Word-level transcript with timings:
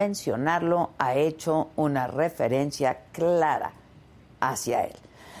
mencionarlo 0.00 0.90
ha 0.98 1.16
hecho 1.16 1.70
una 1.74 2.06
referencia 2.06 2.98
clara 3.10 3.72
hacia 4.38 4.84
él. 4.84 4.94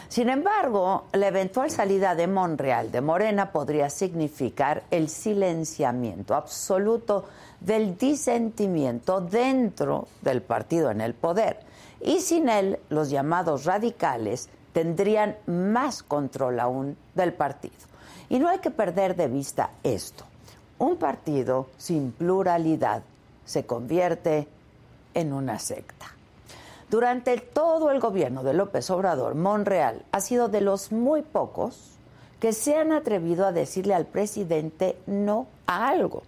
Sin 0.08 0.28
embargo, 0.28 1.04
la 1.12 1.28
eventual 1.28 1.70
salida 1.70 2.16
de 2.16 2.26
Monreal 2.26 2.90
de 2.90 3.00
Morena 3.00 3.52
podría 3.52 3.88
significar 3.88 4.82
el 4.90 5.10
silenciamiento 5.10 6.34
absoluto 6.34 7.26
del 7.60 7.96
disentimiento 7.96 9.20
dentro 9.20 10.08
del 10.22 10.42
partido 10.42 10.90
en 10.90 11.02
el 11.02 11.14
poder. 11.14 11.60
Y 12.00 12.18
sin 12.18 12.48
él, 12.48 12.80
los 12.88 13.10
llamados 13.10 13.64
radicales 13.64 14.48
tendrían 14.72 15.36
más 15.46 16.02
control 16.02 16.58
aún 16.58 16.96
del 17.14 17.32
partido. 17.32 17.76
Y 18.28 18.40
no 18.40 18.48
hay 18.48 18.58
que 18.58 18.72
perder 18.72 19.14
de 19.14 19.28
vista 19.28 19.70
esto. 19.84 20.24
Un 20.80 20.96
partido 20.96 21.68
sin 21.76 22.10
pluralidad 22.10 23.04
se 23.48 23.64
convierte 23.64 24.46
en 25.14 25.32
una 25.32 25.58
secta. 25.58 26.06
Durante 26.90 27.38
todo 27.38 27.90
el 27.90 27.98
gobierno 27.98 28.42
de 28.42 28.52
López 28.52 28.90
Obrador, 28.90 29.34
Monreal 29.34 30.04
ha 30.12 30.20
sido 30.20 30.48
de 30.48 30.60
los 30.60 30.92
muy 30.92 31.22
pocos 31.22 31.96
que 32.40 32.52
se 32.52 32.76
han 32.76 32.92
atrevido 32.92 33.46
a 33.46 33.52
decirle 33.52 33.94
al 33.94 34.04
presidente 34.04 34.98
no 35.06 35.46
a 35.66 35.88
algo, 35.88 36.22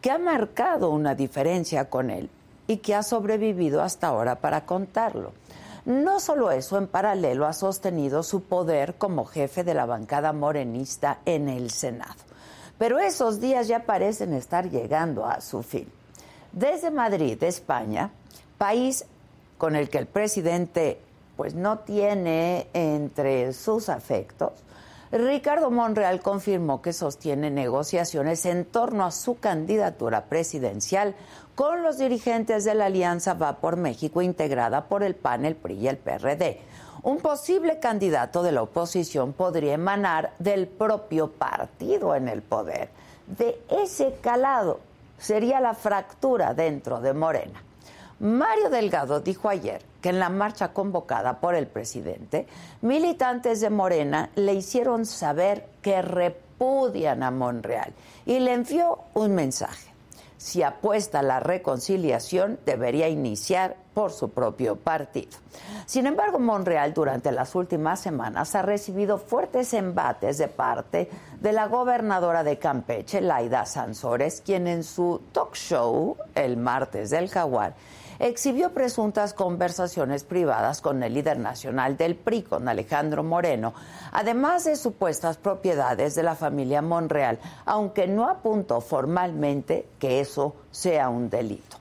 que 0.00 0.10
ha 0.10 0.16
marcado 0.16 0.88
una 0.88 1.14
diferencia 1.14 1.90
con 1.90 2.10
él 2.10 2.30
y 2.66 2.78
que 2.78 2.94
ha 2.94 3.02
sobrevivido 3.02 3.82
hasta 3.82 4.06
ahora 4.06 4.36
para 4.36 4.64
contarlo. 4.64 5.32
No 5.84 6.18
solo 6.18 6.50
eso, 6.50 6.78
en 6.78 6.86
paralelo 6.86 7.44
ha 7.44 7.52
sostenido 7.52 8.22
su 8.22 8.44
poder 8.44 8.94
como 8.94 9.26
jefe 9.26 9.64
de 9.64 9.74
la 9.74 9.84
bancada 9.84 10.32
morenista 10.32 11.18
en 11.26 11.50
el 11.50 11.70
Senado. 11.70 12.22
Pero 12.78 12.98
esos 13.00 13.38
días 13.38 13.68
ya 13.68 13.80
parecen 13.80 14.32
estar 14.32 14.70
llegando 14.70 15.26
a 15.26 15.42
su 15.42 15.62
fin. 15.62 15.86
Desde 16.54 16.92
Madrid, 16.92 17.42
España, 17.42 18.12
país 18.58 19.06
con 19.58 19.74
el 19.74 19.88
que 19.88 19.98
el 19.98 20.06
presidente 20.06 21.00
pues 21.36 21.56
no 21.56 21.80
tiene 21.80 22.68
entre 22.72 23.52
sus 23.52 23.88
afectos, 23.88 24.52
Ricardo 25.10 25.72
Monreal 25.72 26.20
confirmó 26.20 26.80
que 26.80 26.92
sostiene 26.92 27.50
negociaciones 27.50 28.46
en 28.46 28.64
torno 28.64 29.04
a 29.04 29.10
su 29.10 29.40
candidatura 29.40 30.26
presidencial 30.26 31.16
con 31.56 31.82
los 31.82 31.98
dirigentes 31.98 32.62
de 32.62 32.76
la 32.76 32.86
Alianza 32.86 33.34
Va 33.34 33.56
por 33.56 33.76
México 33.76 34.22
integrada 34.22 34.84
por 34.84 35.02
el 35.02 35.16
PAN, 35.16 35.46
el 35.46 35.56
PRI 35.56 35.74
y 35.74 35.88
el 35.88 35.96
PRD. 35.96 36.60
Un 37.02 37.18
posible 37.18 37.80
candidato 37.80 38.44
de 38.44 38.52
la 38.52 38.62
oposición 38.62 39.32
podría 39.32 39.74
emanar 39.74 40.34
del 40.38 40.68
propio 40.68 41.32
partido 41.32 42.14
en 42.14 42.28
el 42.28 42.42
poder. 42.42 42.90
De 43.26 43.60
ese 43.68 44.14
calado 44.20 44.93
sería 45.24 45.58
la 45.58 45.72
fractura 45.72 46.52
dentro 46.52 47.00
de 47.00 47.14
Morena. 47.14 47.62
Mario 48.20 48.68
Delgado 48.68 49.20
dijo 49.20 49.48
ayer 49.48 49.80
que 50.02 50.10
en 50.10 50.18
la 50.18 50.28
marcha 50.28 50.74
convocada 50.74 51.40
por 51.40 51.54
el 51.54 51.66
presidente, 51.66 52.46
militantes 52.82 53.62
de 53.62 53.70
Morena 53.70 54.28
le 54.34 54.52
hicieron 54.52 55.06
saber 55.06 55.66
que 55.80 56.02
repudian 56.02 57.22
a 57.22 57.30
Monreal 57.30 57.94
y 58.26 58.38
le 58.38 58.52
envió 58.52 58.98
un 59.14 59.34
mensaje. 59.34 59.93
Si 60.44 60.62
apuesta 60.62 61.20
a 61.20 61.22
la 61.22 61.40
reconciliación, 61.40 62.58
debería 62.66 63.08
iniciar 63.08 63.78
por 63.94 64.12
su 64.12 64.28
propio 64.28 64.76
partido. 64.76 65.38
Sin 65.86 66.06
embargo, 66.06 66.38
Monreal 66.38 66.92
durante 66.92 67.32
las 67.32 67.54
últimas 67.54 68.00
semanas 68.00 68.54
ha 68.54 68.60
recibido 68.60 69.16
fuertes 69.16 69.72
embates 69.72 70.36
de 70.36 70.48
parte 70.48 71.08
de 71.40 71.52
la 71.52 71.66
gobernadora 71.66 72.44
de 72.44 72.58
Campeche, 72.58 73.22
Laida 73.22 73.64
Sansores, 73.64 74.42
quien 74.42 74.66
en 74.66 74.84
su 74.84 75.22
talk 75.32 75.54
show 75.54 76.18
el 76.34 76.58
martes 76.58 77.08
del 77.08 77.30
Jaguar 77.30 77.74
exhibió 78.24 78.72
presuntas 78.72 79.34
conversaciones 79.34 80.24
privadas 80.24 80.80
con 80.80 81.02
el 81.02 81.12
líder 81.12 81.38
nacional 81.38 81.98
del 81.98 82.16
PRI, 82.16 82.42
con 82.42 82.68
Alejandro 82.68 83.22
Moreno, 83.22 83.74
además 84.12 84.64
de 84.64 84.76
supuestas 84.76 85.36
propiedades 85.36 86.14
de 86.14 86.22
la 86.22 86.34
familia 86.34 86.80
Monreal, 86.80 87.38
aunque 87.66 88.06
no 88.06 88.26
apuntó 88.30 88.80
formalmente 88.80 89.86
que 89.98 90.20
eso 90.20 90.56
sea 90.70 91.10
un 91.10 91.28
delito. 91.28 91.76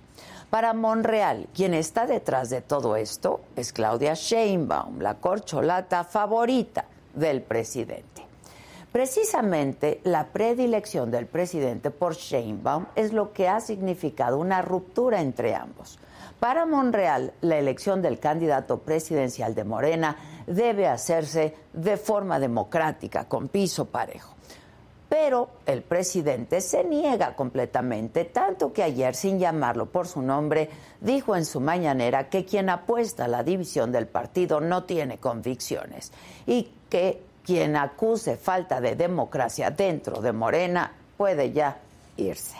Para 0.49 0.73
Monreal, 0.73 1.47
quien 1.55 1.73
está 1.73 2.05
detrás 2.05 2.49
de 2.49 2.59
todo 2.59 2.97
esto 2.97 3.39
es 3.55 3.71
Claudia 3.71 4.13
Sheinbaum, 4.13 4.99
la 4.99 5.15
corcholata 5.15 6.03
favorita 6.03 6.83
del 7.13 7.41
presidente. 7.41 8.21
Precisamente 8.91 10.01
la 10.03 10.25
predilección 10.25 11.09
del 11.09 11.25
presidente 11.25 11.89
por 11.89 12.15
Sheinbaum 12.15 12.85
es 12.95 13.13
lo 13.13 13.31
que 13.31 13.47
ha 13.47 13.61
significado 13.61 14.37
una 14.37 14.61
ruptura 14.61 15.21
entre 15.21 15.55
ambos. 15.55 15.99
Para 16.43 16.65
Monreal, 16.65 17.31
la 17.39 17.57
elección 17.57 18.01
del 18.01 18.19
candidato 18.19 18.79
presidencial 18.79 19.55
de 19.55 19.63
Morena 19.63 20.17
debe 20.45 20.89
hacerse 20.89 21.55
de 21.71 21.95
forma 21.95 22.37
democrática, 22.37 23.29
con 23.29 23.47
piso 23.47 23.85
parejo. 23.85 24.33
Pero 25.07 25.51
el 25.65 25.83
presidente 25.83 26.59
se 26.59 26.83
niega 26.83 27.33
completamente, 27.33 28.25
tanto 28.25 28.73
que 28.73 28.83
ayer, 28.83 29.15
sin 29.15 29.39
llamarlo 29.39 29.85
por 29.85 30.05
su 30.05 30.21
nombre, 30.21 30.69
dijo 30.99 31.33
en 31.37 31.45
su 31.45 31.61
mañanera 31.61 32.27
que 32.27 32.43
quien 32.43 32.69
apuesta 32.69 33.23
a 33.23 33.29
la 33.29 33.41
división 33.41 33.93
del 33.93 34.07
partido 34.07 34.59
no 34.59 34.83
tiene 34.83 35.19
convicciones 35.19 36.11
y 36.45 36.69
que 36.89 37.21
quien 37.45 37.77
acuse 37.77 38.35
falta 38.35 38.81
de 38.81 38.97
democracia 38.97 39.71
dentro 39.71 40.19
de 40.19 40.33
Morena 40.33 40.91
puede 41.15 41.53
ya 41.53 41.77
irse. 42.17 42.57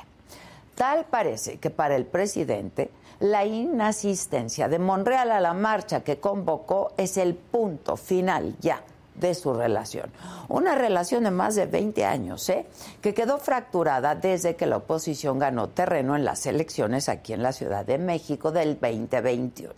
Tal 0.73 1.03
parece 1.03 1.57
que 1.57 1.69
para 1.69 1.97
el 1.97 2.05
presidente 2.05 2.89
la 3.19 3.45
inasistencia 3.45 4.67
de 4.67 4.79
Monreal 4.79 5.31
a 5.31 5.39
la 5.39 5.53
marcha 5.53 6.01
que 6.01 6.19
convocó 6.19 6.91
es 6.97 7.17
el 7.17 7.35
punto 7.35 7.97
final 7.97 8.55
ya 8.59 8.81
de 9.15 9.35
su 9.35 9.53
relación. 9.53 10.11
Una 10.49 10.75
relación 10.75 11.23
de 11.23 11.31
más 11.31 11.55
de 11.55 11.65
20 11.65 12.05
años, 12.05 12.49
¿eh? 12.49 12.65
que 13.01 13.13
quedó 13.13 13.37
fracturada 13.37 14.15
desde 14.15 14.55
que 14.55 14.65
la 14.65 14.77
oposición 14.77 15.39
ganó 15.39 15.69
terreno 15.69 16.15
en 16.15 16.25
las 16.25 16.45
elecciones 16.45 17.09
aquí 17.09 17.33
en 17.33 17.43
la 17.43 17.53
Ciudad 17.53 17.85
de 17.85 17.97
México 17.97 18.51
del 18.51 18.79
2021. 18.79 19.73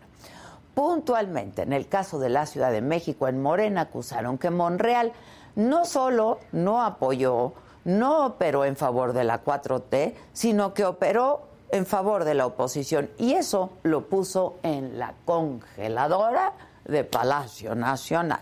Puntualmente, 0.73 1.61
en 1.61 1.73
el 1.73 1.87
caso 1.87 2.19
de 2.19 2.29
la 2.29 2.45
Ciudad 2.45 2.71
de 2.71 2.81
México, 2.81 3.27
en 3.27 3.41
Morena 3.41 3.81
acusaron 3.81 4.37
que 4.37 4.49
Monreal 4.49 5.13
no 5.55 5.85
solo 5.85 6.39
no 6.51 6.83
apoyó, 6.83 7.53
no 7.85 8.25
operó 8.25 8.65
en 8.65 8.75
favor 8.75 9.13
de 9.13 9.23
la 9.23 9.43
4T, 9.43 10.13
sino 10.33 10.73
que 10.73 10.83
operó 10.83 11.47
en 11.75 11.85
favor 11.85 12.23
de 12.23 12.33
la 12.33 12.45
oposición 12.45 13.09
y 13.17 13.33
eso 13.33 13.71
lo 13.83 14.07
puso 14.07 14.55
en 14.63 14.97
la 14.97 15.13
congeladora 15.25 16.53
de 16.85 17.03
Palacio 17.03 17.75
Nacional. 17.75 18.39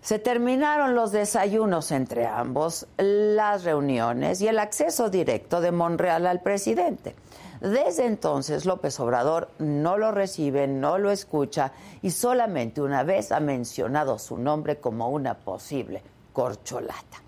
Se 0.00 0.18
terminaron 0.18 0.94
los 0.94 1.12
desayunos 1.12 1.92
entre 1.92 2.26
ambos, 2.26 2.86
las 2.96 3.64
reuniones 3.64 4.40
y 4.40 4.48
el 4.48 4.58
acceso 4.58 5.10
directo 5.10 5.60
de 5.60 5.72
Monreal 5.72 6.26
al 6.26 6.40
presidente. 6.40 7.14
Desde 7.60 8.06
entonces 8.06 8.64
López 8.64 8.98
Obrador 9.00 9.50
no 9.58 9.98
lo 9.98 10.10
recibe, 10.10 10.66
no 10.66 10.96
lo 10.96 11.10
escucha 11.10 11.72
y 12.00 12.10
solamente 12.10 12.80
una 12.80 13.02
vez 13.02 13.32
ha 13.32 13.40
mencionado 13.40 14.18
su 14.18 14.38
nombre 14.38 14.78
como 14.78 15.10
una 15.10 15.34
posible 15.34 16.02
corcholata. 16.32 17.18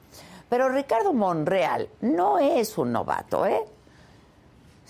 Pero 0.49 0.71
Ricardo 0.71 1.13
Monreal 1.13 1.89
no 2.01 2.39
es 2.39 2.79
un 2.79 2.93
novato, 2.93 3.45
¿eh? 3.45 3.63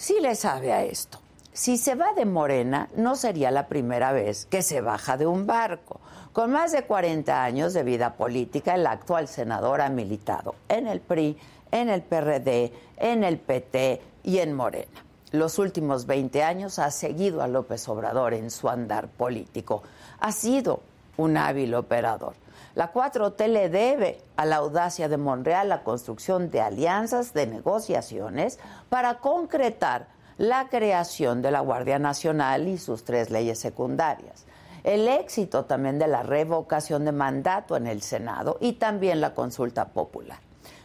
Sí 0.02 0.16
le 0.20 0.34
sabe 0.34 0.72
a 0.72 0.82
esto. 0.82 1.20
Si 1.52 1.78
se 1.78 1.94
va 1.94 2.12
de 2.12 2.24
Morena, 2.24 2.88
no 2.96 3.14
sería 3.14 3.52
la 3.52 3.68
primera 3.68 4.10
vez 4.10 4.46
que 4.46 4.62
se 4.62 4.80
baja 4.80 5.16
de 5.16 5.26
un 5.26 5.46
barco. 5.46 6.00
Con 6.32 6.50
más 6.50 6.72
de 6.72 6.82
40 6.82 7.44
años 7.44 7.72
de 7.72 7.84
vida 7.84 8.14
política, 8.14 8.74
el 8.74 8.88
actual 8.88 9.28
senador 9.28 9.80
ha 9.80 9.90
militado 9.90 10.56
en 10.68 10.88
el 10.88 11.00
PRI, 11.00 11.38
en 11.70 11.88
el 11.88 12.02
PRD, 12.02 12.72
en 12.96 13.22
el 13.22 13.38
PT 13.38 14.02
y 14.24 14.38
en 14.38 14.54
Morena. 14.54 15.04
Los 15.30 15.60
últimos 15.60 16.06
20 16.06 16.42
años 16.42 16.80
ha 16.80 16.90
seguido 16.90 17.40
a 17.40 17.46
López 17.46 17.88
Obrador 17.88 18.34
en 18.34 18.50
su 18.50 18.68
andar 18.68 19.06
político. 19.06 19.84
Ha 20.18 20.32
sido 20.32 20.80
un 21.16 21.36
hábil 21.36 21.74
operador. 21.76 22.34
La 22.74 22.90
4T 22.92 23.48
le 23.48 23.68
debe 23.68 24.22
a 24.36 24.46
la 24.46 24.56
audacia 24.56 25.08
de 25.08 25.18
Monreal 25.18 25.68
la 25.68 25.84
construcción 25.84 26.50
de 26.50 26.62
alianzas, 26.62 27.34
de 27.34 27.46
negociaciones 27.46 28.58
para 28.88 29.18
concretar 29.18 30.08
la 30.38 30.68
creación 30.68 31.42
de 31.42 31.50
la 31.50 31.60
Guardia 31.60 31.98
Nacional 31.98 32.68
y 32.68 32.78
sus 32.78 33.04
tres 33.04 33.30
leyes 33.30 33.58
secundarias. 33.58 34.46
El 34.84 35.06
éxito 35.06 35.66
también 35.66 35.98
de 35.98 36.08
la 36.08 36.22
revocación 36.22 37.04
de 37.04 37.12
mandato 37.12 37.76
en 37.76 37.86
el 37.86 38.00
Senado 38.00 38.56
y 38.58 38.72
también 38.72 39.20
la 39.20 39.34
consulta 39.34 39.88
popular. 39.88 40.38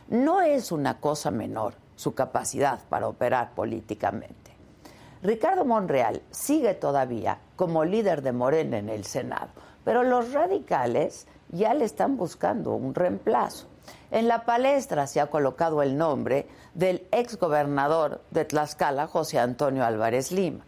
No 0.10 0.42
es 0.42 0.74
una 0.74 1.00
cosa 1.00 1.31
menor 1.31 1.74
su 1.95 2.13
capacidad 2.13 2.80
para 2.90 3.07
operar 3.07 3.51
políticamente. 3.56 4.51
Ricardo 5.24 5.66
Monreal 5.66 6.22
sigue 6.31 6.74
todavía 6.74 7.40
como 7.56 7.86
líder 7.86 8.22
de 8.22 8.33
Morena 8.33 8.78
en 8.78 8.90
el 8.90 9.04
Senado, 9.06 9.48
pero 9.83 10.04
los 10.04 10.33
radicales 10.33 11.28
ya 11.50 11.74
le 11.74 11.86
están 11.86 12.18
buscando 12.18 12.74
un 12.74 12.94
reemplazo. 12.94 13.68
En 14.12 14.28
la 14.28 14.46
palestra 14.46 15.08
se 15.08 15.20
ha 15.20 15.28
colocado 15.28 15.82
el 15.82 15.98
nombre 15.98 16.48
del 16.74 17.08
exgobernador 17.12 18.22
de 18.32 18.46
Tlaxcala, 18.46 19.08
José 19.08 19.40
Antonio 19.40 19.86
Álvarez 19.86 20.32
Lima. 20.32 20.64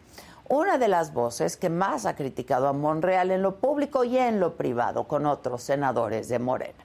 una 0.51 0.79
de 0.79 0.87
las 0.87 1.13
voces 1.13 1.57
que 1.57 1.69
más 1.69 2.07
ha 2.07 2.15
criticado 2.15 2.67
a 2.67 2.73
Monreal 2.73 3.29
en 3.29 3.43
lo 3.43 3.57
público 3.57 4.03
y 4.03 4.17
en 4.17 4.39
lo 4.39 4.55
privado 4.55 5.07
con 5.07 5.27
otros 5.27 5.61
senadores 5.61 6.27
de 6.27 6.39
Morena. 6.39 6.83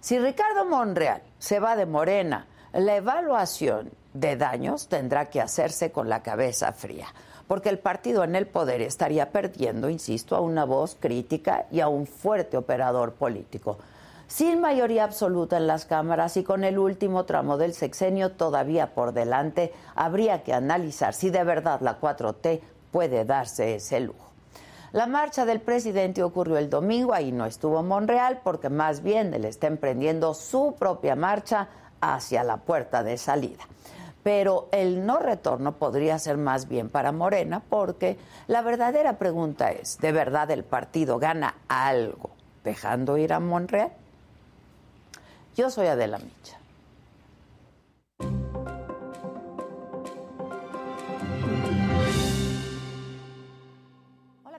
Si 0.00 0.18
Ricardo 0.18 0.64
Monreal 0.64 1.22
se 1.38 1.60
va 1.60 1.76
de 1.76 1.84
Morena, 1.84 2.46
la 2.72 2.96
evaluación 2.96 3.90
de 4.14 4.36
daños 4.36 4.88
tendrá 4.88 5.26
que 5.26 5.40
hacerse 5.40 5.92
con 5.92 6.08
la 6.08 6.22
cabeza 6.22 6.72
fría, 6.72 7.08
porque 7.46 7.68
el 7.68 7.78
partido 7.78 8.24
en 8.24 8.36
el 8.36 8.46
poder 8.46 8.80
estaría 8.80 9.30
perdiendo, 9.30 9.90
insisto, 9.90 10.36
a 10.36 10.40
una 10.40 10.64
voz 10.64 10.96
crítica 10.98 11.66
y 11.70 11.80
a 11.80 11.88
un 11.88 12.06
fuerte 12.06 12.56
operador 12.56 13.12
político. 13.12 13.78
Sin 14.26 14.60
mayoría 14.60 15.04
absoluta 15.04 15.58
en 15.58 15.66
las 15.66 15.84
cámaras 15.84 16.36
y 16.36 16.44
con 16.44 16.64
el 16.64 16.78
último 16.78 17.24
tramo 17.24 17.58
del 17.58 17.74
sexenio 17.74 18.32
todavía 18.32 18.94
por 18.94 19.12
delante, 19.12 19.72
habría 19.94 20.42
que 20.42 20.54
analizar 20.54 21.14
si 21.14 21.30
de 21.30 21.44
verdad 21.44 21.80
la 21.82 22.00
4T 22.00 22.60
puede 22.90 23.24
darse 23.24 23.74
ese 23.74 24.00
lujo. 24.00 24.30
La 24.92 25.06
marcha 25.06 25.44
del 25.44 25.60
presidente 25.60 26.22
ocurrió 26.22 26.56
el 26.56 26.70
domingo, 26.70 27.12
ahí 27.12 27.32
no 27.32 27.46
estuvo 27.46 27.82
Monreal, 27.82 28.40
porque 28.44 28.70
más 28.70 29.02
bien 29.02 29.34
él 29.34 29.44
está 29.44 29.66
emprendiendo 29.66 30.34
su 30.34 30.76
propia 30.78 31.16
marcha 31.16 31.68
hacia 32.00 32.44
la 32.44 32.58
puerta 32.58 33.02
de 33.02 33.18
salida. 33.18 33.64
Pero 34.24 34.68
el 34.72 35.06
no 35.06 35.20
retorno 35.20 35.76
podría 35.76 36.18
ser 36.18 36.36
más 36.36 36.66
bien 36.66 36.88
para 36.88 37.12
Morena, 37.12 37.62
porque 37.68 38.18
la 38.48 38.62
verdadera 38.62 39.18
pregunta 39.18 39.70
es, 39.70 39.98
¿de 39.98 40.10
verdad 40.10 40.50
el 40.50 40.64
partido 40.64 41.20
gana 41.20 41.54
algo 41.68 42.30
dejando 42.64 43.16
ir 43.18 43.32
a 43.32 43.38
Monreal? 43.38 43.92
Yo 45.54 45.70
soy 45.70 45.86
Adela 45.86 46.18
Micha. 46.18 46.63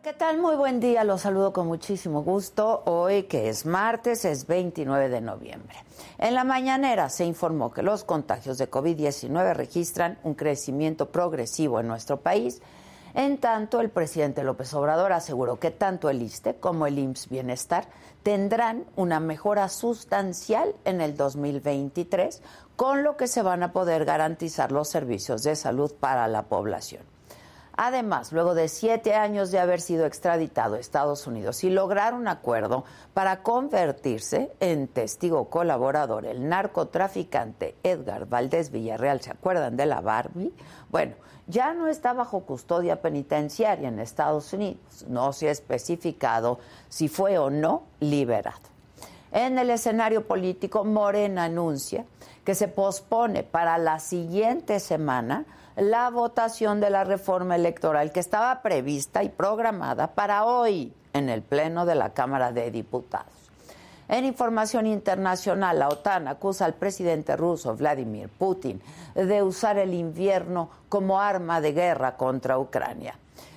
¿Qué 0.05 0.13
tal? 0.13 0.37
Muy 0.37 0.55
buen 0.55 0.79
día, 0.79 1.03
los 1.03 1.21
saludo 1.21 1.51
con 1.51 1.65
muchísimo 1.65 2.21
gusto. 2.21 2.83
Hoy 2.85 3.23
que 3.23 3.49
es 3.49 3.65
martes, 3.65 4.23
es 4.23 4.45
29 4.45 5.09
de 5.09 5.19
noviembre. 5.19 5.77
En 6.19 6.35
la 6.35 6.43
mañanera 6.43 7.09
se 7.09 7.25
informó 7.25 7.73
que 7.73 7.81
los 7.81 8.03
contagios 8.03 8.59
de 8.59 8.69
COVID-19 8.69 9.55
registran 9.55 10.19
un 10.21 10.35
crecimiento 10.35 11.09
progresivo 11.09 11.79
en 11.79 11.87
nuestro 11.87 12.17
país. 12.19 12.61
En 13.15 13.39
tanto, 13.39 13.81
el 13.81 13.89
presidente 13.89 14.43
López 14.43 14.71
Obrador 14.75 15.11
aseguró 15.11 15.57
que 15.57 15.71
tanto 15.71 16.11
el 16.11 16.21
ISTE 16.21 16.57
como 16.57 16.85
el 16.85 16.99
IMSS 16.99 17.29
Bienestar 17.29 17.87
tendrán 18.21 18.85
una 18.95 19.19
mejora 19.19 19.69
sustancial 19.69 20.75
en 20.85 21.01
el 21.01 21.17
2023, 21.17 22.43
con 22.75 23.01
lo 23.01 23.17
que 23.17 23.25
se 23.25 23.41
van 23.41 23.63
a 23.63 23.71
poder 23.71 24.05
garantizar 24.05 24.71
los 24.71 24.87
servicios 24.87 25.41
de 25.41 25.55
salud 25.55 25.91
para 25.99 26.27
la 26.27 26.43
población. 26.43 27.14
Además, 27.77 28.31
luego 28.31 28.55
de 28.55 28.69
siete 28.69 29.15
años 29.15 29.51
de 29.51 29.59
haber 29.59 29.81
sido 29.81 30.05
extraditado 30.05 30.75
a 30.75 30.79
Estados 30.79 31.27
Unidos 31.27 31.63
y 31.63 31.69
lograr 31.69 32.13
un 32.13 32.27
acuerdo 32.27 32.85
para 33.13 33.43
convertirse 33.43 34.51
en 34.61 34.87
testigo 34.87 35.49
colaborador, 35.49 36.25
el 36.25 36.47
narcotraficante 36.47 37.75
Edgar 37.83 38.27
Valdés 38.27 38.71
Villarreal, 38.71 39.19
¿se 39.21 39.31
acuerdan 39.31 39.75
de 39.75 39.85
la 39.87 39.99
Barbie? 39.99 40.53
Bueno, 40.89 41.15
ya 41.47 41.73
no 41.73 41.87
está 41.87 42.13
bajo 42.13 42.41
custodia 42.41 43.01
penitenciaria 43.01 43.89
en 43.89 43.99
Estados 43.99 44.53
Unidos. 44.53 45.05
No 45.07 45.33
se 45.33 45.49
ha 45.49 45.51
especificado 45.51 46.59
si 46.89 47.07
fue 47.07 47.37
o 47.37 47.49
no 47.49 47.83
liberado. 47.99 48.75
En 49.31 49.59
el 49.59 49.69
escenario 49.69 50.25
político, 50.25 50.85
Morena 50.85 51.43
anuncia 51.43 52.05
que 52.45 52.55
se 52.55 52.67
pospone 52.67 53.43
para 53.43 53.77
la 53.77 53.99
siguiente 53.99 54.79
semana 54.79 55.45
la 55.75 56.09
votación 56.09 56.79
de 56.79 56.89
la 56.89 57.03
reforma 57.03 57.55
electoral 57.55 58.11
que 58.11 58.21
estaba 58.21 58.61
prevista 58.61 59.23
y 59.23 59.29
programada 59.29 60.07
para 60.07 60.45
hoy 60.45 60.93
en 61.13 61.29
el 61.29 61.41
Pleno 61.41 61.85
de 61.85 61.95
la 61.95 62.13
Cámara 62.13 62.51
de 62.51 62.71
Diputados. 62.71 63.33
En 64.07 64.23
información 64.23 64.85
internacional, 64.85 65.79
la 65.79 65.89
OTAN 65.89 66.27
acusa 66.27 66.65
al 66.65 66.75
presidente 66.75 67.35
ruso 67.35 67.75
Vladimir 67.75 68.29
Putin 68.29 68.81
de 69.15 69.41
usar 69.41 69.77
el 69.77 69.93
invierno 69.93 70.69
como 70.87 71.19
arma 71.19 71.59
de 71.59 71.73
guerra 71.73 72.15
contra 72.15 72.59
Ucrania. 72.59 73.15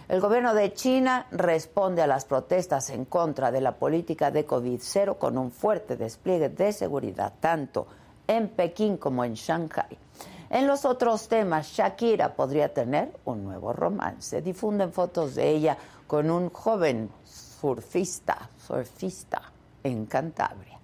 El 0.08 0.20
gobierno 0.20 0.54
de 0.54 0.72
China 0.72 1.26
responde 1.30 2.00
a 2.00 2.06
las 2.06 2.24
protestas 2.24 2.88
en 2.88 3.04
contra 3.04 3.52
de 3.52 3.60
la 3.60 3.72
política 3.72 4.30
de 4.30 4.46
COVID-0 4.46 5.18
con 5.18 5.36
un 5.36 5.50
fuerte 5.50 5.96
despliegue 5.96 6.48
de 6.48 6.72
seguridad 6.72 7.34
tanto 7.38 7.86
en 8.26 8.48
Pekín 8.48 8.96
como 8.96 9.22
en 9.24 9.34
Shanghai. 9.34 9.98
En 10.50 10.66
los 10.66 10.86
otros 10.86 11.28
temas, 11.28 11.66
Shakira 11.68 12.34
podría 12.34 12.72
tener 12.72 13.12
un 13.26 13.44
nuevo 13.44 13.74
romance. 13.74 14.40
Difunden 14.40 14.92
fotos 14.92 15.34
de 15.34 15.50
ella 15.50 15.76
con 16.06 16.30
un 16.30 16.48
joven 16.48 17.10
surfista, 17.24 18.48
surfista 18.66 19.42
en 19.84 20.06
Cantabria. 20.06 20.78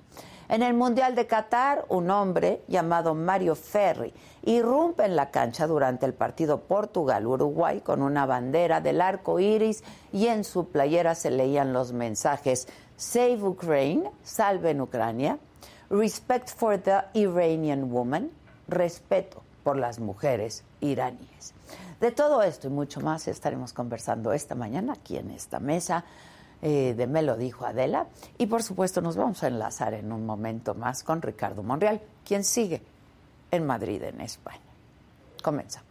En 0.51 0.63
el 0.63 0.75
Mundial 0.75 1.15
de 1.15 1.27
Qatar, 1.27 1.87
un 1.89 2.11
hombre 2.11 2.61
llamado 2.69 3.15
Mario 3.15 3.55
Ferri 3.55 4.13
irrumpe 4.43 5.07
en 5.07 5.17
la 5.17 5.31
cancha 5.31 5.67
durante 5.67 6.05
el 6.05 6.13
partido 6.13 6.61
Portugal-Uruguay 6.61 7.81
con 7.81 8.03
una 8.03 8.27
bandera 8.27 8.83
del 8.83 9.01
arco 9.01 9.41
iris 9.41 9.83
y 10.13 10.27
en 10.27 10.45
su 10.45 10.69
playera 10.69 11.15
se 11.15 11.31
leían 11.31 11.73
los 11.73 11.93
mensajes 11.95 12.69
Save 12.99 13.43
Ukraine, 13.43 14.11
salven 14.23 14.83
Ucrania, 14.83 15.39
Respect 15.89 16.51
for 16.51 16.79
the 16.79 17.01
Iranian 17.15 17.91
Woman, 17.91 18.31
respeto 18.69 19.44
por 19.65 19.77
las 19.77 19.99
mujeres 19.99 20.63
iraníes. 20.81 21.55
De 22.01 22.13
todo 22.13 22.43
esto 22.43 22.69
y 22.69 22.71
mucho 22.71 23.01
más 23.01 23.27
estaremos 23.27 23.73
conversando 23.73 24.33
esta 24.33 24.55
mañana 24.55 24.93
aquí 24.93 25.17
en 25.17 25.31
esta 25.31 25.59
mesa 25.59 26.05
eh, 26.63 26.95
de 26.97 27.07
Me 27.07 27.23
lo 27.23 27.37
dijo 27.37 27.67
Adela. 27.67 28.07
Y 28.39 28.47
por 28.47 28.63
supuesto 28.63 29.01
nos 29.01 29.17
vamos 29.17 29.43
a 29.43 29.49
enlazar 29.49 29.95
en 29.95 30.13
un 30.13 30.25
momento 30.25 30.75
más 30.75 31.03
con 31.03 31.23
Ricardo 31.23 31.63
Monreal, 31.63 32.01
quien 32.25 32.45
sigue 32.45 32.83
en 33.51 33.67
Madrid, 33.67 34.03
en 34.03 34.21
España. 34.21 34.61
Comenzamos. 35.43 35.84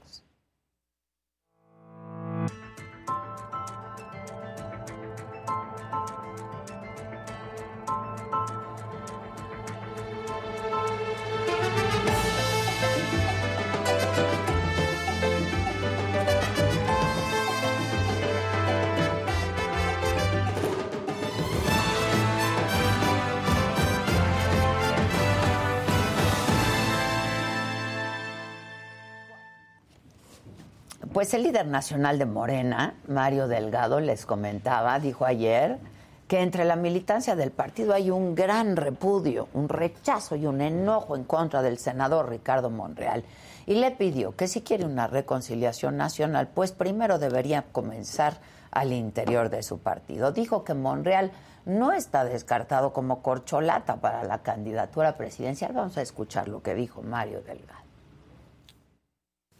Pues 31.24 31.36
el 31.36 31.44
líder 31.44 31.68
nacional 31.68 32.20
de 32.20 32.26
Morena, 32.26 32.96
Mario 33.08 33.48
Delgado, 33.48 34.02
les 34.02 34.26
comentaba, 34.26 35.00
dijo 35.00 35.24
ayer, 35.24 35.80
que 36.28 36.42
entre 36.42 36.66
la 36.66 36.76
militancia 36.76 37.38
del 37.38 37.52
partido 37.52 37.94
hay 37.94 38.12
un 38.12 38.36
gran 38.36 38.76
repudio, 38.76 39.48
un 39.54 39.70
rechazo 39.70 40.36
y 40.36 40.46
un 40.46 40.60
enojo 40.60 41.16
en 41.16 41.24
contra 41.24 41.62
del 41.62 41.78
senador 41.78 42.28
Ricardo 42.28 42.70
Monreal. 42.70 43.24
Y 43.66 43.76
le 43.76 43.92
pidió 43.92 44.36
que 44.36 44.50
si 44.50 44.64
quiere 44.64 44.84
una 44.84 45.08
reconciliación 45.08 45.96
nacional, 45.96 46.50
pues 46.54 46.74
primero 46.74 47.18
debería 47.20 47.64
comenzar 47.72 48.34
al 48.72 48.92
interior 48.92 49.50
de 49.50 49.64
su 49.64 49.80
partido. 49.80 50.34
Dijo 50.34 50.66
que 50.66 50.74
Monreal 50.74 51.32
no 51.66 51.94
está 51.94 52.26
descartado 52.26 52.92
como 52.92 53.22
corcholata 53.22 53.96
para 53.96 54.26
la 54.26 54.40
candidatura 54.40 55.16
presidencial. 55.16 55.72
Vamos 55.72 55.96
a 55.96 56.02
escuchar 56.02 56.50
lo 56.50 56.62
que 56.62 56.76
dijo 56.76 57.02
Mario 57.02 57.42
Delgado. 57.44 57.83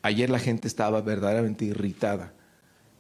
Ayer 0.04 0.30
la 0.30 0.40
gente 0.40 0.68
estaba 0.68 1.00
verdaderamente 1.00 1.64
irritada 1.64 2.34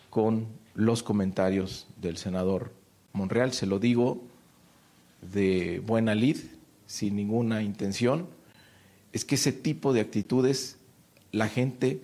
con 0.09 0.47
los 0.73 1.03
comentarios 1.03 1.85
del 1.97 2.15
senador 2.15 2.71
Monreal. 3.11 3.51
Se 3.51 3.65
lo 3.65 3.77
digo 3.77 4.23
de 5.21 5.83
buena 5.85 6.15
lid, 6.15 6.37
sin 6.87 7.17
ninguna 7.17 7.61
intención. 7.61 8.27
Es 9.11 9.25
que 9.25 9.35
ese 9.35 9.51
tipo 9.51 9.91
de 9.91 9.99
actitudes 9.99 10.77
la 11.33 11.49
gente 11.49 12.01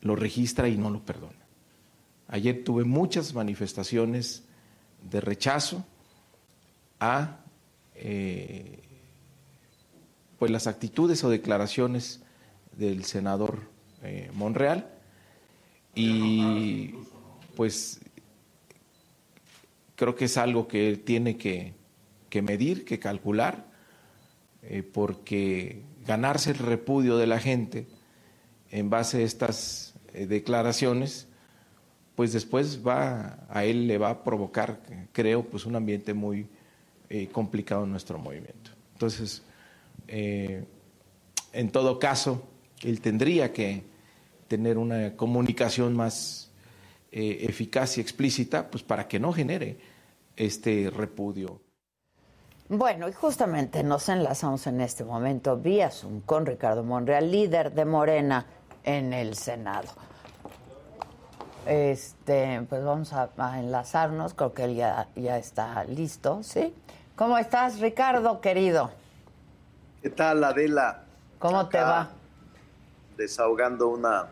lo 0.00 0.16
registra 0.16 0.68
y 0.68 0.76
no 0.76 0.90
lo 0.90 1.04
perdona. 1.04 1.46
Ayer 2.26 2.64
tuve 2.64 2.82
muchas 2.82 3.32
manifestaciones 3.32 4.42
de 5.08 5.20
rechazo 5.20 5.86
a 6.98 7.44
eh, 7.94 8.80
pues 10.36 10.50
las 10.50 10.66
actitudes 10.66 11.22
o 11.22 11.30
declaraciones 11.30 12.22
del 12.76 13.04
senador 13.04 13.75
eh, 14.02 14.30
Monreal. 14.34 14.90
Y 15.94 16.94
pues 17.56 18.00
creo 19.96 20.14
que 20.14 20.26
es 20.26 20.36
algo 20.36 20.68
que 20.68 20.96
tiene 20.96 21.36
que, 21.36 21.74
medir, 22.42 22.84
que 22.84 22.98
calcular, 22.98 23.64
eh, 24.62 24.82
porque 24.82 25.82
ganarse 26.06 26.50
el 26.50 26.58
repudio 26.58 27.16
de 27.16 27.26
la 27.26 27.40
gente 27.40 27.86
en 28.70 28.90
base 28.90 29.18
a 29.18 29.20
estas 29.22 29.94
eh, 30.12 30.26
declaraciones, 30.26 31.28
pues 32.14 32.34
después 32.34 32.86
va, 32.86 33.46
a 33.48 33.64
él 33.64 33.88
le 33.88 33.96
va 33.96 34.10
a 34.10 34.22
provocar, 34.22 34.82
creo, 35.12 35.44
pues 35.44 35.64
un 35.64 35.76
ambiente 35.76 36.12
muy 36.12 36.46
eh, 37.08 37.28
complicado 37.32 37.84
en 37.84 37.90
nuestro 37.90 38.18
movimiento. 38.18 38.70
Entonces, 38.92 39.42
en 40.08 41.70
todo 41.72 41.98
caso, 41.98 42.46
él 42.82 43.00
tendría 43.00 43.52
que 43.52 43.84
tener 44.48 44.78
una 44.78 45.16
comunicación 45.16 45.94
más 45.94 46.50
eh, 47.10 47.46
eficaz 47.48 47.98
y 47.98 48.00
explícita, 48.00 48.70
pues 48.70 48.82
para 48.82 49.08
que 49.08 49.18
no 49.18 49.32
genere 49.32 49.78
este 50.36 50.90
repudio. 50.90 51.60
Bueno, 52.68 53.08
y 53.08 53.12
justamente 53.12 53.82
nos 53.84 54.08
enlazamos 54.08 54.66
en 54.66 54.80
este 54.80 55.04
momento 55.04 55.56
vía 55.56 55.90
Zoom 55.90 56.20
con 56.20 56.46
Ricardo 56.46 56.82
Monreal, 56.82 57.30
líder 57.30 57.72
de 57.72 57.84
Morena 57.84 58.44
en 58.82 59.12
el 59.12 59.36
Senado. 59.36 59.88
Este, 61.64 62.62
pues 62.68 62.84
vamos 62.84 63.12
a, 63.12 63.30
enlazarnos, 63.58 64.34
creo 64.34 64.52
que 64.52 64.64
él 64.64 64.76
ya, 64.76 65.08
ya 65.16 65.38
está 65.38 65.84
listo, 65.84 66.42
¿sí? 66.42 66.74
¿Cómo 67.14 67.38
estás, 67.38 67.80
Ricardo, 67.80 68.40
querido? 68.40 68.90
¿Qué 70.02 70.10
tal, 70.10 70.44
Adela? 70.44 71.04
¿Cómo 71.38 71.68
te 71.68 71.78
va? 71.78 72.10
Desahogando 73.16 73.88
una 73.88 74.28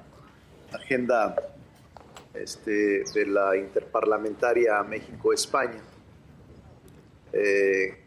agenda 0.73 1.37
este, 2.35 3.05
de 3.15 3.27
la 3.27 3.57
interparlamentaria 3.57 4.83
México-España. 4.83 5.81
Eh, 7.33 8.05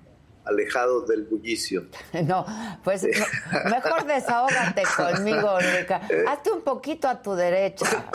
alejado 0.48 1.01
del 1.01 1.24
bullicio. 1.24 1.86
No, 2.25 2.46
pues 2.84 3.03
mejor 3.03 4.05
desahógate 4.05 4.84
conmigo, 4.96 5.60
Ricardo. 5.60 6.07
Eh. 6.13 6.24
Hazte 6.27 6.51
un 6.51 6.62
poquito 6.62 7.07
a 7.07 7.22
tu 7.22 7.34
derecha. 7.34 8.05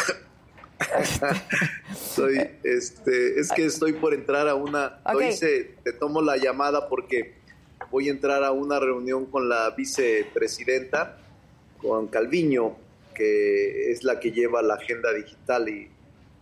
Soy, 1.95 2.39
este, 2.63 3.39
es 3.39 3.53
que 3.53 3.67
estoy 3.67 3.93
por 3.93 4.15
entrar 4.15 4.49
a 4.49 4.55
una. 4.55 5.01
te 5.05 5.93
tomo 5.99 6.23
la 6.23 6.37
llamada 6.37 6.89
porque 6.89 7.35
voy 7.91 8.09
a 8.09 8.13
entrar 8.13 8.43
a 8.43 8.51
una 8.51 8.81
reunión 8.81 9.27
con 9.27 9.49
la 9.49 9.71
vicepresidenta, 9.71 11.19
con 11.83 12.07
Calviño, 12.07 12.77
que 13.15 13.91
es 13.91 14.05
la 14.05 14.21
que 14.21 14.31
lleva 14.31 14.63
la 14.63 14.75
agenda 14.75 15.13
digital 15.13 15.69
y 15.69 15.89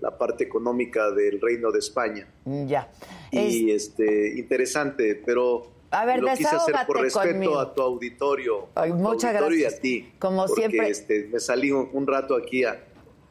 la 0.01 0.17
parte 0.17 0.45
económica 0.45 1.11
del 1.11 1.41
Reino 1.41 1.73
de 1.73 1.79
España. 1.79 2.27
Ya. 2.45 2.91
Y 3.31 3.71
este 3.71 4.39
interesante, 4.39 5.21
pero 5.25 5.71
a 5.91 6.05
ver, 6.05 6.21
lo 6.21 6.29
quise 6.35 6.55
hacer 6.55 6.75
por 6.87 7.01
respeto 7.01 7.59
a 7.59 7.75
tu 7.75 7.83
auditorio, 7.83 8.69
muchas 8.95 9.33
gracias. 9.33 9.59
y 9.59 9.65
a 9.65 9.81
ti. 9.81 10.13
Como 10.19 10.47
siempre. 10.49 10.89
Este, 10.89 11.29
me 11.33 11.41
salí 11.41 11.73
un 11.73 12.07
rato 12.07 12.37
aquí 12.37 12.65
a, 12.65 12.81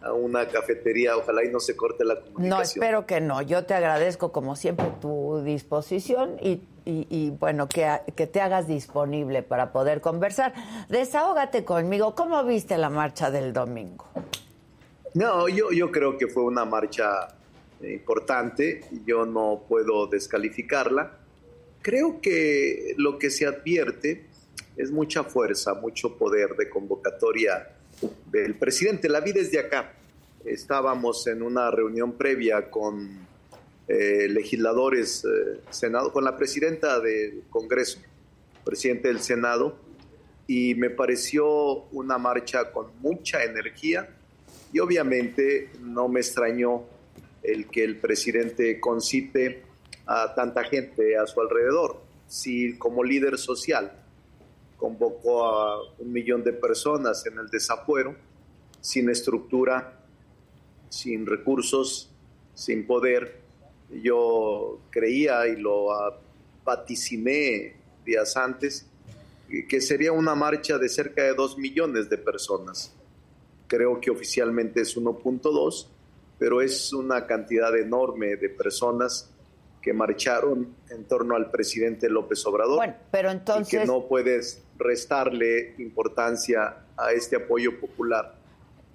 a 0.02 0.14
una 0.14 0.48
cafetería, 0.48 1.18
ojalá 1.18 1.44
y 1.44 1.50
no 1.50 1.60
se 1.60 1.76
corte 1.76 2.06
la 2.06 2.16
comunicación. 2.16 2.50
No, 2.50 2.62
espero 2.62 3.06
que 3.06 3.20
no. 3.20 3.42
Yo 3.42 3.66
te 3.66 3.74
agradezco 3.74 4.32
como 4.32 4.56
siempre 4.56 4.88
tu 5.02 5.42
disposición 5.44 6.38
y, 6.42 6.62
y, 6.86 7.32
bueno, 7.32 7.68
que, 7.68 7.88
que, 8.16 8.26
te 8.26 8.42
hagas 8.42 8.68
disponible 8.68 9.44
para 9.44 9.72
poder 9.72 10.02
conversar. 10.02 10.54
Desahógate 10.88 11.66
conmigo. 11.66 12.16
¿Cómo 12.16 12.44
viste 12.46 12.78
la 12.78 12.90
marcha 12.90 13.30
del 13.30 13.52
domingo? 13.52 14.08
No, 15.14 15.48
yo, 15.50 15.72
yo 15.72 15.92
creo 15.92 16.18
que 16.18 16.28
fue 16.28 16.44
una 16.44 16.66
marcha 16.66 17.28
importante. 17.82 18.86
Yo 19.06 19.26
no 19.26 19.64
puedo 19.68 20.08
descalificarla. 20.08 21.12
Creo 21.82 22.22
que 22.22 22.94
lo 22.98 23.20
que 23.20 23.30
se 23.30 23.46
advierte 23.46 24.26
es 24.78 24.92
mucha 24.92 25.24
fuerza, 25.26 25.74
mucho 25.74 26.18
poder 26.18 26.56
de 26.56 26.70
convocatoria 26.70 27.76
del 28.32 28.56
presidente. 28.56 29.10
La 29.10 29.22
vi 29.22 29.32
desde 29.32 29.60
acá. 29.60 29.94
Estábamos 30.46 31.28
en 31.28 31.42
una 31.42 31.70
reunión 31.72 32.14
previa 32.14 32.70
con 32.70 33.28
eh, 33.88 34.28
legisladores, 34.30 35.26
eh, 35.26 35.60
Senado, 35.70 36.12
con 36.12 36.24
la 36.24 36.38
presidenta 36.38 37.00
del 37.00 37.44
Congreso, 37.50 38.00
presidente 38.64 39.08
del 39.08 39.20
Senado, 39.20 39.78
y 40.48 40.76
me 40.76 40.90
pareció 40.90 41.86
una 41.92 42.18
marcha 42.18 42.72
con 42.72 42.88
mucha 43.00 43.44
energía 43.44 44.10
y 44.72 44.80
obviamente 44.80 45.70
no 45.82 46.08
me 46.08 46.20
extrañó 46.20 46.86
el 47.44 47.68
que 47.68 47.84
el 47.84 47.98
presidente 47.98 48.80
concite 48.80 49.64
a 50.06 50.34
tanta 50.34 50.64
gente 50.64 51.18
a 51.18 51.28
su 51.28 51.42
alrededor. 51.42 52.02
Si 52.28 52.78
como 52.78 53.04
líder 53.04 53.38
social 53.38 53.92
convocó 54.80 55.46
a 55.46 55.82
un 56.00 56.12
millón 56.12 56.44
de 56.44 56.54
personas 56.54 57.26
en 57.26 57.38
el 57.38 57.50
desafuero, 57.50 58.16
sin 58.80 59.10
estructura, 59.10 60.00
sin 60.90 61.26
recursos, 61.26 62.10
sin 62.56 62.88
poder. 62.88 63.42
Yo 64.02 64.80
creía 64.90 65.48
y 65.48 65.58
lo 65.58 65.90
vaticiné 66.64 67.76
días 68.06 68.38
antes 68.38 68.86
que 69.68 69.82
sería 69.82 70.12
una 70.12 70.36
marcha 70.36 70.78
de 70.78 70.88
cerca 70.88 71.24
de 71.24 71.34
dos 71.34 71.58
millones 71.58 72.10
de 72.10 72.18
personas. 72.18 72.94
Creo 73.68 74.00
que 74.00 74.12
oficialmente 74.12 74.82
es 74.82 74.96
1.2, 74.96 75.88
pero 76.38 76.62
es 76.62 76.94
una 76.94 77.26
cantidad 77.26 77.76
enorme 77.76 78.36
de 78.36 78.50
personas 78.50 79.30
que 79.82 79.94
marcharon 79.94 80.76
en 80.90 81.06
torno 81.06 81.36
al 81.36 81.50
presidente 81.50 82.10
López 82.10 82.46
Obrador. 82.46 82.78
Bueno, 82.78 82.96
pero 83.12 83.32
entonces... 83.32 83.74
Y 83.74 83.78
que 83.78 83.86
no 83.86 84.08
puedes 84.08 84.62
restarle 84.80 85.76
importancia 85.78 86.78
a 86.98 87.12
este 87.12 87.36
apoyo 87.36 87.80
popular 87.80 88.40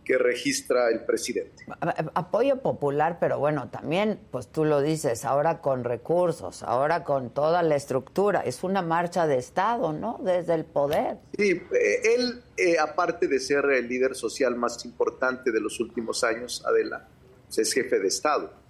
que 0.05 0.19
registra 0.19 0.91
el 0.91 1.05
presidente. 1.05 1.65
Apoyo 2.13 2.61
popular, 2.61 3.19
pero 3.21 3.39
bueno, 3.39 3.71
también, 3.71 4.19
pues 4.31 4.49
tú 4.49 4.67
lo 4.67 4.83
dices, 4.83 5.25
ahora 5.25 5.63
con 5.63 5.83
recursos, 5.85 6.63
ahora 6.63 7.05
con 7.05 7.31
toda 7.31 7.63
la 7.63 7.77
estructura, 7.77 8.41
es 8.41 8.65
una 8.65 8.83
marcha 8.83 9.27
de 9.27 9.39
Estado, 9.39 9.95
¿no? 9.95 10.21
Desde 10.23 10.55
el 10.55 10.67
poder. 10.67 11.17
Sí, 11.39 11.53
eh, 11.73 12.03
él, 12.17 12.43
eh, 12.59 12.77
aparte 12.79 13.29
de 13.29 13.41
ser 13.41 13.65
el 13.67 13.89
líder 13.89 14.15
social 14.15 14.57
más 14.57 14.85
importante 14.85 15.53
de 15.53 15.61
los 15.61 15.81
últimos 15.81 16.23
años, 16.23 16.63
Adela, 16.67 17.09
pues 17.47 17.59
es 17.61 17.73
jefe 17.73 17.99
de 17.99 18.09
Estado 18.09 18.65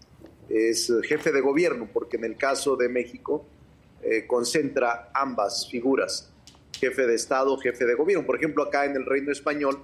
es 0.48 0.92
jefe 1.04 1.32
de 1.32 1.40
gobierno, 1.40 1.88
porque 1.92 2.16
en 2.16 2.24
el 2.24 2.36
caso 2.36 2.76
de 2.76 2.88
México 2.88 3.46
eh, 4.02 4.26
concentra 4.26 5.10
ambas 5.14 5.68
figuras, 5.70 6.30
jefe 6.78 7.06
de 7.06 7.14
Estado, 7.14 7.56
jefe 7.58 7.84
de 7.84 7.94
gobierno. 7.94 8.26
Por 8.26 8.36
ejemplo, 8.36 8.62
acá 8.62 8.84
en 8.84 8.96
el 8.96 9.06
Reino 9.06 9.32
Español 9.32 9.78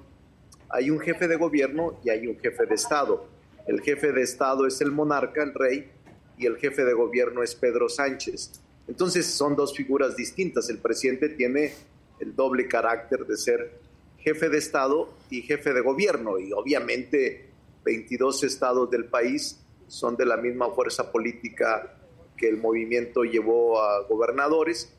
hay 0.68 0.90
un 0.90 1.00
jefe 1.00 1.28
de 1.28 1.37
gobierno 1.37 2.00
y 2.04 2.11
hay 2.11 2.26
un 2.26 2.38
jefe 2.38 2.66
de 2.66 2.75
Estado. 2.75 3.26
El 3.66 3.80
jefe 3.80 4.12
de 4.12 4.23
Estado 4.23 4.66
es 4.66 4.80
el 4.80 4.90
monarca, 4.90 5.42
el 5.42 5.54
rey, 5.54 5.90
y 6.38 6.47
el 6.47 6.56
jefe 6.56 6.85
de 6.85 6.94
gobierno 6.94 7.42
es 7.42 7.54
Pedro 7.54 7.88
Sánchez. 7.88 8.52
Entonces 8.88 9.26
son 9.26 9.54
dos 9.56 9.76
figuras 9.76 10.16
distintas. 10.16 10.70
El 10.70 10.78
presidente 10.78 11.28
tiene 11.28 11.75
el 12.18 12.35
doble 12.35 12.66
carácter 12.66 13.26
de 13.26 13.37
ser 13.37 13.78
jefe 14.18 14.49
de 14.49 14.59
Estado 14.59 15.12
y 15.28 15.42
jefe 15.42 15.73
de 15.73 15.80
gobierno, 15.80 16.38
y 16.38 16.52
obviamente 16.52 17.49
22 17.85 18.44
estados 18.44 18.90
del 18.90 19.06
país 19.06 19.61
son 19.87 20.16
de 20.16 20.26
la 20.26 20.37
misma 20.37 20.70
fuerza 20.70 21.11
política 21.11 21.97
que 22.37 22.49
el 22.49 22.59
movimiento 22.59 23.23
llevó 23.25 23.82
a 23.82 24.02
gobernadores, 24.06 24.92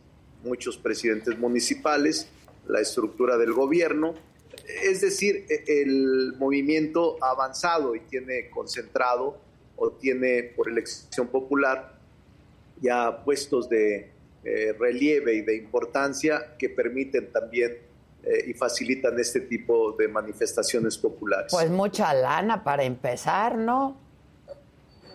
muchos 0.43 0.77
presidentes 0.77 1.37
municipales, 1.37 2.27
la 2.67 2.79
estructura 2.79 3.37
del 3.37 3.53
gobierno. 3.53 4.13
Es 4.83 5.01
decir, 5.01 5.45
e, 5.49 5.81
el 5.81 6.33
movimiento 6.37 7.17
ha 7.21 7.31
avanzado 7.31 7.95
y 7.95 8.01
tiene 8.01 8.49
concentrado 8.49 9.37
o 9.75 9.91
tiene 9.91 10.43
por 10.55 10.69
elección 10.69 11.27
popular 11.27 11.99
ya 12.81 13.23
puestos 13.23 13.69
de 13.69 14.09
eh, 14.43 14.75
relieve 14.77 15.35
y 15.35 15.41
de 15.41 15.55
importancia 15.55 16.55
que 16.57 16.69
permiten 16.69 17.31
también 17.31 17.77
eh, 18.23 18.45
y 18.47 18.53
facilitan 18.53 19.19
este 19.19 19.41
tipo 19.41 19.93
de 19.93 20.07
manifestaciones 20.07 20.97
populares. 20.97 21.51
Pues 21.51 21.69
mucha 21.69 22.13
lana 22.13 22.63
para 22.63 22.83
empezar, 22.83 23.57
¿no? 23.57 23.97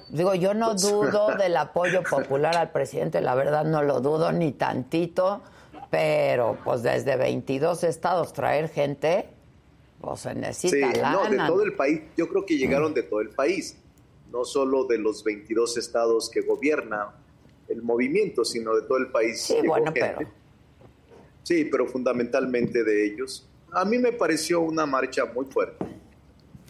Digo, 0.08 0.34
yo 0.34 0.54
no 0.54 0.74
dudo 0.76 1.36
del 1.36 1.56
apoyo 1.56 2.02
popular 2.02 2.56
al 2.56 2.70
presidente, 2.70 3.20
la 3.20 3.34
verdad 3.34 3.64
no 3.64 3.82
lo 3.82 4.00
dudo 4.00 4.32
ni 4.32 4.52
tantito, 4.52 5.42
pero 5.90 6.58
pues 6.64 6.82
desde 6.82 7.16
22 7.16 7.84
estados 7.84 8.32
traer 8.32 8.68
gente, 8.68 9.28
pues 10.00 10.20
se 10.20 10.34
necesita 10.34 10.92
sí, 10.92 11.00
No, 11.00 11.28
de 11.28 11.36
todo 11.36 11.62
el 11.62 11.74
país, 11.74 12.00
yo 12.16 12.28
creo 12.28 12.44
que 12.46 12.56
llegaron 12.56 12.94
de 12.94 13.02
todo 13.02 13.20
el 13.20 13.30
país, 13.30 13.76
no 14.32 14.44
solo 14.44 14.84
de 14.84 14.98
los 14.98 15.24
22 15.24 15.76
estados 15.78 16.30
que 16.30 16.42
gobierna 16.42 17.14
el 17.68 17.82
movimiento, 17.82 18.44
sino 18.44 18.74
de 18.74 18.82
todo 18.82 18.98
el 18.98 19.08
país. 19.08 19.40
Sí, 19.40 19.56
bueno, 19.66 19.92
pero... 19.92 20.18
Sí, 21.42 21.64
pero 21.64 21.86
fundamentalmente 21.86 22.82
de 22.82 23.06
ellos. 23.06 23.48
A 23.72 23.84
mí 23.84 23.98
me 23.98 24.12
pareció 24.12 24.60
una 24.60 24.84
marcha 24.84 25.26
muy 25.26 25.46
fuerte. 25.46 25.84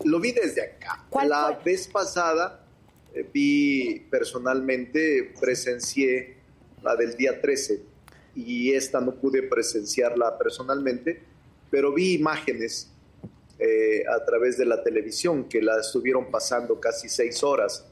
Lo 0.04 0.20
vi 0.20 0.32
desde 0.32 0.62
acá. 0.62 1.06
la 1.26 1.58
vez 1.64 1.88
pasada 1.88 2.65
vi 3.32 4.06
personalmente, 4.10 5.34
presencié 5.40 6.36
la 6.82 6.96
del 6.96 7.16
día 7.16 7.40
13 7.40 7.82
y 8.34 8.72
esta 8.72 9.00
no 9.00 9.14
pude 9.14 9.42
presenciarla 9.42 10.36
personalmente, 10.38 11.22
pero 11.70 11.92
vi 11.92 12.14
imágenes 12.14 12.90
eh, 13.58 14.04
a 14.14 14.24
través 14.24 14.58
de 14.58 14.66
la 14.66 14.82
televisión, 14.82 15.44
que 15.44 15.62
la 15.62 15.80
estuvieron 15.80 16.30
pasando 16.30 16.78
casi 16.78 17.08
seis 17.08 17.42
horas 17.42 17.86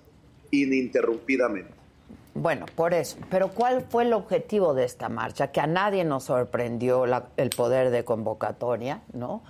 ininterrumpidamente. 0.51 1.73
Bueno, 2.35 2.67
por 2.75 2.93
eso. 2.93 3.17
Pero 3.31 3.49
¿cuál 3.49 3.87
fue 3.89 4.03
el 4.05 4.13
objetivo 4.13 4.75
de 4.75 4.85
esta 4.85 5.09
marcha? 5.09 5.53
Que 5.53 5.61
a 5.61 5.67
nadie 5.67 6.05
nos 6.05 6.25
sorprendió 6.25 7.05
el 7.37 7.51
poder 7.51 7.91
de 7.91 8.05
convocatoria, 8.05 9.03
¿no? 9.13 9.43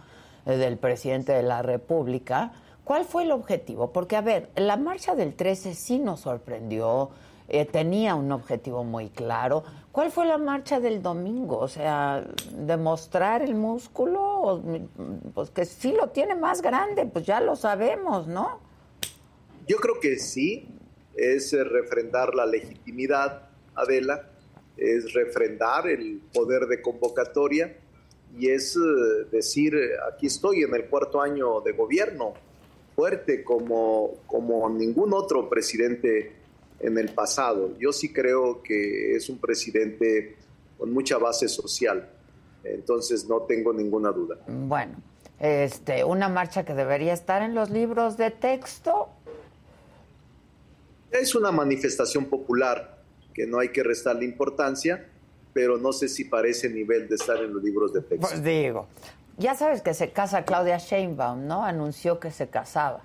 Eh, 0.47 0.57
del 0.57 0.77
presidente 0.77 1.33
de 1.33 1.43
la 1.43 1.63
República. 1.63 2.53
¿Cuál 2.85 3.07
fue 3.07 3.23
el 3.23 3.33
objetivo? 3.33 3.93
Porque, 3.93 4.15
a 4.17 4.21
ver, 4.21 4.51
la 4.57 4.77
marcha 4.77 5.15
del 5.15 5.35
13 5.35 5.75
sí 5.75 5.99
nos 5.99 6.21
sorprendió, 6.21 7.11
eh, 7.49 7.65
tenía 7.65 8.15
un 8.15 8.31
objetivo 8.31 8.85
muy 8.85 9.09
claro. 9.09 9.65
¿Cuál 9.91 10.11
fue 10.11 10.27
la 10.27 10.37
marcha 10.37 10.81
del 10.81 11.03
domingo? 11.03 11.59
O 11.59 11.69
sea, 11.69 12.27
demostrar 12.53 13.43
el 13.43 13.55
músculo, 13.55 14.63
pues 15.35 15.51
que 15.51 15.65
sí 15.65 15.93
lo 15.93 16.09
tiene 16.09 16.35
más 16.35 16.61
grande, 16.61 17.07
pues 17.07 17.25
ya 17.25 17.41
lo 17.41 17.57
sabemos, 17.57 18.27
¿no? 18.27 18.61
Yo 19.67 19.79
creo 19.79 19.99
que 19.99 20.19
sí, 20.19 20.69
es 21.15 21.55
eh, 21.55 21.65
refrendar 21.65 22.35
la 22.35 22.45
legitimidad, 22.45 23.49
Adela, 23.75 24.29
es 24.77 25.13
refrendar 25.15 25.87
el 25.89 26.21
poder 26.35 26.67
de 26.67 26.83
convocatoria 26.83 27.77
y 28.37 28.51
es 28.51 28.77
eh, 28.77 29.27
decir, 29.31 29.75
aquí 30.13 30.27
estoy 30.27 30.65
en 30.65 30.75
el 30.75 30.87
cuarto 30.87 31.23
año 31.23 31.61
de 31.61 31.73
gobierno, 31.73 32.35
fuerte 32.95 33.43
como, 33.43 34.13
como 34.27 34.69
ningún 34.71 35.13
otro 35.13 35.49
presidente 35.49 36.33
en 36.81 36.99
el 36.99 37.11
pasado. 37.11 37.77
Yo 37.79 37.93
sí 37.93 38.13
creo 38.13 38.63
que 38.63 39.15
es 39.17 39.29
un 39.29 39.39
presidente 39.39 40.37
con 40.79 40.93
mucha 40.93 41.19
base 41.19 41.49
social, 41.49 42.11
entonces 42.63 43.27
no 43.29 43.43
tengo 43.43 43.73
ninguna 43.73 44.11
duda. 44.11 44.39
Bueno, 44.47 44.97
este, 45.41 46.05
una 46.05 46.29
marcha 46.29 46.65
que 46.65 46.75
debería 46.75 47.13
estar 47.13 47.43
en 47.43 47.55
los 47.55 47.71
libros 47.71 48.17
de 48.17 48.31
texto. 48.31 49.09
Es 51.11 51.35
una 51.35 51.53
manifestación 51.53 52.27
popular 52.27 53.03
que 53.33 53.47
no 53.47 53.59
hay 53.59 53.71
que 53.71 53.83
restarle 53.83 54.25
importancia, 54.25 55.09
pero 55.53 55.79
no 55.79 55.93
sé 55.93 56.09
si 56.09 56.25
para 56.25 56.49
ese 56.49 56.69
nivel 56.69 57.09
de 57.09 57.15
estar 57.17 57.37
en 57.39 57.55
los 57.55 57.63
libros 57.63 57.93
de 57.93 58.01
texto. 58.01 58.27
Pues 58.29 58.43
digo, 58.43 58.89
ya 59.39 59.55
sabes 59.55 59.83
que 59.83 59.95
se 59.95 60.11
casa 60.11 60.45
Claudia 60.45 60.79
Sheinbaum, 60.79 61.47
¿no? 61.47 61.65
Anunció 61.65 62.21
que 62.21 62.31
se 62.31 62.49
casaba. 62.49 63.03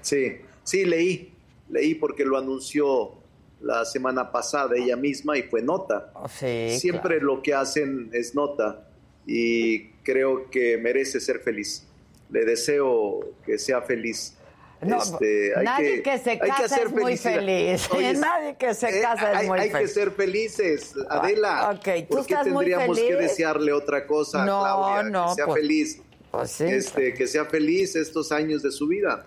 Sí, 0.00 0.36
sí, 0.62 0.84
leí, 0.84 1.32
leí 1.70 1.94
porque 1.94 2.24
lo 2.24 2.36
anunció 2.36 3.12
la 3.60 3.84
semana 3.84 4.30
pasada 4.30 4.76
ella 4.76 4.96
misma 4.96 5.38
y 5.38 5.42
fue 5.42 5.62
nota. 5.62 6.10
Oh, 6.14 6.28
sí, 6.28 6.76
Siempre 6.78 7.20
lo 7.20 7.42
que 7.42 7.54
hacen 7.54 8.10
es 8.12 8.34
nota 8.34 8.86
y 9.26 9.88
creo 10.02 10.50
que 10.50 10.76
merece 10.76 11.20
ser 11.20 11.40
feliz. 11.40 11.86
Le 12.30 12.44
deseo 12.44 13.20
que 13.44 13.58
sea 13.58 13.82
feliz. 13.82 14.36
Este, 14.84 15.52
nadie 15.62 16.02
que, 16.02 16.18
se 16.18 16.38
casa 16.38 16.76
es 16.76 16.90
muy 16.90 17.16
feliz. 17.16 17.88
nadie 18.18 18.56
que 18.56 18.74
se 18.74 19.00
casa 19.00 19.40
es 19.40 19.48
muy 19.48 19.58
feliz. 19.58 19.74
Hay 19.74 19.82
que 19.82 19.88
ser 19.88 20.10
felices, 20.10 20.94
Adela. 21.08 21.70
Okay, 21.78 22.04
¿Por 22.04 22.26
qué 22.26 22.36
tendríamos 22.42 22.98
que 22.98 23.16
desearle 23.16 23.72
otra 23.72 24.06
cosa 24.06 24.44
no, 24.44 24.60
Claudia? 24.60 25.02
No, 25.10 25.28
que 25.28 25.34
sea 25.34 25.46
pues, 25.46 25.60
feliz. 25.60 26.02
Pues 26.30 26.60
este, 26.60 27.14
que 27.14 27.26
sea 27.26 27.44
feliz 27.44 27.94
estos 27.94 28.32
años 28.32 28.62
de 28.62 28.72
su 28.72 28.88
vida 28.88 29.26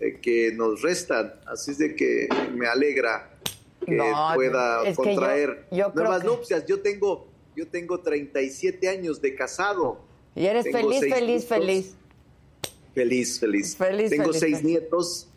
eh, 0.00 0.18
que 0.20 0.52
nos 0.52 0.82
restan. 0.82 1.34
Así 1.46 1.70
es 1.72 1.78
de 1.78 1.94
que 1.94 2.28
me 2.52 2.66
alegra 2.66 3.30
que 3.86 3.96
pueda 4.34 4.94
contraer 4.94 5.66
nuevas 5.70 6.24
nupcias. 6.24 6.66
Yo 6.66 6.80
tengo, 6.80 7.28
yo 7.56 7.68
tengo 7.68 8.00
37 8.00 8.88
años 8.88 9.20
de 9.20 9.34
casado. 9.34 10.00
Y 10.34 10.46
eres 10.46 10.64
feliz, 10.70 11.00
feliz, 11.00 11.46
feliz. 11.46 11.94
Feliz, 13.00 13.40
feliz. 13.40 13.76
Tengo 14.10 14.32
seis 14.34 14.62
nietos, 14.62 15.28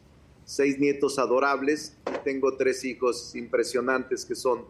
seis 0.43 0.77
nietos 0.77 1.17
adorables. 1.17 1.95
Tengo 2.25 2.57
tres 2.57 2.83
hijos 2.83 3.33
impresionantes 3.35 4.25
que 4.25 4.35
son 4.35 4.65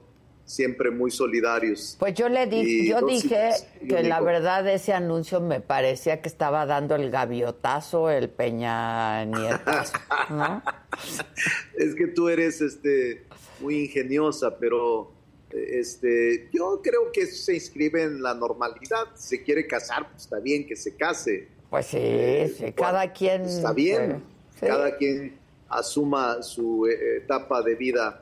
siempre 0.46 0.92
muy 0.92 1.10
solidarios. 1.10 1.96
Pues 2.00 2.14
yo 2.14 2.30
le 2.30 2.46
dije, 2.46 2.88
yo 2.88 3.02
dije 3.02 3.52
que 3.88 4.04
la 4.04 4.22
verdad 4.22 4.68
ese 4.68 4.94
anuncio 4.94 5.42
me 5.42 5.60
parecía 5.60 6.22
que 6.22 6.30
estaba 6.30 6.66
dando 6.66 6.96
el 6.96 7.10
gaviotazo, 7.10 8.12
el 8.12 8.30
peña 8.30 9.26
nietazo, 9.26 9.94
¿no? 10.30 10.62
es 11.76 11.96
que 11.96 12.08
tú 12.08 12.30
eres 12.30 12.62
este 12.62 13.26
muy 13.60 13.86
ingeniosa, 13.86 14.58
pero 14.60 15.12
este 15.50 16.50
yo 16.52 16.82
creo 16.84 17.12
que 17.12 17.26
se 17.26 17.56
inscribe 17.56 18.04
en 18.04 18.22
la 18.22 18.34
normalidad. 18.34 19.08
Si 19.16 19.38
se 19.38 19.44
quiere 19.44 19.66
casar, 19.66 20.10
pues 20.12 20.24
está 20.24 20.40
bien 20.40 20.68
que 20.68 20.76
se 20.76 20.96
case. 20.96 21.48
Pues 21.74 21.88
sí, 21.88 21.98
eh, 22.00 22.74
cada 22.78 23.12
quien... 23.12 23.46
Está 23.46 23.74
bien, 23.74 24.22
cada 24.60 24.96
quien 24.96 25.40
asuma 25.68 26.44
su 26.44 26.86
eh, 26.86 27.18
etapa 27.18 27.64
de 27.64 27.74
vida 27.74 28.22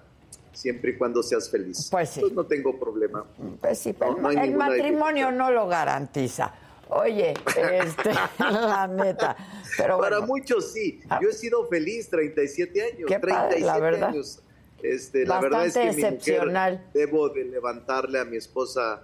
siempre 0.53 0.91
y 0.91 0.97
cuando 0.97 1.21
seas 1.21 1.49
feliz. 1.49 1.89
Pues 1.91 2.11
sí. 2.11 2.21
no 2.33 2.45
tengo 2.45 2.79
problema. 2.79 3.25
Pues 3.59 3.77
sí, 3.77 3.91
pero 3.91 4.29
el 4.29 4.53
matrimonio 4.53 5.33
no 5.33 5.51
lo 5.51 5.67
garantiza. 5.67 6.53
Oye, 6.87 7.33
este, 7.45 8.13
la 8.39 8.87
neta. 8.87 9.35
Pero 9.75 9.99
Para 9.99 10.21
muchos 10.21 10.71
sí. 10.71 11.01
Yo 11.21 11.27
he 11.27 11.33
sido 11.33 11.67
feliz 11.67 12.09
37 12.09 12.81
años. 12.81 13.05
Qué 13.05 13.19
37 13.19 13.65
la 13.65 13.79
verdad. 13.79 14.09
años. 14.11 14.39
Este, 14.81 15.25
la 15.25 15.41
verdad 15.41 15.65
es 15.65 15.73
que 15.73 15.89
excepcional. 15.89 16.71
Mi 16.71 16.77
mujer, 16.77 16.93
debo 16.93 17.27
de 17.27 17.43
levantarle 17.43 18.17
a 18.17 18.23
mi 18.23 18.37
esposa 18.37 19.03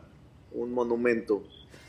un 0.53 0.71
monumento 0.71 1.43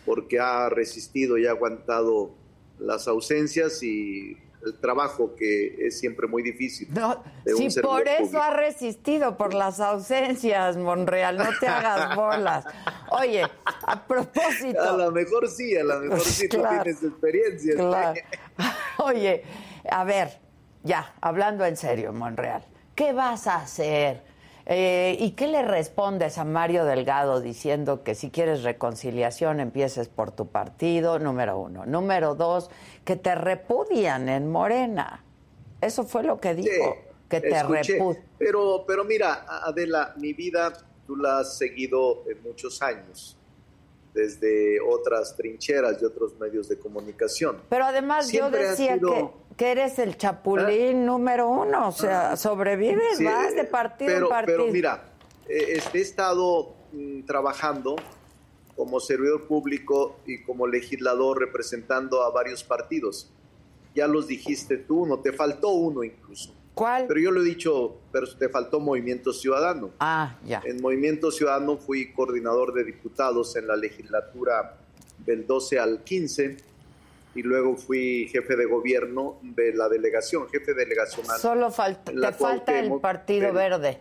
porque 0.05 0.41
ha 0.41 0.69
resistido 0.71 1.39
y 1.39 1.47
ha 1.47 1.51
aguantado 1.51 2.37
las 2.79 3.09
ausencias 3.09 3.83
y 3.83 4.37
el 4.65 4.75
trabajo 4.75 5.35
que 5.37 5.87
es 5.87 5.99
siempre 5.99 6.27
muy 6.27 6.43
difícil. 6.43 6.89
No, 6.93 7.23
si 7.45 7.81
por 7.81 8.09
eso 8.09 8.43
ha 8.43 8.51
resistido, 8.51 9.37
por 9.37 9.55
las 9.55 9.81
ausencias, 9.81 10.77
Monreal, 10.77 11.39
no 11.39 11.49
te 11.61 11.69
hagas 11.69 12.17
bolas. 12.17 12.65
Oye, 13.11 13.45
a 13.65 14.07
propósito. 14.07 14.83
A 14.83 14.97
lo 14.97 15.13
mejor 15.13 15.49
sí, 15.49 15.77
a 15.77 15.85
lo 15.85 16.01
mejor 16.01 16.21
sí, 16.21 16.49
tú 16.49 16.63
tienes 16.63 17.03
experiencia. 17.03 18.15
Oye, 18.99 19.45
a 19.89 20.05
ver, 20.05 20.41
ya, 20.83 21.15
hablando 21.21 21.65
en 21.65 21.77
serio, 21.77 22.13
Monreal, 22.13 22.65
¿qué 22.95 23.13
vas 23.13 23.47
a 23.47 23.57
hacer? 23.57 24.23
Eh, 24.71 25.17
¿Y 25.19 25.31
qué 25.31 25.47
le 25.47 25.63
respondes 25.63 26.37
a 26.37 26.45
Mario 26.45 26.85
Delgado 26.85 27.41
diciendo 27.41 28.03
que 28.03 28.15
si 28.15 28.31
quieres 28.31 28.65
reconciliación 28.65 29.61
empieces 29.61 30.09
por 30.09 30.31
tu 30.31 30.49
partido, 30.49 31.19
número 31.19 31.59
uno? 31.59 31.87
Número 31.87 32.35
dos, 32.35 32.71
que 33.03 33.17
te 33.17 33.35
repudian 33.35 34.29
en 34.29 34.51
Morena. 34.51 35.25
Eso 35.81 36.05
fue 36.05 36.23
lo 36.23 36.39
que 36.39 36.55
dijo, 36.55 36.99
que 37.31 37.41
te 37.41 37.63
repudian. 37.63 38.19
Pero, 38.37 38.85
pero 38.87 39.05
mira, 39.05 39.47
Adela, 39.49 40.13
mi 40.19 40.35
vida 40.35 40.71
tú 41.07 41.17
la 41.17 41.39
has 41.39 41.57
seguido 41.57 42.25
en 42.29 42.43
muchos 42.43 42.83
años 42.83 43.38
desde 44.15 44.81
otras 44.81 45.37
trincheras 45.37 46.01
y 46.01 46.05
otros 46.05 46.39
medios 46.39 46.69
de 46.69 46.79
comunicación. 46.79 47.63
Pero 47.69 47.85
además 47.85 48.31
yo 48.33 48.51
decía 48.51 48.99
que 48.99 49.29
que 49.59 49.73
eres 49.73 49.99
el 49.99 50.17
chapulín 50.17 51.05
número 51.05 51.51
uno, 51.51 51.89
o 51.89 51.93
sea, 51.93 52.37
sobrevives, 52.37 53.23
vas 53.23 53.57
de 53.57 53.65
partido 53.65 54.17
en 54.17 54.29
partido. 54.29 54.59
Pero 54.59 54.73
mira, 54.73 55.13
eh, 55.49 55.73
este, 55.73 55.99
he 55.99 56.01
estado 56.01 56.77
mm, 56.93 57.23
trabajando 57.23 57.97
como 58.77 59.01
servidor 59.01 59.49
público 59.49 60.21
y 60.25 60.45
como 60.45 60.69
legislador 60.69 61.41
representando 61.41 62.23
a 62.23 62.31
varios 62.31 62.63
partidos. 62.63 63.33
Ya 63.97 64.07
los 64.07 64.29
dijiste 64.29 64.77
tú, 64.77 65.05
no 65.07 65.19
te 65.19 65.33
faltó 65.33 65.71
uno 65.71 66.05
incluso. 66.05 66.55
¿Cuál? 66.79 67.07
Pero 67.09 67.19
yo 67.19 67.33
lo 67.33 67.41
he 67.41 67.45
dicho, 67.45 67.97
pero 68.13 68.33
te 68.37 68.49
faltó 68.49 68.79
Movimiento 68.79 69.33
Ciudadano. 69.33 69.91
Ah, 69.99 70.39
ya. 70.47 70.63
En 70.65 70.81
Movimiento 70.81 71.33
Ciudadano 71.33 71.77
fui 71.77 72.13
coordinador 72.13 72.73
de 72.73 72.85
diputados 72.85 73.57
en 73.57 73.67
la 73.67 73.75
legislatura 73.75 74.77
del 75.27 75.45
12 75.45 75.81
al 75.81 76.05
15 76.05 76.57
y 77.35 77.43
luego 77.43 77.77
fui 77.77 78.29
jefe 78.31 78.55
de 78.55 78.65
gobierno 78.67 79.41
de 79.43 79.75
la 79.75 79.89
delegación, 79.89 80.49
jefe 80.49 80.73
delegacional. 80.73 81.41
Solo 81.41 81.73
falta, 81.73 82.13
te 82.13 82.33
falta 82.33 82.79
el 82.79 83.01
Partido 83.01 83.53
Verde. 83.53 83.99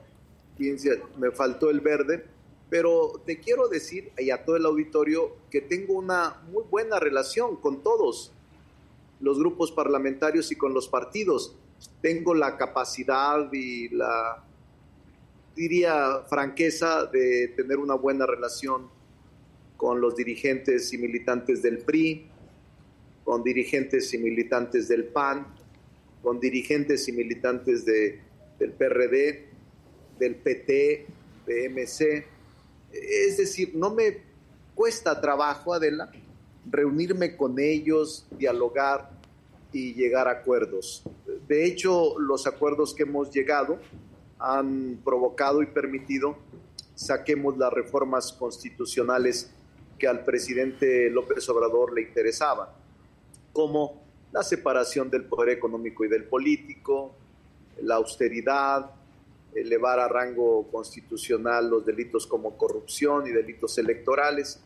me 1.18 1.32
faltó 1.32 1.72
el 1.72 1.82
verde, 1.82 2.26
pero 2.70 3.20
te 3.26 3.40
quiero 3.40 3.70
decir 3.70 4.12
y 4.20 4.30
a 4.30 4.46
todo 4.46 4.56
el 4.56 4.68
auditorio 4.68 5.36
que 5.50 5.62
tengo 5.62 5.96
una 5.96 6.44
muy 6.52 6.64
buena 6.70 7.00
relación 7.00 7.56
con 7.56 7.82
todos 7.82 8.32
los 9.20 9.40
grupos 9.40 9.72
parlamentarios 9.72 10.52
y 10.52 10.56
con 10.56 10.76
los 10.76 10.88
partidos. 10.88 11.56
Tengo 12.02 12.34
la 12.34 12.58
capacidad 12.58 13.52
y 13.52 13.90
la, 13.90 14.44
diría, 15.56 16.24
franqueza 16.30 17.06
de 17.06 17.50
tener 17.56 17.78
una 17.78 17.96
buena 17.96 18.26
relación 18.26 18.90
con 19.76 20.00
los 20.00 20.16
dirigentes 20.16 20.94
y 20.94 20.98
militantes 20.98 21.62
del 21.62 21.80
PRI, 21.80 22.30
con 23.24 23.44
dirigentes 23.44 24.14
y 24.14 24.18
militantes 24.18 24.88
del 24.88 25.06
PAN, 25.06 25.48
con 26.22 26.40
dirigentes 26.40 27.08
y 27.08 27.12
militantes 27.12 27.86
de, 27.86 28.20
del 28.60 28.72
PRD, 28.72 29.48
del 30.20 30.36
PT, 30.36 31.06
de 31.46 31.70
MC. 31.70 32.26
Es 32.92 33.38
decir, 33.38 33.72
no 33.76 33.94
me 33.94 34.20
cuesta 34.76 35.20
trabajo, 35.20 35.74
Adela, 35.74 36.12
reunirme 36.70 37.36
con 37.36 37.60
ellos, 37.60 38.28
dialogar 38.38 39.17
y 39.78 39.94
llegar 39.94 40.28
a 40.28 40.32
acuerdos. 40.32 41.04
De 41.48 41.64
hecho, 41.64 42.18
los 42.18 42.48
acuerdos 42.48 42.96
que 42.96 43.04
hemos 43.04 43.30
llegado 43.32 43.78
han 44.40 45.00
provocado 45.06 45.62
y 45.62 45.68
permitido 45.68 46.36
saquemos 46.96 47.60
las 47.60 47.72
reformas 47.72 48.34
constitucionales 48.34 49.52
que 50.00 50.08
al 50.08 50.24
presidente 50.24 51.12
López 51.12 51.48
Obrador 51.50 51.94
le 51.94 52.02
interesaban, 52.02 52.70
como 53.54 54.02
la 54.32 54.42
separación 54.42 55.12
del 55.12 55.26
poder 55.26 55.50
económico 55.50 56.04
y 56.04 56.08
del 56.08 56.24
político, 56.24 57.14
la 57.84 57.96
austeridad, 57.96 58.90
elevar 59.54 60.00
a 60.00 60.08
rango 60.08 60.68
constitucional 60.72 61.70
los 61.70 61.86
delitos 61.86 62.26
como 62.26 62.58
corrupción 62.58 63.28
y 63.28 63.32
delitos 63.32 63.78
electorales, 63.78 64.60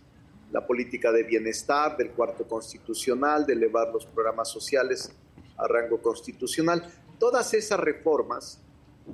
la 0.51 0.65
política 0.65 1.11
de 1.11 1.23
bienestar 1.23 1.95
del 1.97 2.11
cuarto 2.11 2.47
constitucional, 2.47 3.45
de 3.45 3.53
elevar 3.53 3.91
los 3.93 4.05
programas 4.05 4.49
sociales 4.49 5.11
a 5.57 5.67
rango 5.67 6.01
constitucional. 6.01 6.83
Todas 7.17 7.53
esas 7.53 7.79
reformas 7.79 8.59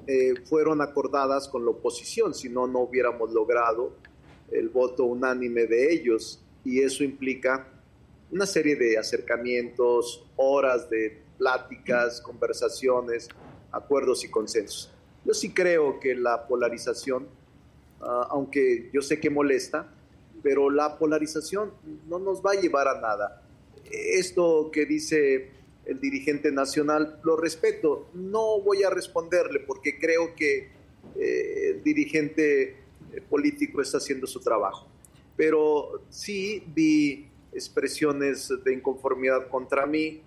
eh, 0.08 0.34
fueron 0.45 0.82
acordadas 0.82 1.47
con 1.47 1.63
la 1.63 1.71
oposición, 1.71 2.34
si 2.34 2.50
no, 2.50 2.67
no 2.67 2.80
hubiéramos 2.80 3.32
logrado 3.32 3.93
el 4.52 4.69
voto 4.69 5.04
unánime 5.04 5.65
de 5.65 5.91
ellos 5.91 6.41
y 6.63 6.82
eso 6.82 7.04
implica 7.04 7.67
una 8.32 8.45
serie 8.45 8.76
de 8.76 8.97
acercamientos, 8.97 10.26
horas 10.36 10.89
de 10.89 11.21
pláticas, 11.38 12.21
conversaciones, 12.21 13.30
acuerdos 13.71 14.23
y 14.23 14.30
consensos. 14.30 14.91
Yo 15.23 15.34
sí 15.34 15.54
creo 15.54 16.00
que 16.00 16.15
la 16.15 16.47
polarización, 16.47 17.28
ah, 18.02 18.28
aunque 18.30 18.89
yo 18.93 19.02
sé 19.02 19.19
que 19.19 19.30
molesta, 19.30 19.93
pero 20.43 20.69
la 20.69 20.97
polarización 20.97 21.73
no 22.08 22.19
nos 22.19 22.41
va 22.41 22.52
a 22.52 22.62
llevar 22.62 22.88
a 22.88 23.00
nada. 23.00 23.43
Esto 23.91 24.69
que 24.71 24.86
dice 24.86 25.52
el 25.86 26.00
dirigente 26.00 26.52
nacional, 26.52 27.19
lo 27.23 27.38
respeto, 27.38 28.10
no 28.13 28.62
voy 28.62 28.84
a 28.84 28.89
responderle 28.89 29.62
porque 29.62 29.97
creo 29.97 30.36
que 30.36 30.69
eh, 31.15 31.71
el 31.71 31.84
dirigente 31.84 32.76
político 33.30 33.82
está 33.82 33.97
haciendo 33.97 34.28
su 34.28 34.39
trabajo. 34.41 34.88
Pero 35.36 36.04
sí 36.10 36.63
vi 36.67 37.28
expresiones 37.54 38.52
de 38.63 38.73
inconformidad 38.73 39.47
contra 39.50 39.86
mí, 39.86 40.21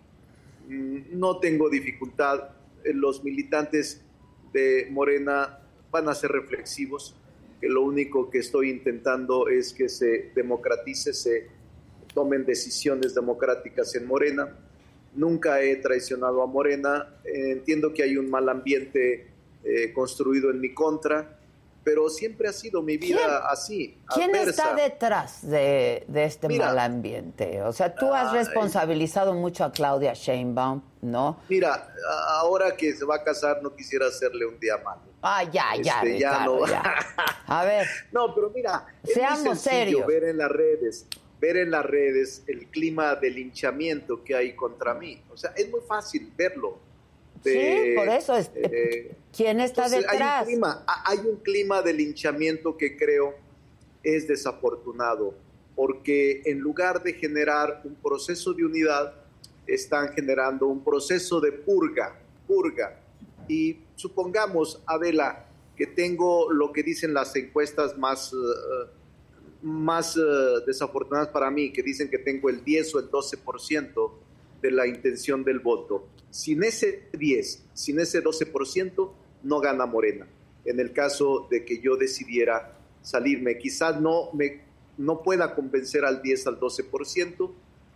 mm, 0.68 1.18
no 1.18 1.38
tengo 1.38 1.68
dificultad, 1.68 2.50
los 2.84 3.22
militantes 3.22 4.00
de 4.52 4.88
Morena 4.90 5.60
van 5.90 6.08
a 6.08 6.14
ser 6.14 6.32
reflexivos, 6.32 7.14
que 7.60 7.68
lo 7.68 7.82
único 7.82 8.30
que 8.30 8.38
estoy 8.38 8.70
intentando 8.70 9.48
es 9.48 9.72
que 9.72 9.88
se 9.88 10.32
democratice, 10.34 11.12
se 11.12 11.48
tomen 12.14 12.44
decisiones 12.44 13.14
democráticas 13.14 13.94
en 13.94 14.06
Morena. 14.06 14.56
Nunca 15.14 15.60
he 15.60 15.76
traicionado 15.76 16.42
a 16.42 16.46
Morena, 16.46 17.16
entiendo 17.24 17.92
que 17.92 18.02
hay 18.02 18.16
un 18.16 18.30
mal 18.30 18.48
ambiente 18.48 19.28
eh, 19.62 19.92
construido 19.92 20.50
en 20.50 20.60
mi 20.60 20.72
contra, 20.72 21.38
pero 21.84 22.08
siempre 22.08 22.48
ha 22.48 22.52
sido 22.52 22.82
mi 22.82 22.96
vida 22.96 23.50
así. 23.50 23.98
¿Quién 24.14 24.34
está 24.34 24.74
detrás 24.74 25.48
de, 25.48 26.04
este 26.14 26.48
mal 26.58 26.78
ambiente? 26.78 27.62
O 27.62 27.72
sea, 27.72 27.94
tú 27.94 28.12
has 28.12 28.32
responsabilizado 28.32 29.34
mucho 29.34 29.64
a 29.64 29.72
Claudia 29.72 30.14
Sheinbaum, 30.14 30.82
¿no? 31.02 31.40
Mira, 31.48 31.92
ahora 32.28 32.76
que 32.76 32.94
se 32.94 33.04
va 33.04 33.16
a 33.16 33.24
casar 33.24 33.62
no 33.62 33.74
quisiera 33.74 34.06
hacerle 34.06 34.46
un 34.46 34.58
día 34.58 34.76
malo. 34.78 35.09
Ah, 35.22 35.44
ya, 35.44 35.76
ya, 35.80 36.00
este, 36.02 36.18
ya, 36.18 36.44
no. 36.44 36.60
A 37.46 37.64
ver. 37.64 37.86
No, 38.12 38.34
pero 38.34 38.50
mira, 38.50 38.86
seamos 39.04 39.60
serios. 39.60 40.06
Ver 40.06 40.24
en 40.24 40.38
las 40.38 40.50
redes, 40.50 41.06
ver 41.40 41.58
en 41.58 41.70
las 41.70 41.84
redes 41.84 42.42
el 42.46 42.66
clima 42.68 43.14
de 43.16 43.30
linchamiento 43.30 44.24
que 44.24 44.34
hay 44.34 44.54
contra 44.54 44.94
mí. 44.94 45.22
O 45.30 45.36
sea, 45.36 45.52
es 45.56 45.70
muy 45.70 45.80
fácil 45.86 46.32
verlo 46.36 46.90
sí, 47.44 47.94
por 47.96 48.08
eso. 48.08 48.36
Es, 48.36 48.50
eh, 48.54 49.14
¿Quién 49.34 49.60
está 49.60 49.88
detrás? 49.88 50.14
Hay 50.20 50.40
un, 50.40 50.46
clima, 50.46 50.84
hay 51.04 51.18
un 51.18 51.36
clima 51.36 51.82
de 51.82 51.92
linchamiento 51.92 52.76
que 52.76 52.96
creo 52.96 53.34
es 54.02 54.26
desafortunado, 54.26 55.34
porque 55.74 56.42
en 56.46 56.58
lugar 56.58 57.02
de 57.02 57.12
generar 57.14 57.82
un 57.84 57.94
proceso 57.94 58.52
de 58.52 58.64
unidad, 58.64 59.14
están 59.66 60.12
generando 60.14 60.66
un 60.66 60.82
proceso 60.82 61.40
de 61.40 61.52
purga, 61.52 62.18
purga. 62.46 62.98
Y 63.50 63.80
supongamos, 63.96 64.80
Adela, 64.86 65.48
que 65.74 65.88
tengo 65.88 66.52
lo 66.52 66.70
que 66.70 66.84
dicen 66.84 67.12
las 67.12 67.34
encuestas 67.34 67.98
más, 67.98 68.32
eh, 68.32 68.36
más 69.62 70.16
eh, 70.16 70.20
desafortunadas 70.64 71.30
para 71.30 71.50
mí, 71.50 71.72
que 71.72 71.82
dicen 71.82 72.08
que 72.08 72.18
tengo 72.18 72.48
el 72.48 72.62
10 72.62 72.94
o 72.94 72.98
el 73.00 73.10
12% 73.10 74.12
de 74.62 74.70
la 74.70 74.86
intención 74.86 75.42
del 75.42 75.58
voto. 75.58 76.06
Sin 76.30 76.62
ese 76.62 77.08
10, 77.12 77.64
sin 77.74 77.98
ese 77.98 78.22
12%, 78.22 79.10
no 79.42 79.58
gana 79.58 79.84
Morena. 79.84 80.28
En 80.64 80.78
el 80.78 80.92
caso 80.92 81.48
de 81.50 81.64
que 81.64 81.80
yo 81.80 81.96
decidiera 81.96 82.78
salirme, 83.02 83.58
quizás 83.58 84.00
no, 84.00 84.30
me, 84.32 84.62
no 84.96 85.24
pueda 85.24 85.56
convencer 85.56 86.04
al 86.04 86.22
10, 86.22 86.46
al 86.46 86.60
12%, 86.60 87.50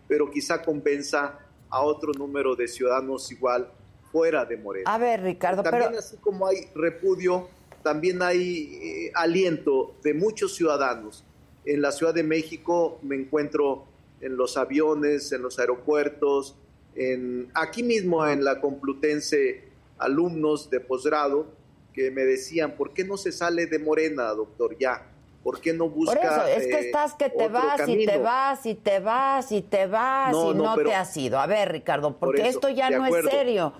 pero 0.08 0.32
quizá 0.32 0.62
convenza 0.62 1.38
a 1.70 1.80
otro 1.82 2.10
número 2.12 2.56
de 2.56 2.66
ciudadanos 2.66 3.30
igual 3.30 3.70
fuera 4.14 4.44
de 4.44 4.56
Morena. 4.56 4.94
A 4.94 4.96
ver, 4.96 5.22
Ricardo, 5.24 5.64
también 5.64 5.96
así 5.96 6.16
como 6.18 6.46
hay 6.46 6.68
repudio, 6.72 7.48
también 7.82 8.22
hay 8.22 8.78
eh, 8.80 9.12
aliento 9.12 9.96
de 10.04 10.14
muchos 10.14 10.54
ciudadanos. 10.54 11.24
En 11.64 11.82
la 11.82 11.90
Ciudad 11.90 12.14
de 12.14 12.22
México 12.22 13.00
me 13.02 13.16
encuentro 13.16 13.86
en 14.20 14.36
los 14.36 14.56
aviones, 14.56 15.32
en 15.32 15.42
los 15.42 15.58
aeropuertos, 15.58 16.54
en, 16.94 17.50
aquí 17.54 17.82
mismo 17.82 18.24
en 18.24 18.44
la 18.44 18.60
Complutense, 18.60 19.64
alumnos 19.98 20.70
de 20.70 20.78
posgrado 20.78 21.48
que 21.92 22.12
me 22.12 22.22
decían, 22.22 22.76
¿por 22.76 22.92
qué 22.92 23.02
no 23.02 23.16
se 23.16 23.32
sale 23.32 23.66
de 23.66 23.80
Morena, 23.80 24.28
doctor? 24.28 24.76
Ya, 24.78 25.08
¿por 25.42 25.60
qué 25.60 25.72
no 25.72 25.88
busca 25.88 26.14
Por 26.14 26.24
eso, 26.24 26.46
es 26.46 26.66
que 26.68 26.74
eh, 26.74 26.86
estás 26.86 27.14
que 27.14 27.30
te 27.30 27.48
vas 27.48 27.88
y 27.88 28.06
te 28.06 28.18
vas 28.18 28.66
y 28.66 28.74
te 28.76 29.00
vas 29.00 29.50
y 29.50 29.62
te 29.62 29.86
vas 29.88 30.32
y 30.32 30.54
no, 30.54 30.76
te 30.76 30.94
has 30.94 31.16
ido. 31.16 31.40
A 31.40 31.48
ver, 31.48 31.72
Ricardo, 31.72 32.16
porque 32.16 32.46
esto 32.46 32.68
ya 32.68 32.90
no 32.90 33.04
es 33.06 33.24
serio. 33.28 33.72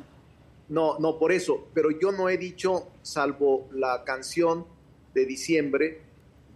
No, 0.75 0.99
no, 0.99 1.21
por 1.21 1.31
eso, 1.31 1.69
pero 1.73 1.93
yo 1.93 2.11
no 2.11 2.29
he 2.29 2.37
dicho, 2.37 2.89
salvo 3.01 3.69
la 3.75 4.03
canción 4.03 4.67
de 5.15 5.25
diciembre, 5.25 6.01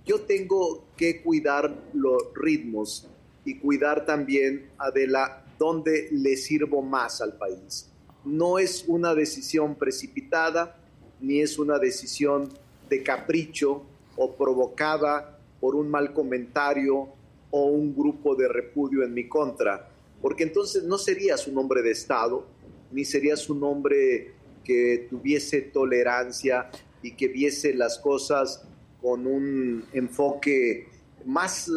yo 0.05 0.23
tengo 0.23 0.87
que 0.97 1.23
cuidar 1.23 1.73
los 1.95 2.35
ritmos 2.35 3.07
y 3.45 3.61
cuidar 3.61 4.05
también, 4.05 4.71
Adela, 4.77 5.45
dónde 5.57 6.09
le 6.11 6.37
sirvo 6.37 6.83
más 6.83 7.21
al 7.21 7.35
país. 7.35 7.93
No 8.25 8.59
es 8.59 8.87
una 8.89 9.15
decisión 9.15 9.77
precipitada, 9.77 10.77
ni 11.21 11.41
es 11.41 11.57
una 11.57 11.79
decisión 11.79 12.49
de 12.91 13.05
capricho 13.05 13.85
o 14.17 14.35
provocada 14.35 15.39
por 15.61 15.77
un 15.77 15.89
mal 15.89 16.13
comentario 16.13 17.09
o 17.53 17.67
un 17.67 17.95
grupo 17.95 18.35
de 18.35 18.49
repudio 18.49 19.05
en 19.05 19.15
mi 19.15 19.29
contra, 19.29 19.89
porque 20.21 20.43
entonces 20.43 20.83
no 20.83 20.99
serías 20.99 21.47
un 21.47 21.57
hombre 21.57 21.83
de 21.83 21.93
Estado, 21.93 22.58
ni 22.91 23.05
serías 23.05 23.49
un 23.51 23.63
hombre 23.63 24.33
que 24.65 25.07
tuviese 25.09 25.63
tolerancia 25.63 26.71
y 27.03 27.13
que 27.13 27.29
viese 27.29 27.75
las 27.75 27.99
cosas 27.99 28.63
con 29.01 29.27
un 29.27 29.85
enfoque 29.93 30.89
más 31.25 31.71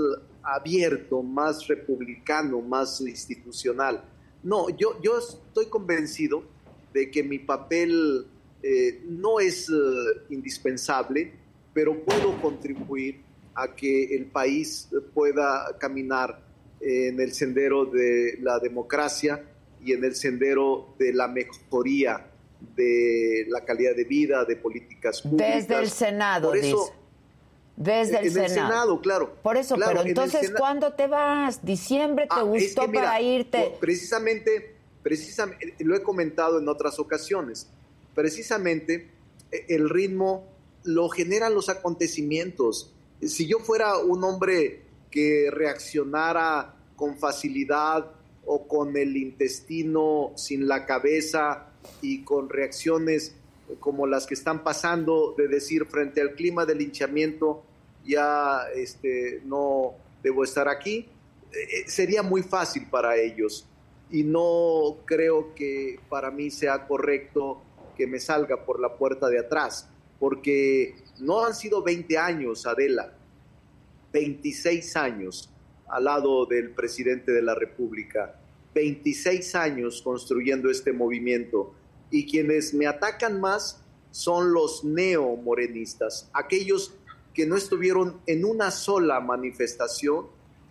abierto, 0.44 1.22
más 1.22 1.68
republicano, 1.68 2.62
más 2.62 3.02
institucional. 3.02 4.04
No, 4.44 4.70
yo, 4.70 5.00
yo 5.02 5.20
estoy 5.20 5.68
convencido 5.68 6.44
de 6.94 7.12
que 7.12 7.24
mi 7.24 7.40
papel 7.40 8.26
eh, 8.64 9.02
no 9.08 9.40
es 9.40 9.70
eh, 9.70 9.74
indispensable, 10.30 11.32
pero 11.74 12.04
puedo 12.04 12.42
contribuir 12.42 13.22
a 13.54 13.76
que 13.76 14.16
el 14.16 14.26
país 14.26 14.90
pueda 15.14 15.78
caminar 15.80 16.42
en 16.80 17.20
el 17.20 17.34
sendero 17.34 17.86
de 17.86 18.40
la 18.42 18.60
democracia 18.60 19.46
y 19.84 19.94
en 19.94 20.04
el 20.04 20.16
sendero 20.16 20.96
de 20.98 21.14
la 21.14 21.28
mejoría 21.28 22.28
de 22.76 23.46
la 23.50 23.66
calidad 23.66 23.96
de 23.96 24.04
vida, 24.04 24.46
de 24.46 24.56
políticas 24.56 25.22
públicas. 25.22 25.68
Desde 25.68 25.82
el 25.82 25.90
Senado, 25.90 26.50
Por 26.50 26.58
eso, 26.58 26.94
desde 27.76 28.20
el, 28.20 28.32
Senado. 28.32 29.02
claro. 29.02 29.36
Por 29.42 29.58
eso, 29.58 29.76
pero 29.76 30.06
entonces, 30.06 30.52
¿cuándo 30.56 30.94
te 30.94 31.08
vas? 31.08 31.66
¿Diciembre 31.66 32.26
te 32.26 32.36
ah, 32.40 32.44
gustó 32.44 32.92
para 32.92 33.20
irte? 33.20 33.76
Precisamente, 33.80 34.76
precisamente, 35.02 35.76
lo 35.80 35.96
he 35.96 36.04
comentado 36.04 36.60
en 36.60 36.68
otras 36.68 37.00
ocasiones, 37.00 37.68
precisamente 38.14 39.10
e, 39.52 39.66
el 39.70 39.90
ritmo 39.90 40.46
lo 40.84 41.10
generan 41.10 41.56
los 41.56 41.70
acontecimientos. 41.70 42.94
Si 43.22 43.48
yo 43.48 43.60
fuera 43.60 43.98
un 43.98 44.24
hombre 44.24 44.84
que 45.10 45.50
reaccionara 45.52 46.76
con 46.96 47.18
facilidad 47.18 48.12
o 48.46 48.68
con 48.68 48.98
el 48.98 49.16
intestino 49.18 50.34
sin 50.36 50.68
la 50.68 50.86
cabeza 50.86 51.68
y 52.02 52.24
con 52.24 52.50
reacciones 52.50 53.36
como 53.80 54.08
las 54.08 54.26
que 54.26 54.34
están 54.34 54.64
pasando, 54.64 55.34
de 55.38 55.48
decir 55.48 55.86
frente 55.86 56.22
al 56.22 56.34
clima 56.34 56.66
del 56.66 56.80
linchamiento, 56.80 57.64
ya 58.06 58.64
este, 58.76 59.42
no 59.46 59.94
debo 60.24 60.44
estar 60.44 60.68
aquí. 60.68 61.08
eh, 61.54 61.84
sería 61.88 62.24
muy 62.24 62.44
fácil 62.44 62.88
para 62.90 63.18
ellos 63.18 63.66
y 64.10 64.24
no 64.24 64.98
creo 65.06 65.54
que 65.56 66.00
para 66.10 66.32
mí 66.32 66.50
sea 66.52 66.88
correcto 66.88 67.62
que 67.96 68.08
me 68.08 68.20
salga 68.20 68.66
por 68.66 68.80
la 68.80 68.96
puerta 68.96 69.30
de 69.30 69.40
atrás, 69.40 69.88
porque 70.20 70.96
no 71.20 71.46
han 71.46 71.54
sido 71.54 71.82
20 71.84 72.18
años, 72.18 72.66
Adela, 72.66 73.14
26 74.12 74.96
años 74.98 75.51
al 75.92 76.06
lado 76.06 76.46
del 76.46 76.72
presidente 76.72 77.32
de 77.32 77.42
la 77.42 77.54
República, 77.54 78.40
26 78.74 79.56
años 79.56 80.02
construyendo 80.02 80.72
este 80.72 80.94
movimiento 80.94 81.74
y 82.10 82.26
quienes 82.26 82.74
me 82.74 82.88
atacan 82.88 83.42
más 83.42 83.84
son 84.12 84.54
los 84.54 84.84
neomorenistas, 84.84 86.30
aquellos 86.34 86.94
que 87.34 87.46
no 87.46 87.56
estuvieron 87.56 88.20
en 88.26 88.46
una 88.46 88.72
sola 88.72 89.20
manifestación, 89.20 90.28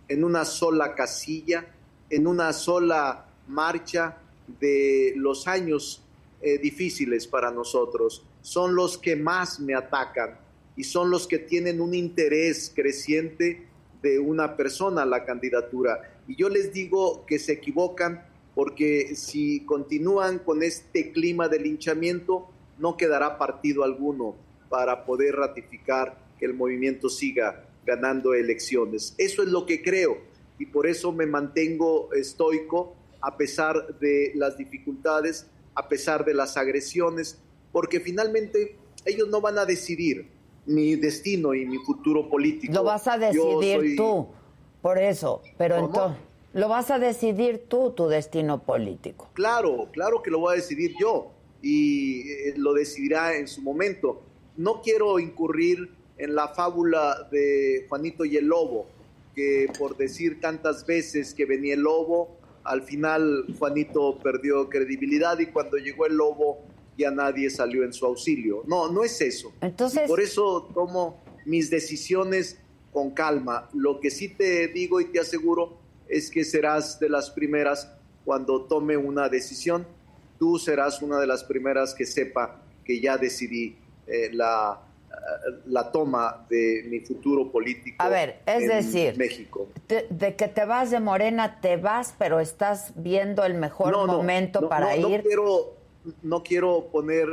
en 0.07 0.23
una 0.23 0.45
sola 0.45 0.95
casilla, 0.95 1.67
en 2.09 2.27
una 2.27 2.51
sola 2.53 3.27
marcha 3.47 4.17
de 4.59 5.13
los 5.15 5.47
años 5.47 6.03
eh, 6.41 6.57
difíciles 6.57 7.27
para 7.27 7.51
nosotros. 7.51 8.23
Son 8.41 8.75
los 8.75 8.97
que 8.97 9.15
más 9.15 9.59
me 9.59 9.75
atacan 9.75 10.39
y 10.75 10.83
son 10.83 11.09
los 11.09 11.27
que 11.27 11.39
tienen 11.39 11.81
un 11.81 11.93
interés 11.93 12.71
creciente 12.73 13.67
de 14.01 14.19
una 14.19 14.55
persona 14.55 15.05
la 15.05 15.25
candidatura. 15.25 16.17
Y 16.27 16.35
yo 16.35 16.49
les 16.49 16.73
digo 16.73 17.25
que 17.25 17.39
se 17.39 17.53
equivocan 17.53 18.25
porque 18.55 19.15
si 19.15 19.61
continúan 19.65 20.39
con 20.39 20.63
este 20.63 21.11
clima 21.11 21.47
de 21.47 21.59
linchamiento, 21.59 22.49
no 22.77 22.97
quedará 22.97 23.37
partido 23.37 23.83
alguno 23.83 24.35
para 24.69 25.05
poder 25.05 25.35
ratificar 25.35 26.17
que 26.39 26.45
el 26.45 26.53
movimiento 26.53 27.09
siga 27.09 27.65
ganando 27.85 28.33
elecciones. 28.33 29.13
Eso 29.17 29.43
es 29.43 29.49
lo 29.49 29.65
que 29.65 29.81
creo 29.81 30.17
y 30.57 30.65
por 30.65 30.87
eso 30.87 31.11
me 31.11 31.25
mantengo 31.25 32.11
estoico 32.13 32.95
a 33.21 33.37
pesar 33.37 33.99
de 33.99 34.31
las 34.35 34.57
dificultades, 34.57 35.47
a 35.75 35.87
pesar 35.87 36.25
de 36.25 36.33
las 36.33 36.57
agresiones, 36.57 37.39
porque 37.71 37.99
finalmente 37.99 38.75
ellos 39.05 39.29
no 39.29 39.41
van 39.41 39.57
a 39.57 39.65
decidir 39.65 40.27
mi 40.65 40.95
destino 40.95 41.53
y 41.53 41.65
mi 41.65 41.77
futuro 41.77 42.29
político. 42.29 42.73
Lo 42.73 42.83
vas 42.83 43.07
a 43.07 43.17
decidir 43.17 43.95
tú, 43.95 44.27
por 44.81 44.97
eso, 44.97 45.41
pero 45.57 45.77
entonces 45.77 46.17
lo 46.53 46.67
vas 46.67 46.91
a 46.91 46.99
decidir 46.99 47.65
tú, 47.67 47.91
tu 47.91 48.07
destino 48.07 48.63
político. 48.63 49.29
Claro, 49.33 49.87
claro 49.91 50.21
que 50.21 50.29
lo 50.29 50.39
voy 50.39 50.53
a 50.53 50.55
decidir 50.57 50.93
yo 50.99 51.31
y 51.61 52.29
eh, 52.29 52.53
lo 52.57 52.73
decidirá 52.73 53.37
en 53.37 53.47
su 53.47 53.61
momento. 53.61 54.21
No 54.57 54.81
quiero 54.81 55.19
incurrir 55.19 55.91
en 56.17 56.35
la 56.35 56.49
fábula 56.49 57.27
de 57.31 57.85
Juanito 57.87 58.25
y 58.25 58.35
el 58.37 58.47
Lobo, 58.47 58.85
que 59.33 59.71
por 59.79 59.95
decir 59.95 60.41
tantas 60.41 60.85
veces 60.85 61.33
que 61.33 61.45
venía 61.45 61.73
el 61.75 61.81
lobo, 61.81 62.35
al 62.63 62.83
final 62.83 63.45
Juanito 63.57 64.19
perdió 64.19 64.69
credibilidad 64.69 65.39
y 65.39 65.47
cuando 65.47 65.77
llegó 65.77 66.05
el 66.05 66.15
lobo 66.15 66.59
ya 67.01 67.11
nadie 67.11 67.49
salió 67.49 67.83
en 67.83 67.93
su 67.93 68.05
auxilio. 68.05 68.63
No, 68.65 68.91
no 68.91 69.03
es 69.03 69.19
eso. 69.21 69.53
Entonces... 69.61 70.07
por 70.07 70.19
eso 70.19 70.69
tomo 70.73 71.21
mis 71.45 71.69
decisiones 71.69 72.57
con 72.91 73.11
calma. 73.11 73.69
Lo 73.73 73.99
que 73.99 74.09
sí 74.09 74.29
te 74.29 74.67
digo 74.67 74.99
y 74.99 75.05
te 75.05 75.19
aseguro 75.19 75.77
es 76.07 76.29
que 76.29 76.43
serás 76.43 76.99
de 76.99 77.09
las 77.09 77.29
primeras 77.29 77.89
cuando 78.25 78.63
tome 78.63 78.97
una 78.97 79.29
decisión. 79.29 79.85
Tú 80.39 80.57
serás 80.57 81.01
una 81.01 81.19
de 81.19 81.27
las 81.27 81.43
primeras 81.43 81.93
que 81.93 82.05
sepa 82.05 82.61
que 82.83 82.99
ya 82.99 83.17
decidí 83.17 83.77
eh, 84.07 84.29
la, 84.33 84.81
la 85.67 85.91
toma 85.91 86.45
de 86.49 86.83
mi 86.87 86.99
futuro 86.99 87.51
político. 87.51 87.97
A 87.99 88.09
ver, 88.09 88.41
es 88.45 88.63
en 88.63 88.67
decir, 88.67 89.17
México. 89.17 89.67
De, 89.87 90.35
que 90.35 90.47
te 90.47 90.65
vas 90.65 90.91
de 90.91 90.99
Morena, 90.99 91.59
te 91.61 91.77
vas, 91.77 92.15
pero 92.17 92.39
estás 92.39 92.93
viendo 92.95 93.43
el 93.43 93.53
mejor 93.53 94.07
momento 94.07 94.67
para 94.67 94.95
ir. 94.95 95.03
No 95.03 95.23
quiero, 95.23 95.75
no 96.23 96.43
quiero 96.43 96.87
poner 96.91 97.27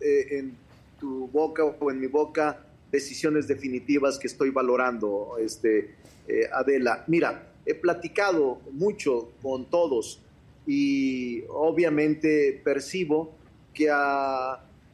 eh, 0.00 0.38
en 0.38 0.56
tu 1.00 1.28
boca 1.28 1.64
o 1.64 1.90
en 1.90 2.00
mi 2.00 2.06
boca 2.06 2.64
decisiones 2.90 3.46
definitivas 3.46 4.18
que 4.18 4.26
estoy 4.26 4.50
valorando, 4.50 5.36
este, 5.40 5.94
eh, 6.28 6.48
Adela. 6.52 7.04
Mira, 7.06 7.52
he 7.64 7.74
platicado 7.74 8.60
mucho 8.72 9.32
con 9.42 9.66
todos 9.66 10.20
y 10.66 11.42
obviamente 11.48 12.60
percibo 12.64 13.34
que 13.74 13.88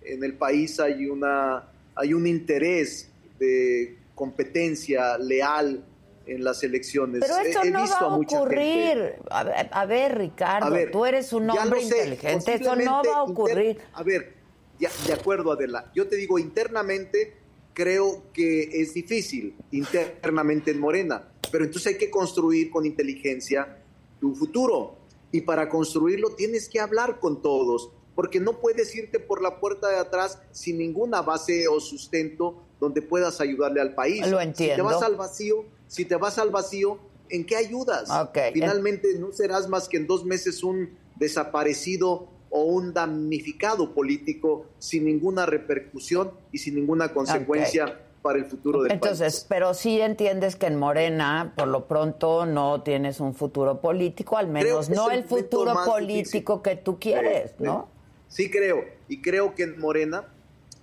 en 0.03 0.25
el 0.25 0.35
país 0.35 0.81
hay 0.81 1.07
una 1.07 1.69
hay 1.95 2.15
un 2.15 2.27
interés 2.27 3.09
de 3.39 3.97
competencia 4.15 5.19
leal 5.19 5.85
en 6.27 6.45
las 6.45 6.63
elecciones. 6.63 7.21
Pero 7.21 7.39
esto 7.39 7.65
no 7.65 7.81
va 7.81 7.99
a 7.99 8.17
ocurrir. 8.17 9.15
A 9.31 9.87
ver, 9.87 10.19
Ricardo, 10.19 10.77
tú 10.91 11.05
eres 11.05 11.33
un 11.33 11.51
hombre 11.51 11.83
inteligente, 11.83 12.55
eso 12.55 12.77
no 12.77 13.03
va 13.05 13.17
a 13.17 13.23
ocurrir. 13.23 13.79
a 13.93 14.03
ver, 14.03 14.35
de 14.79 15.13
acuerdo, 15.13 15.53
Adela, 15.53 15.91
yo 15.95 16.09
te 16.09 16.17
digo, 16.17 16.39
internamente 16.39 17.37
creo 17.73 18.25
que 18.33 18.83
es 18.83 18.95
difícil, 18.95 19.57
internamente 19.71 20.71
en 20.71 20.81
Morena, 20.81 21.29
pero 21.51 21.65
entonces 21.65 21.93
hay 21.93 21.99
que 21.99 22.11
construir 22.11 22.71
con 22.71 22.85
inteligencia 22.85 23.79
tu 24.21 24.35
futuro. 24.35 24.97
Y 25.31 25.41
para 25.43 25.69
construirlo 25.69 26.31
tienes 26.31 26.69
que 26.69 26.79
hablar 26.79 27.19
con 27.19 27.41
todos, 27.41 27.91
porque 28.15 28.39
no 28.39 28.61
puedes 28.61 28.95
irte 28.95 29.19
por 29.19 29.41
la 29.41 29.59
puerta 29.59 29.89
de 29.89 29.97
atrás 29.97 30.39
sin 30.51 30.79
ninguna 30.79 31.23
base 31.23 31.67
o 31.69 31.81
sustento 31.81 32.63
donde 32.79 33.01
puedas 33.01 33.41
ayudarle 33.41 33.81
al 33.81 33.95
país. 33.95 34.27
Lo 34.29 34.41
entiendo. 34.41 34.75
Si 34.75 34.77
te 34.77 34.83
vas 34.83 35.03
al 35.03 35.17
vacío, 35.17 35.65
si 35.93 36.07
te 36.07 36.17
vas 36.17 36.39
al 36.39 36.49
vacío, 36.49 36.99
¿en 37.29 37.45
qué 37.45 37.55
ayudas? 37.55 38.09
Finalmente 38.55 39.09
no 39.19 39.31
serás 39.31 39.69
más 39.69 39.91
que 39.91 39.99
en 39.99 40.07
dos 40.07 40.25
meses 40.25 40.65
un 40.65 40.97
desaparecido 41.17 42.29
o 42.49 42.63
un 42.63 42.95
damnificado 42.95 43.93
político 43.93 44.65
sin 44.79 45.05
ninguna 45.05 45.45
repercusión 45.45 46.31
y 46.51 46.59
sin 46.59 46.77
ninguna 46.77 47.13
consecuencia. 47.13 48.01
para 48.23 48.39
el 48.39 48.47
futuro 48.47 48.83
del 48.83 48.93
Entonces, 48.93 49.45
pero 49.47 49.75
sí 49.75 50.01
entiendes 50.01 50.57
que 50.57 50.67
en 50.67 50.77
Morena, 50.77 51.53
por 51.57 51.69
lo 51.69 51.87
pronto, 51.89 52.47
no 52.47 52.83
tienes 52.83 53.21
un 53.21 53.35
futuro 53.35 53.81
político, 53.81 54.39
al 54.39 54.49
menos 54.49 54.89
no 54.89 55.11
el, 55.11 55.25
futuro 55.25 55.75
político 55.85 56.63
que 56.63 56.77
tú 56.77 56.99
quieres, 56.99 57.53
¿no? 57.59 57.89
Sí 58.29 58.51
creo, 58.51 58.83
y 59.09 59.21
creo 59.21 59.55
que 59.55 59.65
en 59.65 59.79
Morena 59.79 60.25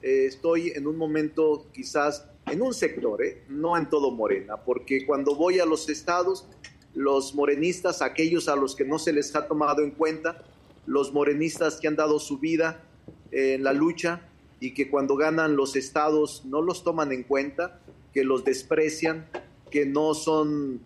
eh, 0.04 0.26
estoy 0.28 0.70
en 0.76 0.86
un 0.86 0.98
momento 0.98 1.66
quizás 1.74 2.29
en 2.52 2.62
un 2.62 2.74
sector, 2.74 3.24
eh, 3.24 3.44
no 3.50 3.78
en 3.78 3.90
todo 3.90 4.12
Morena, 4.12 4.58
porque 4.58 5.06
cuando 5.06 5.36
voy 5.36 5.60
a 5.60 5.66
los 5.66 5.90
estados, 5.90 6.48
los 6.94 7.36
morenistas, 7.36 8.02
aquellos 8.02 8.48
a 8.48 8.56
los 8.56 8.76
que 8.76 8.86
no 8.86 9.00
se 9.00 9.14
les 9.14 9.36
ha 9.36 9.48
tomado 9.48 9.84
en 9.84 9.92
cuenta, 9.92 10.44
los 10.86 11.14
morenistas 11.14 11.80
que 11.80 11.88
han 11.88 11.96
dado 11.96 12.20
su 12.20 12.40
vida 12.40 12.84
eh, 13.32 13.54
en 13.56 13.64
la 13.64 13.74
lucha 13.74 14.22
y 14.60 14.74
que 14.74 14.90
cuando 14.90 15.16
ganan 15.16 15.56
los 15.56 15.76
estados 15.76 16.44
no 16.46 16.62
los 16.62 16.84
toman 16.84 17.12
en 17.12 17.24
cuenta, 17.24 17.80
que 18.14 18.24
los 18.24 18.44
desprecian, 18.44 19.28
que 19.70 19.86
no 19.86 20.14
son 20.14 20.82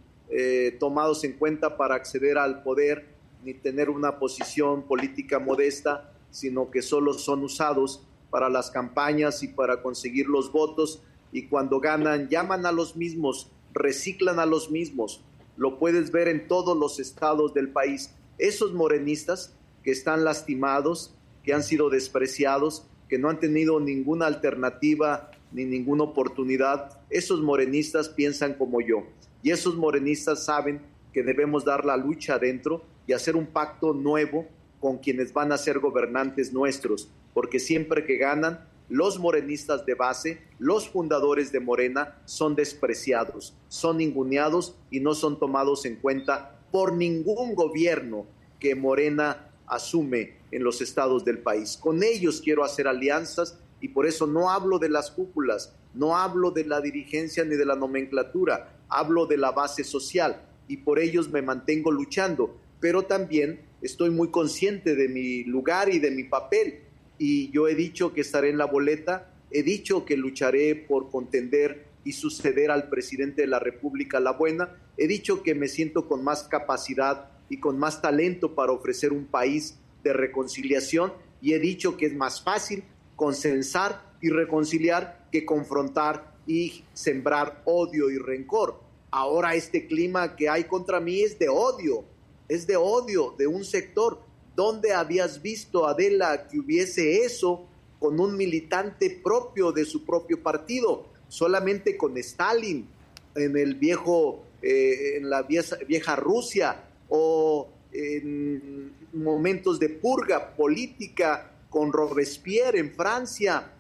tomados 0.80 1.24
en 1.26 1.34
cuenta 1.34 1.78
para 1.78 1.94
acceder 1.94 2.40
al 2.40 2.64
poder 2.64 3.06
ni 3.44 3.54
tener 3.54 3.92
una 3.92 4.18
posición 4.18 4.82
política 4.82 5.38
modesta, 5.38 6.12
sino 6.32 6.72
que 6.72 6.82
solo 6.82 7.14
son 7.14 7.44
usados 7.44 8.02
para 8.34 8.50
las 8.50 8.72
campañas 8.72 9.44
y 9.44 9.50
para 9.50 9.84
conseguir 9.84 10.28
los 10.28 10.52
votos 10.52 11.04
y 11.34 11.48
cuando 11.48 11.80
ganan 11.80 12.30
llaman 12.30 12.66
a 12.66 12.72
los 12.72 12.96
mismos, 12.96 13.52
reciclan 13.74 14.40
a 14.40 14.46
los 14.46 14.72
mismos. 14.72 15.22
Lo 15.58 15.80
puedes 15.80 16.12
ver 16.12 16.28
en 16.28 16.48
todos 16.48 16.78
los 16.78 17.00
estados 17.00 17.54
del 17.54 17.70
país. 17.70 18.12
Esos 18.38 18.74
morenistas 18.74 19.54
que 19.84 19.92
están 19.92 20.24
lastimados, 20.24 21.14
que 21.44 21.54
han 21.54 21.64
sido 21.64 21.90
despreciados, 21.90 22.86
que 23.10 23.18
no 23.18 23.30
han 23.30 23.40
tenido 23.40 23.80
ninguna 23.80 24.28
alternativa 24.28 25.32
ni 25.52 25.66
ninguna 25.66 26.04
oportunidad, 26.04 27.00
esos 27.10 27.42
morenistas 27.42 28.10
piensan 28.10 28.54
como 28.54 28.82
yo. 28.82 29.04
Y 29.42 29.52
esos 29.52 29.76
morenistas 29.76 30.46
saben 30.46 30.82
que 31.12 31.24
debemos 31.24 31.66
dar 31.66 31.86
la 31.86 31.98
lucha 31.98 32.36
adentro 32.36 32.84
y 33.06 33.14
hacer 33.14 33.36
un 33.36 33.48
pacto 33.48 33.94
nuevo 33.94 34.48
con 34.80 34.98
quienes 34.98 35.34
van 35.34 35.52
a 35.52 35.58
ser 35.58 35.80
gobernantes 35.80 36.54
nuestros, 36.54 37.10
porque 37.34 37.60
siempre 37.60 38.06
que 38.06 38.18
ganan, 38.18 38.68
los 38.90 39.20
morenistas 39.20 39.86
de 39.86 39.96
base, 39.96 40.42
los 40.60 40.90
fundadores 40.90 41.52
de 41.52 41.60
Morena, 41.60 42.22
son 42.26 42.56
despreciados, 42.56 43.56
son 43.68 43.98
ninguneados 43.98 44.76
y 44.92 45.00
no 45.00 45.14
son 45.14 45.40
tomados 45.40 45.86
en 45.86 45.98
cuenta 45.98 46.60
por 46.72 46.94
ningún 46.94 47.56
gobierno 47.56 48.26
que 48.60 48.76
Morena 48.76 49.50
asume 49.68 50.38
en 50.52 50.64
los 50.64 50.82
estados 50.82 51.26
del 51.26 51.40
país. 51.40 51.78
Con 51.78 52.04
ellos 52.04 52.42
quiero 52.42 52.64
hacer 52.64 52.88
alianzas 52.88 53.60
y 53.82 53.90
por 53.90 54.06
eso 54.06 54.28
no 54.28 54.50
hablo 54.50 54.80
de 54.80 54.90
las 54.90 55.12
cúpulas, 55.12 55.76
no 55.94 56.16
hablo 56.18 56.52
de 56.52 56.66
la 56.66 56.82
dirigencia 56.82 57.44
ni 57.44 57.56
de 57.56 57.66
la 57.66 57.76
nomenclatura, 57.76 58.78
hablo 58.90 59.26
de 59.26 59.38
la 59.38 59.52
base 59.52 59.84
social 59.84 60.46
y 60.68 60.78
por 60.78 61.00
ellos 61.00 61.30
me 61.30 61.42
mantengo 61.42 61.92
luchando, 61.92 62.58
pero 62.80 63.04
también 63.04 63.62
estoy 63.82 64.10
muy 64.10 64.30
consciente 64.30 64.96
de 64.96 65.10
mi 65.10 65.44
lugar 65.44 65.94
y 65.94 66.00
de 66.00 66.12
mi 66.12 66.24
papel. 66.24 66.83
Y 67.18 67.52
yo 67.52 67.68
he 67.68 67.76
dicho 67.76 68.14
que 68.14 68.22
estaré 68.22 68.50
en 68.50 68.58
la 68.58 68.66
boleta, 68.66 69.34
he 69.52 69.64
dicho 69.64 70.06
que 70.06 70.18
lucharé 70.18 70.76
por 70.76 71.10
contender 71.10 71.86
y 72.04 72.14
suceder 72.14 72.72
al 72.72 72.90
presidente 72.90 73.42
de 73.42 73.48
la 73.48 73.60
República 73.60 74.20
la 74.20 74.32
buena. 74.32 74.78
He 74.98 75.08
dicho 75.08 75.44
que 75.44 75.56
me 75.56 75.68
siento 75.68 76.08
con 76.08 76.24
más 76.24 76.44
capacidad 76.44 77.30
y 77.50 77.60
con 77.60 77.78
más 77.78 78.02
talento 78.02 78.56
para 78.56 78.72
ofrecer 78.72 79.14
un 79.14 79.26
país 79.26 79.78
de 80.04 80.14
reconciliación 80.14 81.14
y 81.42 81.54
he 81.54 81.60
dicho 81.60 81.98
que 81.98 82.06
es 82.08 82.16
más 82.16 82.42
fácil 82.44 82.84
consensar 83.16 84.14
y 84.22 84.30
reconciliar 84.30 85.28
que 85.32 85.46
confrontar 85.46 86.36
y 86.48 86.84
sembrar 86.94 87.62
odio 87.66 88.10
y 88.10 88.18
rencor. 88.18 88.82
Ahora 89.12 89.56
este 89.56 89.88
clima 89.88 90.36
que 90.36 90.50
hay 90.50 90.64
contra 90.64 91.00
mí 91.00 91.22
es 91.22 91.38
de 91.38 91.50
odio, 91.50 92.06
es 92.48 92.66
de 92.66 92.78
odio 92.78 93.36
de 93.38 93.48
un 93.48 93.64
sector. 93.64 94.22
¿Dónde 94.56 94.94
habías 94.94 95.42
visto, 95.42 95.88
Adela, 95.88 96.48
que 96.48 96.60
hubiese 96.60 97.24
eso 97.24 97.66
con 98.00 98.20
un 98.20 98.36
militante 98.38 99.10
propio 99.24 99.72
de 99.72 99.86
su 99.86 100.06
propio 100.06 100.42
partido? 100.42 101.08
Solamente 101.28 101.98
con 101.98 102.18
Stalin 102.18 102.88
en 103.36 103.58
el 103.58 103.76
viejo, 103.76 104.44
eh, 104.62 105.18
en 105.18 105.30
la 105.30 105.42
vieja, 105.42 105.78
vieja 105.88 106.16
Rusia 106.16 106.84
o 107.10 107.68
en 107.92 108.92
momentos 109.14 109.80
de 109.80 109.90
purga 109.90 110.56
política 110.56 111.52
con 111.70 111.92
Robespierre 111.92 112.80
en 112.80 112.94
Francia, 112.94 113.72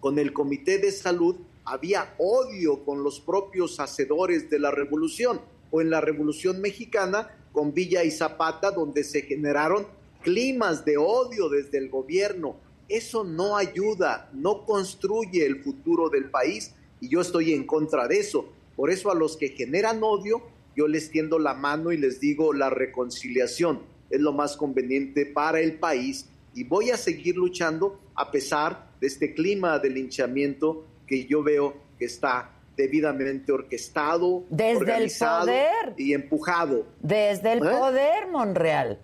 con 0.00 0.18
el 0.18 0.32
Comité 0.32 0.78
de 0.78 0.92
Salud, 0.92 1.36
había 1.64 2.14
odio 2.18 2.84
con 2.84 3.02
los 3.02 3.20
propios 3.20 3.80
hacedores 3.80 4.50
de 4.50 4.58
la 4.58 4.70
revolución, 4.70 5.40
o 5.70 5.80
en 5.80 5.90
la 5.90 6.00
Revolución 6.00 6.60
Mexicana, 6.60 7.30
con 7.54 7.72
Villa 7.72 8.04
y 8.04 8.10
Zapata, 8.10 8.70
donde 8.70 9.02
se 9.02 9.22
generaron 9.22 9.86
climas 10.22 10.84
de 10.84 10.98
odio 10.98 11.48
desde 11.48 11.78
el 11.78 11.88
gobierno. 11.88 12.56
Eso 12.90 13.24
no 13.24 13.56
ayuda, 13.56 14.28
no 14.34 14.66
construye 14.66 15.46
el 15.46 15.62
futuro 15.62 16.10
del 16.10 16.28
país 16.28 16.74
y 17.00 17.08
yo 17.08 17.22
estoy 17.22 17.54
en 17.54 17.64
contra 17.64 18.06
de 18.08 18.18
eso. 18.18 18.50
Por 18.76 18.90
eso 18.90 19.10
a 19.10 19.14
los 19.14 19.38
que 19.38 19.48
generan 19.48 20.02
odio, 20.02 20.42
yo 20.76 20.88
les 20.88 21.10
tiendo 21.10 21.38
la 21.38 21.54
mano 21.54 21.92
y 21.92 21.96
les 21.96 22.20
digo 22.20 22.52
la 22.52 22.68
reconciliación 22.68 23.94
es 24.10 24.20
lo 24.20 24.32
más 24.32 24.56
conveniente 24.56 25.26
para 25.26 25.60
el 25.60 25.78
país 25.78 26.26
y 26.54 26.64
voy 26.64 26.90
a 26.90 26.96
seguir 26.96 27.36
luchando 27.36 27.98
a 28.14 28.30
pesar 28.30 28.92
de 29.00 29.08
este 29.08 29.34
clima 29.34 29.78
de 29.78 29.90
linchamiento 29.90 30.86
que 31.06 31.26
yo 31.26 31.42
veo 31.42 31.74
que 31.98 32.04
está 32.04 32.53
debidamente 32.76 33.52
orquestado, 33.52 34.44
desde 34.50 34.96
el 34.96 35.10
poder 35.18 35.94
y 35.96 36.14
empujado. 36.14 36.86
Desde 37.00 37.52
el 37.52 37.58
¿Eh? 37.58 37.70
poder, 37.70 38.28
Monreal. 38.28 39.00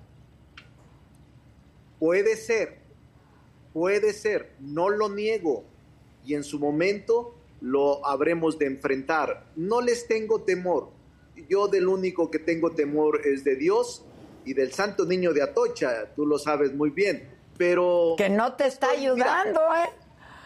Puede 1.98 2.36
ser, 2.36 2.78
puede 3.72 4.12
ser, 4.12 4.52
no 4.58 4.88
lo 4.88 5.08
niego 5.10 5.64
y 6.24 6.34
en 6.34 6.44
su 6.44 6.58
momento 6.58 7.34
lo 7.60 8.04
habremos 8.06 8.58
de 8.58 8.66
enfrentar. 8.66 9.46
No 9.56 9.80
les 9.80 10.08
tengo 10.08 10.42
temor. 10.42 10.90
Yo 11.48 11.68
del 11.68 11.88
único 11.88 12.30
que 12.30 12.38
tengo 12.38 12.72
temor 12.72 13.20
es 13.24 13.44
de 13.44 13.56
Dios 13.56 14.04
y 14.44 14.54
del 14.54 14.72
Santo 14.72 15.04
Niño 15.04 15.32
de 15.32 15.42
Atocha, 15.42 16.12
tú 16.16 16.26
lo 16.26 16.38
sabes 16.38 16.72
muy 16.74 16.90
bien 16.90 17.40
pero... 17.60 18.14
Que 18.16 18.30
no 18.30 18.54
te 18.54 18.68
está 18.68 18.88
ayudando, 18.92 19.60
¿eh? 19.74 19.90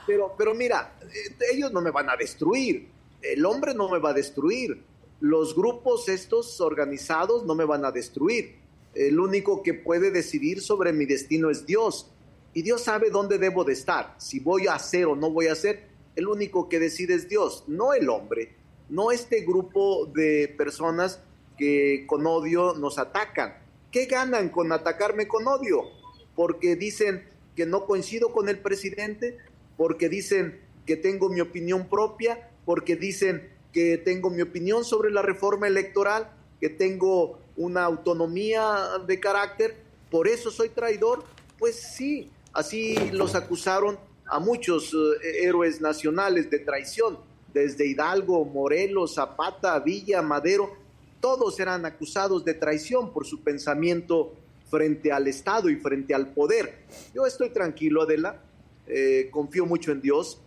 Pero, 0.04 0.34
pero 0.36 0.52
mira, 0.52 0.96
eh, 1.00 1.36
ellos 1.52 1.70
no 1.70 1.80
me 1.80 1.92
van 1.92 2.10
a 2.10 2.16
destruir, 2.16 2.90
el 3.32 3.44
hombre 3.46 3.74
no 3.74 3.88
me 3.88 3.98
va 3.98 4.10
a 4.10 4.14
destruir, 4.14 4.82
los 5.20 5.54
grupos 5.54 6.08
estos 6.08 6.60
organizados 6.60 7.44
no 7.44 7.54
me 7.54 7.64
van 7.64 7.84
a 7.84 7.92
destruir, 7.92 8.56
el 8.94 9.18
único 9.18 9.62
que 9.62 9.74
puede 9.74 10.10
decidir 10.10 10.60
sobre 10.60 10.92
mi 10.92 11.06
destino 11.06 11.50
es 11.50 11.66
Dios, 11.66 12.10
y 12.52 12.62
Dios 12.62 12.82
sabe 12.82 13.10
dónde 13.10 13.38
debo 13.38 13.64
de 13.64 13.72
estar, 13.72 14.14
si 14.18 14.40
voy 14.40 14.66
a 14.66 14.74
hacer 14.74 15.06
o 15.06 15.16
no 15.16 15.30
voy 15.30 15.48
a 15.48 15.52
hacer, 15.52 15.88
el 16.14 16.28
único 16.28 16.68
que 16.68 16.78
decide 16.78 17.14
es 17.14 17.28
Dios, 17.28 17.64
no 17.66 17.94
el 17.94 18.08
hombre, 18.08 18.54
no 18.88 19.10
este 19.10 19.40
grupo 19.40 20.06
de 20.06 20.54
personas 20.56 21.20
que 21.56 22.04
con 22.06 22.26
odio 22.26 22.74
nos 22.74 22.98
atacan. 22.98 23.54
¿Qué 23.90 24.06
ganan 24.06 24.50
con 24.50 24.70
atacarme 24.72 25.26
con 25.26 25.46
odio? 25.48 25.84
porque 26.34 26.76
dicen 26.76 27.24
que 27.56 27.66
no 27.66 27.86
coincido 27.86 28.32
con 28.32 28.48
el 28.48 28.58
presidente, 28.58 29.38
porque 29.76 30.08
dicen 30.08 30.60
que 30.86 30.96
tengo 30.96 31.28
mi 31.28 31.40
opinión 31.40 31.88
propia, 31.88 32.50
porque 32.64 32.96
dicen 32.96 33.50
que 33.72 33.98
tengo 33.98 34.30
mi 34.30 34.42
opinión 34.42 34.84
sobre 34.84 35.10
la 35.10 35.22
reforma 35.22 35.66
electoral, 35.66 36.30
que 36.60 36.68
tengo 36.68 37.38
una 37.56 37.84
autonomía 37.84 38.98
de 39.06 39.20
carácter, 39.20 39.76
por 40.10 40.28
eso 40.28 40.50
soy 40.50 40.68
traidor. 40.68 41.24
Pues 41.58 41.76
sí, 41.76 42.30
así 42.52 42.96
los 43.12 43.34
acusaron 43.34 43.98
a 44.26 44.38
muchos 44.38 44.92
eh, 44.94 45.44
héroes 45.44 45.80
nacionales 45.80 46.50
de 46.50 46.58
traición, 46.60 47.18
desde 47.52 47.86
Hidalgo, 47.86 48.44
Morelos, 48.44 49.14
Zapata, 49.14 49.78
Villa, 49.78 50.22
Madero, 50.22 50.76
todos 51.20 51.58
eran 51.60 51.86
acusados 51.86 52.44
de 52.44 52.54
traición 52.54 53.12
por 53.12 53.24
su 53.24 53.40
pensamiento 53.42 54.34
frente 54.68 55.12
al 55.12 55.28
Estado 55.28 55.70
y 55.70 55.76
frente 55.76 56.14
al 56.14 56.34
poder. 56.34 56.80
Yo 57.14 57.24
estoy 57.26 57.50
tranquilo, 57.50 58.02
Adela, 58.02 58.42
eh, 58.86 59.28
confío 59.30 59.66
mucho 59.66 59.92
en 59.92 60.00
Dios 60.00 60.40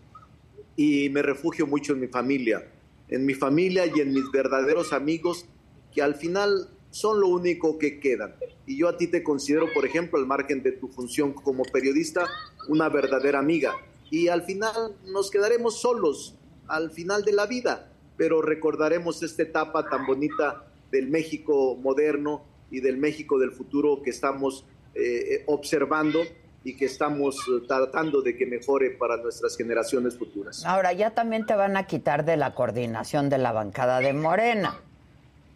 y 0.78 1.10
me 1.10 1.22
refugio 1.22 1.68
mucho 1.68 1.92
en 1.92 2.00
mi 2.00 2.08
familia, 2.08 2.72
en 3.10 3.26
mi 3.26 3.34
familia 3.34 3.86
y 3.86 4.00
en 4.00 4.13
mis 4.13 4.32
verdaderos 4.32 4.94
amigos 4.94 5.46
que 5.94 6.02
al 6.02 6.16
final 6.16 6.70
son 6.90 7.20
lo 7.20 7.28
único 7.28 7.78
que 7.78 8.00
quedan. 8.00 8.36
Y 8.66 8.78
yo 8.78 8.88
a 8.88 8.96
ti 8.96 9.08
te 9.08 9.24
considero, 9.24 9.68
por 9.74 9.86
ejemplo, 9.86 10.18
al 10.18 10.26
margen 10.26 10.63
de 10.63 10.72
tu 10.72 10.88
función 10.88 11.34
como 11.34 11.66
periodista, 11.66 12.26
una 12.70 12.88
verdadera 12.88 13.40
amiga. 13.40 13.74
Y 14.10 14.30
al 14.30 14.44
final 14.44 14.96
nos 15.12 15.30
quedaremos 15.30 15.82
solos, 15.82 16.38
al 16.68 16.92
final 16.92 17.26
de 17.26 17.34
la 17.34 17.46
vida, 17.46 17.92
pero 18.16 18.42
recordaremos 18.42 19.22
esta 19.22 19.44
etapa 19.44 19.90
tan 19.90 20.06
bonita 20.06 20.72
del 20.92 21.10
México 21.10 21.76
moderno, 21.76 22.46
y 22.72 22.82
del 22.82 22.98
México 22.98 23.40
del 23.40 23.52
futuro 23.52 24.02
que 24.02 24.10
estamos 24.10 24.66
eh, 24.96 25.44
observando 25.48 26.22
y 26.67 26.75
que 26.75 26.84
estamos 26.84 27.38
eh, 27.47 27.63
tratando 27.65 28.21
de 28.21 28.36
que 28.36 28.45
mejore 28.45 28.89
para 28.89 29.15
nuestras 29.15 29.56
generaciones 29.56 30.17
futuras. 30.17 30.65
Ahora, 30.65 30.91
ya 30.91 31.12
también 31.12 31.45
te 31.45 31.56
van 31.56 31.77
a 31.77 31.88
quitar 31.88 32.25
de 32.25 32.36
la 32.36 32.53
coordinación 32.56 33.30
de 33.30 33.38
la 33.38 33.53
bancada 33.53 34.01
de 34.01 34.12
Morena. 34.12 34.77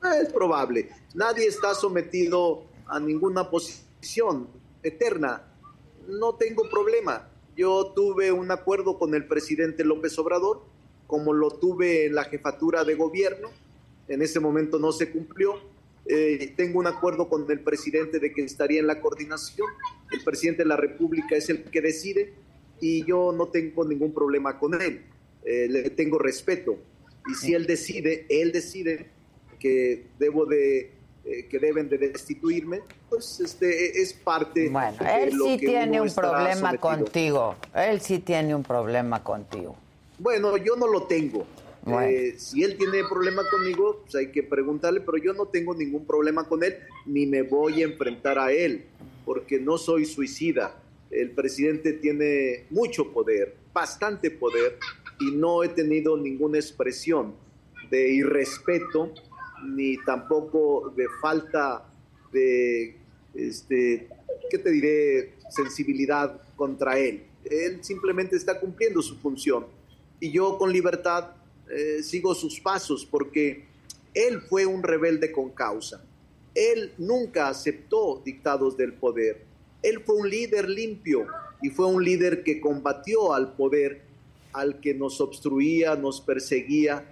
Ah, 0.01 0.15
es 0.15 0.31
probable. 0.31 0.87
Nadie 1.13 1.47
está 1.47 1.75
sometido 1.75 2.63
a 2.87 2.97
ninguna 3.01 3.49
posición 3.49 4.47
eterna. 4.83 5.41
No 6.07 6.35
tengo 6.35 6.69
problema. 6.69 7.27
Yo 7.57 7.91
tuve 7.93 8.31
un 8.31 8.49
acuerdo 8.49 8.97
con 8.97 9.13
el 9.13 9.27
presidente 9.27 9.83
López 9.83 10.17
Obrador, 10.17 10.61
como 11.07 11.33
lo 11.33 11.51
tuve 11.51 12.05
en 12.05 12.15
la 12.15 12.23
jefatura 12.23 12.85
de 12.85 12.95
gobierno. 12.95 13.49
En 14.07 14.21
ese 14.21 14.39
momento 14.39 14.79
no 14.79 14.93
se 14.93 15.11
cumplió 15.11 15.59
eh, 16.05 16.53
tengo 16.55 16.79
un 16.79 16.87
acuerdo 16.87 17.29
con 17.29 17.49
el 17.49 17.59
presidente 17.59 18.19
de 18.19 18.33
que 18.33 18.43
estaría 18.43 18.79
en 18.79 18.87
la 18.87 18.99
coordinación. 18.99 19.67
El 20.11 20.23
presidente 20.23 20.63
de 20.63 20.69
la 20.69 20.77
República 20.77 21.35
es 21.35 21.49
el 21.49 21.63
que 21.63 21.81
decide 21.81 22.33
y 22.79 23.05
yo 23.05 23.31
no 23.31 23.47
tengo 23.47 23.85
ningún 23.85 24.13
problema 24.13 24.57
con 24.57 24.81
él. 24.81 25.05
Eh, 25.45 25.67
le 25.69 25.89
tengo 25.91 26.17
respeto. 26.17 26.77
Y 27.29 27.35
si 27.35 27.53
él 27.53 27.67
decide, 27.67 28.25
él 28.29 28.51
decide 28.51 29.07
que 29.59 30.07
debo 30.17 30.45
de 30.45 30.91
eh, 31.23 31.45
que 31.47 31.59
deben 31.59 31.87
de 31.87 31.99
destituirme, 31.99 32.81
pues 33.07 33.39
este 33.39 34.01
es 34.01 34.11
parte 34.11 34.69
bueno, 34.69 34.97
él 35.07 35.31
sí 35.31 35.57
tiene 35.59 36.01
un 36.01 36.11
problema 36.11 36.75
contigo. 36.77 37.55
Él 37.75 38.01
sí 38.01 38.17
tiene 38.17 38.55
un 38.55 38.63
problema 38.63 39.23
contigo. 39.23 39.75
Bueno, 40.17 40.57
yo 40.57 40.75
no 40.75 40.87
lo 40.87 41.03
tengo. 41.03 41.45
Eh, 41.87 42.35
si 42.37 42.63
él 42.63 42.77
tiene 42.77 43.03
problema 43.09 43.41
conmigo, 43.49 44.01
pues 44.03 44.15
hay 44.15 44.31
que 44.31 44.43
preguntarle, 44.43 45.01
pero 45.01 45.17
yo 45.17 45.33
no 45.33 45.47
tengo 45.47 45.73
ningún 45.73 46.05
problema 46.05 46.47
con 46.47 46.63
él, 46.63 46.77
ni 47.05 47.25
me 47.25 47.41
voy 47.41 47.81
a 47.81 47.85
enfrentar 47.85 48.37
a 48.37 48.51
él, 48.51 48.85
porque 49.25 49.59
no 49.59 49.77
soy 49.77 50.05
suicida. 50.05 50.79
El 51.09 51.31
presidente 51.31 51.93
tiene 51.93 52.65
mucho 52.69 53.11
poder, 53.11 53.55
bastante 53.73 54.29
poder, 54.29 54.77
y 55.19 55.31
no 55.31 55.63
he 55.63 55.69
tenido 55.69 56.17
ninguna 56.17 56.57
expresión 56.57 57.33
de 57.89 58.11
irrespeto, 58.13 59.11
ni 59.65 59.97
tampoco 60.05 60.93
de 60.95 61.07
falta 61.19 61.87
de, 62.31 62.95
este, 63.33 64.07
¿qué 64.49 64.57
te 64.57 64.71
diré?, 64.71 65.33
sensibilidad 65.49 66.41
contra 66.55 66.97
él. 66.97 67.23
Él 67.43 67.83
simplemente 67.83 68.35
está 68.35 68.59
cumpliendo 68.59 69.01
su 69.01 69.17
función. 69.17 69.65
Y 70.19 70.31
yo 70.31 70.57
con 70.57 70.71
libertad 70.71 71.40
eh, 71.73 72.03
sigo 72.03 72.35
sus 72.35 72.59
pasos 72.59 73.05
porque 73.05 73.65
él 74.13 74.41
fue 74.41 74.65
un 74.65 74.83
rebelde 74.83 75.31
con 75.31 75.51
causa. 75.51 76.03
Él 76.53 76.91
nunca 76.97 77.47
aceptó 77.47 78.21
dictados 78.25 78.75
del 78.75 78.93
poder. 78.93 79.45
Él 79.81 80.01
fue 80.05 80.15
un 80.15 80.29
líder 80.29 80.69
limpio 80.69 81.27
y 81.61 81.69
fue 81.69 81.87
un 81.87 82.03
líder 82.03 82.43
que 82.43 82.59
combatió 82.59 83.33
al 83.33 83.53
poder, 83.53 84.01
al 84.53 84.79
que 84.79 84.93
nos 84.93 85.21
obstruía, 85.21 85.95
nos 85.95 86.19
perseguía. 86.19 87.05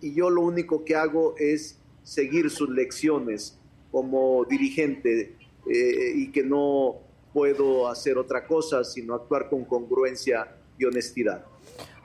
Y 0.00 0.14
yo 0.14 0.30
lo 0.30 0.42
único 0.42 0.84
que 0.84 0.94
hago 0.94 1.34
es 1.36 1.76
seguir 2.02 2.50
sus 2.50 2.70
lecciones 2.70 3.58
como 3.90 4.44
dirigente 4.46 5.34
eh, 5.68 6.12
y 6.14 6.28
que 6.28 6.42
no 6.42 6.96
puedo 7.32 7.88
hacer 7.88 8.16
otra 8.16 8.46
cosa 8.46 8.84
sino 8.84 9.14
actuar 9.14 9.50
con 9.50 9.64
congruencia 9.64 10.56
y 10.78 10.84
honestidad. 10.84 11.44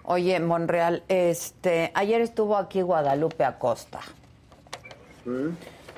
Oye, 0.06 0.38
Monreal, 0.42 1.04
este, 1.08 1.92
ayer 1.94 2.20
estuvo 2.20 2.58
aquí 2.58 2.82
Guadalupe 2.82 3.46
Acosta 3.46 4.02
¿Mm? 5.24 5.50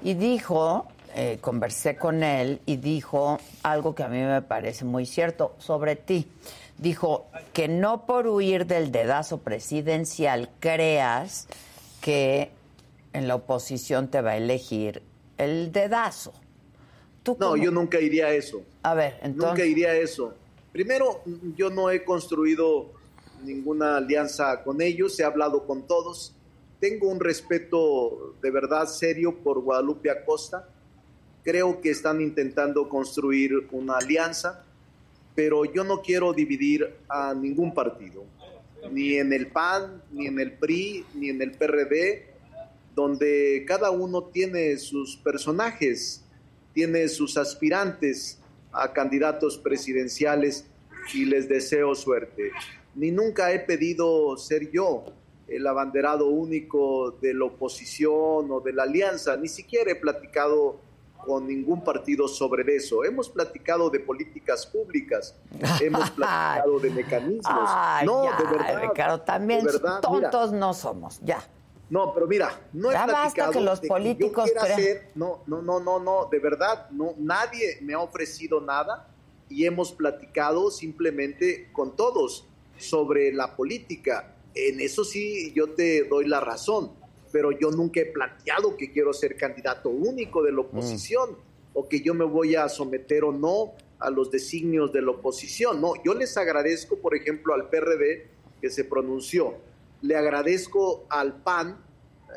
y 0.04 0.14
dijo, 0.14 0.88
eh, 1.16 1.40
conversé 1.42 1.96
con 1.96 2.22
él 2.22 2.62
y 2.68 2.78
dijo 2.78 3.40
algo 3.64 3.96
que 3.96 4.04
a 4.04 4.08
mí 4.08 4.20
me 4.20 4.44
parece 4.44 4.86
muy 4.86 5.08
cierto 5.08 5.56
sobre 5.58 5.96
ti. 5.96 6.28
Dijo 6.78 7.26
que 7.52 7.68
no 7.68 8.06
por 8.06 8.28
huir 8.28 8.68
del 8.68 8.92
dedazo 8.92 9.40
presidencial 9.40 10.50
creas 10.60 11.48
que 12.02 12.52
en 13.14 13.28
la 13.28 13.36
oposición 13.36 14.10
te 14.10 14.22
va 14.22 14.32
a 14.32 14.38
elegir 14.38 15.02
el 15.40 15.72
dedazo. 15.72 16.32
no, 17.40 17.56
yo 17.56 17.72
nunca 17.72 18.00
iría 18.00 18.28
a 18.28 18.34
eso. 18.34 18.62
A 18.84 18.94
ver, 18.94 19.14
entonces. 19.24 19.50
Nunca 19.52 19.66
iría 19.66 19.90
a 19.90 19.96
eso. 19.96 20.36
Primero, 20.72 21.22
yo 21.56 21.72
no 21.72 21.90
he 21.90 22.04
construido 22.04 22.95
ninguna 23.46 23.98
alianza 23.98 24.64
con 24.64 24.82
ellos, 24.82 25.20
he 25.20 25.24
hablado 25.24 25.66
con 25.66 25.88
todos. 25.88 26.36
Tengo 26.80 27.08
un 27.10 27.20
respeto 27.20 28.36
de 28.42 28.52
verdad 28.52 28.88
serio 28.88 29.36
por 29.44 29.62
Guadalupe 29.62 30.10
Acosta. 30.10 30.68
Creo 31.44 31.80
que 31.80 31.92
están 31.92 32.22
intentando 32.22 32.90
construir 32.90 33.68
una 33.72 33.98
alianza, 33.98 34.66
pero 35.36 35.66
yo 35.66 35.84
no 35.84 36.02
quiero 36.02 36.34
dividir 36.34 36.96
a 37.08 37.34
ningún 37.34 37.74
partido, 37.74 38.24
ni 38.92 39.16
en 39.16 39.32
el 39.32 39.48
PAN, 39.48 40.02
ni 40.12 40.28
en 40.28 40.40
el 40.40 40.54
PRI, 40.54 41.06
ni 41.14 41.30
en 41.30 41.42
el 41.42 41.52
PRD, 41.52 42.28
donde 42.96 43.64
cada 43.68 43.92
uno 43.92 44.24
tiene 44.24 44.78
sus 44.78 45.18
personajes, 45.18 46.24
tiene 46.74 47.08
sus 47.10 47.38
aspirantes 47.38 48.40
a 48.72 48.92
candidatos 48.92 49.58
presidenciales 49.58 50.66
y 51.14 51.26
les 51.26 51.48
deseo 51.48 51.94
suerte 51.94 52.52
ni 52.96 53.12
nunca 53.12 53.52
he 53.52 53.60
pedido 53.60 54.38
ser 54.38 54.72
yo 54.72 55.06
el 55.48 55.68
abanderado 55.68 56.28
único 56.28 57.12
de 57.22 57.34
la 57.34 57.46
oposición 57.46 58.52
o 58.52 58.62
de 58.64 58.74
la 58.74 58.84
alianza, 58.84 59.38
ni 59.38 59.48
siquiera 59.48 59.92
he 59.92 59.96
platicado 59.96 60.80
con 61.26 61.48
ningún 61.48 61.84
partido 61.84 62.28
sobre 62.28 62.76
eso. 62.76 63.04
Hemos 63.04 63.30
platicado 63.30 63.90
de 63.90 64.00
políticas 64.00 64.66
públicas, 64.66 65.36
hemos 65.82 66.10
platicado 66.12 66.80
de 66.80 66.90
mecanismos. 66.90 67.70
no, 68.06 68.24
de 68.24 68.58
verdad. 68.58 68.82
Ricardo, 68.82 69.22
también 69.22 69.66
tontos 70.02 70.52
no 70.52 70.74
somos, 70.74 71.20
ya. 71.24 71.44
No, 71.88 72.14
pero 72.16 72.26
mira, 72.26 72.60
no 72.74 72.92
he 72.92 72.96
platicado 72.96 73.52
que 73.52 73.62
los 73.62 73.80
políticos 73.82 74.52
no, 75.14 75.42
no, 75.46 75.62
no, 75.62 75.80
no, 75.80 76.00
no, 76.00 76.28
de 76.32 76.40
verdad, 76.40 76.90
no, 76.90 77.14
nadie 77.18 77.78
me 77.82 77.94
ha 77.94 78.00
ofrecido 78.00 78.60
nada 78.60 79.08
y 79.50 79.66
hemos 79.66 79.92
platicado 79.92 80.72
simplemente 80.72 81.70
con 81.72 81.96
todos 81.96 82.48
sobre 82.78 83.34
la 83.34 83.56
política. 83.56 84.36
En 84.54 84.80
eso 84.80 85.04
sí 85.04 85.52
yo 85.54 85.70
te 85.70 86.04
doy 86.06 86.28
la 86.28 86.40
razón, 86.40 86.92
pero 87.32 87.52
yo 87.52 87.72
nunca 87.72 88.00
he 88.00 88.06
planteado 88.06 88.78
que 88.78 88.92
quiero 88.92 89.14
ser 89.14 89.36
candidato 89.36 89.90
único 89.90 90.42
de 90.42 90.52
la 90.52 90.58
mm. 90.58 90.66
oposición 90.66 91.38
o 91.74 91.88
que 91.88 92.02
yo 92.02 92.14
me 92.14 92.26
voy 92.26 92.56
a 92.56 92.70
someter 92.70 93.24
o 93.26 93.32
no 93.32 93.74
a 94.00 94.10
los 94.10 94.32
designios 94.32 94.92
de 94.94 95.02
la 95.02 95.12
oposición. 95.12 95.82
No, 95.82 95.94
yo 96.04 96.14
les 96.14 96.38
agradezco, 96.38 96.98
por 96.98 97.16
ejemplo, 97.16 97.54
al 97.54 97.70
PRD 97.70 98.28
que 98.62 98.70
se 98.70 98.86
pronunció. 98.86 99.56
Le 100.02 100.16
agradezco 100.16 101.06
al 101.10 101.42
PAN, 101.42 101.78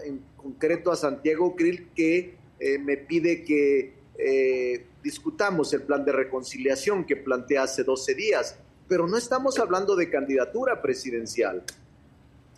en 0.05 0.23
concreto 0.37 0.91
a 0.91 0.97
Santiago 0.97 1.55
Krill, 1.55 1.91
que 1.95 2.37
eh, 2.59 2.79
me 2.79 2.97
pide 2.97 3.45
que 3.45 3.95
eh, 4.19 4.87
discutamos 5.03 5.73
el 5.73 5.83
plan 5.83 6.05
de 6.05 6.13
reconciliación 6.13 7.05
que 7.05 7.17
planteé 7.17 7.59
hace 7.59 7.85
12 7.85 8.15
días 8.15 8.59
pero 8.89 9.07
no 9.07 9.17
estamos 9.17 9.59
hablando 9.59 9.95
de 9.95 10.11
candidatura 10.11 10.81
presidencial. 10.81 11.63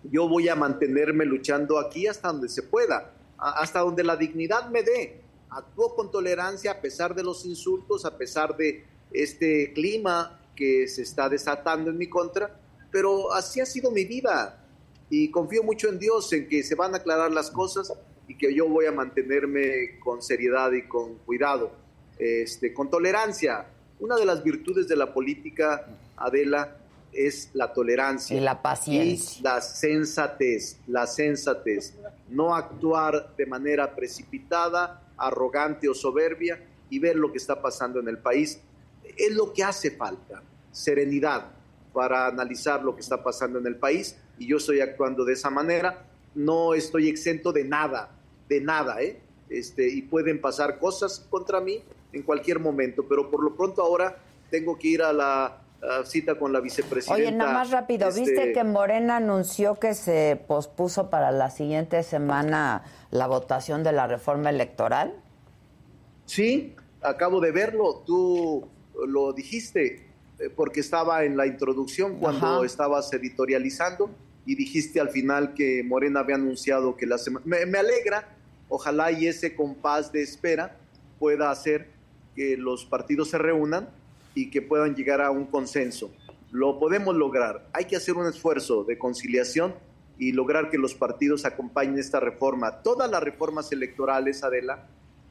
Yo 0.05 0.29
voy 0.29 0.49
a 0.49 0.55
mantenerme 0.55 1.25
luchando 1.25 1.79
aquí 1.79 2.07
hasta 2.07 2.29
donde 2.29 2.49
se 2.49 2.63
pueda, 2.63 3.13
hasta 3.37 3.81
donde 3.81 4.05
la 4.05 4.17
dignidad 4.17 4.71
me 4.71 4.83
dé. 4.83 5.21
Actúo 5.51 5.95
con 5.97 6.11
tolerancia 6.11 6.71
a 6.71 6.81
pesar 6.81 7.15
de 7.15 7.25
los 7.25 7.45
insultos, 7.45 8.05
a 8.05 8.17
pesar 8.17 8.57
de 8.57 8.85
este 9.13 9.73
clima 9.73 10.41
que 10.55 10.87
se 10.87 11.03
está 11.03 11.29
desatando 11.29 11.91
en 11.91 11.99
mi 11.99 12.09
contra, 12.09 12.57
pero 12.93 13.33
así 13.33 13.61
ha 13.61 13.67
sido 13.67 13.91
mi 13.91 14.05
vida 14.05 14.65
y 15.11 15.31
confío 15.31 15.65
mucho 15.65 15.89
en 15.89 15.99
Dios, 15.99 16.33
en 16.33 16.49
que 16.49 16.63
se 16.63 16.77
van 16.77 16.95
a 16.95 16.99
aclarar 16.99 17.33
las 17.33 17.51
cosas 17.51 17.93
y 18.29 18.37
que 18.37 18.55
yo 18.55 18.69
voy 18.69 18.87
a 18.87 18.93
mantenerme 18.93 19.99
con 19.99 20.23
seriedad 20.23 20.71
y 20.73 20.87
con 20.87 21.17
cuidado, 21.27 21.73
este, 22.19 22.73
con 22.73 22.89
tolerancia. 22.89 23.67
Una 23.99 24.17
de 24.17 24.25
las 24.25 24.45
virtudes 24.45 24.87
de 24.87 24.97
la 24.97 25.13
política 25.13 25.85
Adela, 26.21 26.77
es 27.13 27.51
la 27.55 27.73
tolerancia. 27.73 28.37
Y 28.37 28.41
la 28.41 28.63
paciencia. 28.63 29.41
Y 29.41 29.43
la 29.43 29.61
sensatez, 29.61 30.79
la 30.87 31.07
sensatez. 31.07 31.95
No 32.29 32.55
actuar 32.55 33.35
de 33.37 33.47
manera 33.47 33.95
precipitada, 33.95 35.03
arrogante 35.17 35.89
o 35.89 35.95
soberbia 35.95 36.61
y 36.89 36.99
ver 36.99 37.17
lo 37.17 37.33
que 37.33 37.39
está 37.39 37.61
pasando 37.61 37.99
en 38.01 38.09
el 38.09 38.19
país. 38.19 38.61
Es 39.17 39.35
lo 39.35 39.53
que 39.53 39.65
hace 39.65 39.91
falta, 39.91 40.43
serenidad 40.71 41.51
para 41.93 42.27
analizar 42.27 42.85
lo 42.85 42.95
que 42.95 43.01
está 43.01 43.23
pasando 43.23 43.59
en 43.59 43.67
el 43.67 43.77
país 43.77 44.17
y 44.39 44.47
yo 44.47 44.59
estoy 44.59 44.81
actuando 44.81 45.25
de 45.25 45.33
esa 45.33 45.51
manera. 45.51 46.07
No 46.35 46.75
estoy 46.75 47.09
exento 47.09 47.53
de 47.53 47.65
nada, 47.65 48.11
de 48.49 48.61
nada, 48.61 49.03
¿eh? 49.03 49.21
Este, 49.49 49.89
y 49.89 50.03
pueden 50.03 50.41
pasar 50.41 50.79
cosas 50.79 51.27
contra 51.29 51.61
mí 51.61 51.83
en 52.13 52.23
cualquier 52.23 52.61
momento, 52.61 53.05
pero 53.09 53.29
por 53.31 53.43
lo 53.43 53.57
pronto 53.57 53.83
ahora 53.83 54.17
tengo 54.49 54.79
que 54.79 54.89
ir 54.89 55.03
a 55.03 55.13
la 55.13 55.61
cita 56.05 56.35
con 56.37 56.53
la 56.53 56.61
vicepresidenta. 56.61 57.15
Oye, 57.15 57.33
nada 57.33 57.53
más 57.53 57.71
rápido, 57.71 58.09
este, 58.09 58.21
¿viste 58.21 58.53
que 58.53 58.65
Morena 58.65 59.17
anunció 59.17 59.77
que 59.77 59.95
se 59.95 60.41
pospuso 60.47 61.11
para 61.11 61.31
la 61.31 61.51
siguiente 61.51 62.03
semana 62.03 62.85
la 63.11 63.27
votación 63.27 63.83
de 63.83 63.93
la 63.93 64.07
reforma 64.07 64.51
electoral? 64.51 65.15
Sí, 66.27 66.75
acabo 67.01 67.41
de 67.41 67.53
verlo, 67.53 68.03
tú 68.07 68.69
lo 69.07 69.33
dijiste, 69.33 70.07
eh, 70.39 70.51
porque 70.55 70.81
estaba 70.81 71.25
en 71.25 71.37
la 71.37 71.47
introducción 71.47 72.19
cuando 72.19 72.65
estabas 72.65 73.13
editorializando 73.13 74.11
y 74.47 74.55
dijiste 74.55 75.01
al 75.01 75.11
final 75.11 75.55
que 75.55 75.83
Morena 75.83 76.21
había 76.21 76.37
anunciado 76.37 76.97
que 76.97 77.07
la 77.07 77.19
semana... 77.19 77.45
Me, 77.47 77.67
me 77.67 77.79
alegra, 77.79 78.29
ojalá 78.69 79.13
y 79.13 79.27
ese 79.27 79.55
compás 79.55 80.13
de 80.13 80.23
espera 80.23 80.77
pueda 81.19 81.51
hacer 81.51 81.89
que 82.37 82.57
los 82.57 82.85
partidos 82.85 83.31
se 83.31 83.39
reúnan 83.39 83.89
y 84.35 84.51
que 84.51 84.63
puedan 84.63 84.95
llegar 84.95 85.21
a 85.21 85.31
un 85.31 85.47
consenso. 85.47 86.11
Lo 86.51 86.79
podemos 86.79 87.15
lograr. 87.15 87.69
Hay 87.73 87.85
que 87.85 87.97
hacer 87.97 88.17
un 88.17 88.27
esfuerzo 88.27 88.85
de 88.85 88.99
conciliación 88.99 89.75
y 90.19 90.33
lograr 90.33 90.71
que 90.71 90.79
los 90.79 90.95
partidos 90.95 91.45
acompañen 91.45 91.99
esta 91.99 92.21
reforma. 92.21 92.83
Todas 92.83 93.11
las 93.11 93.23
reformas 93.23 93.73
electorales, 93.73 94.45
Adela, 94.45 94.87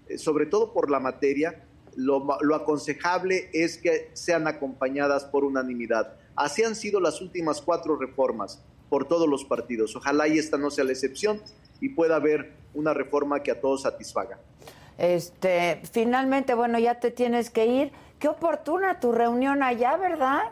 eh, 0.07 0.17
sobre 0.17 0.45
todo 0.45 0.73
por 0.73 0.89
la 0.89 0.99
materia, 0.99 1.63
lo, 1.95 2.25
lo, 2.41 2.55
aconsejable 2.55 3.49
es 3.53 3.77
que 3.77 4.09
sean 4.13 4.47
acompañadas 4.47 5.25
por 5.25 5.43
unanimidad. 5.43 6.15
Así 6.35 6.63
han 6.63 6.75
sido 6.75 6.99
las 6.99 7.21
últimas 7.21 7.61
cuatro 7.61 7.97
reformas 7.97 8.63
por 8.89 9.07
todos 9.07 9.27
los 9.27 9.45
partidos. 9.45 9.95
Ojalá 9.95 10.27
y 10.27 10.39
esta 10.39 10.57
no 10.57 10.71
sea 10.71 10.85
la 10.85 10.91
excepción 10.91 11.41
y 11.81 11.89
pueda 11.89 12.15
haber 12.15 12.53
una 12.73 12.93
reforma 12.93 13.43
que 13.43 13.51
a 13.51 13.61
todos 13.61 13.83
satisfaga. 13.83 14.39
Este, 14.97 15.81
finalmente, 15.91 16.53
bueno, 16.53 16.77
ya 16.79 16.99
te 16.99 17.11
tienes 17.11 17.49
que 17.49 17.65
ir. 17.65 17.91
Qué 18.19 18.27
oportuna 18.27 18.99
tu 18.99 19.13
reunión 19.13 19.63
allá, 19.63 19.95
¿verdad? 19.95 20.51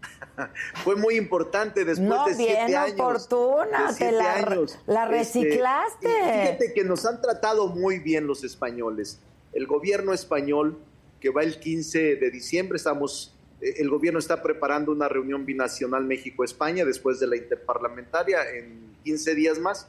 Fue 0.84 0.94
muy 0.94 1.16
importante 1.16 1.84
después 1.84 2.24
de 2.26 2.34
siete 2.34 2.76
años. 2.76 2.96
No, 2.96 3.04
oportuna, 3.08 3.94
te 3.98 4.12
la, 4.12 4.66
la 4.86 5.04
este, 5.04 5.40
reciclaste. 5.40 6.08
fíjate 6.08 6.72
que 6.72 6.84
nos 6.84 7.04
han 7.04 7.20
tratado 7.20 7.68
muy 7.68 7.98
bien 7.98 8.26
los 8.26 8.44
españoles. 8.44 9.20
El 9.52 9.66
gobierno 9.66 10.12
español, 10.12 10.78
que 11.20 11.30
va 11.30 11.42
el 11.42 11.58
15 11.58 12.16
de 12.16 12.30
diciembre, 12.30 12.76
estamos, 12.76 13.34
eh, 13.60 13.74
el 13.78 13.90
gobierno 13.90 14.20
está 14.20 14.40
preparando 14.40 14.92
una 14.92 15.08
reunión 15.08 15.44
binacional 15.44 16.04
México-España 16.04 16.84
después 16.84 17.18
de 17.18 17.26
la 17.26 17.36
interparlamentaria 17.36 18.48
en 18.48 18.94
15 19.02 19.34
días 19.34 19.58
más, 19.58 19.88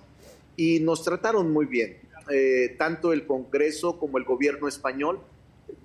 y 0.58 0.80
nos 0.80 1.04
trataron 1.04 1.54
muy 1.54 1.68
bien, 1.68 2.00
eh, 2.32 2.76
tanto 2.80 3.14
el 3.14 3.28
Congreso 3.28 4.00
como 4.00 4.18
el 4.18 4.24
gobierno 4.24 4.68
español 4.68 5.22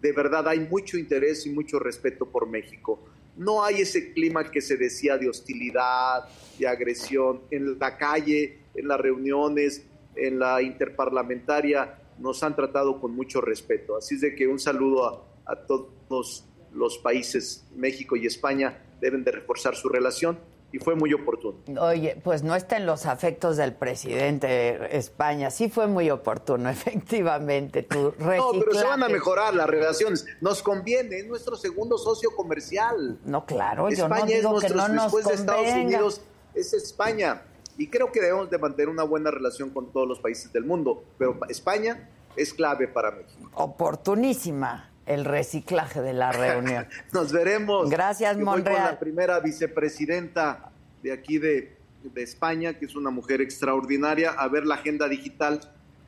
de 0.01 0.13
verdad 0.13 0.49
hay 0.49 0.61
mucho 0.61 0.99
interés 0.99 1.47
y 1.47 1.51
mucho 1.51 1.79
respeto 1.79 2.27
por 2.27 2.49
México. 2.49 3.05
No 3.37 3.63
hay 3.65 3.83
ese 3.83 4.13
clima 4.13 4.51
que 4.51 4.61
se 4.61 4.77
decía 4.77 5.19
de 5.19 5.29
hostilidad, 5.29 6.25
de 6.59 6.67
agresión. 6.67 7.43
En 7.51 7.79
la 7.79 7.97
calle, 7.99 8.59
en 8.75 8.89
las 8.89 8.99
reuniones, 8.99 9.85
en 10.15 10.39
la 10.39 10.63
interparlamentaria, 10.63 11.99
nos 12.19 12.43
han 12.43 12.57
tratado 12.57 13.01
con 13.01 13.15
mucho 13.15 13.41
respeto. 13.41 13.97
Así 13.97 14.15
es 14.15 14.23
de 14.23 14.35
que 14.35 14.47
un 14.47 14.59
saludo 14.59 15.27
a, 15.45 15.57
todos 15.67 16.47
los 16.73 16.99
países, 16.99 17.67
México 17.77 18.17
y 18.17 18.27
España, 18.27 18.83
deben 19.01 19.23
de 19.23 19.33
reforzar 19.33 19.77
su 19.77 19.89
relación 19.89 20.39
y 20.77 20.79
fue 20.79 20.95
muy 20.95 21.13
oportuno. 21.15 21.57
Oye, 21.81 22.21
pues 22.23 22.43
no 22.43 22.55
está 22.55 22.77
en 22.77 22.85
los 22.85 23.07
afectos 23.07 23.57
del 23.57 23.73
presidente 23.75 24.47
de 24.47 24.89
España. 24.99 25.51
Sí 25.51 25.71
fue 25.71 25.87
muy 25.87 26.11
oportuno, 26.11 26.69
efectivamente. 26.71 27.83
Tu 27.83 28.15
no, 28.19 28.51
pero 28.53 28.75
se 28.75 28.85
van 28.85 29.03
a 29.03 29.09
mejorar 29.09 29.55
las 29.55 29.67
relaciones. 29.67 30.27
Nos 30.43 30.63
conviene, 30.63 31.17
es 31.17 31.27
nuestro 31.27 31.57
segundo 31.57 31.97
socio 31.97 32.31
comercial. 32.37 33.19
No, 33.25 33.47
claro, 33.47 33.89
yo 33.89 34.07
no 34.07 34.27
digo 34.27 34.61
que 34.61 34.69
no 34.69 34.89
nos 34.89 35.05
después 35.05 35.27
de 35.27 35.35
Estados 35.35 35.73
Unidos, 35.73 36.21
es 36.55 36.75
España. 36.75 37.43
Y 37.79 37.89
creo 37.89 38.13
que 38.13 38.21
debemos 38.21 38.51
de 38.51 38.59
mantener 38.59 38.91
una 38.91 39.05
buena 39.05 39.31
relación 39.31 39.71
con 39.71 39.93
todos 39.93 40.07
los 40.07 40.21
países 40.21 40.53
del 40.53 40.65
mundo, 40.65 41.05
pero 41.19 41.39
España 41.49 42.11
es 42.35 42.53
clave 42.53 42.87
para 42.87 43.11
México. 43.13 43.51
Oportunísima 43.55 44.91
el 45.07 45.25
reciclaje 45.25 46.03
de 46.03 46.13
la 46.13 46.33
reunión. 46.33 46.87
Nos 47.13 47.33
veremos. 47.33 47.89
Gracias, 47.89 48.33
Yo 48.37 48.45
voy 48.45 48.57
Monreal. 48.57 48.77
con 48.77 48.85
la 48.85 48.99
primera 48.99 49.41
vicepresidenta 49.41 50.71
de 51.03 51.13
aquí 51.13 51.39
de, 51.39 51.77
de 52.03 52.23
España, 52.23 52.75
que 52.75 52.85
es 52.87 52.95
una 52.97 53.11
mujer 53.11 53.41
extraordinaria, 53.41 54.31
a 54.33 54.49
ver 54.49 54.67
la 54.67 54.75
agenda 54.77 55.09
digital 55.09 55.61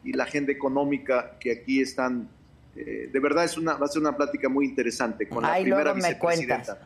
y 0.05 0.13
la 0.13 0.25
agenda 0.25 0.53
económica 0.53 1.37
que 1.41 1.53
aquí 1.53 1.81
están. 1.81 2.29
eh, 2.77 3.09
de 3.13 3.21
verdad 3.21 3.45
es 3.45 3.57
una, 3.57 3.75
va 3.75 3.87
a 3.87 3.89
ser 3.89 4.01
una 4.03 4.17
plática 4.17 4.49
muy 4.49 4.65
interesante 4.67 5.29
con 5.29 5.43
la 5.43 5.55
primera 5.55 5.93
vicepresidenta. 5.93 6.79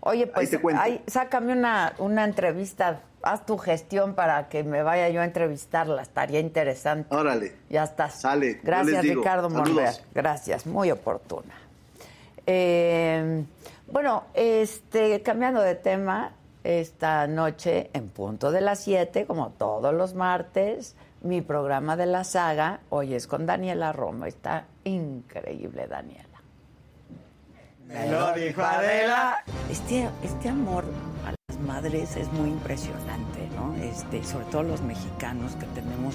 Oye, 0.00 0.26
pues 0.26 0.56
ahí, 0.76 1.02
sácame 1.06 1.52
una, 1.52 1.94
una 1.98 2.24
entrevista, 2.24 3.00
haz 3.22 3.44
tu 3.44 3.58
gestión 3.58 4.14
para 4.14 4.48
que 4.48 4.64
me 4.64 4.82
vaya 4.82 5.08
yo 5.10 5.20
a 5.20 5.24
entrevistarla, 5.24 6.02
estaría 6.02 6.40
interesante. 6.40 7.14
Órale. 7.14 7.52
Ya 7.68 7.84
estás. 7.84 8.20
Sale, 8.20 8.60
Gracias. 8.62 9.02
Ricardo. 9.04 9.50
Monreal. 9.50 9.94
Gracias, 10.14 10.66
muy 10.66 10.90
oportuna. 10.90 11.54
Eh, 12.46 13.44
bueno, 13.92 14.24
este, 14.34 15.20
cambiando 15.22 15.60
de 15.60 15.74
tema, 15.74 16.32
esta 16.64 17.26
noche, 17.26 17.90
en 17.92 18.08
punto 18.08 18.52
de 18.52 18.60
las 18.60 18.80
7, 18.80 19.26
como 19.26 19.50
todos 19.50 19.92
los 19.92 20.14
martes, 20.14 20.94
mi 21.22 21.42
programa 21.42 21.96
de 21.96 22.06
la 22.06 22.24
saga, 22.24 22.80
hoy 22.88 23.14
es 23.14 23.26
con 23.26 23.46
Daniela 23.46 23.92
Romo. 23.92 24.26
Está 24.26 24.64
increíble, 24.84 25.86
Daniela. 25.86 26.29
Me 27.92 28.08
lo 28.10 28.32
dijo 28.34 28.62
Adela. 28.62 29.44
Este, 29.70 30.08
este 30.22 30.48
amor 30.48 30.84
a 31.26 31.32
las 31.48 31.60
madres 31.60 32.16
es 32.16 32.30
muy 32.32 32.48
impresionante, 32.50 33.48
¿no? 33.56 33.74
Este, 33.82 34.22
sobre 34.24 34.44
todo 34.46 34.62
los 34.62 34.80
mexicanos 34.82 35.52
que 35.56 35.66
tenemos 35.66 36.14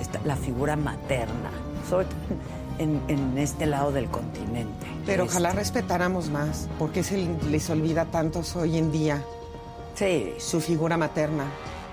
esta- 0.00 0.20
la 0.24 0.36
figura 0.36 0.76
materna, 0.76 1.50
sobre 1.88 2.06
todo 2.06 2.16
en, 2.78 3.00
en 3.08 3.36
este 3.38 3.66
lado 3.66 3.90
del 3.92 4.06
continente. 4.08 4.86
Pero 5.06 5.24
Este, 5.24 5.36
ojalá 5.36 5.52
respetáramos 5.52 6.28
más, 6.30 6.68
porque 6.78 7.02
se 7.02 7.16
les 7.50 7.68
olvida 7.70 8.04
tantos 8.06 8.54
hoy 8.56 8.78
en 8.78 8.92
día 8.92 9.22
Sí, 9.94 10.32
su 10.38 10.60
figura 10.60 10.96
materna. 10.96 11.46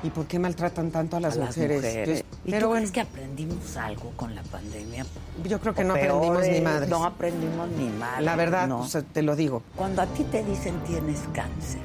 ¿Y 0.04 0.10
por 0.10 0.26
qué 0.28 0.38
maltratan 0.38 0.92
tanto 0.92 1.18
a 1.18 1.20
las, 1.20 1.36
a 1.36 1.40
las 1.40 1.48
mujeres? 1.50 1.78
mujeres. 1.82 2.20
Yo- 2.20 2.26
¿Y 2.46 2.52
pero 2.52 2.62
tú 2.62 2.68
bueno, 2.70 2.82
crees 2.82 2.92
que 2.92 3.02
aprendimos 3.02 3.78
algo 3.78 4.12
con 4.16 4.36
la 4.36 4.44
pandemia? 4.44 5.06
yo 5.44 5.60
creo 5.60 5.74
que 5.74 5.82
O 5.82 5.86
no 5.86 5.94
aprendimos 5.96 6.48
ni 6.48 6.62
madres. 6.62 6.90
No 6.90 7.06
aprendimos 7.06 7.70
ni 7.70 7.90
madres. 7.90 8.26
La 8.26 8.36
verdad, 8.36 8.68
no. 8.68 8.82
o 8.82 8.88
sea, 8.88 9.02
te 9.02 9.22
lo 9.24 9.36
digo. 9.36 9.64
Cuando 9.76 10.02
a 10.04 10.06
ti 10.06 10.24
te 10.26 10.44
dicen 10.44 10.76
tienes 10.86 11.22
cáncer, 11.34 11.82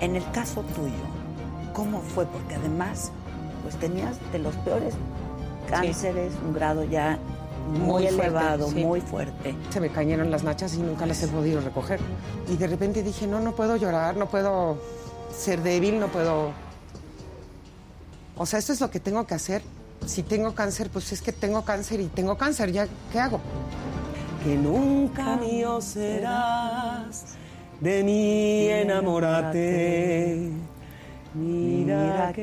en 0.00 0.16
el 0.16 0.28
caso 0.32 0.62
tuyo, 0.74 0.92
¿cómo 1.72 2.00
fue? 2.00 2.26
Porque 2.26 2.56
además, 2.56 3.12
pues 3.62 3.76
tenías 3.76 4.16
de 4.32 4.40
los 4.40 4.56
peores 4.56 4.94
cánceres, 5.68 6.32
un 6.44 6.52
grado 6.54 6.82
ya 6.84 7.18
muy, 7.68 7.78
Muy 7.78 8.02
fuerte, 8.08 8.22
elevado, 8.26 8.68
sí. 8.70 8.84
muy 8.84 9.00
fuerte. 9.00 9.54
Se 9.70 9.78
me 9.78 9.90
cayeron 9.90 10.30
las 10.32 10.42
nachas 10.42 10.74
y 10.74 10.78
nunca 10.78 11.06
las 11.06 11.22
he 11.22 11.28
podido 11.28 11.60
recoger. 11.60 12.00
Y 12.48 12.56
de 12.56 12.66
repente 12.66 13.02
dije, 13.04 13.28
no, 13.28 13.38
no 13.38 13.52
puedo 13.54 13.76
llorar, 13.76 14.16
no 14.16 14.26
puedo 14.28 14.78
ser 15.36 15.62
débil, 15.62 16.00
no 16.00 16.08
puedo... 16.08 16.50
O 18.42 18.46
sea, 18.46 18.58
esto 18.58 18.72
es 18.72 18.80
lo 18.80 18.90
que 18.90 19.00
tengo 19.00 19.26
que 19.26 19.34
hacer. 19.34 19.60
Si 20.06 20.22
tengo 20.22 20.54
cáncer, 20.54 20.88
pues 20.88 21.12
es 21.12 21.20
que 21.20 21.30
tengo 21.30 21.62
cáncer 21.62 22.00
y 22.00 22.06
tengo 22.06 22.38
cáncer, 22.38 22.72
¿ya 22.72 22.88
qué 23.12 23.20
hago? 23.20 23.38
que 24.42 24.56
nunca 24.56 25.36
mío 25.36 25.80
serás, 25.82 27.36
de 27.78 28.02
mí 28.02 28.66
enamórate. 28.68 30.50
Mira 31.34 32.32
que 32.34 32.40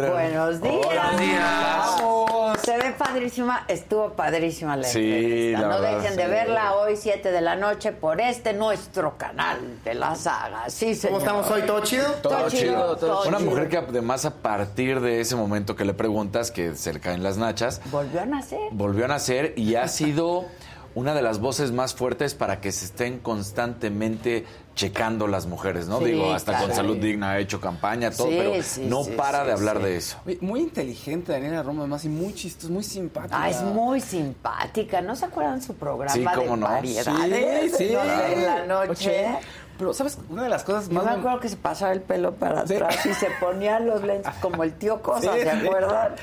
Buenos 0.00 0.60
días. 0.60 0.74
Buenos 0.84 1.20
días. 1.20 2.60
Se 2.64 2.76
ve 2.78 2.92
padrísima, 2.96 3.64
estuvo 3.68 4.10
padrísima 4.14 4.76
la 4.76 4.84
Sí, 4.88 4.98
entrevista. 5.00 5.60
la 5.60 5.68
no 5.68 5.80
verdad, 5.80 5.98
dejen 5.98 6.16
de 6.16 6.24
sí. 6.24 6.30
verla 6.30 6.74
hoy, 6.74 6.96
7 6.96 7.30
de 7.32 7.40
la 7.40 7.56
noche, 7.56 7.92
por 7.92 8.20
este 8.20 8.52
nuestro 8.54 9.16
canal 9.18 9.58
de 9.84 9.94
la 9.94 10.14
saga. 10.14 10.68
Sí, 10.70 10.94
señor. 10.94 11.20
¿Cómo 11.20 11.38
estamos 11.40 11.50
hoy? 11.50 11.62
¿Todo 11.66 11.80
chido? 11.82 12.06
Todo 12.22 12.48
chido, 12.48 12.96
todo 12.96 13.28
Una 13.28 13.38
chido. 13.38 13.50
mujer 13.50 13.68
que 13.68 13.76
además 13.78 14.24
a 14.24 14.34
partir 14.34 15.00
de 15.00 15.20
ese 15.20 15.36
momento 15.36 15.76
que 15.76 15.84
le 15.84 15.94
preguntas 15.94 16.50
que 16.50 16.74
se 16.74 16.92
le 16.92 17.00
caen 17.00 17.22
las 17.22 17.36
nachas, 17.36 17.80
Volvió 17.90 18.20
a 18.20 18.26
nacer. 18.26 18.58
volvió 18.72 19.04
a 19.04 19.08
nacer 19.08 19.52
y 19.56 19.74
ha 19.74 19.86
sido 19.88 20.46
una 20.94 21.12
de 21.14 21.22
las 21.22 21.40
voces 21.40 21.72
más 21.72 21.94
fuertes 21.94 22.34
para 22.34 22.60
que 22.60 22.70
se 22.72 22.84
estén 22.86 23.18
constantemente 23.18 24.46
checando 24.74 25.26
las 25.28 25.46
mujeres, 25.46 25.86
¿no? 25.86 25.98
Sí, 26.00 26.06
Digo, 26.06 26.32
hasta 26.32 26.52
caray. 26.52 26.66
con 26.66 26.76
Salud 26.76 26.96
Digna 26.96 27.30
ha 27.32 27.38
hecho 27.38 27.60
campaña, 27.60 28.10
todo, 28.10 28.28
Sí, 28.28 28.34
pero 28.36 28.62
sí, 28.62 28.86
no 28.88 29.04
sí, 29.04 29.12
para 29.12 29.40
sí, 29.42 29.46
de 29.46 29.52
hablar 29.52 29.76
sí. 29.78 29.82
de 29.84 29.96
eso. 29.96 30.16
Muy 30.40 30.60
inteligente 30.60 31.32
Daniela 31.32 31.62
Roma, 31.62 31.80
además, 31.82 32.04
y 32.04 32.08
muy 32.08 32.34
chistosa, 32.34 32.72
muy 32.72 32.82
simpática. 32.82 33.40
Ah, 33.42 33.50
es 33.50 33.62
muy 33.62 34.00
simpática. 34.00 35.00
¿No 35.00 35.14
se 35.16 35.26
acuerdan 35.26 35.62
su 35.62 35.74
programa 35.74 36.12
Sí, 36.12 36.24
cómo 36.24 36.54
de 36.54 36.56
no. 36.56 36.66
variedades? 36.68 37.76
Sí, 37.76 37.88
sí. 37.88 37.94
En 38.32 38.44
la 38.44 38.66
noche. 38.66 39.10
Oye, 39.28 39.38
Pero, 39.78 39.92
¿sabes? 39.92 40.18
Una 40.28 40.44
de 40.44 40.48
las 40.48 40.62
cosas 40.62 40.88
Yo 40.88 40.94
más... 40.94 41.04
me 41.04 41.10
acuerdo 41.12 41.40
que 41.40 41.48
se 41.48 41.56
pasaba 41.56 41.92
el 41.92 42.00
pelo 42.00 42.34
para 42.34 42.64
Sí. 42.66 42.74
atrás 42.74 43.04
y 43.06 43.12
se 43.14 43.26
ponía 43.40 43.80
los 43.80 44.02
lentes 44.04 44.32
como 44.40 44.62
el 44.62 44.72
tío 44.74 45.02
Cosa, 45.02 45.32
Sí, 45.34 45.40
¿se 45.40 45.50
sí. 45.50 45.66
acuerdan? 45.66 46.14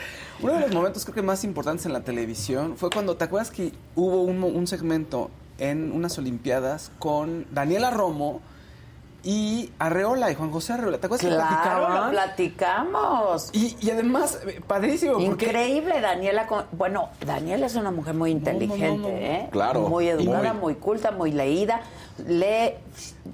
Uno 0.42 0.54
de 0.54 0.60
los 0.62 0.72
momentos 0.74 1.04
creo 1.04 1.16
que 1.16 1.22
más 1.22 1.44
importantes 1.44 1.86
en 1.86 1.92
la 1.94 2.00
televisión 2.02 2.76
fue 2.78 2.90
cuando, 2.90 3.16
¿te 3.18 3.26
acuerdas 3.26 3.52
que 3.52 3.74
hubo 3.96 4.22
un 4.24 4.68
segmento 4.68 5.30
en 5.62 5.92
unas 5.92 6.18
Olimpiadas 6.18 6.92
con 7.00 7.46
Daniela 7.52 7.92
Romo 7.92 8.42
y 9.24 9.70
Arreola 9.78 10.32
y 10.32 10.36
Juan 10.36 10.50
José 10.52 10.74
Arreola? 10.74 10.98
¿Te 10.98 11.06
acuerdas 11.06 11.28
que 11.30 11.36
Claro, 11.36 11.48
platicaban? 11.48 12.06
lo 12.06 12.12
platicamos. 12.12 13.50
Y, 13.54 13.78
y 13.80 13.92
además, 13.92 14.40
eh, 14.48 14.60
padrísimo, 14.66 15.14
porque... 15.24 15.46
Increíble, 15.46 16.02
Daniela. 16.02 16.48
con- 16.48 16.66
Bueno, 16.72 17.10
Daniela 17.24 17.68
es 17.68 17.76
una 17.76 17.92
mujer 17.92 18.16
muy 18.16 18.32
inteligente, 18.32 18.88
no, 18.88 18.96
no, 18.98 19.10
no. 19.10 19.10
¿eh? 19.10 19.48
Claro. 19.52 19.82
Muy 19.82 20.08
educada, 20.08 20.54
muy- 20.54 20.62
muy 20.62 20.76
culta, 20.76 21.12
muy 21.12 21.32
leída. 21.32 21.82
Lee, 22.28 22.74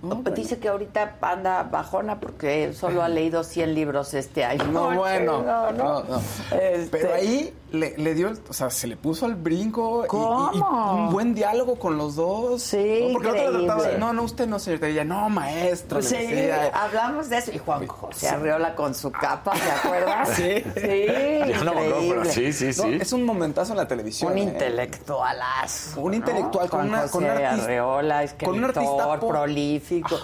bueno. 0.02 0.30
dice 0.32 0.60
que 0.60 0.68
ahorita 0.68 1.16
anda 1.22 1.64
bajona 1.64 2.20
porque 2.20 2.74
solo 2.74 3.02
ha 3.02 3.08
leído 3.10 3.46
100 3.46 3.74
libros 3.74 4.14
este 4.14 4.44
año. 4.44 4.66
No, 4.66 4.92
bueno. 4.94 5.42
No, 5.42 5.72
no. 5.72 5.84
No, 5.84 6.04
no. 6.04 6.22
Este- 6.60 6.90
Pero 6.98 7.14
ahí 7.14 7.54
le, 7.72 7.98
le 7.98 8.14
dio, 8.16 8.28
el- 8.30 8.40
o 8.50 8.54
sea, 8.54 8.70
se 8.70 8.88
le 8.88 8.96
puso 8.96 9.26
al 9.26 9.36
brinco 9.36 10.06
y- 10.06 10.08
¿Cómo? 10.08 10.52
Y, 10.54 10.58
y 10.58 10.62
un 10.62 11.10
buen 11.12 11.36
diálogo 11.36 11.78
con 11.78 11.98
los 11.98 12.16
dos. 12.16 12.62
Sí, 12.64 13.06
¿no? 13.08 13.14
Porque 13.14 13.32
trataba 13.32 13.84
de, 13.84 13.98
no, 13.98 14.14
no, 14.14 14.24
usted 14.24 14.48
no, 14.48 14.58
señorita. 14.60 14.88
Ella, 14.88 15.04
no, 15.04 15.30
maestro. 15.30 16.00
le 16.00 16.08
Sí, 16.08 16.16
decía. 16.16 16.72
hablamos 16.74 17.30
de 17.30 17.38
eso. 17.38 17.52
Y 17.54 17.58
Juan 17.58 17.86
José 17.88 18.30
Arreola 18.30 18.76
con 18.76 18.94
su 18.96 19.12
capa, 19.12 19.54
¿se 19.56 19.72
acuerdas? 19.72 20.30
Sí. 20.38 20.64
Sí, 20.76 21.64
no 21.64 22.26
sí, 22.26 22.54
sí, 22.54 22.74
sí. 22.74 22.98
es 23.02 23.12
un 23.14 23.24
momentazo 23.26 23.72
en 23.74 23.78
la 23.78 23.88
televisión. 23.88 24.32
Un 24.32 24.38
¿eh? 24.38 24.42
intelectualazo. 24.42 26.02
Un 26.02 26.12
¿no? 26.12 26.18
intelectual 26.18 26.70
con 26.70 26.80
Juan 26.80 26.90
una- 26.90 27.02
José 27.02 27.12
con 27.12 27.24
un 27.24 27.30
artista- 27.30 28.24
escritor, 28.24 28.46
con 28.46 28.58
un 28.58 28.64
artista 28.66 29.20
prolífico. 29.28 30.16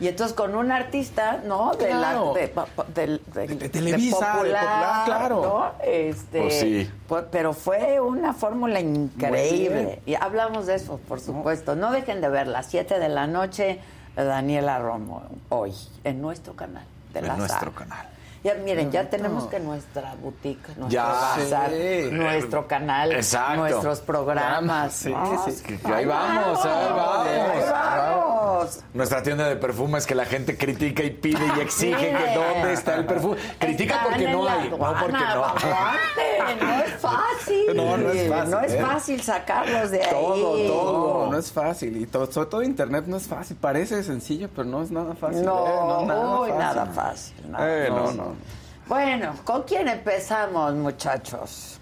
Y 0.00 0.08
entonces 0.08 0.34
con 0.34 0.54
un 0.54 0.72
artista, 0.72 1.40
¿no? 1.44 1.74
De 1.74 1.90
la, 1.90 1.98
Claro. 1.98 2.32
de, 2.34 2.52
del- 2.94 3.20
de- 3.34 3.46
De 3.48 3.68
Televisa, 3.68 4.26
de 4.26 4.32
popular, 4.32 4.64
Popular, 4.64 5.04
claro. 5.04 5.42
¿no? 5.42 5.84
Este, 5.84 6.40
Pues 6.40 6.58
sí. 6.60 6.90
pues, 7.06 7.24
pero 7.30 7.52
fue 7.52 8.00
una 8.00 8.32
fórmula 8.32 8.80
increíble. 8.80 10.00
Y 10.06 10.14
hablamos 10.14 10.66
de 10.66 10.76
eso, 10.76 10.98
por 11.06 11.20
supuesto. 11.20 11.76
No 11.76 11.90
dejen 11.92 12.20
de 12.22 12.28
ver 12.30 12.46
las 12.46 12.66
7 12.66 12.98
de 12.98 13.08
la 13.10 13.26
noche, 13.26 13.78
Daniela 14.16 14.78
Romo, 14.78 15.22
hoy, 15.50 15.74
en 16.04 16.20
nuestro 16.22 16.54
canal. 16.54 16.84
De 17.12 17.18
En 17.20 17.26
la 17.28 17.36
nuestro 17.36 17.72
canal. 17.72 18.06
Ya, 18.42 18.54
miren, 18.54 18.90
ya 18.90 19.08
tenemos 19.10 19.44
que 19.48 19.60
nuestra 19.60 20.14
boutique, 20.14 20.66
nuestro 20.76 20.88
Ya. 20.88 21.04
bazar, 21.04 21.70
Sí. 21.70 22.08
nuestro 22.10 22.66
canal, 22.66 23.12
Exacto. 23.12 23.56
nuestros 23.56 24.00
programas. 24.00 24.94
Sí, 24.94 25.10
¿no? 25.12 25.44
sí, 25.44 25.52
sí. 25.52 25.62
Que- 25.62 25.78
que 25.78 25.92
ahí 25.92 26.06
vamos, 26.06 26.64
ahí 26.64 26.92
vamos. 26.92 27.26
ahí 27.26 27.70
vamos. 27.70 28.80
Nuestra 28.94 29.22
tienda 29.22 29.46
de 29.48 29.56
perfumes 29.56 30.06
que 30.06 30.14
la 30.14 30.24
gente 30.24 30.56
critica 30.56 31.02
y 31.02 31.10
pide 31.10 31.40
y 31.56 31.60
exige 31.60 31.96
que 32.12 32.34
dónde 32.34 32.72
está 32.72 32.94
el 32.96 33.04
perfume. 33.04 33.36
Critica 33.58 33.94
Están 33.96 34.08
porque 34.10 34.28
no 34.30 34.48
hay, 34.48 34.70
no 34.70 34.78
porque 34.78 35.12
no. 35.12 35.44
aguanten, 35.44 36.58
no 36.60 36.82
es 36.84 36.90
fácil. 36.94 37.76
No, 37.76 37.96
no 37.96 38.10
es 38.10 38.28
fácil, 38.28 38.50
No 38.50 38.60
es 38.60 38.72
¿eh? 38.72 38.80
fácil 38.80 39.22
sacarlos 39.22 39.90
de 39.90 40.02
ahí. 40.02 40.10
Todo, 40.10 40.56
todo. 40.66 41.30
No 41.30 41.38
es 41.38 41.52
fácil. 41.52 41.96
Y 41.96 42.06
to- 42.06 42.30
sobre 42.30 42.48
todo 42.48 42.62
internet 42.62 43.04
no 43.06 43.16
es 43.16 43.26
fácil. 43.26 43.56
Parece 43.60 44.02
sencillo, 44.02 44.48
pero 44.54 44.66
no 44.68 44.82
es 44.82 44.90
nada 44.90 45.14
fácil. 45.14 45.44
No, 45.44 45.66
¿eh? 45.66 45.70
no 45.76 46.06
nada 46.06 46.40
uy, 46.40 46.48
fácil. 46.48 46.58
nada 46.58 46.86
fácil. 46.86 47.50
nada 47.50 47.86
Eh, 47.86 47.90
no, 47.90 48.04
fácil. 48.06 48.20
No. 48.30 48.60
Bueno, 48.86 49.34
¿con 49.44 49.62
quién 49.62 49.88
empezamos, 49.88 50.74
muchachos? 50.74 51.78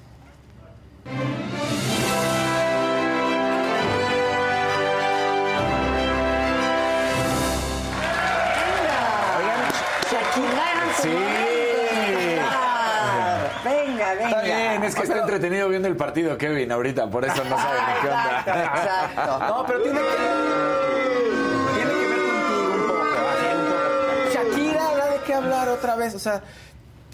Sí. 11.01 11.09
Venga, 13.65 14.15
venga. 14.15 14.29
Está 14.29 14.41
bien, 14.43 14.83
es 14.83 14.95
que 14.95 15.03
está 15.03 15.19
entretenido 15.19 15.69
viendo 15.69 15.87
el 15.87 15.97
partido, 15.97 16.37
Kevin, 16.37 16.73
ahorita, 16.73 17.09
por 17.09 17.25
eso 17.25 17.45
no 17.45 17.57
sabe 17.57 17.79
ni 17.79 18.01
qué 18.01 18.09
onda. 18.09 18.45
Exacto. 18.47 19.39
No, 19.39 19.65
pero 19.67 19.83
tiene 19.83 20.01
que, 20.01 21.38
hablar 25.39 25.69
otra 25.69 25.97
vez, 25.97 26.15
o 26.15 26.19
sea, 26.19 26.43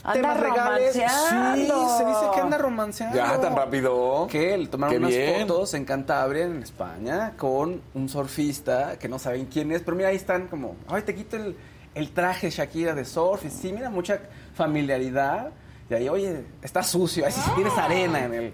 Anda 0.03 0.13
temas 0.15 0.41
regales. 0.41 0.93
Sí, 0.93 1.01
se 1.01 2.05
dice 2.05 2.21
que 2.35 2.41
anda 2.41 2.59
romanceando. 2.59 3.17
Ya, 3.17 3.41
tan 3.41 3.57
rápido. 3.57 4.27
Que 4.31 4.59
le 4.59 4.67
tomaron 4.67 4.93
Qué 4.93 4.99
unas 4.99 5.11
bien. 5.11 5.49
fotos 5.49 5.73
en 5.73 5.85
Cantabria, 5.87 6.45
en 6.45 6.63
España, 6.63 7.33
con 7.39 7.81
un 7.95 8.09
surfista 8.11 8.99
que 8.99 9.09
no 9.09 9.19
saben 9.19 9.47
quién 9.47 9.73
es, 9.73 9.81
pero 9.83 9.97
mira, 9.97 10.11
ahí 10.11 10.17
están 10.17 10.49
como, 10.49 10.77
ay, 10.89 11.03
te 11.03 11.15
quito 11.15 11.37
el, 11.37 11.57
el 11.95 12.11
traje 12.13 12.51
Shakira 12.51 12.95
de 12.95 13.07
surf, 13.07 13.47
y 13.47 13.51
sí, 13.51 13.73
mira, 13.73 13.89
mucha 13.89 14.19
familiaridad. 14.55 15.51
Y 15.89 15.95
ahí, 15.95 16.09
oye, 16.09 16.45
está 16.63 16.83
sucio, 16.83 17.25
ahí 17.25 17.33
sí 17.33 17.41
tienes 17.55 17.77
arena 17.79 18.25
en, 18.25 18.35
el, 18.35 18.53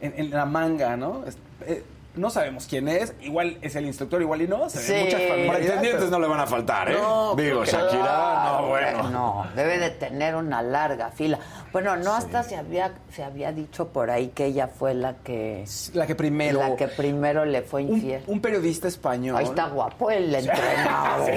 en, 0.00 0.14
en 0.16 0.30
la 0.30 0.46
manga, 0.46 0.96
¿no? 0.96 1.24
Es- 1.26 1.36
eh, 1.66 1.84
no 2.14 2.28
sabemos 2.30 2.66
quién 2.68 2.88
es, 2.88 3.14
igual 3.22 3.56
es 3.62 3.74
el 3.76 3.86
instructor, 3.86 4.20
igual 4.20 4.42
y 4.42 4.48
no, 4.48 4.68
se 4.68 4.78
Sí. 4.80 4.92
ve 4.92 5.04
mucha 5.04 5.16
familiaridad. 5.18 5.54
Pretendientes 5.54 6.00
pero- 6.00 6.10
no 6.10 6.18
le 6.20 6.28
van 6.28 6.40
a 6.40 6.46
faltar, 6.46 6.90
¿eh? 6.90 6.96
No, 7.00 7.34
Digo, 7.34 7.62
claro, 7.62 7.86
Shakira, 7.90 8.44
no, 8.60 8.66
bueno. 8.68 9.10
No, 9.10 9.46
debe 9.56 9.78
de 9.78 9.90
tener 9.90 10.34
una 10.36 10.60
larga 10.62 11.10
fila. 11.10 11.38
Bueno, 11.72 11.96
no 11.96 12.14
hasta 12.14 12.42
se 12.42 12.56
había 12.56 12.92
se 13.14 13.24
había 13.24 13.50
dicho 13.52 13.88
por 13.88 14.10
ahí 14.10 14.28
que 14.28 14.44
ella 14.46 14.68
fue 14.68 14.92
la 14.94 15.14
que 15.24 15.64
La 15.94 16.06
que 16.06 16.14
primero... 16.14 16.58
la 16.60 16.76
que 16.76 16.88
primero 16.88 17.44
le 17.46 17.62
fue 17.62 17.82
infiel. 17.82 18.22
un 18.26 18.40
periodista 18.40 18.88
español. 18.88 19.36
Ahí 19.36 19.44
está 19.46 19.68
guapo 19.68 20.10
el 20.10 20.34
entrenador. 20.34 21.30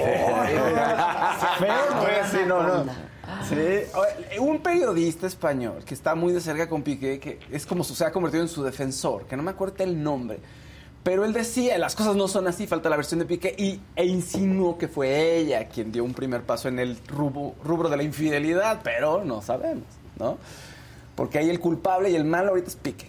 Pues, 1.58 2.30
sí, 2.30 2.38
no, 2.46 2.62
no. 2.62 2.84
Sí, 3.48 4.38
un 4.38 4.58
periodista 4.60 5.26
español 5.26 5.82
que 5.84 5.94
está 5.94 6.14
muy 6.14 6.32
de 6.32 6.40
cerca 6.40 6.68
con 6.68 6.82
Piqué, 6.82 7.18
que 7.18 7.40
es 7.50 7.66
como 7.66 7.82
su- 7.82 7.94
se 7.94 8.04
ha 8.04 8.12
convertido 8.12 8.42
en 8.42 8.48
su 8.48 8.62
defensor, 8.62 9.24
que 9.26 9.36
no 9.36 9.42
me 9.42 9.50
acuerdo 9.50 9.82
el 9.82 10.00
nombre, 10.02 10.38
pero 11.06 11.24
él 11.24 11.32
decía, 11.32 11.78
las 11.78 11.94
cosas 11.94 12.16
no 12.16 12.26
son 12.26 12.48
así, 12.48 12.66
falta 12.66 12.90
la 12.90 12.96
versión 12.96 13.20
de 13.20 13.26
Piqué, 13.26 13.54
y, 13.56 13.80
e 13.94 14.04
insinuó 14.06 14.76
que 14.76 14.88
fue 14.88 15.36
ella 15.36 15.68
quien 15.68 15.92
dio 15.92 16.02
un 16.02 16.12
primer 16.12 16.42
paso 16.42 16.66
en 16.66 16.80
el 16.80 16.98
rubro, 17.06 17.54
rubro 17.62 17.88
de 17.88 17.96
la 17.96 18.02
infidelidad, 18.02 18.80
pero 18.82 19.24
no 19.24 19.40
sabemos, 19.40 19.84
¿no? 20.18 20.36
Porque 21.14 21.38
ahí 21.38 21.48
el 21.48 21.60
culpable 21.60 22.10
y 22.10 22.16
el 22.16 22.24
malo 22.24 22.48
ahorita 22.48 22.66
es 22.66 22.74
Piqué. 22.74 23.06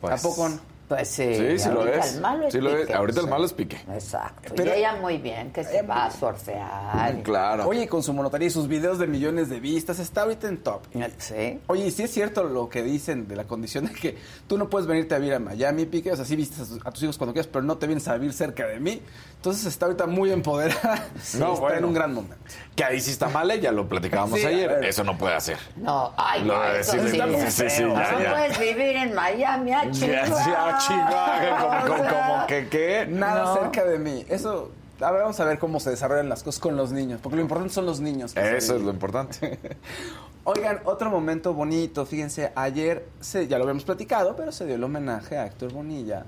Pues- 0.00 0.22
Tampoco 0.22 0.48
no. 0.48 0.58
Pues 0.88 1.08
sí. 1.08 1.34
Sí, 1.34 1.58
sí 1.58 1.68
lo 1.70 1.80
ahorita 1.80 1.98
es. 1.98 2.14
El 2.16 2.20
malo 2.20 2.46
es 2.46 2.52
Sí 2.52 2.60
lo 2.60 2.70
es. 2.70 2.80
Piqué. 2.82 2.92
Ahorita 2.94 3.20
el 3.20 3.26
malo 3.28 3.44
es 3.46 3.52
Piqué. 3.54 3.76
Exacto. 3.92 4.52
Pero- 4.54 4.70
y 4.74 4.78
ella 4.78 4.96
muy 4.96 5.16
bien, 5.18 5.50
que 5.52 5.64
se 5.64 5.80
va 5.82 6.06
a 6.06 6.10
surfear. 6.10 7.22
Claro. 7.22 7.66
Oye, 7.68 7.88
con 7.88 8.02
su 8.02 8.12
monotaría 8.12 8.48
y 8.48 8.50
sus 8.50 8.68
videos 8.68 8.98
de 8.98 9.06
millones 9.06 9.48
de 9.48 9.60
vistas, 9.60 9.98
está 9.98 10.22
ahorita 10.22 10.48
en 10.48 10.58
top. 10.58 10.82
Sí. 11.18 11.60
Oye, 11.68 11.86
¿y 11.86 11.90
sí 11.90 12.02
es 12.02 12.10
cierto 12.10 12.44
lo 12.44 12.68
que 12.68 12.82
dicen 12.82 13.26
de 13.26 13.36
la 13.36 13.44
condición 13.44 13.86
de 13.86 13.92
que 13.94 14.16
tú 14.46 14.58
no 14.58 14.68
puedes 14.68 14.86
venirte 14.86 15.14
a 15.14 15.18
vivir 15.18 15.34
a 15.34 15.38
Miami, 15.38 15.86
Pique? 15.86 16.12
O 16.12 16.16
sea, 16.16 16.24
sí 16.24 16.36
vistes 16.36 16.60
a, 16.60 16.64
tus- 16.66 16.86
a 16.86 16.90
tus 16.90 17.02
hijos 17.02 17.16
cuando 17.18 17.32
quieras, 17.32 17.48
pero 17.52 17.64
no 17.64 17.78
te 17.78 17.86
vienes 17.86 18.06
a 18.08 18.14
vivir 18.14 18.32
cerca 18.32 18.66
de 18.66 18.78
mí. 18.78 19.00
Entonces 19.44 19.66
está 19.66 19.84
ahorita 19.84 20.06
muy 20.06 20.32
empoderada. 20.32 21.04
No, 21.38 21.48
está 21.52 21.60
bueno. 21.60 21.76
en 21.76 21.84
un 21.84 21.92
gran 21.92 22.14
momento. 22.14 22.34
Que 22.74 22.82
ahí 22.82 22.98
sí 22.98 23.10
está 23.10 23.28
mal, 23.28 23.52
ya 23.60 23.72
lo 23.72 23.86
platicábamos 23.86 24.38
Sí, 24.40 24.46
a 24.46 24.48
ayer. 24.48 24.82
Eso 24.84 25.04
no 25.04 25.18
puede 25.18 25.34
hacer. 25.34 25.58
No, 25.76 26.14
ay, 26.16 26.44
no, 26.44 26.64
eso 26.64 26.96
decirle- 26.96 27.40
sí. 27.44 27.50
sí, 27.50 27.68
sí, 27.68 27.76
sí, 27.76 27.82
No 27.82 27.94
ya, 27.94 28.22
ya. 28.22 28.30
puedes 28.32 28.58
vivir 28.58 28.96
en 28.96 29.12
Miami, 29.14 29.72
a 29.74 29.84
Ya, 29.84 29.90
Chihuahua. 29.90 30.46
ya, 30.46 30.78
Chihuahua, 30.78 31.80
como, 31.82 31.82
como, 31.82 32.00
O 32.00 32.04
sea, 32.10 32.26
como 32.26 32.46
que 32.46 32.68
qué. 32.70 33.06
Nada 33.06 33.44
No. 33.44 33.54
cerca 33.56 33.84
de 33.84 33.98
mí. 33.98 34.24
Eso, 34.30 34.70
a 35.02 35.10
ver, 35.10 35.20
vamos 35.20 35.38
a 35.38 35.44
ver 35.44 35.58
cómo 35.58 35.78
se 35.78 35.90
desarrollan 35.90 36.30
las 36.30 36.42
cosas 36.42 36.58
con 36.58 36.74
los 36.78 36.90
niños, 36.90 37.20
porque 37.22 37.36
lo 37.36 37.42
importante 37.42 37.74
son 37.74 37.84
los 37.84 38.00
niños. 38.00 38.34
Eso 38.34 38.76
es 38.76 38.80
lo 38.82 38.90
importante. 38.92 39.58
Oigan, 40.44 40.80
otro 40.84 41.10
momento 41.10 41.52
bonito, 41.52 42.06
fíjense, 42.06 42.50
ayer, 42.54 43.06
se, 43.20 43.46
ya 43.46 43.58
lo 43.58 43.64
habíamos 43.64 43.84
platicado, 43.84 44.36
pero 44.36 44.52
se 44.52 44.64
dio 44.64 44.76
el 44.76 44.84
homenaje 44.84 45.36
a 45.36 45.44
Héctor 45.44 45.70
Bonilla. 45.72 46.24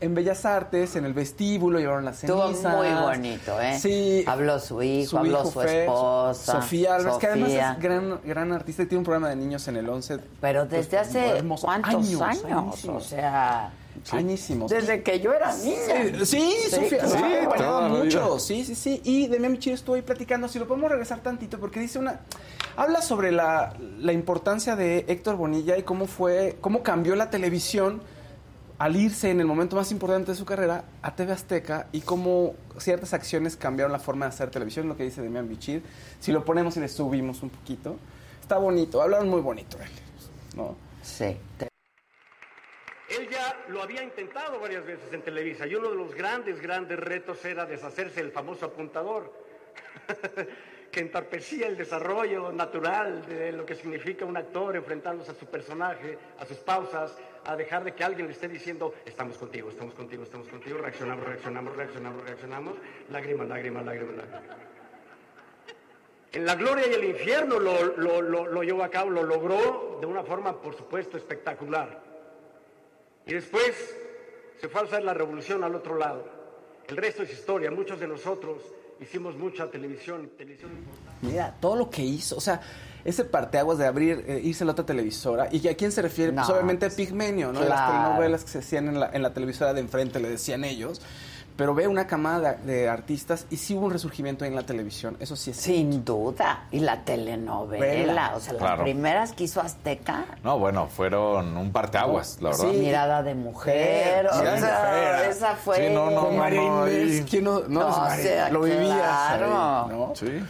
En 0.00 0.14
Bellas 0.14 0.44
Artes, 0.44 0.94
en 0.94 1.04
el 1.04 1.12
vestíbulo, 1.12 1.78
llevaron 1.80 2.04
las 2.04 2.22
Estuvo 2.22 2.46
cenizas. 2.48 2.76
muy 2.76 2.88
bonito, 3.02 3.60
¿eh? 3.60 3.78
Sí. 3.80 4.24
Habló 4.26 4.60
su 4.60 4.80
hijo, 4.82 5.18
habló 5.18 5.44
su 5.44 5.58
Fer, 5.60 5.80
esposa. 5.80 6.52
Sofía 6.60 6.94
Álvarez, 6.94 7.18
que 7.18 7.26
además 7.26 7.48
Sofía. 7.48 7.72
es 7.72 7.82
gran, 7.82 8.20
gran 8.24 8.52
artista 8.52 8.82
y 8.84 8.86
tiene 8.86 8.98
un 8.98 9.04
programa 9.04 9.28
de 9.28 9.36
niños 9.36 9.66
en 9.66 9.76
el 9.76 9.88
11. 9.88 10.18
Pero 10.40 10.66
desde 10.66 10.96
Pues, 10.98 11.08
hace 11.08 11.26
hermoso. 11.38 11.66
cuántos 11.66 11.94
años, 11.94 12.20
añísimos. 12.22 12.84
o 12.84 13.00
sea, 13.00 13.72
Añísimos. 14.12 14.70
desde 14.70 15.02
que 15.02 15.18
yo 15.18 15.32
era 15.32 15.52
niña. 15.56 15.76
Sí, 16.24 16.54
sí, 16.60 16.70
Sofía, 16.70 16.98
claro. 17.00 17.08
sí, 17.16 17.34
acompañaba 17.34 17.80
la 17.80 17.88
mucho. 17.88 18.38
Sí, 18.38 18.64
sí, 18.64 18.74
sí. 18.76 19.00
Y 19.04 19.26
Demian 19.26 19.50
Michir 19.50 19.72
estuvo 19.72 19.96
ahí 19.96 20.02
platicando. 20.02 20.46
Si 20.46 20.60
lo 20.60 20.68
podemos 20.68 20.88
regresar 20.90 21.18
tantito, 21.20 21.58
porque 21.58 21.80
dice 21.80 21.98
una. 21.98 22.20
Habla 22.76 23.02
sobre 23.02 23.32
la, 23.32 23.74
la 23.98 24.12
importancia 24.12 24.76
de 24.76 25.04
Héctor 25.08 25.34
Bonilla 25.34 25.76
y 25.76 25.82
cómo 25.82 26.06
fue, 26.06 26.56
cómo 26.60 26.84
cambió 26.84 27.16
la 27.16 27.28
televisión 27.30 28.00
al 28.78 28.94
irse 28.94 29.30
en 29.30 29.40
el 29.40 29.46
momento 29.46 29.74
más 29.74 29.90
importante 29.90 30.30
de 30.30 30.36
su 30.36 30.44
carrera 30.44 30.84
a 31.02 31.14
TV 31.14 31.32
Azteca 31.32 31.88
y 31.90 32.00
cómo 32.00 32.54
ciertas 32.78 33.12
acciones 33.12 33.56
cambiaron 33.56 33.90
la 33.92 33.98
forma 33.98 34.26
de 34.26 34.30
hacer 34.30 34.50
televisión, 34.50 34.88
lo 34.88 34.96
que 34.96 35.02
dice 35.02 35.20
Demian 35.20 35.48
Bichir. 35.48 35.82
Si 36.20 36.30
lo 36.30 36.44
ponemos 36.44 36.76
y 36.76 36.80
le 36.80 36.88
subimos 36.88 37.42
un 37.42 37.50
poquito, 37.50 37.96
está 38.40 38.56
bonito, 38.58 39.02
hablaron 39.02 39.28
muy 39.28 39.40
bonito 39.40 39.78
él, 39.78 39.90
¿no? 40.56 40.76
Sí. 41.02 41.36
Él 43.08 43.28
ya 43.30 43.64
lo 43.68 43.82
había 43.82 44.02
intentado 44.02 44.60
varias 44.60 44.84
veces 44.84 45.12
en 45.12 45.22
Televisa 45.22 45.66
y 45.66 45.74
uno 45.74 45.90
de 45.90 45.96
los 45.96 46.14
grandes, 46.14 46.60
grandes 46.60 47.00
retos 47.00 47.44
era 47.44 47.66
deshacerse 47.66 48.22
del 48.22 48.30
famoso 48.30 48.66
apuntador, 48.66 49.32
que 50.92 51.00
entorpecía 51.00 51.66
el 51.66 51.76
desarrollo 51.76 52.52
natural 52.52 53.26
de 53.26 53.52
lo 53.52 53.66
que 53.66 53.74
significa 53.74 54.24
un 54.24 54.36
actor 54.36 54.76
enfrentándose 54.76 55.32
a 55.32 55.34
su 55.34 55.46
personaje, 55.46 56.16
a 56.38 56.46
sus 56.46 56.58
pausas, 56.58 57.16
a 57.44 57.56
dejar 57.56 57.84
de 57.84 57.94
que 57.94 58.04
alguien 58.04 58.26
le 58.26 58.32
esté 58.32 58.48
diciendo, 58.48 58.94
estamos 59.04 59.36
contigo, 59.38 59.70
estamos 59.70 59.94
contigo, 59.94 60.22
estamos 60.22 60.48
contigo, 60.48 60.78
reaccionamos, 60.78 61.26
reaccionamos, 61.26 61.76
reaccionamos, 61.76 62.24
reaccionamos, 62.24 62.74
lágrima, 63.10 63.44
lágrima, 63.44 63.82
lágrima, 63.82 64.12
lágrima. 64.12 64.40
En 66.32 66.44
la 66.44 66.54
gloria 66.56 66.86
y 66.86 66.94
el 66.94 67.04
infierno 67.04 67.58
lo, 67.58 67.96
lo, 67.96 68.20
lo, 68.20 68.46
lo 68.46 68.62
llevó 68.62 68.84
a 68.84 68.90
cabo, 68.90 69.10
lo 69.10 69.22
logró 69.22 69.98
de 70.00 70.06
una 70.06 70.22
forma, 70.22 70.60
por 70.60 70.76
supuesto, 70.76 71.16
espectacular. 71.16 72.02
Y 73.26 73.32
después 73.32 73.96
se 74.60 74.68
fue 74.68 74.82
a 74.82 74.84
hacer 74.84 75.04
la 75.04 75.14
revolución 75.14 75.64
al 75.64 75.74
otro 75.74 75.96
lado. 75.96 76.28
El 76.86 76.96
resto 76.96 77.22
es 77.22 77.32
historia. 77.32 77.70
Muchos 77.70 78.00
de 78.00 78.08
nosotros 78.08 78.62
hicimos 79.00 79.36
mucha 79.36 79.70
televisión, 79.70 80.30
televisión 80.36 80.72
importante. 80.72 81.26
Mira, 81.26 81.54
todo 81.60 81.76
lo 81.76 81.90
que 81.90 82.02
hizo, 82.02 82.36
o 82.36 82.40
sea, 82.40 82.60
ese 83.04 83.24
parteaguas 83.24 83.78
de 83.78 83.86
abrir, 83.86 84.24
eh, 84.26 84.40
irse 84.42 84.64
a 84.64 84.66
la 84.66 84.72
otra 84.72 84.84
televisora, 84.86 85.48
y 85.50 85.66
a 85.68 85.76
quién 85.76 85.92
se 85.92 86.02
refiere, 86.02 86.32
pues 86.32 86.48
obviamente 86.48 86.86
a 86.86 86.90
Pigmenio, 86.90 87.52
¿no? 87.52 87.60
De 87.60 87.68
las 87.68 87.78
claro. 87.80 88.02
telenovelas 88.04 88.44
que 88.44 88.50
se 88.50 88.58
hacían 88.58 88.88
en 88.88 89.00
la, 89.00 89.10
en 89.12 89.22
la 89.22 89.32
televisora 89.32 89.72
de 89.72 89.80
enfrente, 89.80 90.20
le 90.20 90.28
decían 90.28 90.64
ellos, 90.64 91.00
pero 91.56 91.74
ve 91.74 91.88
una 91.88 92.06
camada 92.06 92.52
de, 92.52 92.72
de 92.72 92.88
artistas 92.88 93.46
y 93.50 93.56
sí 93.56 93.74
hubo 93.74 93.86
un 93.86 93.90
resurgimiento 93.92 94.44
en 94.44 94.54
la 94.54 94.62
televisión, 94.62 95.16
eso 95.18 95.34
sí 95.34 95.50
es 95.50 95.56
Sin 95.56 96.04
duda. 96.04 96.66
Y 96.70 96.78
la 96.78 97.02
telenovela, 97.04 97.84
Vela. 97.84 98.32
o 98.36 98.40
sea, 98.40 98.52
las 98.52 98.62
Claro. 98.62 98.84
primeras 98.84 99.32
que 99.32 99.42
hizo 99.42 99.60
Azteca. 99.60 100.24
No, 100.44 100.56
bueno, 100.60 100.86
fueron 100.86 101.56
un 101.56 101.72
parteaguas, 101.72 102.38
la 102.40 102.50
verdad. 102.50 102.70
Sí. 102.70 102.76
Mirada 102.76 103.22
de 103.24 103.34
mujer, 103.34 104.28
o 104.28 104.38
de 104.38 104.60
sea, 104.60 105.14
mujer. 105.16 105.30
esa 105.30 105.54
fue... 105.56 105.88
Sí, 105.88 105.92
no, 105.94 106.10
no, 106.12 106.20
Con 106.26 106.36
no, 106.36 106.44
lo 108.52 108.60
vivías 108.62 108.92
claro. 108.94 109.46
ahí, 109.46 109.88
¿no? 109.96 110.12
Sí. 110.14 110.40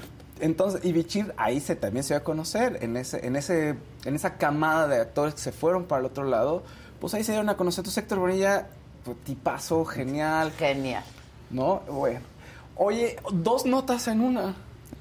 Entonces, 0.40 0.84
y 0.84 0.92
Bichir 0.92 1.34
ahí 1.36 1.60
se 1.60 1.76
también 1.76 2.04
se 2.04 2.14
dio 2.14 2.18
a 2.18 2.24
conocer, 2.24 2.78
en 2.82 2.96
ese, 2.96 3.26
en 3.26 3.36
ese, 3.36 3.76
en 4.04 4.14
esa 4.14 4.36
camada 4.36 4.88
de 4.88 5.00
actores 5.00 5.34
que 5.34 5.40
se 5.40 5.52
fueron 5.52 5.84
para 5.84 6.00
el 6.00 6.06
otro 6.06 6.24
lado, 6.24 6.62
pues 7.00 7.14
ahí 7.14 7.24
se 7.24 7.32
dieron 7.32 7.48
a 7.48 7.56
conocer. 7.56 7.80
Entonces 7.82 8.02
Héctor 8.02 8.18
Bonilla, 8.18 8.68
pues, 9.04 9.16
tipazo, 9.24 9.84
genial, 9.84 10.52
Genial. 10.52 11.04
¿no? 11.50 11.80
Bueno. 11.90 12.20
Oye, 12.76 13.16
dos 13.32 13.66
notas 13.66 14.06
en 14.08 14.20
una. 14.20 14.54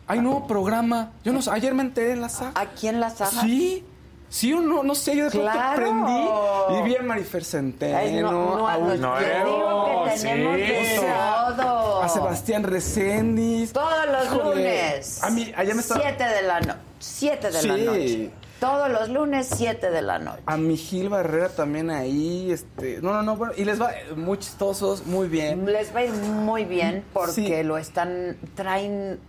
Hay 0.07 0.19
nuevo 0.19 0.47
programa. 0.47 1.11
Yo 1.23 1.33
no 1.33 1.41
sé, 1.41 1.51
ayer 1.51 1.73
me 1.73 1.83
enteré 1.83 2.13
en 2.13 2.21
la 2.21 2.29
saga. 2.29 2.53
¿Aquí 2.55 2.88
en 2.88 2.99
la 2.99 3.09
saga? 3.09 3.41
Sí. 3.41 3.85
Sí 4.30 4.51
o 4.53 4.59
no, 4.59 4.84
no 4.84 4.93
sé, 4.93 5.15
yo 5.15 5.25
de 5.25 5.32
pronto 5.32 5.49
Claro. 5.51 5.71
aprendí 5.71 6.80
y 6.80 6.82
vi 6.84 6.95
a 6.97 7.01
Marifer 7.01 7.43
Centeno, 7.45 7.97
Ay, 7.97 8.21
no, 8.21 8.32
no, 8.57 8.67
a, 8.67 8.78
digo 8.78 10.03
que 10.05 10.19
tenemos 10.19 11.55
todo. 11.55 12.03
a 12.03 12.09
Sebastián 12.09 12.63
Reséndiz. 12.63 13.71
Todos 13.73 14.05
los 14.11 14.43
lunes. 14.45 15.23
A 15.23 15.30
mí, 15.30 15.51
allá 15.55 15.73
me 15.73 15.82
está... 15.82 15.95
Siete 16.01 16.23
de 16.25 16.41
la 16.41 16.59
noche. 16.59 16.80
Siete 16.99 17.51
de 17.51 17.63
la 17.63 17.78
noche. 17.78 18.30
Todos 18.59 18.89
los 18.89 19.09
lunes, 19.09 19.47
siete 19.55 19.91
de 19.91 20.01
la 20.01 20.17
noche. 20.19 20.41
A 20.47 20.57
mi 20.57 20.75
Gil 20.78 21.09
Barrera 21.09 21.49
también 21.49 21.89
ahí, 21.91 22.51
este... 22.51 22.99
No, 23.01 23.13
no, 23.13 23.21
no, 23.23 23.38
bueno, 23.38 23.53
y 23.55 23.63
les 23.65 23.80
va 23.80 23.91
eh, 23.93 24.13
muy 24.15 24.39
chistosos, 24.39 25.05
muy 25.05 25.28
bien. 25.28 25.65
Les 25.65 25.95
va 25.95 25.99
a 25.99 26.05
ir 26.05 26.11
muy 26.13 26.65
bien 26.65 27.03
porque 27.13 27.32
Sí. 27.34 27.63
lo 27.63 27.78
están, 27.78 28.36
traen 28.55 29.19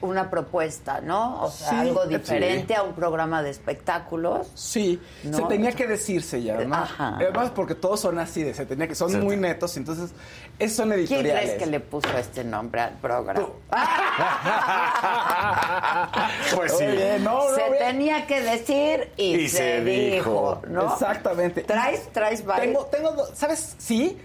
una 0.00 0.30
propuesta, 0.30 1.00
¿no? 1.00 1.42
O 1.42 1.50
sea, 1.50 1.70
Sí, 1.70 1.76
algo 1.76 2.04
sí. 2.04 2.16
diferente 2.16 2.74
a 2.74 2.82
un 2.82 2.94
programa 2.94 3.42
de 3.42 3.50
espectáculos. 3.50 4.48
Sí, 4.54 5.00
¿No? 5.24 5.36
se 5.38 5.42
tenía 5.44 5.72
que 5.72 5.86
decirse 5.86 6.42
ya, 6.42 6.56
¿no? 6.58 6.74
Ajá. 6.74 7.16
Además, 7.16 7.50
porque 7.54 7.74
todos 7.74 8.00
son 8.00 8.18
así, 8.18 8.42
de, 8.42 8.54
se 8.54 8.66
tenía 8.66 8.88
que, 8.88 8.94
son 8.94 9.18
muy 9.24 9.36
netos, 9.36 9.76
entonces, 9.76 10.10
esos 10.58 10.76
son 10.76 10.88
¿Quién 10.90 11.00
editoriales. 11.00 11.42
crees 11.44 11.58
que 11.62 11.66
le 11.66 11.80
puso 11.80 12.08
este 12.18 12.44
nombre 12.44 12.80
al 12.80 12.94
programa? 12.94 13.48
Pues 16.54 16.76
sí. 16.76 16.84
Oye, 16.84 17.18
no, 17.20 17.48
no, 17.48 17.54
se 17.54 17.62
bien. 17.70 17.78
tenía 17.78 18.26
que 18.26 18.40
decir 18.40 19.12
y, 19.16 19.34
Y 19.36 19.48
se, 19.48 19.56
se 19.58 19.84
dijo, 19.84 20.58
dijo. 20.60 20.62
¿no? 20.68 20.92
Exactamente. 20.92 21.62
¿Traes, 21.62 22.08
traes 22.12 22.44
varios? 22.44 22.66
Tengo, 22.74 22.86
tengo, 22.86 23.12
dos- 23.12 23.30
¿sabes? 23.34 23.76
Sí, 23.78 24.18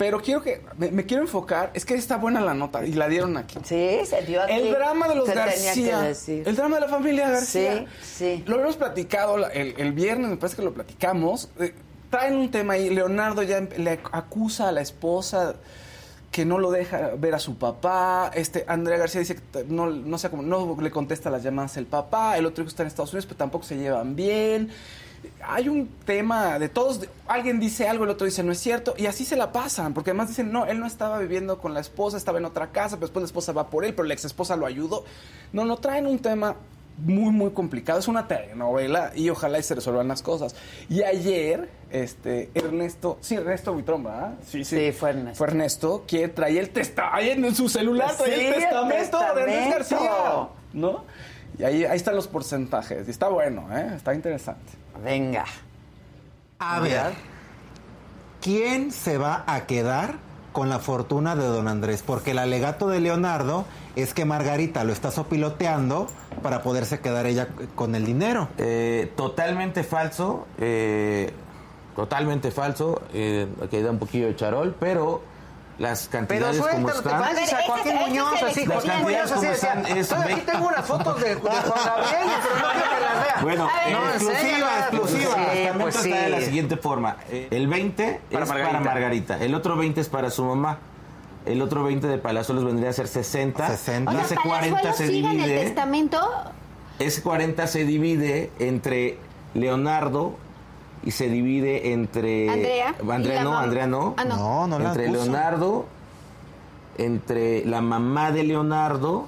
pero 0.00 0.18
quiero 0.22 0.40
que, 0.40 0.62
me, 0.78 0.90
me 0.90 1.04
quiero 1.04 1.22
enfocar, 1.24 1.70
es 1.74 1.84
que 1.84 1.92
está 1.92 2.16
buena 2.16 2.40
la 2.40 2.54
nota 2.54 2.86
y 2.86 2.94
la 2.94 3.06
dieron 3.06 3.36
aquí. 3.36 3.58
Sí, 3.62 3.98
se 4.06 4.22
dio 4.22 4.40
aquí. 4.42 4.54
El 4.54 4.70
drama 4.72 5.06
de 5.08 5.14
los 5.14 5.28
se 5.28 5.34
García. 5.34 6.10
El 6.26 6.56
drama 6.56 6.76
de 6.76 6.80
la 6.80 6.88
familia 6.88 7.28
García. 7.28 7.84
Sí, 8.00 8.36
sí. 8.38 8.44
Lo 8.46 8.54
habíamos 8.54 8.78
platicado 8.78 9.36
la- 9.36 9.48
el, 9.48 9.74
el 9.76 9.92
viernes, 9.92 10.30
me 10.30 10.38
parece 10.38 10.56
que 10.56 10.62
lo 10.62 10.72
platicamos. 10.72 11.50
Eh, 11.60 11.74
traen 12.08 12.36
un 12.36 12.50
tema 12.50 12.72
ahí. 12.72 12.88
Leonardo 12.88 13.42
ya 13.42 13.60
le 13.60 14.00
acusa 14.10 14.70
a 14.70 14.72
la 14.72 14.80
esposa 14.80 15.56
que 16.30 16.46
no 16.46 16.58
lo 16.58 16.70
deja 16.70 17.10
ver 17.18 17.34
a 17.34 17.38
su 17.38 17.58
papá. 17.58 18.30
Este 18.34 18.64
Andrea 18.68 18.96
García 18.96 19.20
dice 19.20 19.34
que 19.36 19.64
no, 19.68 19.86
no 19.90 20.16
sé 20.16 20.30
cómo, 20.30 20.42
no 20.42 20.78
le 20.80 20.90
contesta 20.90 21.28
las 21.28 21.42
llamadas 21.42 21.76
el 21.76 21.84
papá. 21.84 22.38
El 22.38 22.46
otro 22.46 22.62
hijo 22.64 22.70
está 22.70 22.84
en 22.84 22.86
Estados 22.86 23.12
Unidos, 23.12 23.26
pero 23.26 23.36
tampoco 23.36 23.64
se 23.66 23.76
llevan 23.76 24.16
bien. 24.16 24.70
Hay 25.42 25.68
un 25.68 25.88
tema 26.04 26.58
de 26.58 26.68
todos, 26.68 27.00
alguien 27.26 27.60
dice 27.60 27.88
algo, 27.88 28.04
el 28.04 28.10
otro 28.10 28.24
dice 28.24 28.42
no 28.42 28.52
es 28.52 28.58
cierto, 28.58 28.94
y 28.96 29.06
así 29.06 29.24
se 29.24 29.36
la 29.36 29.52
pasan, 29.52 29.94
porque 29.94 30.10
además 30.10 30.28
dicen, 30.28 30.52
no, 30.52 30.66
él 30.66 30.78
no 30.80 30.86
estaba 30.86 31.18
viviendo 31.18 31.58
con 31.58 31.74
la 31.74 31.80
esposa, 31.80 32.16
estaba 32.16 32.38
en 32.38 32.44
otra 32.44 32.68
casa, 32.72 32.96
pero 32.96 33.06
después 33.06 33.22
la 33.22 33.26
esposa 33.26 33.52
va 33.52 33.68
por 33.68 33.84
él, 33.84 33.94
pero 33.94 34.06
la 34.06 34.14
ex 34.14 34.24
esposa 34.24 34.56
lo 34.56 34.66
ayudó. 34.66 35.04
No, 35.52 35.64
no 35.64 35.76
traen 35.78 36.06
un 36.06 36.18
tema 36.18 36.56
muy, 36.98 37.32
muy 37.32 37.50
complicado, 37.50 37.98
es 37.98 38.08
una 38.08 38.28
telenovela 38.28 39.12
y 39.14 39.30
ojalá 39.30 39.58
y 39.58 39.62
se 39.62 39.74
resuelvan 39.74 40.08
las 40.08 40.22
cosas. 40.22 40.54
Y 40.88 41.02
ayer, 41.02 41.70
este, 41.90 42.50
Ernesto, 42.54 43.18
sí, 43.20 43.36
Ernesto 43.36 43.72
Buitrón, 43.72 44.04
¿verdad? 44.04 44.34
Sí, 44.46 44.64
Sí, 44.64 44.92
fue 44.92 45.10
Ernesto. 45.10 45.38
Fue 45.38 45.46
Ernesto, 45.46 46.04
que 46.06 46.28
traía 46.28 46.60
el 46.60 46.70
testamento, 46.70 47.16
ahí 47.16 47.30
en 47.30 47.54
su 47.54 47.68
celular 47.68 48.14
traía 48.16 48.36
Sí, 48.36 48.40
el 48.44 48.54
el 48.54 48.60
testamento 48.60 49.18
de 49.34 49.42
Ernesto. 49.42 49.70
García, 49.70 50.48
¿no? 50.74 51.04
Y 51.60 51.64
ahí, 51.64 51.84
ahí 51.84 51.96
están 51.96 52.16
los 52.16 52.26
porcentajes, 52.26 53.06
y 53.06 53.10
está 53.10 53.28
bueno, 53.28 53.66
¿eh? 53.70 53.92
Está 53.94 54.14
interesante. 54.14 54.72
Venga. 55.04 55.44
A 56.58 56.80
ver, 56.80 57.12
¿quién 58.40 58.90
se 58.90 59.18
va 59.18 59.44
a 59.46 59.66
quedar 59.66 60.14
con 60.52 60.70
la 60.70 60.78
fortuna 60.78 61.36
de 61.36 61.44
don 61.44 61.68
Andrés? 61.68 62.02
Porque 62.02 62.30
el 62.30 62.38
alegato 62.38 62.88
de 62.88 63.00
Leonardo 63.00 63.66
es 63.94 64.14
que 64.14 64.24
Margarita 64.24 64.84
lo 64.84 64.94
está 64.94 65.10
sopiloteando 65.10 66.06
para 66.42 66.62
poderse 66.62 67.00
quedar 67.00 67.26
ella 67.26 67.48
con 67.74 67.94
el 67.94 68.06
dinero. 68.06 68.48
Eh, 68.56 69.12
totalmente 69.14 69.82
falso, 69.84 70.46
eh, 70.56 71.30
totalmente 71.94 72.52
falso, 72.52 73.02
eh, 73.12 73.46
aquí 73.62 73.82
da 73.82 73.90
un 73.90 73.98
poquillo 73.98 74.28
de 74.28 74.36
charol, 74.36 74.74
pero 74.80 75.20
las 75.80 76.06
Pero 76.08 76.26
cantidades 76.26 76.58
como 76.60 76.70
suéltalo, 76.70 76.92
te 77.02 77.08
están... 77.08 77.20
pareces 77.22 77.52
a 77.52 77.56
Pero 77.56 77.66
Joaquín 77.72 77.92
ese- 77.96 78.04
Muñoz, 78.08 78.42
así, 78.42 78.66
Joaquín 78.66 78.92
Muñoz, 79.02 79.32
así 79.32 79.46
están 79.46 79.86
es 79.86 80.12
"Oye, 80.12 80.32
aquí 80.34 80.40
tengo 80.42 80.66
unas 80.68 80.86
fotos 80.86 81.20
de, 81.20 81.28
de 81.30 81.34
Juan 81.40 81.52
Gabriel, 81.52 82.28
pero 82.42 82.54
no 82.56 82.72
quiero 82.72 82.90
que 82.90 83.00
las 83.00 83.24
vea. 83.24 83.38
Bueno, 83.42 83.66
ver, 83.86 83.92
no, 83.92 84.08
exclusiva, 84.10 84.40
enséñala. 84.40 84.78
exclusiva. 84.80 85.20
Sí, 85.34 85.40
El 85.40 85.46
testamento 85.56 85.82
pues 85.84 85.96
está 85.96 86.16
de 86.22 86.28
la 86.28 86.38
sí. 86.38 86.44
siguiente 86.44 86.76
forma. 86.76 87.16
Eh, 87.30 87.48
El 87.50 87.66
20 87.66 88.20
Para 88.30 88.44
es 88.44 88.48
Margarita. 88.50 88.78
para 88.78 88.90
Margarita, 88.94 89.38
el 89.38 89.54
otro 89.54 89.76
20 89.76 90.00
es 90.02 90.08
para 90.08 90.30
su 90.30 90.44
mamá. 90.44 90.78
El 91.46 91.62
otro 91.62 91.82
20 91.84 92.06
de 92.06 92.18
Palazuelos 92.18 92.64
vendría 92.66 92.90
a 92.90 92.92
ser 92.92 93.08
60. 93.08 93.66
60. 93.66 94.12
Y 94.12 94.16
O 94.16 94.20
ese 94.20 94.28
sea, 94.28 94.38
40 94.44 94.76
Palazuelos 94.82 94.96
se 94.98 95.06
sigue 95.06 95.18
en 95.20 95.40
el 95.40 95.46
divide. 95.46 95.64
testamento. 95.64 96.30
Ese 96.98 97.22
40 97.22 97.66
se 97.66 97.84
divide 97.86 98.50
entre 98.58 99.16
Leonardo 99.54 100.36
y 101.04 101.10
se 101.12 101.28
divide 101.28 101.92
entre 101.92 102.48
Andrea. 102.50 102.94
Andrea 103.10 103.42
no, 103.44 103.58
Andrea 103.58 103.86
no. 103.86 104.14
Ah, 104.16 104.24
no. 104.24 104.36
No, 104.36 104.66
no 104.66 104.78
la 104.78 104.88
entre. 104.90 105.10
Leonardo, 105.10 105.86
entre 106.98 107.64
la 107.64 107.80
mamá 107.80 108.32
de 108.32 108.44
Leonardo 108.44 109.26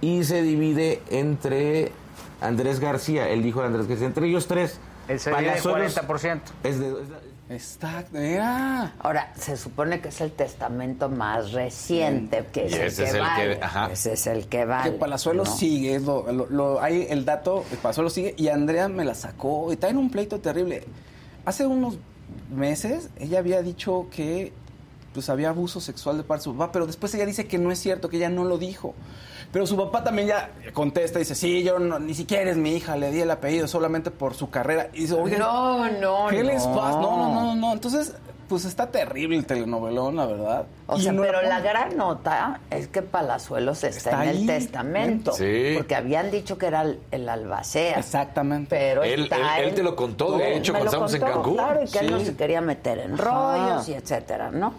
y 0.00 0.24
se 0.24 0.42
divide 0.42 1.02
entre 1.10 1.92
Andrés 2.40 2.80
García, 2.80 3.28
el 3.28 3.44
hijo 3.46 3.60
de 3.60 3.66
Andrés 3.66 3.88
García, 3.88 4.06
entre 4.06 4.28
ellos 4.28 4.46
tres. 4.46 4.78
El 5.08 5.18
se 5.18 5.30
divide 5.30 5.50
Palazuelos 5.50 5.96
40%. 5.96 6.40
Es 6.62 6.78
de, 6.78 6.88
es 6.88 7.08
de- 7.08 7.31
Está, 7.54 8.04
mira. 8.12 8.94
Ahora, 9.00 9.32
se 9.38 9.56
supone 9.56 10.00
que 10.00 10.08
es 10.08 10.20
el 10.20 10.32
testamento 10.32 11.08
más 11.08 11.52
reciente, 11.52 12.46
que 12.52 12.66
es 12.66 12.72
Y 12.72 12.74
el 12.76 12.82
ese 12.82 13.02
que 13.02 13.08
es 13.08 13.14
el 13.14 13.20
que- 13.20 13.20
vale. 13.20 13.58
ajá. 13.62 13.88
Ese 13.92 14.12
es 14.14 14.26
el 14.26 14.46
que 14.46 14.64
vale. 14.64 14.92
Que 14.92 14.98
Palazuelos 14.98 15.48
¿no? 15.50 15.56
sigue, 15.56 16.00
lo, 16.00 16.32
lo- 16.32 16.46
lo- 16.46 16.80
hay 16.82 17.06
el 17.10 17.24
dato, 17.24 17.64
el 17.70 17.78
Palazuelos 17.78 18.12
sigue 18.14 18.34
y 18.38 18.48
Andrea 18.48 18.88
me 18.88 19.04
la 19.04 19.14
sacó 19.14 19.66
y 19.70 19.74
está 19.74 19.88
en 19.88 19.98
un 19.98 20.10
pleito 20.10 20.40
terrible. 20.40 20.84
Hace 21.44 21.66
unos 21.66 21.98
meses 22.50 23.10
ella 23.18 23.38
había 23.40 23.62
dicho 23.62 24.06
que 24.10 24.52
pues 25.12 25.28
había 25.28 25.50
abuso 25.50 25.78
sexual 25.80 26.16
de 26.16 26.22
parte 26.22 26.40
de 26.40 26.44
su 26.44 26.56
papá, 26.56 26.72
pero 26.72 26.86
después 26.86 27.14
ella 27.14 27.26
dice 27.26 27.46
que 27.46 27.58
no 27.58 27.70
es 27.70 27.78
cierto, 27.78 28.08
que 28.08 28.16
ella 28.16 28.30
no 28.30 28.44
lo 28.44 28.56
dijo. 28.56 28.94
Pero 29.52 29.66
su 29.66 29.76
papá 29.76 30.02
también 30.02 30.28
ya 30.28 30.50
contesta 30.72 31.18
y 31.18 31.22
dice, 31.22 31.34
sí, 31.34 31.62
yo 31.62 31.78
no- 31.78 31.98
ni 31.98 32.14
siquiera 32.14 32.50
es 32.50 32.56
mi 32.56 32.74
hija, 32.74 32.96
le 32.96 33.10
di 33.10 33.20
el 33.20 33.30
apellido 33.30 33.68
solamente 33.68 34.10
por 34.10 34.34
su 34.34 34.48
carrera. 34.50 34.88
Y 34.94 35.02
dice, 35.02 35.14
oye, 35.14 35.36
No, 35.38 35.88
no, 35.90 36.26
¿qué 36.30 36.38
no. 36.42 36.50
les 36.50 36.66
pasa? 36.66 36.98
No, 37.00 37.16
no, 37.18 37.34
no, 37.34 37.54
no. 37.54 37.72
Entonces, 37.74 38.14
pues 38.48 38.64
está 38.64 38.90
terrible 38.90 39.36
el 39.36 39.44
telenovelón, 39.46 40.16
la 40.16 40.26
verdad. 40.26 40.64
O 40.86 40.96
Y 40.98 41.02
sea, 41.02 41.12
no 41.12 41.22
pero 41.22 41.40
la 41.42 41.60
gran 41.60 41.96
nota 41.96 42.60
es 42.70 42.88
que 42.88 43.00
Palazuelos 43.02 43.84
está, 43.84 44.10
Está 44.10 44.24
en 44.24 44.30
el 44.30 44.36
ahí. 44.38 44.46
testamento. 44.46 45.32
Sí. 45.32 45.72
Porque 45.76 45.94
habían 45.94 46.30
dicho 46.30 46.56
que 46.58 46.66
era 46.66 46.82
el, 46.82 46.98
el 47.10 47.28
albacea. 47.28 47.98
Exactamente. 47.98 48.74
Pero 48.76 49.02
Él- 49.04 49.24
está 49.24 49.58
él- 49.60 49.74
te 49.74 49.82
lo 49.82 49.94
contó, 49.96 50.36
de 50.38 50.56
hecho, 50.56 50.72
cuando 50.72 50.86
estábamos 50.88 51.14
en 51.14 51.20
Cancún. 51.20 51.54
Claro, 51.54 51.82
y 51.82 51.88
que 51.90 51.98
él 51.98 52.10
no 52.10 52.20
se 52.20 52.34
quería 52.36 52.60
meter 52.62 52.98
en 52.98 53.14
Ajá. 53.14 53.22
rollos 53.22 53.88
y 53.88 53.94
etcétera, 53.94 54.50
¿no? 54.50 54.74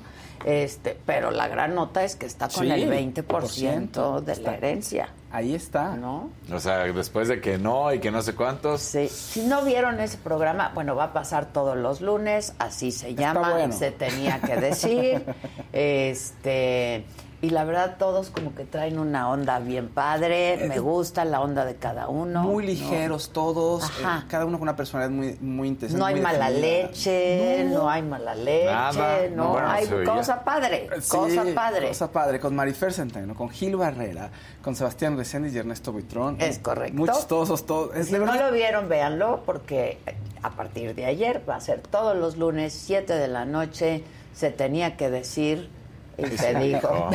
Este, 0.46 0.98
pero 1.06 1.32
la 1.32 1.48
gran 1.48 1.76
nota 1.76 2.04
es 2.04 2.16
que 2.16 2.26
está 2.26 2.50
con 2.50 2.66
Sí, 2.66 2.72
el 2.72 2.90
20% 2.90 4.22
de 4.22 4.36
la 4.38 4.56
herencia, 4.56 5.10
Ahí 5.32 5.56
está. 5.56 5.96
¿no? 5.96 6.30
O 6.52 6.60
sea, 6.60 6.84
después 6.84 7.28
de 7.28 7.42
que 7.42 7.58
no 7.58 7.92
y 7.92 8.00
que 8.00 8.12
no 8.12 8.22
sé 8.22 8.36
cuántos. 8.36 8.82
Sí. 8.82 9.08
Si 9.08 9.42
no 9.42 9.64
vieron 9.64 10.00
ese 10.00 10.18
programa, 10.18 10.72
bueno, 10.76 10.96
va 10.96 11.06
a 11.06 11.14
pasar 11.14 11.52
todos 11.52 11.76
los 11.76 12.02
lunes, 12.02 12.54
así 12.60 12.92
se 12.92 13.16
llama, 13.16 13.52
bueno. 13.54 13.74
se 13.74 13.90
tenía 13.92 14.40
que 14.40 14.56
decir. 14.58 15.26
este, 15.74 17.06
y 17.44 17.50
la 17.50 17.66
verdad 17.66 17.98
todos 18.00 18.30
como 18.30 18.56
que 18.56 18.64
traen 18.64 18.98
una 18.98 19.30
onda 19.30 19.60
bien 19.60 19.90
padre, 19.90 20.66
me 20.70 20.80
gusta 20.80 21.26
la 21.26 21.42
onda 21.42 21.66
de 21.66 21.76
cada 21.76 22.08
uno. 22.08 22.42
Muy 22.42 22.64
¿no? 22.64 22.70
ligeros 22.70 23.32
todos, 23.32 23.84
Ajá. 23.84 24.20
eh, 24.20 24.28
cada 24.30 24.46
uno 24.46 24.58
con 24.58 24.64
una 24.64 24.78
personalidad 24.78 25.14
muy, 25.14 25.38
muy 25.42 25.68
interesante. 25.68 26.00
No 26.00 26.06
hay 26.06 26.22
mala 26.22 26.50
definida. 26.50 26.88
leche, 26.88 27.66
no, 27.66 27.90
hay 27.90 28.02
mala 28.02 28.34
leche, 28.34 28.66
Nada, 28.72 29.18
no, 29.30 29.36
no, 29.36 29.50
bueno, 29.50 29.68
hay 29.70 29.88
cosa 30.06 30.42
padre, 30.42 30.88
Sí, 31.02 31.10
cosa 31.10 31.44
padre. 31.54 31.90
Cosa 31.90 32.12
padre, 32.14 32.40
con 32.40 32.56
Marifer 32.56 32.94
Centeno, 32.94 33.36
con 33.36 33.50
Gil 33.50 33.76
Barrera, 33.76 34.30
con 34.62 34.74
Sebastián 34.78 35.18
Reséndiz 35.18 35.54
y 35.54 35.58
Ernesto 35.58 35.92
Buitrón. 35.92 36.38
Es 36.40 36.60
correcto. 36.60 36.98
Muy 36.98 37.10
chistosos 37.10 37.66
todos. 37.66 37.94
Es 37.94 38.08
Si 38.08 38.14
no 38.14 38.34
lo 38.34 38.54
vieron, 38.54 38.88
véanlo, 38.88 39.44
porque 39.46 39.98
a 40.44 40.52
partir 40.52 40.96
de 40.96 41.08
ayer 41.08 41.44
va 41.48 41.58
a 41.58 41.60
ser 41.60 41.82
todos 41.82 42.16
los 42.16 42.38
lunes, 42.38 42.72
7 42.72 43.12
de 43.14 43.28
la 43.28 43.44
noche, 43.44 44.06
se 44.34 44.50
tenía 44.50 44.96
que 44.96 45.10
decir 45.10 45.83
y 46.18 46.38
se 46.38 46.56
dijo. 46.56 47.10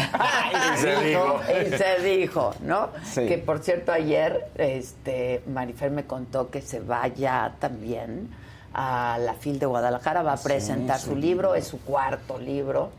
Y 0.75 0.79
se 0.79 0.97
dijo. 0.97 1.41
Y 1.49 1.77
se 1.77 2.03
dijo, 2.03 2.55
¿no? 2.63 2.91
Sí. 3.05 3.27
Que 3.27 3.39
por 3.39 3.61
cierto, 3.61 3.93
ayer 3.93 4.51
este, 4.57 5.43
Marifer 5.47 5.91
me 5.91 6.05
contó 6.05 6.51
que 6.51 6.61
se 6.61 6.81
vaya 6.81 7.55
también 7.59 8.31
a 8.75 9.19
la 9.21 9.35
FIL 9.35 9.59
de 9.59 9.67
Guadalajara, 9.67 10.23
va 10.23 10.35
a 10.35 10.43
presentar 10.43 10.99
su 10.99 11.17
libro, 11.17 11.55
es 11.55 11.67
su 11.67 11.81
cuarto 11.81 12.39
libro. 12.39 12.91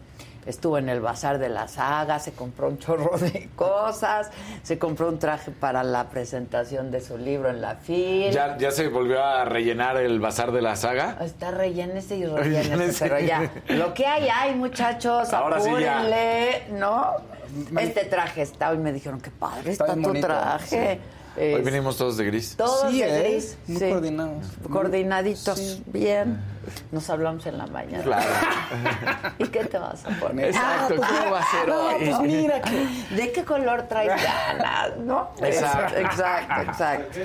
Estuvo 0.45 0.77
en 0.77 0.89
el 0.89 0.99
Bazar 1.01 1.37
de 1.37 1.49
la 1.49 1.67
Saga, 1.67 2.19
se 2.19 2.31
compró 2.31 2.67
un 2.69 2.77
chorro 2.79 3.17
de 3.17 3.49
cosas, 3.55 4.31
se 4.63 4.79
compró 4.79 5.09
un 5.09 5.19
traje 5.19 5.51
para 5.51 5.83
la 5.83 6.09
presentación 6.09 6.91
de 6.91 7.01
su 7.01 7.17
libro 7.17 7.49
en 7.49 7.61
la 7.61 7.75
FIL. 7.75 8.31
¿Ya, 8.31 8.57
ya 8.57 8.71
se 8.71 8.87
volvió 8.87 9.23
a 9.23 9.45
rellenar 9.45 9.97
el 9.97 10.19
bazar 10.19 10.51
de 10.51 10.61
la 10.61 10.75
saga. 10.75 11.17
Está 11.21 11.51
rellénese 11.51 12.17
y 12.17 12.25
rellénese, 12.25 12.69
Rellénese. 12.69 13.05
pero 13.09 13.19
ya. 13.19 13.51
Lo 13.75 13.93
que 13.93 14.05
hay, 14.05 14.27
hay, 14.29 14.55
muchachos, 14.55 15.31
Ahora 15.33 15.59
sí 15.59 15.69
ya. 15.79 15.99
apúrenle, 15.99 16.63
¿no? 16.71 17.13
Este 17.79 18.05
traje 18.05 18.41
está, 18.43 18.69
hoy 18.69 18.77
me 18.77 18.91
dijeron, 18.91 19.19
qué 19.21 19.31
padre 19.31 19.71
Está 19.71 19.93
tu 19.93 20.01
bonito, 20.01 20.27
traje. 20.27 20.99
Es- 21.39 21.63
venimos 21.63 21.97
todos 21.97 22.17
de 22.17 22.25
gris. 22.25 22.55
Todos 22.57 22.91
Sí, 22.91 23.01
de 23.01 23.19
¿eh? 23.19 23.31
gris. 23.31 23.57
Muy 23.67 23.79
coordinados. 23.91 24.45
Coordinaditos, 24.69 25.57
Sí. 25.59 25.83
bien. 25.87 26.39
Nos 26.91 27.09
hablamos 27.09 27.45
en 27.47 27.57
la 27.57 27.65
mañana. 27.67 28.03
Claro. 28.03 28.29
¿Y 29.39 29.47
qué 29.47 29.63
te 29.65 29.77
vas 29.79 30.05
a 30.05 30.09
poner? 30.19 30.49
Exacto, 30.49 30.95
Ah, 31.01 31.07
¿cómo 31.19 31.31
va 31.31 31.39
a 31.39 31.45
ser 31.51 31.67
no, 31.67 31.75
hoy? 31.87 31.95
pues 32.05 32.19
mira, 32.21 32.61
que- 32.61 33.15
¿de 33.15 33.31
qué 33.31 33.43
color 33.43 33.83
traes 33.83 34.11
ganas? 34.23 34.97
¿No? 34.97 35.29
Exacto. 35.41 35.97
exacto, 35.97 36.61
exacto. 36.69 37.19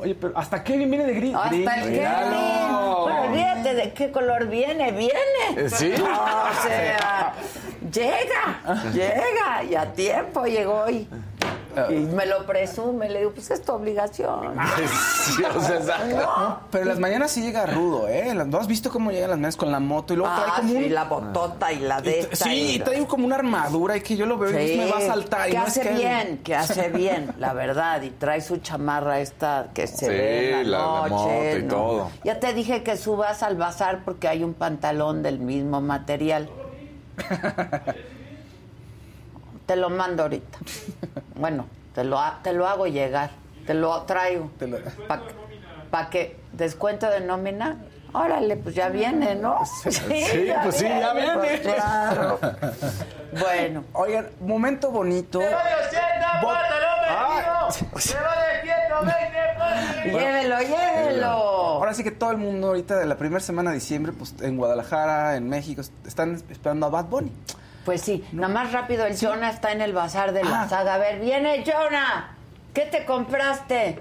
Oye, 0.00 0.14
pero 0.16 0.36
hasta 0.36 0.64
Kevin 0.64 0.90
viene 0.90 1.04
de 1.06 1.14
gris. 1.14 1.34
Hasta 1.36 1.54
el 1.54 1.64
Kevin. 1.92 2.02
Bueno, 2.02 2.98
olvídate 3.28 3.74
de 3.74 3.92
qué 3.92 4.10
color 4.10 4.48
viene, 4.48 4.90
viene. 4.92 5.68
¿Sí? 5.70 5.92
O 5.94 6.62
sea, 6.66 7.34
llega, 7.92 8.90
llega 8.92 9.64
y 9.70 9.74
a 9.74 9.92
tiempo 9.92 10.44
llegó 10.46 10.84
hoy. 10.84 11.06
Y 11.90 11.94
me 11.94 12.26
lo 12.26 12.46
presume, 12.46 13.08
le 13.10 13.20
digo, 13.20 13.32
pues 13.32 13.50
es 13.50 13.62
tu 13.62 13.72
obligación. 13.72 14.56
Sí, 15.24 15.42
o 15.42 15.60
sea, 15.60 15.76
exacto. 15.78 16.16
No, 16.16 16.60
pero 16.70 16.82
en 16.82 16.88
las 16.88 16.98
mañanas 16.98 17.30
sí 17.30 17.40
llega 17.42 17.64
rudo, 17.66 18.08
¿eh? 18.08 18.34
¿No 18.34 18.58
has 18.58 18.66
visto 18.66 18.90
cómo 18.90 19.10
llegan 19.10 19.30
las 19.30 19.38
mañanas 19.38 19.56
con 19.56 19.72
la 19.72 19.80
moto 19.80 20.12
y 20.14 20.16
luego 20.18 20.32
trae 20.34 20.48
Ah, 20.50 20.54
como 20.58 20.68
sí, 20.70 20.76
un... 20.76 20.94
la 20.94 21.04
botota 21.04 21.72
y 21.72 21.78
la 21.80 22.00
de 22.00 22.10
y- 22.16 22.20
esta 22.20 22.36
Sí, 22.44 22.50
y 22.50 22.70
y 22.74 22.78
la- 22.78 22.84
trae 22.84 23.06
como 23.06 23.24
una 23.26 23.36
armadura 23.36 23.96
y 23.96 24.00
que 24.02 24.16
yo 24.16 24.26
lo 24.26 24.36
veo 24.38 24.50
y 24.60 24.68
Sí, 24.68 24.76
me 24.76 24.90
va 24.90 24.98
a 24.98 25.00
saltar. 25.00 25.48
y 25.48 25.52
que 25.52 25.58
no 25.58 25.62
es 25.64 25.68
hace 25.70 25.80
que- 25.82 25.94
bien, 25.94 26.38
que 26.44 26.54
hace 26.56 26.88
bien, 26.90 27.34
la 27.38 27.52
verdad. 27.54 28.02
Y 28.02 28.10
trae 28.10 28.40
su 28.40 28.58
chamarra 28.58 29.20
esta 29.20 29.68
que 29.74 29.86
se 29.86 29.96
Sí, 30.06 30.06
ve 30.08 30.60
en 30.60 30.70
la, 30.70 30.78
la- 30.78 30.86
la 31.02 31.08
noche. 31.08 31.24
moto 31.24 31.58
y 31.58 31.62
¿no? 31.62 31.68
todo. 31.74 32.10
Ya 32.24 32.38
te 32.40 32.52
dije 32.52 32.82
que 32.82 32.96
subas 32.96 33.42
al 33.42 33.56
bazar 33.56 34.04
porque 34.04 34.28
hay 34.28 34.44
un 34.44 34.54
pantalón 34.54 35.22
del 35.22 35.38
mismo 35.38 35.80
material. 35.80 36.48
te 39.66 39.76
lo 39.76 39.88
mando 39.90 40.24
ahorita. 40.24 40.58
Bueno, 41.36 41.66
te 41.94 42.04
lo, 42.04 42.18
ha- 42.18 42.40
te 42.42 42.52
lo 42.52 42.66
hago 42.68 42.86
llegar. 42.86 43.30
Te 43.66 43.74
lo 43.74 44.02
traigo. 44.02 44.50
Te 44.58 44.66
lo- 44.66 44.78
Para 45.90 46.10
que 46.10 46.38
descuento 46.52 47.08
de 47.10 47.20
nómina. 47.20 47.76
Órale, 48.12 48.56
pues 48.56 48.74
ya 48.76 48.88
viene, 48.90 49.34
¿no? 49.34 49.58
Sí, 49.66 49.90
pues 50.62 50.76
sí, 50.76 50.84
ya 50.88 51.12
viene. 51.14 51.34
pues 51.34 51.60
claro. 51.60 52.38
Bueno, 53.40 53.82
Oigan, 53.94 54.28
momento 54.40 54.90
bonito. 54.92 55.40
Bo- 55.40 55.46
Ah, 57.06 57.68
llévelo, 60.04 60.58
llévelo. 60.60 61.26
Ahora 61.28 61.94
sí 61.94 62.04
que 62.04 62.10
todo 62.10 62.30
el 62.30 62.36
mundo 62.36 62.68
ahorita 62.68 62.96
de 62.96 63.06
la 63.06 63.16
primera 63.16 63.40
semana 63.40 63.70
de 63.70 63.76
diciembre, 63.76 64.12
pues 64.12 64.34
en 64.40 64.56
Guadalajara, 64.56 65.36
en 65.36 65.48
México, 65.48 65.82
están 66.06 66.34
esperando 66.50 66.86
a 66.86 66.90
Bad 66.90 67.06
Bunny. 67.06 67.32
Pues 67.84 68.00
sí, 68.00 68.24
nada 68.32 68.52
más 68.52 68.72
rápido, 68.72 69.04
el 69.06 69.16
Jonah 69.18 69.50
está 69.50 69.72
en 69.72 69.80
el 69.82 69.92
bazar 69.92 70.32
de 70.32 70.42
la 70.42 70.62
Ah. 70.62 70.68
saga. 70.68 70.94
A 70.94 70.98
ver, 70.98 71.20
viene 71.20 71.62
Jonah. 71.66 72.36
¿Qué 72.72 72.82
te 72.86 73.04
compraste? 73.04 73.98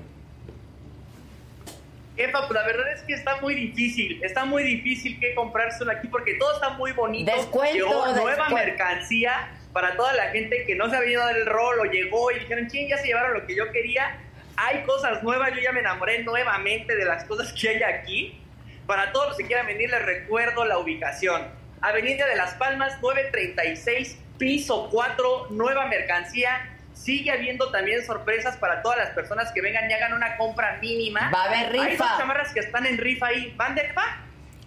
Epa, 2.16 2.48
pues 2.48 2.52
la 2.52 2.66
verdad 2.66 2.94
es 2.94 3.02
que 3.04 3.14
está 3.14 3.42
muy 3.42 3.56
difícil, 3.56 4.24
está 4.24 4.46
muy 4.46 4.64
difícil 4.64 5.20
que 5.20 5.34
comprárselo 5.34 5.92
aquí 5.92 6.08
porque 6.08 6.36
todo 6.36 6.54
está 6.54 6.70
muy 6.72 6.92
bonito. 6.92 7.32
Descuento, 7.36 7.74
llegó 7.74 8.06
nueva 8.08 8.30
descuento. 8.30 8.56
mercancía 8.56 9.50
para 9.74 9.96
toda 9.96 10.14
la 10.14 10.26
gente 10.30 10.64
que 10.68 10.76
no 10.76 10.90
se 10.92 10.96
había 10.96 11.18
dado 11.18 11.32
el 11.32 11.46
rol 11.48 11.80
o 11.80 11.86
llegó 11.86 12.32
y 12.32 12.40
dijeron, 12.40 12.68
ching, 12.68 12.88
ya 12.88 12.98
se 12.98 13.08
llevaron 13.08 13.34
lo 13.34 13.48
que 13.48 13.56
yo 13.56 13.72
quería. 13.72 14.16
Hay 14.56 14.84
cosas 14.84 15.24
nuevas, 15.24 15.52
yo 15.56 15.62
ya 15.62 15.72
me 15.72 15.80
enamoré 15.80 16.24
nuevamente 16.24 16.96
de 16.96 17.06
las 17.06 17.24
cosas 17.24 17.52
que 17.54 17.70
hay 17.70 17.82
aquí. 17.82 18.40
Para 18.86 19.12
todos 19.12 19.30
los 19.30 19.38
que 19.38 19.46
quieran 19.48 19.66
venir, 19.66 19.90
les 19.90 20.06
recuerdo 20.06 20.66
la 20.66 20.78
ubicación. 20.78 21.48
Avenida 21.84 22.26
de 22.28 22.36
las 22.38 22.54
Palmas, 22.54 23.00
936, 23.02 24.18
piso 24.38 24.88
4, 24.90 25.48
nueva 25.52 25.86
mercancía. 25.88 26.70
Sigue 26.94 27.32
habiendo 27.32 27.72
también 27.72 28.06
sorpresas 28.06 28.56
para 28.56 28.82
todas 28.82 28.98
las 29.00 29.10
personas 29.10 29.52
que 29.52 29.62
vengan 29.62 29.90
y 29.90 29.94
hagan 29.94 30.14
una 30.14 30.38
compra 30.38 30.78
mínima. 30.82 31.30
Va 31.34 31.44
a 31.44 31.46
haber 31.48 31.80
Hay 31.82 31.90
rifa. 31.92 32.06
dos 32.06 32.18
chamarras 32.18 32.54
que 32.54 32.62
están 32.62 32.86
en 32.86 32.98
rifa 32.98 33.28
ahí. 33.28 33.54
¿Van 33.58 33.76
de 33.76 33.84
rifa? 33.84 34.18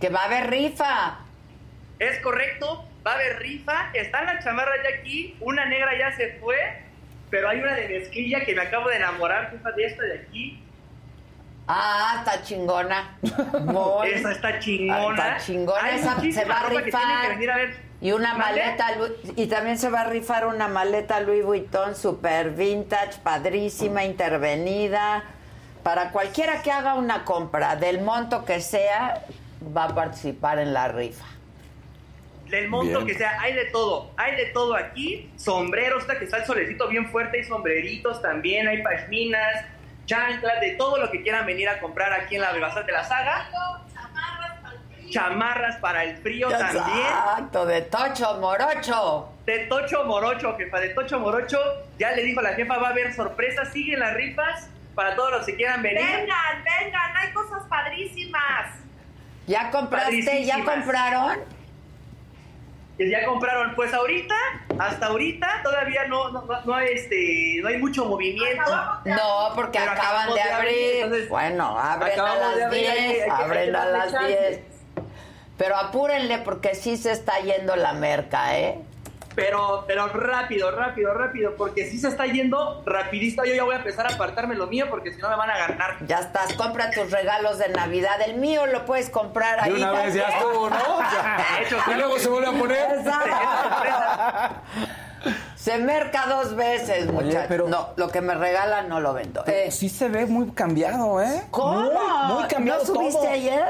Que 0.01 0.11
va 0.11 0.21
a 0.23 0.25
haber 0.27 0.51
rifa. 0.51 1.19
Es 1.99 2.21
correcto, 2.21 2.87
va 3.07 3.13
a 3.13 3.15
haber 3.15 3.39
rifa. 3.39 3.91
Están 3.95 4.27
las 4.27 4.45
chamarras 4.45 4.77
ya 4.85 4.99
aquí. 4.99 5.37
Una 5.41 5.65
negra 5.65 5.97
ya 5.99 6.13
se 6.17 6.35
fue, 6.41 6.57
pero 7.31 7.49
hay 7.49 7.61
una 7.61 7.75
de 7.75 7.89
mezclilla 7.89 8.45
que 8.45 8.55
me 8.55 8.61
acabo 8.63 8.91
de 8.91 8.97
enamorar. 8.97 9.51
Fíjate, 9.57 9.85
esta 9.87 10.03
de 10.03 10.19
aquí. 10.19 10.63
Ah, 11.69 12.17
está 12.19 12.43
chingona. 12.43 13.19
Muy. 13.65 14.11
Esa 14.11 14.33
está 14.33 14.59
chingona. 14.61 15.25
Ah, 15.25 15.33
Está 15.35 15.45
chingona. 15.45 15.83
Hay 15.85 15.99
Esa 15.99 16.21
se 16.21 16.45
va 16.45 16.61
a 16.61 16.69
que 16.69 16.77
que 16.77 16.83
rifar. 16.83 17.29
venir 17.31 17.51
a 17.51 17.57
ver. 17.57 17.87
Y 18.01 18.13
una 18.13 18.35
maleta, 18.35 18.89
y 19.37 19.47
también 19.47 19.79
se 19.79 19.89
va 19.89 20.03
a 20.03 20.05
rifar 20.11 20.47
una 20.47 20.69
maleta 20.69 21.19
Louis 21.21 21.43
Vuitton 21.45 21.97
super 21.97 22.51
vintage, 22.51 23.19
padrísima, 23.23 24.05
intervenida. 24.05 25.25
Para 25.83 26.11
cualquiera 26.11 26.63
que 26.63 26.71
haga 26.71 26.95
una 26.95 27.25
compra 27.25 27.75
del 27.77 28.01
monto 28.03 28.45
que 28.45 28.61
sea, 28.61 29.23
va 29.77 29.85
a 29.85 29.95
participar 29.95 30.59
en 30.59 30.75
la 30.75 30.89
rifa. 30.89 31.25
Del 32.51 32.69
monto 32.69 32.99
Bien. 33.01 33.07
que 33.07 33.15
sea, 33.15 33.41
hay 33.41 33.55
de 33.55 33.65
todo. 33.67 34.11
Hay 34.17 34.37
de 34.37 34.47
todo 34.47 34.77
aquí. 34.77 35.31
Sombreros, 35.37 36.03
hasta 36.03 36.19
que 36.19 36.27
está 36.27 36.37
el 36.39 36.45
solecito 36.45 36.87
bien 36.89 37.09
fuerte. 37.11 37.39
Hay 37.39 37.45
sombreritos 37.45 38.21
también, 38.23 38.69
hay 38.69 38.83
pashminas, 38.83 39.65
chanclas, 40.07 40.61
de 40.61 40.73
todo 40.73 40.99
lo 40.99 41.11
que 41.11 41.23
quieran 41.23 41.45
venir 41.45 41.69
a 41.69 41.79
comprar 41.81 42.13
aquí 42.13 42.37
en 42.37 42.43
la 42.43 42.53
Bazar 42.53 42.87
de 42.87 42.93
la 42.93 43.05
Saga. 43.05 43.49
Chamarras 45.11 45.77
para 45.77 46.05
el 46.05 46.17
frío 46.17 46.49
también. 46.49 46.85
Exacto, 46.85 47.67
de 47.67 47.83
Tocho 47.83 48.39
Morocho. 48.39 49.33
De 49.45 49.59
Tocho 49.67 50.05
Morocho, 50.05 50.57
jefa, 50.57 50.81
de 50.81 50.89
Tocho 50.91 51.21
Morocho. 51.21 51.59
Ya 51.99 52.13
le 52.13 52.23
dijo 52.23 52.41
la 52.43 52.55
jefa, 52.55 52.79
va 52.79 52.89
a 52.89 52.91
haber 52.91 53.15
sorpresas. 53.15 53.73
Siguen 53.73 54.01
las 54.01 54.15
rifas 54.15 54.69
para 54.95 55.15
todos 55.15 55.31
los 55.31 55.47
que 55.47 55.55
quieran 55.55 55.83
venir. 55.83 56.05
Vengan, 56.05 56.65
vengan, 56.65 57.17
hay 57.17 57.33
cosas 57.33 57.63
padrísimas. 57.69 58.75
¿Ya 59.47 59.71
compraste? 59.71 60.45
¿Ya 60.45 60.65
compraron? 60.65 61.56
Que 62.97 63.11
ya 63.11 63.25
compraron. 63.27 63.75
Pues 63.75 63.93
ahorita, 63.93 64.35
hasta 64.79 65.07
ahorita, 65.07 65.61
todavía 65.63 66.07
no, 66.07 66.31
no, 66.31 66.43
no, 66.43 66.61
no 66.65 66.75
hay, 66.75 66.89
este, 66.95 67.59
no 67.63 67.69
hay 67.69 67.79
mucho 67.79 68.07
movimiento. 68.07 68.63
No, 69.05 69.51
porque 69.55 69.79
Pero 69.79 69.93
acaban 69.93 70.33
de 70.35 70.41
abrir, 70.41 70.55
abrir. 70.55 70.95
entonces, 71.03 71.29
bueno, 71.29 71.79
abren 71.79 72.19
a 72.21 72.35
las 72.37 72.63
abrir, 72.63 72.89
hay 72.89 72.97
que- 72.97 73.03
10, 73.03 73.11
hay 73.11 73.15
que- 73.17 73.23
hay 73.23 73.27
que 73.37 73.45
abren 73.45 73.77
a 73.77 73.85
las 73.87 74.13
chance. 74.13 74.27
10. 74.29 74.61
Pero 75.59 75.77
apúrenle 75.77 76.39
porque 76.39 76.75
sí 76.75 76.97
se 76.97 77.13
está 77.13 77.39
yendo 77.41 77.77
la 77.77 77.93
merca, 77.93 78.59
¿eh? 78.59 78.79
Pero, 79.37 79.85
pero 79.87 80.09
rápido, 80.09 80.71
rápido, 80.71 81.13
rápido, 81.15 81.55
porque 81.57 81.89
si 81.91 81.99
se 81.99 82.09
está 82.09 82.25
yendo 82.27 82.83
rapidito. 82.87 83.45
Yo 83.45 83.55
ya 83.55 83.65
voy 83.65 83.75
a 83.75 83.79
empezar 83.79 84.07
a 84.11 84.15
apartarme 84.15 84.55
lo 84.57 84.67
mío 84.67 84.87
porque 84.91 85.13
si 85.13 85.21
no 85.21 85.29
me 85.29 85.37
van 85.37 85.51
a 85.51 85.59
ganar. 85.59 85.97
Ya 86.07 86.21
estás, 86.21 86.55
compra 86.55 86.91
tus 86.91 87.11
regalos 87.11 87.59
de 87.59 87.69
Navidad. 87.69 88.21
El 88.27 88.37
mío 88.39 88.65
lo 88.67 88.85
puedes 88.87 89.11
comprar 89.11 89.61
ahí. 89.61 89.73
De 89.73 89.77
una 89.79 89.91
vez 89.93 90.15
ya 90.15 90.23
estuvo, 90.29 90.71
¿no? 90.71 90.77
Ya. 91.13 91.37
De 91.59 91.65
hecho, 91.67 91.77
Y 91.91 91.95
luego 91.95 92.19
se 92.19 92.29
vuelve 92.31 92.49
a 92.49 92.53
poner. 92.59 92.91
Exacto. 92.99 93.37
Se 95.57 95.79
merca 95.79 96.27
dos 96.27 96.55
veces, 96.55 97.11
muchachos. 97.11 97.47
pero- 97.49 97.67
No, 97.69 97.89
lo 97.97 98.09
que 98.09 98.21
me 98.21 98.35
regalan 98.35 98.89
no 98.89 99.01
lo 99.01 99.13
vendo. 99.15 99.45
Eh, 99.47 99.71
Sí 99.73 99.89
se 99.89 100.09
ve 100.09 100.25
muy 100.27 100.53
cambiado, 100.53 101.21
¿eh? 101.21 101.43
¿Cómo? 101.51 101.81
Muy, 101.91 102.35
muy 102.35 102.45
cambiado 102.49 102.81
¿No 102.81 102.87
subiste 102.87 103.19
todo. 103.21 103.29
ayer? 103.31 103.65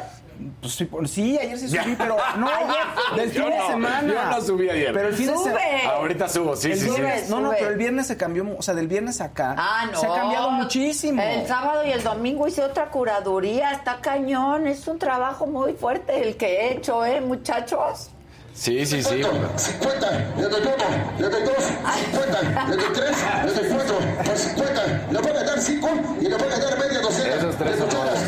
Pues 0.61 0.75
sí, 0.75 0.85
por- 0.85 1.09
sí, 1.09 1.39
ayer 1.39 1.59
sí 1.59 1.69
subí, 1.69 1.95
pero 1.97 2.17
no, 2.37 2.49
Ayer 2.57 2.77
del 3.17 3.31
fin 3.31 3.45
de 3.51 3.59
no, 3.59 3.67
semana. 3.69 4.03
yo 4.13 4.25
no 4.31 4.41
subí 4.41 4.69
ayer. 4.71 4.93
Pero 4.93 5.09
el 5.09 5.15
fin 5.15 5.27
de 5.29 5.33
¡Sube! 5.35 5.45
semana. 5.45 5.91
Ahorita 5.97 6.29
subo, 6.29 6.57
sí, 6.57 6.73
el 6.73 6.79
sí, 6.79 6.85
sí. 6.89 6.91
viernes- 7.01 7.29
No, 7.29 7.41
no, 7.41 7.49
Sube. 7.49 7.57
pero 7.59 7.71
el 7.71 7.77
viernes 7.79 8.07
se 8.07 8.17
cambió, 8.17 8.47
o 8.59 8.63
sea, 8.63 8.75
del 8.75 8.89
viernes 8.89 9.21
acá. 9.21 9.55
Ah, 9.59 9.87
no. 9.93 9.99
Se 10.01 10.07
ha 10.07 10.15
cambiado 10.15 10.51
muchísimo. 10.51 11.23
El 11.23 11.47
sábado 11.47 11.85
y 11.87 11.91
el 11.93 12.03
domingo 12.03 12.47
hice 12.49 12.63
otra 12.63 12.91
curaduría. 12.91 13.73
Está 13.73 14.01
cañón. 14.01 14.67
Es 14.67 14.87
un 14.89 14.99
trabajo 14.99 15.47
muy 15.47 15.73
fuerte 15.75 16.23
el 16.29 16.37
que 16.37 16.47
he 16.61 16.73
hecho, 16.75 17.05
¿eh, 17.05 17.21
muchachos? 17.21 18.11
Sí, 18.55 18.87
sí, 18.87 19.03
sí. 19.03 19.23
50, 19.23 20.11
le 20.39 20.43
doy 20.49 20.63
uno, 20.63 20.85
le 21.19 21.29
doy 21.29 21.43
dos, 21.45 21.65
50, 22.11 22.69
le 22.71 22.77
doy 22.77 22.85
tres, 22.95 23.17
le 23.45 23.53
doy 23.53 23.69
cuatro, 23.75 23.99
por 24.25 24.37
50, 24.39 24.87
le 25.13 25.19
voy 25.21 25.31
a 25.31 25.45
dar 25.45 25.61
cinco 25.61 25.89
y 26.19 26.25
le 26.25 26.37
voy 26.39 26.49
a 26.53 26.59
dar 26.59 26.79
media 26.79 27.01
docena. 27.01 27.35
Esos 27.35 27.57
tres 27.57 27.77
son 27.77 27.89
nuevos. 27.91 28.19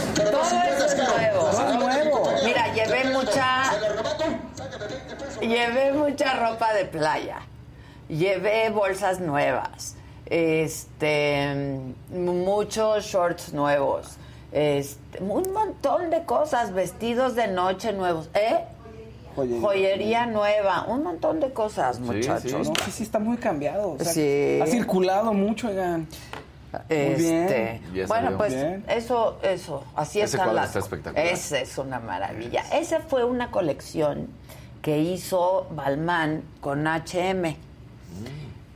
Llevé 5.41 5.93
mucha 5.93 6.34
ropa 6.34 6.72
de 6.74 6.84
playa. 6.84 7.41
Llevé 8.09 8.70
bolsas 8.70 9.20
nuevas. 9.20 9.95
Este, 10.26 11.78
muchos 12.11 13.05
shorts 13.05 13.53
nuevos. 13.53 14.16
Este, 14.53 15.22
un 15.22 15.53
montón 15.53 16.11
de 16.11 16.24
cosas, 16.24 16.72
vestidos 16.72 17.34
de 17.34 17.49
noche 17.49 17.93
nuevos, 17.93 18.30
¿eh? 18.34 18.64
Joyería. 19.36 19.61
Joyería 19.61 20.26
nueva, 20.26 20.84
un 20.89 21.03
montón 21.05 21.39
de 21.41 21.53
cosas, 21.53 21.97
Sí, 21.97 22.03
muchachos. 22.03 22.68
No, 22.68 22.74
sí, 22.84 22.91
sí, 22.91 23.03
está 23.05 23.18
muy 23.18 23.36
cambiado. 23.36 23.93
o 23.93 23.99
sea, 23.99 24.12
Sí. 24.12 24.59
Ha 24.62 24.66
circulado 24.66 25.32
mucho, 25.32 25.68
oigan. 25.68 26.09
Este, 26.89 27.16
bien. 27.16 27.95
Ya 27.95 28.03
se 28.03 28.07
bueno, 28.09 28.36
pues 28.36 28.55
Bien. 28.55 28.84
eso, 28.89 29.39
eso, 29.43 29.84
así 29.97 30.18
Ese 30.20 30.36
están 30.36 30.41
cuadro 30.49 30.55
las 30.55 30.66
está 30.68 30.78
espectacular. 30.80 31.26
Esa 31.26 31.61
es 31.61 31.78
una 31.78 31.99
maravilla. 32.01 32.62
Esa 32.72 33.01
fue 33.01 33.24
una 33.24 33.51
colección 33.51 34.28
que 34.89 34.99
hizo 35.01 35.66
Balmán 35.72 36.43
con 36.62 36.86
H&M, 36.86 37.55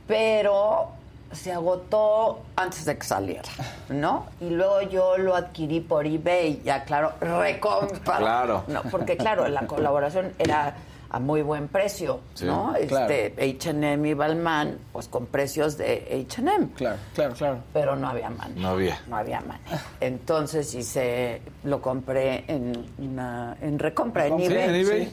pero 0.07 0.89
se 1.31 1.51
agotó 1.51 2.41
antes 2.55 2.85
de 2.85 2.95
que 2.99 3.03
saliera, 3.03 3.49
¿no? 3.89 4.27
Y 4.39 4.51
luego 4.51 4.83
yo 4.83 5.17
lo 5.17 5.35
adquirí 5.35 5.79
por 5.79 6.05
eBay, 6.05 6.61
ya 6.63 6.83
claro, 6.83 7.13
recompra. 7.19 8.17
Claro. 8.17 8.63
No, 8.67 8.83
porque 8.91 9.17
claro, 9.17 9.47
la 9.47 9.65
colaboración 9.65 10.33
era 10.37 10.75
a 11.09 11.19
muy 11.19 11.41
buen 11.41 11.67
precio, 11.67 12.19
Sí, 12.35 12.45
¿no? 12.45 12.75
claro. 12.87 13.11
Este 13.11 13.57
H&M 13.57 14.07
y 14.07 14.13
Balmán, 14.13 14.77
pues 14.91 15.07
con 15.07 15.25
precios 15.25 15.77
de 15.79 16.25
H&M 16.29 16.69
Claro, 16.75 16.97
claro, 17.15 17.33
claro. 17.33 17.57
pero 17.73 17.95
no 17.95 18.07
había 18.09 18.29
manera. 18.29 18.61
No 18.61 18.67
había. 18.69 18.99
No 19.07 19.15
había 19.17 19.41
manera. 19.41 19.81
Entonces 19.99 20.75
hice, 20.75 21.41
lo 21.63 21.81
compré 21.81 22.45
en 22.47 22.85
una, 22.99 23.57
en 23.61 23.79
recompra, 23.79 24.27
en 24.27 24.37
Sí, 24.37 24.45
eBay, 24.45 24.69
en 24.69 24.75
eBay. 24.75 25.11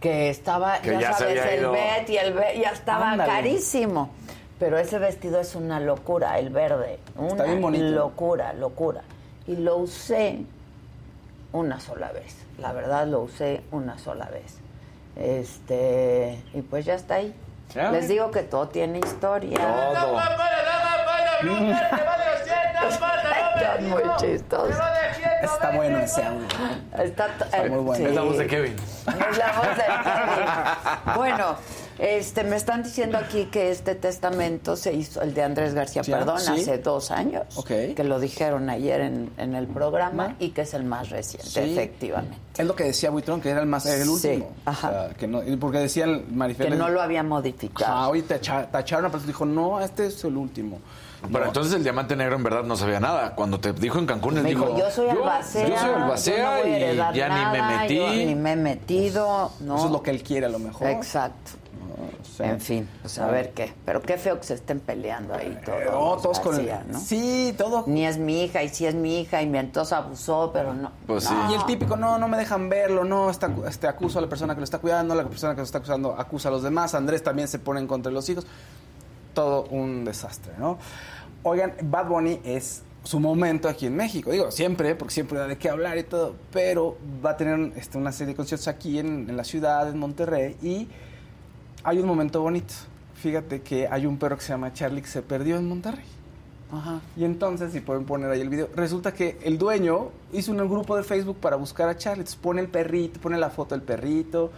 Que 0.00 0.30
estaba, 0.30 0.80
Que 0.80 0.98
ya, 0.98 1.12
sabes, 1.12 1.44
el 1.44 1.66
bet 1.68 2.08
y 2.08 2.16
el 2.16 2.32
bet 2.32 2.60
ya 2.60 2.70
estaba 2.70 3.12
Ándale. 3.12 3.30
carísimo. 3.30 4.10
Pero 4.58 4.78
ese 4.78 4.98
vestido 4.98 5.40
es 5.40 5.54
una 5.54 5.78
locura, 5.80 6.38
el 6.38 6.50
verde. 6.50 6.98
Una 7.16 7.28
Está 7.28 7.44
bien 7.44 7.60
bonito. 7.62 7.84
locura, 7.84 8.52
locura. 8.52 9.02
Y 9.46 9.56
lo 9.56 9.76
usé 9.76 10.40
una 11.52 11.78
sola 11.80 12.10
vez. 12.12 12.36
La 12.58 12.72
verdad 12.72 13.06
lo 13.06 13.20
usé 13.20 13.62
una 13.70 13.98
sola 13.98 14.26
vez. 14.26 14.58
Este, 15.16 16.42
y 16.54 16.62
pues 16.62 16.84
ya 16.84 16.94
está 16.94 17.16
ahí. 17.16 17.34
Ya. 17.74 17.92
Les 17.92 18.08
digo 18.08 18.30
que 18.30 18.42
todo 18.42 18.68
tiene 18.68 18.98
historia. 18.98 19.58
Todo. 19.58 20.18
Muy 23.80 24.02
chistosos. 24.18 24.76
Está 25.42 25.70
bueno 25.76 25.98
ese 25.98 26.22
audio. 26.22 26.46
Está, 26.98 27.26
Está 27.26 27.64
muy 27.68 27.78
bueno. 27.80 28.08
Es 28.08 28.14
la 28.14 28.22
voz 28.22 28.38
de 28.38 28.46
Kevin. 28.46 28.74
Es 28.74 29.38
la 29.38 29.52
voz 29.52 29.76
de 29.76 29.84
Kevin. 29.84 31.14
Bueno, 31.16 31.56
este, 31.98 32.44
me 32.44 32.56
están 32.56 32.82
diciendo 32.82 33.18
aquí 33.18 33.46
que 33.46 33.70
este 33.70 33.94
testamento 33.94 34.76
se 34.76 34.92
hizo, 34.94 35.22
el 35.22 35.34
de 35.34 35.42
Andrés 35.42 35.74
García, 35.74 36.02
Sí, 36.04 36.10
perdón, 36.12 36.40
sí. 36.40 36.52
hace 36.52 36.78
dos 36.78 37.10
años. 37.10 37.44
Ok. 37.56 37.68
Que 37.96 38.04
lo 38.04 38.18
dijeron 38.20 38.68
ayer 38.70 39.00
en, 39.00 39.30
en 39.36 39.54
el 39.54 39.66
programa 39.68 40.34
y 40.38 40.50
que 40.50 40.62
es 40.62 40.74
el 40.74 40.84
más 40.84 41.10
reciente, 41.10 41.48
Sí. 41.50 41.72
efectivamente. 41.72 42.36
Es 42.56 42.66
lo 42.66 42.74
que 42.74 42.84
decía 42.84 43.10
Buitrón, 43.10 43.40
que 43.40 43.50
era 43.50 43.60
el 43.60 43.66
más 43.66 43.86
el 43.86 44.02
Sí, 44.04 44.08
último. 44.08 44.50
ajá. 44.64 44.88
O 44.88 44.92
sea, 44.92 45.08
que 45.14 45.26
no, 45.28 45.40
porque 45.60 45.78
decía 45.78 46.04
el 46.04 46.24
Marifel. 46.28 46.68
Que 46.70 46.74
no 46.74 46.88
lo 46.88 47.00
había 47.00 47.22
modificado. 47.22 47.92
Ah, 47.94 48.08
hoy 48.08 48.22
tacha- 48.22 48.66
tacharon, 48.70 49.10
pero 49.12 49.22
dijo, 49.24 49.44
no, 49.44 49.80
este 49.80 50.06
es 50.06 50.24
el 50.24 50.36
último. 50.36 50.80
Pero 51.32 51.46
entonces 51.46 51.72
el 51.74 51.82
diamante 51.82 52.14
negro 52.16 52.36
en 52.36 52.42
verdad 52.42 52.62
no 52.62 52.76
sabía 52.76 53.00
nada. 53.00 53.34
Cuando 53.34 53.58
te 53.60 53.72
dijo 53.72 53.98
en 53.98 54.06
Cancún, 54.06 54.36
él 54.38 54.44
Me 54.44 54.50
dijo, 54.50 54.66
dijo, 54.66 54.78
yo 54.78 54.90
soy 54.90 55.08
albacea, 55.08 55.68
Yo 55.68 55.76
soy 55.78 55.90
albacea 55.90 56.58
yo 56.60 56.68
no 56.68 57.12
y 57.12 57.16
ya 57.16 57.28
ni 57.28 57.58
me 57.58 57.76
metí. 57.78 57.96
yo 57.96 58.08
ni 58.12 58.34
me 58.34 58.52
he 58.52 58.56
metido, 58.56 59.52
¿no? 59.60 59.76
Eso 59.76 59.86
es 59.86 59.92
lo 59.92 60.02
que 60.02 60.10
él 60.10 60.22
quiere 60.22 60.46
a 60.46 60.48
lo 60.50 60.58
mejor. 60.58 60.88
Exacto. 60.88 61.52
En 62.38 62.60
fin, 62.60 62.88
pues 63.02 63.18
a 63.18 63.26
ver 63.26 63.52
qué. 63.52 63.74
Pero 63.84 64.00
qué 64.00 64.16
feo 64.16 64.38
que 64.38 64.46
se 64.46 64.54
estén 64.54 64.78
peleando 64.78 65.34
ahí 65.34 65.58
todos. 65.64 65.80
Oh, 65.92 66.16
todos 66.22 66.38
con 66.38 66.54
el- 66.54 66.70
¿no? 66.88 67.00
Sí, 67.00 67.52
todo. 67.58 67.82
Ni 67.88 68.06
es 68.06 68.16
mi 68.18 68.44
hija, 68.44 68.62
y 68.62 68.68
sí 68.68 68.86
es 68.86 68.94
mi 68.94 69.18
hija, 69.20 69.42
y 69.42 69.46
mi 69.48 69.58
entonces 69.58 69.92
abusó, 69.92 70.50
pero 70.52 70.72
no. 70.72 70.92
Pues 71.08 71.24
sí. 71.24 71.34
No. 71.34 71.50
Y 71.50 71.54
el 71.56 71.64
típico, 71.64 71.96
no, 71.96 72.16
no 72.16 72.28
me 72.28 72.36
dejan 72.36 72.68
verlo, 72.68 73.02
no, 73.02 73.28
está, 73.28 73.50
este, 73.66 73.88
acuso 73.88 74.20
a 74.20 74.22
la 74.22 74.28
persona 74.28 74.54
que 74.54 74.60
lo 74.60 74.64
está 74.64 74.78
cuidando, 74.78 75.16
la 75.16 75.24
persona 75.24 75.54
que 75.54 75.58
lo 75.62 75.64
está 75.64 75.78
acusando 75.78 76.14
acusa 76.16 76.48
a 76.48 76.52
los 76.52 76.62
demás, 76.62 76.94
Andrés 76.94 77.24
también 77.24 77.48
se 77.48 77.58
pone 77.58 77.80
en 77.80 77.88
contra 77.88 78.10
de 78.10 78.14
los 78.14 78.28
hijos. 78.28 78.46
Todo 79.38 79.64
un 79.70 80.04
desastre, 80.04 80.52
¿no? 80.58 80.78
Oigan, 81.44 81.74
Bad 81.84 82.08
Bunny 82.08 82.40
es 82.42 82.82
su 83.04 83.20
momento 83.20 83.68
aquí 83.68 83.86
en 83.86 83.94
México. 83.94 84.32
Digo, 84.32 84.50
siempre, 84.50 84.96
porque 84.96 85.14
siempre 85.14 85.38
da 85.38 85.46
de 85.46 85.56
qué 85.56 85.70
hablar 85.70 85.96
y 85.96 86.02
todo, 86.02 86.34
pero 86.52 86.98
va 87.24 87.30
a 87.30 87.36
tener 87.36 87.72
este, 87.76 87.98
una 87.98 88.10
serie 88.10 88.32
de 88.32 88.36
conciertos 88.36 88.66
aquí 88.66 88.98
en, 88.98 89.30
en 89.30 89.36
la 89.36 89.44
ciudad, 89.44 89.88
en 89.88 89.96
Monterrey, 89.96 90.56
y 90.60 90.88
hay 91.84 91.98
un 92.00 92.06
momento 92.06 92.42
bonito. 92.42 92.74
Fíjate 93.14 93.62
que 93.62 93.86
hay 93.86 94.06
un 94.06 94.18
perro 94.18 94.36
que 94.36 94.42
se 94.42 94.48
llama 94.48 94.72
Charlie 94.72 95.02
que 95.02 95.08
se 95.08 95.22
perdió 95.22 95.56
en 95.56 95.68
Monterrey. 95.68 96.04
Ajá. 96.72 97.00
Y 97.16 97.24
entonces, 97.24 97.72
si 97.72 97.78
pueden 97.80 98.04
poner 98.06 98.30
ahí 98.32 98.40
el 98.40 98.48
video, 98.48 98.68
resulta 98.74 99.14
que 99.14 99.38
el 99.44 99.56
dueño 99.56 100.08
hizo 100.32 100.50
un 100.50 100.58
grupo 100.68 100.96
de 100.96 101.04
Facebook 101.04 101.38
para 101.38 101.54
buscar 101.54 101.88
a 101.88 101.96
Charlie. 101.96 102.22
Entonces 102.22 102.40
pone 102.42 102.60
el 102.60 102.68
perrito, 102.68 103.20
pone 103.20 103.38
la 103.38 103.50
foto 103.50 103.76
del 103.76 103.82
perrito, 103.82 104.50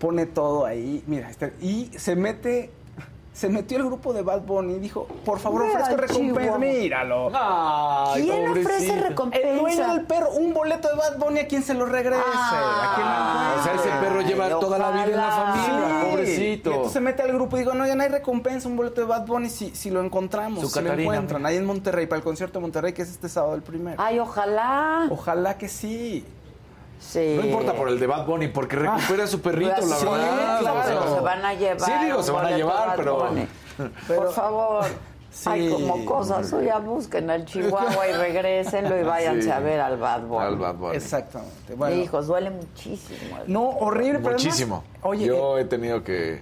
pone 0.00 0.24
todo 0.24 0.64
ahí. 0.64 1.04
Mira, 1.06 1.30
este- 1.30 1.52
y 1.60 1.90
se 1.96 2.16
mete, 2.16 2.70
se 3.32 3.48
metió 3.48 3.78
el 3.78 3.84
grupo 3.84 4.12
de 4.12 4.20
Bad 4.22 4.42
Bunny 4.42 4.74
y 4.74 4.78
dijo, 4.78 5.06
por 5.24 5.38
favor, 5.40 5.62
ofrezco 5.62 5.96
recompensa. 5.96 6.58
Míralo. 6.58 7.30
Ay, 7.34 8.24
¿Quién 8.24 8.48
ofrece 8.50 9.00
recompensa? 9.00 9.48
El 9.48 9.58
dueño 9.58 9.88
del 9.94 10.04
perro, 10.04 10.30
un 10.32 10.52
boleto 10.52 10.88
de 10.88 10.96
Bad 10.96 11.16
Bunny 11.18 11.40
a 11.40 11.46
quien 11.48 11.62
se 11.62 11.72
lo 11.72 11.86
regrese. 11.86 12.20
a 12.22 12.92
quien 12.94 13.06
lo 13.06 13.12
Ah, 13.14 13.56
O 13.58 13.62
sea, 13.64 13.74
ese 13.74 13.88
perro 14.04 14.20
lleva 14.22 14.46
Ay, 14.46 14.52
toda 14.60 14.78
la 14.78 14.90
vida 14.90 15.04
en 15.04 15.16
la 15.16 15.30
familia, 15.30 16.00
Sí. 16.02 16.10
pobrecito. 16.10 16.70
Y 16.70 16.72
entonces 16.74 16.92
se 16.92 17.00
mete 17.00 17.22
al 17.22 17.32
grupo 17.32 17.56
y 17.56 17.60
digo, 17.60 17.72
no, 17.74 17.86
ya 17.86 17.94
no 17.94 18.02
hay 18.02 18.08
recompensa, 18.10 18.68
un 18.68 18.76
boleto 18.76 19.00
de 19.00 19.06
Bad 19.06 19.26
Bunny 19.26 19.48
si, 19.48 19.70
si 19.74 19.90
lo 19.90 20.02
encontramos, 20.04 20.60
Su 20.60 20.68
si 20.68 20.80
lo 20.82 20.92
encuentran. 20.92 21.46
Ahí 21.46 21.56
en 21.56 21.64
Monterrey, 21.64 22.06
para 22.06 22.18
el 22.18 22.24
concierto 22.24 22.58
de 22.58 22.62
Monterrey, 22.62 22.92
que 22.92 23.02
es 23.02 23.08
este 23.10 23.28
sábado 23.30 23.54
el 23.54 23.62
primero. 23.62 23.96
Ay, 24.02 24.18
ojalá. 24.18 25.06
Ojalá 25.10 25.56
que 25.56 25.68
sí. 25.68 26.24
Sí. 27.02 27.34
No 27.36 27.44
importa 27.44 27.74
por 27.74 27.88
el 27.88 27.98
de 27.98 28.06
Bad 28.06 28.24
Bunny, 28.26 28.48
porque 28.48 28.76
recupera 28.76 29.24
a 29.24 29.26
su 29.26 29.40
perrito, 29.42 29.72
la 29.76 29.96
Sí, 29.96 30.06
verdad. 30.06 30.60
claro, 30.60 30.78
o 30.78 30.82
sea, 30.84 31.14
se 31.16 31.20
van 31.20 31.44
a 31.44 31.54
llevar. 31.54 31.80
Sí, 31.80 31.92
digo, 32.06 32.22
se 32.22 32.30
van 32.32 32.46
a 32.46 32.50
llevar, 32.56 32.88
Bad 32.88 32.96
pero... 32.96 33.16
Bunny. 33.26 33.46
Pero- 33.76 33.90
Por 34.22 34.32
favor. 34.32 34.84
Sí. 35.30 35.48
Hay 35.48 35.70
como 35.70 36.04
cosas 36.04 36.48
suyas, 36.50 36.84
busquen 36.84 37.30
al 37.30 37.46
Chihuahua 37.46 38.06
y 38.08 38.12
regrésenlo 38.12 38.98
y 38.98 39.02
váyanse 39.02 39.42
Sí. 39.44 39.50
a 39.50 39.58
ver 39.60 39.80
al 39.80 39.96
Bad 39.96 40.20
Bunny. 40.22 40.44
Al 40.44 40.56
Bad 40.56 40.74
Bunny. 40.74 40.96
Exactamente. 40.96 41.74
Bueno, 41.74 41.96
Hijos, 41.96 42.26
duele 42.26 42.50
muchísimo. 42.50 43.38
no, 43.46 43.62
horrible, 43.70 44.18
pero 44.18 44.34
además- 44.34 44.44
Muchísimo. 44.44 44.84
oye, 45.02 45.26
Yo 45.26 45.58
he 45.58 45.64
tenido 45.64 46.04
que... 46.04 46.40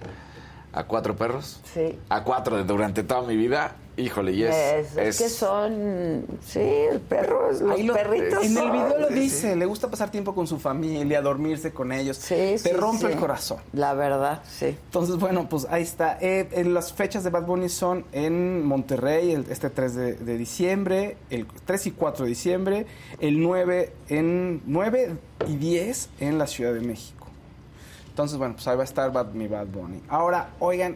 A 0.73 0.83
cuatro 0.85 1.15
perros. 1.17 1.59
Sí. 1.73 1.99
A 2.09 2.23
cuatro 2.23 2.63
durante 2.63 3.03
toda 3.03 3.21
mi 3.23 3.35
vida. 3.35 3.75
Híjole, 4.01 4.31
y 4.31 4.43
es... 4.43 4.55
es, 4.55 4.97
es 4.97 5.17
que 5.19 5.29
son, 5.29 6.25
sí, 6.45 6.59
el 6.59 6.99
perro, 7.01 7.51
los 7.51 7.61
lo- 7.81 7.93
perritos 7.93 8.43
en 8.43 8.57
el 8.57 8.71
video 8.71 8.97
lo 8.99 9.07
sí, 9.09 9.13
dice, 9.13 9.55
le 9.55 9.65
gusta 9.65 9.89
pasar 9.89 10.09
tiempo 10.09 10.33
con 10.33 10.47
su 10.47 10.57
familia, 10.59 11.21
dormirse 11.21 11.71
con 11.71 11.91
ellos. 11.91 12.17
Sí, 12.17 12.35
Te 12.35 12.57
sí, 12.57 12.69
rompe 12.71 13.07
sí. 13.07 13.13
el 13.13 13.19
corazón. 13.19 13.59
La 13.73 13.93
verdad, 13.93 14.41
sí. 14.49 14.67
Entonces, 14.67 15.17
bueno, 15.17 15.47
pues 15.47 15.67
ahí 15.69 15.83
está. 15.83 16.17
Eh, 16.21 16.49
en 16.53 16.73
las 16.73 16.93
fechas 16.93 17.23
de 17.23 17.29
Bad 17.29 17.45
Bunny 17.45 17.69
son 17.69 18.05
en 18.11 18.65
Monterrey, 18.65 19.31
el- 19.33 19.45
este 19.49 19.69
3 19.69 19.95
de, 19.95 20.13
de 20.13 20.37
diciembre, 20.37 21.17
el 21.29 21.45
3 21.65 21.87
y 21.87 21.91
4 21.91 22.23
de 22.25 22.29
diciembre, 22.29 22.85
el 23.19 23.41
9 23.41 23.93
en 24.09 24.61
9 24.65 25.15
y 25.47 25.55
10 25.57 26.09
en 26.19 26.37
la 26.37 26.47
Ciudad 26.47 26.73
de 26.73 26.79
México. 26.81 27.27
Entonces, 28.09 28.37
bueno, 28.37 28.55
pues 28.55 28.67
ahí 28.67 28.75
va 28.75 28.81
a 28.81 28.85
estar 28.85 29.11
Bad, 29.11 29.33
mi 29.33 29.47
Bad 29.47 29.67
Bunny. 29.67 30.01
Ahora, 30.09 30.49
oigan, 30.59 30.95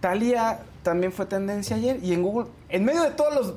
Talía 0.00 0.60
también 0.84 1.10
fue 1.10 1.26
tendencia 1.26 1.74
ayer 1.74 1.98
y 2.02 2.12
en 2.12 2.22
Google, 2.22 2.46
en 2.68 2.84
medio 2.84 3.02
de 3.02 3.10
todas 3.10 3.34
las 3.34 3.54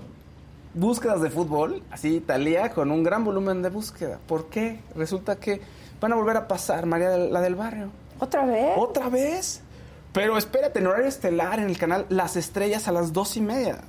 búsquedas 0.73 1.21
de 1.21 1.30
fútbol, 1.30 1.84
así 1.91 2.19
Talía 2.21 2.71
con 2.71 2.89
un 2.89 3.03
gran 3.03 3.23
volumen 3.23 3.61
de 3.61 3.69
búsqueda. 3.69 4.17
¿Por 4.25 4.47
qué? 4.47 4.80
Resulta 4.95 5.36
que 5.36 5.61
van 6.01 6.13
a 6.13 6.15
volver 6.15 6.38
a 6.38 6.47
pasar 6.47 6.88
María 6.88 7.15
la 7.17 7.41
del 7.41 7.55
barrio. 7.55 7.89
¿Otra 8.19 8.45
vez? 8.45 8.73
¿Otra 8.78 9.09
vez? 9.09 9.61
Pero 10.13 10.38
espérate, 10.38 10.80
en 10.80 10.88
horario 10.88 11.07
estelar 11.07 11.59
en 11.59 11.65
el 11.65 11.78
canal 11.78 12.07
Las 12.09 12.36
Estrellas 12.36 12.88
a 12.88 12.91
las 12.91 13.13
dos 13.13 13.38
y 13.38 13.41
media. 13.41 13.80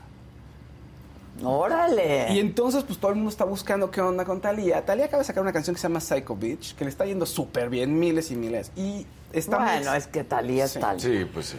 Órale. 1.42 2.32
Y 2.32 2.40
entonces, 2.40 2.82
pues 2.82 2.98
todo 2.98 3.12
el 3.12 3.16
mundo 3.16 3.30
está 3.30 3.44
buscando 3.44 3.90
qué 3.90 4.00
onda 4.00 4.24
con 4.24 4.40
Talía. 4.40 4.84
Talía 4.84 5.06
acaba 5.06 5.22
de 5.22 5.26
sacar 5.26 5.42
una 5.42 5.52
canción 5.52 5.74
que 5.74 5.80
se 5.80 5.88
llama 5.88 6.00
Psycho 6.00 6.36
Beach, 6.36 6.74
que 6.74 6.84
le 6.84 6.90
está 6.90 7.06
yendo 7.06 7.26
súper 7.26 7.70
bien, 7.70 7.98
miles 7.98 8.30
y 8.30 8.36
miles. 8.36 8.72
Y 8.76 9.06
está 9.32 9.58
bueno, 9.58 9.94
es 9.94 10.06
que 10.08 10.24
Talía 10.24 10.64
es 10.64 10.72
Sí. 10.72 10.80
Talía. 10.80 11.00
Sí, 11.00 11.24
pues 11.32 11.46
sí. 11.46 11.58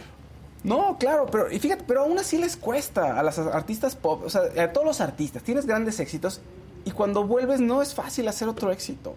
No, 0.62 0.96
claro, 0.98 1.26
pero 1.30 1.50
y 1.50 1.58
fíjate, 1.58 1.84
pero 1.86 2.02
aún 2.02 2.18
así 2.18 2.36
les 2.38 2.56
cuesta 2.56 3.18
a 3.18 3.22
las 3.22 3.38
artistas 3.38 3.96
pop, 3.96 4.22
o 4.26 4.30
sea, 4.30 4.42
a 4.62 4.72
todos 4.72 4.86
los 4.86 5.00
artistas. 5.00 5.42
Tienes 5.42 5.64
grandes 5.66 6.00
éxitos 6.00 6.40
y 6.84 6.90
cuando 6.90 7.24
vuelves 7.26 7.60
no 7.60 7.80
es 7.82 7.94
fácil 7.94 8.28
hacer 8.28 8.48
otro 8.48 8.70
éxito. 8.70 9.14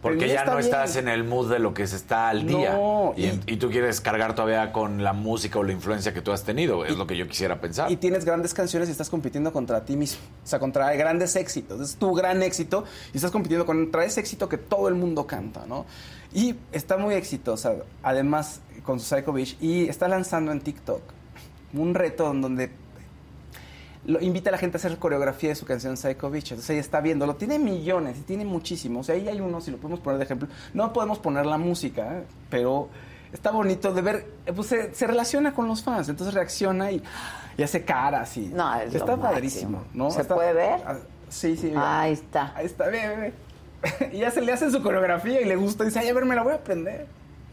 Porque 0.00 0.28
ya 0.28 0.44
no 0.44 0.52
bien. 0.52 0.64
estás 0.64 0.94
en 0.94 1.08
el 1.08 1.24
mood 1.24 1.50
de 1.50 1.58
lo 1.58 1.74
que 1.74 1.84
se 1.88 1.96
está 1.96 2.28
al 2.28 2.46
día. 2.46 2.74
No, 2.74 3.14
y, 3.16 3.24
y- 3.26 3.40
y 3.46 3.56
tú 3.56 3.68
quieres 3.68 4.00
cargar 4.00 4.32
todavía 4.36 4.72
con 4.72 5.02
la 5.02 5.12
música 5.12 5.58
o 5.58 5.64
la 5.64 5.72
influencia 5.72 6.14
que 6.14 6.20
tú 6.20 6.30
has 6.30 6.44
tenido. 6.44 6.84
Es 6.84 6.96
lo 6.96 7.04
que 7.08 7.16
yo 7.16 7.26
quisiera 7.26 7.60
pensar. 7.60 7.90
Y 7.90 7.96
tienes 7.96 8.24
grandes 8.24 8.54
canciones 8.54 8.88
y 8.88 8.92
estás 8.92 9.10
compitiendo 9.10 9.52
contra 9.52 9.84
ti 9.84 9.96
mismo. 9.96 10.20
O 10.44 10.46
sea, 10.46 10.60
contra 10.60 10.94
grandes 10.94 11.34
éxitos. 11.34 11.80
Es 11.80 11.96
tu 11.96 12.14
gran 12.14 12.44
éxito 12.44 12.84
y 13.12 13.16
estás 13.16 13.32
compitiendo 13.32 13.66
contra 13.66 14.04
ese 14.04 14.20
éxito 14.20 14.48
que 14.48 14.56
todo 14.56 14.86
el 14.86 14.94
mundo 14.94 15.26
canta, 15.26 15.66
¿no? 15.66 15.84
Y 16.32 16.54
está 16.70 16.96
muy 16.96 17.14
exitosa, 17.16 17.72
además, 18.04 18.60
con 18.88 19.00
su 19.00 19.04
Psycho 19.14 19.34
Beach. 19.34 19.54
Y 19.60 19.86
está 19.86 20.08
lanzando 20.08 20.50
en 20.50 20.60
TikTok 20.62 21.02
un 21.74 21.92
reto 21.94 22.30
en 22.30 22.40
donde 22.40 22.70
lo, 24.06 24.18
invita 24.22 24.48
a 24.48 24.52
la 24.52 24.56
gente 24.58 24.76
a 24.76 24.78
hacer 24.78 24.96
coreografía 24.96 25.50
de 25.50 25.54
su 25.56 25.66
canción 25.66 25.98
Psycho 25.98 26.30
Beach. 26.30 26.52
Entonces 26.52 26.70
ella 26.70 26.80
está 26.80 27.02
viendo, 27.02 27.26
lo 27.26 27.36
tiene 27.36 27.58
millones 27.58 28.16
y 28.18 28.22
tiene 28.22 28.46
muchísimos. 28.46 29.00
O 29.00 29.04
sea, 29.04 29.14
ahí 29.16 29.28
hay 29.28 29.42
uno, 29.42 29.60
si 29.60 29.70
lo 29.70 29.76
podemos 29.76 30.00
poner 30.00 30.16
de 30.16 30.24
ejemplo. 30.24 30.48
No 30.72 30.90
podemos 30.94 31.18
poner 31.18 31.44
la 31.44 31.58
música, 31.58 32.16
¿eh? 32.16 32.24
pero 32.48 32.88
está 33.30 33.50
bonito 33.50 33.92
de 33.92 34.00
ver, 34.00 34.26
pues 34.56 34.68
se, 34.68 34.94
se 34.94 35.06
relaciona 35.06 35.52
con 35.52 35.68
los 35.68 35.82
fans, 35.82 36.08
entonces 36.08 36.32
reacciona 36.32 36.90
y, 36.90 37.02
y 37.58 37.62
hace 37.62 37.84
caras 37.84 38.34
y 38.38 38.46
No, 38.46 38.74
es 38.80 38.90
lo 38.94 38.98
está 39.00 39.16
máximo. 39.16 39.22
padrísimo, 39.30 39.84
¿no? 39.92 40.10
¿Se 40.10 40.22
Está- 40.22 40.34
puede 40.34 40.54
ver? 40.54 40.80
Ah, 40.86 40.96
sí, 41.28 41.58
sí. 41.58 41.66
mira. 41.66 42.00
Ahí 42.00 42.14
está. 42.14 42.54
Ahí 42.56 42.64
está, 42.64 42.86
ve, 42.86 43.06
ve, 43.06 43.16
ve. 43.16 44.10
y 44.16 44.20
ya 44.20 44.30
se 44.30 44.40
le 44.40 44.50
hace 44.50 44.70
su 44.70 44.82
coreografía 44.82 45.42
y 45.42 45.44
le 45.44 45.56
gusta. 45.56 45.84
Y 45.84 45.88
dice, 45.88 45.98
ay, 45.98 46.08
a 46.08 46.14
ver, 46.14 46.24
me 46.24 46.34
la 46.34 46.42
voy 46.42 46.52
a 46.52 46.56
aprender. 46.56 47.06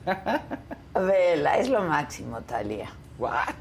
Vela, 0.95 1.57
es 1.57 1.69
lo 1.69 1.81
máximo, 1.81 2.41
Talía. 2.41 2.89
What? 3.17 3.55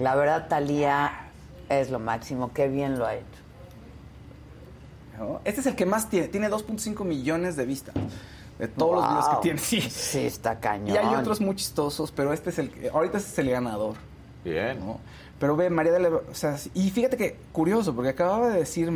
La 0.00 0.14
verdad, 0.14 0.48
Talía 0.48 1.30
es 1.68 1.90
lo 1.90 1.98
máximo. 1.98 2.52
Qué 2.52 2.68
bien 2.68 2.98
lo 2.98 3.06
ha 3.06 3.14
hecho. 3.14 3.24
¿No? 5.18 5.40
Este 5.44 5.60
es 5.60 5.66
el 5.66 5.76
que 5.76 5.86
más 5.86 6.08
tiene, 6.08 6.28
tiene 6.28 6.48
2.5 6.50 7.04
millones 7.04 7.56
de 7.56 7.64
vistas. 7.64 7.94
De 8.58 8.66
todos 8.66 8.96
los 8.96 9.08
videos 9.08 9.28
que 9.28 9.42
tiene, 9.42 9.58
sí. 9.58 9.80
Sí, 9.80 10.26
está 10.26 10.58
cañón. 10.58 10.94
Y 10.94 10.98
hay 10.98 11.14
otros 11.14 11.40
muy 11.40 11.54
chistosos, 11.54 12.10
pero 12.10 12.32
este 12.32 12.50
es 12.50 12.58
el 12.58 12.70
que, 12.70 12.88
ahorita 12.88 13.18
este 13.18 13.30
es 13.30 13.38
el 13.38 13.50
ganador. 13.50 13.94
Bien. 14.44 14.80
¿no? 14.80 14.98
Pero 15.38 15.56
ve, 15.56 15.70
María 15.70 15.92
de 15.92 16.00
la... 16.00 16.08
O 16.08 16.34
sea, 16.34 16.56
y 16.74 16.90
fíjate 16.90 17.16
que, 17.16 17.36
curioso, 17.52 17.94
porque 17.94 18.10
acababa 18.10 18.48
de 18.48 18.58
decir 18.58 18.90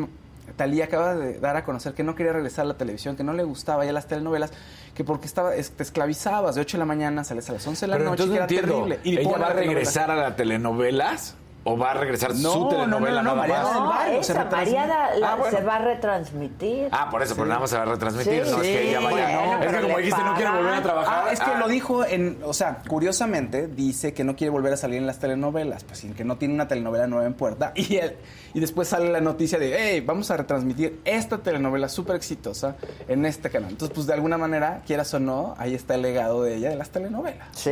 Talía 0.56 0.84
acaba 0.84 1.14
de 1.14 1.38
dar 1.40 1.56
a 1.56 1.64
conocer 1.64 1.94
que 1.94 2.02
no 2.04 2.14
quería 2.14 2.32
regresar 2.32 2.64
a 2.64 2.68
la 2.68 2.74
televisión, 2.74 3.16
que 3.16 3.24
no 3.24 3.32
le 3.32 3.42
gustaba 3.44 3.84
ya 3.84 3.92
las 3.92 4.06
telenovelas, 4.06 4.52
que 4.94 5.04
porque 5.04 5.26
estaba 5.26 5.54
es- 5.54 5.70
te 5.70 5.82
esclavizabas 5.82 6.54
de 6.54 6.60
8 6.60 6.76
de 6.76 6.80
la 6.80 6.84
mañana, 6.86 7.24
sales 7.24 7.48
a 7.50 7.52
las 7.54 7.66
11 7.66 7.86
de 7.86 7.90
la 7.90 7.96
Pero 7.98 8.10
noche, 8.10 8.28
que 8.28 8.34
era 8.36 8.46
terrible. 8.46 9.00
¿Ella 9.04 9.22
pone 9.22 9.38
va 9.42 9.50
a 9.50 9.52
regresar 9.54 10.10
a 10.10 10.16
las 10.16 10.36
telenovelas? 10.36 11.36
¿O 11.64 11.78
va 11.78 11.92
a 11.92 11.94
regresar 11.94 12.34
No, 12.34 12.52
su 12.52 12.60
no, 12.62 12.68
telenovela 12.70 13.22
no, 13.22 13.36
no, 13.36 13.46
nada 13.46 13.62
más? 13.62 13.88
Barrio, 13.88 14.22
se 14.24 14.32
esa 14.32 14.42
retransmite. 14.42 14.76
Mariana 14.78 15.10
la- 15.16 15.32
Ah, 15.32 15.36
bueno. 15.36 15.56
se 15.58 15.64
va 15.64 15.74
a 15.76 15.78
retransmitir. 15.78 16.88
Ah, 16.90 17.08
por 17.10 17.22
eso, 17.22 17.34
pero 17.36 17.46
nada 17.46 17.60
más 17.60 17.70
se 17.70 17.76
va 17.76 17.82
a 17.82 17.86
retransmitir, 17.86 18.44
Sí, 18.44 18.50
no 18.50 18.56
es 18.56 18.62
que 18.62 18.88
ella 18.88 19.00
vaya. 19.00 19.38
bueno, 19.40 19.62
es 19.64 19.70
que 19.72 19.80
como 19.82 19.96
le 19.96 20.02
dijiste, 20.02 20.24
no 20.24 20.34
quiere 20.34 20.50
volver 20.50 20.74
a 20.74 20.82
trabajar. 20.82 21.24
Ah, 21.28 21.32
es 21.32 21.38
que 21.40 21.50
Ah. 21.52 21.58
lo 21.58 21.68
dijo 21.68 22.04
en, 22.04 22.38
o 22.44 22.52
sea, 22.52 22.78
curiosamente 22.88 23.68
dice 23.68 24.12
que 24.12 24.24
no 24.24 24.34
quiere 24.34 24.50
volver 24.50 24.72
a 24.72 24.76
salir 24.76 24.98
en 24.98 25.06
las 25.06 25.18
telenovelas, 25.20 25.84
pues 25.84 25.98
sí, 26.00 26.08
que 26.10 26.24
no 26.24 26.36
tiene 26.36 26.54
una 26.54 26.66
telenovela 26.66 27.06
nueva 27.06 27.26
en 27.26 27.34
puerta 27.34 27.70
y 27.76 27.96
él- 27.96 28.16
y 28.54 28.60
después 28.60 28.88
sale 28.88 29.10
la 29.12 29.20
noticia 29.20 29.58
de, 29.58 29.76
hey, 29.78 30.00
vamos 30.04 30.30
a 30.32 30.36
retransmitir 30.36 31.00
esta 31.04 31.38
telenovela 31.38 31.88
súper 31.88 32.16
exitosa 32.16 32.74
en 33.06 33.24
este 33.24 33.50
canal. 33.50 33.70
Entonces, 33.70 33.94
pues 33.94 34.06
de 34.08 34.14
alguna 34.14 34.36
manera, 34.36 34.82
quieras 34.84 35.14
o 35.14 35.20
no, 35.20 35.54
ahí 35.58 35.74
está 35.76 35.94
el 35.94 36.02
legado 36.02 36.42
de 36.42 36.56
ella 36.56 36.70
de 36.70 36.76
las 36.76 36.90
telenovelas. 36.90 37.46
Sí, 37.52 37.70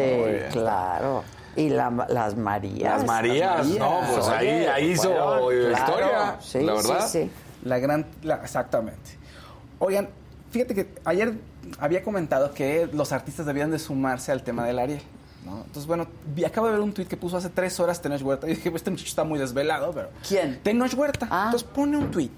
claro. 0.52 1.24
Y 1.56 1.68
la- 1.70 2.06
las 2.08 2.36
Marías. 2.36 2.98
Las 2.98 3.06
Marías, 3.06 3.66
no, 3.66 4.00
pues 4.14 4.28
ahí, 4.28 4.46
Oye, 4.48 4.68
ahí 4.68 4.90
hizo 4.92 5.52
historia, 5.52 5.76
claro, 5.86 6.36
sí, 6.40 6.60
la 6.60 6.74
verdad. 6.74 7.08
Sí, 7.08 7.22
sí. 7.24 7.30
La 7.64 7.78
gran, 7.78 8.06
la- 8.22 8.36
exactamente. 8.36 9.18
Oigan, 9.78 10.08
fíjate 10.50 10.74
que 10.74 10.94
ayer 11.04 11.34
había 11.78 12.02
comentado 12.02 12.52
que 12.54 12.88
los 12.92 13.12
artistas 13.12 13.46
debían 13.46 13.70
de 13.70 13.78
sumarse 13.78 14.32
al 14.32 14.42
tema 14.42 14.64
del 14.64 14.78
Ariel. 14.78 15.02
¿no? 15.44 15.56
Entonces, 15.58 15.86
bueno, 15.86 16.06
vi- 16.34 16.44
acabo 16.44 16.66
de 16.66 16.72
ver 16.74 16.80
un 16.82 16.92
tuit 16.92 17.08
que 17.08 17.16
puso 17.16 17.38
hace 17.38 17.48
tres 17.48 17.80
horas 17.80 18.00
Tenoch 18.02 18.20
Huerta. 18.22 18.46
Y 18.50 18.54
dije, 18.54 18.70
este 18.74 18.90
muchacho 18.90 19.08
está 19.08 19.24
muy 19.24 19.38
desvelado, 19.38 19.90
pero... 19.92 20.10
¿Quién? 20.26 20.60
Tenoch 20.62 20.92
Huerta. 20.94 21.24
Entonces 21.26 21.64
pone 21.64 21.96
un 21.96 22.10
tuit 22.10 22.32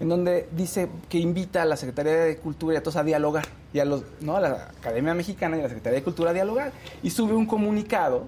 en 0.00 0.08
donde 0.08 0.48
dice 0.56 0.88
que 1.08 1.18
invita 1.18 1.62
a 1.62 1.64
la 1.64 1.76
Secretaría 1.76 2.14
de 2.14 2.36
Cultura 2.36 2.74
y 2.74 2.76
a 2.78 2.82
todos 2.82 2.96
a 2.96 3.04
dialogar. 3.04 3.46
Y 3.72 3.80
a, 3.80 3.84
los, 3.84 4.04
¿no? 4.20 4.36
a 4.36 4.40
la 4.40 4.48
Academia 4.78 5.14
Mexicana 5.14 5.56
y 5.56 5.60
a 5.60 5.62
la 5.64 5.68
Secretaría 5.68 5.98
de 5.98 6.04
Cultura 6.04 6.30
a 6.30 6.32
dialogar. 6.32 6.72
Y 7.02 7.10
sube 7.10 7.34
un 7.34 7.46
comunicado 7.46 8.26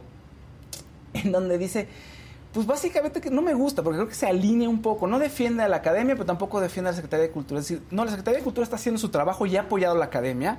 en 1.13 1.33
donde 1.33 1.59
dice, 1.59 1.89
pues 2.53 2.67
básicamente 2.67 3.21
que 3.21 3.31
no 3.31 3.43
me 3.43 3.55
gusta, 3.55 3.83
porque 3.83 3.99
creo 3.99 4.09
que 4.09 4.15
se 4.15 4.27
alinea 4.27 4.69
un 4.69 4.83
poco. 4.83 5.07
No 5.07 5.19
defiende 5.19 5.63
a 5.63 5.69
la 5.69 5.77
academia, 5.77 6.15
pero 6.15 6.27
tampoco 6.27 6.61
defiende 6.61 6.89
a 6.89 6.93
la 6.93 6.97
Secretaría 6.97 7.27
de 7.27 7.31
Cultura. 7.31 7.61
Es 7.61 7.69
decir, 7.69 7.83
no, 7.91 8.05
la 8.05 8.11
Secretaría 8.11 8.39
de 8.39 8.45
Cultura 8.45 8.65
está 8.65 8.77
haciendo 8.77 8.99
su 8.99 9.09
trabajo 9.09 9.47
y 9.47 9.57
ha 9.57 9.63
apoyado 9.63 9.97
la 9.97 10.07
academia. 10.07 10.59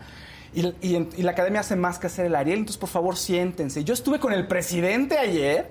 Y, 0.53 0.73
y 0.81 1.23
la 1.23 1.31
academia 1.31 1.59
hace 1.59 1.75
más 1.75 1.99
que 1.99 2.07
hacer 2.07 2.25
el 2.25 2.35
Ariel, 2.35 2.59
entonces 2.59 2.79
por 2.79 2.89
favor 2.89 3.17
siéntense. 3.17 3.83
Yo 3.83 3.93
estuve 3.93 4.19
con 4.19 4.33
el 4.33 4.47
presidente 4.47 5.17
ayer. 5.17 5.69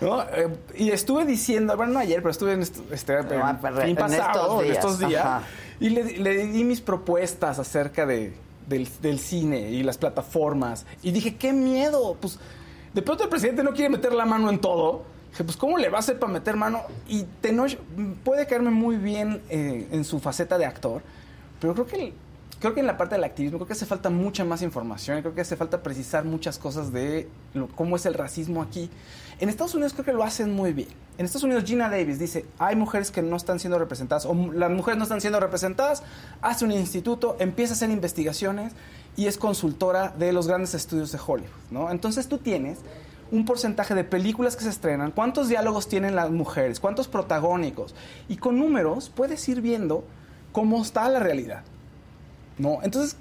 ¿No? 0.00 0.22
Eh, 0.22 0.48
y 0.76 0.90
estuve 0.90 1.24
diciendo, 1.24 1.76
bueno, 1.76 1.92
no 1.94 1.98
ayer, 1.98 2.18
pero 2.18 2.30
estuve 2.30 2.52
en, 2.52 2.62
este, 2.62 2.80
en 2.80 3.58
pero 3.60 3.76
fin 3.80 3.90
en 3.90 3.96
pasado, 3.96 4.60
estos 4.60 4.60
en 4.60 4.64
días, 4.64 4.76
estos 4.78 4.98
días, 5.08 5.24
ajá. 5.24 5.42
y 5.80 5.90
le, 5.90 6.04
le 6.18 6.46
di 6.46 6.64
mis 6.64 6.80
propuestas 6.80 7.58
acerca 7.58 8.06
de, 8.06 8.32
del, 8.68 8.88
del 9.02 9.18
cine 9.18 9.70
y 9.70 9.82
las 9.82 9.98
plataformas. 9.98 10.86
Y 11.02 11.10
dije, 11.12 11.36
qué 11.36 11.52
miedo. 11.52 12.16
Pues 12.20 12.38
de 12.94 13.02
pronto 13.02 13.24
el 13.24 13.30
presidente 13.30 13.62
no 13.62 13.72
quiere 13.72 13.88
meter 13.90 14.12
la 14.12 14.24
mano 14.24 14.50
en 14.50 14.58
todo. 14.60 15.02
Dije, 15.30 15.44
pues 15.44 15.56
¿cómo 15.56 15.76
le 15.78 15.88
va 15.88 15.98
a 15.98 16.00
hacer 16.00 16.18
para 16.18 16.32
meter 16.32 16.56
mano? 16.56 16.82
Y 17.06 17.22
Tenoch 17.40 17.76
mm, 17.96 18.12
puede 18.24 18.46
caerme 18.46 18.70
muy 18.70 18.96
bien 18.96 19.42
eh, 19.50 19.86
en 19.92 20.04
su 20.04 20.20
faceta 20.20 20.56
de 20.58 20.64
actor, 20.64 21.02
pero 21.60 21.74
creo 21.74 21.86
que, 21.86 22.12
creo 22.60 22.72
que 22.74 22.80
en 22.80 22.86
la 22.86 22.96
parte 22.96 23.14
del 23.14 23.24
activismo 23.24 23.58
creo 23.58 23.66
que 23.66 23.74
hace 23.74 23.84
falta 23.84 24.08
mucha 24.10 24.44
más 24.46 24.62
información. 24.62 25.20
Creo 25.20 25.34
que 25.34 25.42
hace 25.42 25.54
falta 25.56 25.82
precisar 25.82 26.24
muchas 26.24 26.58
cosas 26.58 26.92
de 26.92 27.28
lo- 27.52 27.68
cómo 27.68 27.96
es 27.96 28.06
el 28.06 28.14
racismo 28.14 28.62
aquí. 28.62 28.88
En 29.40 29.48
Estados 29.48 29.74
Unidos 29.74 29.92
creo 29.92 30.04
que 30.04 30.12
lo 30.12 30.24
hacen 30.24 30.52
muy 30.52 30.72
bien. 30.72 30.88
En 31.16 31.24
Estados 31.24 31.44
Unidos 31.44 31.64
Gina 31.64 31.88
Davis 31.88 32.18
dice, 32.18 32.44
hay 32.58 32.74
mujeres 32.76 33.10
que 33.10 33.22
no 33.22 33.36
están 33.36 33.60
siendo 33.60 33.78
representadas, 33.78 34.26
o 34.26 34.34
las 34.52 34.70
mujeres 34.70 34.98
no 34.98 35.04
están 35.04 35.20
siendo 35.20 35.38
representadas, 35.40 36.02
hace 36.42 36.64
un 36.64 36.72
instituto, 36.72 37.36
empieza 37.38 37.72
a 37.72 37.76
hacer 37.76 37.90
investigaciones 37.90 38.72
y 39.16 39.26
es 39.26 39.36
consultora 39.36 40.14
de 40.16 40.32
los 40.32 40.46
grandes 40.48 40.74
estudios 40.74 41.12
de 41.12 41.18
Hollywood, 41.24 41.50
¿no? 41.70 41.90
Entonces 41.90 42.28
tú 42.28 42.38
tienes 42.38 42.78
un 43.30 43.44
porcentaje 43.44 43.94
de 43.94 44.04
películas 44.04 44.56
que 44.56 44.64
se 44.64 44.70
estrenan, 44.70 45.10
cuántos 45.10 45.48
diálogos 45.48 45.88
tienen 45.88 46.16
las 46.16 46.30
mujeres, 46.30 46.80
cuántos 46.80 47.08
protagónicos, 47.08 47.94
y 48.28 48.36
con 48.36 48.58
números 48.58 49.10
puedes 49.14 49.48
ir 49.48 49.60
viendo 49.60 50.04
cómo 50.52 50.80
está 50.82 51.08
la 51.08 51.18
realidad, 51.20 51.62
¿no? 52.58 52.78
Entonces, 52.82 53.16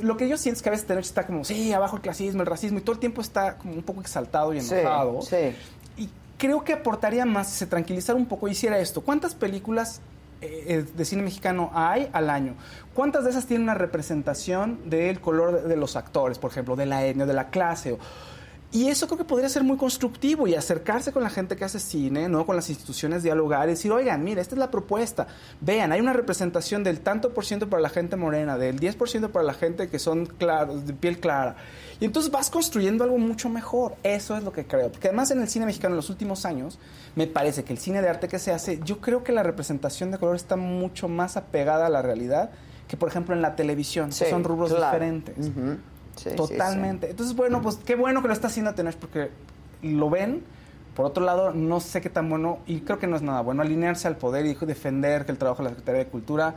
lo 0.00 0.16
que 0.16 0.28
yo 0.28 0.36
siento 0.36 0.58
es 0.58 0.62
que 0.62 0.68
a 0.68 0.72
veces 0.72 0.86
Tenoch 0.86 1.04
está 1.04 1.26
como, 1.26 1.44
sí, 1.44 1.72
abajo 1.72 1.96
el 1.96 2.02
clasismo, 2.02 2.40
el 2.42 2.46
racismo, 2.46 2.78
y 2.78 2.82
todo 2.82 2.94
el 2.94 3.00
tiempo 3.00 3.20
está 3.20 3.56
como 3.58 3.74
un 3.74 3.82
poco 3.82 4.00
exaltado 4.00 4.52
y 4.54 4.58
enojado. 4.58 5.22
sí. 5.22 5.54
Y 5.96 6.08
creo 6.38 6.64
que 6.64 6.72
aportaría 6.72 7.24
más 7.24 7.48
si 7.50 7.56
se 7.58 7.66
tranquilizara 7.66 8.16
un 8.18 8.26
poco 8.26 8.48
y 8.48 8.52
hiciera 8.52 8.78
esto. 8.78 9.00
¿Cuántas 9.02 9.34
películas 9.34 10.00
eh, 10.40 10.64
eh, 10.66 10.84
de 10.94 11.04
cine 11.04 11.22
mexicano 11.22 11.70
hay 11.74 12.08
al 12.12 12.28
año? 12.30 12.54
¿Cuántas 12.92 13.24
de 13.24 13.30
esas 13.30 13.46
tienen 13.46 13.62
una 13.64 13.74
representación 13.74 14.78
del 14.90 15.20
color 15.20 15.62
de, 15.62 15.68
de 15.68 15.76
los 15.76 15.96
actores, 15.96 16.38
por 16.38 16.50
ejemplo, 16.50 16.74
de 16.76 16.86
la 16.86 17.04
etnia, 17.06 17.26
de 17.26 17.32
la 17.34 17.48
clase? 17.48 17.92
o- 17.92 17.98
y 18.74 18.88
eso 18.88 19.06
creo 19.06 19.18
que 19.18 19.24
podría 19.24 19.48
ser 19.48 19.62
muy 19.62 19.76
constructivo 19.76 20.48
y 20.48 20.56
acercarse 20.56 21.12
con 21.12 21.22
la 21.22 21.30
gente 21.30 21.54
que 21.54 21.64
hace 21.64 21.78
cine, 21.78 22.28
¿no? 22.28 22.44
Con 22.44 22.56
las 22.56 22.68
instituciones, 22.68 23.22
dialogar 23.22 23.68
y 23.68 23.70
decir, 23.70 23.92
oigan, 23.92 24.24
mira, 24.24 24.42
esta 24.42 24.56
es 24.56 24.58
la 24.58 24.72
propuesta. 24.72 25.28
Vean, 25.60 25.92
hay 25.92 26.00
una 26.00 26.12
representación 26.12 26.82
del 26.82 26.98
tanto 26.98 27.32
por 27.32 27.44
ciento 27.44 27.70
para 27.70 27.80
la 27.80 27.88
gente 27.88 28.16
morena, 28.16 28.58
del 28.58 28.80
10% 28.80 29.30
para 29.30 29.44
la 29.44 29.54
gente 29.54 29.88
que 29.88 30.00
son 30.00 30.26
claros, 30.26 30.88
de 30.88 30.92
piel 30.92 31.20
clara. 31.20 31.54
Y 32.00 32.04
entonces 32.04 32.32
vas 32.32 32.50
construyendo 32.50 33.04
algo 33.04 33.16
mucho 33.16 33.48
mejor. 33.48 33.94
Eso 34.02 34.36
es 34.36 34.42
lo 34.42 34.52
que 34.52 34.66
creo. 34.66 34.90
Porque 34.90 35.06
además 35.06 35.30
en 35.30 35.40
el 35.40 35.48
cine 35.48 35.66
mexicano 35.66 35.92
en 35.92 35.98
los 35.98 36.10
últimos 36.10 36.44
años, 36.44 36.80
me 37.14 37.28
parece 37.28 37.62
que 37.62 37.72
el 37.72 37.78
cine 37.78 38.02
de 38.02 38.08
arte 38.08 38.26
que 38.26 38.40
se 38.40 38.50
hace, 38.50 38.80
yo 38.84 39.00
creo 39.00 39.22
que 39.22 39.30
la 39.30 39.44
representación 39.44 40.10
de 40.10 40.18
color 40.18 40.34
está 40.34 40.56
mucho 40.56 41.06
más 41.06 41.36
apegada 41.36 41.86
a 41.86 41.90
la 41.90 42.02
realidad 42.02 42.50
que, 42.88 42.96
por 42.96 43.08
ejemplo, 43.08 43.36
en 43.36 43.40
la 43.40 43.54
televisión. 43.54 44.10
que 44.10 44.28
son 44.28 44.42
rubros 44.42 44.74
claro. 44.74 44.86
diferentes. 44.86 45.46
Ujú. 45.46 45.76
Sí, 46.16 46.30
sí, 46.30 46.36
Totalmente. 46.36 47.10
Entonces, 47.10 47.34
bueno, 47.36 47.60
pues 47.62 47.76
qué 47.76 47.94
bueno 47.94 48.22
que 48.22 48.28
lo 48.28 48.34
está 48.34 48.48
haciendo 48.48 48.74
Tenoch 48.74 48.96
porque 48.96 49.30
lo 49.82 50.10
ven. 50.10 50.42
Por 50.94 51.06
otro 51.06 51.24
lado, 51.24 51.52
no 51.52 51.80
sé 51.80 52.00
qué 52.00 52.08
tan 52.08 52.30
bueno, 52.30 52.60
y 52.66 52.80
creo 52.80 53.00
que 53.00 53.08
no 53.08 53.16
es 53.16 53.22
nada 53.22 53.40
bueno, 53.40 53.62
alinearse 53.62 54.06
al 54.06 54.16
poder 54.16 54.46
y 54.46 54.54
defender 54.54 55.26
que 55.26 55.32
el 55.32 55.38
trabajo 55.38 55.62
de 55.62 55.64
la 55.64 55.70
Secretaría 55.70 56.04
de 56.04 56.10
Cultura, 56.10 56.54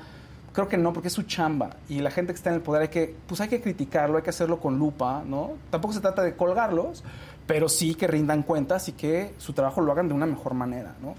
creo 0.54 0.68
que 0.68 0.78
no, 0.78 0.94
porque 0.94 1.08
es 1.08 1.14
su 1.16 1.24
chamba. 1.24 1.72
Y 1.90 2.02
la 2.02 2.12
gente 2.12 2.34
que 2.34 2.38
está 2.38 2.52
en 2.52 2.58
el 2.58 2.62
poder 2.62 2.84
hay 2.84 2.88
que, 2.90 3.16
pues 3.28 3.42
hay 3.42 3.48
que 3.48 3.62
criticarlo, 3.62 4.18
hay 4.18 4.24
que 4.24 4.30
hacerlo 4.30 4.60
con 4.60 4.78
lupa, 4.78 5.24
¿no? 5.26 5.54
Tampoco 5.72 5.96
se 5.96 6.02
trata 6.02 6.22
de 6.22 6.36
colgarlos, 6.36 7.04
pero 7.48 7.68
sí 7.68 7.96
que 7.96 8.06
rindan 8.06 8.44
cuentas 8.44 8.88
y 8.90 8.92
que 8.92 9.34
su 9.40 9.54
trabajo 9.54 9.82
lo 9.82 9.92
hagan 9.92 10.08
de 10.08 10.14
una 10.14 10.28
mejor 10.28 10.54
manera, 10.54 10.94
¿no? 11.02 11.16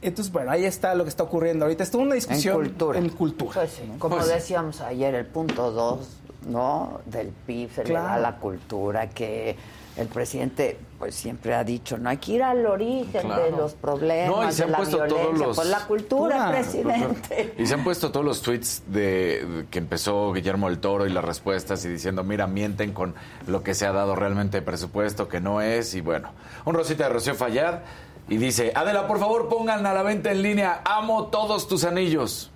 Entonces, 0.00 0.32
bueno, 0.32 0.50
ahí 0.50 0.64
está 0.64 0.94
lo 0.94 1.04
que 1.04 1.10
está 1.10 1.24
ocurriendo 1.24 1.64
ahorita. 1.64 1.82
Estuvo 1.82 2.02
una 2.02 2.14
discusión 2.14 2.54
En 2.56 2.62
cultura. 2.68 2.98
en 2.98 3.08
cultura. 3.10 3.52
Pues 3.54 3.82
como 3.98 4.16
Pues 4.16 4.28
decíamos 4.28 4.80
ayer, 4.80 5.14
el 5.14 5.26
punto 5.26 5.72
dos, 5.72 6.08
¿no? 6.48 7.00
Del 7.06 7.28
PIB 7.28 7.70
se 7.72 7.84
le 7.84 7.94
da 7.94 8.18
la 8.18 8.36
cultura, 8.36 9.08
que 9.10 9.56
el 9.96 10.06
presidente 10.08 10.78
pues 10.98 11.14
siempre 11.14 11.54
ha 11.54 11.64
dicho, 11.64 11.98
no 11.98 12.08
hay 12.08 12.18
que 12.18 12.32
ir 12.32 12.42
al 12.42 12.64
origen 12.66 13.20
Claro. 13.22 13.42
de 13.44 13.50
los 13.50 13.74
problemas, 13.74 14.36
No, 14.36 14.48
y 14.48 14.52
se 14.52 14.58
de 14.58 14.64
han 14.64 14.70
la 14.72 14.76
puesto 14.78 15.06
todos 15.06 15.38
los- 15.38 15.56
Pues 15.56 15.68
la 15.68 15.86
cultura, 15.86 16.50
presidente. 16.50 17.54
Y 17.58 17.66
se 17.66 17.74
han 17.74 17.82
puesto 17.84 18.10
todos 18.12 18.24
los 18.24 18.40
tweets 18.42 18.82
de, 18.86 19.44
de 19.44 19.66
que 19.70 19.78
empezó 19.78 20.32
Guillermo 20.32 20.68
del 20.68 20.78
Toro 20.78 21.06
y 21.06 21.10
las 21.10 21.24
respuestas 21.24 21.84
y 21.84 21.88
diciendo, 21.88 22.22
mira, 22.24 22.46
mienten 22.46 22.92
con 22.92 23.14
lo 23.48 23.62
que 23.62 23.74
se 23.74 23.86
ha 23.86 23.92
dado 23.92 24.14
realmente 24.16 24.58
de 24.58 24.62
presupuesto, 24.62 25.28
que 25.28 25.40
no 25.40 25.60
es. 25.62 25.94
Y 25.94 26.00
bueno, 26.00 26.30
un 26.64 26.74
rosita 26.74 27.04
de 27.04 27.10
Rocío 27.10 27.34
Fallad 27.34 27.80
y 28.28 28.36
dice, 28.36 28.72
Adela, 28.74 29.06
por 29.08 29.18
favor, 29.18 29.48
pongan 29.48 29.84
a 29.86 29.92
la 29.94 30.02
venta 30.02 30.30
en 30.30 30.42
línea, 30.42 30.80
amo 30.84 31.26
todos 31.26 31.66
tus 31.66 31.84
anillos. 31.84 32.50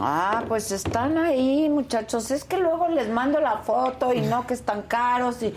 Ah, 0.00 0.44
pues 0.46 0.70
están 0.72 1.18
ahí, 1.18 1.68
muchachos. 1.68 2.30
Es 2.30 2.44
que 2.44 2.56
luego 2.58 2.88
les 2.88 3.08
mando 3.08 3.40
la 3.40 3.58
foto 3.58 4.12
y 4.12 4.20
no 4.20 4.46
que 4.46 4.54
están 4.54 4.82
caros 4.82 5.42
y 5.42 5.52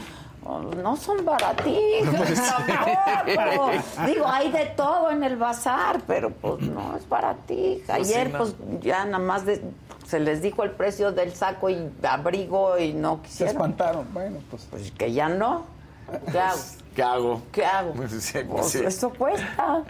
oh, 0.45 0.59
no 0.61 0.95
son 0.97 1.23
baratijos 1.23 2.33
tampoco. 2.33 3.69
Digo, 4.07 4.25
hay 4.27 4.51
de 4.51 4.65
todo 4.75 5.11
en 5.11 5.23
el 5.23 5.35
bazar, 5.37 6.01
pero 6.07 6.31
pues 6.31 6.61
no 6.61 6.95
es 6.97 7.07
baratija. 7.07 7.95
Pues 7.97 8.07
sí, 8.07 8.13
Ayer 8.15 8.31
no. 8.31 8.37
pues 8.39 8.55
ya 8.81 9.05
nada 9.05 9.19
más 9.19 9.45
de- 9.45 9.61
se 10.07 10.19
les 10.19 10.41
dijo 10.41 10.63
el 10.63 10.71
precio 10.71 11.11
del 11.11 11.33
saco 11.33 11.69
y 11.69 11.89
abrigo 12.03 12.77
y 12.77 12.93
no 12.93 13.17
Se 13.17 13.21
quisieron. 13.29 13.55
espantaron. 13.55 14.07
Bueno, 14.13 14.39
pues. 14.49 14.67
Pues 14.69 14.91
que 14.91 15.13
ya 15.13 15.29
no. 15.29 15.63
¿Qué 16.31 16.39
hago? 16.39 16.59
¿Qué 16.95 17.03
hago? 17.03 17.41
¿Qué 17.51 17.65
hago? 17.65 17.93
Pues 17.93 18.11
sí, 18.23 18.39
pues 18.39 18.47
Pues 18.49 18.71
sí. 18.71 18.79
eso 18.83 19.09
cuesta. 19.11 19.83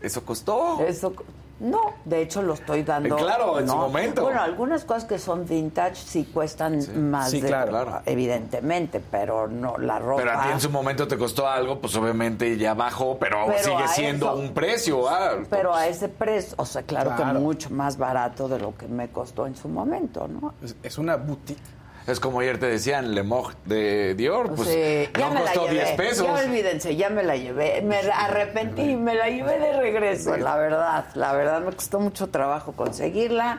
Eso 0.00 0.24
costó. 0.24 0.80
Eso 0.80 1.12
no, 1.60 1.80
de 2.04 2.20
hecho 2.22 2.42
lo 2.42 2.54
estoy 2.54 2.82
dando. 2.82 3.16
Eh, 3.16 3.22
claro, 3.22 3.60
en 3.60 3.68
su 3.68 3.76
momento. 3.76 4.22
Bueno, 4.22 4.42
algunas 4.42 4.84
cosas 4.84 5.04
que 5.04 5.18
son 5.18 5.46
vintage 5.46 5.94
sí 5.94 6.24
cuestan 6.34 6.80
más, 7.10 7.30
Sí, 7.30 7.40
de- 7.40 7.46
claro, 7.48 7.70
claro. 7.70 8.00
evidentemente, 8.06 9.00
pero 9.10 9.46
no 9.48 9.78
la 9.78 9.98
ropa. 10.00 10.22
Pero 10.22 10.38
a 10.38 10.42
ti 10.42 10.48
en 10.52 10.60
su 10.60 10.68
momento 10.70 11.06
te 11.06 11.16
costó 11.16 11.46
algo, 11.48 11.78
pues 11.80 11.94
obviamente 11.96 12.56
ya 12.58 12.74
bajó, 12.74 13.16
pero, 13.18 13.46
Pero 13.46 13.58
sigue 13.62 13.88
siendo 13.88 14.26
eso- 14.26 14.36
un 14.36 14.52
precio 14.52 15.08
alto. 15.08 15.46
Pero 15.48 15.72
a 15.74 15.86
ese 15.86 16.08
precio, 16.08 16.54
o 16.58 16.66
sea, 16.66 16.82
claro, 16.82 17.12
Claro. 17.16 17.34
que 17.34 17.38
mucho 17.38 17.70
más 17.70 17.96
barato 17.96 18.48
de 18.48 18.58
lo 18.58 18.76
que 18.76 18.88
me 18.88 19.08
costó 19.10 19.46
en 19.46 19.54
su 19.56 19.68
momento, 19.68 20.26
¿no? 20.28 20.54
Es, 20.62 20.74
es 20.82 20.98
una 20.98 21.16
boutique. 21.16 21.62
Es 22.06 22.20
como 22.20 22.40
ayer 22.40 22.58
te 22.58 22.66
decían, 22.66 23.14
Le 23.14 23.22
Moj 23.22 23.52
de 23.64 24.14
Dior, 24.14 24.54
pues 24.54 24.68
Sí, 24.68 25.08
ya 25.18 25.28
no 25.28 25.34
me 25.34 25.40
la 25.40 25.46
costó 25.46 25.68
llevé. 25.68 25.84
10 25.84 25.90
pesos. 25.96 26.26
Ya 26.26 26.34
olvídense, 26.34 26.96
ya 26.96 27.08
me 27.08 27.22
la 27.22 27.36
llevé. 27.36 27.80
Me 27.82 27.96
arrepentí 27.96 28.82
y 28.82 28.96
me 28.96 29.14
la 29.14 29.30
llevé 29.30 29.58
de 29.58 29.72
regreso, 29.78 30.36
la 30.36 30.56
verdad. 30.56 31.06
La 31.14 31.32
verdad, 31.32 31.62
me 31.62 31.72
costó 31.72 32.00
mucho 32.00 32.26
trabajo 32.28 32.72
conseguirla 32.72 33.58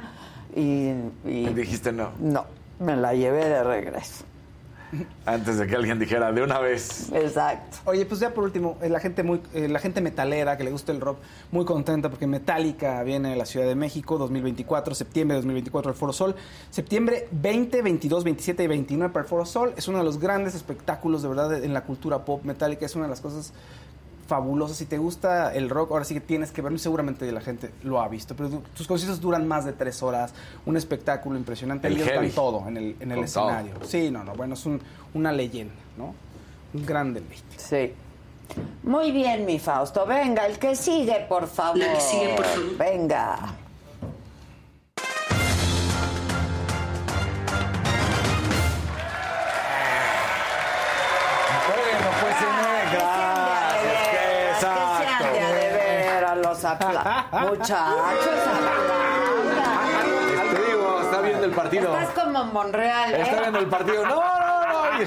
y, 0.56 0.92
y 1.26 1.48
Dijiste 1.56 1.92
no. 1.92 2.12
no, 2.20 2.46
me 2.80 2.96
la 2.96 3.14
llevé 3.16 3.46
de 3.46 3.64
regreso. 3.64 4.26
Antes 5.26 5.58
de 5.58 5.68
que 5.68 5.76
alguien 5.76 6.00
dijera 6.00 6.32
de 6.32 6.42
una 6.42 6.60
vez. 6.60 7.12
Exacto. 7.14 7.78
Oye, 7.86 8.06
pues 8.06 8.20
ya 8.20 8.34
por 8.34 8.44
último, 8.44 8.78
eh, 8.82 8.90
la 8.90 9.00
gente 9.00 9.24
muy, 9.24 9.42
eh, 9.54 9.68
la 9.68 9.80
gente 9.80 10.02
metalera 10.02 10.58
que 10.58 10.64
le 10.64 10.72
gusta 10.72 10.92
el 10.92 11.02
rock, 11.02 11.18
muy 11.52 11.66
contenta 11.66 12.10
porque 12.10 12.28
Metallica 12.28 13.02
viene 13.04 13.34
a 13.34 13.36
la 13.36 13.46
Ciudad 13.46 13.66
de 13.66 13.76
México 13.76 14.18
2024, 14.18 14.96
septiembre 14.96 15.36
de 15.36 15.40
2024 15.40 15.92
al 15.92 15.96
Foro 15.96 16.14
Sol, 16.14 16.36
septiembre 16.70 17.28
20, 17.32 17.82
22, 17.82 18.24
27 18.24 18.64
y 18.64 18.68
29 18.68 19.14
para 19.14 19.24
el 19.24 19.30
Foro 19.30 19.46
Sol. 19.46 19.74
Es 19.78 19.88
uno 19.88 19.98
de 19.98 20.04
los 20.04 20.20
grandes 20.20 20.56
espectáculos 20.56 21.22
de 21.22 21.30
verdad 21.30 21.64
en 21.64 21.74
la 21.74 21.82
cultura 21.84 22.26
pop. 22.26 22.44
Metallica 22.44 22.86
es 22.86 22.96
una 22.96 23.06
de 23.06 23.10
las 23.10 23.22
cosas 23.22 23.54
fabulosas. 24.28 24.78
Si 24.78 24.86
te 24.86 24.98
gusta 24.98 25.54
el 25.54 25.70
rock, 25.70 25.92
ahora 25.92 26.06
sí 26.06 26.14
que 26.14 26.22
tienes 26.22 26.52
que 26.52 26.62
verlo 26.62 26.76
y 26.78 26.80
seguramente 26.80 27.32
la 27.32 27.42
gente 27.42 27.72
lo 27.84 28.02
ha 28.02 28.08
visto. 28.08 28.36
Pero 28.36 28.50
tu- 28.50 28.60
tus 28.76 28.88
conciertos 28.88 29.22
duran 29.22 29.48
más 29.48 29.66
de 29.66 29.74
tres 29.74 30.02
horas, 30.04 30.34
un 30.66 30.78
espectáculo 30.78 31.38
impresionante. 31.38 31.88
El 31.88 31.96
Ellos 31.96 32.08
dan 32.14 32.30
todo 32.32 32.68
en 32.68 32.78
el, 32.78 32.96
en 33.00 33.12
el 33.12 33.16
todo. 33.32 33.50
escenario. 33.50 33.74
Sí, 33.84 34.10
no, 34.12 34.24
no, 34.24 34.34
bueno, 34.34 34.54
es 34.56 34.66
un- 34.66 34.82
una 35.14 35.32
leyenda, 35.32 35.74
¿no? 35.98 36.14
Un 36.74 36.86
gran 36.86 37.14
deleite. 37.14 37.44
Sí. 37.58 37.94
Muy 38.84 39.12
bien, 39.12 39.46
mi 39.46 39.58
Fausto. 39.60 40.06
Venga, 40.06 40.46
el 40.46 40.60
que 40.60 40.76
sigue, 40.76 41.26
por 41.28 41.48
favor. 41.48 41.78
La 41.80 41.94
que 41.94 42.00
sigue, 42.02 42.34
por 42.36 42.46
favor. 42.46 42.78
Venga. 42.78 43.38
Muchachos. 56.80 57.96
Te 60.52 60.72
digo, 60.72 61.02
está 61.02 61.22
viendo 61.22 61.46
el 61.46 61.52
partido. 61.52 61.98
Estás 61.98 62.24
como 62.24 62.44
Monreal, 62.46 63.14
¿eh? 63.14 63.22
Está 63.22 63.42
viendo 63.42 63.60
el 63.60 63.68
partido. 63.68 64.06
No, 64.06 64.16
no, 64.16 64.92
no. 64.92 65.00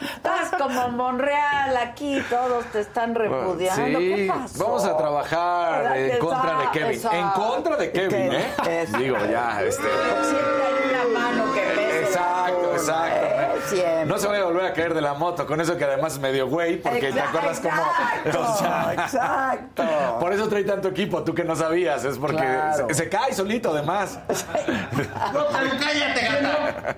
Estás 0.00 0.50
como 0.58 0.88
Monreal, 0.88 1.76
aquí 1.76 2.22
todos 2.30 2.64
te 2.66 2.80
están 2.80 3.14
repudiando. 3.14 3.98
Sí, 3.98 4.14
¿Qué 4.14 4.26
pasó? 4.32 4.64
vamos 4.64 4.84
a 4.84 4.96
trabajar 4.96 5.96
en 5.96 6.18
contra 6.18 6.58
de 6.58 6.70
Kevin. 6.72 7.00
En 7.12 7.28
contra 7.30 7.76
de 7.76 7.92
Kevin, 7.92 8.32
¿eh? 8.32 8.46
Eso. 8.68 8.98
Digo, 8.98 9.16
ya, 9.30 9.62
este. 9.62 9.82
Siempre 9.82 10.64
hay 10.64 10.90
una 10.90 11.20
mano 11.20 11.54
que 11.54 11.60
pese. 11.60 12.00
Exacto, 12.04 12.72
exacto. 12.72 13.37
Siempre. 13.66 14.06
No 14.06 14.18
se 14.18 14.26
vaya 14.28 14.42
a 14.42 14.44
volver 14.46 14.64
a 14.66 14.72
caer 14.72 14.94
de 14.94 15.00
la 15.00 15.14
moto, 15.14 15.46
con 15.46 15.60
eso 15.60 15.76
que 15.76 15.84
además 15.84 16.14
es 16.14 16.18
medio 16.18 16.48
güey, 16.48 16.80
porque 16.80 17.12
te 17.12 17.20
acuerdas 17.20 17.60
cómo. 17.60 17.82
exacto, 18.24 18.92
exacto. 19.02 19.84
Por 20.20 20.32
eso 20.32 20.48
trae 20.48 20.64
tanto 20.64 20.88
equipo, 20.88 21.22
tú 21.24 21.34
que 21.34 21.44
no 21.44 21.54
sabías, 21.56 22.04
es 22.04 22.18
porque 22.18 22.36
Claro. 22.36 22.86
se, 22.88 22.94
se 22.94 23.08
cae 23.08 23.32
solito 23.34 23.70
además. 23.70 24.18
No, 25.32 25.46
pero 25.52 25.70
cállate, 25.80 26.20
gata. 26.22 26.96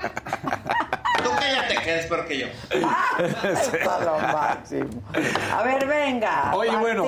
Tú 1.23 1.31
cállate, 1.39 1.75
que 1.83 1.91
eres 1.91 2.07
peor 2.07 2.27
que 2.27 2.39
yo. 2.39 2.47
Eso 2.71 3.77
es 3.77 4.05
lo 4.05 4.19
máximo. 4.19 5.03
A 5.57 5.63
ver, 5.63 5.87
venga. 5.87 6.53
Oye, 6.55 6.77
bueno, 6.77 7.05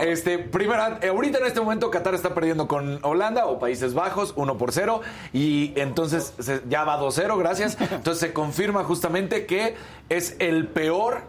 este, 0.00 0.38
primera, 0.38 0.98
eh, 1.02 1.08
ahorita 1.08 1.38
en 1.38 1.46
este 1.46 1.60
momento 1.60 1.90
Qatar 1.90 2.14
está 2.14 2.34
perdiendo 2.34 2.66
con 2.68 2.98
Holanda 3.02 3.46
o 3.46 3.58
Países 3.58 3.94
Bajos 3.94 4.32
1 4.36 4.58
por 4.58 4.72
0 4.72 5.00
y 5.32 5.72
entonces 5.76 6.34
se- 6.38 6.62
ya 6.68 6.84
va 6.84 6.98
2-0, 7.00 7.36
gracias. 7.38 7.76
Entonces 7.90 8.18
se 8.20 8.32
confirma 8.32 8.84
justamente 8.84 9.46
que 9.46 9.74
es 10.08 10.36
el 10.38 10.68
peor 10.68 11.22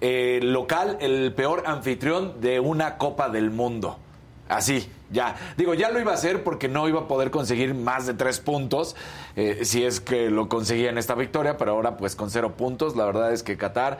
eh, 0.00 0.40
local, 0.42 0.96
el 1.00 1.32
peor 1.34 1.64
anfitrión 1.66 2.40
de 2.40 2.60
una 2.60 2.96
Copa 2.98 3.28
del 3.28 3.50
Mundo. 3.50 3.98
Así, 4.50 4.90
ya. 5.12 5.36
Digo, 5.56 5.74
ya 5.74 5.90
lo 5.90 6.00
iba 6.00 6.10
a 6.10 6.14
hacer 6.14 6.42
porque 6.42 6.66
no 6.68 6.88
iba 6.88 7.02
a 7.02 7.08
poder 7.08 7.30
conseguir 7.30 7.72
más 7.72 8.06
de 8.06 8.14
tres 8.14 8.40
puntos 8.40 8.96
eh, 9.36 9.60
si 9.62 9.84
es 9.84 10.00
que 10.00 10.28
lo 10.28 10.48
conseguía 10.48 10.90
en 10.90 10.98
esta 10.98 11.14
victoria, 11.14 11.56
pero 11.56 11.70
ahora 11.70 11.96
pues 11.96 12.16
con 12.16 12.30
cero 12.30 12.56
puntos, 12.56 12.96
la 12.96 13.04
verdad 13.04 13.32
es 13.32 13.44
que 13.44 13.56
Qatar 13.56 13.98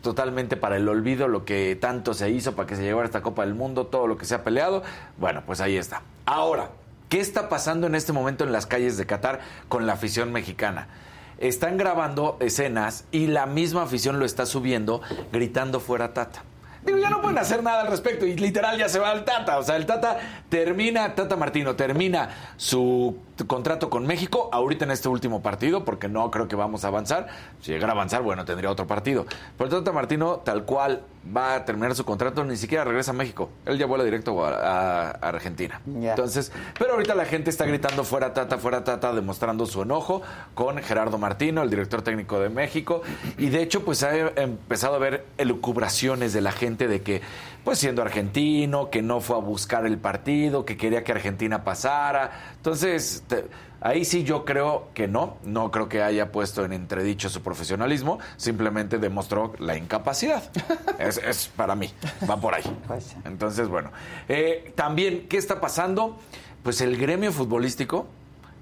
totalmente 0.00 0.56
para 0.56 0.76
el 0.76 0.88
olvido 0.88 1.28
lo 1.28 1.44
que 1.44 1.76
tanto 1.78 2.14
se 2.14 2.30
hizo 2.30 2.54
para 2.54 2.66
que 2.66 2.76
se 2.76 2.82
llegara 2.82 3.02
a 3.02 3.06
esta 3.06 3.22
Copa 3.22 3.44
del 3.44 3.54
Mundo, 3.54 3.86
todo 3.86 4.06
lo 4.06 4.16
que 4.16 4.24
se 4.24 4.34
ha 4.34 4.44
peleado. 4.44 4.82
Bueno, 5.18 5.42
pues 5.44 5.60
ahí 5.60 5.76
está. 5.76 6.02
Ahora, 6.24 6.70
¿qué 7.10 7.20
está 7.20 7.50
pasando 7.50 7.86
en 7.86 7.94
este 7.94 8.14
momento 8.14 8.44
en 8.44 8.52
las 8.52 8.64
calles 8.64 8.96
de 8.96 9.04
Qatar 9.04 9.40
con 9.68 9.86
la 9.86 9.92
afición 9.92 10.32
mexicana? 10.32 10.88
Están 11.36 11.76
grabando 11.76 12.38
escenas 12.40 13.04
y 13.10 13.26
la 13.26 13.44
misma 13.44 13.82
afición 13.82 14.18
lo 14.18 14.24
está 14.24 14.46
subiendo 14.46 15.02
gritando 15.32 15.80
fuera 15.80 16.14
Tata. 16.14 16.44
Digo, 16.84 16.98
ya 16.98 17.10
no 17.10 17.20
pueden 17.20 17.38
hacer 17.38 17.62
nada 17.62 17.82
al 17.82 17.88
respecto 17.88 18.26
y 18.26 18.36
literal 18.36 18.78
ya 18.78 18.88
se 18.88 18.98
va 18.98 19.12
el 19.12 19.24
Tata. 19.24 19.58
O 19.58 19.62
sea, 19.62 19.76
el 19.76 19.86
Tata 19.86 20.18
termina, 20.48 21.14
Tata 21.14 21.36
Martino 21.36 21.74
termina 21.74 22.28
su 22.56 23.16
contrato 23.46 23.90
con 23.90 24.06
México 24.06 24.48
ahorita 24.52 24.84
en 24.84 24.92
este 24.92 25.08
último 25.08 25.42
partido 25.42 25.84
porque 25.84 26.08
no 26.08 26.30
creo 26.30 26.48
que 26.48 26.56
vamos 26.56 26.84
a 26.84 26.88
avanzar. 26.88 27.28
Si 27.60 27.72
llegara 27.72 27.92
a 27.92 27.96
avanzar, 27.96 28.22
bueno, 28.22 28.44
tendría 28.44 28.70
otro 28.70 28.86
partido. 28.86 29.26
Pero 29.58 29.70
el 29.70 29.84
Tata 29.84 29.92
Martino, 29.92 30.36
tal 30.44 30.64
cual 30.64 31.02
va 31.36 31.54
a 31.56 31.64
terminar 31.64 31.94
su 31.94 32.04
contrato, 32.04 32.44
ni 32.44 32.56
siquiera 32.56 32.84
regresa 32.84 33.10
a 33.10 33.14
México. 33.14 33.50
Él 33.66 33.78
ya 33.78 33.86
vuela 33.86 34.04
directo 34.04 34.44
a, 34.44 35.10
Argentina. 35.10 35.80
Entonces, 35.86 36.52
pero 36.78 36.92
ahorita 36.92 37.14
la 37.14 37.24
gente 37.24 37.50
está 37.50 37.64
gritando 37.64 38.04
fuera 38.04 38.34
Tata, 38.34 38.58
fuera 38.58 38.84
Tata, 38.84 39.12
demostrando 39.12 39.66
su 39.66 39.82
enojo 39.82 40.22
con 40.54 40.78
Gerardo 40.78 41.18
Martino, 41.18 41.62
el 41.62 41.70
director 41.70 42.02
técnico 42.02 42.38
de 42.40 42.50
México. 42.50 43.02
Y 43.38 43.48
de 43.48 43.62
hecho, 43.62 43.84
pues 43.84 44.02
ha 44.02 44.16
empezado 44.16 44.94
a 44.94 44.98
ver 44.98 45.24
elucubraciones 45.38 46.32
de 46.32 46.40
la 46.40 46.52
gente 46.52 46.88
de 46.88 47.02
que, 47.02 47.22
pues 47.64 47.78
siendo 47.78 48.02
argentino, 48.02 48.90
que 48.90 49.00
no 49.02 49.20
fue 49.20 49.36
a 49.36 49.40
buscar 49.40 49.86
el 49.86 49.98
partido, 49.98 50.64
que 50.64 50.76
quería 50.76 51.02
que 51.02 51.12
Argentina 51.12 51.64
pasara. 51.64 52.52
Entonces, 52.56 53.24
te- 53.26 53.46
ahí 53.80 54.04
sí 54.04 54.22
yo 54.24 54.44
creo 54.44 54.88
que 54.94 55.08
no, 55.08 55.38
no 55.44 55.70
creo 55.70 55.88
que 55.88 56.02
haya 56.02 56.30
puesto 56.30 56.64
en 56.64 56.72
entredicho 56.74 57.28
su 57.30 57.42
profesionalismo, 57.42 58.18
simplemente 58.36 58.98
demostró 58.98 59.52
la 59.58 59.76
incapacidad. 59.76 60.42
Es, 60.98 61.16
es 61.18 61.48
para 61.56 61.74
mí, 61.74 61.92
va 62.30 62.36
por 62.40 62.54
ahí. 62.54 62.62
Pues, 62.86 63.16
Entonces, 63.24 63.66
bueno, 63.68 63.90
eh, 64.28 64.72
también, 64.76 65.26
¿qué 65.28 65.38
está 65.38 65.60
pasando? 65.60 66.18
Pues 66.62 66.80
el 66.80 66.96
gremio 66.96 67.32
futbolístico 67.32 68.06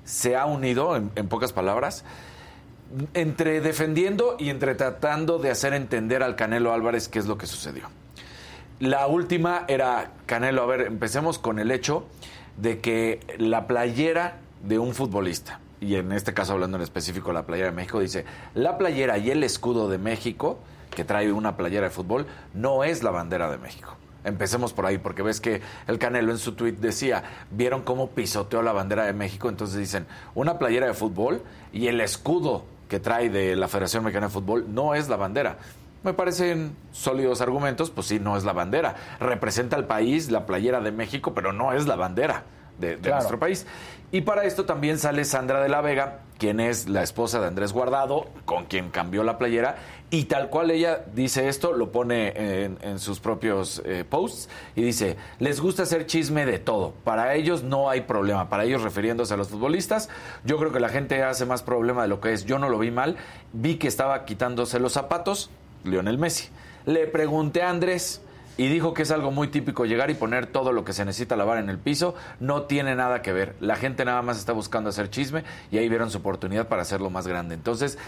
se 0.05 0.35
ha 0.37 0.47
unido, 0.47 0.97
en, 0.97 1.11
en 1.15 1.29
pocas 1.29 1.53
palabras, 1.53 2.05
entre 3.15 3.61
defendiendo 3.61 4.37
y 4.39 4.51
entre 4.51 4.75
tratando 4.75 5.39
de 5.39 5.51
hacer 5.51 5.73
entender 5.75 6.23
al 6.23 6.37
Canelo 6.37 6.73
Álvarez 6.73 7.09
qué 7.09 7.19
es 7.19 7.27
lo 7.27 7.37
que 7.39 7.47
sucedió. 7.47 7.85
La 8.83 9.07
última 9.07 9.65
era, 9.69 10.11
Canelo, 10.27 10.65
a 10.65 10.67
ver, 10.67 10.81
empecemos 10.81 11.39
con 11.39 11.61
el 11.61 11.71
hecho 11.71 12.05
de 12.57 12.81
que 12.81 13.21
la 13.39 13.69
playera 13.69 14.39
de 14.65 14.81
un 14.81 14.93
futbolista, 14.93 15.61
y 15.81 15.95
en 15.95 16.11
este 16.11 16.35
caso 16.35 16.55
hablando 16.55 16.79
en 16.79 16.83
específico 16.83 17.33
la 17.33 17.47
playera 17.47 17.71
de 17.71 17.77
México, 17.77 18.01
dice, 18.01 18.25
la 18.55 18.79
playera 18.79 19.19
y 19.19 19.31
el 19.31 19.45
escudo 19.45 19.89
de 19.89 19.99
México, 19.99 20.59
que 20.97 21.05
trae 21.05 21.31
una 21.31 21.57
playera 21.57 21.87
de 21.87 21.91
fútbol, 21.91 22.27
no 22.55 22.83
es 22.83 23.05
la 23.05 23.13
bandera 23.13 23.49
de 23.49 23.59
México. 23.59 23.95
Empecemos 24.25 24.73
por 24.73 24.85
ahí, 24.85 24.99
porque 24.99 25.23
ves 25.23 25.41
que 25.41 25.63
el 25.87 26.01
Canelo 26.01 26.33
en 26.33 26.39
su 26.39 26.55
tweet 26.55 26.73
decía, 26.73 27.23
vieron 27.53 27.83
cómo 27.83 28.09
pisoteó 28.09 28.63
la 28.63 28.73
bandera 28.73 29.05
de 29.05 29.13
México, 29.13 29.49
entonces 29.49 29.79
dicen, 29.79 30.07
una 30.35 30.59
playera 30.59 30.89
de 30.89 30.95
fútbol 30.95 31.41
y 31.73 31.87
el 31.87 32.01
escudo 32.01 32.65
que 32.89 32.99
trae 32.99 33.31
de 33.31 33.55
la 33.55 33.69
Federación 33.69 34.03
Mexicana 34.03 34.27
de 34.27 34.33
Fútbol 34.33 34.67
no 34.75 34.97
es 34.97 35.09
la 35.09 35.17
bandera. 35.17 35.59
Me 36.05 36.13
parecen 36.15 36.77
sólidos 36.91 37.41
argumentos, 37.41 37.91
pues 37.91 38.07
sí, 38.09 38.19
no 38.19 38.37
es 38.37 38.45
la 38.45 38.53
bandera. 38.53 38.97
Representa 39.21 39.77
al 39.77 39.87
país, 39.87 40.31
la 40.31 40.47
playera 40.47 40.81
de 40.81 40.91
México, 40.93 41.33
pero 41.35 41.53
no 41.53 41.73
es 41.73 41.87
la 41.87 41.97
bandera 41.97 42.43
de, 42.79 42.97
de 42.97 42.99
Claro. 42.99 43.17
nuestro 43.17 43.39
país. 43.39 43.67
Y 44.11 44.21
para 44.23 44.45
esto 44.45 44.65
también 44.67 44.99
sale 44.99 45.25
Sandra 45.25 45.63
de 45.63 45.71
la 45.71 45.81
Vega, 45.81 46.19
quien 46.39 46.61
es 46.61 46.87
la 46.89 47.03
esposa 47.03 47.41
de 47.41 47.47
Andrés 47.47 47.73
Guardado, 47.73 48.27
con 48.45 48.67
quien 48.67 48.91
cambió 48.91 49.23
la 49.25 49.39
playera, 49.39 49.77
y 50.11 50.25
tal 50.25 50.51
cual 50.51 50.71
ella 50.71 51.03
dice 51.15 51.49
esto, 51.49 51.73
lo 51.73 51.93
pone 51.93 52.33
en, 52.65 52.77
en 52.83 52.99
sus 52.99 53.21
propios 53.21 53.81
eh, 53.87 54.05
posts, 54.07 54.51
y 54.75 54.83
dice, 54.83 55.17
les 55.39 55.61
gusta 55.61 55.85
hacer 55.85 56.05
chisme 56.05 56.45
de 56.45 56.59
todo, 56.59 56.93
para 57.05 57.35
ellos 57.37 57.63
no 57.63 57.89
hay 57.89 58.03
problema, 58.03 58.51
para 58.51 58.65
ellos 58.65 58.83
refiriéndose 58.83 59.33
a 59.33 59.39
los 59.39 59.49
futbolistas, 59.49 60.11
yo 60.45 60.59
creo 60.59 60.73
que 60.73 60.81
la 60.81 60.91
gente 60.91 61.23
hace 61.23 61.47
más 61.47 61.63
problema 61.63 62.03
de 62.03 62.09
lo 62.09 62.21
que 62.21 62.35
es, 62.35 62.45
yo 62.45 62.59
no 62.59 62.69
lo 62.69 62.79
vi 62.79 62.91
mal, 62.91 63.17
vi 63.55 63.77
que 63.77 63.89
estaba 63.89 64.27
quitándose 64.27 64.79
los 64.79 64.93
zapatos, 64.93 65.49
Lionel 65.85 66.19
Messi. 66.19 66.49
Le 66.87 67.07
pregunté 67.07 67.63
a 67.63 67.71
Andrés 67.71 68.23
y 68.57 68.69
dijo 68.69 68.93
que 68.93 69.03
es 69.03 69.11
algo 69.11 69.31
muy 69.31 69.49
típico 69.49 69.87
llegar 69.87 70.11
y 70.11 70.15
poner 70.15 70.47
todo 70.47 70.73
lo 70.73 70.85
que 70.85 70.93
se 70.93 71.05
necesita 71.05 71.37
lavar 71.37 71.59
en 71.59 71.71
el 71.71 71.79
piso. 71.79 72.15
No 72.41 72.63
tiene 72.63 72.95
nada 72.95 73.23
que 73.23 73.33
ver. 73.33 73.57
La 73.61 73.77
gente 73.77 74.05
nada 74.05 74.23
más 74.23 74.39
está 74.39 74.53
buscando 74.53 74.91
hacer 74.91 75.11
chisme 75.11 75.45
y 75.71 75.79
ahí 75.79 75.89
vieron 75.89 76.11
su 76.11 76.19
oportunidad 76.19 76.69
para 76.69 76.83
hacerlo 76.83 77.11
más 77.11 77.27
grande. 77.27 77.55
Entonces, 77.55 77.99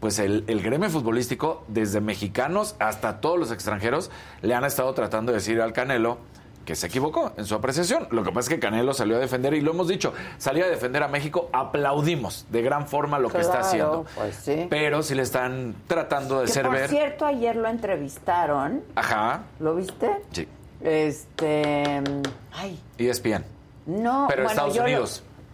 pues 0.00 0.18
el, 0.18 0.44
el 0.46 0.62
gremio 0.62 0.90
futbolístico, 0.90 1.64
desde 1.68 2.00
mexicanos 2.00 2.76
hasta 2.78 3.20
todos 3.20 3.38
los 3.38 3.50
extranjeros, 3.50 4.10
le 4.42 4.54
han 4.54 4.64
estado 4.64 4.92
tratando 4.94 5.32
de 5.32 5.38
decir 5.38 5.60
al 5.60 5.72
Canelo 5.72 6.18
que 6.64 6.74
se 6.76 6.86
equivocó 6.86 7.32
en 7.36 7.44
su 7.46 7.54
apreciación. 7.54 8.08
Lo 8.10 8.22
que 8.24 8.30
pasa 8.30 8.40
es 8.40 8.48
que 8.54 8.58
Canelo 8.60 8.94
salió 8.94 9.16
a 9.16 9.18
defender, 9.18 9.54
y 9.54 9.60
lo 9.60 9.72
hemos 9.72 9.88
dicho, 9.88 10.12
salió 10.38 10.64
a 10.64 10.68
defender 10.68 11.02
a 11.02 11.08
México, 11.08 11.48
aplaudimos 11.52 12.46
de 12.50 12.62
gran 12.62 12.86
forma 12.88 13.18
lo 13.18 13.28
que 13.28 13.38
está 13.40 13.60
haciendo. 13.60 14.06
pues 14.14 14.34
sí. 14.36 14.66
Pero 14.70 15.02
si 15.02 15.14
le 15.14 15.22
están 15.22 15.74
tratando 15.86 16.40
de 16.40 16.46
Que 16.46 16.52
ser 16.52 16.66
por 16.66 16.74
ver. 16.74 16.90
cierto, 16.90 17.26
ayer 17.26 17.56
lo 17.56 17.68
entrevistaron. 17.68 18.82
Ajá, 18.94 19.42
¿Lo 19.60 19.74
viste? 19.74 20.10
sí. 20.32 20.48
Este. 20.82 22.02
Ay, 22.52 22.78
ESPN. 22.98 23.44
no. 23.86 24.26
Pero 24.28 24.42
bueno, 24.44 24.50
Estados 24.50 24.76
lo- 24.76 24.82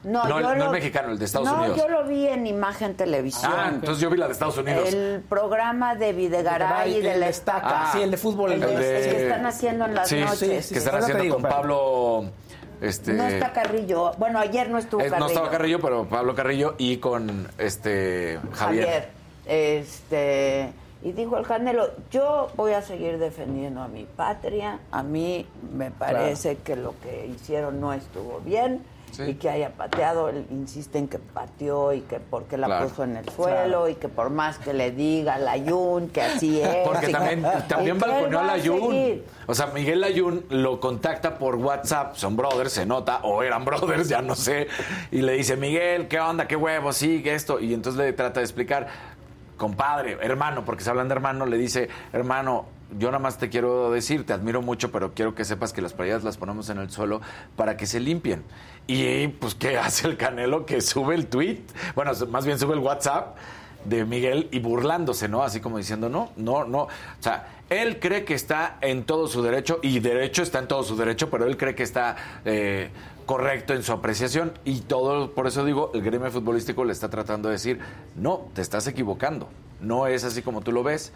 No, 0.02 0.24
No 0.26 0.38
el- 0.38 0.42
yo 0.44 0.48
no 0.48 0.52
el 0.54 0.58
lo- 0.60 0.70
mexicano, 0.70 1.12
el 1.12 1.18
de 1.18 1.24
Estados 1.26 1.46
no, 1.48 1.58
Unidos. 1.58 1.76
yo 1.76 1.88
lo 1.88 2.04
vi 2.06 2.26
en 2.26 2.46
Imagen 2.46 2.94
Televisión. 2.94 3.52
Ah, 3.54 3.68
entonces 3.74 4.00
yo 4.00 4.08
vi 4.08 4.16
la 4.16 4.26
de 4.26 4.32
Estados 4.32 4.56
Unidos. 4.56 4.88
El 4.94 5.22
programa 5.28 5.94
de 5.94 6.12
Videgaray 6.14 6.96
y 6.96 7.00
de 7.02 7.12
el 7.12 7.20
la 7.20 7.28
Estaca, 7.28 7.58
Estaca. 7.68 7.92
sí, 7.92 8.02
el 8.02 8.10
de 8.10 8.16
fútbol, 8.16 8.52
El, 8.52 8.62
el 8.62 8.68
de- 8.70 8.76
de- 8.78 9.08
el 9.10 9.16
que 9.16 9.22
están 9.26 9.44
haciendo 9.46 9.84
en 9.84 9.94
las 9.94 10.08
sí, 10.08 10.18
noches. 10.20 10.68
que 10.72 10.78
están 10.78 10.94
Ahora 10.94 11.06
te 11.06 11.12
haciendo 11.12 11.22
digo, 11.22 11.34
con. 11.34 11.42
Pablo. 11.42 12.24
Este, 12.80 13.12
No 13.12 13.24
está 13.26 13.52
Carrillo. 13.52 14.12
Bueno, 14.16 14.38
ayer 14.38 14.70
no 14.70 14.78
estuvo 14.78 15.02
eh, 15.02 15.10
Carrillo. 15.10 15.20
no 15.26 15.28
estaba 15.30 15.50
Carrillo, 15.50 15.80
pero 15.80 16.06
Pablo 16.08 16.34
Carrillo 16.34 16.76
y 16.78 16.96
con 16.96 17.46
este 17.58 18.38
Javier. 18.54 18.84
Javier. 18.86 19.08
Este, 19.44 20.72
y 21.02 21.12
dijo 21.12 21.36
el 21.36 21.46
Canelo, 21.46 21.90
yo 22.10 22.50
voy 22.56 22.72
a 22.72 22.80
seguir 22.82 23.18
defendiendo 23.18 23.82
a 23.82 23.88
mi 23.88 24.04
patria. 24.04 24.78
A 24.90 25.02
mí 25.02 25.46
me 25.74 25.90
parece 25.90 26.56
que 26.56 26.76
lo 26.76 26.94
que 27.00 27.26
hicieron 27.26 27.80
no 27.80 27.92
estuvo 27.92 28.40
bien. 28.40 28.82
Sí. 29.12 29.22
Y 29.24 29.34
que 29.34 29.48
haya 29.50 29.70
pateado, 29.70 30.28
él 30.28 30.46
insiste 30.50 30.98
en 30.98 31.08
que 31.08 31.18
pateó 31.18 31.92
y 31.92 32.00
que 32.02 32.20
porque 32.20 32.56
la 32.56 32.66
Claro. 32.66 32.88
puso 32.88 33.04
en 33.04 33.16
el 33.16 33.28
suelo 33.30 33.88
y 33.88 33.94
que 33.96 34.08
por 34.08 34.30
más 34.30 34.58
que 34.58 34.72
le 34.72 34.90
diga 34.92 35.38
la 35.38 35.56
Yun 35.56 36.08
que 36.08 36.22
así 36.22 36.60
es. 36.62 36.76
Porque 36.86 37.08
también, 37.08 37.42
también 37.68 37.98
balconeó 37.98 38.40
a 38.40 38.44
Layun. 38.44 39.22
O 39.46 39.54
sea, 39.54 39.66
Miguel 39.68 40.00
Layun 40.00 40.44
lo 40.50 40.78
contacta 40.80 41.36
por 41.38 41.56
WhatsApp, 41.56 42.14
son 42.16 42.36
brothers, 42.36 42.72
se 42.72 42.86
nota, 42.86 43.20
o 43.24 43.42
eran 43.42 43.64
brothers, 43.66 44.08
ya 44.08 44.22
no 44.22 44.34
sé. 44.34 44.68
Y 45.10 45.22
le 45.22 45.32
dice, 45.32 45.56
Miguel, 45.56 46.08
¿qué 46.08 46.20
onda? 46.20 46.46
¿Qué 46.46 46.56
huevo? 46.56 46.92
Sí, 46.92 47.22
que 47.22 47.34
esto. 47.34 47.58
Y 47.60 47.74
entonces 47.74 48.00
le 48.00 48.12
trata 48.12 48.40
de 48.40 48.44
explicar, 48.44 48.86
compadre, 49.56 50.16
hermano, 50.22 50.64
porque 50.64 50.82
se 50.84 50.90
hablan 50.90 51.08
de 51.08 51.14
hermano, 51.14 51.46
le 51.46 51.56
dice, 51.58 51.88
hermano, 52.12 52.66
yo 52.98 53.08
nada 53.08 53.18
más 53.18 53.38
te 53.38 53.48
quiero 53.48 53.90
decir, 53.90 54.26
te 54.26 54.32
admiro 54.32 54.62
mucho, 54.62 54.90
pero 54.90 55.14
quiero 55.14 55.34
que 55.34 55.44
sepas 55.44 55.72
que 55.72 55.82
las 55.82 55.92
playeras 55.92 56.24
las 56.24 56.36
ponemos 56.36 56.68
en 56.70 56.78
el 56.78 56.90
suelo 56.90 57.20
para 57.56 57.76
que 57.76 57.86
se 57.86 58.00
limpien. 58.00 58.42
Y 58.86 59.28
pues, 59.28 59.54
¿qué 59.54 59.78
hace 59.78 60.08
el 60.08 60.16
Canelo? 60.16 60.66
Que 60.66 60.80
sube 60.80 61.14
el 61.14 61.26
tweet, 61.26 61.60
bueno, 61.94 62.12
más 62.28 62.46
bien 62.46 62.58
sube 62.58 62.74
el 62.74 62.80
WhatsApp 62.80 63.36
de 63.84 64.04
Miguel 64.04 64.48
y 64.50 64.58
burlándose, 64.58 65.28
¿no? 65.28 65.42
Así 65.42 65.60
como 65.60 65.78
diciendo, 65.78 66.08
no, 66.08 66.32
no, 66.36 66.64
no. 66.64 66.82
O 66.82 66.88
sea, 67.20 67.60
él 67.70 67.98
cree 68.00 68.24
que 68.24 68.34
está 68.34 68.78
en 68.80 69.04
todo 69.04 69.26
su 69.26 69.42
derecho, 69.42 69.78
y 69.82 70.00
derecho 70.00 70.42
está 70.42 70.58
en 70.58 70.68
todo 70.68 70.82
su 70.82 70.96
derecho, 70.96 71.30
pero 71.30 71.46
él 71.46 71.56
cree 71.56 71.74
que 71.74 71.82
está 71.82 72.16
eh, 72.44 72.90
correcto 73.26 73.74
en 73.74 73.82
su 73.82 73.92
apreciación. 73.92 74.52
Y 74.64 74.80
todo, 74.80 75.32
por 75.32 75.46
eso 75.46 75.64
digo, 75.64 75.90
el 75.94 76.02
gremio 76.02 76.30
futbolístico 76.30 76.84
le 76.84 76.92
está 76.92 77.08
tratando 77.08 77.48
de 77.48 77.54
decir, 77.54 77.78
no, 78.16 78.48
te 78.54 78.60
estás 78.60 78.86
equivocando. 78.86 79.48
No 79.80 80.06
es 80.06 80.24
así 80.24 80.42
como 80.42 80.60
tú 80.60 80.72
lo 80.72 80.82
ves. 80.82 81.12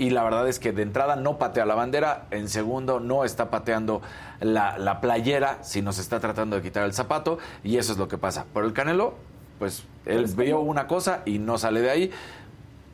Y 0.00 0.08
la 0.08 0.24
verdad 0.24 0.48
es 0.48 0.58
que 0.58 0.72
de 0.72 0.80
entrada 0.80 1.14
no 1.14 1.36
patea 1.36 1.66
la 1.66 1.74
bandera, 1.74 2.24
en 2.30 2.48
segundo 2.48 3.00
no 3.00 3.22
está 3.26 3.50
pateando 3.50 4.00
la, 4.40 4.78
la 4.78 5.02
playera, 5.02 5.58
sino 5.60 5.92
se 5.92 6.00
está 6.00 6.20
tratando 6.20 6.56
de 6.56 6.62
quitar 6.62 6.84
el 6.84 6.94
zapato, 6.94 7.36
y 7.62 7.76
eso 7.76 7.92
es 7.92 7.98
lo 7.98 8.08
que 8.08 8.16
pasa. 8.16 8.46
Por 8.50 8.64
el 8.64 8.72
Canelo, 8.72 9.12
pues 9.58 9.84
él 10.06 10.24
vio 10.34 10.60
una 10.60 10.86
cosa 10.86 11.20
y 11.26 11.38
no 11.38 11.58
sale 11.58 11.82
de 11.82 11.90
ahí. 11.90 12.10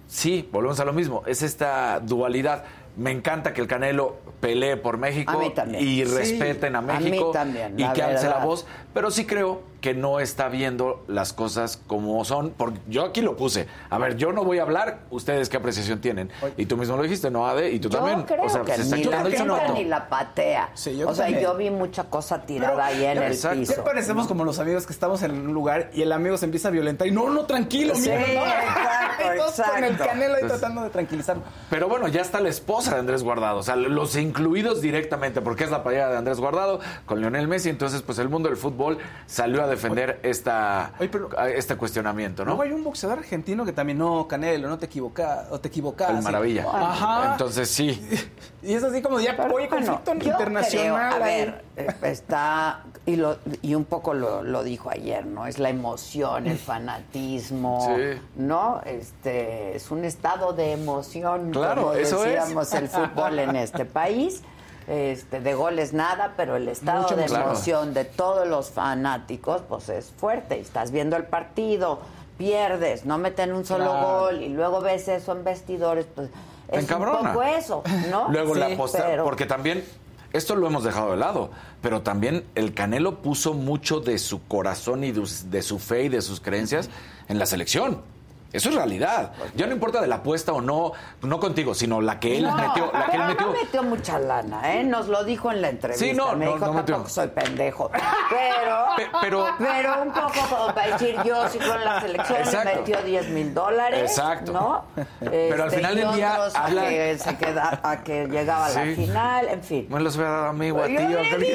Sí, 0.09 0.49
volvemos 0.51 0.81
a 0.81 0.85
lo 0.85 0.93
mismo, 0.93 1.23
es 1.27 1.43
esta 1.43 2.01
dualidad. 2.01 2.65
Me 2.97 3.13
encanta 3.13 3.53
que 3.53 3.61
el 3.61 3.69
Canelo 3.69 4.17
pelee 4.41 4.77
por 4.77 4.99
México 4.99 5.41
y 5.79 5.79
Sí, 5.79 6.05
respeten 6.05 6.75
a 6.75 6.81
a 6.81 6.83
mí 6.83 7.11
México 7.11 7.31
también, 7.31 7.79
y 7.79 7.89
que 7.93 8.03
alce 8.03 8.29
la 8.29 8.45
voz, 8.45 8.67
pero 8.93 9.13
sí 9.13 9.27
creo 9.27 9.63
que 9.87 9.95
no 9.95 10.19
está 10.19 10.49
viendo 10.49 11.05
las 11.07 11.33
cosas 11.33 11.81
como 11.87 12.25
son, 12.25 12.51
porque 12.51 12.81
yo 12.89 13.05
aquí 13.05 13.21
lo 13.21 13.37
puse. 13.37 13.69
A 13.89 13.99
ver, 13.99 14.17
yo 14.17 14.33
no 14.33 14.43
voy 14.43 14.59
a 14.59 14.63
hablar, 14.63 14.99
ustedes 15.11 15.49
qué 15.49 15.59
apreciación 15.59 16.01
tienen. 16.01 16.29
Y 16.57 16.67
tú 16.67 16.77
mismo 16.77 16.97
lo 16.97 17.05
dijiste, 17.05 17.31
¿no, 17.31 17.47
Ade? 17.47 17.71
Y 17.71 17.79
tú 17.79 17.89
Yo 17.89 17.99
también. 17.99 18.23
creo 18.25 18.43
o 18.43 18.49
sea, 18.49 18.63
que 18.63 18.75
se 18.75 18.83
está 18.83 18.97
ni 18.97 19.05
la 19.05 19.11
quitando 19.11 19.29
el 19.29 19.35
quita 19.35 19.45
zapato. 19.47 19.73
ni 19.75 19.85
la 19.85 20.09
patea. 20.09 20.71
Sí, 20.75 20.97
yo 20.97 21.09
o 21.09 21.15
sea, 21.15 21.27
también. 21.27 21.45
yo 21.45 21.57
vi 21.57 21.71
mucha 21.71 22.03
cosa 22.11 22.43
tirada 22.45 22.73
Pero, 22.73 22.83
ahí 22.83 23.05
en 23.05 23.23
el 23.23 23.33
exacto. 23.33 23.61
piso. 23.61 23.75
Ya 23.77 23.85
parecemos 23.85 24.27
como 24.27 24.45
los 24.45 24.59
amigos 24.59 24.87
que 24.87 24.93
estamos 24.93 25.23
en 25.23 25.31
un 25.31 25.55
lugar 25.55 25.91
y 25.95 26.03
el 26.03 26.11
amigo 26.11 26.37
se 26.37 26.47
empieza 26.47 26.67
a 26.67 26.73
violentar 26.73 27.07
y 27.07 27.13
no, 27.13 27.31
no, 27.31 27.45
tranquilo, 27.47 27.95
Sí, 27.95 28.11
mira, 28.11 28.19
no. 28.19 28.25
exacto, 28.25 29.23
Y 29.35 29.39
todos 29.39 29.55
con 29.71 29.85
el 29.85 29.97
canelo 29.97 30.35
ahí 30.35 30.41
Entonces- 30.43 30.59
tratando 30.59 30.83
de 30.83 30.91
tranquilizarlo. 30.91 31.43
Pero 31.71 31.89
bueno, 31.89 32.09
ya 32.09 32.23
está 32.23 32.41
la 32.41 32.49
esposa 32.49 32.95
de 32.95 32.99
Andrés 32.99 33.23
Guardado, 33.23 33.59
o 33.59 33.63
sea, 33.63 33.77
los 33.77 34.17
incluidos 34.17 34.81
directamente, 34.81 35.41
porque 35.43 35.63
es 35.63 35.71
la 35.71 35.85
pareja 35.85 36.09
de 36.09 36.17
Andrés 36.17 36.41
Guardado 36.41 36.81
con 37.07 37.21
Lionel 37.21 37.47
Messi, 37.47 37.69
entonces 37.69 38.03
pues 38.03 38.19
el 38.19 38.29
mundo 38.29 38.49
del 38.49 38.57
fútbol 38.59 38.99
salió 39.27 39.63
a 39.63 39.67
defender 39.77 40.21
esta, 40.23 40.93
Oye, 40.99 41.09
pero- 41.09 41.31
a- 41.39 41.49
este 41.49 41.77
cuestionamiento, 41.77 42.45
¿no? 42.45 42.51
Luego 42.51 42.63
hay 42.63 42.73
un 42.73 42.83
boxeador 42.85 43.19
argentino 43.19 43.65
que 43.65 43.73
también, 43.73 43.99
no, 43.99 44.27
Canelo, 44.29 44.69
no 44.69 44.79
te 44.79 44.87
equivocas, 44.87 45.47
o 45.51 45.61
te 45.61 45.69
equivocas. 45.69 46.11
El 46.11 46.23
maravilla. 46.23 46.67
Ajá. 46.73 47.33
Entonces 47.33 47.69
sí. 47.71 48.01
Y 48.63 48.75
es 48.75 48.83
así 48.83 49.01
como 49.01 49.21
ya, 49.21 49.31
oye, 49.53 49.69
bueno, 49.69 49.69
conflicto 49.69 50.13
internacional. 50.13 51.15
creo, 51.15 51.23
a 51.23 51.25
ver, 51.25 51.65
eh, 51.77 51.87
está, 52.03 52.83
y, 53.05 53.15
lo, 53.15 53.37
y 53.63 53.77
un 53.77 53.85
poco 53.85 54.13
lo, 54.13 54.43
lo 54.43 54.65
dijo 54.65 54.91
ayer, 54.91 55.25
¿no? 55.25 55.47
Es 55.47 55.61
la 55.61 55.69
emoción, 55.69 56.49
el 56.49 56.59
fanatismo, 56.59 57.87
Sí. 57.97 58.21
¿no? 58.37 58.81
Este, 58.85 59.77
es 59.77 59.91
un 59.93 60.05
estado 60.05 60.53
de 60.53 60.73
emoción, 60.73 61.53
Claro, 61.53 61.83
como 61.83 61.93
eso 61.95 62.25
es. 62.25 62.33
decíamos, 62.41 62.73
el 62.75 62.89
fútbol 62.89 63.39
en 63.39 63.55
este 63.57 63.85
país. 63.85 64.43
Este, 64.89 65.41
de 65.41 65.55
goles 65.55 65.93
nada, 65.93 66.35
pero 66.37 66.55
el 66.57 66.69
estado 66.69 67.09
de 67.17 67.25
emoción. 67.25 67.93
de 67.93 68.05
todos 68.05 68.47
los 68.47 68.71
fanáticos, 68.71 69.63
pues 69.69 69.89
es 69.89 70.13
fuerte. 70.17 70.61
Estás 70.61 70.93
viendo 70.93 71.17
el 71.17 71.25
partido, 71.25 72.01
pierdes, 72.39 73.05
no 73.05 73.19
meten 73.19 73.53
un 73.53 73.65
solo 73.65 73.87
Claro. 73.91 74.07
gol 74.21 74.43
y 74.43 74.49
luego 74.51 74.81
ves 74.81 75.09
eso 75.09 75.33
en 75.33 75.43
vestidores, 75.43 76.07
pues 76.15 76.29
es 76.71 76.89
un 76.91 76.99
poco 77.05 77.43
eso, 77.43 77.83
¿no? 78.11 78.29
Luego 78.31 78.55
Sí, 78.55 78.61
la 78.61 78.67
aposta, 78.67 79.05
pero- 79.07 79.25
porque 79.25 79.47
también 79.47 79.85
esto 80.33 80.55
lo 80.55 80.67
hemos 80.69 80.85
dejado 80.85 81.13
de 81.13 81.17
lado, 81.17 81.51
pero 81.83 82.03
también 82.03 82.45
el 82.55 82.75
Canelo 82.75 83.23
puso 83.23 83.55
mucho 83.55 84.01
de 84.01 84.19
su 84.19 84.47
corazón 84.47 85.03
y 85.03 85.11
de, 85.13 85.27
de 85.47 85.63
su 85.63 85.79
fe 85.79 86.05
y 86.05 86.09
de 86.09 86.23
sus 86.23 86.41
creencias 86.41 86.91
en 87.29 87.39
la 87.39 87.47
selección. 87.47 88.03
Eso 88.53 88.69
es 88.71 88.75
realidad. 88.75 89.33
Ya 89.55 89.67
no 89.67 89.73
importa 89.73 90.01
de 90.01 90.07
la 90.07 90.17
apuesta 90.17 90.53
o 90.53 90.61
no, 90.61 90.93
no 91.23 91.41
contigo, 91.41 91.75
sino 91.75 92.01
la 92.01 92.19
que 92.21 92.37
él 92.39 92.45
No, 92.45 92.55
metió, 92.57 92.91
la 92.93 93.07
que 93.07 93.17
él 93.17 93.23
pero 93.23 93.27
metió. 93.27 93.47
no 93.47 93.53
metió 93.53 93.83
mucha 93.83 94.19
lana, 94.19 94.75
¿eh? 94.75 94.85
Nos 94.85 95.09
lo 95.09 95.25
dijo 95.25 95.51
en 95.53 95.61
la 95.63 95.69
entrevista. 95.69 96.05
Sí, 96.07 96.13
no, 96.15 96.35
Me 96.37 96.47
no, 96.47 96.53
dijo, 96.55 96.67
no 96.67 96.73
metió. 96.73 96.95
tampoco 96.95 97.11
soy 97.11 97.29
pendejo. 97.29 97.91
Pero, 98.31 98.87
Pe- 98.97 99.09
pero- 99.21 99.47
pero 99.59 100.03
un 100.03 100.13
poco 100.13 100.33
como 100.49 100.75
para 100.75 100.93
decir, 100.93 101.17
yo 101.25 101.49
si 101.49 101.59
con 101.59 101.85
la 101.85 102.01
selección 102.01 102.39
Exacto. 102.39 102.71
metió 102.77 103.03
10 103.03 103.29
mil 103.29 103.53
dólares. 103.53 104.11
Exacto. 104.11 104.53
¿no? 104.53 104.85
Pero 105.21 105.63
al 105.65 105.69
Este, 105.69 105.77
final 105.77 105.97
del 105.97 106.13
día 106.15 106.39
a 106.55 106.67
que, 106.71 107.19
se 107.19 107.37
queda, 107.37 107.81
a 107.83 108.03
que 108.03 108.27
llegaba 108.27 108.67
a 108.67 108.71
la 108.71 108.83
final, 108.95 109.49
en 109.49 109.63
fin. 109.63 109.87
Me 109.91 110.01
los 110.01 110.17
hubiera 110.17 110.31
dado 110.33 110.47
a 110.49 110.53
mí 110.53 110.71
o 110.71 110.83
a 110.83 110.87
ti. 110.87 110.97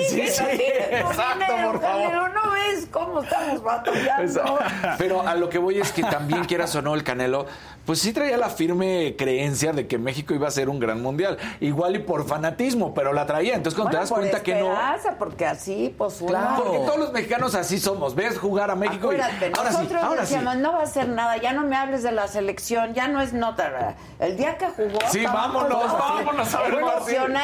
Sí, 0.09 0.27
sí, 0.27 0.43
exacto, 0.91 1.45
por 1.63 1.81
favor. 1.81 1.81
Canelo, 1.81 2.27
¿no 2.29 2.51
ves 2.51 2.87
cómo 2.91 3.21
estamos 3.23 3.63
batallando? 3.63 4.23
Exacto. 4.23 4.59
Pero 4.97 5.27
a 5.27 5.35
lo 5.35 5.49
que 5.49 5.57
voy 5.57 5.79
es 5.79 5.91
que 5.91 6.03
también 6.03 6.45
quieras 6.45 6.75
o 6.81 6.83
no 6.83 6.95
el 6.95 7.03
Canelo, 7.03 7.45
pues 7.85 7.99
sí 7.99 8.13
traía 8.13 8.37
la 8.37 8.49
firme 8.49 9.15
creencia 9.17 9.71
de 9.71 9.87
que 9.87 9.97
México 9.97 10.33
iba 10.33 10.47
a 10.47 10.51
ser 10.51 10.69
un 10.69 10.79
gran 10.79 11.01
mundial. 11.01 11.37
Igual 11.59 11.95
y 11.95 11.99
por 11.99 12.27
fanatismo, 12.27 12.93
pero 12.93 13.13
la 13.13 13.25
traía. 13.25 13.55
Entonces 13.55 13.75
cuando 13.75 13.97
Bueno, 13.97 13.99
te 13.99 14.01
das 14.01 14.09
por 14.09 14.19
cuenta 14.19 14.43
que 14.43 14.55
no... 14.55 14.71
esperanza, 14.71 15.15
porque 15.17 15.45
así, 15.45 15.95
pues 15.97 16.21
uno... 16.21 16.37
Porque 16.57 16.77
todos 16.79 16.99
los 16.99 17.11
mexicanos 17.11 17.55
así 17.55 17.79
somos. 17.79 18.13
Ves 18.15 18.37
jugar 18.37 18.69
a 18.69 18.75
México 18.75 19.07
Acuérdate, 19.07 19.49
y 19.49 19.57
ahora 19.57 19.71
sí, 19.71 19.87
ahora 20.01 20.25
sí. 20.25 20.35
no 20.57 20.73
va 20.73 20.79
a 20.79 20.83
hacer 20.83 21.07
nada, 21.09 21.37
ya 21.37 21.53
no 21.53 21.63
me 21.63 21.75
hables 21.75 22.03
de 22.03 22.11
la 22.11 22.27
selección, 22.27 22.93
ya 22.93 23.07
no 23.07 23.21
es 23.21 23.33
nota. 23.33 23.95
El 24.19 24.37
día 24.37 24.57
que 24.57 24.67
jugó... 24.67 24.99
Sí, 25.09 25.23
vámonos, 25.23 25.83
así, 25.85 25.95
vámonos 25.97 26.53
a 26.53 26.61
ver 26.61 26.81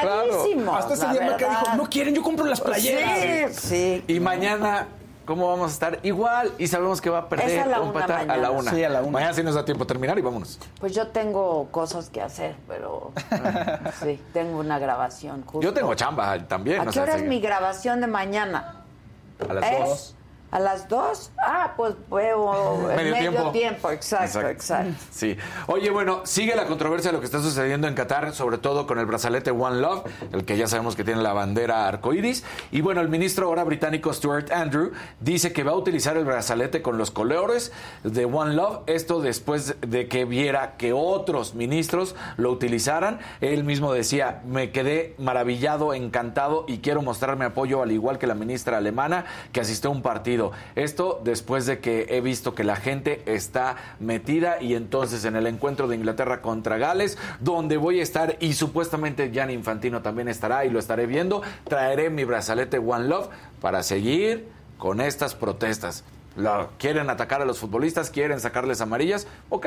claro. 0.01 0.75
Hasta 0.75 0.93
ese 0.93 1.07
día 1.09 1.21
me 1.21 1.37
dijo, 1.37 1.75
no 1.75 1.89
quieren, 1.89 2.15
yo 2.15 2.23
compro 2.23 2.45
las 2.45 2.61
playeras. 2.61 3.55
Sí, 3.55 3.67
sí. 3.67 4.03
Y 4.07 4.19
mañana, 4.19 4.87
¿cómo 5.27 5.47
vamos 5.47 5.69
a 5.69 5.73
estar? 5.73 5.99
Igual, 6.01 6.51
y 6.57 6.65
sabemos 6.65 7.01
que 7.01 7.11
va 7.11 7.19
a 7.19 7.29
perder 7.29 7.49
Es 7.51 7.63
a 7.63 7.67
la 7.67 7.81
una 7.81 8.03
a 8.03 8.07
mañana. 8.07 8.37
la 8.37 8.49
una. 8.51 8.71
Sí, 8.71 8.83
a 8.83 8.89
la 8.89 9.01
una. 9.01 9.11
Mañana 9.11 9.33
sí 9.33 9.43
nos 9.43 9.53
da 9.53 9.63
tiempo 9.63 9.85
terminar 9.85 10.17
y 10.17 10.21
vámonos. 10.21 10.57
Pues 10.79 10.95
yo 10.95 11.07
tengo 11.09 11.67
cosas 11.69 12.09
que 12.09 12.21
hacer, 12.21 12.55
pero 12.67 13.11
sí, 14.01 14.19
tengo 14.33 14.57
una 14.59 14.79
grabación. 14.79 15.43
Justo. 15.43 15.61
Yo 15.61 15.73
tengo 15.73 15.93
chamba 15.93 16.39
también. 16.47 16.79
¿A 16.79 16.83
o 16.83 16.85
qué 16.87 16.93
sea, 16.93 17.03
hora 17.03 17.15
es 17.15 17.21
sí. 17.21 17.27
mi 17.27 17.39
grabación 17.39 18.01
de 18.01 18.07
mañana? 18.07 18.81
A 19.47 19.53
las 19.53 19.71
¿Es? 19.71 19.79
dos. 19.79 20.15
¿A 20.49 20.59
las 20.59 20.87
dos? 20.87 21.31
Ah, 21.37 21.73
pues 21.75 21.95
veo 22.09 22.89
el 22.91 22.95
Medio 22.95 23.11
medio, 23.11 23.31
tiempo. 23.31 23.51
tiempo. 23.51 23.91
Exacto, 23.91 24.41
exacto. 24.47 24.93
Sí. 25.11 25.35
Oye, 25.67 25.89
bueno, 25.89 26.21
sigue 26.25 26.55
la 26.55 26.65
controversia 26.65 27.11
de 27.11 27.13
lo 27.17 27.19
que 27.19 27.25
está 27.25 27.41
sucediendo 27.41 27.87
en 27.87 27.93
Qatar, 27.95 28.33
sobre 28.33 28.57
todo 28.57 28.87
con 28.87 28.97
el 28.99 29.05
brazalete 29.05 29.51
One 29.51 29.81
Love, 29.81 30.05
el 30.31 30.45
que 30.45 30.55
ya 30.57 30.67
sabemos 30.67 30.95
que 30.95 31.03
tiene 31.03 31.21
la 31.21 31.33
bandera 31.33 31.87
arcoíris. 31.87 32.45
Y 32.71 32.81
bueno, 32.81 33.01
el 33.01 33.09
ministro 33.09 33.47
ahora 33.47 33.63
británico 33.65 34.13
Stuart 34.13 34.51
Andrew 34.51 34.91
dice 35.19 35.51
que 35.51 35.63
va 35.63 35.71
a 35.71 35.75
utilizar 35.75 36.15
el 36.15 36.23
brazalete 36.25 36.81
con 36.81 36.97
los 36.97 37.11
colores 37.11 37.73
de 38.03 38.25
One 38.25 38.55
Love. 38.55 38.83
Esto 38.87 39.19
después 39.21 39.75
de 39.81 40.07
que 40.07 40.23
viera 40.25 40.77
que 40.77 40.93
otros 40.93 41.55
ministros 41.55 42.15
lo 42.37 42.51
utilizaran. 42.51 43.19
Él 43.41 43.63
mismo 43.65 43.91
decía, 43.91 44.41
me 44.45 44.71
quedé 44.71 45.13
maravillado, 45.17 45.93
encantado 45.93 46.63
y 46.67 46.79
quiero 46.79 47.01
mostrar 47.01 47.35
mi 47.37 47.45
apoyo, 47.45 47.81
al 47.81 47.91
igual 47.91 48.17
que 48.17 48.27
la 48.27 48.35
ministra 48.35 48.77
alemana 48.77 49.25
que 49.51 49.59
asistió 49.59 49.89
a 49.89 49.93
un 49.93 50.01
partido. 50.01 50.46
Esto 50.75 51.21
después 51.23 51.65
de 51.65 51.79
que 51.79 52.07
he 52.09 52.21
visto 52.21 52.55
que 52.55 52.63
la 52.63 52.75
gente 52.75 53.21
está 53.25 53.75
metida 53.99 54.61
y 54.61 54.75
entonces 54.75 55.25
en 55.25 55.35
el 55.35 55.47
encuentro 55.47 55.87
de 55.87 55.95
Inglaterra 55.95 56.41
contra 56.41 56.77
Gales, 56.77 57.17
donde 57.39 57.77
voy 57.77 57.99
a 57.99 58.03
estar 58.03 58.37
y 58.39 58.53
supuestamente 58.53 59.31
Gianni 59.31 59.53
Infantino 59.53 60.01
también 60.01 60.27
estará 60.27 60.65
y 60.65 60.69
lo 60.69 60.79
estaré 60.79 61.05
viendo, 61.05 61.41
traeré 61.67 62.09
mi 62.09 62.23
brazalete 62.23 62.77
One 62.79 63.07
Love 63.07 63.27
para 63.61 63.83
seguir 63.83 64.47
con 64.77 65.01
estas 65.01 65.33
protestas. 65.35 66.03
La- 66.35 66.67
quieren 66.77 67.09
atacar 67.09 67.41
a 67.41 67.45
los 67.45 67.57
futbolistas, 67.57 68.09
quieren 68.11 68.39
sacarles 68.39 68.79
amarillas, 68.81 69.27
ok. 69.49 69.65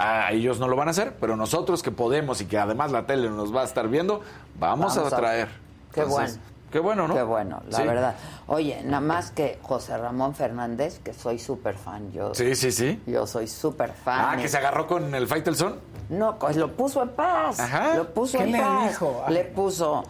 A 0.00 0.30
ellos 0.30 0.60
no 0.60 0.68
lo 0.68 0.76
van 0.76 0.86
a 0.86 0.92
hacer, 0.92 1.14
pero 1.20 1.34
nosotros 1.36 1.82
que 1.82 1.90
podemos 1.90 2.40
y 2.40 2.44
que 2.46 2.56
además 2.56 2.92
la 2.92 3.04
tele 3.06 3.28
nos 3.30 3.52
va 3.52 3.62
a 3.62 3.64
estar 3.64 3.88
viendo, 3.88 4.20
vamos, 4.60 4.94
Vamos 4.94 5.12
a 5.12 5.16
a- 5.16 5.18
traer. 5.18 5.48
Qué 5.92 6.02
Entonces, 6.02 6.36
bueno. 6.38 6.57
Qué 6.70 6.78
bueno, 6.80 7.08
¿no? 7.08 7.14
Qué 7.14 7.22
bueno, 7.22 7.62
la 7.70 7.76
Sí. 7.78 7.82
verdad. 7.84 8.14
Oye, 8.46 8.82
nada 8.84 9.00
más 9.00 9.30
que 9.30 9.58
José 9.62 9.96
Ramón 9.96 10.34
Fernández, 10.34 10.98
que 10.98 11.14
soy 11.14 11.38
súper 11.38 11.76
fan, 11.76 12.12
yo. 12.12 12.34
Sí, 12.34 12.54
sí, 12.54 12.70
sí. 12.72 13.02
Yo 13.06 13.26
soy 13.26 13.46
súper 13.48 13.92
fan. 13.92 14.20
Ah, 14.20 14.36
que 14.36 14.48
se 14.48 14.58
agarró 14.58 14.86
con 14.86 15.14
el 15.14 15.26
Faitelson. 15.26 15.76
No, 16.10 16.38
pues 16.38 16.56
lo 16.56 16.72
puso 16.72 17.02
en 17.02 17.10
paz. 17.10 17.58
Ajá. 17.60 17.94
Lo 17.96 18.12
puso 18.12 18.36
¿Qué 18.38 18.44
en 18.44 18.52
le 18.52 18.58
paz. 18.60 18.88
dijo? 18.90 19.22
Ah. 19.26 19.30
Le 19.30 19.44
puso, 19.44 20.02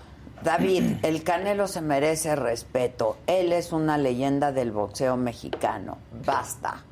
David, 0.43 0.97
el 1.03 1.23
Canelo 1.23 1.69
se 1.69 1.81
merece 1.81 2.35
respeto. 2.35 3.19
Él 3.29 3.53
es 3.53 3.73
una 3.73 3.97
leyenda 3.97 4.51
del 4.53 4.73
boxeo 4.73 5.17
mexicano. 5.17 5.99
Basta. 6.25 6.83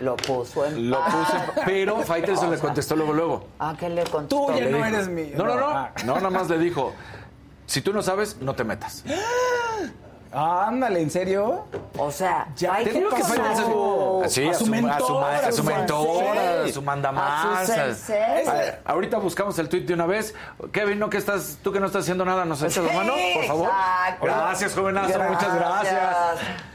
Lo 0.00 0.16
puso 0.16 0.64
en 0.66 0.90
Lo 0.90 0.98
paz. 0.98 1.14
puse, 1.14 1.36
pero 1.64 1.98
Faitelson 1.98 2.48
O 2.48 2.50
le 2.52 2.58
contestó 2.58 2.96
luego, 2.96 3.12
luego. 3.12 3.44
¿A 3.58 3.74
qué 3.76 3.88
le 3.88 4.04
contestó? 4.04 4.50
Le 4.52 4.66
dijo- 4.66 5.36
No, 5.38 5.44
no, 5.44 5.56
no. 5.60 5.68
Ah. 5.68 5.92
No, 6.04 6.14
nada 6.16 6.30
más 6.30 6.48
le 6.50 6.58
dijo, 6.58 6.92
si 7.72 7.80
tú 7.80 7.92
no 7.94 8.02
sabes, 8.02 8.36
no 8.40 8.54
te 8.54 8.64
metas. 8.64 9.02
Ándale, 10.34 11.02
¿en 11.02 11.10
serio? 11.10 11.66
O 11.98 12.10
sea, 12.10 12.48
ya 12.56 12.78
digo 12.78 13.10
que 13.10 13.22
Faitelson... 13.22 14.30
Sí, 14.30 14.48
a 14.48 14.54
su, 14.54 14.64
a 14.64 14.98
su, 14.98 15.14
ma- 15.14 15.36
a 15.36 15.52
su 15.52 15.62
mentora, 15.62 16.62
a 16.64 16.68
su 16.68 16.80
mandamás. 16.80 17.44
A 17.44 17.66
su 17.66 17.72
sensei. 17.72 18.46
A 18.46 18.52
ver, 18.54 18.80
ahorita 18.84 19.18
buscamos 19.18 19.58
el 19.58 19.68
tweet 19.68 19.82
de 19.82 19.92
una 19.92 20.06
vez. 20.06 20.34
Kevin, 20.72 20.98
¿no 20.98 21.10
que 21.10 21.18
estás, 21.18 21.58
tú 21.62 21.70
que 21.70 21.80
no 21.80 21.86
estás 21.86 22.04
haciendo 22.04 22.24
nada, 22.24 22.46
nos 22.46 22.62
echas 22.62 22.82
la 22.82 22.92
mano, 22.94 23.12
por 23.34 23.44
favor? 23.44 23.68
Exacto. 23.68 24.24
Gracias, 24.26 24.74
jovenazo, 24.74 25.18
muchas 25.18 25.54
gracias. 25.54 26.16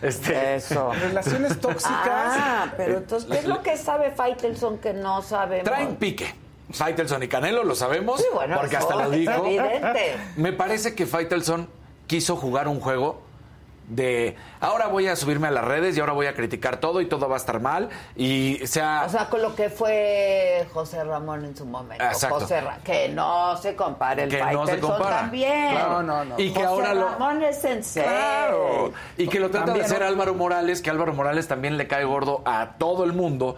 Este, 0.03 0.55
Eso. 0.55 0.91
Relaciones 1.01 1.59
tóxicas. 1.59 1.93
Ah, 2.05 2.67
pero 2.77 2.97
entonces, 2.97 3.27
¿qué 3.31 3.37
es 3.39 3.45
lo 3.45 3.63
que 3.63 3.75
sabe 3.77 4.11
Faitelson 4.11 4.77
que 4.77 4.93
no 4.93 5.23
sabemos? 5.23 5.63
Traen 5.65 5.95
pique. 5.95 6.46
Faitelson 6.71 7.23
y 7.23 7.27
Canelo 7.27 7.63
lo 7.63 7.75
sabemos, 7.75 8.19
Sí, 8.19 8.27
bueno, 8.33 8.57
porque 8.59 8.77
hasta 8.77 8.95
lo 8.95 9.03
es 9.05 9.11
dijo. 9.11 9.45
evidente. 9.45 10.17
Me 10.35 10.51
parece 10.53 10.95
que 10.95 11.05
Faitelson 11.05 11.69
quiso 12.07 12.35
jugar 12.35 12.67
un 12.67 12.79
juego 12.79 13.25
de 13.89 14.35
ahora 14.59 14.87
voy 14.87 15.07
a 15.07 15.15
subirme 15.15 15.47
a 15.47 15.51
las 15.51 15.63
redes 15.63 15.95
y 15.95 16.01
ahora 16.01 16.11
voy 16.11 16.25
a 16.25 16.33
criticar 16.33 16.75
todo 16.81 16.99
y 16.99 17.05
todo 17.05 17.29
va 17.29 17.35
a 17.35 17.37
estar 17.37 17.61
mal 17.61 17.87
y 18.17 18.59
sea 18.65 19.03
O 19.07 19.09
sea, 19.09 19.29
con 19.29 19.41
lo 19.41 19.55
que 19.55 19.69
fue 19.69 20.67
José 20.73 21.01
Ramón 21.05 21.45
en 21.45 21.55
su 21.55 21.65
momento. 21.65 22.03
Exacto. 22.03 22.41
José 22.41 22.59
Ra- 22.59 22.79
que 22.83 23.07
no 23.07 23.55
se 23.55 23.77
compare 23.77 24.23
el 24.23 24.29
Que 24.29 24.43
no 24.43 24.67
se 24.67 24.79
compara. 24.81 25.19
también. 25.21 25.71
Claro. 25.71 26.03
No, 26.03 26.03
no, 26.03 26.25
no. 26.25 26.35
Y 26.37 26.49
que 26.51 26.55
José 26.59 26.65
ahora 26.65 26.93
lo- 26.93 27.07
Ramón 27.11 27.41
es 27.43 27.61
sensei. 27.61 28.03
Claro. 28.03 28.91
Y 29.17 29.29
que 29.29 29.39
lo 29.39 29.49
trata 29.51 29.67
de 29.67 29.71
También, 29.79 29.85
hacer 29.85 30.01
¿no? 30.01 30.07
Álvaro 30.07 30.33
Morales, 30.33 30.81
que 30.81 30.89
Álvaro 30.89 31.13
Morales 31.13 31.47
también 31.47 31.77
le 31.77 31.87
cae 31.87 32.03
gordo 32.03 32.41
a 32.43 32.71
todo 32.77 33.05
el 33.05 33.13
mundo 33.13 33.55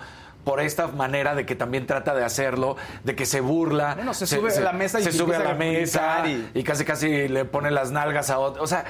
por 0.50 0.62
esta 0.62 0.88
manera 0.88 1.36
de 1.36 1.46
que 1.46 1.54
también 1.54 1.86
trata 1.86 2.16
de 2.16 2.26
hacerlo, 2.26 2.76
de 3.04 3.16
que 3.16 3.28
se 3.28 3.40
burla. 3.40 3.94
Bueno, 3.94 4.16
se 4.16 4.26
sube 4.26 4.52
a 4.52 4.60
la 4.62 4.74
mesa 4.74 5.00
y 5.00 5.04
se 5.04 5.12
sube 5.12 5.36
a 5.36 5.44
la 5.44 5.54
mesa 5.54 6.24
y... 6.56 6.64
casi 6.64 6.86
casi 6.86 7.28
le 7.28 7.46
pone 7.46 7.70
las 7.70 7.92
nalgas 7.92 8.32
a 8.32 8.40
otro. 8.40 8.64
O 8.64 8.66
sea, 8.66 8.84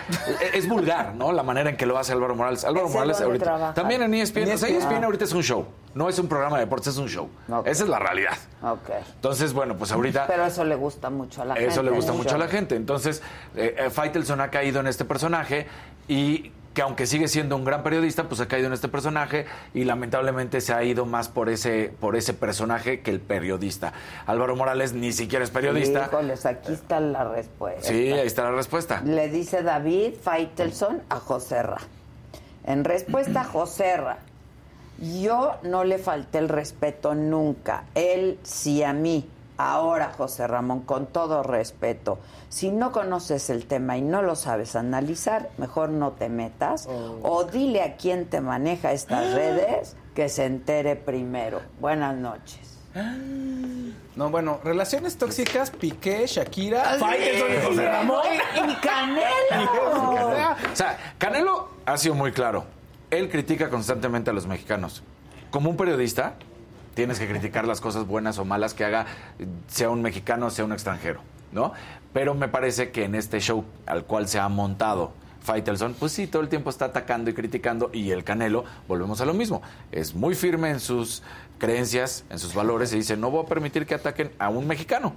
e-, 0.53 0.57
es 0.57 0.69
vulgar, 0.69 1.15
¿no? 1.15 1.33
La 1.33 1.43
manera 1.43 1.69
en 1.69 1.75
que 1.75 1.85
lo 1.85 1.97
hace 1.97 2.13
Álvaro 2.13 2.33
Morales. 2.33 2.63
Álvaro 2.63 2.85
¿Ese 2.85 2.93
Morales 2.93 3.19
ahorita. 3.19 3.43
trabaja? 3.43 3.73
También 3.73 4.03
en 4.03 4.13
E 4.13 4.21
ESPN. 4.21 4.43
En 4.43 4.53
O 4.53 4.57
sea, 4.57 4.69
ESPN. 4.69 4.89
ESPN 4.89 5.03
ahorita 5.03 5.25
es 5.25 5.33
un 5.33 5.43
show. 5.43 5.65
No 5.95 6.07
es 6.07 6.17
un 6.17 6.29
programa 6.29 6.55
de 6.55 6.63
deportes, 6.63 6.93
es 6.93 6.97
un 6.97 7.09
show. 7.09 7.29
Esa 7.65 7.83
es 7.83 7.89
la 7.89 7.99
realidad. 7.99 8.37
Ok. 8.61 8.91
Entonces, 9.15 9.51
bueno, 9.51 9.75
pues 9.75 9.91
ahorita. 9.91 10.27
Pero 10.27 10.45
eso 10.45 10.63
le 10.63 10.75
gusta 10.75 11.09
mucho 11.09 11.41
a 11.41 11.45
la 11.45 11.55
gente. 11.55 11.69
Eso 11.69 11.83
le 11.83 11.91
gusta 11.91 12.13
mucho 12.13 12.35
a 12.35 12.37
la 12.37 12.47
gente. 12.47 12.77
Entonces, 12.77 13.21
eh, 13.57 13.75
eh, 13.77 13.89
Faitelson 13.89 14.39
ha 14.39 14.49
caído 14.49 14.79
en 14.79 14.87
este 14.87 15.03
personaje 15.03 15.67
y 16.07 16.53
que 16.73 16.81
aunque 16.81 17.07
sigue 17.07 17.27
siendo 17.27 17.55
un 17.55 17.65
gran 17.65 17.83
periodista, 17.83 18.27
pues 18.29 18.41
ha 18.41 18.47
caído 18.47 18.67
en 18.67 18.73
este 18.73 18.87
personaje 18.87 19.45
y 19.73 19.83
lamentablemente 19.83 20.61
se 20.61 20.73
ha 20.73 20.83
ido 20.83 21.05
más 21.05 21.29
por 21.29 21.49
ese, 21.49 21.93
por 21.99 22.15
ese 22.15 22.33
personaje 22.33 23.01
que 23.01 23.11
el 23.11 23.19
periodista. 23.19 23.93
Álvaro 24.27 24.55
Morales 24.55 24.93
ni 24.93 25.11
siquiera 25.11 25.43
es 25.43 25.51
periodista. 25.51 26.07
Híjoles, 26.07 26.45
aquí 26.45 26.73
está 26.73 26.99
la 26.99 27.23
respuesta. 27.23 27.87
Sí, 27.87 28.11
ahí 28.11 28.27
está 28.27 28.43
la 28.43 28.51
respuesta. 28.51 29.01
Le 29.01 29.29
dice 29.29 29.63
David 29.63 30.13
Faitelson 30.21 31.01
a 31.09 31.19
Joserra. 31.19 31.77
En 32.65 32.83
respuesta 32.83 33.41
a 33.41 33.43
Joserra, 33.43 34.19
yo 35.21 35.55
no 35.63 35.83
le 35.83 35.97
falté 35.97 36.37
el 36.37 36.49
respeto 36.49 37.15
nunca. 37.15 37.85
Él 37.95 38.37
sí 38.43 38.83
a 38.83 38.93
mí. 38.93 39.27
Ahora, 39.61 40.13
José 40.15 40.47
Ramón, 40.47 40.83
con 40.83 41.07
todo 41.07 41.43
respeto, 41.43 42.17
si 42.47 42.71
no 42.71 42.93
conoces 42.93 43.49
el 43.49 43.65
tema 43.65 43.97
y 43.97 44.01
no 44.01 44.21
lo 44.21 44.37
sabes 44.37 44.77
analizar, 44.77 45.49
mejor 45.57 45.89
no 45.89 46.11
te 46.13 46.29
metas 46.29 46.87
o 46.87 47.43
dile 47.43 47.83
a 47.83 47.97
quien 47.97 48.25
te 48.27 48.39
maneja 48.39 48.93
estas 48.93 49.33
redes 49.33 49.97
que 50.15 50.29
se 50.29 50.45
entere 50.45 50.95
primero. 50.95 51.59
Buenas 51.81 52.15
noches. 52.15 52.79
No, 54.15 54.29
bueno, 54.29 54.61
relaciones 54.63 55.17
tóxicas, 55.17 55.71
Piqué, 55.71 56.25
Shakira, 56.25 56.91
Así 56.91 56.99
Faitelson 57.01 57.49
y 57.51 57.55
es. 57.55 57.65
José 57.67 57.85
Ramón. 57.85 58.23
Y 58.55 58.75
Canelo. 58.75 59.71
O 60.71 60.75
sea, 60.75 60.97
Canelo 61.17 61.67
ha 61.85 61.97
sido 61.97 62.15
muy 62.15 62.31
claro. 62.31 62.63
Él 63.11 63.29
critica 63.29 63.69
constantemente 63.69 64.29
a 64.29 64.33
los 64.33 64.47
mexicanos. 64.47 65.03
Como 65.51 65.69
un 65.69 65.75
periodista, 65.75 66.35
tienes 66.93 67.19
que 67.19 67.27
criticar 67.27 67.67
las 67.67 67.81
cosas 67.81 68.05
buenas 68.05 68.37
o 68.39 68.45
malas 68.45 68.73
que 68.73 68.85
haga, 68.85 69.05
sea 69.67 69.89
un 69.89 70.01
mexicano, 70.01 70.49
sea 70.49 70.65
un 70.65 70.73
extranjero, 70.73 71.21
¿no? 71.51 71.73
Pero 72.13 72.33
me 72.33 72.47
parece 72.47 72.91
que 72.91 73.05
en 73.05 73.15
este 73.15 73.39
show 73.39 73.65
al 73.85 74.05
cual 74.05 74.27
se 74.27 74.39
ha 74.39 74.49
montado 74.49 75.13
Faitelson, 75.41 75.93
pues 75.93 76.11
sí, 76.11 76.27
todo 76.27 76.41
el 76.41 76.49
tiempo 76.49 76.69
está 76.69 76.85
atacando 76.85 77.29
y 77.29 77.33
criticando 77.33 77.89
y 77.93 78.11
el 78.11 78.23
Canelo, 78.23 78.65
volvemos 78.87 79.21
a 79.21 79.25
lo 79.25 79.33
mismo, 79.33 79.61
es 79.91 80.13
muy 80.13 80.35
firme 80.35 80.69
en 80.69 80.79
sus 80.79 81.23
creencias, 81.57 82.23
en 82.29 82.39
sus 82.39 82.53
valores 82.53 82.93
y 82.93 82.97
dice, 82.97 83.17
no 83.17 83.31
voy 83.31 83.45
a 83.45 83.47
permitir 83.47 83.85
que 83.85 83.95
ataquen 83.95 84.31
a 84.39 84.49
un 84.49 84.67
mexicano. 84.67 85.13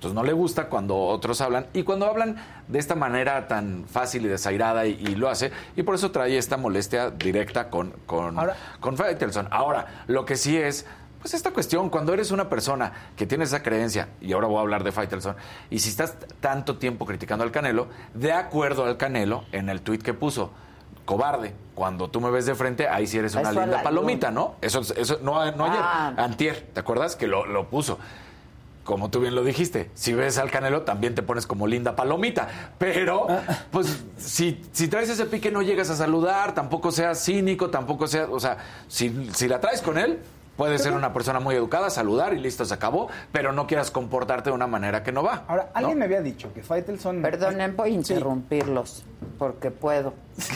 Entonces 0.00 0.14
no 0.14 0.22
le 0.24 0.32
gusta 0.32 0.70
cuando 0.70 0.96
otros 0.96 1.42
hablan 1.42 1.66
y 1.74 1.82
cuando 1.82 2.06
hablan 2.06 2.36
de 2.68 2.78
esta 2.78 2.94
manera 2.94 3.48
tan 3.48 3.84
fácil 3.84 4.24
y 4.24 4.28
desairada 4.28 4.86
y, 4.86 4.92
y 4.92 5.14
lo 5.14 5.28
hace 5.28 5.52
y 5.76 5.82
por 5.82 5.94
eso 5.94 6.10
trae 6.10 6.38
esta 6.38 6.56
molestia 6.56 7.10
directa 7.10 7.68
con, 7.68 7.92
con, 8.06 8.34
con 8.80 8.96
Faitelson. 8.96 9.48
Ahora, 9.50 10.04
lo 10.06 10.24
que 10.24 10.36
sí 10.36 10.56
es, 10.56 10.86
pues 11.20 11.34
esta 11.34 11.50
cuestión, 11.50 11.90
cuando 11.90 12.14
eres 12.14 12.30
una 12.30 12.48
persona 12.48 12.92
que 13.16 13.26
tiene 13.26 13.44
esa 13.44 13.62
creencia, 13.62 14.08
y 14.20 14.32
ahora 14.32 14.46
voy 14.46 14.56
a 14.58 14.60
hablar 14.60 14.84
de 14.84 14.92
Faitelson, 14.92 15.36
y 15.68 15.78
si 15.78 15.90
estás 15.90 16.16
tanto 16.40 16.78
tiempo 16.78 17.04
criticando 17.06 17.44
al 17.44 17.50
Canelo, 17.50 17.88
de 18.14 18.32
acuerdo 18.32 18.84
al 18.86 18.96
Canelo 18.96 19.44
en 19.52 19.68
el 19.68 19.82
tuit 19.82 20.02
que 20.02 20.14
puso, 20.14 20.50
cobarde, 21.04 21.54
cuando 21.74 22.08
tú 22.08 22.20
me 22.20 22.30
ves 22.30 22.46
de 22.46 22.54
frente, 22.54 22.88
ahí 22.88 23.06
sí 23.06 23.18
eres 23.18 23.34
una 23.34 23.50
Eso 23.50 23.60
linda 23.60 23.82
palomita, 23.82 24.30
¿no? 24.30 24.54
Eso, 24.60 24.80
eso 24.80 25.18
no, 25.22 25.32
no 25.52 25.64
ayer, 25.64 25.80
Ah. 25.82 26.14
antier, 26.16 26.68
¿te 26.72 26.80
acuerdas? 26.80 27.16
Que 27.16 27.26
lo, 27.26 27.46
lo 27.46 27.68
puso 27.68 27.98
como 28.84 29.08
tú 29.08 29.20
bien 29.20 29.36
lo 29.36 29.44
dijiste, 29.44 29.88
si 29.94 30.14
ves 30.14 30.38
al 30.38 30.50
Canelo 30.50 30.82
también 30.82 31.14
te 31.14 31.22
pones 31.22 31.46
como 31.46 31.68
linda 31.68 31.94
palomita. 31.94 32.48
Pero, 32.78 33.26
pues, 33.70 34.02
si, 34.16 34.64
si 34.72 34.88
traes 34.88 35.08
ese 35.10 35.26
pique 35.26 35.52
no 35.52 35.62
llegas 35.62 35.90
a 35.90 35.96
saludar, 35.96 36.54
tampoco 36.54 36.90
seas 36.90 37.22
cínico, 37.24 37.70
tampoco 37.70 38.08
seas, 38.08 38.28
o 38.30 38.40
sea, 38.40 38.56
si, 38.88 39.28
si 39.32 39.46
la 39.46 39.60
traes 39.60 39.80
con 39.80 39.96
él, 39.96 40.18
puedes 40.60 40.82
ser 40.82 40.92
una 40.92 41.10
persona 41.14 41.40
muy 41.40 41.54
educada, 41.54 41.88
saludar 41.88 42.34
y 42.34 42.38
listo, 42.38 42.66
se 42.66 42.74
acabó, 42.74 43.08
pero 43.32 43.50
no 43.52 43.66
quieras 43.66 43.90
comportarte 43.90 44.50
de 44.50 44.54
una 44.54 44.66
manera 44.66 45.02
que 45.02 45.10
no 45.10 45.22
va. 45.22 45.44
Ahora, 45.48 45.70
alguien 45.72 45.98
me 45.98 46.04
había 46.04 46.20
dicho 46.20 46.52
que 46.52 46.62
Faitelson... 46.62 47.22
Perdonen, 47.22 47.74
voy 47.76 47.92
a 47.92 47.94
interrumpirlos. 47.94 49.04
porque 49.38 49.70
puedo. 49.70 50.12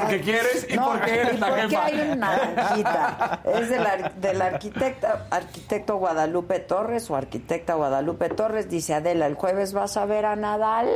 Porque 0.00 0.20
quieres 0.20 0.66
y 0.68 0.74
No, 0.76 0.92
porque 0.92 1.20
eres 1.20 1.34
y 1.34 1.38
la 1.38 1.46
porque 1.48 1.62
jefa. 1.68 1.84
hay 1.86 1.94
una 2.00 2.14
naranjita. 2.16 3.40
Es 3.44 3.68
del, 3.68 3.86
ar- 3.86 4.14
del 4.14 4.42
arquitecta, 4.42 5.26
arquitecto 5.30 5.96
Guadalupe 5.96 6.60
Torres 6.60 7.10
o 7.10 7.16
arquitecta 7.16 7.74
Guadalupe 7.74 8.28
Torres. 8.30 8.68
Dice 8.70 8.94
Adela, 8.94 9.26
el 9.26 9.34
jueves 9.34 9.72
vas 9.72 9.96
a 9.96 10.06
ver 10.06 10.26
a 10.26 10.36
Nadal. 10.36 10.88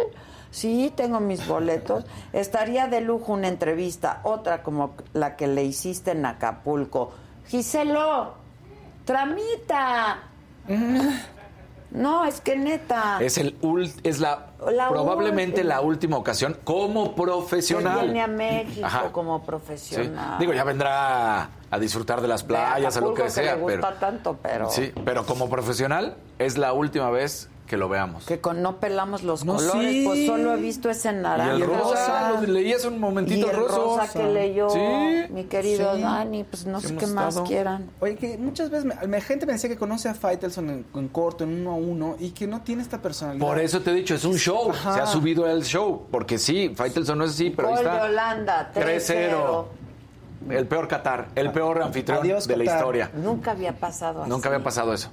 Sí, 0.51 0.93
tengo 0.97 1.19
mis 1.21 1.47
boletos. 1.49 2.05
Estaría 2.33 2.87
de 2.87 3.01
lujo 3.01 3.33
una 3.33 3.49
entrevista, 3.49 4.21
otra 4.23 4.63
como 4.63 4.95
la 5.13 5.35
que 5.37 5.47
le 5.49 5.65
hiciste 5.65 6.13
en 6.13 6.25
Acapulco. 6.27 7.13
Giselo, 7.49 8.35
tramita. 9.05 10.19
No, 11.91 12.25
es 12.25 12.41
que 12.41 12.57
neta. 12.57 13.19
Es 13.21 13.39
el 13.39 13.57
es 14.03 14.19
la, 14.19 14.47
La 14.73 14.89
probablemente 14.89 15.61
última. 15.61 15.75
la 15.77 15.81
última 15.81 16.17
ocasión 16.17 16.57
como 16.65 17.15
profesional. 17.15 17.99
Que 18.01 18.05
viene 18.07 18.23
a 18.23 18.27
México 18.27 18.87
Ajá. 18.87 19.13
como 19.13 19.39
Sí. 19.39 19.45
profesional. 19.47 20.39
Digo, 20.41 20.53
ya 20.53 20.65
vendrá 20.65 21.51
a 21.71 21.79
disfrutar 21.79 22.21
de 22.21 22.27
las 22.29 22.43
De 22.43 22.49
playas, 22.49 22.97
a 22.97 23.01
lo 23.01 23.07
Acapulco, 23.09 23.23
que 23.25 23.31
sea, 23.31 23.55
le 23.55 23.61
gusta 23.63 23.81
pero 23.81 23.95
tanto, 24.01 24.39
pero 24.43 24.71
sí, 24.71 24.93
pero 25.05 25.25
como 25.25 25.49
profesional 25.49 26.17
es 26.41 26.59
la 26.59 26.73
última 26.73 27.11
vez 27.11 27.49
que 27.67 27.77
lo 27.79 27.89
veamos. 27.89 28.27
que 28.27 28.41
con 28.41 28.61
no 28.63 28.79
pelamos 28.79 29.23
los 29.23 29.45
No, 29.45 29.57
colores, 29.57 29.91
sí. 29.91 30.03
pues 30.07 30.27
solo 30.27 30.53
he 30.53 30.57
visto 30.61 30.91
ese 30.91 31.11
Y 31.11 31.15
naranja. 31.15 31.53
el 31.55 31.63
rosa, 31.67 32.31
lo 32.33 32.47
leí 32.53 32.73
hace 32.73 32.89
un 32.89 33.01
momentito 33.01 33.47
Y 33.47 33.51
el 33.51 33.57
rosa. 33.57 33.77
rosa 33.77 34.13
que 34.13 34.23
leyó 34.29 34.69
Sí. 34.69 34.79
mi 35.31 35.45
querido 35.45 35.95
Sí. 35.97 36.03
Dani, 36.03 36.45
pues 36.45 36.67
no 36.67 36.81
sé 36.81 36.95
qué 36.97 37.07
más 37.07 37.41
quieran. 37.41 37.91
Oye, 38.01 38.17
que 38.17 38.37
muchas 38.37 38.69
veces 38.71 38.85
me, 38.85 38.95
me- 39.07 39.21
gente 39.23 39.47
me 39.47 39.55
decía 39.55 39.71
que 39.71 39.77
conoce 39.79 40.09
a 40.11 40.15
Faitelson 40.15 40.69
en, 40.71 40.87
en 40.95 41.09
corto, 41.09 41.45
en 41.45 41.61
uno 41.61 41.71
a 41.73 41.75
uno, 41.77 42.17
y 42.21 42.31
que 42.33 42.47
no 42.47 42.61
tiene 42.61 42.83
esta 42.83 43.01
personalidad. 43.01 43.47
Por 43.47 43.59
eso 43.59 43.81
te 43.81 43.93
he 43.93 43.95
dicho, 43.95 44.15
es 44.15 44.25
un 44.27 44.37
show. 44.37 44.71
Ajá. 44.71 44.95
Se 44.95 45.01
ha 45.01 45.07
subido 45.07 45.47
el 45.51 45.65
show. 45.65 46.07
Porque 46.11 46.37
sí, 46.39 46.73
Faitelson 46.77 47.17
no 47.19 47.25
es 47.25 47.31
así, 47.31 47.49
pero 47.51 47.69
ahí 47.69 47.77
Gol 47.77 47.85
de 47.85 47.91
está. 47.91 48.05
Holanda, 48.05 48.71
3-0. 48.75 48.85
3-0. 48.85 49.65
El 50.51 50.67
peor 50.67 50.87
Qatar, 50.89 51.29
el 51.35 51.51
peor 51.53 51.81
anfitrión 51.83 52.19
Adiós, 52.21 52.47
de 52.47 52.57
la 52.59 52.65
historia. 52.65 53.11
Nunca 53.15 53.53
había 53.53 53.73
pasado 53.79 54.21
así. 54.23 54.31
Nunca 54.31 54.51
había 54.51 54.63
pasado 54.63 54.93
eso. 54.93 55.11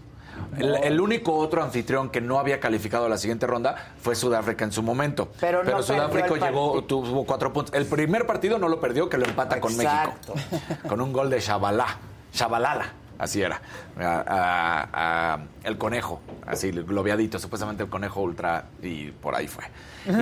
El, 0.57 0.75
el 0.75 0.99
único 1.01 1.35
otro 1.35 1.63
anfitrión 1.63 2.09
que 2.09 2.21
no 2.21 2.39
había 2.39 2.59
calificado 2.59 3.05
a 3.05 3.09
la 3.09 3.17
siguiente 3.17 3.47
ronda 3.47 3.75
fue 4.01 4.15
Sudáfrica 4.15 4.65
en 4.65 4.71
su 4.71 4.83
momento. 4.83 5.31
Pero 5.39 5.63
no 5.63 5.81
Sudáfrica 5.81 6.27
llegó, 6.47 6.83
tuvo 6.83 7.25
cuatro 7.25 7.53
puntos. 7.53 7.73
El 7.73 7.85
primer 7.85 8.25
partido 8.25 8.57
no 8.59 8.67
lo 8.67 8.79
perdió, 8.79 9.09
que 9.09 9.17
lo 9.17 9.25
empata 9.25 9.59
con 9.59 9.75
México. 9.77 10.13
Con 10.87 11.01
un 11.01 11.13
gol 11.13 11.29
de 11.29 11.39
Shabalá. 11.39 11.97
Shabalala. 12.33 12.85
Así 13.17 13.41
era. 13.41 13.61
A- 13.99 14.23
a- 14.27 15.33
a- 15.35 15.39
el 15.63 15.77
conejo. 15.77 16.21
Así, 16.47 16.71
globiadito. 16.71 17.37
Supuestamente 17.39 17.83
el 17.83 17.89
conejo 17.89 18.21
ultra. 18.21 18.65
Y 18.81 19.11
por 19.11 19.35
ahí 19.35 19.47
fue. 19.47 19.63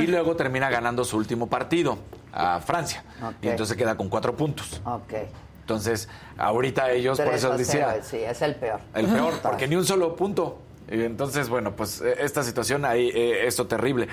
Y 0.01 0.07
luego 0.07 0.35
termina 0.35 0.69
ganando 0.69 1.05
su 1.05 1.15
último 1.17 1.47
partido 1.47 1.97
a 2.33 2.59
Francia. 2.59 3.03
Y 3.41 3.47
entonces 3.47 3.77
queda 3.77 3.95
con 3.95 4.09
cuatro 4.09 4.35
puntos. 4.35 4.81
Ok. 4.85 5.13
Entonces, 5.69 6.09
ahorita 6.37 6.91
ellos, 6.91 7.17
por 7.19 7.27
3 7.27 7.37
eso 7.43 7.57
decía. 7.57 7.89
0, 7.93 8.03
sí, 8.09 8.17
es 8.17 8.41
el 8.41 8.55
peor. 8.55 8.79
El 8.95 9.05
peor, 9.05 9.33
porque 9.43 9.67
ni 9.67 9.75
un 9.75 9.85
solo 9.85 10.15
punto. 10.15 10.57
Y 10.91 11.03
Entonces, 11.03 11.47
bueno, 11.49 11.75
pues 11.75 12.01
eh, 12.01 12.15
esta 12.21 12.41
situación 12.41 12.83
ahí, 12.85 13.09
eh, 13.13 13.45
esto 13.45 13.67
terrible. 13.67 14.07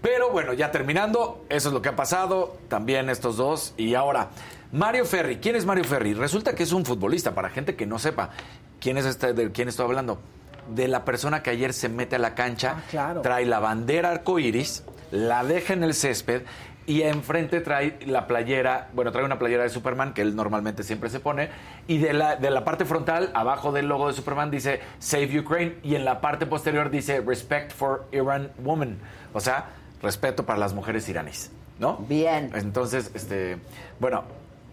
Pero 0.00 0.30
bueno, 0.30 0.54
ya 0.54 0.70
terminando, 0.70 1.44
eso 1.50 1.68
es 1.68 1.74
lo 1.74 1.82
que 1.82 1.90
ha 1.90 1.96
pasado, 1.96 2.56
también 2.68 3.10
estos 3.10 3.36
dos. 3.36 3.74
Y 3.76 3.94
ahora, 3.94 4.30
Mario 4.72 5.04
Ferri, 5.04 5.36
¿quién 5.36 5.56
es 5.56 5.66
Mario 5.66 5.84
Ferri? 5.84 6.14
Resulta 6.14 6.54
que 6.54 6.62
es 6.62 6.72
un 6.72 6.86
futbolista, 6.86 7.34
para 7.34 7.50
gente 7.50 7.76
que 7.76 7.84
no 7.84 7.98
sepa 7.98 8.30
quién 8.80 8.96
es 8.96 9.04
este, 9.04 9.34
de 9.34 9.52
quién 9.52 9.68
estoy 9.68 9.84
hablando. 9.84 10.18
De 10.74 10.88
la 10.88 11.04
persona 11.04 11.42
que 11.42 11.50
ayer 11.50 11.74
se 11.74 11.90
mete 11.90 12.16
a 12.16 12.18
la 12.18 12.34
cancha, 12.34 12.76
Ah, 12.78 12.82
claro. 12.90 13.20
trae 13.20 13.44
la 13.44 13.58
bandera 13.58 14.10
arcoíris, 14.12 14.84
la 15.10 15.44
deja 15.44 15.74
en 15.74 15.82
el 15.84 15.92
césped 15.92 16.42
y 16.86 17.02
enfrente 17.02 17.60
trae 17.60 17.98
la 18.06 18.26
playera, 18.26 18.88
bueno, 18.92 19.12
trae 19.12 19.24
una 19.24 19.38
playera 19.38 19.62
de 19.62 19.68
Superman 19.68 20.14
que 20.14 20.22
él 20.22 20.34
normalmente 20.34 20.82
siempre 20.82 21.10
se 21.10 21.20
pone 21.20 21.48
y 21.86 21.98
de 21.98 22.12
la, 22.12 22.36
de 22.36 22.50
la 22.50 22.64
parte 22.64 22.84
frontal, 22.84 23.30
abajo 23.34 23.72
del 23.72 23.86
logo 23.86 24.08
de 24.08 24.14
Superman 24.14 24.50
dice 24.50 24.80
Save 24.98 25.40
Ukraine 25.40 25.76
y 25.82 25.94
en 25.94 26.04
la 26.04 26.20
parte 26.20 26.46
posterior 26.46 26.90
dice 26.90 27.20
Respect 27.20 27.72
for 27.72 28.06
Iran 28.12 28.50
Woman, 28.58 28.98
o 29.32 29.40
sea, 29.40 29.66
respeto 30.02 30.44
para 30.44 30.58
las 30.58 30.74
mujeres 30.74 31.08
iraníes, 31.08 31.52
¿no? 31.78 31.98
Bien. 32.08 32.50
Entonces, 32.54 33.12
este, 33.14 33.58
bueno, 34.00 34.24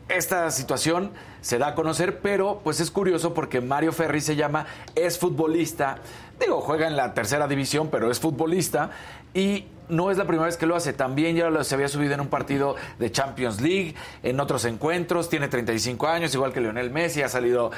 esta 0.09 0.49
situación 0.49 1.11
se 1.41 1.59
da 1.59 1.67
a 1.67 1.75
conocer, 1.75 2.19
pero 2.19 2.61
pues 2.63 2.79
es 2.79 2.89
curioso 2.89 3.33
porque 3.35 3.61
Mario 3.61 3.91
Ferri 3.91 4.21
se 4.21 4.35
llama, 4.35 4.65
es 4.95 5.19
futbolista, 5.19 5.99
digo, 6.39 6.61
juega 6.61 6.87
en 6.87 6.95
la 6.95 7.13
tercera 7.13 7.47
división, 7.47 7.89
pero 7.91 8.09
es 8.09 8.19
futbolista 8.19 8.89
y 9.33 9.65
no 9.89 10.11
es 10.11 10.17
la 10.17 10.25
primera 10.25 10.45
vez 10.45 10.57
que 10.57 10.65
lo 10.65 10.75
hace, 10.75 10.93
también 10.93 11.35
ya 11.35 11.49
lo- 11.49 11.63
se 11.63 11.75
había 11.75 11.87
subido 11.87 12.13
en 12.13 12.21
un 12.21 12.27
partido 12.27 12.75
de 12.97 13.11
Champions 13.11 13.59
League, 13.61 13.95
en 14.23 14.39
otros 14.39 14.65
encuentros, 14.65 15.29
tiene 15.29 15.47
35 15.47 16.07
años, 16.07 16.33
igual 16.33 16.53
que 16.53 16.61
Lionel 16.61 16.91
Messi, 16.91 17.21
ha 17.21 17.29
salido 17.29 17.71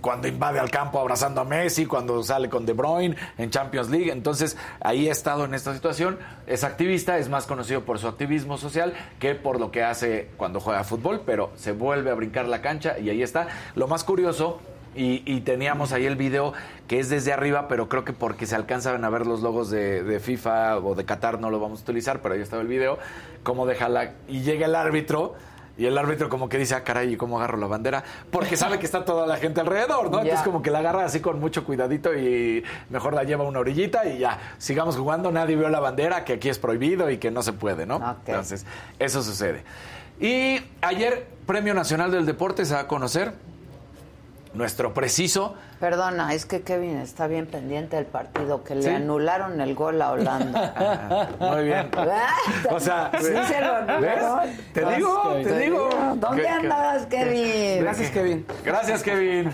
cuando 0.00 0.28
invade 0.28 0.58
al 0.58 0.70
campo 0.70 0.98
abrazando 0.98 1.40
a 1.40 1.44
Messi, 1.44 1.86
cuando 1.86 2.22
sale 2.22 2.48
con 2.48 2.66
De 2.66 2.72
Bruyne 2.72 3.16
en 3.36 3.50
Champions 3.50 3.88
League, 3.90 4.10
entonces 4.10 4.56
ahí 4.80 5.08
ha 5.08 5.12
estado 5.12 5.44
en 5.44 5.54
esta 5.54 5.74
situación, 5.74 6.18
es 6.46 6.64
activista, 6.64 7.18
es 7.18 7.28
más 7.28 7.46
conocido 7.46 7.84
por 7.84 7.98
su 7.98 8.08
activismo 8.08 8.58
social 8.58 8.94
que 9.18 9.34
por 9.34 9.60
lo 9.60 9.70
que 9.70 9.82
hace 9.84 10.30
cuando 10.36 10.60
juega 10.60 10.84
fútbol, 10.84 11.22
pero 11.26 11.50
se 11.56 11.72
vuelve 11.72 12.10
a 12.10 12.14
brincar 12.14 12.46
la 12.48 12.62
cancha 12.62 12.98
y 12.98 13.10
ahí 13.10 13.22
está. 13.22 13.48
Lo 13.74 13.86
más 13.88 14.04
curioso 14.04 14.60
y, 14.94 15.22
y 15.24 15.40
teníamos 15.40 15.92
ahí 15.92 16.06
el 16.06 16.16
video 16.16 16.52
que 16.86 16.98
es 16.98 17.08
desde 17.08 17.32
arriba, 17.32 17.68
pero 17.68 17.88
creo 17.88 18.04
que 18.04 18.12
porque 18.12 18.46
se 18.46 18.56
alcanzan 18.56 19.04
a 19.04 19.10
ver 19.10 19.26
los 19.26 19.42
logos 19.42 19.70
de, 19.70 20.02
de 20.02 20.20
FIFA 20.20 20.78
o 20.78 20.94
de 20.94 21.04
Qatar 21.04 21.40
no 21.40 21.50
lo 21.50 21.60
vamos 21.60 21.80
a 21.80 21.82
utilizar, 21.82 22.20
pero 22.20 22.34
ahí 22.34 22.40
estaba 22.40 22.62
el 22.62 22.68
video, 22.68 22.98
cómo 23.42 23.66
deja 23.66 23.88
la... 23.88 24.12
Y 24.28 24.40
llega 24.42 24.66
el 24.66 24.74
árbitro 24.74 25.34
y 25.78 25.86
el 25.86 25.96
árbitro 25.96 26.28
como 26.28 26.48
que 26.48 26.58
dice, 26.58 26.74
ah, 26.74 26.82
caray, 26.82 27.12
¿y 27.12 27.16
cómo 27.16 27.38
agarro 27.38 27.56
la 27.56 27.68
bandera? 27.68 28.02
Porque 28.32 28.56
sabe 28.56 28.80
que 28.80 28.86
está 28.86 29.04
toda 29.04 29.28
la 29.28 29.36
gente 29.36 29.60
alrededor, 29.60 30.10
¿no? 30.10 30.18
Ya. 30.18 30.22
Entonces 30.22 30.44
como 30.44 30.60
que 30.60 30.72
la 30.72 30.80
agarra 30.80 31.04
así 31.04 31.20
con 31.20 31.38
mucho 31.38 31.64
cuidadito 31.64 32.16
y 32.16 32.64
mejor 32.90 33.14
la 33.14 33.22
lleva 33.22 33.44
a 33.44 33.48
una 33.48 33.60
orillita 33.60 34.04
y 34.06 34.18
ya, 34.18 34.38
sigamos 34.58 34.96
jugando, 34.96 35.30
nadie 35.30 35.54
vio 35.54 35.68
la 35.68 35.78
bandera, 35.78 36.24
que 36.24 36.34
aquí 36.34 36.48
es 36.48 36.58
prohibido 36.58 37.08
y 37.10 37.18
que 37.18 37.30
no 37.30 37.42
se 37.42 37.52
puede, 37.52 37.86
¿no? 37.86 38.16
Entonces, 38.26 38.66
eso 38.98 39.22
sucede. 39.22 39.62
Y 40.18 40.60
ayer, 40.80 41.28
Premio 41.46 41.74
Nacional 41.74 42.10
del 42.10 42.26
Deporte 42.26 42.64
se 42.64 42.74
va 42.74 42.80
a 42.80 42.86
conocer 42.88 43.34
nuestro 44.58 44.92
preciso. 44.92 45.54
Perdona, 45.80 46.34
es 46.34 46.44
que 46.44 46.62
Kevin 46.62 46.98
está 46.98 47.26
bien 47.28 47.46
pendiente 47.46 47.96
del 47.96 48.06
partido, 48.06 48.64
que 48.64 48.74
le 48.74 48.82
¿Sí? 48.82 48.88
anularon 48.88 49.60
el 49.60 49.74
gol 49.74 50.02
a 50.02 50.10
Holanda. 50.12 51.28
Muy 51.40 51.64
bien. 51.64 51.90
O 52.70 52.80
sea, 52.80 53.10
sí 53.18 53.26
se 53.46 53.60
lo 53.60 53.76
anularon. 53.76 54.40
¿ves? 54.46 54.72
Te 54.72 54.84
digo, 54.96 55.32
te 55.42 55.58
digo. 55.58 55.88
¿Dónde 56.16 56.42
que- 56.42 56.48
andabas, 56.48 57.06
Kevin? 57.06 57.80
Gracias, 57.82 58.10
Kevin. 58.10 58.46
Gracias, 58.64 59.02
Kevin. 59.02 59.50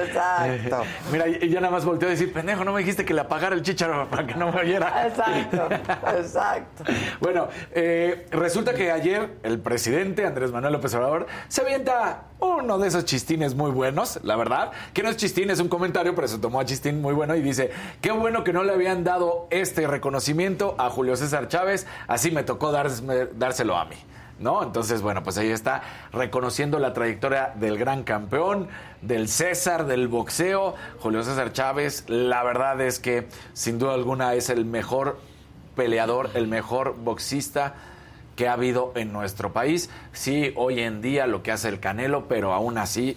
Exacto. 0.00 0.82
Mira, 1.12 1.28
y 1.28 1.38
y 1.46 1.50
ya 1.50 1.60
nada 1.60 1.72
más 1.72 1.84
volteó 1.84 2.08
a 2.08 2.10
decir, 2.10 2.32
pendejo, 2.32 2.64
no 2.64 2.72
me 2.72 2.80
dijiste 2.80 3.04
que 3.04 3.14
le 3.14 3.20
apagara 3.20 3.54
el 3.54 3.62
chicharo 3.62 4.08
para 4.08 4.26
que 4.26 4.34
no 4.34 4.50
me 4.52 4.60
oyera. 4.60 5.06
Exacto, 5.06 5.68
exacto. 6.18 6.84
Bueno, 7.20 7.48
eh, 7.72 8.26
resulta 8.30 8.74
que 8.74 8.90
ayer 8.90 9.36
el 9.42 9.58
presidente 9.60 10.26
Andrés 10.26 10.50
Manuel 10.52 10.72
López 10.72 10.94
Obrador 10.94 11.26
se 11.48 11.60
avienta 11.62 12.22
uno 12.38 12.78
de 12.78 12.88
esos 12.88 13.04
chistines 13.04 13.54
muy 13.54 13.70
buenos, 13.70 14.18
la 14.22 14.36
verdad, 14.36 14.70
que 14.92 15.02
no 15.02 15.08
es 15.08 15.16
chistín, 15.16 15.50
es 15.56 15.60
un 15.60 15.68
comentario, 15.68 16.14
pero 16.14 16.28
se 16.28 16.38
tomó 16.38 16.60
a 16.60 16.66
chistín 16.66 17.00
muy 17.00 17.14
bueno 17.14 17.34
y 17.34 17.40
dice, 17.40 17.70
qué 18.02 18.12
bueno 18.12 18.44
que 18.44 18.52
no 18.52 18.62
le 18.62 18.74
habían 18.74 19.04
dado 19.04 19.46
este 19.50 19.86
reconocimiento 19.86 20.74
a 20.78 20.90
Julio 20.90 21.16
César 21.16 21.48
Chávez, 21.48 21.86
así 22.08 22.30
me 22.30 22.42
tocó 22.42 22.72
dárselo 22.72 23.76
a 23.76 23.86
mí. 23.86 23.96
¿No? 24.38 24.62
Entonces, 24.62 25.00
bueno, 25.00 25.22
pues 25.22 25.38
ahí 25.38 25.48
está 25.48 25.80
reconociendo 26.12 26.78
la 26.78 26.92
trayectoria 26.92 27.54
del 27.54 27.78
gran 27.78 28.04
campeón, 28.04 28.68
del 29.00 29.28
César, 29.28 29.86
del 29.86 30.08
boxeo, 30.08 30.74
Julio 30.98 31.22
César 31.22 31.54
Chávez. 31.54 32.04
La 32.06 32.42
verdad 32.42 32.78
es 32.82 32.98
que, 32.98 33.28
sin 33.54 33.78
duda 33.78 33.94
alguna, 33.94 34.34
es 34.34 34.50
el 34.50 34.66
mejor 34.66 35.18
peleador, 35.74 36.32
el 36.34 36.48
mejor 36.48 36.96
boxista 36.98 37.76
que 38.36 38.46
ha 38.46 38.52
habido 38.52 38.92
en 38.94 39.10
nuestro 39.10 39.54
país. 39.54 39.88
Sí, 40.12 40.52
hoy 40.54 40.80
en 40.80 41.00
día 41.00 41.26
lo 41.26 41.42
que 41.42 41.50
hace 41.50 41.70
el 41.70 41.80
Canelo, 41.80 42.28
pero 42.28 42.52
aún 42.52 42.76
así 42.76 43.16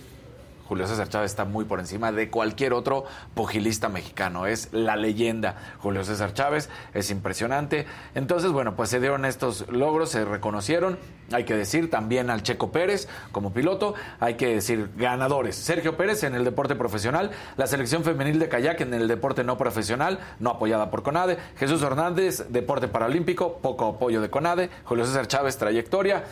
Julio 0.69 0.85
César 0.85 1.09
Chávez 1.09 1.31
está 1.31 1.45
muy 1.45 1.65
por 1.65 1.79
encima 1.79 2.11
de 2.11 2.29
cualquier 2.29 2.73
otro 2.73 3.03
pugilista 3.33 3.89
mexicano. 3.89 4.45
Es 4.45 4.69
la 4.71 4.95
leyenda. 4.95 5.55
Julio 5.79 6.03
César 6.03 6.35
Chávez 6.35 6.69
es 6.93 7.09
impresionante. 7.09 7.87
Entonces, 8.13 8.51
bueno, 8.51 8.75
pues 8.75 8.91
se 8.91 8.99
dieron 8.99 9.25
estos 9.25 9.67
logros, 9.69 10.11
se 10.11 10.23
reconocieron. 10.25 10.99
Hay 11.31 11.43
que 11.43 11.55
decir 11.55 11.89
también 11.89 12.29
al 12.29 12.43
Checo 12.43 12.71
Pérez 12.71 13.07
como 13.31 13.51
piloto. 13.51 13.95
Hay 14.19 14.35
que 14.35 14.53
decir 14.53 14.91
ganadores. 14.95 15.55
Sergio 15.55 15.97
Pérez 15.97 16.23
en 16.23 16.35
el 16.35 16.43
deporte 16.43 16.75
profesional. 16.75 17.31
La 17.57 17.65
selección 17.65 18.03
femenil 18.03 18.37
de 18.37 18.47
kayak 18.47 18.81
en 18.81 18.93
el 18.93 19.07
deporte 19.07 19.43
no 19.43 19.57
profesional, 19.57 20.19
no 20.39 20.51
apoyada 20.51 20.91
por 20.91 21.01
CONADE. 21.01 21.39
Jesús 21.57 21.81
Hernández, 21.81 22.45
deporte 22.49 22.87
paralímpico, 22.87 23.57
poco 23.57 23.87
apoyo 23.87 24.21
de 24.21 24.29
CONADE. 24.29 24.69
Julio 24.83 25.07
César 25.07 25.27
Chávez, 25.27 25.57
trayectoria. 25.57 26.25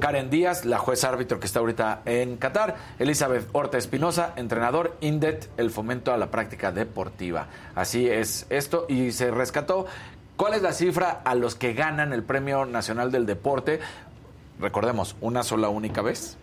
Karen 0.00 0.28
Díaz, 0.28 0.64
la 0.64 0.78
juez 0.78 1.04
árbitro 1.04 1.40
que 1.40 1.46
está 1.46 1.60
ahorita 1.60 2.02
en 2.04 2.36
Qatar. 2.36 2.76
Elizabeth 2.98 3.48
Horta 3.52 3.78
Espinosa, 3.78 4.32
entrenador 4.36 4.96
INDET, 5.00 5.48
el 5.56 5.70
fomento 5.70 6.12
a 6.12 6.18
la 6.18 6.30
práctica 6.30 6.72
deportiva. 6.72 7.46
Así 7.74 8.08
es 8.08 8.46
esto. 8.50 8.86
Y 8.88 9.12
se 9.12 9.30
rescató 9.30 9.86
¿Cuál 10.36 10.54
es 10.54 10.62
la 10.62 10.72
cifra 10.72 11.22
a 11.24 11.36
los 11.36 11.54
que 11.54 11.74
ganan 11.74 12.12
el 12.12 12.24
Premio 12.24 12.66
Nacional 12.66 13.12
del 13.12 13.24
Deporte? 13.24 13.78
Recordemos, 14.58 15.14
una 15.20 15.44
sola 15.44 15.68
única 15.68 16.02
vez. 16.02 16.36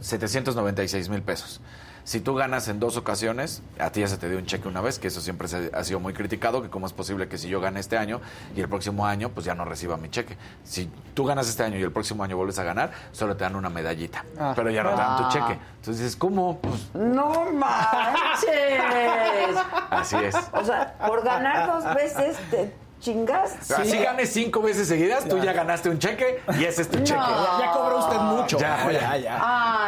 796 0.00 1.08
mil 1.08 1.22
pesos. 1.22 1.62
Si 2.06 2.20
tú 2.20 2.36
ganas 2.36 2.68
en 2.68 2.78
dos 2.78 2.96
ocasiones, 2.96 3.62
a 3.80 3.90
ti 3.90 3.98
ya 3.98 4.06
se 4.06 4.16
te 4.16 4.28
dio 4.28 4.38
un 4.38 4.46
cheque 4.46 4.68
una 4.68 4.80
vez, 4.80 5.00
que 5.00 5.08
eso 5.08 5.20
siempre 5.20 5.48
se 5.48 5.72
ha 5.74 5.82
sido 5.82 5.98
muy 5.98 6.12
criticado, 6.12 6.62
que 6.62 6.70
cómo 6.70 6.86
es 6.86 6.92
posible 6.92 7.26
que 7.28 7.36
si 7.36 7.48
yo 7.48 7.60
gane 7.60 7.80
este 7.80 7.98
año 7.98 8.20
y 8.54 8.60
el 8.60 8.68
próximo 8.68 9.04
año, 9.04 9.30
pues 9.30 9.44
ya 9.44 9.56
no 9.56 9.64
reciba 9.64 9.96
mi 9.96 10.08
cheque. 10.08 10.36
Si 10.62 10.88
tú 11.14 11.24
ganas 11.24 11.48
este 11.48 11.64
año 11.64 11.78
y 11.78 11.82
el 11.82 11.90
próximo 11.90 12.22
año 12.22 12.36
vuelves 12.36 12.60
a 12.60 12.62
ganar, 12.62 12.92
solo 13.10 13.36
te 13.36 13.42
dan 13.42 13.56
una 13.56 13.70
medallita, 13.70 14.24
Ah. 14.38 14.52
pero 14.54 14.70
ya 14.70 14.84
no 14.84 14.90
te 14.90 14.96
dan 14.98 15.16
tu 15.16 15.24
Ah. 15.24 15.28
cheque. 15.32 15.58
Entonces 15.80 15.98
dices, 15.98 16.14
¿cómo? 16.14 16.60
Pues 16.60 16.94
¡No 16.94 17.46
manches! 17.52 19.56
así 19.90 20.14
es. 20.16 20.36
O 20.52 20.64
sea, 20.64 20.94
por 21.08 21.24
ganar 21.24 21.66
dos 21.66 21.92
veces 21.92 22.36
te 22.50 22.72
chingaste. 23.00 23.74
Así 23.74 23.98
ganes 23.98 24.32
cinco 24.32 24.62
veces 24.62 24.88
seguidas, 24.88 25.24
tú 25.28 25.38
ya 25.38 25.52
ganaste 25.52 25.88
un 25.90 25.98
cheque 25.98 26.42
y 26.58 26.64
ese 26.64 26.82
es 26.82 26.88
tu 26.90 26.98
No. 26.98 27.04
cheque. 27.04 27.20
Ya- 27.20 27.58
ya 27.66 27.70
cobró 27.72 27.98
usted 27.98 28.16
mucho. 28.16 28.58
Ya, 28.58 28.90
ya, 28.90 29.16
ya. 29.16 29.38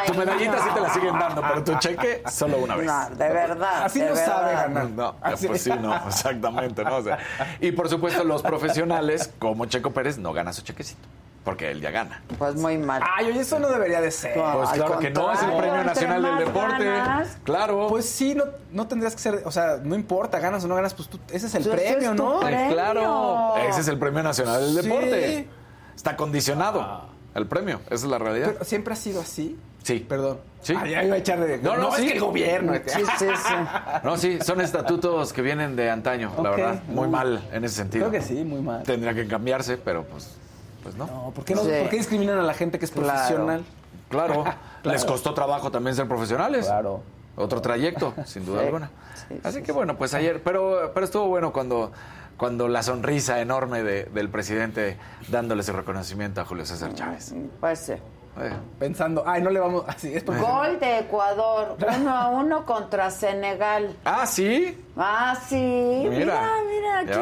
Ay, 0.00 0.06
tu 0.06 0.14
medallita 0.14 0.52
no. 0.56 0.62
sí 0.62 0.68
te 0.74 0.80
la 0.80 0.90
siguen 0.94 1.18
dando, 1.18 1.42
pero 1.42 1.64
tu 1.64 1.74
cheque 1.78 2.22
solo 2.30 2.58
una 2.58 2.76
vez. 2.76 2.86
No, 2.86 3.10
de 3.10 3.28
verdad. 3.28 3.84
Así 3.84 4.00
de 4.00 4.10
no 4.10 4.16
sabe 4.16 4.46
verdad. 4.46 4.62
ganar. 4.68 4.90
No, 4.90 5.14
pues 5.46 5.62
sí, 5.62 5.70
no, 5.80 5.94
exactamente, 6.08 6.84
¿no? 6.84 6.96
O 6.96 7.02
sea, 7.02 7.18
y 7.60 7.72
por 7.72 7.88
supuesto, 7.88 8.24
los 8.24 8.42
profesionales, 8.42 9.32
como 9.38 9.66
Checo 9.66 9.90
Pérez, 9.92 10.18
no 10.18 10.32
gana 10.32 10.52
su 10.52 10.62
chequecito, 10.62 11.00
porque 11.48 11.70
él 11.70 11.80
ya 11.80 11.90
gana. 11.90 12.20
Pues 12.36 12.56
muy 12.56 12.76
mal. 12.76 13.00
Ay, 13.16 13.28
oye, 13.30 13.40
eso 13.40 13.58
no 13.58 13.70
debería 13.70 14.02
de 14.02 14.10
ser. 14.10 14.34
Pues 14.34 14.68
al 14.68 14.76
claro 14.76 14.98
que 14.98 15.08
no, 15.08 15.32
es 15.32 15.42
el 15.42 15.56
Premio 15.56 15.82
Nacional 15.82 16.22
del 16.22 16.38
Deporte. 16.40 16.84
ganas. 16.84 17.38
Claro. 17.42 17.86
Pues 17.88 18.04
sí, 18.04 18.34
no, 18.34 18.44
no 18.70 18.86
tendrías 18.86 19.14
que 19.14 19.22
ser, 19.22 19.40
o 19.46 19.50
sea, 19.50 19.78
no 19.82 19.94
importa, 19.94 20.40
ganas 20.40 20.62
o 20.64 20.68
no 20.68 20.74
ganas, 20.74 20.92
pues 20.92 21.08
tú, 21.08 21.18
ese 21.32 21.46
es 21.46 21.54
el 21.54 21.62
Pues 21.64 21.80
premio, 21.80 22.10
es 22.10 22.16
¿no? 22.16 22.40
premio. 22.40 22.68
claro, 22.74 23.54
ese 23.66 23.80
es 23.80 23.88
el 23.88 23.98
Premio 23.98 24.22
Nacional 24.22 24.60
del 24.74 24.82
Sí. 24.84 24.88
Deporte. 24.90 25.48
Está 25.96 26.16
condicionado 26.16 27.06
el 27.34 27.46
premio, 27.46 27.80
esa 27.86 27.94
es 27.94 28.04
la 28.04 28.18
realidad. 28.18 28.50
Pero 28.52 28.64
siempre 28.66 28.92
ha 28.92 28.96
sido 28.96 29.22
así. 29.22 29.58
Sí. 29.82 30.04
Perdón. 30.06 30.40
Sí. 30.60 30.74
Ah, 30.76 30.86
ya 30.86 31.02
iba 31.02 31.14
a 31.14 31.18
echar 31.18 31.40
de. 31.40 31.56
No, 31.62 31.78
no, 31.78 31.88
es 31.96 32.02
sí. 32.02 32.08
que 32.08 32.12
el 32.12 32.20
gobierno. 32.20 32.74
Sí, 32.84 33.00
sí, 33.18 33.24
sí. 33.34 33.54
No, 34.04 34.18
sí, 34.18 34.38
son 34.42 34.60
estatutos 34.60 35.32
que 35.32 35.40
vienen 35.40 35.76
de 35.76 35.88
antaño, 35.88 36.30
la 36.42 36.50
verdad. 36.50 36.82
Muy 36.88 37.08
mal 37.08 37.48
en 37.54 37.64
ese 37.64 37.76
sentido. 37.76 38.10
Creo 38.10 38.20
que 38.20 38.26
sí, 38.26 38.44
muy 38.44 38.60
mal. 38.60 38.82
Tendría 38.82 39.14
que 39.14 39.26
cambiarse, 39.26 39.78
pero 39.78 40.04
pues, 40.04 40.36
pues 40.82 40.94
no. 40.96 41.06
No, 41.06 41.32
¿por 41.34 41.44
qué, 41.44 41.54
no, 41.54 41.62
Sí. 41.62 41.70
¿por 41.80 41.88
qué 41.90 41.96
discriminan 41.96 42.38
a 42.38 42.42
la 42.42 42.54
gente 42.54 42.78
que 42.78 42.84
es 42.84 42.90
Claro. 42.90 43.08
profesional? 43.08 43.64
Claro, 44.08 44.44
les 44.84 45.04
costó 45.04 45.34
trabajo 45.34 45.70
también 45.70 45.94
ser 45.96 46.06
profesionales. 46.08 46.66
Claro. 46.66 47.02
Otro 47.36 47.60
trayecto, 47.60 48.14
sin 48.24 48.44
duda 48.44 48.60
Sí. 48.60 48.66
alguna. 48.66 48.90
Sí, 49.28 49.40
Así 49.44 49.58
sí, 49.58 49.62
que 49.62 49.72
bueno, 49.72 49.96
pues 49.96 50.12
ayer, 50.14 50.42
pero, 50.42 50.90
pero 50.94 51.04
estuvo 51.04 51.28
bueno 51.28 51.52
cuando, 51.52 51.92
cuando 52.36 52.66
la 52.68 52.82
sonrisa 52.82 53.40
enorme 53.40 53.82
de- 53.82 54.04
del 54.04 54.28
presidente 54.28 54.96
dándole 55.28 55.62
su 55.62 55.72
reconocimiento 55.72 56.40
a 56.40 56.44
Julio 56.44 56.64
César 56.66 56.94
Chávez. 56.94 57.34
Pues 57.60 57.78
sí. 57.78 57.92
Eh, 58.40 58.52
Pensando, 58.78 59.24
ay, 59.26 59.42
no 59.42 59.50
le 59.50 59.58
vamos. 59.60 59.84
Así 59.88 60.14
es 60.14 60.22
porque. 60.24 60.40
Gol 60.40 60.78
de 60.80 60.98
Ecuador, 61.00 61.76
uno 62.00 62.10
a 62.16 62.28
uno 62.28 62.64
contra 62.64 63.10
Senegal. 63.10 63.96
Ah, 64.04 64.26
sí. 64.26 64.76
Ah, 64.96 65.36
sí. 65.48 65.56
Mira, 65.56 66.10
Mira. 66.18 66.50
mira, 66.68 66.98
aquí. 67.00 67.12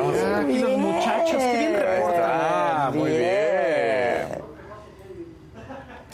Aquí 0.44 0.58
los 0.60 0.78
muchachos, 0.78 1.30
qué 1.36 1.56
bien. 1.58 1.82
Ah, 2.22 2.90
muy 2.94 3.10
bien. 3.10 4.46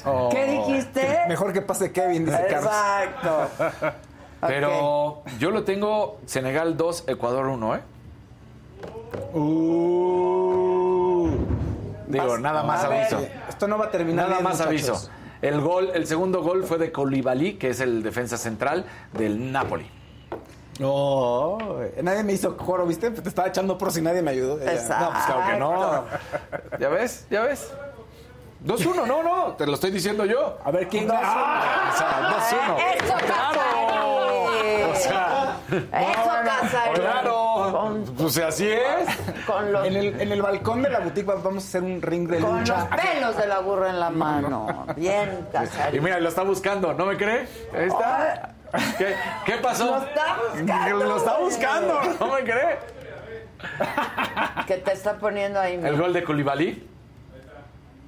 Oh. 0.05 0.29
¿Qué 0.31 0.45
dijiste? 0.47 1.19
Mejor 1.33 1.55
que 1.55 1.63
pase 1.63 1.91
Kevin, 1.93 2.27
dice 2.27 2.47
Carlos. 2.51 2.71
Exacto. 2.71 3.49
Pero 4.47 5.23
yo 5.39 5.51
lo 5.51 5.65
tengo 5.65 6.21
Senegal 6.27 6.77
2, 6.77 7.05
Ecuador 7.07 7.47
1, 7.47 7.77
¿eh? 7.77 7.81
Uh. 9.33 11.31
Digo, 12.07 12.37
nada 12.37 12.65
más 12.65 12.87
ver. 12.87 13.01
aviso. 13.01 13.27
Esto 13.49 13.67
no 13.67 13.79
va 13.79 13.87
a 13.87 13.91
terminar 13.91 14.27
Nada 14.27 14.41
bien, 14.41 14.45
más 14.45 14.59
muchachos. 14.59 14.89
aviso. 14.91 15.11
El 15.41 15.63
gol, 15.63 15.91
el 15.95 16.07
segundo 16.07 16.43
gol 16.43 16.65
fue 16.65 16.77
de 16.77 16.93
Koulibaly, 16.93 17.55
que 17.55 17.71
es 17.71 17.81
el 17.81 18.03
defensa 18.03 18.37
central 18.37 18.85
del 19.15 19.51
Napoli. 19.51 19.91
No, 20.81 21.57
nadie 22.03 22.25
me 22.25 22.35
hizo 22.35 22.59
coro, 22.59 22.87
¿viste? 22.87 23.11
Te 23.11 23.27
estaba 23.27 23.49
echando 23.49 23.79
por 23.79 23.91
si 23.91 24.03
nadie 24.03 24.21
me 24.21 24.33
ayudó. 24.33 24.61
Exacto. 24.61 25.07
No, 25.07 25.13
pues 25.13 25.25
claro 25.25 25.51
que 25.51 25.59
no. 25.59 26.05
¿Ya 26.79 26.89
ves? 26.91 27.27
¿Ya 27.31 27.41
ves? 27.41 27.73
2-1, 28.65 29.07
no, 29.07 29.23
no, 29.23 29.53
te 29.55 29.67
lo 29.67 29.75
estoy 29.75 29.91
diciendo 29.91 30.25
yo. 30.25 30.59
A 30.65 30.71
ver 30.71 30.89
quién 30.89 31.07
Dos- 31.07 31.17
gana. 31.21 31.91
O 31.93 31.97
sea, 31.97 32.31
2-1. 32.31 32.77
¡Eso, 33.05 33.15
Casarín! 33.15 34.91
O 34.91 34.95
sea, 34.95 35.57
¡Eso, 35.71 36.93
claro. 36.95 37.39
Con, 37.73 38.05
Pues 38.17 38.39
así 38.39 38.69
es. 38.69 39.45
con 39.47 39.73
los, 39.73 39.87
En 39.87 39.97
el, 39.97 40.21
en 40.21 40.33
el 40.33 40.43
balcón 40.43 40.83
de 40.83 40.91
la 40.91 41.01
boutique 41.01 41.27
va- 41.29 41.37
vamos 41.37 41.65
a 41.65 41.67
hacer 41.69 41.83
un 41.83 42.01
ring 42.03 42.29
de 42.29 42.39
con 42.39 42.59
lucha. 42.61 42.89
los 42.91 43.01
pelos 43.01 43.37
de 43.37 43.47
la 43.47 43.59
burra 43.61 43.91
en 43.91 43.99
la 44.01 44.11
mano. 44.11 44.87
Bien, 44.97 45.47
Y 45.49 45.53
Casarín. 45.53 46.03
mira, 46.03 46.21
lo 46.21 46.29
está 46.29 46.43
buscando, 46.43 46.93
¿no 46.95 47.07
me 47.07 47.17
cree? 47.17 47.49
Ahí 47.77 47.87
está. 47.89 48.51
¿Qué, 48.99 49.15
qué 49.45 49.53
pasó? 49.59 49.87
Lo 49.87 50.03
está 50.07 50.37
buscando, 50.53 51.05
Lo 51.05 51.17
está 51.17 51.39
buscando, 51.39 52.01
¿no 52.21 52.27
me 52.35 52.43
cree? 52.45 52.79
Que 54.67 54.75
te 54.79 54.93
está 54.93 55.15
poniendo 55.19 55.59
ahí. 55.61 55.75
El 55.75 55.81
mira. 55.83 55.97
gol 55.99 56.13
de 56.13 56.25
Koulibaly. 56.25 56.89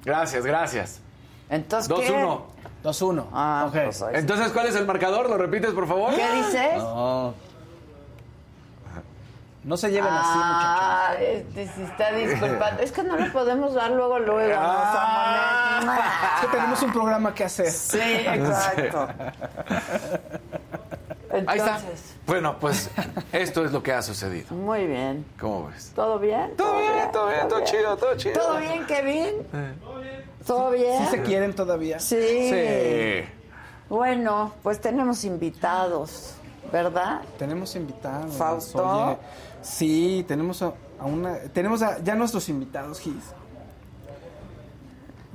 Gracias, 0.05 0.45
gracias. 0.45 0.99
Entonces, 1.49 1.91
¿qué? 1.93 2.11
2-1. 2.13 2.41
2-1. 2.83 3.25
Ah, 3.33 3.65
Ok. 3.67 3.73
pues. 3.85 4.03
Entonces, 4.13 4.51
¿cuál 4.51 4.67
es 4.67 4.75
el 4.75 4.85
marcador? 4.85 5.29
¿Lo 5.29 5.37
repites, 5.37 5.71
por 5.71 5.87
favor? 5.87 6.13
¿Qué 6.15 6.31
dices? 6.33 6.77
No. 6.77 7.33
No 9.63 9.77
se 9.77 9.89
lleven 9.89 10.13
así, 10.13 10.37
muchachos. 10.37 10.79
Ah, 10.79 11.13
este 11.19 11.67
se 11.67 11.83
está 11.85 12.11
disculpando. 12.11 12.83
Es 12.83 12.91
que 12.91 13.01
no 13.01 13.17
le 13.17 13.31
podemos 13.31 13.73
dar 13.73 13.89
luego, 13.89 14.19
luego. 14.19 14.53
Ah. 14.55 15.81
No, 15.83 15.93
Es 15.93 16.41
que 16.41 16.47
tenemos 16.55 16.81
un 16.83 16.93
programa 16.93 17.33
que 17.33 17.45
hacer. 17.45 17.71
Sí, 17.71 17.99
exacto. 17.99 19.07
Ahí 21.47 21.57
está. 21.59 21.75
Entonces, 21.77 22.15
Bueno, 22.25 22.57
pues 22.59 22.89
esto 23.31 23.65
es 23.65 23.71
lo 23.71 23.81
que 23.83 23.91
ha 23.93 24.01
sucedido. 24.01 24.53
muy 24.55 24.85
bien. 24.87 25.25
¿Cómo 25.39 25.67
ves? 25.67 25.91
¿Todo 25.95 26.19
bien? 26.19 26.55
Todo 26.57 26.77
bien, 26.79 27.11
todo 27.11 27.27
bien, 27.29 27.47
todo 27.47 27.63
chido, 27.63 27.97
todo 27.97 28.15
chido. 28.17 28.33
¿Todo 28.41 28.57
bien, 28.57 28.85
Kevin? 28.85 29.29
¿Todo 30.45 30.71
bien? 30.71 31.03
¿Sí 31.05 31.11
se 31.11 31.21
quieren 31.23 31.53
todavía? 31.55 31.99
Sí. 31.99 32.15
Sí. 32.49 33.25
Bueno, 33.89 34.53
pues 34.63 34.79
tenemos 34.81 35.23
invitados, 35.25 36.33
¿verdad? 36.71 37.21
Tenemos 37.37 37.75
invitados. 37.75 38.35
Fausto. 38.35 38.83
Oye, 38.83 39.17
sí, 39.61 40.25
tenemos 40.27 40.61
a, 40.63 40.73
a 40.99 41.05
una. 41.05 41.37
Tenemos 41.53 41.81
a, 41.81 41.99
ya 42.03 42.15
nuestros 42.15 42.49
invitados, 42.49 42.99
Gis. 42.99 43.23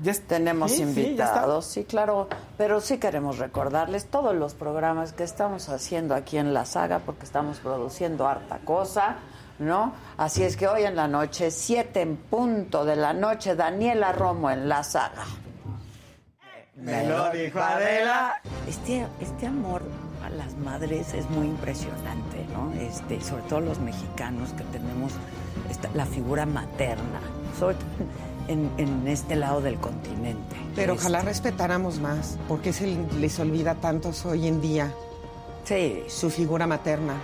Ya 0.03 0.15
Tenemos 0.15 0.71
sí, 0.71 0.79
sí, 0.79 0.83
ya 0.85 0.91
está. 0.91 1.03
invitados, 1.11 1.67
sí, 1.67 1.85
claro, 1.85 2.29
pero 2.57 2.81
sí 2.81 2.99
queremos 2.99 3.39
recordarles 3.39 4.07
todos 4.07 4.35
los 4.35 4.55
programas 4.55 5.13
que 5.13 5.25
estamos 5.25 5.69
haciendo 5.69 6.15
aquí 6.15 6.39
en 6.39 6.55
la 6.55 6.65
saga, 6.65 7.01
porque 7.01 7.25
estamos 7.25 7.59
produciendo 7.59 8.27
harta 8.27 8.59
cosa, 8.61 9.17
¿no? 9.59 9.93
Así 10.17 10.43
es 10.43 10.57
que 10.57 10.69
hoy 10.69 10.85
en 10.85 10.97
la 10.97 11.07
noche, 11.07 11.51
siete 11.51 12.01
en 12.01 12.17
punto 12.17 12.85
de 12.87 12.97
la 12.97 13.13
noche, 13.13 13.55
Daniela 13.57 14.13
Romo 14.13 14.51
en 14.51 14.69
la 14.71 14.83
saga. 14.85 15.25
Me 16.77 17.07
lo 17.07 17.31
dijo 17.31 17.59
Adela. 17.61 18.41
Este, 18.67 19.07
este 19.21 19.47
amor 19.47 19.83
a 20.25 20.31
las 20.31 20.55
madres 20.57 21.13
es 21.13 21.29
muy 21.29 21.47
impresionante, 21.47 22.47
¿no? 22.55 22.73
Este, 22.81 23.21
sobre 23.21 23.43
todo 23.43 23.61
los 23.61 23.79
mexicanos 23.81 24.51
que 24.55 24.65
tenemos 24.65 25.13
esta- 25.69 25.91
la 25.95 26.07
figura 26.07 26.47
materna, 26.47 27.21
sobre 27.59 27.75
todo 27.75 27.87
en, 28.51 28.71
en 28.79 29.09
este 29.09 29.37
lado 29.37 29.61
del 29.61 29.77
continente. 29.77 30.57
Pero 30.75 30.95
Este, 30.95 31.07
ojalá 31.07 31.23
respetáramos 31.23 32.01
más, 32.01 32.37
porque 32.49 32.73
se 32.73 32.97
les 33.19 33.39
olvida 33.39 33.77
tantos 33.77 34.27
hoy 34.27 34.47
en 34.47 34.61
día 34.61 34.93
Sí, 35.65 36.03
su 36.09 36.31
figura 36.31 36.67
materna. 36.67 37.15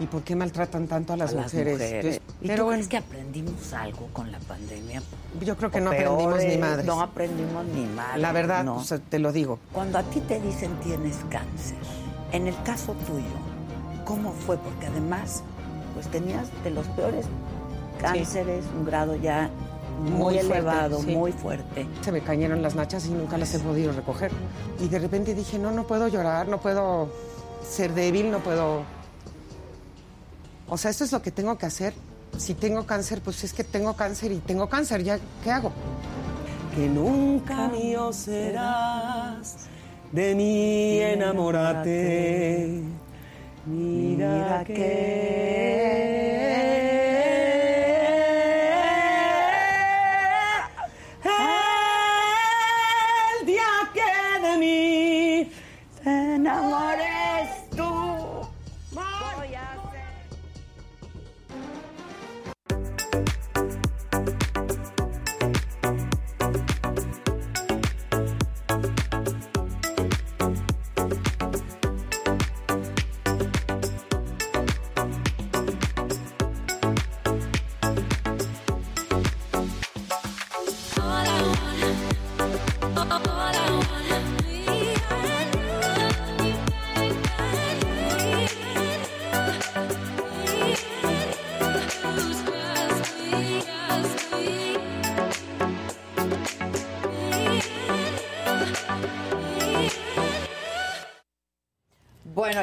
¿Y 0.00 0.06
por 0.06 0.22
qué 0.22 0.34
maltratan 0.34 0.88
tanto 0.88 1.12
a 1.12 1.16
las, 1.16 1.32
a 1.32 1.36
las 1.36 1.44
mujeres? 1.44 1.80
Entonces, 1.80 2.20
¿Y 2.42 2.48
pero 2.48 2.64
tú 2.64 2.70
crees 2.72 2.88
que 2.88 2.96
aprendimos 2.96 3.72
algo 3.72 4.08
con 4.12 4.30
la 4.32 4.38
pandemia? 4.40 5.00
yo 5.40 5.56
creo 5.56 5.70
que 5.70 5.80
no 5.80 5.90
aprendimos 5.90 6.44
ni 6.44 6.58
madres. 6.58 6.84
No 6.84 7.00
aprendimos 7.00 7.64
ni 7.66 7.86
madres. 7.86 8.20
La 8.20 8.32
verdad, 8.32 8.64
no. 8.64 8.82
te 9.08 9.18
lo 9.18 9.32
digo. 9.32 9.58
Cuando 9.72 9.98
a 9.98 10.02
ti 10.02 10.20
te 10.20 10.40
dicen 10.40 10.72
tienes 10.82 11.16
cáncer, 11.30 11.78
en 12.32 12.48
el 12.48 12.62
caso 12.64 12.92
tuyo, 13.06 13.24
¿cómo 14.04 14.32
fue? 14.32 14.58
Porque 14.58 14.86
además, 14.86 15.42
pues 15.94 16.08
tenías 16.08 16.48
de 16.64 16.70
los 16.70 16.86
peores 16.88 17.24
cánceres, 18.00 18.64
un 18.76 18.84
grado 18.84 19.16
ya 19.16 19.48
muy, 20.00 20.10
Muy 20.10 20.34
fuerte, 20.34 20.52
elevado, 20.58 21.00
sí. 21.00 21.14
muy 21.16 21.32
fuerte. 21.32 21.86
Se 22.02 22.12
me 22.12 22.20
cayeron 22.20 22.62
las 22.62 22.74
nachas 22.74 23.06
y 23.06 23.10
nunca 23.10 23.38
las 23.38 23.54
he 23.54 23.58
podido 23.58 23.92
recoger. 23.92 24.30
Y 24.80 24.88
de 24.88 24.98
repente 24.98 25.34
dije, 25.34 25.58
no, 25.58 25.70
no 25.70 25.86
puedo 25.86 26.08
llorar, 26.08 26.48
no 26.48 26.60
puedo 26.60 27.08
ser 27.68 27.94
débil, 27.94 28.30
no 28.30 28.40
puedo... 28.40 28.82
O 30.68 30.76
sea, 30.76 30.90
esto 30.90 31.04
es 31.04 31.12
lo 31.12 31.22
que 31.22 31.30
tengo 31.30 31.56
que 31.56 31.66
hacer. 31.66 31.94
Si 32.36 32.54
tengo 32.54 32.84
cáncer, 32.84 33.20
pues 33.22 33.44
es 33.44 33.52
que 33.52 33.62
tengo 33.64 33.94
cáncer 33.94 34.32
y 34.32 34.38
tengo 34.38 34.68
cáncer, 34.68 35.02
¿ya 35.04 35.18
qué 35.42 35.50
hago? 35.50 35.72
que 36.74 36.88
nunca 36.88 37.68
mío 37.68 38.12
serás, 38.12 39.68
de 40.10 40.34
mí 40.34 40.98
enamórate. 40.98 42.82
Mira 43.66 44.64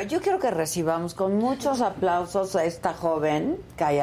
Bueno, 0.02 0.14
yo 0.14 0.22
quiero 0.22 0.40
que 0.40 0.50
recibamos 0.50 1.14
con 1.14 1.38
muchos 1.38 1.80
aplausos 1.80 2.56
a 2.56 2.66
esta 2.66 2.92
joven, 2.96 3.60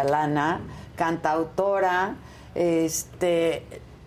Lana, 0.09 0.61
cantautora. 0.95 2.15
Este, 2.55 3.65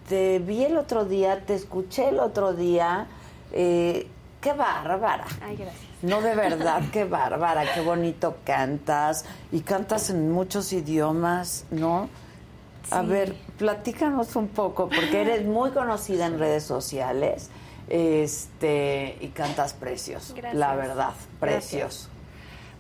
te 0.08 0.40
vi 0.40 0.64
el 0.64 0.78
otro 0.78 1.04
día, 1.04 1.42
te 1.46 1.54
escuché 1.54 2.08
el 2.08 2.22
otro 2.22 2.54
día. 2.54 3.08
Eh, 3.52 4.08
qué 4.40 4.54
bárbara. 4.54 5.26
Ay, 5.44 5.58
gracias. 5.58 5.84
No, 6.02 6.22
de 6.22 6.34
verdad, 6.34 6.82
qué 6.94 7.04
bárbara, 7.04 7.66
qué 7.74 7.82
bonito 7.82 8.38
cantas. 8.46 9.26
Y 9.52 9.60
cantas 9.60 10.10
en 10.12 10.32
muchos 10.32 10.72
idiomas, 10.72 11.66
¿no? 11.72 12.08
A 12.90 13.02
Sí. 13.02 13.08
ver, 13.08 13.36
platícanos 13.58 14.38
un 14.38 14.48
poco, 14.48 14.88
porque 14.88 15.24
eres 15.24 15.46
muy 15.46 15.72
conocida 15.72 16.26
en 16.28 16.40
redes 16.40 16.64
sociales 16.64 17.50
este 17.92 19.18
y 19.20 19.28
cantas 19.28 19.74
Gracias. 20.34 20.58
la 20.58 20.76
verdad, 20.76 21.10
Gracias. 21.40 21.40
precioso. 21.40 22.10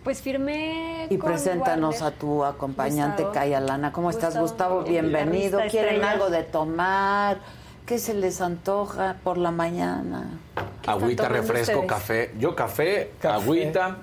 Pues 0.03 0.21
firmé. 0.21 1.05
Y 1.09 1.17
con 1.17 1.31
preséntanos 1.31 2.01
a 2.01 2.11
tu 2.11 2.43
acompañante, 2.43 3.23
Gustavo. 3.23 3.33
Kaya 3.33 3.59
Lana. 3.59 3.91
¿Cómo 3.91 4.09
estás, 4.09 4.37
Gustavo, 4.37 4.81
Bienvenido. 4.83 5.59
¿Quieren 5.69 5.95
estrella. 5.95 6.11
algo 6.11 6.29
de 6.31 6.43
tomar? 6.43 7.37
¿Qué 7.85 7.99
se 7.99 8.13
les 8.13 8.41
antoja 8.41 9.17
por 9.23 9.37
la 9.37 9.51
mañana? 9.51 10.29
Agüita, 10.87 11.27
refresco, 11.27 11.73
ustedes? 11.81 11.87
café. 11.89 12.31
Yo 12.39 12.55
café, 12.55 13.11
agüita, 13.21 13.97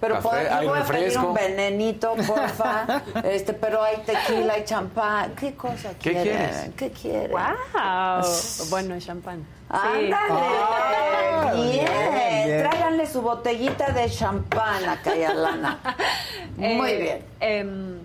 Pero 0.00 0.14
café, 0.14 0.28
por- 0.48 0.64
voy 0.66 0.78
a 0.80 0.84
pedir 0.84 1.18
un 1.18 1.34
venenito, 1.34 2.14
porfa. 2.26 3.02
este, 3.24 3.52
pero 3.52 3.82
hay 3.82 3.96
tequila, 3.98 4.54
hay 4.54 4.64
champán. 4.64 5.34
¿Qué 5.34 5.54
cosa 5.54 5.90
¿Qué 6.00 6.12
quieren? 6.12 6.22
quieres? 6.22 6.70
¿Qué 6.76 6.90
quieren? 6.90 7.30
¡Wow! 7.30 8.24
Bueno, 8.70 8.98
champán. 8.98 9.40
Sí. 9.70 9.76
¡Ándale! 10.12 11.62
bien. 11.70 11.86
bien. 12.46 12.62
Tráiganle 12.62 13.06
su 13.06 13.20
botellita 13.22 13.90
de 13.92 14.10
champán 14.10 14.88
a 14.88 15.00
Kaya 15.02 15.34
Lana. 15.34 15.78
Muy 16.56 16.90
Eh, 16.90 16.96
bien. 16.98 17.24
em, 17.40 17.98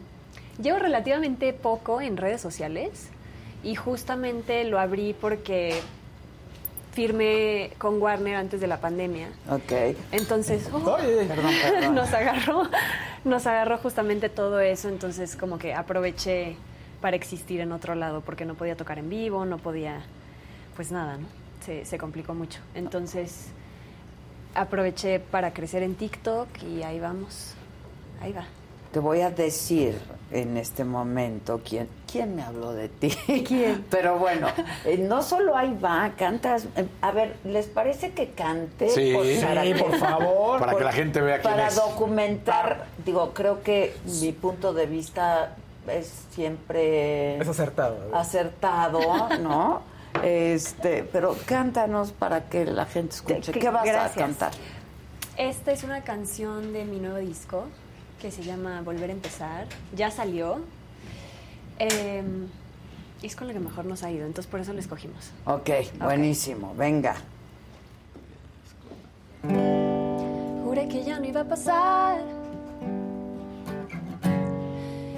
llevo 0.61 0.79
relativamente 0.79 1.53
poco 1.53 2.01
en 2.01 2.17
redes 2.17 2.41
sociales 2.41 3.09
y 3.63 3.75
justamente 3.75 4.63
lo 4.65 4.79
abrí 4.79 5.13
porque 5.19 5.81
firmé 6.95 7.71
con 7.77 8.01
Warner 8.01 8.35
antes 8.37 8.61
de 8.61 8.67
la 8.67 8.79
pandemia. 8.79 9.27
Ok. 9.49 9.97
Entonces, 10.13 10.69
oh, 10.71 10.95
Perdón, 10.95 11.27
perdón. 11.27 11.93
nos 11.95 12.13
agarró, 12.13 12.63
nos 13.25 13.45
agarró 13.45 13.77
justamente 13.77 14.29
todo 14.29 14.61
eso, 14.61 14.87
entonces 14.87 15.35
como 15.35 15.59
que 15.59 15.73
aproveché 15.73 16.55
para 17.01 17.17
existir 17.17 17.59
en 17.59 17.73
otro 17.73 17.93
lado 17.95 18.21
porque 18.21 18.45
no 18.45 18.55
podía 18.55 18.77
tocar 18.77 18.97
en 18.97 19.09
vivo, 19.09 19.45
no 19.45 19.57
podía, 19.57 20.01
pues 20.75 20.91
nada, 20.91 21.17
¿no? 21.17 21.27
Se, 21.65 21.83
se 21.83 21.97
complicó 21.97 22.33
mucho. 22.33 22.61
Entonces 22.73 23.47
aproveché 24.55 25.19
para 25.19 25.53
crecer 25.53 25.83
en 25.83 25.95
TikTok 25.95 26.47
y 26.63 26.83
ahí 26.83 26.99
vamos, 26.99 27.55
ahí 28.21 28.31
va. 28.31 28.45
Te 28.91 28.99
voy 28.99 29.21
a 29.21 29.29
decir 29.29 29.99
en 30.31 30.55
este 30.57 30.85
momento 30.85 31.59
quién, 31.67 31.89
quién 32.09 32.35
me 32.35 32.43
habló 32.43 32.71
de 32.73 32.87
ti. 32.87 33.09
¿Quién? 33.45 33.85
Pero 33.91 34.17
bueno, 34.17 34.47
eh, 34.85 34.97
no 34.97 35.21
solo 35.21 35.57
ahí 35.57 35.77
va, 35.83 36.11
cantas. 36.17 36.65
eh, 36.77 36.87
a 37.01 37.11
ver, 37.11 37.35
¿les 37.43 37.65
parece 37.67 38.11
que 38.11 38.31
cante? 38.31 38.89
Sí. 38.89 39.13
para 39.43 39.63
Sí, 39.63 39.73
por 39.73 39.97
favor. 39.97 40.59
Para 40.59 40.75
que 40.77 40.83
la 40.85 40.93
gente 40.93 41.19
vea 41.21 41.39
quién 41.41 41.53
Para 41.53 41.67
es. 41.67 41.75
documentar, 41.75 42.85
digo, 43.05 43.33
creo 43.33 43.61
que 43.63 43.95
mi 44.21 44.31
punto 44.31 44.73
de 44.73 44.85
vista 44.85 45.55
es 45.89 46.11
siempre 46.31 47.37
Es 47.37 47.47
acertado. 47.49 47.97
acertado, 48.13 49.01
¿no? 49.41 49.81
Este, 50.23 51.03
pero 51.03 51.35
cántanos 51.45 52.13
para 52.13 52.45
que 52.49 52.63
la 52.65 52.85
gente 52.85 53.13
escuche. 53.15 53.51
¿Qué 53.51 53.69
vas 53.69 53.83
gracias. 53.83 54.15
a 54.15 54.19
cantar? 54.19 54.51
Esta 55.37 55.73
es 55.73 55.83
una 55.83 56.01
canción 56.01 56.71
de 56.71 56.85
mi 56.85 56.99
nuevo 56.99 57.17
disco 57.17 57.65
que 58.25 58.31
se 58.31 58.41
llama 58.41 58.81
Volver 58.81 59.11
a 59.11 59.13
empezar. 59.13 59.67
Ya 59.95 60.09
salió. 60.09 60.57
Eh, 61.77 62.23
y 63.21 63.25
es 63.27 63.35
con 63.35 63.45
la 63.45 63.53
que 63.53 63.59
mejor 63.59 63.85
nos 63.85 64.01
ha 64.01 64.09
ido, 64.09 64.25
entonces 64.25 64.49
por 64.49 64.59
eso 64.59 64.73
la 64.73 64.79
escogimos. 64.79 65.29
Ok, 65.45 65.69
buenísimo, 65.99 66.73
venga. 66.75 67.17
Juré 70.63 70.87
que 70.87 71.03
ya 71.03 71.19
no 71.19 71.25
iba 71.25 71.41
a 71.41 71.43
pasar, 71.43 72.17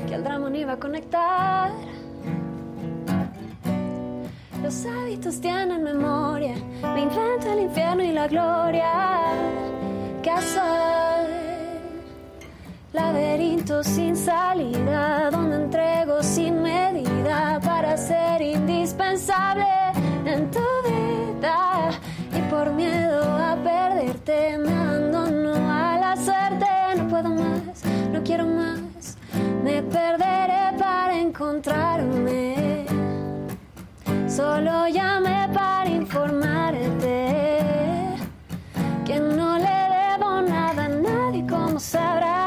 que 0.05 0.13
el 0.13 0.23
drama 0.23 0.49
no 0.49 0.57
iba 0.57 0.73
a 0.73 0.77
conectar. 0.77 1.71
Los 4.61 4.85
hábitos 4.85 5.39
tienen 5.39 5.81
memoria, 5.81 6.55
me 6.93 7.03
invento 7.03 7.53
el 7.53 7.59
infierno 7.59 8.03
y 8.03 8.11
la 8.11 8.27
gloria. 8.27 8.91
¿Qué? 10.21 10.31
Laberinto 12.93 13.83
sin 13.83 14.15
salida, 14.15 15.29
donde 15.29 15.57
entrego 15.57 16.23
sin 16.23 16.61
medida 16.61 17.59
para 17.59 17.97
ser 17.97 18.41
indispensable 18.41 19.65
en 20.25 20.49
tu 20.49 20.63
vida. 20.85 21.89
Y 22.33 22.41
por 22.49 22.71
miedo 22.71 23.23
a 23.23 23.57
perderte, 23.61 24.57
me 24.57 24.71
abandono 24.71 25.53
a 25.69 25.97
la 25.99 26.15
suerte. 26.15 26.65
No 26.97 27.07
puedo 27.09 27.29
más, 27.29 27.83
no 28.13 28.23
quiero 28.23 28.45
más, 28.45 29.17
me 29.63 29.83
perderé 29.83 30.77
para 30.79 31.19
encontrarme. 31.19 32.85
Solo 34.29 34.87
llamé 34.87 35.49
para 35.53 35.89
informarte 35.89 37.35
que 39.05 39.19
no 39.19 39.57
le 39.57 39.65
debo 39.65 40.41
nada 40.41 40.85
a 40.85 40.89
nadie, 40.89 41.45
como 41.45 41.79
sabrás. 41.79 42.46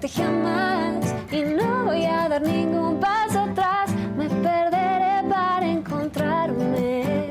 Verte 0.00 0.16
jamás 0.22 1.14
y 1.30 1.42
no 1.42 1.84
voy 1.84 2.06
a 2.06 2.26
dar 2.26 2.40
ningún 2.40 2.98
paso 2.98 3.40
atrás. 3.40 3.90
Me 4.16 4.30
perderé 4.30 5.28
para 5.28 5.66
encontrarme, 5.66 7.30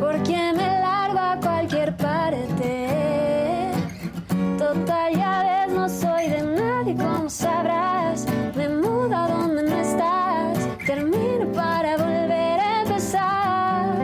porque 0.00 0.52
me 0.56 0.80
largo 0.80 1.18
a 1.18 1.36
cualquier 1.38 1.94
parte. 1.98 3.70
Total, 4.56 5.14
ya 5.14 5.66
ves, 5.66 5.74
no 5.74 5.88
soy 5.90 6.28
de 6.28 6.42
nadie, 6.42 6.96
como 6.96 7.28
sabrás. 7.28 8.24
Me 8.56 8.70
mudo 8.70 9.14
a 9.14 9.28
donde 9.28 9.62
no 9.64 9.76
estás, 9.76 10.58
termino 10.86 11.52
para 11.52 11.98
volver 11.98 12.60
a 12.60 12.80
empezar. 12.80 13.94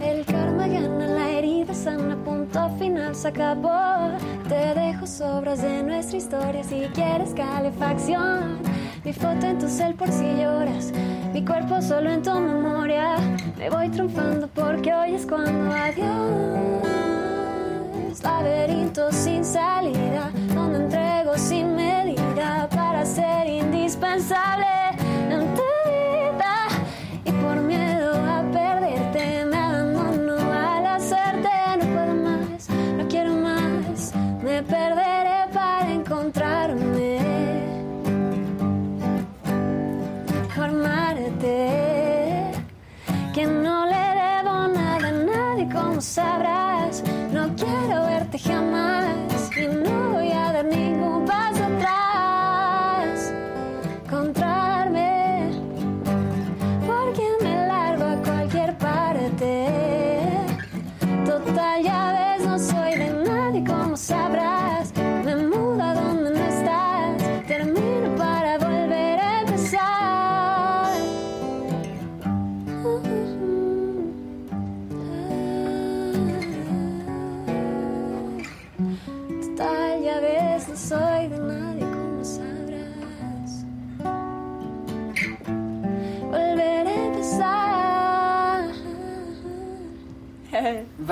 El 0.00 0.24
karma 0.26 0.68
gana 0.68 1.06
la 1.08 1.28
herida 1.30 1.74
sana, 1.74 2.16
punto 2.24 2.70
final 2.78 3.16
se 3.16 3.26
acabó. 3.26 4.12
Te 4.52 4.74
dejo 4.78 5.06
sobras 5.06 5.62
de 5.62 5.82
nuestra 5.82 6.18
historia 6.18 6.62
si 6.62 6.82
quieres 6.92 7.32
calefacción. 7.32 8.58
Mi 9.02 9.14
foto 9.14 9.46
en 9.46 9.58
tu 9.58 9.66
cel 9.66 9.94
por 9.94 10.08
si 10.08 10.24
lloras, 10.24 10.92
mi 11.32 11.42
cuerpo 11.42 11.80
solo 11.80 12.10
en 12.10 12.20
tu 12.20 12.34
memoria. 12.38 13.16
Me 13.56 13.70
voy 13.70 13.88
triunfando 13.88 14.48
porque 14.48 14.92
hoy 14.92 15.14
es 15.14 15.24
cuando 15.24 15.74
adiós. 15.74 16.82
Laberinto 18.22 19.10
sin 19.10 19.42
salida, 19.42 20.30
donde 20.54 20.80
entrego 20.80 21.38
sin 21.38 21.74
medida 21.74 22.68
para 22.74 23.06
ser 23.06 23.46
indispensable 23.46 24.66
en 25.30 25.46
tu 25.54 25.62
vida. 25.88 26.68
Y 27.24 27.32
por 27.32 27.56
miedo 27.56 27.81
sabrás. 46.02 47.02
No 47.32 47.54
quiero 47.56 48.06
verte 48.06 48.38
jamás 48.38 49.21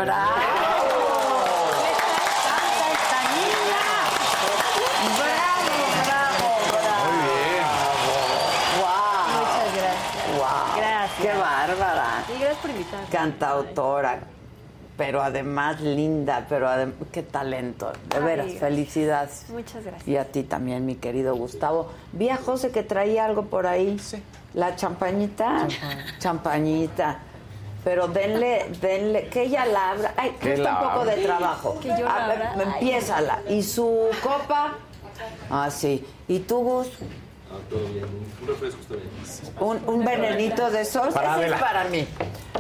¡Bravo! 0.00 0.32
esta 1.90 2.08
tanta 2.46 2.86
estañina 2.96 3.82
bravo, 5.18 6.48
wow 8.80 9.28
Muchas 9.36 9.68
gracias 9.76 11.20
Qué 11.20 11.32
bárbara. 11.38 12.24
Sí, 12.26 12.32
gracias 12.40 12.58
por 12.62 12.70
invitarme. 12.70 13.06
Cantautora, 13.10 14.20
pero 14.96 15.22
además 15.22 15.82
linda, 15.82 16.46
pero 16.48 16.66
adem 16.66 16.94
qué 17.12 17.22
talento. 17.22 17.92
De 18.08 18.20
veras, 18.20 18.52
felicidades. 18.54 19.50
Muchas 19.50 19.84
gracias. 19.84 20.08
Y 20.08 20.16
a 20.16 20.24
ti 20.24 20.44
también, 20.44 20.86
mi 20.86 20.94
querido 20.94 21.36
Gustavo. 21.36 21.90
Vi 22.12 22.30
a 22.30 22.38
José 22.38 22.70
que 22.70 22.82
traía 22.82 23.26
algo 23.26 23.44
por 23.44 23.66
ahí. 23.66 23.98
Sí. 23.98 24.22
La 24.54 24.76
champañita. 24.76 25.68
Champañita. 26.18 27.18
Pero 27.84 28.08
denle, 28.08 28.66
denle, 28.80 29.28
que 29.28 29.42
ella 29.42 29.64
la 29.66 29.90
abra. 29.90 30.14
Ay, 30.16 30.36
Que 30.40 30.54
un 30.54 30.76
poco 30.78 31.04
de 31.04 31.16
trabajo. 31.16 31.80
Que 31.80 31.88
yo 31.88 32.04
la 32.04 32.24
abra. 32.26 32.54
Empiézala. 32.54 33.40
¿Y 33.48 33.62
su 33.62 34.08
copa? 34.22 34.74
Ah, 35.50 35.70
sí. 35.70 36.04
¿Y 36.28 36.40
tú, 36.40 36.58
Gus? 36.58 36.88
Ah, 37.50 37.56
todo 37.68 37.80
bien. 37.88 38.04
Un 38.42 38.46
refresco 38.46 38.80
está 38.80 38.94
bien. 38.94 39.82
Un, 39.86 40.04
venenito 40.04 40.70
de 40.70 40.82
esos. 40.82 41.12
Para 41.12 41.36
Ese 41.36 41.54
es 41.54 41.60
para 41.60 41.84
mí. 41.84 42.06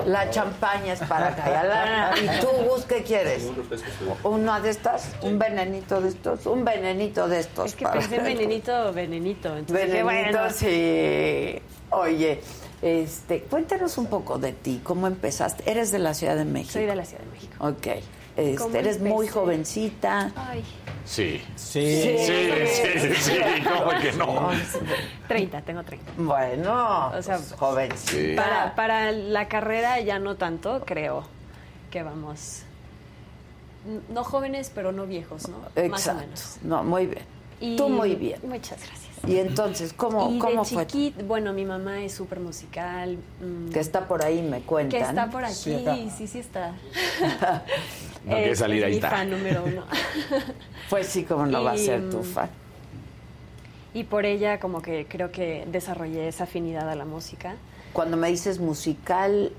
La 0.06 0.30
champaña 0.30 0.94
es 0.94 1.00
para 1.00 1.36
Cayalana. 1.36 2.12
¿Y 2.18 2.40
tú, 2.40 2.48
Gus, 2.68 2.84
qué 2.86 3.02
quieres? 3.02 3.44
Un 3.44 3.56
refresco. 3.56 4.28
¿Una 4.28 4.60
de 4.60 4.70
estas? 4.70 5.10
¿Un 5.22 5.38
venenito 5.38 6.00
de 6.00 6.08
estos? 6.08 6.46
Un 6.46 6.64
venenito 6.64 7.28
de 7.28 7.40
estos. 7.40 7.66
Es 7.66 7.74
que 7.76 7.86
pensé 7.86 8.18
venenito, 8.18 8.92
venenito. 8.92 9.56
Entonces 9.56 9.92
Venenito, 9.92 10.38
bueno, 10.38 10.50
sí. 10.50 11.62
Oye, 11.90 12.40
este, 12.82 13.40
cuéntanos 13.42 13.98
un 13.98 14.06
poco 14.06 14.38
de 14.38 14.52
ti. 14.52 14.80
¿Cómo 14.82 15.06
empezaste? 15.06 15.70
¿Eres 15.70 15.90
de 15.92 15.98
la 15.98 16.14
Ciudad 16.14 16.36
de 16.36 16.44
México? 16.44 16.72
Soy 16.74 16.86
de 16.86 16.96
la 16.96 17.04
Ciudad 17.04 17.22
de 17.24 17.30
México. 17.30 17.52
Ok. 17.58 17.86
Este, 18.36 18.54
¿Cómo 18.56 18.74
eres 18.76 19.00
muy 19.00 19.26
jovencita. 19.28 20.32
Ay, 20.36 20.64
Sí. 21.04 21.42
Sí. 21.56 22.16
Sí, 22.18 22.98
sí, 23.00 23.14
sí. 23.16 23.32
¿Cómo 23.68 23.90
que 24.00 24.12
no? 24.12 24.50
30, 25.28 25.60
tengo 25.62 25.82
30. 25.82 26.12
Bueno, 26.18 27.08
O 27.08 27.22
sea, 27.22 27.36
pues, 27.38 27.52
jovencita. 27.54 28.42
Para, 28.42 28.74
para 28.76 29.10
la 29.12 29.48
carrera 29.48 29.98
ya 30.00 30.18
no 30.20 30.36
tanto, 30.36 30.82
creo 30.86 31.24
que 31.90 32.02
vamos. 32.02 32.62
No 34.10 34.22
jóvenes, 34.24 34.70
pero 34.74 34.92
no 34.92 35.06
viejos, 35.06 35.48
¿no? 35.48 35.58
Más 35.58 35.76
o 35.76 35.80
Exacto. 35.80 36.20
menos. 36.20 36.56
No, 36.62 36.84
muy 36.84 37.06
bien. 37.06 37.24
Y- 37.60 37.76
Tú 37.76 37.88
muy 37.88 38.14
bien. 38.14 38.38
Muchas 38.44 38.78
gracias. 38.78 38.99
Y 39.26 39.36
entonces, 39.36 39.92
¿cómo, 39.92 40.32
y 40.32 40.38
cómo 40.38 40.64
de 40.64 40.70
fue? 40.70 40.86
chiquit, 40.86 41.26
bueno, 41.26 41.52
mi 41.52 41.64
mamá 41.64 42.02
es 42.02 42.14
súper 42.14 42.40
musical. 42.40 43.18
mm, 43.40 43.70
Que 43.70 43.80
está 43.80 44.08
por 44.08 44.24
ahí, 44.24 44.40
me 44.42 44.60
cuentan. 44.62 44.98
Que 45.00 45.06
está 45.06 45.28
por 45.30 45.44
aquí, 45.44 45.54
Sí, 45.54 46.10
sí, 46.16 46.26
sí, 46.26 46.38
está. 46.38 46.74
No 48.24 48.32
quiere 48.34 48.50
Es- 48.50 48.58
salir, 48.58 48.78
es 48.78 48.84
ahí 48.84 48.90
mi 48.92 48.96
está. 48.96 49.10
fan 49.10 49.30
número 49.30 49.64
uno. 49.64 49.84
Pues 50.90 51.06
sí, 51.06 51.24
¿cómo 51.24 51.46
no 51.46 51.62
va 51.62 51.72
a 51.72 51.76
Y, 51.76 51.84
ser 51.86 52.10
tu 52.10 52.18
mm, 52.18 52.22
fan? 52.24 52.50
Y 53.94 54.04
por 54.04 54.24
ella 54.26 54.58
como 54.60 54.82
que 54.82 55.06
creo 55.08 55.30
que 55.32 55.64
desarrollé 55.70 56.28
esa 56.28 56.44
afinidad 56.44 56.88
a 56.88 56.94
la 56.94 57.04
música. 57.04 57.54
Cuando 57.92 58.16
me 58.16 58.28
dices 58.28 58.58
musical, 58.58 59.52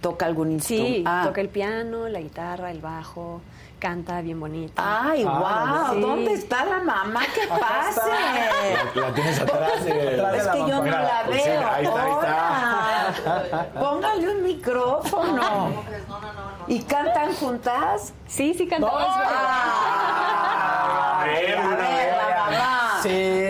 ¿toca 0.00 0.26
algún 0.26 0.52
instrumento? 0.52 0.94
Sí, 0.96 1.04
Ah. 1.06 1.22
toca 1.26 1.40
el 1.40 1.48
piano, 1.48 2.08
la 2.08 2.20
guitarra, 2.20 2.70
el 2.70 2.80
bajo, 2.80 3.40
canta 3.82 4.20
bien 4.20 4.38
bonito. 4.38 4.74
Ay, 4.76 5.24
wow, 5.24 5.94
Sí. 5.94 6.00
¿dónde 6.00 6.34
está 6.34 6.64
la 6.64 6.78
mamá? 6.78 7.22
¿Qué 7.34 7.48
pase? 7.48 8.00
La, 8.94 9.08
la 9.08 9.12
tienes 9.12 9.40
atrás. 9.40 9.84
de- 9.84 10.22
Es 10.36 10.46
que 10.46 10.58
yo 10.60 10.78
no 10.78 10.84
la 10.84 11.22
pues 11.26 11.42
sí, 11.42 11.48
veo. 11.50 11.68
ahí 11.68 11.84
está, 11.84 12.04
ahí 12.04 12.12
está. 12.12 13.12
Hola. 13.50 13.66
Póngale 13.80 14.28
un 14.36 14.42
micrófono. 14.44 15.82
¿Y 16.68 16.80
cantan 16.84 17.34
juntas? 17.34 18.12
Sí, 18.28 18.54
sí 18.54 18.68
cantamos. 18.68 19.02
Ah, 19.04 21.22
a 21.22 21.24
ver, 21.26 21.58
la 21.58 21.62
mamá. 21.64 23.00
Sí. 23.02 23.48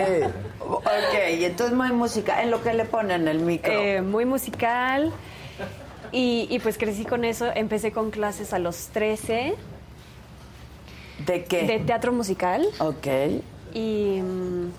Ok, 0.67 1.13
y 1.37 1.45
entonces 1.45 1.75
muy 1.77 1.91
música. 1.91 2.41
¿En 2.41 2.49
lo 2.49 2.63
que 2.63 2.73
le 2.73 2.85
ponen 2.85 3.27
el 3.27 3.37
micro? 3.39 3.71
Eh, 3.71 4.01
muy 4.01 4.25
musical. 4.25 5.13
Y, 6.11 6.47
y 6.49 6.57
pues 6.59 6.79
crecí 6.79 7.05
con 7.05 7.23
eso. 7.23 7.51
Empecé 7.53 7.91
con 7.91 8.09
clases 8.09 8.51
a 8.53 8.57
los 8.59 8.87
13 8.87 9.53
¿De 11.25 11.43
qué? 11.45 11.65
de 11.67 11.79
teatro 11.79 12.11
musical. 12.11 12.65
Ok. 12.79 13.07
Y, 13.73 14.19
mm, 14.21 14.71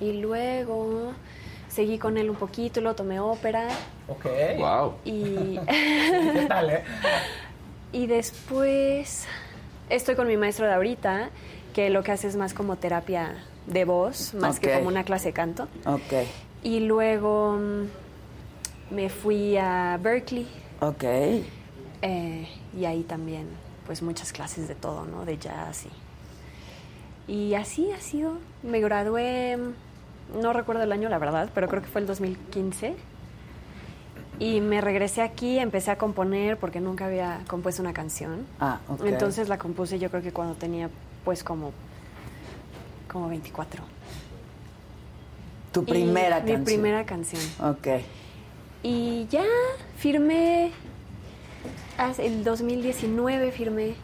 y 0.00 0.12
luego 0.20 1.12
seguí 1.68 1.98
con 1.98 2.16
él 2.18 2.30
un 2.30 2.36
poquito, 2.36 2.80
luego 2.80 2.96
tomé 2.96 3.20
ópera. 3.20 3.68
Ok. 4.08 4.26
Wow. 4.58 4.94
Y, 5.04 5.58
¿Qué 5.66 6.46
tal, 6.48 6.70
eh? 6.70 6.82
y 7.92 8.06
después 8.06 9.26
estoy 9.88 10.14
con 10.14 10.26
mi 10.28 10.36
maestro 10.36 10.66
de 10.66 10.74
ahorita, 10.74 11.30
que 11.74 11.90
lo 11.90 12.02
que 12.02 12.12
hace 12.12 12.26
es 12.28 12.36
más 12.36 12.54
como 12.54 12.76
terapia 12.76 13.34
de 13.66 13.84
voz, 13.84 14.34
más 14.34 14.58
que 14.58 14.72
como 14.74 14.88
una 14.88 15.04
clase 15.04 15.28
de 15.28 15.32
canto. 15.32 15.68
Ok, 15.86 16.12
Y 16.64 16.80
luego 16.80 17.52
mm, 17.58 18.94
me 18.94 19.08
fui 19.08 19.56
a 19.56 19.98
Berkeley 20.02 20.48
ok. 20.80 21.04
eh, 22.02 22.48
y 22.76 22.84
ahí 22.84 23.02
también, 23.02 23.46
pues 23.90 24.02
muchas 24.02 24.32
clases 24.32 24.68
de 24.68 24.76
todo, 24.76 25.04
¿no? 25.04 25.24
De 25.24 25.36
jazz 25.36 25.84
y... 27.26 27.32
Y 27.32 27.54
así 27.54 27.90
ha 27.90 28.00
sido. 28.00 28.34
Me 28.62 28.78
gradué, 28.78 29.58
no 30.40 30.52
recuerdo 30.52 30.84
el 30.84 30.92
año, 30.92 31.08
la 31.08 31.18
verdad, 31.18 31.50
pero 31.52 31.66
creo 31.66 31.82
que 31.82 31.88
fue 31.88 32.00
el 32.00 32.06
2015. 32.06 32.94
Y 34.38 34.60
me 34.60 34.80
regresé 34.80 35.22
aquí, 35.22 35.58
empecé 35.58 35.90
a 35.90 35.98
componer 35.98 36.56
porque 36.56 36.78
nunca 36.80 37.06
había 37.06 37.40
compuesto 37.48 37.82
una 37.82 37.92
canción. 37.92 38.46
Ah, 38.60 38.78
ok. 38.88 39.00
Entonces 39.06 39.48
la 39.48 39.58
compuse 39.58 39.98
yo 39.98 40.08
creo 40.08 40.22
que 40.22 40.30
cuando 40.30 40.54
tenía 40.54 40.88
pues 41.24 41.42
como, 41.42 41.72
como 43.10 43.28
24. 43.28 43.82
Tu 45.72 45.80
Y 45.80 45.84
primera 45.84 46.36
Mi 46.36 46.42
canción. 46.42 46.64
primera 46.64 47.04
canción. 47.06 47.42
Ok. 47.60 47.88
Y 48.84 49.26
ya 49.30 49.42
firmé, 49.98 50.70
el 52.18 52.44
2019 52.44 53.52
firmé. 53.52 53.94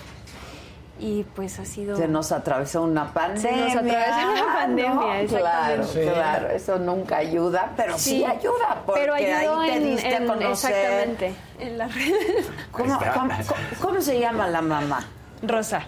Y 0.98 1.24
pues 1.34 1.58
ha 1.58 1.66
sido... 1.66 1.94
Se 1.96 2.08
nos 2.08 2.32
atravesó 2.32 2.82
una 2.82 3.12
pandemia. 3.12 3.68
Se 3.68 3.74
nos 3.74 3.76
atravesó 3.76 4.30
una 4.32 4.54
pandemia, 4.54 4.94
¿no? 4.94 5.12
exactamente. 5.14 5.36
Claro, 5.38 5.84
Sí. 5.84 6.00
claro, 6.14 6.48
eso 6.48 6.78
nunca 6.78 7.16
ayuda, 7.18 7.72
pero 7.76 7.98
sí, 7.98 8.10
Sí, 8.10 8.24
ayuda, 8.24 8.82
porque 8.86 9.00
pero 9.02 9.14
ayudó 9.14 9.60
ahí 9.60 9.70
te 9.72 9.76
en- 9.76 9.84
diste 9.84 10.06
a 10.14 10.16
en- 10.16 10.26
conocer. 10.26 10.70
Exactamente, 10.72 11.34
en 11.58 11.78
las 11.78 11.94
redes. 11.94 12.50
¿Cómo, 12.70 12.84
Ahí 12.94 12.98
está. 12.98 13.12
cómo- 13.12 13.28
cómo- 13.46 13.60
cómo 13.82 14.00
se 14.00 14.18
llama 14.18 14.46
la 14.48 14.62
mamá? 14.62 15.04
Rosa. 15.42 15.82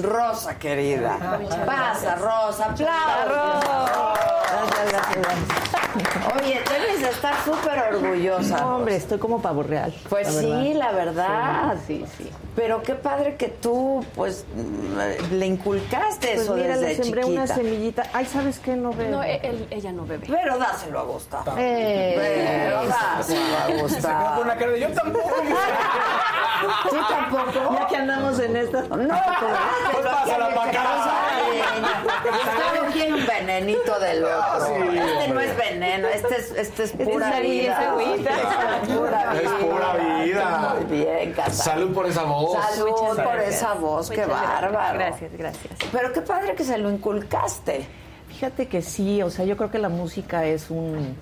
Rosa, 0.00 0.58
querida. 0.58 1.16
Pasa, 1.66 2.14
Rosa, 2.16 2.64
aplausos. 2.66 2.80
Gracias, 4.50 4.92
gracias, 4.92 5.16
gracias. 5.16 5.72
Oye, 6.42 6.62
debes 6.70 7.02
de 7.02 7.10
estar 7.10 7.34
súper 7.44 7.78
orgullosa. 7.94 8.56
No, 8.60 8.76
hombre, 8.76 8.96
estoy 8.96 9.18
como 9.18 9.42
pavo 9.42 9.62
real. 9.62 9.92
Pues 10.08 10.32
la 10.34 10.40
sí, 10.40 10.46
verdad. 10.46 10.74
la 10.78 10.92
verdad. 10.92 11.74
Sí, 11.86 12.04
sí. 12.16 12.30
Pero 12.56 12.82
qué 12.82 12.94
padre 12.94 13.36
que 13.36 13.48
tú, 13.48 14.04
pues, 14.14 14.44
mm, 14.54 15.34
le 15.34 15.46
inculcaste 15.46 16.28
Pues 16.28 16.40
eso 16.42 16.54
mira, 16.54 16.76
desde 16.78 16.88
le 16.96 17.02
sembré 17.02 17.24
una 17.24 17.42
chiquita. 17.46 17.54
semillita. 17.54 18.02
Ay, 18.14 18.26
¿sabes 18.26 18.58
qué? 18.58 18.74
No 18.76 18.92
veo. 18.92 19.10
No, 19.10 19.22
él- 19.22 19.66
ella 19.70 19.92
no 19.92 20.04
bebe. 20.06 20.26
Pero 20.28 20.58
dáselo 20.58 21.00
a 21.00 21.02
Gustavo. 21.02 21.54
Eh, 21.58 22.14
Pero 22.16 22.86
dáselo 22.88 23.56
a 23.58 23.82
Gustavo. 23.82 24.34
con 24.36 24.44
una 24.44 24.56
cara 24.56 24.70
de 24.72 24.80
yo 24.80 24.88
tampoco. 24.92 25.30
¿Tú 26.90 26.96
tampoco? 27.08 27.74
Ya 27.74 27.86
que 27.86 27.96
andamos 27.96 28.38
en 28.38 28.56
esta. 28.56 28.82
No, 28.82 28.88
pero 28.96 29.08
Pues 29.90 30.06
pásala 30.06 30.54
pa' 30.54 30.68
acá. 30.68 30.82
Gustavo 32.22 32.92
quiere 32.92 33.14
un 33.14 33.26
venenito 33.26 33.98
del 33.98 34.24
otro. 34.24 34.66
Sí, 34.66 34.98
este 34.98 35.28
no 35.28 35.40
es 35.40 35.56
veneno, 35.56 36.08
este 36.08 36.36
es, 36.36 36.50
este 36.52 36.82
es 36.84 36.92
pura 36.92 37.40
vida. 37.40 37.72
es 37.72 37.88
agüita. 37.88 38.30
Es 38.30 38.88
pura 38.88 39.34
Es 39.42 39.50
pura 39.50 39.94
vida. 40.24 40.74
Muy 40.76 40.98
bien. 40.98 41.34
Salud 41.50 41.92
por 41.92 42.06
esa 42.06 42.22
voz. 42.22 42.58
Salud 42.74 43.16
por 43.16 43.40
esa 43.40 43.74
voz, 43.74 44.10
qué 44.10 44.16
gracias. 44.16 44.40
bárbaro. 44.40 44.98
Gracias, 44.98 45.32
gracias. 45.32 45.74
Pero 45.90 46.12
qué 46.12 46.20
padre 46.22 46.54
que 46.54 46.64
se 46.64 46.78
lo 46.78 46.90
inculcaste. 46.90 47.86
Fíjate 48.28 48.66
que 48.66 48.82
sí, 48.82 49.22
o 49.22 49.30
sea, 49.30 49.44
yo 49.44 49.56
creo 49.56 49.70
que 49.70 49.78
la 49.78 49.88
música 49.88 50.44
es 50.46 50.70
un. 50.70 51.16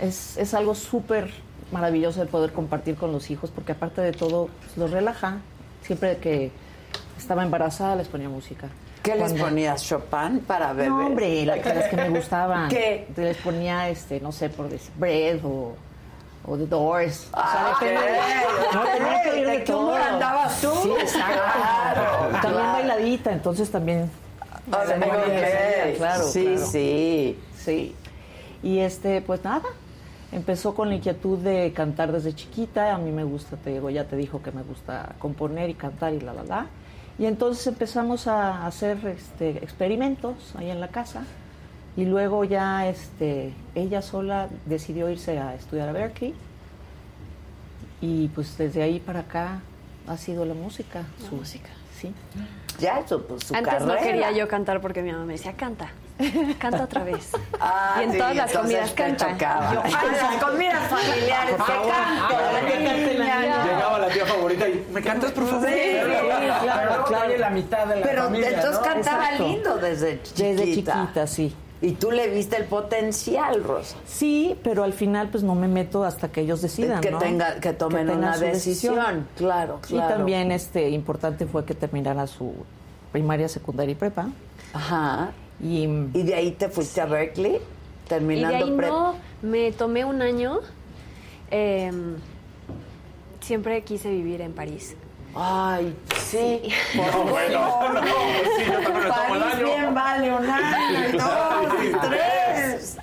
Es, 0.00 0.36
es 0.36 0.54
algo 0.54 0.74
súper 0.74 1.30
maravilloso 1.72 2.20
de 2.20 2.26
poder 2.26 2.52
compartir 2.52 2.96
con 2.96 3.12
los 3.12 3.30
hijos, 3.30 3.50
porque 3.50 3.72
aparte 3.72 4.00
de 4.00 4.12
todo, 4.12 4.48
pues, 4.60 4.76
los 4.76 4.90
relaja. 4.90 5.38
Siempre 5.82 6.16
que 6.18 6.50
estaba 7.20 7.42
embarazada 7.42 7.96
les 7.96 8.08
ponía 8.08 8.28
música. 8.28 8.68
¿Qué 9.02 9.12
les 9.14 9.20
Cuando- 9.30 9.44
ponías? 9.44 9.82
¿Chopin 9.84 10.40
para 10.46 10.72
beber? 10.72 10.88
No, 10.90 11.06
hombre, 11.06 11.44
la- 11.46 11.56
las 11.56 11.88
que 11.88 11.96
me 11.96 12.08
gustaban. 12.18 12.68
¿Qué? 12.68 13.06
Les 13.16 13.36
ponía, 13.38 13.88
este, 13.88 14.20
no 14.20 14.32
sé, 14.32 14.48
por 14.50 14.68
decir, 14.68 14.90
Bread 14.96 15.44
o, 15.44 15.74
o 16.46 16.56
The 16.56 16.66
Doors. 16.66 17.28
Ah, 17.32 17.72
o 17.76 17.78
sea, 17.78 17.88
depende 17.90 18.12
de- 18.12 18.18
ok, 18.18 18.74
no, 18.74 18.82
tenía 18.84 19.22
que 19.22 19.30
oír 19.30 19.46
¿De 19.46 19.58
de 19.58 19.64
qué 19.64 19.72
humor 19.74 19.98
todo. 20.00 20.12
andabas 20.14 20.60
tú? 20.60 20.70
Sí, 20.82 20.90
exacto. 21.00 21.42
Claro, 21.42 22.02
también 22.32 22.40
claro. 22.52 22.72
bailadita, 22.72 23.32
entonces 23.32 23.70
también. 23.70 24.10
Ah, 24.72 24.84
se 24.86 24.96
me 24.96 25.06
ok. 25.06 25.12
ponía, 25.12 25.94
claro, 25.96 26.24
Sí, 26.28 26.44
claro. 26.44 26.66
sí. 26.66 27.38
Sí. 27.56 27.94
Y 28.62 28.78
este, 28.80 29.20
pues 29.22 29.42
nada, 29.44 29.62
empezó 30.32 30.74
con 30.74 30.88
la 30.88 30.96
inquietud 30.96 31.38
de 31.38 31.72
cantar 31.72 32.12
desde 32.12 32.34
chiquita. 32.34 32.94
A 32.94 32.98
mí 32.98 33.10
me 33.12 33.24
gusta, 33.24 33.56
te 33.56 33.70
digo, 33.70 33.88
ya 33.88 34.04
te 34.04 34.16
dijo 34.16 34.42
que 34.42 34.50
me 34.50 34.62
gusta 34.62 35.14
componer 35.18 35.70
y 35.70 35.74
cantar 35.74 36.12
y 36.12 36.20
la, 36.20 36.32
la, 36.34 36.42
la. 36.44 36.66
Y 37.18 37.26
entonces 37.26 37.66
empezamos 37.66 38.26
a 38.28 38.66
hacer 38.66 38.98
este, 39.06 39.50
experimentos 39.64 40.54
ahí 40.56 40.70
en 40.70 40.80
la 40.80 40.88
casa. 40.88 41.24
Y 41.96 42.04
luego 42.04 42.44
ya 42.44 42.88
este, 42.88 43.52
ella 43.74 44.02
sola 44.02 44.48
decidió 44.66 45.10
irse 45.10 45.38
a 45.40 45.54
estudiar 45.54 45.88
a 45.88 45.92
Berkeley. 45.92 46.34
Y 48.00 48.28
pues 48.28 48.56
desde 48.56 48.82
ahí 48.82 49.00
para 49.00 49.20
acá 49.20 49.60
ha 50.06 50.16
sido 50.16 50.44
la 50.44 50.54
música. 50.54 51.02
La 51.22 51.28
su- 51.28 51.34
música. 51.36 51.70
Sí. 51.98 52.12
Ya, 52.78 53.04
su, 53.08 53.20
pues, 53.26 53.42
su 53.44 53.54
Antes 53.56 53.84
no 53.84 53.96
quería 53.96 54.30
yo 54.30 54.46
cantar 54.46 54.80
porque 54.80 55.02
mi 55.02 55.10
mamá 55.10 55.24
me 55.24 55.32
decía, 55.32 55.54
canta, 55.54 55.90
canta 56.58 56.84
otra 56.84 57.04
vez. 57.04 57.30
Ah, 57.60 57.96
y 58.00 58.04
en 58.04 58.12
sí, 58.12 58.18
todas 58.18 58.36
las 58.36 58.52
comidas 58.52 58.90
te 58.94 58.94
canta. 59.16 59.72
Yo, 59.74 59.82
Ay, 59.84 59.92
las 59.92 60.42
comidas 60.42 60.88
familiares, 60.88 61.56
niña. 61.58 63.40
niña. 63.40 63.64
Llegaba 63.64 63.98
la 63.98 64.08
tía 64.08 64.26
favorita 64.26 64.68
y 64.68 64.86
¿me 64.92 65.02
cantas 65.02 65.32
por 65.32 65.46
favor? 65.46 65.68
Sí, 65.68 65.74
sí, 65.74 65.98
claro, 66.62 67.04
claro. 67.04 67.36
la 67.38 67.50
mitad 67.50 67.86
de 67.86 67.96
la 68.00 68.06
Pero 68.06 68.24
familia, 68.24 68.48
entonces 68.48 68.74
¿no? 68.80 68.82
cantaba 68.82 69.24
Exacto. 69.24 69.46
lindo 69.48 69.76
desde 69.78 70.22
chiquita. 70.22 70.44
Desde 70.44 70.64
chiquita, 70.74 71.26
sí. 71.26 71.54
Y 71.80 71.92
tú 71.92 72.10
le 72.10 72.26
viste 72.28 72.56
el 72.56 72.64
potencial, 72.64 73.62
Rosa. 73.62 73.94
Sí, 74.04 74.58
pero 74.64 74.82
al 74.82 74.92
final 74.92 75.28
pues 75.28 75.44
no 75.44 75.54
me 75.54 75.68
meto 75.68 76.02
hasta 76.04 76.26
que 76.28 76.40
ellos 76.40 76.60
decidan, 76.60 77.00
Que 77.00 77.12
¿no? 77.12 77.18
tenga- 77.20 77.60
que 77.60 77.72
tomen 77.72 78.10
una 78.10 78.36
decisión. 78.36 79.28
Claro, 79.36 79.78
claro. 79.80 79.80
Y 79.88 79.98
también 80.16 80.50
este 80.50 80.88
importante 80.90 81.46
fue 81.46 81.64
que 81.64 81.74
terminara 81.74 82.26
su 82.26 82.52
primaria, 83.12 83.48
secundaria 83.48 83.92
y 83.92 83.94
prepa. 83.94 84.26
Ajá. 84.74 85.30
Y, 85.60 85.82
¿Y 86.14 86.22
de 86.22 86.34
ahí 86.34 86.50
te 86.52 86.68
fuiste 86.68 87.00
a 87.00 87.06
Berkeley? 87.06 87.56
Y 87.56 87.58
de 87.58 87.60
Terminando 88.08 88.56
ahí 88.56 88.70
no, 88.70 89.16
me 89.42 89.72
tomé 89.72 90.04
un 90.04 90.22
año. 90.22 90.60
eh, 91.50 91.90
siempre 93.40 93.82
quise 93.82 94.10
vivir 94.10 94.40
en 94.40 94.52
París. 94.52 94.94
Ay, 95.34 95.94
sí. 96.16 96.62
No, 96.94 97.04
Por 97.10 97.30
bueno, 97.30 97.92
no, 97.92 98.00
sí, 98.56 98.64
yo 98.66 98.80
también 98.80 99.04
me 99.04 99.12
tomo 99.12 99.34
el 99.34 99.40
París 99.40 99.54
año. 99.54 99.64
bien 99.64 99.94
vale 99.94 100.32
un 100.34 100.46
año, 100.50 101.08
y 101.08 101.12
dos, 101.12 101.84
y 101.84 102.08
tres. 102.08 102.96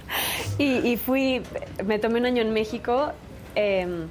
Y, 0.58 0.78
y 0.92 0.98
fui, 0.98 1.42
me 1.86 2.00
tomé 2.00 2.20
un 2.20 2.26
año 2.26 2.42
en 2.42 2.52
México, 2.54 3.12
eh, 3.56 4.08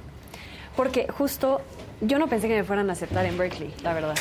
porque 0.75 1.07
justo 1.09 1.61
yo 2.01 2.19
no 2.19 2.27
pensé 2.27 2.47
que 2.47 2.55
me 2.55 2.63
fueran 2.63 2.89
a 2.89 2.93
aceptar 2.93 3.25
en 3.25 3.37
Berkeley, 3.37 3.73
la 3.83 3.93
verdad. 3.93 4.15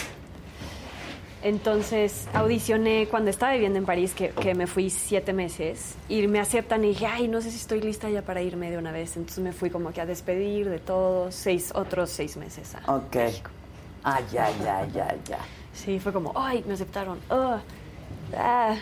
Entonces 1.44 2.26
audicioné 2.32 3.06
cuando 3.10 3.28
estaba 3.30 3.52
viviendo 3.52 3.78
en 3.78 3.84
París, 3.84 4.14
que, 4.14 4.30
que 4.30 4.54
me 4.54 4.66
fui 4.66 4.88
siete 4.88 5.34
meses, 5.34 5.94
y 6.08 6.26
me 6.26 6.40
aceptan 6.40 6.82
y 6.84 6.88
dije, 6.88 7.06
ay, 7.06 7.28
no 7.28 7.42
sé 7.42 7.50
si 7.50 7.58
estoy 7.58 7.82
lista 7.82 8.08
ya 8.08 8.22
para 8.22 8.40
irme 8.40 8.70
de 8.70 8.78
una 8.78 8.90
vez. 8.92 9.16
Entonces 9.18 9.44
me 9.44 9.52
fui 9.52 9.68
como 9.68 9.92
que 9.92 10.00
a 10.00 10.06
despedir 10.06 10.70
de 10.70 10.78
todos, 10.78 11.34
seis, 11.34 11.70
otros 11.74 12.08
seis 12.10 12.36
meses. 12.38 12.74
a- 12.74 12.96
Ok. 12.96 13.16
Ah, 14.04 14.20
ya, 14.32 14.48
ya, 14.64 14.86
ya, 14.94 15.14
ya. 15.28 15.38
Sí, 15.74 16.00
fue 16.00 16.12
como, 16.14 16.32
ay, 16.34 16.64
me 16.66 16.74
aceptaron. 16.74 17.18
ah, 17.30 17.60
ah. 18.38 18.76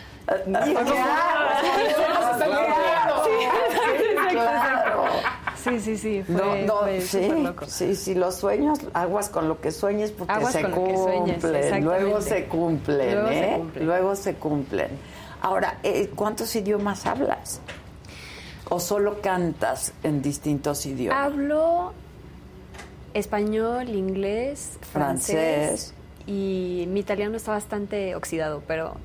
Sí. 5.63 5.79
Sí, 5.81 5.97
sí, 5.97 6.23
fue, 6.25 6.35
No, 6.35 6.57
no, 6.67 6.79
fue 6.81 7.01
sí, 7.01 7.29
loco. 7.31 7.67
sí, 7.69 7.95
sí, 7.95 8.15
los 8.15 8.35
sueños, 8.37 8.81
aguas 8.95 9.29
con 9.29 9.49
lo 9.49 9.61
que 9.61 9.71
sueñes 9.71 10.11
porque 10.11 10.33
Aguas 10.33 10.53
se 10.55 10.61
sueñes, 10.63 10.77
cumplen, 10.77 11.31
exactamente. 11.57 11.81
luego 11.81 12.21
se 12.21 12.45
cumplen, 12.47 13.13
Luego 13.15 13.29
se 13.29 13.45
¿eh? 13.45 13.55
cumplen. 13.57 13.87
Luego 13.87 14.17
se 14.17 14.35
cumplen. 14.35 14.89
Ahora, 15.41 15.79
eh, 15.85 16.11
¿cuántos 16.17 16.55
idiomas 16.57 17.07
hablas? 17.07 17.61
¿O 18.69 18.81
solo 18.81 19.21
cantas 19.21 19.93
en 20.03 20.21
distintos 20.21 20.85
idiomas? 20.87 21.25
Hablo 21.27 21.93
español, 23.15 23.89
inglés, 23.91 24.79
francés, 24.93 25.31
Francés. 25.69 25.95
y 26.27 26.87
mi 26.89 27.01
italiano 27.01 27.37
está 27.37 27.53
bastante 27.53 28.17
oxidado, 28.17 28.63
pero 28.67 28.97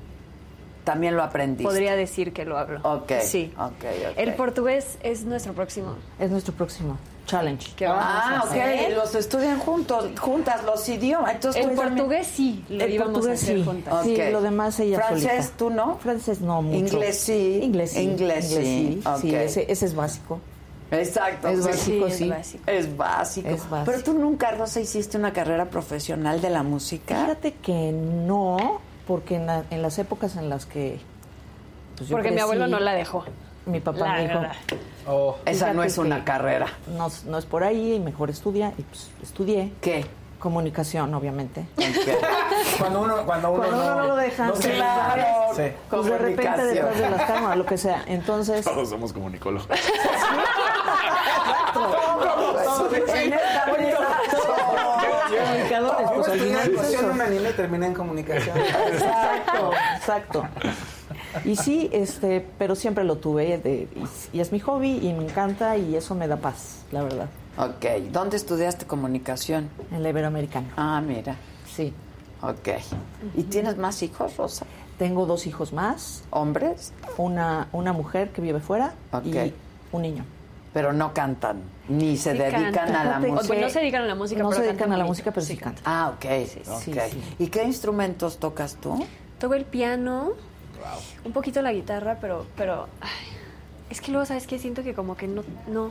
También 0.92 1.16
lo 1.16 1.22
aprendiste. 1.22 1.64
podría 1.64 1.94
decir 1.96 2.32
que 2.32 2.44
lo 2.44 2.56
hablo. 2.58 2.80
Ok, 2.82 3.12
Sí. 3.22 3.52
ok, 3.58 3.70
ok. 4.10 4.12
El 4.16 4.34
portugués 4.34 4.98
es 5.02 5.24
nuestro 5.24 5.52
próximo. 5.52 5.94
Es 6.18 6.30
nuestro 6.30 6.54
próximo 6.54 6.96
challenge. 7.26 7.72
¿Qué 7.76 7.86
vamos 7.86 8.04
Ah, 8.06 8.42
ok, 8.44 8.50
hacer? 8.52 8.96
los 8.96 9.14
estudian 9.14 9.58
juntos, 9.58 10.08
juntas 10.18 10.64
los 10.64 10.88
idiomas. 10.88 11.34
Entonces, 11.34 11.62
El 11.62 11.70
tú 11.72 11.76
también- 11.76 11.96
portugués 11.98 12.26
sí, 12.26 12.64
lo 12.70 12.84
El 12.84 12.92
íbamos 12.94 13.12
portugués 13.12 13.40
a 13.40 13.42
hacer 13.44 13.56
sí. 13.58 13.64
juntas. 13.64 14.04
Sí, 14.04 14.16
lo 14.32 14.40
demás 14.40 14.80
ella 14.80 14.96
Francés, 14.96 15.30
solita. 15.30 15.56
¿tú 15.58 15.70
no? 15.70 15.98
Francés 15.98 16.40
no 16.40 16.62
mucho. 16.62 16.78
Inglés 16.78 17.18
sí. 17.18 17.60
Inglés 17.62 17.90
sí. 17.92 18.00
Inglés 18.00 18.46
sí. 18.48 19.00
Ok. 19.04 19.18
Sí, 19.20 19.34
ese, 19.34 19.66
ese 19.70 19.84
es 19.84 19.94
básico. 19.94 20.40
Exacto. 20.90 21.48
Es 21.48 21.66
básico, 21.66 22.08
Sí, 22.08 22.16
sí. 22.16 22.24
es 22.24 22.30
básico. 22.30 22.64
Es 22.66 22.96
básico. 22.96 23.48
Es 23.50 23.68
básico. 23.68 23.90
Pero 23.92 24.02
tú 24.04 24.14
nunca, 24.14 24.52
Rosa, 24.52 24.80
hiciste 24.80 25.18
una 25.18 25.34
carrera 25.34 25.66
profesional 25.66 26.40
de 26.40 26.48
la 26.48 26.62
música. 26.62 27.14
Fíjate 27.20 27.52
que 27.60 27.92
no, 27.92 28.80
porque 29.08 29.34
en, 29.36 29.46
la- 29.46 29.64
en 29.70 29.82
las 29.82 29.98
épocas 29.98 30.36
en 30.36 30.48
las 30.50 30.66
que... 30.66 31.00
pues, 31.96 32.08
yo 32.08 32.14
Porque 32.16 32.28
mi 32.28 32.34
crecí, 32.36 32.42
abuelo 32.44 32.68
no 32.68 32.78
la 32.78 32.92
dejó. 32.92 33.24
Mi 33.66 33.80
papá 33.80 33.98
La 33.98 34.12
me 34.14 34.22
dijo... 34.28 34.38
verdad. 34.40 34.56
Esa 35.46 35.66
no 35.68 35.72
"Fíjate 35.72 35.86
es 35.88 35.98
una 35.98 36.24
carrera. 36.24 36.66
No, 36.96 37.08
no 37.26 37.38
es 37.38 37.44
por 37.46 37.64
ahí, 37.64 37.94
y 37.94 38.00
mejor 38.00 38.30
estudia. 38.30 38.72
Y 38.78 38.82
pues 38.82 39.10
estudié. 39.22 39.72
¿Qué? 39.80 40.06
Comunicación, 40.38 41.12
obviamente. 41.14 41.66
Cuando 42.78 43.00
uno, 43.00 43.24
cuando 43.26 43.50
uno, 43.50 43.58
Cuando 43.66 43.82
uno 43.82 43.94
no 43.96 44.06
lo 44.08 44.16
deja. 44.16 44.46
no 44.46 44.54
se- 44.56 44.72
Claro. 44.74 45.24
Sí. 45.56 45.62
Pues 45.90 46.04
de 46.06 46.18
repente 46.18 46.64
detrás 46.66 46.96
de 46.98 47.10
las 47.10 47.22
cámaras, 47.22 47.56
lo 47.58 47.66
que 47.66 47.76
sea. 47.76 48.04
Entonces, 48.06 48.64
Todos 48.64 48.88
somos 48.88 49.12
comunicólogos. 49.12 49.66
En 52.88 53.32
esta 53.32 53.64
vida, 53.66 53.67
comunicadores, 55.80 56.10
pues 56.14 56.28
al 56.28 56.40
final 56.40 56.70
es 56.74 56.92
Yo 56.92 56.98
eso. 56.98 57.06
no 57.08 57.14
me 57.14 57.24
animé, 57.24 57.52
terminé 57.52 57.86
en 57.86 57.94
comunicación. 57.94 58.56
Exacto, 58.58 59.70
exacto. 59.96 60.42
Y 61.44 61.56
sí, 61.56 61.88
este, 61.92 62.46
pero 62.58 62.74
siempre 62.74 63.04
lo 63.04 63.16
tuve 63.16 63.58
de- 63.58 63.88
y, 64.32 64.36
y 64.36 64.40
es 64.40 64.52
mi 64.52 64.60
hobby 64.60 64.98
y 65.06 65.12
me 65.12 65.24
encanta 65.24 65.76
y 65.76 65.94
eso 65.96 66.14
me 66.14 66.26
da 66.28 66.36
paz, 66.36 66.84
la 66.92 67.02
verdad. 67.02 67.26
Ok, 67.58 67.84
¿dónde 68.12 68.36
estudiaste 68.36 68.86
comunicación? 68.86 69.68
En 69.90 70.02
la 70.02 70.10
Iberoamericana. 70.10 70.68
Ah, 70.76 71.00
mira. 71.04 71.36
Sí. 71.74 71.92
Ok. 72.40 72.68
¿Y 73.36 73.42
tienes 73.44 73.76
más 73.78 74.02
hijos, 74.02 74.36
Rosa? 74.36 74.64
Tengo 74.96 75.26
dos 75.26 75.46
hijos 75.46 75.72
más, 75.72 76.22
¿Hombres? 76.30 76.92
una, 77.16 77.68
una 77.72 77.92
mujer 77.92 78.30
que 78.30 78.40
vive 78.40 78.60
fuera 78.60 78.94
y 79.24 79.52
un 79.92 80.02
niño. 80.02 80.24
Pero 80.78 80.92
no 80.92 81.12
cantan, 81.12 81.60
ni 81.88 82.16
se 82.16 82.30
Sí 82.30 82.38
dedican 82.38 82.94
a 82.94 83.04
la 83.04 83.18
música. 83.18 83.48
Pues 83.48 83.60
no 83.60 83.68
se 83.68 83.80
dedican 83.80 84.02
a 84.02 84.06
la 84.06 84.14
música, 84.14 84.42
no 84.44 84.48
pero 84.50 84.60
se 84.60 84.66
dedican 84.68 84.78
cantan 84.78 84.92
a 84.92 84.96
la 84.98 85.02
bonito. 85.02 85.10
música, 85.10 85.30
pero 85.32 85.44
sí, 85.44 85.56
cantan. 85.56 85.82
Ah, 85.84 86.12
ok. 86.14 86.24
sí, 86.46 86.62
ok. 86.70 87.00
sí. 87.10 87.34
¿Y 87.40 87.48
qué 87.48 87.64
instrumentos 87.64 88.38
tocas 88.38 88.76
tú? 88.76 89.04
Toco 89.40 89.54
el 89.54 89.64
piano, 89.64 90.34
un 91.24 91.32
poquito 91.32 91.62
la 91.62 91.72
guitarra, 91.72 92.18
pero, 92.20 92.46
pero 92.56 92.86
ay, 93.00 93.10
es 93.90 94.00
que 94.00 94.12
luego, 94.12 94.24
¿sabes 94.24 94.46
qué? 94.46 94.60
Siento 94.60 94.84
que 94.84 94.94
como 94.94 95.16
que 95.16 95.26
no, 95.26 95.42
no, 95.66 95.90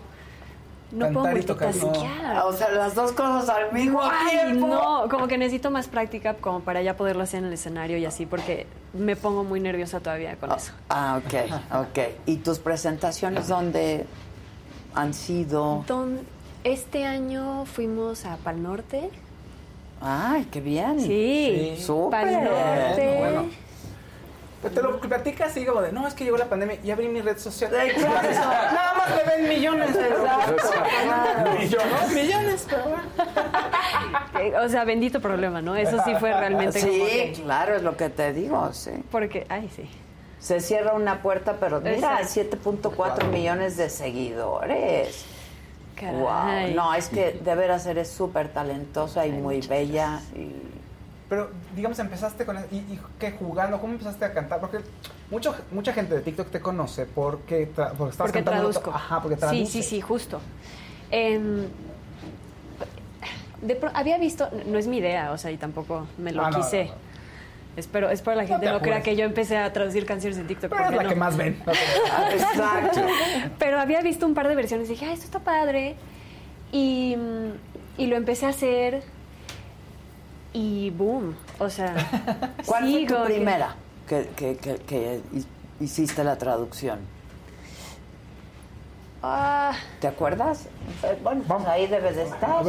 no 0.94 1.06
puedo 1.12 1.24
Cantar 1.26 1.38
y 1.38 1.44
tocar, 1.44 1.76
no. 1.76 1.82
multitasear. 1.88 2.46
O 2.46 2.54
sea, 2.54 2.70
las 2.72 2.96
dos 2.96 3.12
cosas 3.12 3.50
al 3.50 3.74
mismo 3.74 4.00
Ay, 4.02 4.38
tiempo. 4.46 4.68
no, 4.68 5.10
como 5.10 5.28
que 5.28 5.38
necesito 5.38 5.70
más 5.70 5.90
práctica 5.90 6.36
como 6.36 6.62
para 6.62 6.82
ya 6.82 6.96
poderlo 6.96 7.24
hacer 7.24 7.40
en 7.40 7.48
el 7.48 7.54
escenario 7.54 7.98
y 7.98 8.06
así, 8.06 8.26
porque 8.26 8.68
me 8.94 9.18
pongo 9.18 9.44
muy 9.44 9.60
nerviosa 9.60 10.00
todavía 10.00 10.38
con 10.38 10.50
eso. 10.54 10.72
Ah, 10.88 11.20
ok, 11.26 11.34
ok. 11.82 12.00
¿Y 12.26 12.38
tus 12.38 12.60
presentaciones 12.60 13.50
dónde 13.50 14.06
han 14.98 15.14
sido? 15.14 15.84
Don- 15.88 16.20
este 16.64 17.06
año 17.06 17.66
fuimos 17.66 18.26
a 18.26 18.38
Pal 18.38 18.62
Norte. 18.62 19.10
Ay, 20.02 20.48
qué 20.52 20.60
bien. 20.62 21.00
Sí, 21.00 21.78
Súper. 21.80 22.22
Pal 22.24 22.44
Norte. 22.44 23.16
Bueno. 23.20 23.46
Pero 24.62 24.74
te 24.74 24.82
lo 24.82 25.00
platicas 25.00 25.52
así 25.52 25.64
como 25.66 25.82
de, 25.82 25.92
no, 25.92 26.08
es 26.08 26.16
que 26.16 26.24
llegó 26.24 26.36
la 26.38 26.46
pandemia 26.50 26.80
y 26.84 26.90
abrí 26.90 27.08
mi 27.08 27.22
red 27.22 27.38
social. 27.38 27.72
Exacto. 27.74 28.32
Nada 28.42 28.94
más 28.98 29.16
le 29.16 29.24
ven 29.44 29.50
millones. 29.50 29.90
Exacto. 29.96 31.60
Millones. 31.60 32.14
Millones, 32.14 32.68
pero 32.70 32.84
bueno. 32.84 33.04
O 34.66 34.70
sea, 34.70 34.84
bendito 34.84 35.20
problema, 35.22 35.62
¿no? 35.62 35.76
Eso 35.76 35.98
sí 36.06 36.14
fue 36.20 36.32
realmente 36.34 36.80
como 36.80 36.92
Sí, 36.92 37.00
que- 37.00 37.34
claro, 37.44 37.76
es 37.76 37.82
lo 37.84 37.96
que 37.98 38.10
te 38.10 38.34
digo, 38.34 38.72
sí. 38.74 38.92
Porque, 39.12 39.46
ay, 39.50 39.70
sí. 39.76 39.88
Se 40.40 40.60
cierra 40.62 40.94
una 40.94 41.22
puerta, 41.22 41.58
pero 41.60 41.82
mira, 41.82 42.22
Exacto. 42.22 42.58
7.4 42.92 43.30
millones 43.30 43.76
de 43.78 43.90
seguidores. 43.90 45.26
Caray. 45.96 46.74
Wow. 46.74 46.76
No, 46.76 46.94
es 46.94 47.10
que 47.10 47.32
de 47.44 47.56
veras 47.56 47.86
eres 47.88 48.08
súper 48.10 48.50
talentosa 48.50 49.26
y 49.26 49.32
muy 49.32 49.62
bella. 49.62 50.22
Y... 50.36 50.52
Pero, 51.28 51.50
digamos, 51.76 51.98
empezaste 52.00 52.46
con... 52.46 52.56
¿Y, 52.72 52.76
y 52.78 53.00
qué 53.20 53.32
jugando? 53.32 53.82
¿Cómo 53.82 53.94
empezaste 53.94 54.24
a 54.26 54.34
cantar? 54.34 54.60
Porque 54.60 54.78
mucho, 55.32 55.56
mucha 55.72 55.92
gente 55.92 56.14
de 56.14 56.22
TikTok 56.22 56.50
te 56.52 56.60
conoce 56.62 57.06
porque, 57.08 57.68
tra- 57.74 57.92
porque 57.94 58.12
estás 58.12 58.18
Porque 58.28 58.44
cantando... 58.44 58.70
traduzco. 58.70 58.92
Ajá, 58.92 59.22
porque 59.22 59.38
Sí, 59.50 59.66
sí, 59.66 59.82
sí, 59.84 60.00
justo. 60.02 60.40
Em, 61.10 61.66
de 63.62 63.76
pro- 63.76 63.92
había 63.94 64.18
visto, 64.20 64.48
no 64.68 64.78
es 64.78 64.86
mi 64.88 64.98
idea, 64.98 65.32
o 65.32 65.38
sea, 65.38 65.50
y 65.52 65.58
tampoco 65.58 66.06
me 66.20 66.32
lo 66.32 66.46
Ah, 66.46 66.52
no, 66.52 66.58
quise. 66.58 66.86
no, 66.86 66.92
no. 66.92 66.98
Espero, 67.78 68.10
espero 68.10 68.36
la 68.36 68.46
gente 68.48 68.66
te 68.66 68.72
no, 68.72 68.82
crea 68.82 69.02
que 69.04 69.16
yo 69.16 69.24
empecé 69.24 69.56
a 69.58 69.72
traducir 69.72 70.06
canciones 70.06 70.38
en 70.40 70.48
TikTok. 70.48 70.70
Pero 70.72 70.82
es 70.84 70.88
porque 70.88 70.98
la 70.98 71.04
no. 71.04 71.10
que 71.10 71.16
más 71.16 71.38
ven. 71.38 71.62
No 71.66 71.72
Exacto. 72.32 73.02
Pero 73.60 73.80
había 73.80 74.02
visto 74.02 74.26
un 74.26 74.34
par 74.34 74.48
de 74.48 74.56
versiones 74.56 74.88
y 74.90 74.94
dije, 74.94 75.06
ah, 75.06 75.14
esto 75.14 75.26
está 75.26 75.40
padre. 75.40 75.96
Y, 76.72 77.16
y 77.98 78.08
lo 78.08 78.16
empecé 78.16 78.48
a 78.48 78.50
hacer 78.50 79.04
y 80.54 80.90
boom. 80.90 81.36
O 81.60 81.70
sea, 81.70 81.94
¿Cuál 82.66 82.86
sí, 82.88 83.06
fue 83.08 83.18
tu 83.18 83.24
primera 83.26 83.76
que, 84.10 84.28
que, 84.36 84.58
que- 84.58 84.78
que 84.78 85.22
hi- 85.34 85.46
hiciste 85.80 86.24
la 86.24 86.36
traducción? 86.38 87.00
Ah, 89.22 89.74
¿Te 90.00 90.08
acuerdas? 90.08 90.66
Eh, 91.04 91.18
Bueno, 91.24 91.44
pues 91.48 91.66
ahí 91.66 91.88
debe 91.88 92.12
de 92.14 92.24
estar. 92.24 92.64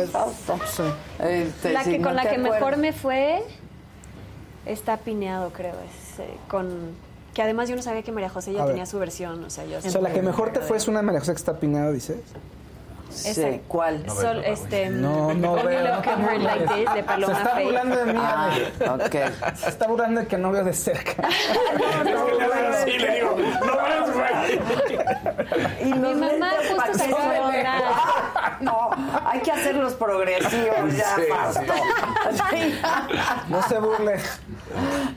Este, 1.20 1.72
la 1.72 1.84
si 1.84 1.92
que 1.92 1.98
no 1.98 2.04
con 2.08 2.16
la 2.16 2.28
que 2.28 2.38
mejor 2.38 2.76
me 2.78 2.92
fue 2.92 3.42
está 4.66 4.96
pineado, 4.98 5.50
creo. 5.52 5.74
Es, 5.74 6.20
eh, 6.20 6.28
con 6.48 6.68
que 7.34 7.42
además 7.42 7.68
yo 7.68 7.76
no 7.76 7.82
sabía 7.82 8.02
que 8.02 8.10
María 8.10 8.28
José 8.30 8.52
ya 8.52 8.62
A 8.62 8.64
ver. 8.64 8.72
tenía 8.74 8.86
su 8.86 8.98
versión. 8.98 9.44
O 9.44 9.50
sea, 9.50 9.64
yo 9.64 9.78
O 9.78 9.80
sea, 9.80 10.00
la 10.00 10.12
que 10.12 10.22
mejor 10.22 10.52
te 10.52 10.60
fue 10.60 10.76
es 10.76 10.88
una 10.88 11.02
María 11.02 11.20
José 11.20 11.32
que 11.32 11.38
está 11.38 11.60
pinada, 11.60 11.92
dices. 11.92 12.16
Esa. 13.10 13.48
¿Cuál? 13.68 14.08
Sol, 14.10 14.42
este, 14.44 14.88
No, 14.90 15.32
no 15.34 15.54
veo. 15.54 16.00
Like 16.38 16.66
This, 16.74 16.94
de 16.94 17.02
Paloma 17.02 17.34
Se 17.34 17.40
está 17.42 17.60
burlando 17.60 17.96
de 17.96 18.12
mí. 18.12 18.20
Ah, 18.22 18.50
Ale. 18.52 19.04
ok. 19.04 19.54
Se 19.56 19.68
está 19.68 19.86
burlando 19.86 20.20
de 20.20 20.26
que 20.26 20.38
no 20.38 20.52
veo 20.52 20.64
de 20.64 20.72
cerca. 20.72 21.28
Sí, 22.84 22.92
le 22.98 23.14
digo, 23.14 23.36
no 23.36 23.76
ves, 23.82 24.14
güey. 24.14 24.60
Y 25.88 25.92
Mi 25.94 25.98
los 25.98 26.16
mamá 26.16 26.50
justo 26.58 26.76
para 26.76 26.94
se 26.94 27.06
que 27.08 27.12
acaba 27.14 27.50
de 27.50 27.64
no. 28.60 28.90
No, 28.90 28.90
hay 29.26 29.40
que 29.40 29.52
hacerlos 29.52 29.94
progresivos 29.94 30.96
ya, 30.96 31.16
Sí. 31.16 31.60
Sí. 32.50 32.80
No 33.48 33.62
se 33.62 33.78
burle. 33.78 34.16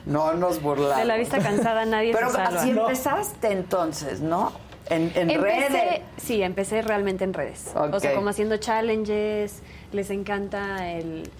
No 0.06 0.32
nos 0.34 0.60
burlamos. 0.60 0.96
De 0.96 1.04
la 1.04 1.16
vista 1.16 1.38
cansada 1.38 1.84
nadie 1.84 2.12
Pero 2.12 2.30
se 2.30 2.36
salva. 2.36 2.60
así 2.60 2.70
empezaste 2.70 3.52
entonces, 3.52 4.20
¿no? 4.20 4.52
En, 4.90 5.12
en 5.14 5.30
Empecé, 5.30 5.68
redes. 5.68 6.00
sí, 6.18 6.42
empecé 6.42 6.82
realmente 6.82 7.24
en 7.24 7.32
redes. 7.34 7.70
O 7.74 8.00
sea, 8.00 8.14
como 8.14 8.28
haciendo 8.30 8.56
challenges, 8.56 9.62
les 9.92 10.10
encanta 10.10 10.90
el, 10.90 11.30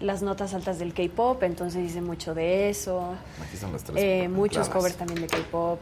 las 0.00 0.22
notas 0.22 0.52
altas 0.52 0.78
del 0.78 0.92
K-pop, 0.94 1.42
entonces 1.44 1.84
hice 1.88 2.00
mucho 2.00 2.34
de 2.34 2.68
eso. 2.70 3.14
Aquí 3.42 3.54
están 3.54 3.72
las 3.72 3.84
tres 3.84 3.96
Eh, 4.02 4.28
muchos 4.28 4.68
covers 4.68 4.96
también 4.96 5.20
de 5.22 5.26
K-pop. 5.28 5.80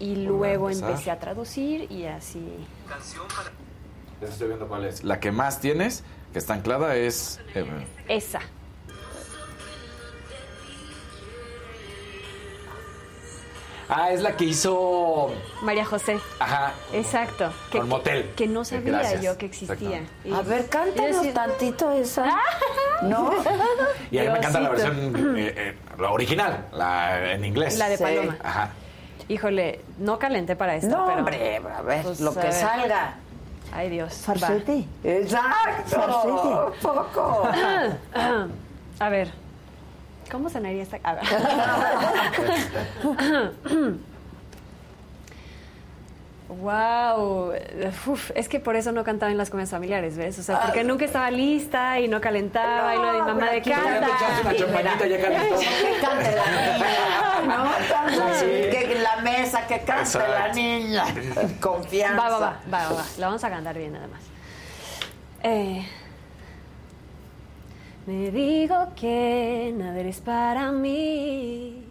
Y 0.00 0.14
a 0.14 0.18
luego 0.28 0.70
empecé 0.70 1.10
a 1.10 1.18
traducir 1.20 1.90
y 1.90 2.04
así. 2.06 2.44
Ya 4.20 4.28
estoy 4.28 4.48
viendo 4.48 4.66
cuál 4.68 4.84
es. 4.84 5.04
La 5.04 5.20
que 5.20 5.30
más 5.32 5.60
tienes, 5.60 6.02
que 6.32 6.38
está 6.40 6.54
anclada, 6.54 6.96
es... 6.96 7.40
eh, 7.54 7.64
Esa. 8.08 8.40
Ah, 13.94 14.10
es 14.10 14.20
la 14.22 14.36
que 14.36 14.44
hizo... 14.44 15.30
María 15.62 15.84
José. 15.84 16.18
Ajá. 16.38 16.72
Exacto. 16.92 17.52
Que, 17.70 17.78
Con 17.78 17.88
motel. 17.88 18.30
que 18.36 18.46
no 18.46 18.64
sabía 18.64 18.98
Gracias. 18.98 19.22
yo 19.22 19.38
que 19.38 19.46
existía. 19.46 20.02
Y- 20.24 20.32
A 20.32 20.42
ver, 20.42 20.68
cántanos 20.68 21.32
tantito 21.32 21.90
esa. 21.92 22.26
¿No? 23.02 23.30
Y 24.10 24.18
a 24.18 24.22
mí 24.24 24.28
me 24.30 24.38
encanta 24.38 24.60
la 24.60 24.68
versión, 24.68 25.36
eh, 25.36 25.54
eh, 25.56 25.76
la 25.98 26.10
original, 26.10 26.66
la 26.72 27.32
en 27.32 27.44
inglés. 27.44 27.78
La 27.78 27.88
de 27.88 27.98
Paloma. 27.98 28.36
Ajá. 28.42 28.70
Híjole, 29.28 29.80
no 29.98 30.18
calenté 30.18 30.54
para 30.54 30.76
esto. 30.76 30.88
No, 30.96 31.06
pero, 31.06 31.18
hombre, 31.20 31.56
a 31.56 31.82
ver, 31.82 32.02
pues, 32.02 32.20
lo 32.20 32.32
que 32.34 32.40
ver. 32.40 32.52
salga. 32.52 33.14
Ay, 33.72 33.90
Dios. 33.90 34.14
Farsetti. 34.14 34.86
Exacto. 35.02 35.96
Farsetti. 36.00 36.80
Poco. 36.82 37.48
A 39.00 39.08
ver. 39.08 39.32
¿Cómo 40.30 40.48
sonaría 40.50 40.82
esta? 40.82 40.98
A 41.02 41.14
ver. 41.14 41.24
Wow, 46.46 47.52
Uf, 48.06 48.30
es 48.34 48.48
que 48.50 48.60
por 48.60 48.76
eso 48.76 48.92
no 48.92 49.02
cantaba 49.02 49.32
en 49.32 49.38
las 49.38 49.48
comidas 49.48 49.70
familiares, 49.70 50.16
¿ves? 50.18 50.38
O 50.38 50.42
sea, 50.42 50.60
porque 50.60 50.84
nunca 50.84 51.06
estaba 51.06 51.30
lista 51.30 51.98
y 52.00 52.06
no 52.06 52.20
calentaba 52.20 52.94
y 52.94 52.98
lo 52.98 53.12
de 53.14 53.18
mamá 53.22 53.50
de 53.50 53.62
canta. 53.62 53.80
una 53.88 54.52
mira, 54.52 55.06
ya 55.06 55.20
calentó. 55.20 55.56
Que 55.58 56.00
cante 56.00 56.36
la 56.36 56.46
niña, 56.76 57.56
¿no? 57.56 57.70
Entonces, 57.78 58.76
que 58.76 58.94
la 59.02 59.16
mesa, 59.22 59.66
que 59.66 59.80
cante 59.80 60.18
la 60.18 60.24
Exacto. 60.48 60.54
niña. 60.56 61.04
Confianza. 61.60 62.22
Va, 62.22 62.28
va, 62.28 62.38
va, 62.38 62.60
va, 62.70 62.88
va, 62.88 62.92
va. 62.96 63.04
La 63.18 63.26
vamos 63.26 63.42
a 63.42 63.50
cantar 63.50 63.76
bien 63.78 63.94
nada 63.94 64.06
más. 64.06 64.20
Eh, 65.42 65.86
me 68.06 68.30
digo 68.30 68.88
que 68.94 69.74
nada 69.76 69.98
eres 69.98 70.20
para 70.20 70.72
mí 70.72 71.84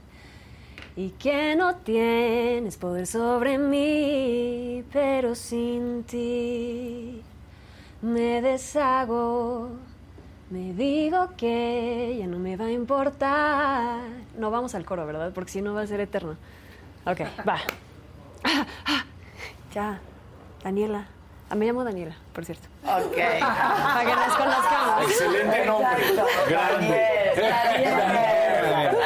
y 0.95 1.09
que 1.11 1.55
no 1.55 1.75
tienes 1.77 2.77
poder 2.77 3.07
sobre 3.07 3.57
mí, 3.57 4.83
pero 4.91 5.33
sin 5.33 6.03
ti 6.03 7.21
me 8.01 8.41
deshago. 8.41 9.71
Me 10.49 10.73
digo 10.73 11.29
que 11.35 12.15
ya 12.19 12.27
no 12.27 12.37
me 12.37 12.55
va 12.57 12.65
a 12.65 12.71
importar. 12.71 14.01
No 14.37 14.51
vamos 14.51 14.75
al 14.75 14.85
coro, 14.85 15.05
¿verdad? 15.07 15.31
Porque 15.33 15.51
si 15.51 15.61
no 15.63 15.73
va 15.73 15.81
a 15.81 15.87
ser 15.87 15.99
eterno. 15.99 16.35
Ok, 17.05 17.21
va. 17.47 17.57
Ya, 19.73 19.99
Daniela. 20.63 21.07
Ah, 21.53 21.55
me 21.55 21.67
llamo 21.67 21.83
Daniela, 21.83 22.15
por 22.33 22.43
cierto. 22.45 22.67
Ok. 22.83 23.15
Para 23.15 23.99
que 23.99 24.15
nos 24.15 24.35
conozcamos. 24.37 25.03
Excelente 25.03 25.65
nombre. 25.67 26.03
Grande. 26.49 27.31
Daniel. 27.37 28.97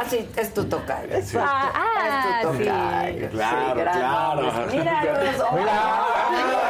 Así 0.00 0.26
es 0.34 0.54
tu 0.54 0.64
tocayo. 0.64 1.14
es 1.14 1.30
tu- 1.30 1.38
Ah, 1.38 1.70
ah, 1.74 2.40
es 2.40 2.46
tu 2.48 2.54
sí. 2.56 2.64
tocayo. 2.64 3.28
Claro, 3.28 3.74
gran 3.74 3.98
claro. 3.98 4.48
hombre. 4.48 4.78
Míralos. 4.78 5.52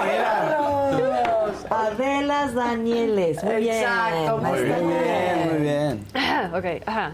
Míralos. 0.04 1.70
Adelas 1.70 2.54
Danieles. 2.54 3.44
Muy 3.44 3.54
bien. 3.56 3.82
Exacto, 3.84 4.38
muy. 4.38 4.62
Bien, 4.64 5.48
muy 5.48 5.58
bien. 5.62 6.04
ok, 6.56 6.66
ajá. 6.88 7.12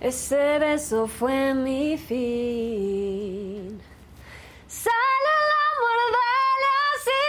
Ese 0.00 0.58
beso 0.60 1.08
fue 1.08 1.52
mi 1.52 1.98
fin. 1.98 3.80
Sale 4.82 5.30
el 5.40 5.50
amor 5.68 6.00
de 6.16 6.24
así. 6.94 7.24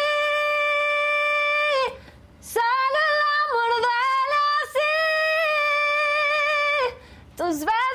Sale 2.40 3.02
el 3.12 3.22
amor 3.42 3.72
de 3.86 3.96
así. 4.64 4.94
Tus 7.36 7.56
besos 7.60 7.91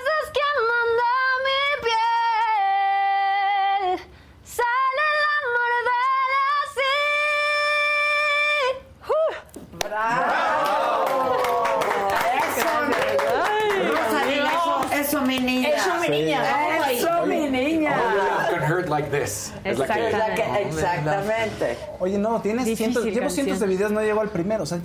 Es 19.64 19.78
la 19.78 19.86
que... 19.86 20.10
La 20.10 20.34
que- 20.34 20.62
exactamente. 20.68 21.78
Oye, 22.00 22.18
no, 22.18 22.40
tienes 22.40 22.64
Difícil 22.64 22.92
cientos, 22.92 23.04
llevo 23.14 23.30
cientos 23.30 23.60
de 23.60 23.66
videos, 23.66 23.90
no 23.92 24.00
llego 24.00 24.20
al 24.20 24.28
primero. 24.30 24.62
O 24.62 24.66
sea, 24.66 24.78
ya 24.78 24.82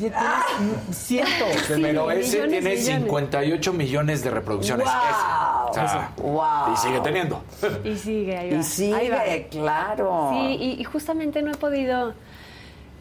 tienes 0.57 0.97
cientos. 0.97 1.69
de 1.69 1.79
Pero 1.81 2.11
ese 2.11 2.37
millones, 2.37 2.51
tiene 2.51 2.69
millones. 2.75 2.85
58 3.03 3.73
millones 3.73 4.23
de 4.23 4.29
reproducciones. 4.29 4.85
Wow. 4.85 5.71
Ese. 5.71 5.79
O 5.81 5.87
sea, 5.87 6.11
Wow. 6.17 6.73
Y 6.73 6.77
sigue 6.77 6.99
teniendo. 7.01 7.43
Y 7.83 7.95
sigue, 7.97 8.37
ahí 8.37 8.49
va. 8.49 8.55
Y 8.55 8.57
Ahí 8.57 8.63
sigue, 8.63 9.09
va. 9.09 9.49
claro. 9.49 10.29
Sí, 10.33 10.57
y, 10.59 10.81
y 10.81 10.83
justamente 10.83 11.41
no 11.41 11.51
he 11.51 11.55
podido 11.57 12.13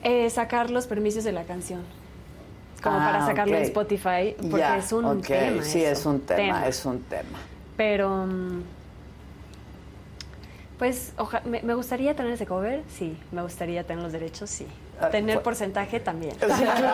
eh, 0.03 0.31
sacar 0.31 0.71
los 0.71 0.87
permisos 0.87 1.25
de 1.25 1.33
la 1.33 1.43
canción. 1.45 1.83
Como 2.83 2.97
Ah, 2.99 3.11
para 3.13 3.27
sacarlo 3.27 3.55
en 3.57 3.61
ok. 3.63 3.67
Spotify, 3.69 4.35
porque 4.51 4.79
es 4.79 4.93
un 4.93 5.21
tema. 5.21 5.63
Sí, 5.63 5.85
eso. 5.85 5.93
es 6.01 6.07
un 6.07 6.21
tema, 6.21 6.67
es 6.67 6.85
un 6.87 7.03
tema. 7.03 7.39
Pero. 7.77 8.25
mm, 8.27 8.63
Pues 10.81 11.13
oja- 11.19 11.43
me, 11.45 11.61
me 11.63 11.75
gustaría 11.75 12.17
tener 12.17 12.33
ese 12.33 12.47
cover, 12.47 12.83
sí. 12.89 13.17
Me 13.33 13.43
gustaría 13.43 13.85
tener 13.87 14.03
los 14.03 14.11
derechos, 14.13 14.49
sí. 14.51 14.67
Ah, 14.99 15.11
Tener 15.11 15.37
pues- 15.37 15.45
porcentaje 15.45 16.01
también. 16.01 16.33
Sí, 16.41 16.47
claro. 16.47 16.89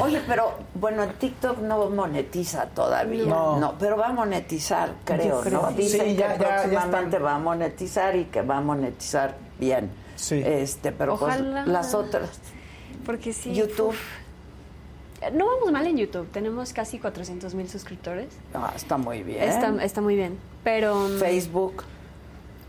Oye, 0.00 0.22
pero 0.26 0.52
bueno, 0.74 1.06
TikTok 1.08 1.58
no 1.58 1.90
monetiza 1.90 2.66
todavía. 2.66 3.24
No. 3.26 3.58
No, 3.58 3.74
pero 3.78 3.96
va 3.96 4.06
a 4.06 4.12
monetizar, 4.12 4.92
creo, 5.04 5.44
¿no? 5.46 5.72
Dicen 5.72 6.06
Sí, 6.06 6.14
ya- 6.16 6.34
que 6.36 6.42
ya- 6.44 6.56
próximamente 6.62 7.18
va 7.18 7.34
a 7.34 7.38
monetizar 7.38 8.14
y 8.16 8.24
que 8.26 8.42
va 8.42 8.58
a 8.58 8.60
monetizar 8.60 9.34
bien. 9.58 9.90
Sí. 10.14 10.40
Este, 10.44 10.92
pero 10.92 11.14
Ojalá. 11.14 11.64
pues 11.64 11.66
las 11.66 11.94
otras. 11.94 12.30
Porque 13.04 13.32
sí. 13.32 13.52
YouTube. 13.54 13.88
uf. 13.88 14.00
No 15.32 15.46
vamos 15.46 15.70
mal 15.72 15.86
en 15.86 15.96
YouTube. 15.96 16.28
Tenemos 16.30 16.72
casi 16.72 16.98
400 17.00 17.54
mil 17.54 17.68
suscriptores. 17.68 18.28
Ah, 18.54 18.72
está 18.74 18.96
muy 18.98 19.22
bien. 19.24 19.42
Está, 19.42 19.84
está 19.84 20.00
muy 20.00 20.14
bien. 20.16 20.38
Pero. 20.64 20.94
mm, 21.08 21.18
Facebook 21.18 21.84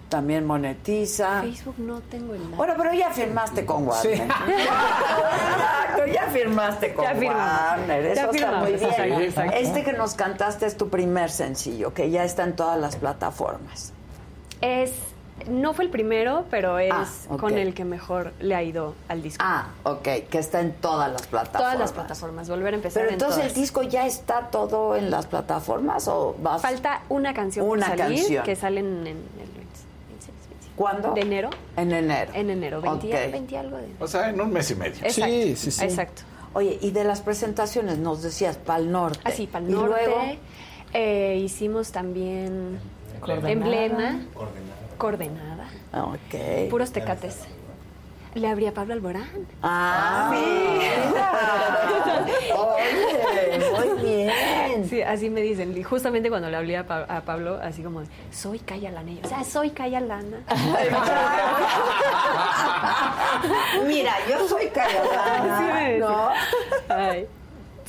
también 0.10 0.46
monetiza. 0.46 1.42
Facebook 1.42 1.76
no 1.80 2.02
tengo 2.02 2.34
el 2.36 2.42
Bueno, 2.42 2.74
pero 2.78 2.94
ya 2.94 3.10
firmaste 3.12 3.66
con 3.66 3.88
Warner. 3.88 4.18
Sí. 4.18 4.22
Exacto, 4.24 6.06
ya 6.14 6.24
firmaste 6.32 6.94
con 6.94 7.06
Ya. 7.06 7.14
Warner. 7.14 8.06
Eso 8.06 8.16
Ya 8.16 8.30
está 8.32 8.52
muy 8.60 8.72
bien. 8.74 9.54
Este 9.54 9.84
que 9.84 9.94
nos 9.94 10.14
cantaste 10.16 10.66
es 10.66 10.78
tu 10.78 10.90
primer 10.90 11.30
sencillo, 11.32 11.94
que 11.94 12.10
ya 12.10 12.24
está 12.24 12.44
en 12.44 12.56
todas 12.56 12.80
las 12.80 12.96
plataformas. 12.96 13.94
Es 14.62 14.92
No 15.50 15.74
fue 15.74 15.86
el 15.86 15.90
primero, 15.92 16.46
pero 16.52 16.78
es 16.80 16.92
Ah, 16.94 17.06
con 17.38 17.58
el 17.58 17.74
que 17.74 17.84
mejor 17.84 18.34
le 18.40 18.54
ha 18.56 18.62
ido 18.64 18.94
al 19.10 19.22
disco. 19.24 19.44
Ah, 19.46 19.70
ok, 19.84 20.04
que 20.30 20.38
está 20.38 20.62
en 20.62 20.74
todas 20.74 21.12
las 21.12 21.24
plataformas. 21.28 21.62
Todas 21.64 21.80
las 21.80 21.92
plataformas, 21.92 22.50
volver 22.50 22.74
a 22.74 22.78
empezar 22.78 23.02
Pero 23.02 23.08
en 23.10 23.14
entonces 23.16 23.46
el 23.48 23.54
disco 23.54 23.82
ya 23.82 24.06
está 24.06 24.50
todo 24.52 24.96
en 24.96 25.10
las 25.10 25.26
plataformas 25.26 26.08
o 26.08 26.36
vas 26.40 26.62
Falta 26.62 27.02
una 27.10 27.34
canción 27.34 27.68
Una 27.68 27.88
por 27.90 27.98
salir 27.98 28.20
canción. 28.20 28.44
que 28.46 28.56
sale 28.56 28.80
en, 28.82 29.08
el 29.08 29.16
26, 29.16 29.36
25. 29.36 29.53
¿Cuándo? 30.76 31.14
De 31.14 31.22
enero. 31.22 31.50
En 31.78 31.91
enero. 31.91 32.32
En 32.34 32.50
enero, 32.50 32.82
20, 32.82 33.08
Ok. 33.08 33.32
20 33.32 33.58
algo 33.58 33.78
de 33.78 33.88
O 34.00 34.08
sea, 34.08 34.30
en 34.30 34.41
un 34.41 34.52
mes 34.52 34.72
y 34.72 34.76
medio. 34.76 34.95
Exacto, 35.04 35.84
Exacto. 35.84 36.22
Oye, 36.54 36.78
y 36.82 36.91
de 36.91 37.04
las 37.04 37.22
presentaciones 37.22 37.98
nos 37.98 38.22
decías 38.22 38.58
Pal 38.58 38.91
Norte. 38.91 39.20
Así, 39.24 39.48
para 39.48 39.66
Y 39.66 39.70
el 39.70 39.74
norte. 39.76 39.90
luego 40.06 40.22
eh, 40.94 41.40
hicimos 41.44 41.91
también 41.91 42.80
Coordenada. 43.20 43.52
Emblema. 43.52 44.20
Coordenada. 44.98 45.70
Ok. 45.94 46.70
Puros 46.70 46.91
tecates. 46.91 47.40
Le 48.35 48.47
abría 48.47 48.69
a 48.69 48.73
Pablo 48.73 48.93
Alborán. 48.93 49.27
Ah, 49.61 50.31
Oye, 52.55 53.60
muy 53.72 54.01
bien. 54.03 54.88
Sí, 54.89 55.01
así 55.01 55.30
me 55.30 55.41
dicen. 55.41 55.77
Y 55.77 55.84
justamente 55.84 56.30
cuando 56.30 56.49
le 56.49 56.57
hablé 56.57 56.77
a, 56.77 56.88
Pa- 56.88 57.05
a 57.07 57.22
Pablo, 57.22 57.60
así 57.61 57.84
como, 57.84 58.01
soy 58.31 58.60
Calla 58.60 58.91
Lana. 58.91 59.11
O 59.23 59.27
sea, 59.27 59.43
soy 59.43 59.69
Calla 59.69 59.99
Lana. 59.99 60.38
Mira, 63.88 64.14
yo 64.30 64.47
soy 64.47 64.68
callada, 64.69 65.57
Sí, 65.57 65.64
me 65.73 65.97
¿no? 65.99 66.30
Ay, 66.89 67.27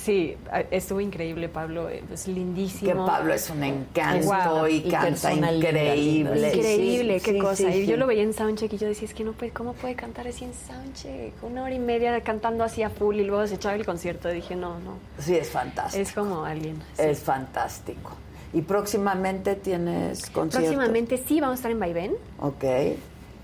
sí, 0.05 0.37
estuvo 0.71 1.01
increíble 1.01 1.49
Pablo, 1.49 1.89
eh, 1.89 2.03
es 2.13 2.29
lindísimo. 2.29 2.91
Que 3.05 3.11
Pablo 3.11 3.33
es 3.35 3.49
un 3.51 3.63
encanto 3.65 4.69
y, 4.69 4.83
canta 4.83 5.33
increíble. 5.33 6.49
Increíble, 6.55 7.19
Sí, 7.19 7.25
qué 7.25 7.33
sí, 7.33 7.39
cosa. 7.39 7.57
sí, 7.57 7.67
y 7.67 7.73
sí. 7.73 7.87
yo 7.87 7.97
lo 7.97 8.07
veía 8.07 8.23
en 8.23 8.33
soundcheck 8.33 8.73
y 8.73 8.79
yo 8.79 8.87
decía, 8.87 9.09
es 9.09 9.15
que 9.15 9.25
no 9.25 9.33
puede, 9.33 9.53
¿cómo 9.53 9.73
puede 9.73 9.95
cantar 9.95 10.29
así 10.29 10.45
en 10.45 10.53
soundcheck? 10.55 11.33
Una 11.43 11.63
hora 11.65 11.75
y 11.75 11.79
media 11.79 12.21
cantando 12.23 12.65
así 12.65 12.83
a 12.83 12.91
full 12.91 13.17
y 13.17 13.25
luego 13.25 13.47
se 13.47 13.55
echaba 13.55 13.75
el 13.75 13.85
concierto. 13.87 14.31
Y 14.31 14.35
dije, 14.37 14.55
no, 14.57 14.79
no. 14.81 14.99
Sí, 15.19 15.35
es 15.37 15.49
fantástico. 15.51 16.03
Es 16.03 16.13
como 16.13 16.45
alguien. 16.45 16.77
sí. 16.97 17.03
Es 17.03 17.21
fantástico. 17.21 18.13
¿Y 18.53 18.63
próximamente 18.63 19.57
tienes 19.57 20.31
conciertos? 20.31 20.61
Próximamente 20.75 21.17
sí 21.19 21.41
vamos 21.41 21.55
a 21.55 21.57
estar 21.57 21.71
en 21.73 21.81
Vaivén, 21.81 22.13
Ok. 22.39 22.65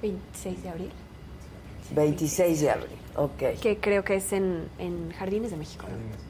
26 0.03 0.63
de 0.63 0.69
abril, 0.69 0.91
26 1.95 2.61
de 2.61 2.71
abril. 2.71 2.97
Ok. 3.17 3.61
que 3.61 3.77
creo 3.79 4.05
que 4.05 4.15
es 4.15 4.33
en, 4.33 4.69
en 4.79 5.11
Jardines 5.13 5.51
de 5.51 5.57
México. 5.57 5.85
¿no? 5.89 6.30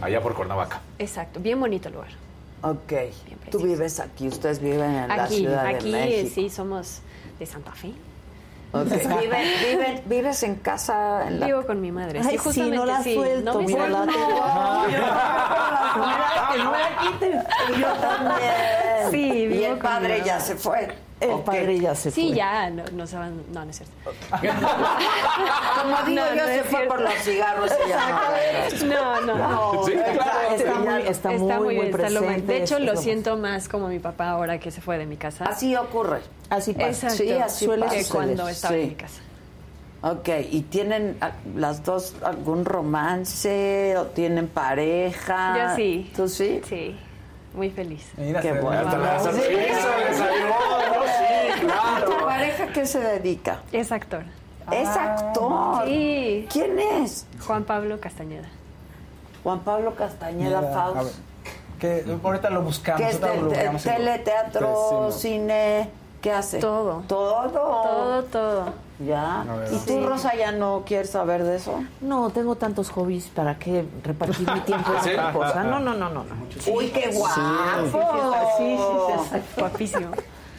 Allá 0.00 0.20
por 0.20 0.34
Cuernavaca. 0.34 0.80
Exacto, 0.98 1.40
bien 1.40 1.58
bonito 1.60 1.88
el 1.88 1.94
lugar. 1.94 2.10
Ok. 2.62 2.92
Tú 3.50 3.58
vives 3.60 4.00
aquí, 4.00 4.28
ustedes 4.28 4.58
viven 4.60 4.90
en 4.94 5.08
la 5.08 5.24
Aquí, 5.24 5.36
Ciudad 5.38 5.66
aquí 5.66 5.90
de 5.92 5.98
México. 5.98 6.30
sí 6.34 6.50
somos 6.50 7.00
de 7.38 7.46
Santa 7.46 7.72
Fe. 7.72 7.92
Ok. 8.72 8.86
Viven- 8.86 9.54
viven- 9.70 10.02
¿Vives 10.06 10.42
en 10.42 10.56
casa? 10.56 11.26
En 11.28 11.40
la... 11.40 11.46
Vivo 11.46 11.64
con 11.66 11.80
mi 11.80 11.92
madre. 11.92 12.18
Ay, 12.18 12.24
sí, 12.24 12.30
sí, 12.32 12.38
justamente 12.38 12.76
no 12.76 12.84
la 12.86 13.02
sí. 13.02 13.14
suelto, 13.14 13.52
no 13.52 13.60
me 13.60 13.66
mira, 13.66 13.88
la 13.88 14.06
no 16.56 16.72
la 16.72 16.88
quiten. 17.00 17.42
Yo 17.80 17.92
también. 17.94 19.10
Sí, 19.10 19.22
y 19.32 19.46
vivo 19.46 19.64
el 19.66 19.70
con 19.72 19.78
padre 19.80 20.18
mi 20.20 20.24
ya 20.26 20.40
se 20.40 20.56
fue. 20.56 20.88
El 21.18 21.30
Ok. 21.30 21.44
padre 21.44 21.78
ya 21.80 21.94
se 21.94 22.10
Sí, 22.10 22.28
fue. 22.28 22.36
ya, 22.36 22.68
no, 22.68 22.82
no 22.92 23.06
se 23.06 23.16
van, 23.16 23.42
no, 23.52 23.64
no 23.64 23.70
es 23.70 23.76
cierto. 23.76 23.94
Como 25.82 25.96
digo 26.06 26.22
No, 26.24 26.34
yo, 26.34 26.42
no 26.42 26.46
se 26.48 26.60
fue 26.64 26.68
cierto. 26.70 26.88
por 26.88 27.00
los 27.00 27.14
cigarros 27.14 27.70
y 27.86 27.88
ya 27.88 28.86
No, 28.86 29.20
no, 29.22 29.36
No, 29.36 29.86
Sí, 29.86 29.92
está- 29.92 30.12
claro. 30.12 30.50
está 30.52 30.74
muy- 30.84 31.02
está 31.08 31.28
muy, 31.60 31.76
muy 31.76 31.86
está 31.86 32.10
lo 32.10 32.20
presente, 32.20 32.52
De 32.52 32.62
hecho, 32.62 32.78
lo 32.78 32.96
siento 32.96 33.36
más 33.36 33.68
como 33.68 33.88
mi 33.88 33.98
papá 33.98 34.30
ahora 34.30 34.58
que 34.58 34.70
se 34.70 34.80
fue 34.80 34.98
de 34.98 35.06
mi 35.06 35.16
casa. 35.16 35.46
Así 35.46 35.74
ocurre. 35.74 36.20
Así 36.50 36.72
pasa. 36.74 36.88
Exacto. 36.88 37.16
Sí, 37.16 37.32
así 37.32 37.64
Suele 37.64 37.86
que 37.88 38.04
cuando 38.04 38.48
estaba 38.48 38.74
Sí. 38.74 38.80
en 38.82 38.88
mi 38.90 38.94
casa. 38.94 39.20
Ok, 40.02 40.28
¿y 40.50 40.60
tienen 40.62 41.16
ah, 41.22 41.32
las 41.56 41.82
dos 41.82 42.14
algún 42.22 42.64
romance 42.64 43.96
o 43.96 44.04
tienen 44.06 44.46
pareja? 44.48 45.70
Yo 45.70 45.76
sí. 45.76 46.12
¿Tú 46.14 46.28
sí? 46.28 46.60
Sí, 46.68 46.94
muy 47.56 47.70
feliz. 47.70 48.06
Mira, 48.16 48.40
Qué 48.40 48.52
bueno. 48.52 48.90
Sí, 48.90 48.96
claro. 51.60 52.10
¿Tu 52.18 52.24
pareja 52.24 52.66
qué 52.68 52.86
se 52.86 53.00
dedica? 53.00 53.60
Es 53.72 53.92
actor. 53.92 54.22
Es 54.70 54.88
actor. 54.88 55.84
Sí. 55.86 56.46
¿Quién 56.52 56.78
es? 56.78 57.26
Juan 57.46 57.64
Pablo 57.64 58.00
Castañeda. 58.00 58.48
Juan 59.42 59.60
Pablo 59.60 59.94
Castañeda 59.94 60.44
Mira, 60.44 60.58
a 60.58 60.90
ver, 60.90 60.94
Faust. 61.02 61.18
que 61.80 62.04
ahorita 62.22 62.50
lo 62.50 62.62
buscamos. 62.62 63.00
¿Qué 63.00 63.08
es 63.08 63.22
ahorita 63.22 63.40
lo 63.42 63.48
buscamos 63.50 63.84
y 63.84 63.88
lo- 63.88 63.94
tele, 63.96 64.18
teatro, 64.18 64.68
decimos. 64.82 65.20
cine? 65.20 65.90
¿Qué 66.20 66.32
hace? 66.32 66.58
Todo. 66.58 67.02
Todo. 67.06 67.48
Todo, 67.50 68.22
todo. 68.24 68.72
Ya. 68.98 69.44
¿Y 69.70 69.76
tú, 69.86 70.06
Rosa, 70.06 70.34
ya 70.34 70.52
no 70.52 70.82
quieres 70.86 71.10
saber 71.10 71.44
de 71.44 71.56
eso? 71.56 71.82
No, 72.00 72.30
tengo 72.30 72.56
tantos 72.56 72.90
hobbies 72.90 73.28
para 73.28 73.58
qué 73.58 73.84
repartir 74.02 74.50
mi 74.50 74.60
tiempo 74.60 74.90
en 74.92 74.98
otra 75.20 75.32
cosa. 75.32 75.64
No, 75.64 75.78
no, 75.80 75.94
no, 75.94 76.08
no. 76.08 76.24
no. 76.24 76.72
Uy, 76.72 76.88
qué 76.88 77.10
guapo. 77.12 77.34
Sí, 77.34 77.90
sí, 78.58 78.78
sí. 79.32 79.38
Guapísimo. 79.60 80.08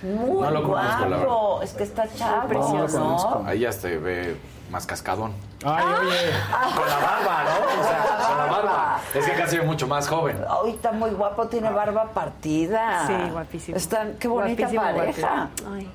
Muy 0.04 0.42
No 0.42 0.52
lo 0.52 0.64
conozco, 0.64 1.06
la 1.08 1.18
guapo. 1.18 1.62
Es 1.64 1.74
que 1.74 1.84
está 1.84 2.08
chavo, 2.14 2.48
precioso. 2.48 3.00
¿no? 3.00 3.44
Ahí 3.48 3.60
ya 3.60 3.72
se 3.72 3.98
ve 3.98 4.38
más 4.70 4.86
cascadón. 4.86 5.34
Ay, 5.66 5.84
oye. 6.02 6.32
Con 6.76 6.88
la 6.88 6.98
barba, 6.98 7.44
¿no? 7.44 7.82
O 7.82 7.84
sea, 7.84 8.28
con 8.28 8.38
la 8.38 8.46
barba. 8.46 9.00
Es 9.16 9.26
que 9.26 9.58
ve 9.58 9.64
mucho 9.66 9.88
más 9.88 10.08
joven. 10.08 10.38
Hoy 10.62 10.72
está 10.72 10.92
muy 10.92 11.10
guapo, 11.10 11.48
tiene 11.48 11.72
barba 11.72 12.12
partida. 12.14 13.08
Sí, 13.08 13.14
guapísimo. 13.32 13.78
Están, 13.78 14.14
qué 14.20 14.28
bonita 14.28 14.70
Guapísimo, 14.70 14.84
pareja. 14.84 15.28
guapísimo. 15.64 15.74
Ay. 15.74 15.92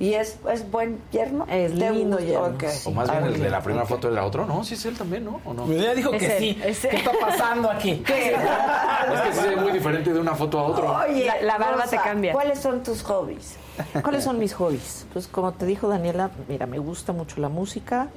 ¿Y 0.00 0.14
es, 0.14 0.38
es 0.50 0.68
buen 0.70 0.98
yerno? 1.12 1.44
Es 1.48 1.78
¿Te 1.78 1.90
lindo 1.90 2.18
yerno, 2.18 2.46
Ok. 2.56 2.64
O 2.86 2.90
más 2.90 3.10
bien 3.10 3.22
el 3.26 3.38
de 3.40 3.50
la 3.50 3.60
primera 3.60 3.84
foto 3.84 4.10
era 4.10 4.24
otro. 4.24 4.46
No, 4.46 4.64
sí 4.64 4.72
es 4.74 4.84
él 4.86 4.96
también, 4.96 5.26
¿no? 5.26 5.40
¿O 5.44 5.52
no? 5.52 5.64
Pues 5.66 5.80
ya 5.82 5.94
dijo 5.94 6.10
Es 6.14 6.18
que 6.22 6.26
él, 6.36 6.38
sí. 6.38 6.60
es 6.64 6.84
él. 6.86 6.90
¿Qué 6.90 6.96
está 6.96 7.12
pasando 7.20 7.70
aquí? 7.70 8.02
Es 8.08 9.20
que 9.20 9.32
sí 9.34 9.38
se 9.40 9.48
ve 9.50 9.56
muy 9.56 9.72
diferente 9.72 10.10
de 10.12 10.18
una 10.18 10.34
foto 10.34 10.58
a 10.58 10.62
otra. 10.64 11.04
Oye, 11.06 11.26
La- 11.26 11.42
la 11.42 11.58
barba 11.58 11.84
te 11.84 11.98
cambia. 11.98 12.32
¿Cuáles 12.32 12.58
son 12.58 12.82
tus 12.82 13.02
hobbies? 13.02 13.56
¿Cuáles 14.02 14.24
son 14.24 14.38
mis 14.38 14.54
hobbies? 14.54 15.06
Pues 15.12 15.26
como 15.28 15.52
te 15.52 15.66
dijo 15.66 15.86
Daniela, 15.86 16.30
mira, 16.48 16.64
me 16.66 16.78
gusta 16.78 17.12
mucho 17.12 17.38
la 17.40 17.50
música. 17.50 18.08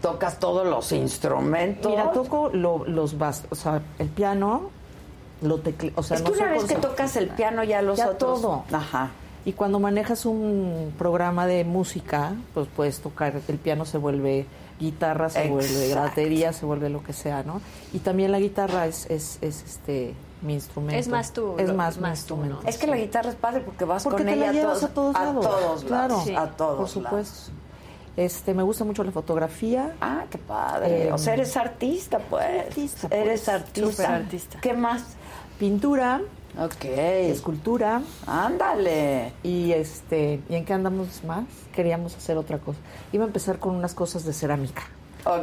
¿Tocas 0.00 0.38
todos 0.38 0.64
los 0.66 0.92
instrumentos? 0.92 1.90
Mira, 1.90 2.12
toco 2.12 2.50
lo- 2.52 2.84
los 2.86 3.18
bas, 3.18 3.42
o 3.50 3.56
sea, 3.56 3.82
el 3.98 4.08
piano, 4.08 4.70
lo 5.42 5.58
tecle, 5.58 5.92
o 5.96 6.02
sea, 6.04 6.16
es 6.18 6.22
no 6.22 6.30
que 6.30 6.38
una 6.38 6.48
soy 6.50 6.58
vez 6.58 6.64
que 6.66 6.74
tocas 6.76 7.16
el 7.16 7.28
piano 7.30 7.64
ya 7.64 7.82
los 7.82 7.98
Ya 7.98 8.10
otros... 8.10 8.40
todo. 8.40 8.64
Ajá. 8.70 9.10
Y 9.46 9.52
cuando 9.52 9.78
manejas 9.78 10.24
un 10.24 10.92
programa 10.98 11.46
de 11.46 11.64
música, 11.64 12.32
pues 12.54 12.66
puedes 12.74 13.00
tocar, 13.00 13.40
el 13.46 13.58
piano 13.58 13.84
se 13.84 13.98
vuelve 13.98 14.46
guitarra, 14.80 15.28
se 15.28 15.48
vuelve 15.48 15.94
batería, 15.94 16.52
se 16.52 16.64
vuelve 16.66 16.88
lo 16.88 17.02
que 17.02 17.12
sea, 17.12 17.42
¿no? 17.42 17.60
Y 17.92 17.98
también 17.98 18.32
la 18.32 18.40
guitarra 18.40 18.86
es, 18.86 19.04
es, 19.10 19.38
es 19.42 19.62
este 19.64 20.14
mi 20.42 20.54
instrumento. 20.54 20.98
Es 20.98 21.08
más 21.08 21.32
tú, 21.32 21.54
Es 21.58 21.68
lo- 21.68 21.74
más, 21.74 21.96
mi 21.96 22.02
más 22.02 22.24
tú, 22.24 22.36
¿no? 22.36 22.42
instrumento. 22.44 22.68
Es 22.68 22.78
que 22.78 22.86
la 22.86 22.96
guitarra 22.96 23.30
es 23.30 23.36
padre 23.36 23.60
porque 23.60 23.84
vas 23.84 24.02
Porque 24.04 24.18
con 24.18 24.26
te 24.26 24.32
ella 24.34 24.46
la 24.46 24.52
llevas 24.52 24.82
a 24.82 24.88
todos 24.88 25.14
lados. 25.14 25.46
A 25.46 25.48
todos 25.48 25.84
claro, 25.84 26.24
a 26.36 26.46
todos 26.50 26.76
por 26.78 26.88
supuesto. 26.88 27.50
Este, 28.16 28.54
me 28.54 28.62
gusta 28.62 28.84
mucho 28.84 29.02
la 29.04 29.10
fotografía. 29.12 29.92
Ah, 30.00 30.24
qué 30.30 30.38
padre. 30.38 31.08
Eh, 31.08 31.12
o 31.12 31.18
sea, 31.18 31.34
eres 31.34 31.56
artista, 31.56 32.18
pues. 32.18 32.66
artista, 32.66 33.08
Eres 33.10 33.40
pues. 33.42 33.48
artista. 33.48 33.90
Súper 33.90 34.06
artista. 34.06 34.60
¿Qué 34.60 34.72
más? 34.72 35.02
Pintura, 35.58 36.20
Ok. 36.58 36.84
escultura 36.84 38.02
Ándale. 38.26 39.32
y 39.42 39.72
este, 39.72 40.40
¿y 40.48 40.54
en 40.54 40.64
qué 40.64 40.72
andamos 40.72 41.24
más? 41.24 41.44
Queríamos 41.74 42.16
hacer 42.16 42.36
otra 42.36 42.58
cosa. 42.58 42.78
Iba 43.12 43.24
a 43.24 43.26
empezar 43.26 43.58
con 43.58 43.74
unas 43.74 43.94
cosas 43.94 44.24
de 44.24 44.32
cerámica. 44.32 44.82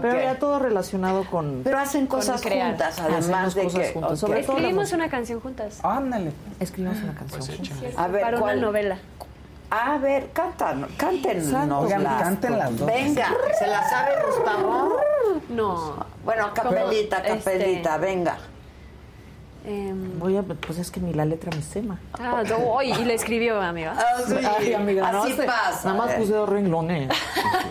Pero 0.02 0.14
era 0.14 0.38
todo 0.38 0.60
relacionado 0.60 1.26
con 1.26 1.62
Pero 1.64 1.80
hacen 1.80 2.06
cosas 2.06 2.44
juntas, 2.44 3.00
además 3.00 3.56
de 3.56 3.64
cosas 3.64 3.88
que... 3.88 3.94
juntas, 3.94 4.12
ok. 4.12 4.18
sobre 4.18 4.44
todo 4.44 4.54
la 4.54 4.60
Escribimos 4.60 4.92
una 4.94 5.10
canción 5.10 5.40
juntas. 5.40 5.80
Ándale. 5.84 6.32
escribimos 6.60 7.02
una 7.02 7.16
canción. 7.16 7.40
Pues 7.40 7.58
juntas. 7.58 7.98
A 7.98 8.08
ver, 8.08 8.22
para 8.22 8.40
¿cuál? 8.40 8.58
una 8.58 8.68
novela. 8.68 8.98
A 9.72 9.98
ver, 9.98 10.30
cantan, 10.34 10.86
cántenos. 10.98 11.90
Canten 11.90 12.58
las 12.58 12.78
dos. 12.78 12.88
Venga, 12.88 13.34
¿se 13.58 13.68
la 13.68 13.90
sabe 13.90 14.12
Gustavo? 14.28 14.98
No. 15.50 16.06
Bueno, 16.26 16.54
capelita, 16.54 17.22
Pero, 17.24 17.36
capelita, 17.38 17.98
venga. 17.98 18.38
Em, 19.66 20.20
Voy 20.20 20.38
a, 20.38 20.44
pues 20.44 20.78
es 20.80 20.90
que 20.92 21.00
ni 21.00 21.14
la 21.14 21.26
letra 21.26 21.52
me 21.56 21.62
sema. 21.62 22.00
ah, 22.20 22.44
no, 22.48 22.82
y, 22.82 22.92
y 22.92 23.06
le 23.06 23.14
escribió, 23.14 23.60
amiga. 23.62 23.96
Ay, 24.60 24.74
amiga, 24.74 25.08
así 25.10 25.32
nada 25.32 25.46
más- 25.46 25.46
pasa. 25.72 25.94
Nada 25.94 26.06
más 26.06 26.16
puse 26.16 26.34
dos 26.34 26.50
renglones. 26.50 27.10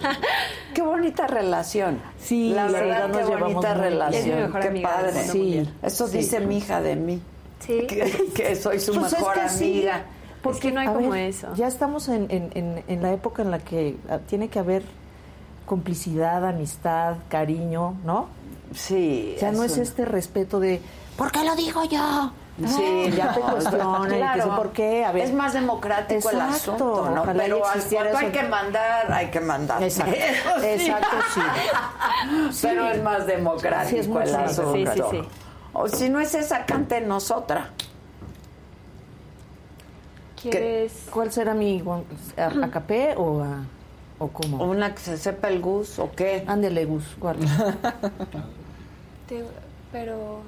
Qué 0.75 0.83
bonita 0.83 1.27
relación. 1.27 2.01
Sí, 2.19 2.53
la 2.55 2.67
verdad, 2.67 2.81
verdad 2.81 3.09
nos 3.09 3.29
qué 3.31 3.37
bonita 3.37 3.75
relación. 3.75 4.23
Es 4.23 4.35
mi 4.35 4.41
mejor 4.43 4.61
qué 4.61 4.69
amiga 4.69 4.89
padre. 4.91 5.25
Sí. 5.25 5.69
Eso 5.83 6.07
sí. 6.07 6.19
dice 6.19 6.41
mi 6.41 6.59
hija 6.59 6.81
de 6.81 6.97
mí. 6.97 7.21
Sí. 7.61 7.87
Que, 7.89 8.31
que 8.35 8.57
soy 8.57 8.79
su 8.81 8.95
Pues 8.95 9.13
es 9.13 9.19
mejor 9.19 9.35
que 9.35 9.49
sí. 9.49 9.73
amiga. 9.73 10.03
Porque 10.43 10.71
no 10.73 10.81
hay 10.81 10.87
a 10.87 10.93
como 10.95 11.11
ver, 11.11 11.25
eso. 11.29 11.49
Ya 11.57 11.67
estamos 11.67 12.09
en, 12.09 12.27
en- 12.31 12.51
en- 12.55 12.85
en 12.87 13.03
la 13.03 13.13
época 13.13 13.43
en 13.43 13.51
la 13.51 13.59
que 13.59 13.97
ah, 14.09 14.19
tiene 14.27 14.49
que 14.49 14.59
haber 14.59 14.83
complicidad, 15.67 16.47
amistad, 16.47 17.17
cariño, 17.29 17.95
¿no? 18.05 18.29
Sí. 18.75 19.37
Ya 19.41 19.53
no 19.53 19.65
es 19.65 19.77
un- 19.77 19.83
este 19.83 20.05
respeto 20.05 20.61
de 20.61 20.81
¿por 21.21 21.31
qué 21.31 21.45
lo 21.45 21.55
digo 21.55 21.85
yo? 21.85 22.33
Sí, 22.67 23.11
ya 23.15 23.35
te 23.35 23.41
no, 23.41 23.51
cuestionan, 23.53 24.41
sí, 24.41 24.49
¿por 24.57 24.71
qué? 24.73 25.05
A 25.05 25.13
ver. 25.13 25.25
Es 25.25 25.35
más 25.35 25.53
democrático 25.53 26.31
el 26.31 26.41
asunto, 26.41 27.11
¿no? 27.15 27.25
Pero 27.25 27.59
existiera 27.59 28.11
cuando 28.11 28.27
hay 28.27 28.33
que 28.33 28.49
mandar, 28.49 29.13
hay 29.13 29.27
que 29.31 29.41
mandar. 29.41 29.83
Exacto, 29.83 30.15
sí. 30.61 30.67
exacto, 30.67 31.17
sí. 31.35 31.41
Pero 32.63 32.87
es 32.89 33.03
más 33.03 33.27
democrático 33.27 33.91
Sí, 33.91 33.97
es 33.99 34.09
mucho 34.09 34.23
el 34.23 34.35
asunto. 34.35 34.73
Sí, 34.73 34.87
sí, 34.87 35.03
sí. 35.11 35.29
O 35.75 35.89
si 35.89 36.09
no 36.09 36.21
es 36.21 36.35
esa, 36.35 36.65
cántenos 36.65 37.31
otra. 37.31 37.69
¿Qué- 40.41 40.91
¿Cuál 41.13 41.31
será 41.31 41.53
mi 41.53 41.83
guan- 41.83 42.05
a, 42.39 42.65
a 42.65 42.71
capé 42.71 43.15
o 43.19 43.43
a 43.43 43.59
o 44.19 44.29
cómo? 44.29 44.65
Una 44.65 44.95
que 44.95 45.01
se 45.03 45.19
sepa 45.19 45.49
el 45.49 45.61
gus 45.61 45.99
o 45.99 46.11
qué. 46.13 46.45
Ándele 46.47 46.87
gus, 46.87 47.05
¿cuál? 47.19 47.37
Te- 49.29 49.45
pero 49.93 50.41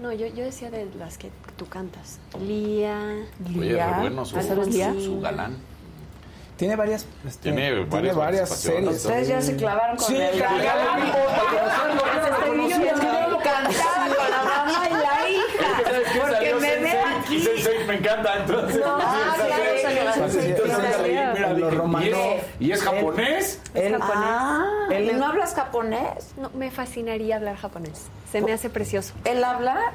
no, 0.00 0.12
yo, 0.12 0.26
yo 0.26 0.44
decía 0.44 0.70
de 0.70 0.86
las 0.98 1.18
que 1.18 1.30
tú 1.56 1.66
cantas. 1.66 2.18
Lía. 2.40 3.24
Oye, 3.58 3.76
re 3.76 4.00
bueno 4.00 4.24
su, 4.24 4.40
su, 4.40 5.00
su 5.00 5.20
galán. 5.20 5.56
Tiene 6.56 6.74
varias, 6.74 7.06
este, 7.26 7.42
Tiene 7.52 7.84
varias 7.84 8.16
varias 8.16 8.48
series. 8.48 8.96
Ustedes 9.04 9.28
ya 9.28 9.42
se 9.42 9.56
clavaron 9.56 9.96
con 9.96 10.06
Sí, 10.06 10.16
el 10.16 10.38
galán. 10.40 11.12
Encantada 12.56 14.06
con 14.08 14.30
la 14.30 14.42
mamá 14.44 14.88
y 14.88 14.92
la 14.92 15.30
hija. 15.30 15.68
Porque 16.20 16.54
me 16.54 16.76
ve 16.78 16.98
aquí. 16.98 17.48
me 17.86 17.94
encanta, 17.96 18.36
entonces. 18.40 18.80
No, 18.80 18.98
¿y 20.34 22.08
es- 22.10 22.42
¿Y 22.60 22.72
es 22.72 22.82
japonés? 22.82 23.60
Él- 23.74 23.98
Ah, 24.00 24.64
Él 24.90 25.04
¿y 25.04 25.10
es- 25.10 25.16
no 25.16 25.26
hablas 25.26 25.54
japonés? 25.54 26.32
No, 26.36 26.50
me 26.50 26.70
fascinaría 26.70 27.36
hablar 27.36 27.56
japonés. 27.56 28.06
Se 28.30 28.40
me 28.40 28.52
hace 28.52 28.70
precioso. 28.70 29.14
¿Él 29.24 29.42
habla? 29.44 29.92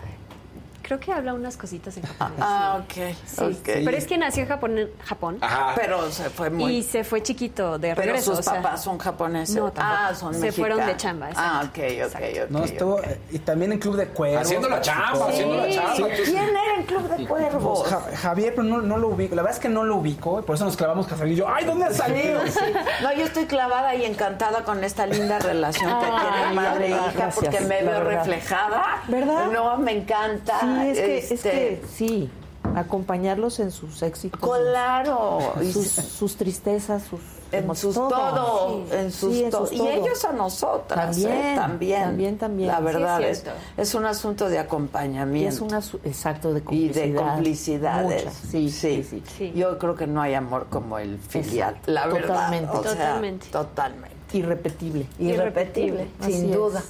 Creo 0.92 1.00
que 1.00 1.14
habla 1.14 1.34
unas 1.34 1.56
cositas 1.56 1.96
en 1.96 2.04
japonés. 2.04 2.38
Ah, 2.42 2.82
sí. 2.94 3.02
ok. 3.02 3.16
Sí, 3.26 3.44
ok. 3.44 3.64
Pero 3.86 3.92
es 3.98 4.06
que 4.06 4.18
nació 4.18 4.44
en 4.44 4.50
Japón, 4.50 4.90
Japón 5.06 5.38
Ajá. 5.40 5.72
Pero 5.76 6.12
se 6.12 6.30
fue 6.30 6.50
muy... 6.50 6.78
y 6.78 6.84
se 6.84 7.06
fue 7.06 7.24
chiquito 7.24 7.80
de 7.80 7.96
Pero 7.96 8.08
regreso. 8.08 8.32
sus 8.32 8.40
o 8.40 8.44
sea, 8.44 8.62
papás 8.62 8.84
son 8.84 8.98
japoneses. 8.98 9.56
No, 9.56 9.72
tampoco. 9.72 9.88
ah, 10.10 10.14
son 10.16 10.34
Se 10.36 10.52
fueron 10.52 10.80
de 10.80 10.86
mexicanos. 10.88 11.30
chamba, 11.34 11.42
Ah, 11.42 11.64
ok, 11.66 11.80
ok, 12.08 12.16
ok. 12.44 12.50
No, 12.50 12.64
estuvo, 12.66 12.96
ok. 12.96 13.04
y 13.32 13.40
también 13.40 13.72
en 13.72 13.80
Club 13.80 13.96
de 13.96 14.08
Cuervos. 14.08 14.42
Haciendo 14.42 14.68
la 14.68 14.82
chamba, 14.82 15.30
haciendo 15.30 15.56
la 15.56 15.70
chamba. 15.70 15.96
Sí. 15.96 16.04
¿Quién 16.26 16.50
era 16.50 16.76
en 16.78 16.84
Club 16.84 17.08
de 17.16 17.26
Cuervos? 17.26 17.80
Pues, 17.80 17.92
Ja- 17.94 18.18
Javier, 18.18 18.54
pero 18.56 18.64
no, 18.68 18.82
no 18.82 18.98
lo 18.98 19.08
ubico. 19.10 19.34
La 19.36 19.44
verdad 19.44 19.56
es 19.58 19.62
que 19.62 19.70
no 19.70 19.84
lo 19.86 19.96
ubico, 19.96 20.40
y 20.42 20.44
por 20.44 20.56
eso 20.56 20.66
nos 20.66 20.76
clavamos 20.76 21.08
Javier 21.08 21.28
y 21.30 21.36
yo. 21.36 21.48
¡Ay, 21.48 21.64
¿dónde 21.64 21.86
ha 21.86 21.94
salido? 21.94 22.42
No, 23.02 23.14
yo 23.14 23.24
estoy 23.24 23.46
clavada 23.46 23.96
y 23.96 24.04
encantada 24.06 24.64
con 24.66 24.84
esta 24.84 25.06
linda 25.08 25.40
relación 25.40 25.90
que 26.00 26.06
Ay, 26.06 26.12
tiene 26.12 26.54
madre 26.54 26.86
e 26.88 26.90
hija 26.90 27.30
porque 27.34 27.60
me 27.62 27.82
veo 27.82 28.04
reflejada. 28.04 29.02
¿Verdad? 29.08 29.46
No, 29.52 29.78
me 29.78 29.94
encanta. 29.94 30.60
Sí, 30.60 30.66
es 30.90 30.98
que, 30.98 31.18
es 31.20 31.32
Este, 31.32 31.50
que 31.52 31.82
sí, 31.94 32.30
acompañarlos 32.76 33.60
en 33.60 33.72
sus 33.72 34.02
éxitos. 34.02 34.40
Claro. 34.40 35.40
Y 35.62 35.72
sus, 35.72 35.88
sus 35.88 36.36
tristezas, 36.36 37.04
sus 37.04 37.20
en 37.52 37.76
sus 37.76 37.94
todo, 37.96 38.86
Sí, 38.90 38.96
en 38.96 39.12
sus 39.12 39.34
sí, 39.34 39.44
en 39.44 39.50
todo. 39.50 39.66
sus 39.68 39.76
Y 39.76 39.78
todo. 39.80 39.90
ellos 39.90 40.24
a 40.24 40.32
nosotras. 40.32 41.12
También, 41.18 41.32
¿eh? 41.32 41.54
también. 41.58 42.04
también, 42.04 42.38
también. 42.38 42.68
La 42.70 42.78
Sí, 42.78 42.80
es 42.80 42.86
verdad 42.94 43.22
es, 43.24 43.44
es 43.76 43.94
un 43.94 44.06
asunto 44.06 44.48
de 44.48 44.56
Y 44.56 44.58
acompañamiento. 44.60 45.68
es 45.78 45.84
su- 45.86 45.98
exacto 46.06 46.54
de 46.54 46.60
y 46.60 46.64
complicidad. 46.64 47.04
de 47.08 47.14
complicidades. 47.16 48.34
Sí, 48.50 48.72
sí, 48.72 49.04
sí. 49.04 49.22
Sí. 49.38 49.52
Yo 49.54 49.78
creo 49.78 49.96
que 49.96 50.08
no 50.08 50.22
hay 50.22 50.34
amor 50.34 50.68
como 50.70 50.98
el 50.98 51.18
filial, 51.20 51.72
Exacto, 51.72 51.92
la 51.92 52.08
verdad. 52.08 52.28
totalmente. 52.28 52.72
o 52.78 52.84
sea, 52.84 52.92
Totalmente. 52.94 53.48
totalmente. 53.50 54.16
Irrepetible. 54.34 55.08
Irrepetible, 55.20 56.08
Así 56.22 56.32
sin 56.32 56.52
es. 56.52 56.56
duda. 56.56 56.82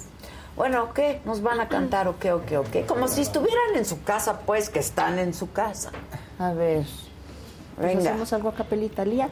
Bueno, 0.56 0.94
¿qué? 0.94 1.22
¿Nos 1.26 1.42
van 1.42 1.60
a 1.60 1.68
cantar 1.68 2.08
o 2.08 2.20
qué, 2.20 2.32
o 2.34 2.46
qué, 2.46 2.58
o 2.58 2.64
qué? 2.64 2.86
Como 2.86 3.08
si 3.08 3.22
estuvieran 3.22 3.76
en 3.76 3.86
su 3.86 4.04
casa, 4.04 4.40
pues, 4.42 4.70
que 4.70 4.80
están 4.80 5.18
en 5.18 5.34
su 5.34 5.52
casa. 5.52 5.92
A 6.40 6.52
ver. 6.54 6.84
pues 7.76 7.96
Venga. 7.96 8.10
hacemos 8.12 8.34
algo 8.34 8.50
a 8.50 8.54
capelita, 8.54 9.06
Lía. 9.06 9.30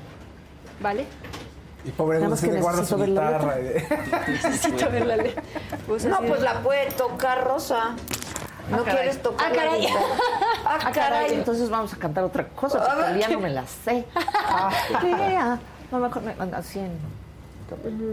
¿Vale? 0.81 1.05
Y 1.85 1.91
pobre 1.91 2.19
Dulce 2.19 2.47
que 2.47 2.53
le 2.53 2.61
guarda 2.61 2.85
su 2.85 2.97
necesito 2.97 3.21
ver 3.21 3.39
la 3.39 3.59
guitarra. 3.59 4.27
Necesito 4.27 4.89
ver 4.91 5.05
la 5.05 5.15
letra. 5.17 5.43
Pues 5.87 6.05
No, 6.05 6.15
así 6.17 6.27
pues 6.27 6.41
la 6.41 6.61
puede 6.61 6.91
tocar 6.91 7.43
Rosa. 7.45 7.95
¿No 8.69 8.77
Ah, 8.77 8.83
caray. 8.85 8.95
quieres 8.95 9.21
tocar 9.21 9.47
Ah, 9.51 9.55
la 9.55 9.63
caray. 9.63 9.81
guitarra? 9.81 9.99
Ah, 10.65 10.79
Ah, 10.85 10.91
caray, 10.91 11.33
entonces 11.33 11.69
vamos 11.69 11.93
a 11.93 11.97
cantar 11.97 12.23
otra 12.23 12.47
cosa, 12.49 12.79
porque 12.85 13.01
ver, 13.01 13.15
Lía 13.15 13.27
¿qué? 13.27 13.33
no 13.33 13.39
me 13.39 13.49
la 13.49 13.65
sé. 13.65 14.05
Ah, 14.15 14.69
Lía. 15.03 15.59
No, 15.91 15.97
mejor 15.99 16.21
me- 16.21 16.35
así 16.55 16.79
en 16.79 16.91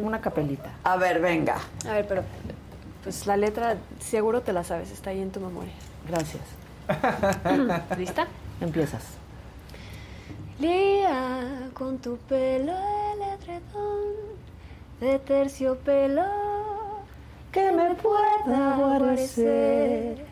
una 0.05 0.21
capelita. 0.21 0.71
A 0.85 0.97
ver, 0.97 1.21
venga. 1.21 1.57
A 1.89 1.93
ver, 1.93 2.07
pero 2.09 2.23
pues 3.07 3.25
la 3.29 3.37
letra 3.37 3.77
seguro 4.01 4.43
te 4.43 4.53
la 4.53 4.65
sabes, 4.65 4.91
está 4.91 5.11
ahí 5.11 5.23
en 5.23 5.31
tu 5.31 5.39
memoria. 5.39 5.71
Gracias. 6.09 6.43
¿Lista? 7.97 8.27
Empiezas. 8.61 9.05
Lía 10.59 11.71
con 11.73 11.99
tu 11.99 12.17
pelo 12.17 12.73
el 12.73 13.23
edredón 13.23 14.15
de 14.99 15.21
terciopelo 15.21 16.25
Que 17.53 17.71
me 17.71 17.95
pueda 17.95 18.77
guarecer 18.77 20.25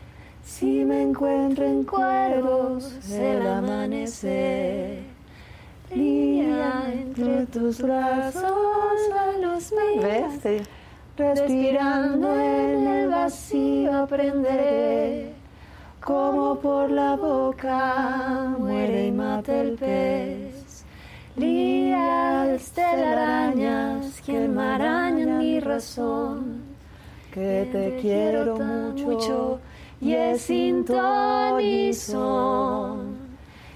si 0.43 0.83
me 0.83 1.03
encuentro 1.03 1.63
en 1.63 1.85
cuervos 1.85 2.91
el 3.09 3.47
amanecer. 3.47 4.99
Lía 5.91 6.91
entre 6.91 7.45
tus 7.45 7.81
brazos 7.81 8.43
la 9.07 9.31
luz 9.47 9.71
mía. 9.71 10.27
¿Ves? 10.43 10.67
Respirando 11.17 12.37
en 12.37 12.87
el 12.87 13.09
vacío 13.09 13.99
aprenderé 13.99 15.31
cómo 16.01 16.59
por 16.59 16.91
la 16.91 17.15
boca 17.15 18.53
muere 18.59 19.07
y 19.07 19.11
mata 19.13 19.61
el 19.61 19.77
pez. 19.77 20.83
Lías 21.37 22.69
telarañas 22.71 24.21
que 24.25 24.43
enmarañan 24.43 25.37
mi 25.37 25.61
razón, 25.61 26.63
que 27.31 27.69
te 27.71 27.97
quiero 28.01 28.57
mucho 28.57 29.61
y 30.01 30.15
es 30.15 30.41
sin 30.41 30.83
ton 30.83 31.61
y 31.61 31.93
son. 31.93 33.15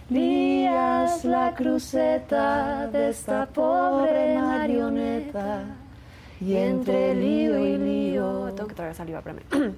Lías 0.09 1.23
la 1.23 1.55
cruceta 1.55 2.87
de 2.87 3.11
esta 3.11 3.45
pobre 3.45 4.37
marioneta 4.37 5.63
y 6.41 6.55
entre 6.55 7.13
lío 7.15 7.57
y 7.57 7.77
lío 7.77 8.53
Tengo 8.55 8.67
que 8.67 8.75
traer 8.75 8.95
saliva, 8.95 9.19
espérame. 9.19 9.43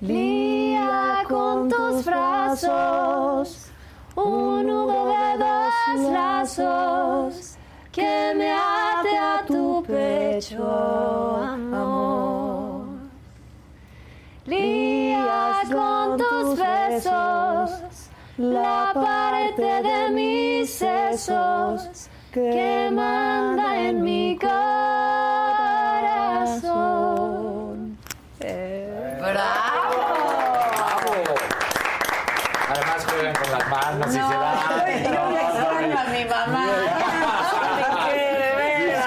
Lía 0.00 1.24
con 1.28 1.68
tus 1.68 2.04
brazos 2.04 3.70
un 4.16 4.66
nudo 4.66 5.08
de 5.08 5.38
dos 5.38 6.10
lazos 6.12 7.56
que 7.92 8.32
me 8.34 8.50
ate 8.50 9.18
a 9.18 9.44
tu 9.46 9.82
pecho, 9.86 11.36
amor. 11.36 12.86
Lías 14.46 15.68
con 15.70 16.16
tus 16.16 16.58
besos 16.58 18.10
la 18.38 18.90
parte 18.94 19.82
de 19.82 20.10
mis 20.10 20.70
sesos 20.70 22.08
que 22.32 22.90
manda 22.90 23.78
en 23.86 24.02
mi 24.02 24.38
corazón. 24.38 25.09
Las 33.98 34.14
manos 34.14 34.14
y 34.14 34.18
se 34.18 34.22
No, 34.22 34.30
dan. 34.30 35.02
yo 35.04 35.30
le 35.30 35.40
extraño 35.42 35.98
a 35.98 36.04
mi 36.04 36.24
mamá. 36.24 36.66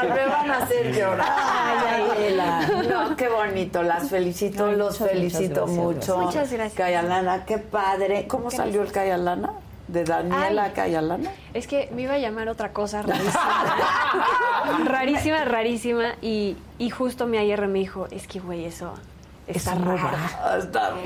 Me 0.04 0.26
van 0.28 0.52
a 0.52 0.58
hacer 0.58 0.94
llorar. 0.94 1.32
Ay, 1.32 2.04
Adela. 2.12 2.68
No, 2.90 3.16
qué 3.16 3.30
bonito, 3.30 3.84
las 3.84 4.10
felicito, 4.10 4.72
los 4.72 5.00
muchas, 5.00 5.10
felicito 5.12 5.66
muchas 5.68 5.76
gracias, 5.76 5.78
mucho. 5.78 6.18
Muchas 6.18 6.52
gracias. 6.52 6.74
Cayalana, 6.74 7.46
qué 7.46 7.58
padre. 7.58 8.28
¿Cómo 8.28 8.52
salió 8.52 8.82
el 8.82 8.92
Cayalana? 8.92 9.54
¿De 9.88 10.04
Daniela 10.04 10.64
Ay. 10.66 10.72
Cayalana? 10.76 11.30
Es 11.54 11.68
que 11.68 11.90
me 11.94 12.04
iba 12.04 12.14
a 12.14 12.18
llamar 12.18 12.50
otra 12.50 12.72
cosa 12.74 13.02
rarísima. 13.02 13.78
rarísima, 14.86 15.46
rarísima. 15.46 16.16
Y, 16.22 16.58
y 16.80 16.90
justo 16.90 17.28
mi 17.28 17.38
ayer 17.38 17.66
me 17.68 17.80
dijo, 17.80 18.08
es 18.12 18.28
que, 18.28 18.40
güey, 18.40 18.66
eso 18.66 18.94
está 19.48 19.76
raro. 19.76 20.10
Ah, 20.42 20.58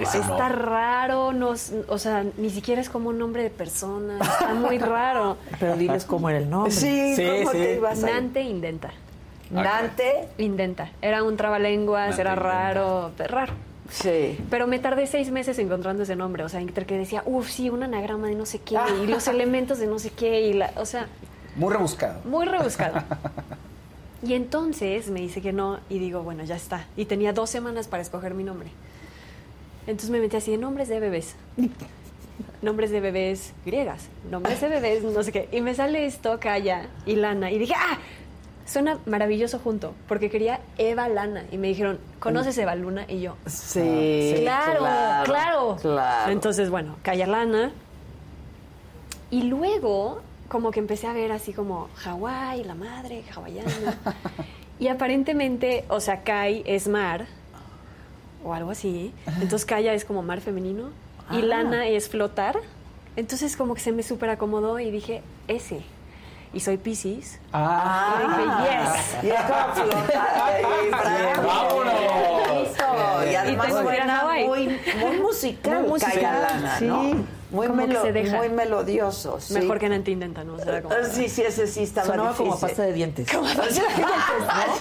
Está 0.02 0.50
raro, 0.50 1.34
no, 1.34 1.50
o 1.88 1.98
sea, 1.98 2.24
ni 2.38 2.50
siquiera 2.50 2.82
es 2.82 2.90
como 2.90 3.10
un 3.10 3.18
nombre 3.18 3.44
de 3.44 3.50
persona, 3.50 4.18
está 4.22 4.54
muy 4.54 4.78
raro. 4.80 5.38
Pero 5.60 5.76
diles 5.76 6.06
cómo 6.06 6.30
era 6.30 6.40
el 6.40 6.50
nombre. 6.50 6.72
Sí, 6.72 7.16
Sí, 7.16 7.26
¿cómo 7.40 7.52
sí. 7.52 7.58
te 7.58 7.76
ibas 7.76 8.04
a 8.04 8.08
Nante 8.08 8.42
indenta. 8.42 8.92
Nante? 9.50 10.28
Indenta. 10.38 10.90
Era 11.02 11.24
un 11.24 11.38
trabalenguas, 11.38 12.10
Nante 12.10 12.22
era 12.22 12.36
raro, 12.36 13.12
raro. 13.18 13.54
Sí. 13.90 14.38
Pero 14.50 14.68
me 14.68 14.80
tardé 14.80 15.08
seis 15.08 15.32
meses 15.32 15.58
encontrando 15.60 16.04
ese 16.04 16.18
nombre, 16.18 16.44
o 16.44 16.50
sea, 16.50 16.60
entre 16.60 16.86
que 16.86 16.98
decía, 16.98 17.24
uff, 17.26 17.48
sí, 17.50 17.70
un 17.70 17.84
anagrama 17.84 18.28
de 18.28 18.36
no 18.36 18.46
sé 18.46 18.60
qué, 18.60 18.78
y 19.02 19.08
los 19.08 19.28
elementos 19.30 19.80
de 19.80 19.88
no 19.88 19.98
sé 20.00 20.10
qué, 20.10 20.42
y 20.42 20.54
la, 20.54 20.72
o 20.76 20.86
sea, 20.86 21.08
Muy 21.56 21.72
rebuscado. 21.74 22.20
muy 22.26 22.46
rebuscado. 22.46 23.02
Y 24.24 24.34
entonces 24.34 25.10
me 25.10 25.20
dice 25.22 25.42
que 25.42 25.54
no, 25.54 25.80
y 25.90 26.00
digo, 26.00 26.24
bueno, 26.24 26.44
ya 26.44 26.56
está. 26.56 26.86
Y 26.96 27.06
tenía 27.06 27.34
dos 27.34 27.50
semanas 27.50 27.88
para 27.88 28.02
escoger 28.02 28.34
mi 28.34 28.44
nombre. 28.44 28.70
Entonces 29.86 30.10
me 30.10 30.20
metí 30.20 30.36
así 30.36 30.52
de 30.52 30.58
nombres 30.58 30.88
de 30.90 31.00
bebés. 31.00 31.36
Nombres 32.62 32.90
de 32.90 33.00
bebés 33.00 33.54
griegas, 33.66 34.10
nombres 34.32 34.60
de 34.62 34.68
bebés, 34.68 35.04
no 35.04 35.22
sé 35.22 35.32
qué. 35.32 35.48
Y 35.52 35.62
me 35.62 35.76
sale 35.76 36.08
esto, 36.08 36.40
Calla 36.40 36.88
y 37.06 37.16
Lana. 37.16 37.52
Y 37.52 37.60
dije, 37.60 37.74
¡ah! 37.78 38.00
Suena 38.66 38.98
maravilloso 39.06 39.60
junto, 39.60 39.94
porque 40.08 40.30
quería 40.32 40.60
Eva 40.80 41.08
Lana. 41.08 41.46
Y 41.52 41.58
me 41.58 41.68
dijeron, 41.68 42.00
¿conoces 42.20 42.58
Eva 42.58 42.74
Luna? 42.76 43.06
Y 43.08 43.22
yo, 43.22 43.36
Sí, 43.46 44.34
claro, 44.42 44.80
claro, 44.80 45.26
claro. 45.26 45.78
claro. 45.80 46.32
Entonces, 46.32 46.70
bueno, 46.72 46.96
Calla 47.04 47.28
Lana. 47.28 47.72
Y 49.30 49.44
luego, 49.44 50.22
como 50.48 50.72
que 50.72 50.80
empecé 50.80 51.08
a 51.08 51.14
ver 51.14 51.32
así 51.32 51.54
como 51.54 51.90
Hawái, 51.96 52.64
la 52.64 52.76
madre, 52.76 53.24
hawaiana. 53.36 53.72
y 54.80 54.88
aparentemente, 54.88 55.86
o 55.90 56.00
sea, 56.00 56.24
Kai 56.24 56.64
es 56.66 56.88
mar, 56.88 57.26
o 58.44 58.54
algo 58.54 58.72
así. 58.72 59.14
Entonces, 59.42 59.66
Kaya 59.66 59.94
es 59.94 60.06
como 60.06 60.22
mar 60.24 60.42
femenino. 60.42 60.90
Y 61.32 61.38
Ah. 61.38 61.46
Lana 61.46 61.88
es 61.88 62.08
flotar. 62.08 62.58
Entonces, 63.16 63.58
como 63.58 63.74
que 63.74 63.82
se 63.82 63.92
me 63.92 64.04
súper 64.04 64.30
acomodó 64.30 64.80
y 64.80 64.90
dije, 64.92 65.22
ese. 65.48 65.82
Y 66.54 66.62
soy 66.62 66.78
Pisces. 66.78 67.40
Ah. 67.52 68.22
Y 68.24 68.28
dije, 68.28 68.44
yes. 68.70 69.24
Y 69.24 69.30
es 69.32 69.42
como 69.42 69.74
flotar. 69.90 71.44
¡Vámonos! 71.46 71.94
Eso, 72.72 73.32
Y 73.32 73.36
además 73.36 73.68
tengo 73.68 73.82
suena 73.82 74.24
muy, 74.46 74.68
muy 74.68 75.18
musical, 75.22 75.82
Muy 75.82 75.90
musical, 75.90 76.14
Kaya 76.14 76.40
Lana, 76.40 76.78
sí. 76.80 77.16
¿No? 77.52 77.58
Muy, 77.58 77.68
Como 77.68 77.82
que 77.82 77.88
melo- 77.94 78.02
se 78.02 78.12
deja. 78.12 78.38
muy 78.38 78.50
melodioso. 78.50 79.40
sí. 79.40 79.54
Mejor 79.54 79.80
que 79.80 79.88
¿no? 80.44 80.56
O 80.56 80.60
sea, 80.60 80.82
como- 80.82 80.96
Sí, 81.12 81.30
sí, 81.30 81.42
ese 81.44 81.66
sí 81.68 81.84
estaba 81.84 82.08
Sonaba 82.08 82.34
como 82.36 82.60
pasta 82.60 82.84
de 82.84 82.94
dientes. 82.94 83.32
Como 83.32 83.44
pasta 83.48 83.64
de 83.66 83.72
dientes, 83.72 84.06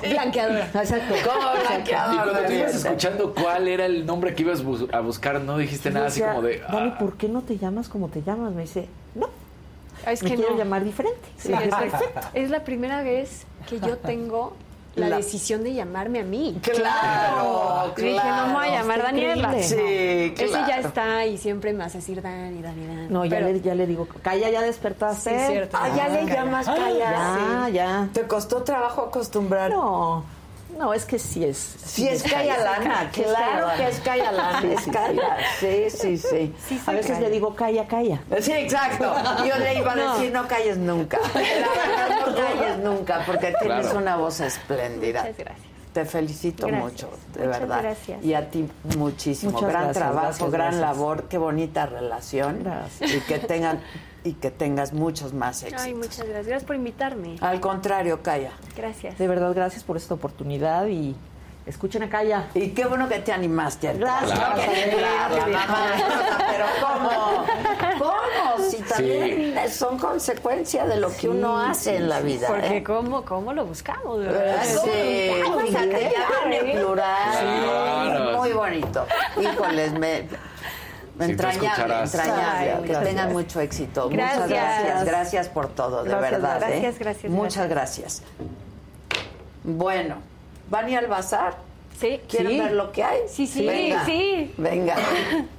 ¿no? 0.03 0.09
Blanqueadora. 0.11 0.67
Exacto. 0.75 1.15
Como 1.25 1.51
blanqueador 1.69 2.15
Y 2.15 2.19
cuando 2.19 2.47
tú 2.49 2.53
ibas 2.53 2.75
escuchando 2.75 3.35
cuál 3.35 3.69
era 3.69 3.87
el 3.87 4.05
nombre 4.07 4.35
que 4.35 4.43
ibas 4.43 4.65
bus- 4.65 4.89
a 4.93 5.01
buscar, 5.01 5.41
no 5.41 5.59
dijiste 5.59 5.91
nada 5.91 6.07
así 6.07 6.21
como 6.21 6.43
de. 6.43 6.59
Dani, 6.59 6.91
ah, 6.95 6.99
¿por 6.99 7.17
qué 7.17 7.29
no 7.29 7.43
te 7.43 7.57
llamas 7.59 7.89
como 7.89 8.09
te 8.09 8.23
llamas? 8.23 8.53
Me 8.53 8.63
dice, 8.63 8.89
no, 9.15 9.29
Es 10.07 10.23
me 10.23 10.31
que 10.31 10.37
quiero 10.37 10.53
no. 10.53 10.59
llamar 10.59 10.83
diferente. 10.85 11.21
Sí, 11.39 11.53
perfecto. 11.53 12.21
Es 12.35 12.51
la 12.51 12.65
primera 12.65 13.03
vez 13.03 13.45
que 13.69 13.79
yo 13.81 13.97
tengo 13.99 14.55
la, 14.97 15.09
La- 15.11 15.17
decisión 15.19 15.63
de 15.63 15.75
llamarme 15.75 16.21
a 16.21 16.25
mí. 16.25 16.59
Claro, 16.63 17.93
Y 17.97 18.01
dije, 18.03 18.15
no 18.15 18.47
me 18.49 18.53
voy 18.55 18.65
a 18.65 18.69
claro, 18.69 18.77
llamar 18.83 19.03
Daniela. 19.03 19.53
Sí, 19.63 19.75
Ese 20.37 20.51
ya 20.51 20.65
claro. 20.67 20.89
está 20.89 21.27
y 21.27 21.39
siempre 21.39 21.73
me 21.73 21.85
hace 21.85 21.99
decir 21.99 22.21
Dani, 22.23 22.61
Dani, 22.63 22.87
Dani. 22.87 23.07
No, 23.09 23.25
ya 23.25 23.37
Pero- 23.39 23.53
le, 23.53 23.61
ya 23.61 23.75
le 23.75 23.87
digo, 23.87 24.09
Calla, 24.23 24.49
ya 24.51 24.63
despertaste. 24.63 25.39
Sí, 25.39 25.53
cierto. 25.53 25.77
Ah, 25.81 25.89
ya 25.95 26.09
le 26.09 26.25
llamas 26.27 26.67
Kaya. 26.67 27.11
Ya, 27.11 27.69
ya. 27.71 28.09
¿Te 28.13 28.23
costó 28.27 28.63
trabajo 28.63 29.03
acostumbrar? 29.03 29.71
No, 29.71 30.25
no, 30.79 30.93
es 30.95 31.05
que 31.05 31.19
sí 31.19 31.45
es. 31.45 31.57
Sí, 31.85 32.07
es 32.09 32.23
Kaya 32.23 32.59
Lana, 32.59 33.11
Sí 33.13 33.23
claro 33.23 33.69
que 33.77 33.89
es 33.89 34.01
Kaya 34.01 34.33
Lana, 34.33 34.61
Sí, 34.61 34.69
es 34.73 34.81
sí, 34.83 34.91
Kaya. 34.91 35.37
Sí, 35.61 35.91
sí, 35.91 36.19
sí. 36.19 36.81
A 36.87 36.93
veces 36.93 37.19
le 37.21 37.31
digo, 37.31 37.55
calla, 37.55 37.87
calla. 37.87 38.21
Sí, 38.41 38.53
exacto. 38.53 39.15
Yo 39.47 39.57
le 39.59 39.75
iba 39.79 39.93
a 39.93 39.97
No. 39.97 40.15
decir, 40.17 40.33
no 40.33 40.47
calles 40.47 40.77
nunca. 40.79 41.19
La 41.35 41.41
verdad, 41.41 42.27
no 42.27 42.35
calles 42.35 42.79
nunca, 42.79 43.23
porque 43.27 43.55
tienes 43.61 43.81
Claro. 43.87 43.99
una 43.99 44.17
voz 44.17 44.41
espléndida. 44.41 45.23
Muchas 45.23 45.39
gracias. 45.39 45.67
Te 45.93 46.05
felicito 46.05 46.67
Gracias. 46.67 46.93
mucho, 46.93 47.11
de 47.33 47.47
Muchas 47.47 47.61
verdad. 47.61 47.83
gracias. 47.83 48.23
Y 48.23 48.35
a 48.35 48.51
ti 48.51 48.69
muchísimo. 48.99 49.53
Muchas 49.53 49.69
gran 49.71 49.83
gracias, 49.85 49.97
trabajo, 50.05 50.27
gracias, 50.27 50.51
gran 50.51 50.71
gracias. 50.73 50.81
labor, 50.97 51.25
qué 51.29 51.39
bonita 51.39 51.87
relación. 51.87 52.61
Gracias. 52.63 53.15
Y 53.15 53.21
que 53.21 53.39
tengan 53.39 53.81
y 54.27 54.33
que 54.35 54.51
tengas 54.51 54.93
muchos 54.93 55.33
más 55.33 55.63
éxitos. 55.63 55.83
Ay, 55.83 55.95
muchas 55.95 56.27
gracias. 56.27 56.47
Gracias 56.47 56.65
por 56.65 56.77
invitarme. 56.77 57.37
Al 57.41 57.61
contrario, 57.61 58.23
Calla. 58.23 58.53
Gracias. 58.77 59.17
De 59.19 59.29
verdad, 59.29 59.55
gracias 59.55 59.85
por 59.85 59.97
esta 59.97 60.15
oportunidad 60.15 60.87
y 60.89 61.15
escuchen 61.65 62.03
a 62.03 62.09
Calla. 62.09 62.49
Y 62.55 62.71
qué 62.71 62.87
bueno 62.87 63.09
que 63.09 63.21
te 63.21 63.33
animaste. 63.33 63.95
Gracias. 63.95 64.39
De 64.39 64.91
Rosa, 64.91 66.39
pero 66.51 66.65
¿cómo? 66.81 67.47
¿Cómo? 67.99 68.71
Si 68.71 68.79
también 68.83 69.55
son 69.71 69.99
consecuencia 69.99 70.87
de 70.87 70.97
lo 70.97 71.15
que 71.15 71.29
uno 71.29 71.59
hace 71.59 71.97
en 71.97 72.09
la 72.09 72.21
vida. 72.21 72.49
Porque 72.49 72.79
¿eh? 72.79 72.85
¿cómo, 72.85 73.25
cómo 73.25 73.53
lo 73.53 73.65
buscamos? 73.65 74.21
de 74.21 74.27
verdad? 74.27 74.65
Sí, 74.65 75.43
¿Cómo? 75.45 75.65
ya 75.67 75.83
viene 76.49 76.73
plural. 76.73 77.65
Claro. 77.65 78.39
Muy 78.39 78.53
bonito. 78.53 79.07
Híjoles, 79.41 79.93
me... 79.93 80.29
Entrañable, 81.19 82.01
entrañable. 82.03 82.43
Ay, 82.45 82.69
que 82.83 82.89
gracias. 82.89 83.05
tengan 83.05 83.33
mucho 83.33 83.61
éxito. 83.61 84.09
Gracias. 84.09 84.39
Muchas 84.41 84.51
gracias. 84.51 85.05
Gracias 85.05 85.49
por 85.49 85.69
todo, 85.69 86.03
de 86.05 86.11
Gracias, 86.11 86.31
verdad. 86.33 86.57
¿eh? 86.57 86.67
gracias, 86.81 86.99
gracias, 86.99 87.33
Muchas 87.33 87.69
gracias. 87.69 88.23
Bueno, 89.65 90.17
¿van 90.71 90.85
a 90.87 90.91
ir 90.91 90.99
al 90.99 91.07
bazar? 91.07 91.57
Sí. 91.99 92.21
¿Quieren 92.29 92.53
Sí. 92.53 92.61
ver 92.61 92.73
lo 92.73 92.93
que 92.93 93.03
hay? 93.03 93.21
Sí, 93.29 93.47
sí, 93.47 93.67
Venga, 93.67 94.05
sí. 94.05 94.55
Venga. 94.59 94.97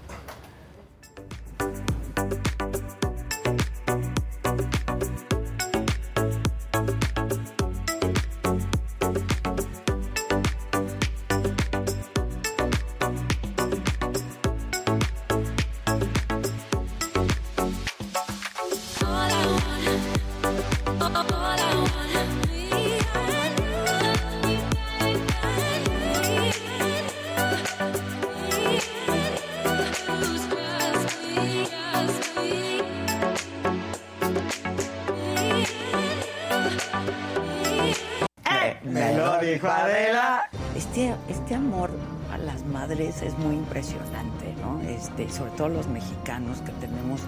lo 39.41 39.47
dijo 39.47 39.67
Adela. 39.67 40.49
Este, 40.75 41.13
este 41.29 41.55
amor 41.55 41.89
a 42.33 42.37
las 42.37 42.65
madres 42.65 43.21
es 43.21 43.37
muy 43.37 43.55
impresionante, 43.55 44.53
¿no? 44.61 44.81
Este, 44.89 45.29
sobre 45.29 45.51
todo 45.51 45.69
los 45.69 45.87
mexicanos 45.87 46.59
que 46.61 46.71
tenemos 46.73 47.21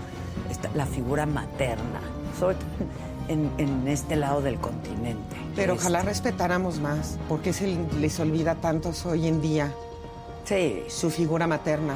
esta- 0.50 0.70
la 0.76 0.86
figura 0.86 1.26
materna, 1.26 2.00
sobre 2.40 2.56
todo 2.56 2.68
en, 3.28 3.50
en 3.58 3.88
este 3.88 4.16
lado 4.16 4.42
del 4.42 4.60
continente. 4.60 5.36
Pero 5.56 5.74
Este, 5.74 5.86
ojalá 5.86 6.02
respetáramos 6.04 6.80
más, 6.80 7.18
porque 7.30 7.54
se 7.54 7.78
les 8.00 8.20
olvida 8.20 8.56
tantos 8.56 9.06
hoy 9.06 9.28
en 9.28 9.42
día 9.42 9.72
Sí. 10.46 10.84
su 10.88 11.10
figura 11.12 11.46
materna. 11.48 11.94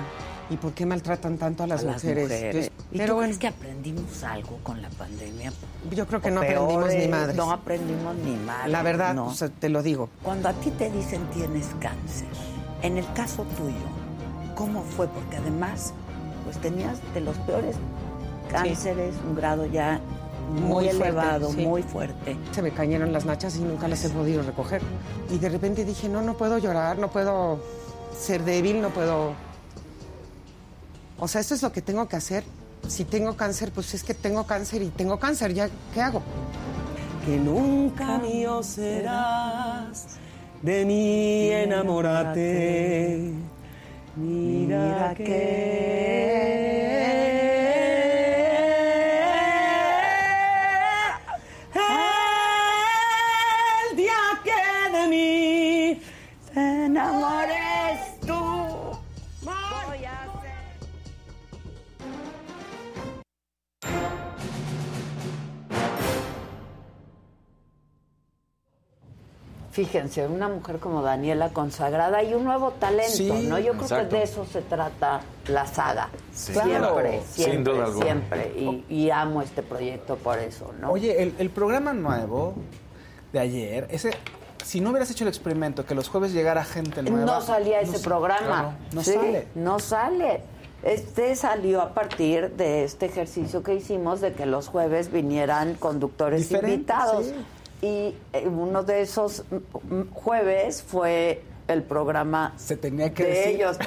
¿Y 0.50 0.58
por 0.58 0.74
qué 0.74 0.86
maltratan 0.86 1.38
tanto 1.38 1.64
a 1.64 1.68
las, 1.68 1.82
a 1.82 1.86
las 1.86 2.04
mujeres? 2.04 2.72
¿Y 2.92 2.98
pero 2.98 3.14
tú 3.14 3.16
bueno, 3.16 3.28
crees 3.30 3.40
que 3.40 3.48
aprendimos 3.48 4.24
algo 4.24 4.60
con 4.62 4.82
la 4.82 4.90
pandemia? 4.90 5.52
yo 5.92 6.06
creo 6.06 6.22
que 6.22 6.30
O 6.30 6.32
no 6.32 6.42
aprendimos 6.42 6.94
ni 6.94 7.08
madres. 7.08 7.36
No 7.36 7.52
aprendimos 7.52 8.16
ni 8.18 8.36
madres. 8.36 8.72
La 8.72 8.84
verdad, 8.84 9.16
no. 9.16 9.28
o 9.28 9.34
sea, 9.34 9.50
te 9.50 9.70
lo 9.70 9.82
digo. 9.82 10.10
Cuando 10.22 10.50
a 10.50 10.54
ti 10.54 10.70
te 10.72 10.92
dicen 10.92 11.22
tienes 11.34 11.68
cáncer, 11.80 12.28
en 12.82 12.98
el 12.98 13.14
caso 13.14 13.44
tuyo, 13.58 13.76
¿cómo 14.56 14.84
fue? 14.84 15.08
Porque 15.08 15.38
además, 15.38 15.94
pues 16.44 16.58
tenías 16.60 17.00
de 17.14 17.22
los 17.22 17.38
peores 17.40 17.76
cánceres, 18.52 19.16
un 19.28 19.36
grado 19.36 19.66
ya 19.66 20.00
muy, 20.52 20.62
Muy 20.62 20.84
fuerte, 20.90 21.08
elevado, 21.08 21.52
sí. 21.52 21.66
muy 21.66 21.82
fuerte. 21.84 22.38
Se 22.52 22.62
me 22.62 22.72
cayeron 22.72 23.12
las 23.14 23.26
nachas 23.26 23.56
y 23.56 23.62
nunca 23.62 23.88
las 23.88 24.04
he 24.06 24.10
podido 24.10 24.44
recoger. 24.44 24.82
Y 25.32 25.40
de 25.40 25.50
repente 25.50 25.86
dije, 25.86 26.10
no, 26.10 26.22
no 26.22 26.36
puedo 26.36 26.58
llorar, 26.58 27.00
no 27.00 27.10
puedo 27.10 27.60
ser 28.20 28.44
débil, 28.44 28.82
no 28.82 28.90
puedo... 28.90 29.34
O 31.20 31.28
sea, 31.28 31.42
esto 31.42 31.54
es 31.54 31.62
lo 31.62 31.72
que 31.72 31.82
tengo 31.82 32.08
que 32.08 32.16
hacer. 32.16 32.44
Si 32.88 33.06
tengo 33.06 33.38
cáncer, 33.38 33.72
pues 33.72 33.94
es 33.94 34.04
que 34.04 34.14
tengo 34.14 34.46
cáncer 34.46 34.82
y 34.82 34.90
tengo 34.90 35.20
cáncer, 35.20 35.54
¿ya 35.54 35.70
qué 35.94 36.02
hago? 36.02 36.22
que 37.26 37.38
nunca 37.38 38.18
mío 38.20 38.62
serás, 38.62 40.18
de 40.62 40.86
mí 40.86 41.50
enamórate. 41.50 43.32
Mira 44.16 45.14
que 45.16 46.93
Fíjense, 69.74 70.28
una 70.28 70.48
mujer 70.48 70.78
como 70.78 71.02
Daniela 71.02 71.50
consagrada 71.50 72.22
y 72.22 72.36
un 72.36 72.44
nuevo 72.44 72.72
talento, 72.72 73.12
Sí, 73.12 73.48
¿no? 73.50 73.58
Yo 73.58 73.74
creo 73.74 74.08
que 74.08 74.16
de 74.16 74.22
eso 74.24 74.46
se 74.46 74.62
trata 74.62 75.22
la 75.48 75.66
saga. 75.66 76.10
Sí, 76.32 76.54
siempre, 76.54 76.78
claro. 76.78 77.02
siempre, 77.32 77.54
Sin 77.56 77.64
duda 77.64 77.86
alguna. 77.86 78.06
siempre. 78.06 78.54
Y, 78.56 78.86
y 78.88 79.10
amo 79.10 79.42
este 79.42 79.64
proyecto 79.64 80.16
por 80.18 80.38
eso, 80.38 80.72
¿no? 80.80 80.92
Oye, 80.92 81.24
el, 81.24 81.34
el 81.40 81.50
programa 81.50 81.92
nuevo 81.92 82.54
de 83.32 83.40
ayer, 83.40 83.88
ese 83.90 84.12
si 84.64 84.80
no 84.80 84.92
hubieras 84.92 85.10
hecho 85.10 85.24
el 85.24 85.28
experimento, 85.28 85.86
que 85.86 85.96
los 85.96 86.08
jueves 86.08 86.34
llegara 86.34 86.64
gente 86.64 87.02
nueva. 87.02 87.26
No 87.26 87.42
salía 87.42 87.82
ese 87.82 88.00
programa. 88.00 88.46
claro, 88.46 88.74
no 88.94 89.04
Sí, 89.04 89.14
sale. 89.14 89.48
No 89.56 89.80
sale. 89.80 90.42
Este 90.84 91.36
salió 91.36 91.82
a 91.82 91.94
partir 91.94 92.52
de 92.52 92.84
este 92.84 93.08
ejercicio 93.08 93.64
que 93.64 93.74
hicimos 93.74 94.22
de 94.22 94.34
que 94.34 94.46
los 94.46 94.68
jueves 94.68 95.12
vinieran 95.12 95.74
conductores 95.76 96.52
invitados. 96.52 97.26
sí. 97.26 97.34
Y 97.84 98.16
eh, 98.32 98.48
uno 98.48 98.84
de 98.84 99.02
esos 99.02 99.44
mm, 99.52 99.94
mm, 99.96 100.10
jueves 100.12 100.82
fue 100.82 101.44
el 101.68 101.84
programa 101.84 102.54
Se 102.56 102.78
tenía 102.78 103.14
que 103.14 103.24
de 103.24 103.30
decir. 103.30 103.56
ellos. 103.56 103.78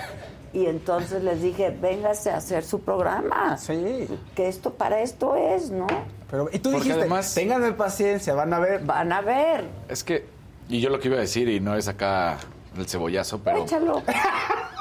Y 0.53 0.67
entonces 0.67 1.23
les 1.23 1.41
dije, 1.43 1.71
véngase 1.71 2.31
a 2.31 2.37
hacer 2.39 2.63
su 2.65 2.81
programa. 2.81 3.57
Sí. 3.59 4.07
Que 4.35 4.49
esto 4.49 4.73
para 4.75 5.01
esto 5.01 5.35
es, 5.37 5.71
¿no? 5.71 5.87
Pero, 6.31 6.49
y 6.53 6.59
tú 6.59 6.71
Porque 6.71 6.85
dijiste, 6.85 7.01
además- 7.01 7.35
ténganme 7.35 7.73
paciencia, 7.73 8.35
van 8.35 8.53
a 8.55 8.59
ver. 8.59 8.85
Van 8.85 9.13
a 9.13 9.21
ver. 9.23 9.65
Es 9.89 10.03
que, 10.05 10.27
y 10.69 10.81
yo 10.81 10.91
lo 10.91 10.99
que 11.01 11.09
iba 11.09 11.17
a 11.17 11.21
decir, 11.21 11.49
y 11.49 11.61
no 11.61 11.75
es 11.77 11.89
acá 11.89 12.39
el 12.77 12.87
cebollazo, 12.87 13.41
pero... 13.43 13.65
Échalo. 13.65 14.03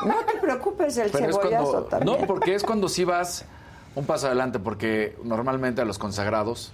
No 0.06 0.14
te 0.32 0.38
preocupes, 0.40 0.98
el 0.98 1.10
Pero 1.10 1.32
cebollazo 1.34 1.72
cuando, 1.72 1.84
también. 1.86 2.22
no, 2.22 2.28
porque 2.28 2.54
es 2.54 2.64
cuando 2.64 2.90
sí 2.90 3.06
vas 3.06 3.46
un 3.96 4.06
paso 4.06 4.28
adelante, 4.28 4.60
porque 4.60 5.16
normalmente 5.24 5.82
a 5.82 5.86
los 5.86 5.98
consagrados, 5.98 6.74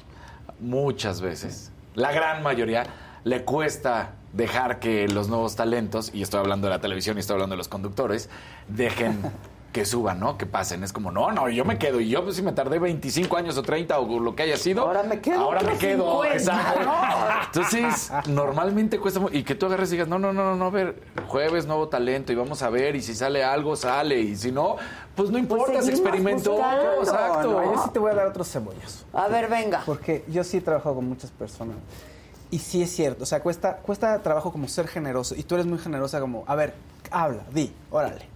muchas 0.60 1.22
veces, 1.22 1.71
la 1.96 2.12
gran 2.12 2.44
mayoría, 2.44 2.86
le 3.24 3.44
cuesta 3.44 4.14
dejar 4.34 4.80
que 4.80 5.08
los 5.08 5.28
nuevos 5.28 5.56
talentos, 5.56 6.12
y 6.14 6.22
estoy 6.22 6.40
hablando 6.40 6.68
de 6.68 6.74
la 6.74 6.82
televisión 6.82 7.18
y 7.18 7.20
estoy 7.20 7.36
hablando 7.36 7.54
de 7.54 7.58
los 7.58 7.68
conductores, 7.68 8.30
dejen 8.68 9.22
que 9.72 9.86
suban, 9.86 10.20
¿no? 10.20 10.38
Que 10.38 10.46
pasen. 10.46 10.84
Es 10.84 10.92
como, 10.92 11.12
no, 11.12 11.32
no, 11.32 11.50
yo 11.50 11.66
me 11.66 11.78
quedo. 11.78 12.00
Y 12.00 12.10
yo, 12.10 12.24
pues, 12.24 12.36
si 12.36 12.42
me 12.42 12.52
tardé 12.52 12.80
25 12.80 13.38
años 13.38 13.58
o 13.58 13.64
30 13.64 13.98
o 14.00 14.20
lo 14.20 14.36
que 14.36 14.44
haya 14.44 14.58
sido. 14.58 14.82
Ahora 14.82 15.04
me 15.04 15.22
quedo 15.22 15.40
Ahora 15.40 15.62
me 15.62 15.78
quedo. 15.78 16.24
50, 16.24 16.34
exacto. 16.34 16.92
Entonces, 17.46 18.12
normalmente 18.28 19.00
cuesta 19.00 19.22
Y 19.32 19.44
que 19.44 19.56
tú 19.56 19.66
agarres 19.66 19.90
y 19.90 19.94
digas, 19.94 20.08
no, 20.08 20.20
no, 20.20 20.34
no, 20.34 20.44
no, 20.44 20.56
no, 20.56 20.66
a 20.66 20.70
ver, 20.70 21.02
jueves, 21.28 21.66
nuevo 21.66 21.88
talento, 21.88 22.32
y 22.32 22.36
vamos 22.36 22.62
a 22.62 22.70
ver, 22.70 22.96
y 22.96 23.02
si 23.02 23.16
sale 23.16 23.44
algo, 23.44 23.76
sale, 23.76 24.20
y 24.20 24.36
si 24.36 24.52
no, 24.52 24.76
pues 25.16 25.30
no 25.30 25.38
importa, 25.38 25.74
se 25.82 25.84
seguimos 25.84 26.00
experimentó. 26.00 26.52
buscando. 26.54 26.94
Exacto. 27.00 27.52
No, 27.52 27.74
yo 27.76 27.84
sí 27.84 27.90
te 27.92 28.00
voy 28.00 28.12
a 28.12 28.16
dar 28.16 28.28
otros 28.28 28.50
cebollas. 28.52 29.06
A 29.14 29.28
ver, 29.28 29.50
venga. 29.50 29.84
Porque 29.86 30.24
yo 30.28 30.44
sí 30.44 30.58
he 30.58 30.62
trabajado 30.62 30.96
con 30.96 31.08
muchas 31.08 31.32
personas. 31.32 31.76
Y 32.50 32.60
sí 32.60 32.82
es 32.82 32.94
cierto, 32.94 33.24
o 33.24 33.26
sea, 33.26 33.42
cuesta, 33.42 33.78
cuesta 33.78 34.20
trabajo 34.20 34.52
como 34.52 34.68
ser 34.68 34.88
generoso. 34.88 35.36
Y 35.36 35.44
tú 35.44 35.56
eres 35.56 35.66
muy 35.66 35.80
generosa 35.80 36.20
como, 36.20 36.44
a 36.48 36.56
ver, 36.56 36.74
habla, 37.10 37.44
di, 37.54 37.74
órale. 37.90 38.31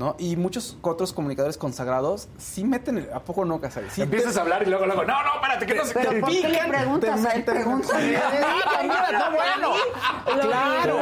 ¿No? 0.00 0.16
Y 0.18 0.36
muchos 0.36 0.78
otros 0.80 1.12
comunicadores 1.12 1.58
consagrados 1.58 2.28
sí 2.38 2.64
meten, 2.64 2.96
el- 2.96 3.12
¿a 3.12 3.20
poco 3.20 3.44
no, 3.44 3.60
Casares? 3.60 3.92
Sí 3.92 4.00
Empiezas 4.00 4.34
a 4.38 4.40
hablar 4.40 4.62
y 4.62 4.70
luego, 4.70 4.86
luego, 4.86 5.04
no, 5.04 5.22
no, 5.22 5.34
espérate, 5.34 5.66
que 5.66 5.74
no 5.74 5.84
se 5.84 5.92
te 5.92 6.20
¿por 6.20 6.30
qué 6.30 6.40
le 6.40 6.48
pican. 6.48 6.68
preguntas 6.70 7.22
te- 7.34 7.42
Pregúntale 7.42 8.16
a 8.16 8.30
mí, 8.30 8.38
Mira, 8.82 9.18
no, 9.18 9.36
bueno. 9.36 9.74
Lo 10.36 10.40
Claro, 10.48 11.00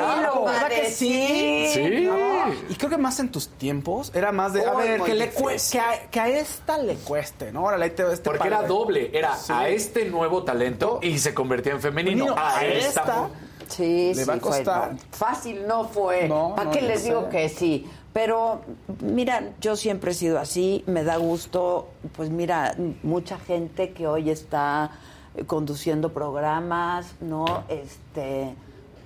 a 0.48 0.50
¿verdad 0.50 0.68
que 0.68 0.90
sí? 0.90 1.68
Sí. 1.72 2.00
No, 2.06 2.52
Y 2.68 2.74
creo 2.74 2.90
que 2.90 2.98
más 2.98 3.20
en 3.20 3.30
tus 3.30 3.48
tiempos 3.50 4.10
era 4.16 4.32
más 4.32 4.52
de, 4.52 4.66
a 4.66 4.74
ver, 4.74 5.00
que, 5.02 5.14
le 5.14 5.30
que, 5.30 5.78
a, 5.78 6.10
que 6.10 6.18
a 6.18 6.28
esta 6.28 6.76
le 6.78 6.96
cueste, 6.96 7.52
¿no? 7.52 7.62
Órale, 7.66 7.86
este 7.86 8.02
Porque 8.24 8.48
era 8.48 8.62
doble, 8.62 9.16
era 9.16 9.36
Sí. 9.36 9.52
a 9.52 9.68
este 9.68 10.06
nuevo 10.06 10.42
talento 10.42 10.98
y 11.02 11.20
se 11.20 11.32
convertía 11.34 11.70
en 11.74 11.80
femenino. 11.80 12.34
A 12.36 12.56
a 12.58 12.64
esta. 12.66 13.00
esta. 13.02 13.28
Sí, 13.68 14.12
Le 14.14 14.22
sí, 14.22 14.24
va 14.28 14.34
a 14.34 14.38
fue, 14.40 14.48
costar. 14.50 14.92
no, 14.94 14.98
fácil 15.12 15.66
no 15.68 15.84
fue. 15.88 16.26
No, 16.26 16.54
¿Para 16.56 16.64
no, 16.64 16.70
qué 16.72 16.80
les 16.82 17.00
sé. 17.02 17.08
digo 17.10 17.28
que 17.28 17.48
sí? 17.50 17.86
Pero, 18.12 18.62
mira, 19.02 19.50
yo 19.60 19.76
siempre 19.76 20.10
he 20.12 20.14
sido 20.14 20.38
así, 20.38 20.82
me 20.86 21.04
da 21.04 21.16
gusto, 21.18 21.88
pues 22.16 22.30
mira, 22.30 22.74
mucha 23.02 23.38
gente 23.38 23.92
que 23.92 24.06
hoy 24.06 24.30
está 24.30 24.90
eh, 25.36 25.44
conduciendo 25.44 26.12
programas, 26.12 27.14
¿no? 27.20 27.64
Este, 27.68 28.54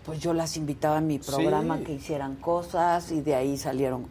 pues 0.07 0.21
yo 0.21 0.33
las 0.33 0.57
invitaba 0.57 0.99
a 0.99 1.01
mi 1.01 1.19
programa 1.19 1.79
Sí. 1.79 1.85
que 1.85 1.93
hicieran 1.95 2.37
cosas 2.37 3.11
y 3.13 3.21
de 3.21 3.35
ahí 3.35 3.57
salieron 3.59 4.07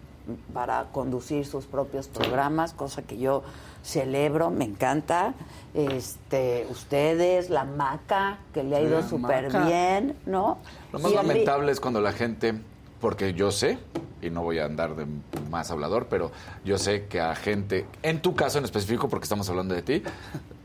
para 0.54 0.86
conducir 0.92 1.46
sus 1.48 1.66
propios 1.66 2.08
programas, 2.08 2.74
cosa 2.74 3.02
que 3.02 3.18
yo 3.18 3.44
celebro, 3.84 4.52
me 4.52 4.66
encanta. 4.66 5.34
Este, 5.74 6.68
ustedes, 6.70 7.50
la 7.50 7.64
maca, 7.64 8.38
que 8.54 8.64
le 8.64 8.76
ha 8.76 8.82
ido 8.82 9.02
súper 9.08 9.52
bien, 9.66 10.16
¿no? 10.28 10.60
Lo 10.94 11.00
más 11.00 11.12
Y 11.12 11.16
el- 11.16 11.28
lamentable 11.28 11.72
es 11.72 11.80
cuando 11.80 12.02
la 12.02 12.12
gente, 12.14 12.54
porque 13.02 13.34
yo 13.34 13.52
sé, 13.52 13.78
y 14.22 14.30
no 14.30 14.44
voy 14.44 14.60
a 14.60 14.66
andar 14.66 14.96
de 14.96 15.06
más 15.50 15.72
hablador, 15.72 16.08
pero 16.10 16.32
yo 16.64 16.78
sé 16.78 17.08
que 17.08 17.20
a 17.20 17.36
gente, 17.36 17.86
en 18.04 18.22
tu 18.22 18.36
caso 18.36 18.60
en 18.60 18.64
específico, 18.66 19.10
porque 19.10 19.24
estamos 19.24 19.50
hablando 19.50 19.74
de 19.76 19.82
ti, 19.82 20.04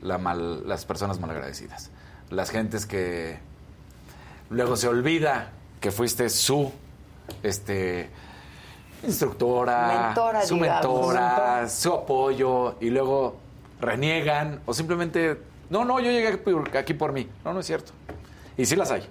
la 0.02 0.18
mal- 0.18 0.68
las 0.68 0.84
personas 0.84 1.18
malagradecidas. 1.18 1.90
Las 2.30 2.50
gentes 2.50 2.86
que 2.86 3.38
luego 4.50 4.76
se 4.76 4.86
olvida 4.88 5.50
que 5.80 5.90
fuiste 5.90 6.28
su 6.28 6.70
este 7.42 8.10
instructora, 9.04 10.04
Mentora, 10.06 10.42
su 10.42 10.54
digamos. 10.54 10.82
mentora, 10.82 11.68
su 11.68 11.92
apoyo, 11.92 12.76
y 12.80 12.90
luego 12.90 13.36
reniegan 13.80 14.60
o 14.66 14.74
simplemente, 14.74 15.38
no, 15.70 15.84
no, 15.84 16.00
yo 16.00 16.10
llegué 16.10 16.40
aquí 16.78 16.94
por 16.94 17.12
mí. 17.12 17.28
No, 17.44 17.52
no 17.52 17.60
es 17.60 17.66
cierto. 17.66 17.92
Y 18.56 18.64
sí 18.66 18.74
las 18.76 18.90
hay. 18.90 19.06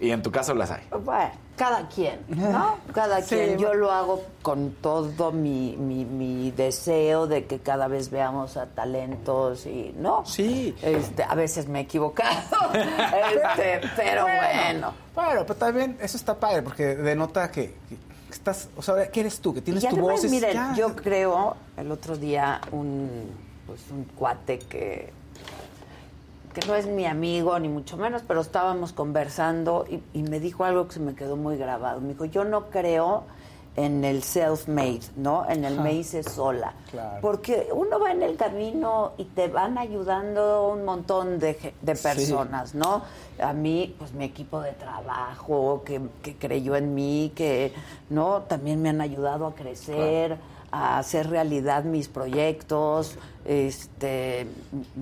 Y 0.00 0.10
en 0.12 0.22
tu 0.22 0.30
caso 0.32 0.54
las 0.54 0.70
hay. 0.70 0.82
Bueno, 1.04 1.30
cada 1.56 1.86
quien, 1.88 2.20
¿no? 2.28 2.78
Cada 2.94 3.20
Sí, 3.20 3.34
quien. 3.34 3.58
Yo 3.58 3.74
lo 3.74 3.90
hago 3.92 4.22
con 4.40 4.72
todo 4.80 5.30
mi, 5.30 5.76
mi, 5.76 6.06
mi 6.06 6.50
deseo 6.52 7.26
de 7.26 7.44
que 7.44 7.58
cada 7.58 7.86
vez 7.86 8.10
veamos 8.10 8.56
a 8.56 8.64
talentos 8.66 9.66
y, 9.66 9.94
¿no? 9.98 10.24
Sí. 10.24 10.74
Este, 10.80 11.22
a 11.22 11.34
veces 11.34 11.68
me 11.68 11.80
he 11.80 11.82
equivocado, 11.82 12.32
este, 12.72 13.80
pero 13.94 14.22
bueno. 14.24 14.94
Bueno, 15.14 15.42
pero 15.42 15.54
también 15.56 15.98
eso 16.00 16.16
está 16.16 16.38
padre 16.40 16.62
porque 16.62 16.96
denota 16.96 17.50
que, 17.50 17.74
que 17.88 17.96
estás, 18.30 18.70
o 18.76 18.82
sea, 18.82 19.10
que 19.10 19.20
eres 19.20 19.38
tú, 19.40 19.52
que 19.52 19.60
tienes 19.60 19.84
Y 19.84 19.88
tu 19.88 19.96
además, 19.96 20.22
voz. 20.22 20.30
miren, 20.30 20.54
ya. 20.54 20.74
yo 20.74 20.96
creo, 20.96 21.56
el 21.76 21.92
otro 21.92 22.16
día, 22.16 22.60
un, 22.72 23.30
pues, 23.66 23.80
un 23.90 24.04
cuate 24.16 24.60
que, 24.60 25.12
que 26.54 26.66
no 26.66 26.74
es 26.74 26.86
mi 26.86 27.06
amigo, 27.06 27.58
ni 27.58 27.68
mucho 27.68 27.96
menos, 27.96 28.22
pero 28.26 28.40
estábamos 28.40 28.92
conversando 28.92 29.84
y, 29.88 30.00
y 30.18 30.22
me 30.22 30.40
dijo 30.40 30.64
algo 30.64 30.86
que 30.88 30.94
se 30.94 31.00
me 31.00 31.14
quedó 31.14 31.36
muy 31.36 31.56
grabado. 31.56 32.00
Me 32.00 32.08
dijo, 32.08 32.24
yo 32.24 32.44
no 32.44 32.70
creo 32.70 33.24
en 33.76 34.04
el 34.04 34.22
self-made, 34.24 35.12
¿no? 35.16 35.48
En 35.48 35.64
el 35.64 35.80
me 35.80 35.94
hice 35.94 36.24
sola. 36.24 36.74
Claro. 36.90 37.18
Porque 37.22 37.68
uno 37.72 38.00
va 38.00 38.10
en 38.10 38.22
el 38.24 38.36
camino 38.36 39.12
y 39.16 39.24
te 39.26 39.46
van 39.46 39.78
ayudando 39.78 40.70
un 40.70 40.84
montón 40.84 41.38
de, 41.38 41.74
de 41.80 41.94
Sí. 41.96 42.02
personas, 42.02 42.74
¿no? 42.74 43.02
A 43.40 43.52
mí, 43.52 43.94
pues 43.96 44.12
mi 44.12 44.24
equipo 44.24 44.60
de 44.60 44.72
trabajo, 44.72 45.82
que, 45.84 46.00
que 46.20 46.34
creyó 46.36 46.74
en 46.74 46.94
mí, 46.94 47.32
que, 47.34 47.72
¿no? 48.10 48.42
También 48.42 48.82
me 48.82 48.88
han 48.88 49.00
ayudado 49.00 49.46
a 49.46 49.54
crecer, 49.54 50.36
a 50.72 50.98
hacer 50.98 51.28
realidad 51.30 51.84
mis 51.84 52.08
proyectos, 52.08 53.16
este... 53.44 54.46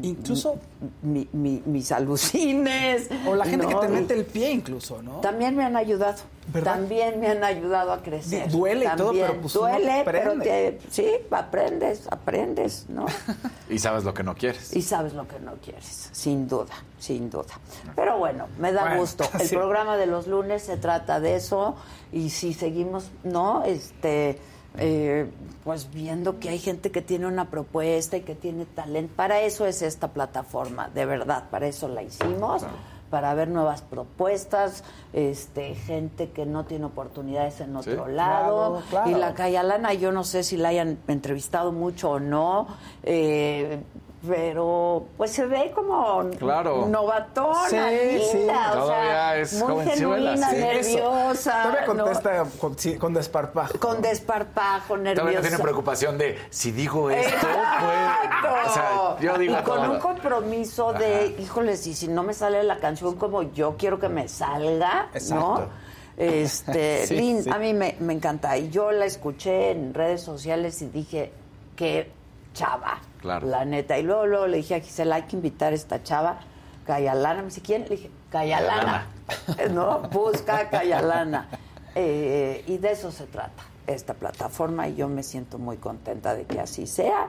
Incluso- 0.02 0.56
mi- 1.02 1.28
mi- 1.32 1.62
mis 1.66 1.90
alucines. 1.92 3.08
O 3.26 3.34
la 3.34 3.44
gente 3.44 3.66
¿no? 3.66 3.80
que 3.80 3.86
te 3.86 3.92
mete 3.92 4.14
el 4.14 4.24
pie 4.24 4.50
incluso, 4.52 5.02
¿no? 5.02 5.20
También 5.20 5.56
me 5.56 5.64
han 5.64 5.76
ayudado. 5.76 6.18
¿Verdad? 6.50 6.76
También 6.76 7.20
me 7.20 7.28
han 7.28 7.44
ayudado 7.44 7.92
a 7.92 8.02
crecer. 8.02 8.50
Duele 8.50 8.86
y 8.86 8.96
todo, 8.96 9.12
pero 9.12 9.38
pues 9.42 9.54
uno 9.56 9.68
Duele, 9.68 10.02
pero 10.06 10.32
te- 10.40 10.78
sí, 10.90 11.06
aprendes, 11.30 12.06
aprendes, 12.10 12.86
¿no? 12.88 13.04
Y 13.68 13.78
sabes 13.78 14.04
lo 14.04 14.14
que 14.14 14.22
no 14.22 14.34
quieres. 14.34 14.74
y 14.74 14.80
sabes 14.80 15.12
lo 15.12 15.28
que 15.28 15.38
no 15.40 15.52
quieres, 15.62 16.08
sin 16.12 16.48
duda, 16.48 16.72
sin 16.98 17.28
duda. 17.28 17.60
Pero 17.94 18.16
bueno, 18.16 18.46
me 18.58 18.72
da 18.72 18.82
Bueno, 18.82 19.00
gusto. 19.00 19.24
El 19.38 19.46
sí. 19.46 19.56
programa 19.56 19.98
de 19.98 20.06
los 20.06 20.26
lunes 20.26 20.62
se 20.62 20.78
trata 20.78 21.20
de 21.20 21.36
eso 21.36 21.74
y 22.12 22.30
si 22.30 22.54
seguimos, 22.54 23.10
¿no? 23.24 23.62
Este, 23.64 24.38
eh, 24.78 25.30
pues 25.64 25.90
viendo 25.92 26.38
que 26.38 26.48
hay 26.48 26.58
gente 26.58 26.90
que 26.90 27.02
tiene 27.02 27.26
una 27.26 27.50
propuesta 27.50 28.16
y 28.16 28.22
que 28.22 28.34
tiene 28.34 28.64
talento. 28.64 29.12
Para 29.16 29.40
eso 29.40 29.66
es 29.66 29.82
esta 29.82 30.08
plataforma, 30.08 30.88
de 30.88 31.04
verdad, 31.06 31.44
para 31.50 31.66
eso 31.66 31.88
la 31.88 32.02
hicimos. 32.02 32.64
para 33.10 33.32
ver 33.32 33.48
nuevas 33.48 33.80
propuestas, 33.80 34.84
este, 35.14 35.74
gente 35.74 36.28
que 36.28 36.44
no 36.44 36.66
tiene 36.66 36.84
oportunidades 36.84 37.58
en 37.62 37.74
otro 37.74 38.04
Sí. 38.04 38.12
lado. 38.12 38.82
Claro, 38.82 38.86
claro. 38.90 39.10
Y 39.10 39.14
la 39.14 39.32
Cayalana, 39.32 39.94
yo 39.94 40.12
no 40.12 40.24
sé 40.24 40.42
si 40.42 40.58
la 40.58 40.68
hayan 40.68 40.98
entrevistado 41.08 41.72
mucho 41.72 42.10
o 42.10 42.20
no, 42.20 42.66
eh, 43.04 43.80
pero 44.26 45.06
pues 45.16 45.30
se 45.30 45.46
ve 45.46 45.70
como 45.74 46.28
Claro. 46.38 46.86
novatona, 46.88 47.68
Sí, 47.68 47.76
linda, 47.76 48.72
sí. 48.72 48.78
o 48.78 48.80
Todavía 48.80 49.10
sea, 49.12 49.36
es 49.38 49.62
muy 49.62 49.84
genuina, 49.86 50.50
sí. 50.50 50.56
nerviosa. 50.56 51.62
Todavía 51.62 51.80
¿no? 51.80 51.86
contesta 52.04 52.44
con, 52.60 52.78
sí, 52.78 52.96
con 52.96 53.14
desparpajo. 53.14 53.78
Con 53.78 54.02
desparpajo, 54.02 54.96
nerviosa. 54.96 55.20
Todavía 55.20 55.38
no 55.38 55.42
tienen 55.42 55.60
preocupación 55.62 56.18
de 56.18 56.38
si 56.50 56.72
digo 56.72 57.10
esto, 57.10 57.46
Exacto. 57.46 58.48
pues. 58.50 58.66
O 58.66 58.72
sea, 58.74 59.16
yo 59.20 59.38
digo 59.38 59.54
y 59.58 59.62
con 59.62 59.76
todo. 59.82 59.92
un 59.92 59.98
compromiso 60.00 60.92
de, 60.94 61.36
híjoles, 61.38 61.86
y 61.86 61.94
si 61.94 62.08
no 62.08 62.22
me 62.24 62.34
sale 62.34 62.62
la 62.64 62.78
canción 62.78 63.14
como 63.16 63.42
yo 63.52 63.76
quiero 63.78 63.98
que 64.00 64.08
me 64.08 64.28
salga, 64.28 65.10
Exacto. 65.14 65.44
¿no? 65.60 65.88
Este, 66.16 67.06
Sí, 67.06 67.14
Lin, 67.16 67.44
sí. 67.44 67.50
a 67.50 67.58
mí 67.58 67.72
me, 67.72 67.94
me 68.00 68.14
encanta. 68.14 68.56
Y 68.58 68.68
yo 68.70 68.90
la 68.90 69.04
escuché 69.04 69.70
en 69.70 69.94
redes 69.94 70.22
sociales 70.22 70.82
y 70.82 70.88
dije, 70.88 71.32
qué 71.76 72.10
chava. 72.52 72.98
Claro. 73.20 73.46
La 73.46 73.64
neta. 73.64 73.98
Y 73.98 74.02
luego, 74.02 74.26
luego 74.26 74.46
le 74.46 74.58
dije 74.58 74.76
a 74.76 74.80
Gisela, 74.80 75.16
hay 75.16 75.22
que 75.22 75.36
invitar 75.36 75.72
a 75.72 75.76
esta 75.76 76.02
chava. 76.02 76.40
Cayalana. 76.86 77.40
Me 77.40 77.48
dice, 77.48 77.60
¿quién? 77.62 77.82
Le 77.82 77.90
dije, 77.90 78.10
Cayalana. 78.30 79.06
¿No? 79.70 80.00
Busca 80.10 80.68
Cayalana. 80.70 81.48
Eh, 81.94 82.64
y 82.66 82.78
de 82.78 82.92
eso 82.92 83.10
se 83.10 83.26
trata 83.26 83.64
esta 83.88 84.14
plataforma 84.14 84.88
y 84.88 84.96
yo 84.96 85.08
me 85.08 85.22
siento 85.22 85.58
muy 85.58 85.76
contenta 85.78 86.34
de 86.34 86.44
que 86.44 86.60
así 86.60 86.86
sea 86.86 87.28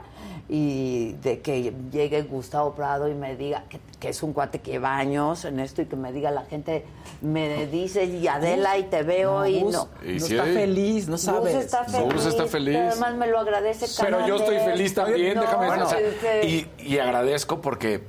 y 0.49 1.13
de 1.21 1.39
que 1.41 1.73
llegue 1.91 2.21
Gustavo 2.23 2.73
Prado 2.75 3.07
y 3.07 3.13
me 3.13 3.35
diga 3.35 3.63
que, 3.69 3.79
que 3.99 4.09
es 4.09 4.21
un 4.23 4.33
cuate 4.33 4.59
que 4.59 4.71
lleva 4.71 4.97
años 4.97 5.45
en 5.45 5.59
esto 5.59 5.81
y 5.81 5.85
que 5.85 5.95
me 5.95 6.11
diga 6.11 6.31
la 6.31 6.43
gente 6.45 6.85
me 7.21 7.65
dice 7.67 8.05
y 8.05 8.27
Adela 8.27 8.77
y 8.77 8.83
te 8.83 9.03
veo 9.03 9.39
No, 9.39 9.45
y 9.47 9.61
Gus 9.61 9.73
no 9.73 9.87
Y 10.05 10.13
no 10.13 10.25
sí 10.25 10.33
está 10.35 10.43
hay. 10.43 10.53
feliz, 10.53 11.05
no 11.07 11.13
Gus 11.13 11.21
sabes. 11.21 11.55
está 11.55 11.83
Gus 11.83 11.91
feliz, 11.93 12.25
está 12.25 12.45
feliz. 12.47 12.77
además 12.77 13.15
me 13.15 13.27
lo 13.27 13.39
agradece 13.39 13.85
Pero 14.01 14.27
yo 14.27 14.35
estoy 14.37 14.57
feliz 14.59 14.93
también, 14.93 15.35
No, 15.35 15.41
déjame 15.41 15.67
bueno, 15.67 15.87
decir. 15.89 16.05
o 16.17 16.21
sea, 16.21 16.41
que- 16.41 16.47
y, 16.47 16.71
y 16.79 16.97
agradezco 16.99 17.61
porque, 17.61 18.03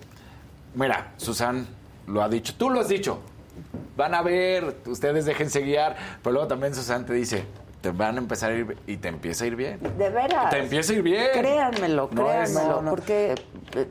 mira, 0.74 1.12
Susan 1.18 1.66
lo 2.06 2.22
ha 2.22 2.28
dicho, 2.28 2.54
tú 2.56 2.70
lo 2.70 2.80
has 2.80 2.88
dicho. 2.88 3.20
Van 3.96 4.14
a 4.14 4.22
ver, 4.22 4.78
ustedes 4.86 5.26
déjense 5.26 5.60
guiar, 5.60 5.94
pero 6.22 6.32
luego 6.32 6.48
también 6.48 6.74
Susan 6.74 7.04
te 7.04 7.12
dice, 7.12 7.44
te 7.80 7.90
van 7.90 8.16
a 8.16 8.18
empezar 8.18 8.52
a 8.52 8.54
ir 8.56 8.76
y 8.86 8.96
te 8.98 9.08
empieza 9.08 9.44
a 9.44 9.46
ir 9.46 9.56
bien. 9.56 9.80
De 9.96 10.10
veras. 10.10 10.50
Te 10.50 10.58
empieza 10.58 10.92
a 10.92 10.96
ir 10.96 11.02
bien. 11.02 11.26
Créanmelo, 11.32 12.08
es- 12.12 12.16
créanmelo, 12.20 12.76
no, 12.76 12.82
no. 12.82 12.90
porque 12.90 13.32
eh, 13.32 13.36
eh, 13.74 13.86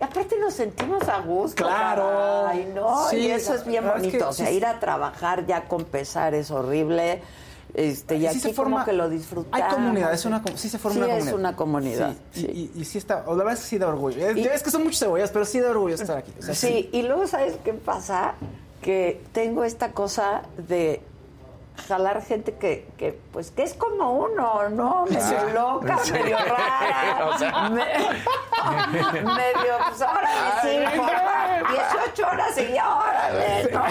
aparte 0.00 0.36
nos 0.38 0.54
sentimos 0.54 1.08
a 1.08 1.20
gusto. 1.20 1.62
Claro. 1.64 2.46
Ay, 2.48 2.70
no, 2.74 3.08
Sí, 3.08 3.16
y 3.18 3.30
eso 3.30 3.54
es 3.54 3.64
bien 3.64 3.84
es 3.86 3.92
bonito. 3.92 4.18
que 4.18 4.24
o 4.24 4.32
sea, 4.32 4.46
sí- 4.48 4.54
ir 4.54 4.66
a 4.66 4.80
trabajar 4.80 5.46
ya 5.46 5.64
con 5.68 5.84
pesar 5.84 6.34
es 6.34 6.50
horrible. 6.50 7.22
Este, 7.72 8.16
y 8.16 8.20
Sí 8.22 8.26
aquí 8.26 8.40
se 8.40 8.48
como 8.48 8.56
forma- 8.70 8.84
que 8.84 8.92
lo 8.92 9.08
disfrutamos. 9.08 9.64
Hay 9.64 9.72
comunidad, 9.72 10.12
es 10.12 10.24
una, 10.24 10.42
sí 10.56 10.68
se 10.68 10.76
forma 10.80 10.94
Sí, 10.96 11.02
una 11.04 11.06
es 11.12 11.18
comunidad. 11.26 11.38
una 11.38 11.56
comunidad. 11.56 12.12
Sí, 12.32 12.46
Y, 12.52 12.60
y- 12.78 12.82
y 12.82 12.84
sí 12.84 12.98
está, 12.98 13.22
o 13.28 13.36
la 13.36 13.44
verdad 13.44 13.52
es 13.52 13.60
que 13.60 13.66
sí 13.68 13.78
da 13.78 13.86
orgullo. 13.86 14.26
Es, 14.28 14.36
es 14.44 14.62
que 14.64 14.70
son 14.72 14.82
muchas 14.82 14.98
cebollas, 14.98 15.30
pero 15.30 15.44
sí 15.44 15.60
da 15.60 15.70
orgullo 15.70 15.94
estar 15.94 16.18
aquí. 16.18 16.32
O 16.36 16.42
sea, 16.42 16.52
sí, 16.56 16.90
y 16.92 17.02
luego 17.02 17.28
¿sabes 17.28 17.54
qué 17.64 17.72
pasa? 17.72 18.34
Que 18.82 19.22
tengo 19.30 19.62
esta 19.62 19.92
cosa 19.92 20.42
de 20.66 21.00
jalar 21.88 22.22
gente 22.22 22.54
que, 22.54 22.86
que 22.98 23.18
pues 23.32 23.50
que 23.50 23.62
es 23.62 23.74
como 23.74 24.12
uno, 24.12 24.68
¿no? 24.68 25.04
Medio 25.06 25.38
Ah, 25.38 25.52
loca, 25.54 25.98
sí. 26.02 26.12
medio 26.12 26.36
rara, 26.38 27.26
O 27.34 27.38
sea. 27.38 27.68
me- 27.70 27.84
medio, 29.22 29.74
pues 29.88 30.00
órale, 30.02 30.50
sí, 30.62 30.68
Ay, 30.86 30.98
por 30.98 31.70
18 31.70 32.26
horas 32.26 32.54
seguía, 32.54 32.96
órale, 32.96 33.70
¿no? 33.72 33.82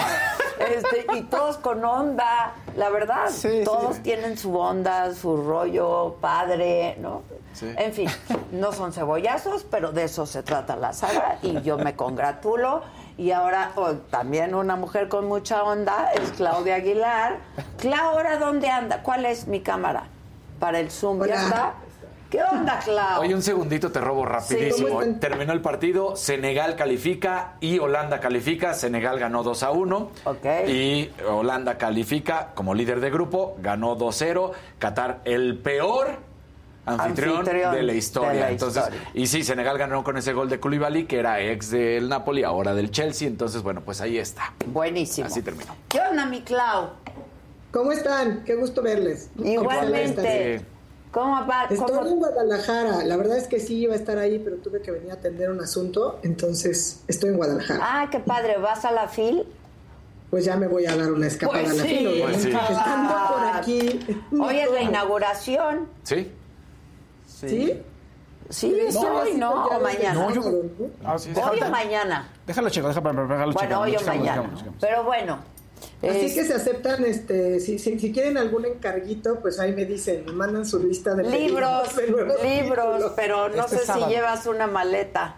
Este, 0.58 1.06
y 1.16 1.22
todos 1.22 1.56
con 1.56 1.84
onda, 1.84 2.52
la 2.76 2.90
verdad, 2.90 3.28
todos 3.64 3.98
tienen 4.02 4.36
su 4.38 4.56
onda, 4.58 5.14
su 5.14 5.36
rollo 5.42 6.16
padre, 6.20 6.96
¿no? 7.00 7.22
En 7.62 7.92
fin, 7.92 8.08
no 8.52 8.72
son 8.72 8.92
cebollazos, 8.92 9.64
pero 9.64 9.90
de 9.90 10.04
eso 10.04 10.24
se 10.26 10.42
trata 10.42 10.76
la 10.76 10.92
saga 10.92 11.38
y 11.42 11.60
yo 11.62 11.76
me 11.78 11.96
congratulo. 11.96 12.82
Y 13.20 13.32
ahora 13.32 13.72
oh, 13.76 13.92
también 14.08 14.54
una 14.54 14.76
mujer 14.76 15.08
con 15.08 15.28
mucha 15.28 15.62
onda 15.62 16.10
es 16.14 16.30
Claudia 16.38 16.76
Aguilar. 16.76 17.40
Clau, 17.76 18.16
¿ahora 18.16 18.38
dónde 18.38 18.70
anda? 18.70 19.02
¿Cuál 19.02 19.26
es 19.26 19.46
mi 19.46 19.60
cámara? 19.60 20.04
Para 20.58 20.80
el 20.80 20.90
Zoom, 20.90 21.26
¿ya 21.26 21.34
está? 21.34 21.74
¿Qué 22.30 22.42
onda, 22.42 22.78
Clau? 22.78 23.20
Oye, 23.20 23.34
un 23.34 23.42
segundito 23.42 23.92
te 23.92 24.00
robo 24.00 24.24
rapidísimo. 24.24 25.02
Terminó 25.20 25.52
el 25.52 25.60
partido, 25.60 26.16
Senegal 26.16 26.76
califica 26.76 27.56
y 27.60 27.78
Holanda 27.78 28.20
califica. 28.20 28.72
Senegal 28.72 29.18
ganó 29.18 29.42
2 29.42 29.62
a 29.64 29.70
1. 29.70 30.10
Y 30.68 31.10
Holanda 31.28 31.76
califica 31.76 32.52
como 32.54 32.72
líder 32.72 33.00
de 33.00 33.10
grupo, 33.10 33.54
ganó 33.60 33.98
2-0. 33.98 34.52
Qatar, 34.78 35.20
el 35.26 35.58
peor 35.58 36.29
anfitrión, 36.86 37.38
Anfitrión 37.38 37.74
de 37.74 37.82
la 37.82 37.92
historia. 37.92 38.30
de 38.32 38.40
la 38.40 38.50
entonces, 38.50 38.82
historia. 38.84 39.10
y 39.14 39.26
sí, 39.26 39.44
Senegal 39.44 39.78
ganó 39.78 40.02
con 40.04 40.16
ese 40.16 40.32
gol 40.32 40.48
de 40.48 40.58
Koulibaly, 40.60 41.04
que 41.06 41.18
era 41.18 41.40
ex 41.40 41.70
del 41.70 42.08
Napoli, 42.08 42.42
ahora 42.44 42.74
del 42.74 42.90
Chelsea. 42.90 43.28
Entonces, 43.28 43.62
bueno, 43.62 43.82
pues 43.82 44.00
ahí 44.00 44.18
está. 44.18 44.52
Buenísimo. 44.66 45.26
Así 45.26 45.42
terminó. 45.42 45.74
¿Qué 45.88 46.00
onda, 46.00 46.26
mi 46.26 46.42
Clau? 46.42 46.90
¿Cómo 47.70 47.92
están? 47.92 48.42
Qué 48.44 48.56
gusto 48.56 48.82
verles. 48.82 49.30
Igualmente. 49.42 50.64
¿Cómo 51.12 51.44
va? 51.46 51.64
Estoy 51.68 51.78
¿Cómo- 51.78 52.06
en 52.06 52.16
Guadalajara. 52.18 53.04
La 53.04 53.16
verdad 53.16 53.36
es 53.36 53.48
que 53.48 53.58
sí 53.58 53.78
iba 53.78 53.94
a 53.94 53.96
estar 53.96 54.18
ahí, 54.18 54.38
pero 54.38 54.56
tuve 54.56 54.80
que 54.80 54.90
venir 54.92 55.10
a 55.10 55.14
atender 55.14 55.50
un 55.50 55.60
asunto. 55.60 56.20
Entonces, 56.22 57.02
estoy 57.08 57.30
en 57.30 57.36
Guadalajara. 57.36 57.80
Ah, 57.82 58.08
qué 58.10 58.20
padre. 58.20 58.58
¿Vas 58.58 58.84
a 58.84 58.92
la 58.92 59.08
FIL? 59.08 59.44
Pues 60.30 60.44
ya 60.44 60.56
me 60.56 60.68
voy 60.68 60.86
a 60.86 60.96
dar 60.96 61.10
una 61.10 61.26
escapada 61.26 61.62
Pues 61.64 61.72
a 61.72 61.76
la 61.76 61.82
sí. 61.82 62.06
obviamente. 62.06 62.22
Pues 62.22 62.42
sí. 62.42 62.48
Estando 62.50 63.14
por 63.28 63.44
aquí. 63.56 64.00
Hoy 64.40 64.56
es 64.58 64.70
la 64.70 64.82
inauguración. 64.82 65.88
¿Sí? 66.04 66.30
¿Sí? 67.48 67.82
Sí, 68.48 68.76
es 68.80 68.96
hoy, 68.96 69.34
¿no? 69.34 69.66
O 69.66 69.80
mañana. 69.80 70.12
No, 70.14 70.34
yo- 70.34 70.42
Ah, 71.04 71.14
Hoy 71.14 71.20
déjalo- 71.34 71.66
o 71.66 71.70
mañana. 71.70 72.28
Déjalo, 72.46 72.68
chico, 72.70 72.88
déjalo, 72.88 73.26
déjalo, 73.28 73.52
Bueno, 73.52 73.80
hoy 73.80 73.96
o 73.96 74.00
mañana. 74.06 74.50
Pero 74.80 75.04
bueno. 75.04 75.38
Así 76.02 76.26
es- 76.26 76.34
que 76.34 76.44
se 76.44 76.54
aceptan, 76.54 77.04
este, 77.04 77.60
si, 77.60 77.78
si, 77.78 77.98
si 77.98 78.12
quieren 78.12 78.36
algún 78.36 78.66
encarguito, 78.66 79.38
pues 79.40 79.58
ahí 79.60 79.72
me 79.72 79.84
dicen, 79.86 80.24
me 80.26 80.32
mandan 80.32 80.66
su 80.66 80.78
lista 80.82 81.14
de 81.14 81.22
Libros, 81.24 81.94
libros, 82.42 83.12
pero 83.16 83.48
no 83.48 83.64
Este 83.64 83.78
sé 83.78 83.92
si 83.92 84.00
llevas 84.06 84.46
una 84.46 84.66
maleta. 84.66 85.36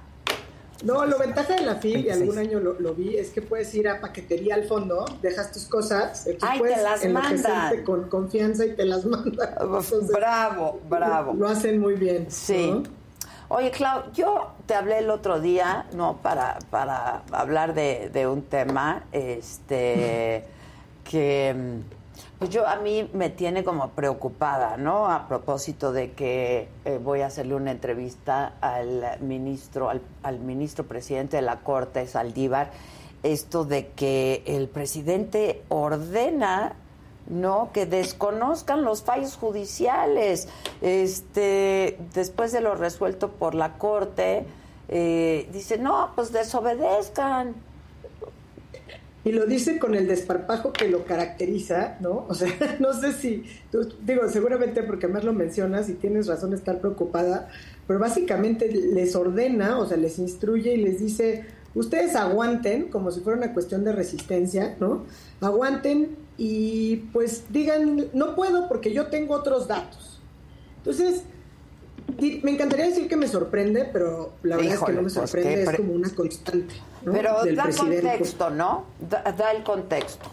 No, 0.83 1.07
lo 1.07 1.19
ventaja 1.19 1.55
de 1.55 1.63
la 1.63 1.77
FIL, 1.77 1.91
y 2.01 2.03
26. 2.05 2.21
algún 2.23 2.39
año 2.39 2.61
lo, 2.61 2.79
lo 2.81 2.95
vi, 2.95 3.17
es 3.17 3.31
que 3.31 3.43
puedes 3.43 3.73
ir 3.75 3.89
a 3.89 4.01
paquetería 4.01 4.55
al 4.57 4.65
fondo, 4.65 5.05
dejas 5.23 5.53
tus 5.53 5.67
cosas, 5.67 6.27
aquí 6.27 6.39
Ay, 6.41 6.53
te 6.55 6.59
puedes 6.59 6.83
las 6.83 7.05
enloquecerte 7.05 7.49
mandan. 7.53 7.85
con 7.85 8.09
confianza 8.09 8.65
y 8.67 8.75
te 8.75 8.85
las 8.85 9.05
mandan. 9.07 9.51
Entonces, 9.61 10.09
bravo, 10.09 10.81
bravo. 10.89 11.35
Lo 11.35 11.49
hacen 11.49 11.81
muy 11.81 11.95
bien. 11.95 12.27
Sí. 12.29 12.71
¿no? 12.71 12.83
Oye, 13.49 13.71
Clau, 13.71 14.11
yo 14.15 14.53
te 14.67 14.75
hablé 14.75 14.99
el 14.99 15.11
otro 15.11 15.39
día, 15.39 15.85
no, 15.95 16.17
para, 16.23 16.59
para 16.71 17.23
hablar 17.33 17.75
de, 17.75 18.09
de 18.11 18.27
un 18.27 18.43
tema, 18.43 19.05
este, 19.13 20.45
que 21.05 21.55
mm, 21.55 21.81
pues 22.43 22.51
yo 22.53 22.67
a 22.67 22.75
mí 22.75 23.09
me 23.13 23.31
tiene 23.31 23.63
como 23.63 23.91
preocupada, 23.91 24.77
¿no? 24.77 25.07
A 25.07 25.29
propósito 25.29 25.93
de 25.93 26.11
que 26.11 26.69
eh, 26.85 26.99
voy 27.01 27.21
a 27.21 27.27
hacerle 27.27 27.55
una 27.55 27.71
entrevista 27.71 28.55
al 28.61 29.21
ministro, 29.21 29.89
al, 29.89 30.03
al 30.25 30.41
ministro 30.41 30.85
presidente 30.85 31.37
de 31.37 31.43
la 31.43 31.61
Corte, 31.61 32.05
Saldívar, 32.09 32.73
esto 33.23 33.65
de 33.65 33.91
que 33.91 34.43
el 34.45 34.67
presidente 34.69 35.63
ordena 35.69 36.75
no 37.29 37.71
que 37.73 37.87
desconozcan 37.87 38.83
los 38.83 39.05
fallos 39.05 39.37
judiciales. 39.37 40.49
Este 40.81 41.97
después 42.13 42.51
de 42.51 42.61
lo 42.61 42.75
resuelto 42.75 43.29
por 43.31 43.55
la 43.55 43.75
corte 43.75 44.45
eh, 44.89 45.49
dice 45.53 45.79
no 45.79 46.11
pues 46.17 46.33
desobedezcan 46.33 47.55
Y 49.25 49.31
lo 49.33 49.47
dice 49.47 49.79
con 49.79 49.95
el 49.95 50.09
desparpajo 50.09 50.73
que 50.73 50.89
lo 50.89 51.05
caracteriza, 51.05 51.97
¿no? 52.01 52.27
O 52.29 52.35
sea, 52.35 52.49
no 52.81 52.93
sé 52.93 53.13
si, 53.13 53.45
tú- 53.71 53.89
digo, 54.05 54.29
seguramente 54.29 54.83
porque 54.83 55.07
más 55.07 55.23
lo 55.23 55.33
mencionas 55.33 55.89
y 55.89 55.95
tienes 55.95 56.27
razón 56.27 56.51
de 56.51 56.57
estar 56.57 56.81
preocupada, 56.81 57.49
pero 57.87 58.01
básicamente 58.01 58.69
les 58.73 59.15
ordena, 59.15 59.79
o 59.79 59.87
sea, 59.87 59.97
les 59.97 60.19
instruye 60.19 60.75
y 60.75 60.79
les 60.79 60.99
dice, 60.99 61.45
ustedes 61.75 62.17
aguanten, 62.17 62.89
como 62.89 63.11
si 63.13 63.21
fuera 63.21 63.39
una 63.39 63.53
cuestión 63.55 63.85
de 63.85 63.93
resistencia, 63.93 64.77
¿no? 64.81 65.05
Aguanten 65.41 66.17
y 66.37 66.97
pues 67.13 67.45
digan, 67.51 68.07
no 68.15 68.35
puedo 68.35 68.67
porque 68.69 68.93
yo 68.93 69.07
tengo 69.07 69.35
otros 69.35 69.69
datos. 69.69 70.21
Entonces, 70.79 71.23
me 72.43 72.51
encantaría 72.51 72.87
decir 72.87 73.09
que 73.09 73.17
me 73.17 73.29
sorprende, 73.29 73.89
pero 73.93 74.33
la 74.43 74.57
verdad 74.57 74.75
es 74.75 74.81
que 74.81 74.93
no 74.93 75.03
me 75.03 75.03
pues, 75.03 75.15
sorprende, 75.15 75.63
es 75.63 75.71
como 75.77 75.93
una 75.95 76.11
constante. 76.11 76.75
¿no? 77.05 77.13
pero 77.13 77.43
del 77.43 77.57
da 77.57 77.65
presidente. 77.65 78.03
contexto 78.03 78.51
no 78.51 78.87
da, 79.01 79.23
da 79.37 79.51
el 79.53 79.63
contexto 79.65 80.31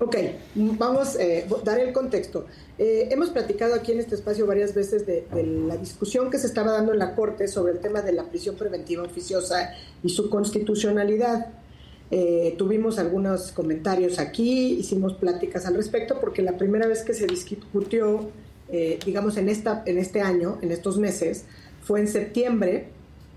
Ok, 0.00 0.16
vamos 0.54 1.16
a 1.16 1.64
dar 1.64 1.80
el 1.80 1.92
contexto. 1.92 2.46
Eh, 2.78 3.08
hemos 3.10 3.30
platicado 3.30 3.74
aquí 3.74 3.90
en 3.90 3.98
este 3.98 4.14
espacio 4.14 4.46
varias 4.46 4.72
veces 4.72 5.04
de, 5.06 5.26
de 5.34 5.42
la 5.42 5.76
discusión 5.76 6.30
que 6.30 6.38
se 6.38 6.46
estaba 6.46 6.70
dando 6.70 6.92
en 6.92 7.00
la 7.00 7.16
Corte 7.16 7.48
sobre 7.48 7.72
el 7.72 7.80
tema 7.80 8.00
de 8.02 8.12
la 8.12 8.22
prisión 8.22 8.54
preventiva 8.54 9.02
oficiosa 9.02 9.72
y 10.04 10.10
su 10.10 10.30
constitucionalidad. 10.30 11.48
Eh, 12.12 12.54
tuvimos 12.56 13.00
algunos 13.00 13.50
comentarios 13.50 14.20
aquí, 14.20 14.78
hicimos 14.78 15.14
pláticas 15.14 15.66
al 15.66 15.74
respecto, 15.74 16.20
porque 16.20 16.42
la 16.42 16.56
primera 16.56 16.86
vez 16.86 17.02
que 17.02 17.12
se 17.12 17.26
discutió, 17.26 18.30
eh, 18.70 18.98
digamos, 19.04 19.36
en, 19.36 19.48
esta, 19.48 19.82
en 19.86 19.98
este 19.98 20.20
año, 20.20 20.58
en 20.62 20.72
estos 20.72 20.98
meses, 20.98 21.44
fue 21.82 22.00
en 22.00 22.08
septiembre 22.08 22.88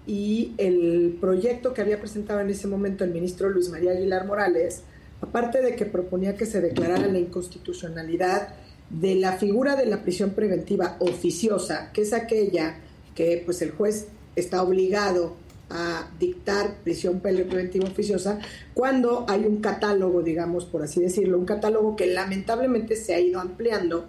y 0.06 0.53
el 0.58 1.18
proyecto 1.22 1.74
que 1.74 1.82
había 1.82 2.00
presentado 2.00 2.42
en 2.42 2.50
ese 2.50 2.68
momento 2.68 3.03
el 3.03 3.11
ministro 3.11 3.50
Luis 3.50 3.69
María 3.69 3.92
Aguilar 3.92 4.26
Morales, 4.26 4.84
aparte 5.22 5.61
de 5.61 5.76
que 5.76 5.85
proponía 5.85 6.35
que 6.35 6.45
se 6.45 6.60
declarara 6.60 7.08
la 7.08 7.19
inconstitucionalidad 7.19 8.56
de 8.90 9.16
la 9.16 9.34
figura 9.34 9.76
de 9.76 9.85
la 9.85 10.01
prisión 10.03 10.32
preventiva 10.32 10.98
oficiosa, 11.00 11.92
que 11.93 12.01
es 12.01 12.14
aquella 12.14 12.80
que 13.16 13.42
pues 13.45 13.61
el 13.61 13.72
juez 13.72 14.08
está 14.35 14.64
obligado 14.64 15.35
a 15.69 16.10
dictar 16.19 16.76
prisión 16.84 17.22
preventiva 17.22 17.88
oficiosa 17.88 18.40
cuando 18.74 19.26
hay 19.30 19.45
un 19.45 19.61
catálogo, 19.61 20.22
digamos, 20.22 20.66
por 20.66 20.84
así 20.84 21.00
decirlo, 21.00 21.38
un 21.38 21.45
catálogo 21.45 21.95
que 21.95 22.08
lamentablemente 22.08 22.98
se 22.98 23.14
ha 23.14 23.19
ido 23.19 23.40
ampliando 23.40 24.08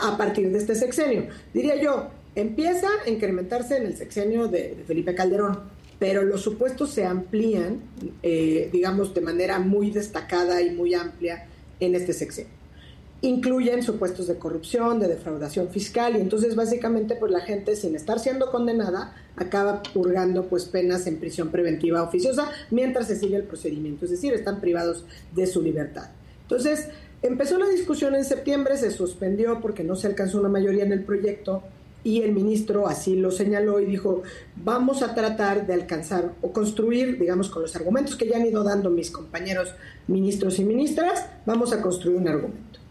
a 0.00 0.16
partir 0.16 0.50
de 0.50 0.58
este 0.58 0.74
sexenio. 0.74 1.28
Diría 1.52 1.80
yo, 1.80 2.08
empieza 2.34 2.88
a 3.04 3.10
incrementarse 3.10 3.76
en 3.76 3.86
el 3.86 3.96
sexenio 3.96 4.48
de, 4.48 4.74
de 4.76 4.84
Felipe 4.84 5.14
Calderón, 5.14 5.58
pero 5.98 6.22
los 6.22 6.42
supuestos 6.42 6.90
se 6.90 7.04
amplían, 7.04 7.80
eh, 8.22 8.68
digamos, 8.72 9.14
de 9.14 9.20
manera 9.20 9.58
muy 9.58 9.90
destacada 9.90 10.60
y 10.60 10.70
muy 10.70 10.94
amplia 10.94 11.46
en 11.80 11.94
este 11.94 12.12
sexenio. 12.12 12.52
Incluyen 13.22 13.82
supuestos 13.82 14.26
de 14.26 14.36
corrupción, 14.36 15.00
de 15.00 15.08
defraudación 15.08 15.70
fiscal, 15.70 16.16
y 16.16 16.20
entonces 16.20 16.56
básicamente 16.56 17.16
pues 17.16 17.32
la 17.32 17.40
gente 17.40 17.74
sin 17.74 17.96
estar 17.96 18.18
siendo 18.18 18.50
condenada 18.50 19.14
acaba 19.36 19.82
purgando 19.82 20.46
pues 20.46 20.66
penas 20.66 21.06
en 21.06 21.18
prisión 21.18 21.50
preventiva 21.50 22.02
oficiosa 22.02 22.50
mientras 22.70 23.06
se 23.06 23.16
sigue 23.16 23.36
el 23.36 23.44
procedimiento, 23.44 24.04
es 24.04 24.10
decir, 24.10 24.34
están 24.34 24.60
privados 24.60 25.06
de 25.34 25.46
su 25.46 25.62
libertad. 25.62 26.10
Entonces, 26.42 26.88
empezó 27.26 27.58
la 27.58 27.68
discusión 27.68 28.14
en 28.14 28.24
septiembre, 28.24 28.76
se 28.76 28.90
suspendió 28.90 29.60
porque 29.60 29.82
no 29.82 29.96
se 29.96 30.06
alcanzó 30.06 30.40
una 30.40 30.48
mayoría 30.48 30.84
en 30.84 30.92
el 30.92 31.04
proyecto 31.04 31.62
y 32.04 32.20
el 32.20 32.32
ministro 32.32 32.86
así 32.86 33.16
lo 33.16 33.30
señaló 33.30 33.80
y 33.80 33.86
dijo, 33.86 34.22
vamos 34.56 35.02
a 35.02 35.14
tratar 35.14 35.66
de 35.66 35.72
alcanzar 35.72 36.34
o 36.42 36.52
construir, 36.52 37.18
digamos, 37.18 37.48
con 37.48 37.62
los 37.62 37.74
argumentos 37.76 38.14
que 38.14 38.28
ya 38.28 38.36
han 38.36 38.46
ido 38.46 38.62
dando 38.62 38.90
mis 38.90 39.10
compañeros 39.10 39.74
ministros 40.06 40.58
y 40.58 40.64
ministras, 40.64 41.26
vamos 41.46 41.72
a 41.72 41.80
construir 41.80 42.18
un 42.18 42.28
argumento. 42.28 42.84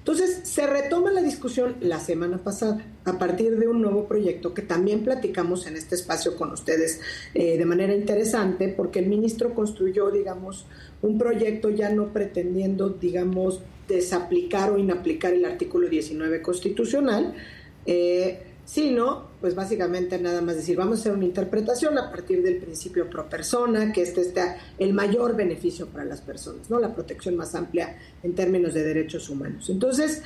Entonces, 0.00 0.40
se 0.44 0.66
retoma 0.66 1.10
la 1.10 1.20
discusión 1.20 1.76
la 1.80 2.00
semana 2.00 2.38
pasada 2.38 2.82
a 3.04 3.18
partir 3.18 3.58
de 3.58 3.68
un 3.68 3.82
nuevo 3.82 4.06
proyecto 4.06 4.54
que 4.54 4.62
también 4.62 5.04
platicamos 5.04 5.66
en 5.66 5.76
este 5.76 5.96
espacio 5.96 6.34
con 6.34 6.50
ustedes 6.52 7.00
eh, 7.34 7.58
de 7.58 7.64
manera 7.66 7.94
interesante, 7.94 8.68
porque 8.68 9.00
el 9.00 9.06
ministro 9.06 9.54
construyó, 9.54 10.10
digamos, 10.10 10.64
un 11.02 11.18
proyecto 11.18 11.68
ya 11.68 11.90
no 11.90 12.12
pretendiendo, 12.14 12.88
digamos, 12.88 13.60
desaplicar 13.88 14.70
o 14.70 14.78
inaplicar 14.78 15.32
el 15.32 15.44
artículo 15.44 15.88
19 15.88 16.42
constitucional, 16.42 17.34
eh, 17.86 18.42
sino, 18.64 19.28
pues 19.40 19.54
básicamente 19.54 20.18
nada 20.18 20.42
más 20.42 20.56
decir, 20.56 20.76
vamos 20.76 20.98
a 20.98 21.00
hacer 21.00 21.12
una 21.12 21.24
interpretación 21.24 21.96
a 21.96 22.10
partir 22.10 22.42
del 22.42 22.58
principio 22.58 23.08
pro 23.08 23.26
persona, 23.26 23.92
que 23.94 24.02
este 24.02 24.20
está 24.20 24.58
el 24.78 24.92
mayor 24.92 25.34
beneficio 25.34 25.86
para 25.86 26.04
las 26.04 26.20
personas, 26.20 26.68
¿no? 26.68 26.78
La 26.78 26.94
protección 26.94 27.34
más 27.34 27.54
amplia 27.54 27.96
en 28.22 28.34
términos 28.34 28.74
de 28.74 28.84
derechos 28.84 29.30
humanos. 29.30 29.70
Entonces, 29.70 30.22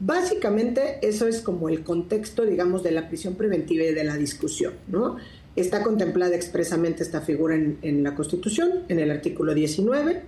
básicamente 0.00 0.98
eso 1.02 1.28
es 1.28 1.40
como 1.40 1.68
el 1.68 1.84
contexto, 1.84 2.44
digamos, 2.44 2.82
de 2.82 2.90
la 2.90 3.06
prisión 3.06 3.36
preventiva 3.36 3.84
y 3.84 3.94
de 3.94 4.02
la 4.02 4.16
discusión, 4.16 4.74
¿no? 4.88 5.16
Está 5.54 5.84
contemplada 5.84 6.34
expresamente 6.34 7.04
esta 7.04 7.20
figura 7.20 7.54
en, 7.54 7.78
en 7.82 8.02
la 8.02 8.16
Constitución, 8.16 8.82
en 8.88 8.98
el 8.98 9.12
artículo 9.12 9.54
19, 9.54 10.20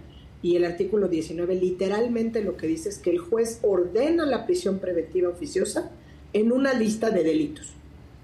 y 0.43 0.57
el 0.57 0.65
artículo 0.65 1.09
19 1.09 1.55
literalmente 1.57 2.43
lo 2.43 2.57
que 2.57 2.67
dice 2.67 2.89
es 2.89 2.99
que 2.99 3.11
el 3.11 3.19
juez 3.19 3.59
ordena 3.63 4.27
la 4.27 4.47
prisión 4.47 4.79
preventiva 4.79 5.29
oficiosa, 5.29 5.91
en 6.33 6.53
una 6.53 6.75
lista 6.75 7.11
de 7.11 7.25
delitos. 7.25 7.73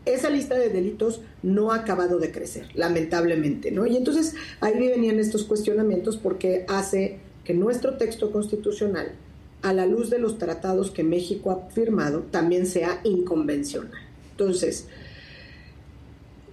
Esa 0.04 0.28
lista 0.30 0.56
de 0.56 0.68
delitos 0.68 1.22
no 1.42 1.72
ha 1.72 1.76
acabado 1.76 2.18
de 2.18 2.32
crecer, 2.32 2.66
lamentablemente, 2.74 3.70
¿no? 3.70 3.86
Y 3.86 3.96
entonces 3.96 4.34
ahí 4.60 4.76
venían 4.76 5.18
estos 5.18 5.44
cuestionamientos 5.44 6.16
porque 6.16 6.64
hace 6.68 7.20
que 7.44 7.54
nuestro 7.54 7.96
texto 7.96 8.32
constitucional, 8.32 9.12
a 9.62 9.72
la 9.72 9.86
luz 9.86 10.10
de 10.10 10.18
los 10.18 10.38
tratados 10.38 10.90
que 10.90 11.04
México 11.04 11.50
ha 11.50 11.70
firmado, 11.70 12.20
también 12.30 12.66
sea 12.66 13.00
inconvencional. 13.04 14.02
Entonces, 14.32 14.86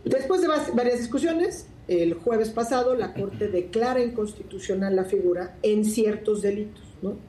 después 0.06 0.42
de 0.42 0.48
varias 0.48 1.00
discusiones, 1.00 1.66
el 1.90 2.14
jueves 2.14 2.52
pasado 2.52 2.94
la 2.94 3.16
Corte 3.16 3.48
declara 3.48 4.04
inconstitucional 4.04 4.96
la 4.96 5.06
figura 5.06 5.58
en 5.64 5.84
ciertos 5.84 6.44
delitos. 6.44 6.84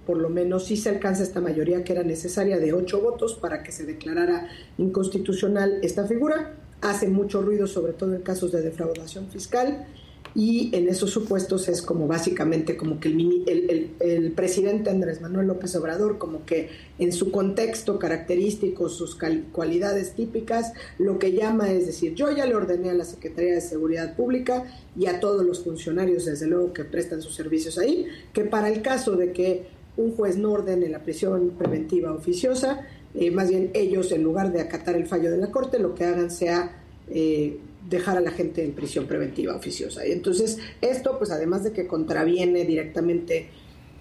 Por 0.07 0.19
lo 0.19 0.29
menos 0.29 0.67
sí 0.67 0.77
se 0.77 0.91
alcanza 0.91 1.23
esta 1.23 1.41
mayoría 1.41 1.83
que 1.83 1.95
era 1.95 2.03
necesaria 2.03 2.59
de 2.59 2.75
ocho 2.75 3.01
votos 3.01 3.35
para 3.35 3.63
que 3.63 3.73
se 3.73 3.87
declarara 3.87 4.49
inconstitucional 4.77 5.79
esta 5.83 6.07
figura. 6.07 6.57
Hace 6.83 7.09
mucho 7.09 7.41
ruido, 7.41 7.67
sobre 7.67 7.95
todo 7.95 8.15
en 8.15 8.21
casos 8.21 8.53
de 8.53 8.61
defraudación 8.61 9.31
fiscal, 9.31 9.87
y 10.35 10.71
en 10.75 10.89
esos 10.89 11.11
supuestos 11.11 11.69
es 11.69 11.83
como 11.83 12.07
básicamente 12.07 12.77
como 12.77 13.01
que 13.01 13.09
el, 13.09 13.91
el, 13.99 14.33
presidente 14.33 14.91
Andrés 14.91 15.21
Manuel 15.21 15.49
López 15.49 15.75
Obrador, 15.77 16.19
como 16.19 16.45
que 16.45 16.69
en 16.99 17.13
su 17.13 17.31
contexto 17.31 17.99
característico, 17.99 18.89
sus 18.89 19.19
cualidades 19.53 20.15
típicas, 20.15 20.73
lo 20.99 21.19
que 21.19 21.33
llama 21.33 21.73
es 21.73 21.87
decir, 21.87 22.15
yo 22.15 22.31
ya 22.31 22.47
le 22.47 22.55
ordené 22.55 22.91
a 22.91 22.95
la 22.95 23.05
Secretaría 23.05 23.55
de 23.55 23.61
Seguridad 23.61 24.15
Pública 24.15 24.65
y 24.97 25.07
a 25.07 25.19
todos 25.19 25.45
los 25.45 25.65
funcionarios, 25.65 26.27
desde 26.27 26.47
luego, 26.47 26.73
que 26.73 26.85
prestan 26.85 27.23
sus 27.23 27.35
servicios 27.35 27.77
ahí, 27.79 28.07
que 28.33 28.45
para 28.45 28.69
el 28.69 28.83
caso 28.83 29.17
de 29.17 29.33
que 29.33 29.67
un 29.97 30.15
juez 30.15 30.37
no 30.37 30.53
ordene 30.53 30.89
la 30.89 31.03
prisión 31.03 31.51
preventiva 31.59 32.13
oficiosa, 32.13 32.87
eh, 33.15 33.33
más 33.33 33.51
bien 33.51 33.71
ellos, 33.75 34.13
en 34.13 34.23
lugar 34.23 34.53
de 34.53 34.61
acatar 34.61 34.95
el 34.95 35.07
fallo 35.07 35.31
de 35.31 35.39
la 35.39 35.51
Corte, 35.51 35.79
lo 35.79 35.95
que 35.95 36.05
hagan 36.05 36.31
sea... 36.31 36.77
Eh, 37.09 37.59
dejar 37.91 38.17
a 38.17 38.21
la 38.21 38.31
gente 38.31 38.65
en 38.65 38.73
prisión 38.73 39.07
preventiva 39.07 39.55
oficiosa. 39.55 40.07
Y 40.07 40.13
entonces 40.13 40.59
esto, 40.81 41.19
pues 41.19 41.31
además 41.31 41.65
de 41.65 41.73
que 41.73 41.87
contraviene 41.87 42.65
directamente 42.65 43.49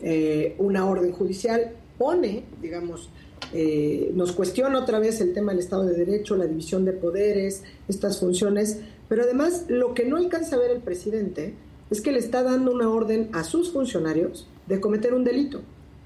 eh, 0.02 0.56
una 0.60 0.88
orden 0.88 1.12
judicial, 1.12 1.74
pone, 1.98 2.44
digamos, 2.62 3.10
eh, 3.52 4.12
nos 4.14 4.32
cuestiona 4.32 4.80
otra 4.80 5.00
vez 5.00 5.20
el 5.22 5.34
tema 5.34 5.52
del 5.52 5.60
Estado 5.60 5.86
de 5.86 5.98
Derecho, 5.98 6.38
la 6.38 6.46
división 6.46 6.86
de 6.86 6.94
poderes, 6.94 7.64
estas 7.88 8.20
funciones, 8.20 8.80
pero 9.10 9.24
además 9.24 9.66
lo 9.68 9.94
que 9.94 10.06
no 10.06 10.18
alcanza 10.18 10.56
a 10.56 10.60
ver 10.60 10.72
el 10.72 10.82
presidente 10.82 11.56
es 11.90 12.02
que 12.02 12.12
le 12.12 12.20
está 12.20 12.44
dando 12.44 12.72
una 12.72 12.90
orden 12.90 13.30
a 13.34 13.44
sus 13.44 13.72
funcionarios 13.72 14.48
de 14.68 14.80
cometer 14.80 15.16
un 15.16 15.24
delito 15.24 15.62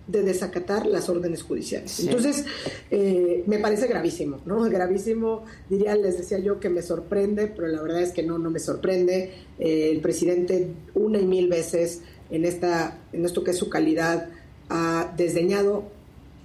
de 0.07 0.21
desacatar 0.21 0.85
las 0.85 1.07
órdenes 1.07 1.43
judiciales. 1.43 1.99
Entonces, 2.01 2.45
eh, 2.91 3.43
me 3.47 3.59
parece 3.59 3.87
gravísimo, 3.87 4.39
¿no? 4.45 4.61
Gravísimo, 4.69 5.43
diría, 5.69 5.95
les 5.95 6.17
decía 6.17 6.39
yo 6.39 6.59
que 6.59 6.69
me 6.69 6.81
sorprende, 6.81 7.47
pero 7.47 7.67
la 7.67 7.81
verdad 7.81 8.01
es 8.01 8.11
que 8.11 8.23
no, 8.23 8.37
no 8.37 8.49
me 8.49 8.59
sorprende. 8.59 9.31
Eh, 9.59 9.91
el 9.91 10.01
presidente 10.01 10.71
una 10.93 11.19
y 11.19 11.25
mil 11.25 11.47
veces 11.47 12.01
en, 12.29 12.45
esta, 12.45 12.99
en 13.13 13.25
esto 13.25 13.43
que 13.43 13.51
es 13.51 13.57
su 13.57 13.69
calidad 13.69 14.29
ha 14.69 15.13
desdeñado 15.15 15.85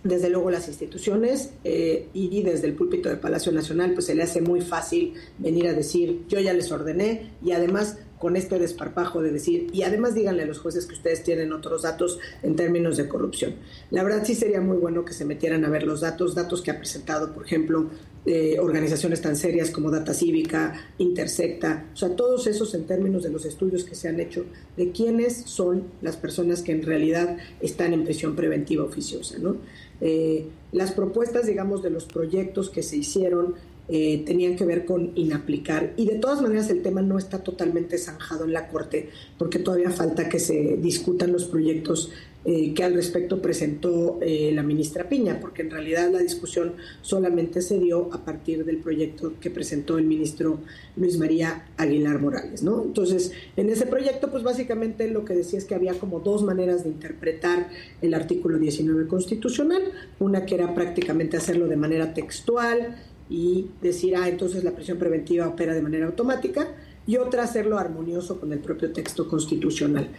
desde 0.05 0.31
luego 0.31 0.51
las 0.51 0.69
instituciones 0.69 1.51
eh, 1.65 2.09
y 2.15 2.43
desde 2.43 2.69
el 2.69 2.75
púlpito 2.75 3.09
del 3.09 3.19
Palacio 3.19 3.51
Nacional 3.53 3.95
pues 3.95 4.07
se 4.07 4.15
le 4.15 4.23
hace 4.23 4.41
muy 4.41 4.61
fácil 4.61 5.15
venir 5.39 5.67
a 5.67 5.73
decir 5.73 6.25
yo 6.28 6.39
ya 6.39 6.53
les 6.53 6.70
ordené 6.70 7.33
y 7.45 7.53
además 7.53 7.99
con 8.18 8.36
este 8.36 8.58
desparpajo 8.58 9.22
de 9.22 9.30
decir, 9.30 9.68
y 9.72 9.82
además 9.82 10.14
díganle 10.14 10.42
a 10.42 10.47
los 10.47 10.58
jueces 10.58 10.86
que 10.86 10.94
ustedes 10.94 11.22
tienen 11.22 11.52
otros 11.52 11.82
datos 11.82 12.18
en 12.42 12.56
términos 12.56 12.97
de 12.97 13.08
corrupción. 13.08 13.55
La 13.90 14.02
verdad 14.02 14.22
sí 14.24 14.34
sería 14.34 14.60
muy 14.60 14.76
bueno 14.76 15.05
que 15.05 15.12
se 15.12 15.24
metieran 15.24 15.64
a 15.64 15.68
ver 15.68 15.84
los 15.84 16.00
datos, 16.00 16.34
datos 16.34 16.62
que 16.62 16.70
ha 16.70 16.78
presentado, 16.78 17.32
por 17.32 17.44
ejemplo, 17.44 17.90
eh, 18.26 18.58
organizaciones 18.60 19.22
tan 19.22 19.36
serias 19.36 19.70
como 19.70 19.90
Data 19.90 20.12
Cívica, 20.12 20.74
Intersecta, 20.98 21.86
o 21.94 21.97
sea, 21.97 22.14
todos 22.14 22.47
esos 22.47 22.74
en 22.74 22.84
términos 22.84 23.22
de 23.22 23.30
los 23.30 23.47
estudios 23.47 23.84
que 23.84 23.94
se 23.94 24.08
han 24.08 24.20
hecho 24.20 24.44
de 24.76 24.90
quiénes 24.90 25.42
son 25.47 25.84
las 26.02 26.16
personas 26.16 26.62
que 26.62 26.72
en 26.72 26.82
realidad 26.82 27.38
están 27.60 27.94
en 27.94 28.05
prisión 28.05 28.36
preventiva 28.36 28.84
oficiosa, 28.84 29.38
¿no? 29.38 29.56
Eh, 30.00 30.47
las 30.72 30.92
propuestas, 30.92 31.47
digamos, 31.47 31.82
de 31.82 31.90
los 31.90 32.05
proyectos 32.05 32.70
que 32.70 32.82
se 32.82 32.97
hicieron 32.97 33.55
eh, 33.89 34.23
tenían 34.26 34.57
que 34.57 34.65
ver 34.65 34.84
con 34.84 35.12
inaplicar. 35.15 35.94
Y 35.97 36.07
de 36.07 36.17
todas 36.17 36.42
maneras 36.42 36.68
el 36.70 36.83
tema 36.83 37.02
no 37.02 37.18
está 37.18 37.39
totalmente 37.42 37.97
zanjado 37.99 38.44
en 38.44 38.52
la 38.52 38.68
Corte, 38.68 39.08
porque 39.39 39.58
todavía 39.58 39.91
falta 39.91 40.28
que 40.28 40.39
se 40.39 40.76
discutan 40.76 41.33
los 41.33 41.44
proyectos 41.44 42.10
eh, 42.44 42.73
que 42.73 42.84
al 42.84 42.94
respecto 42.94 43.42
presentó 43.42 44.20
eh, 44.23 44.52
la 44.55 44.62
ministra 44.62 45.08
Piña, 45.08 45.39
porque 45.41 45.62
en 45.62 45.70
realidad 45.70 46.08
la 46.10 46.20
discusión 46.20 46.75
solamente 47.02 47.60
se 47.60 47.78
dio 47.78 48.08
a 48.15 48.25
partir 48.25 48.65
del 48.65 48.78
proyecto 48.78 49.34
que 49.41 49.50
presentó 49.50 49.99
el 49.99 50.05
ministro 50.05 50.60
Luis 50.97 51.18
María 51.18 51.67
Aguilar 51.76 52.20
Morales, 52.20 52.62
¿no? 52.62 52.84
Entonces, 52.84 53.33
en 53.57 53.68
ese 53.70 53.86
proyecto, 53.86 54.31
pues 54.31 54.44
básicamente 54.44 55.10
lo 55.10 55.25
que 55.25 55.34
decía 55.34 55.58
es 55.58 55.65
que 55.65 55.75
había 55.75 55.94
como 55.94 56.20
dos 56.20 56.42
maneras 56.42 56.84
de 56.84 56.91
interpretar 56.91 57.68
el 58.00 58.15
artículo 58.15 58.58
19 58.58 59.08
constitucional, 59.08 59.83
una 60.20 60.47
que 60.47 60.55
era 60.55 60.75
prácticamente 60.75 61.36
hacerlo 61.36 61.67
de 61.67 61.76
manera 61.76 62.15
textual, 62.15 62.97
y 63.31 63.70
decir, 63.82 64.16
ah, 64.16 64.28
entonces 64.28 64.65
la 64.65 64.73
prisión 64.73 64.98
preventiva 64.98 65.48
opera 65.48 65.74
de 65.74 65.82
manera 65.82 66.07
automática, 66.07 66.68
y 67.07 67.16
otra 67.16 67.44
hacerlo 67.44 67.78
armonioso 67.78 68.39
con 68.39 68.52
el 68.52 68.58
propio 68.58 68.92
texto 68.92 69.28
constitucional. 69.28 70.10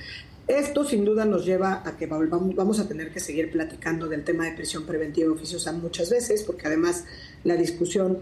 Esto 0.47 0.83
sin 0.83 1.05
duda 1.05 1.25
nos 1.25 1.45
lleva 1.45 1.83
a 1.85 1.95
que 1.95 2.07
vamos 2.07 2.79
a 2.79 2.87
tener 2.87 3.11
que 3.11 3.19
seguir 3.19 3.51
platicando 3.51 4.07
del 4.07 4.23
tema 4.23 4.45
de 4.45 4.53
prisión 4.53 4.87
preventiva 4.87 5.31
oficiosa 5.31 5.71
muchas 5.71 6.09
veces, 6.09 6.41
porque 6.41 6.65
además 6.65 7.05
la 7.43 7.55
discusión, 7.55 8.17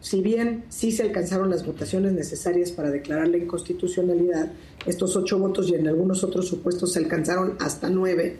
si 0.00 0.20
bien 0.20 0.64
sí 0.70 0.90
se 0.90 1.04
alcanzaron 1.04 1.50
las 1.50 1.64
votaciones 1.64 2.12
necesarias 2.12 2.72
para 2.72 2.90
declarar 2.90 3.28
la 3.28 3.36
inconstitucionalidad, 3.36 4.50
estos 4.86 5.14
ocho 5.14 5.38
votos 5.38 5.68
y 5.70 5.76
en 5.76 5.86
algunos 5.86 6.24
otros 6.24 6.48
supuestos 6.48 6.94
se 6.94 6.98
alcanzaron 6.98 7.54
hasta 7.60 7.88
nueve. 7.88 8.38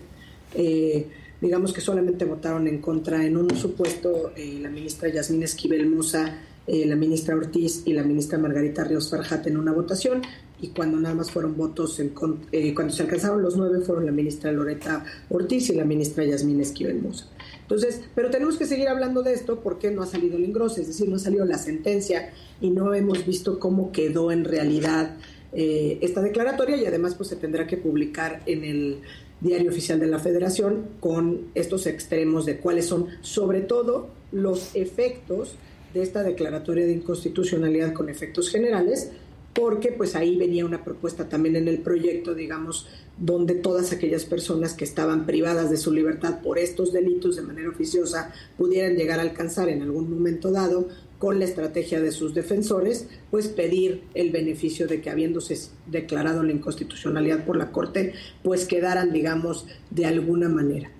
Eh, 0.56 1.06
digamos 1.40 1.72
que 1.72 1.80
solamente 1.80 2.24
votaron 2.24 2.66
en 2.66 2.78
contra 2.78 3.24
en 3.24 3.36
un 3.36 3.54
supuesto 3.56 4.32
eh, 4.36 4.58
la 4.60 4.70
ministra 4.70 5.08
Yasmín 5.08 5.42
Esquivel 5.42 5.88
Musa, 5.88 6.38
eh, 6.66 6.84
la 6.84 6.96
ministra 6.96 7.34
Ortiz 7.34 7.82
y 7.86 7.92
la 7.92 8.02
ministra 8.02 8.38
Margarita 8.38 8.84
Ríos 8.84 9.10
Farjat 9.10 9.46
en 9.46 9.56
una 9.56 9.72
votación 9.72 10.22
y 10.60 10.68
cuando 10.68 10.98
nada 10.98 11.14
más 11.14 11.30
fueron 11.30 11.56
votos, 11.56 12.00
en, 12.00 12.12
eh, 12.52 12.74
cuando 12.74 12.92
se 12.92 13.04
alcanzaron 13.04 13.42
los 13.42 13.56
nueve 13.56 13.80
fueron 13.80 14.04
la 14.04 14.12
ministra 14.12 14.50
Loreta 14.50 15.04
Ortiz 15.30 15.70
y 15.70 15.74
la 15.74 15.84
ministra 15.84 16.24
Yasmín 16.24 16.60
Esquivel 16.60 17.00
Musa. 17.00 17.28
Entonces, 17.62 18.00
pero 18.14 18.30
tenemos 18.30 18.56
que 18.56 18.66
seguir 18.66 18.88
hablando 18.88 19.22
de 19.22 19.34
esto 19.34 19.60
porque 19.60 19.90
no 19.90 20.02
ha 20.02 20.06
salido 20.06 20.36
el 20.36 20.44
engrose, 20.44 20.80
es 20.80 20.88
decir, 20.88 21.08
no 21.08 21.16
ha 21.16 21.20
salido 21.20 21.44
la 21.44 21.58
sentencia 21.58 22.30
y 22.60 22.70
no 22.70 22.92
hemos 22.92 23.24
visto 23.24 23.58
cómo 23.58 23.92
quedó 23.92 24.32
en 24.32 24.44
realidad 24.44 25.16
eh, 25.52 25.98
esta 26.02 26.20
declaratoria 26.20 26.76
y 26.76 26.84
además 26.84 27.14
pues 27.14 27.30
se 27.30 27.36
tendrá 27.36 27.66
que 27.66 27.76
publicar 27.76 28.42
en 28.46 28.64
el 28.64 29.00
diario 29.40 29.70
oficial 29.70 30.00
de 30.00 30.06
la 30.06 30.18
Federación 30.18 30.86
con 31.00 31.48
estos 31.54 31.86
extremos 31.86 32.46
de 32.46 32.58
cuáles 32.58 32.86
son 32.86 33.06
sobre 33.20 33.60
todo 33.60 34.08
los 34.32 34.74
efectos 34.74 35.54
de 35.94 36.02
esta 36.02 36.22
declaratoria 36.22 36.86
de 36.86 36.92
inconstitucionalidad 36.92 37.92
con 37.92 38.08
efectos 38.08 38.50
generales 38.50 39.10
porque 39.54 39.90
pues 39.90 40.14
ahí 40.14 40.36
venía 40.36 40.64
una 40.64 40.84
propuesta 40.84 41.28
también 41.28 41.56
en 41.56 41.66
el 41.66 41.80
proyecto, 41.80 42.32
digamos, 42.32 42.86
donde 43.18 43.54
todas 43.54 43.90
aquellas 43.90 44.24
personas 44.24 44.74
que 44.74 44.84
estaban 44.84 45.26
privadas 45.26 45.68
de 45.68 45.76
su 45.76 45.92
libertad 45.92 46.40
por 46.42 46.58
estos 46.58 46.92
delitos 46.92 47.34
de 47.34 47.42
manera 47.42 47.68
oficiosa 47.68 48.32
pudieran 48.56 48.94
llegar 48.94 49.18
a 49.18 49.22
alcanzar 49.22 49.68
en 49.68 49.82
algún 49.82 50.10
momento 50.10 50.52
dado 50.52 50.88
con 51.18 51.38
la 51.38 51.44
estrategia 51.44 52.00
de 52.00 52.12
sus 52.12 52.34
defensores, 52.34 53.08
pues 53.30 53.48
pedir 53.48 54.04
el 54.14 54.30
beneficio 54.30 54.86
de 54.86 55.00
que 55.00 55.10
habiéndose 55.10 55.58
declarado 55.86 56.42
la 56.42 56.52
inconstitucionalidad 56.52 57.44
por 57.44 57.56
la 57.56 57.72
Corte, 57.72 58.12
pues 58.42 58.66
quedaran, 58.66 59.12
digamos, 59.12 59.66
de 59.90 60.06
alguna 60.06 60.48
manera. 60.48 60.90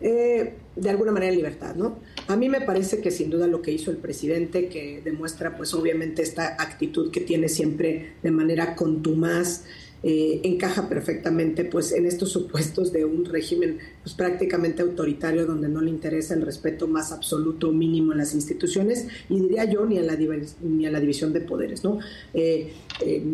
Eh, 0.00 0.54
de 0.76 0.88
alguna 0.88 1.12
manera 1.12 1.30
en 1.30 1.36
libertad, 1.36 1.74
¿no? 1.74 1.98
A 2.26 2.34
mí 2.34 2.48
me 2.48 2.62
parece 2.62 3.00
que 3.00 3.10
sin 3.10 3.28
duda 3.28 3.46
lo 3.46 3.60
que 3.60 3.70
hizo 3.70 3.90
el 3.90 3.98
presidente, 3.98 4.68
que 4.68 5.02
demuestra 5.04 5.56
pues 5.56 5.74
obviamente 5.74 6.22
esta 6.22 6.56
actitud 6.58 7.10
que 7.10 7.20
tiene 7.20 7.48
siempre 7.48 8.14
de 8.22 8.30
manera 8.30 8.74
contumaz, 8.74 9.64
eh, 10.02 10.40
encaja 10.44 10.88
perfectamente 10.88 11.64
pues 11.64 11.92
en 11.92 12.06
estos 12.06 12.32
supuestos 12.32 12.90
de 12.90 13.04
un 13.04 13.26
régimen 13.26 13.78
pues 14.02 14.14
prácticamente 14.14 14.80
autoritario 14.80 15.44
donde 15.44 15.68
no 15.68 15.82
le 15.82 15.90
interesa 15.90 16.32
el 16.32 16.40
respeto 16.40 16.88
más 16.88 17.12
absoluto 17.12 17.70
mínimo 17.70 18.12
en 18.12 18.18
las 18.18 18.34
instituciones 18.34 19.06
y 19.28 19.40
diría 19.40 19.66
yo 19.66 19.84
ni 19.84 19.98
a 19.98 20.02
la, 20.02 20.16
ni 20.62 20.86
a 20.86 20.90
la 20.90 21.00
división 21.00 21.34
de 21.34 21.42
poderes 21.42 21.84
no 21.84 21.98
eh, 22.32 22.72
eh, 23.04 23.24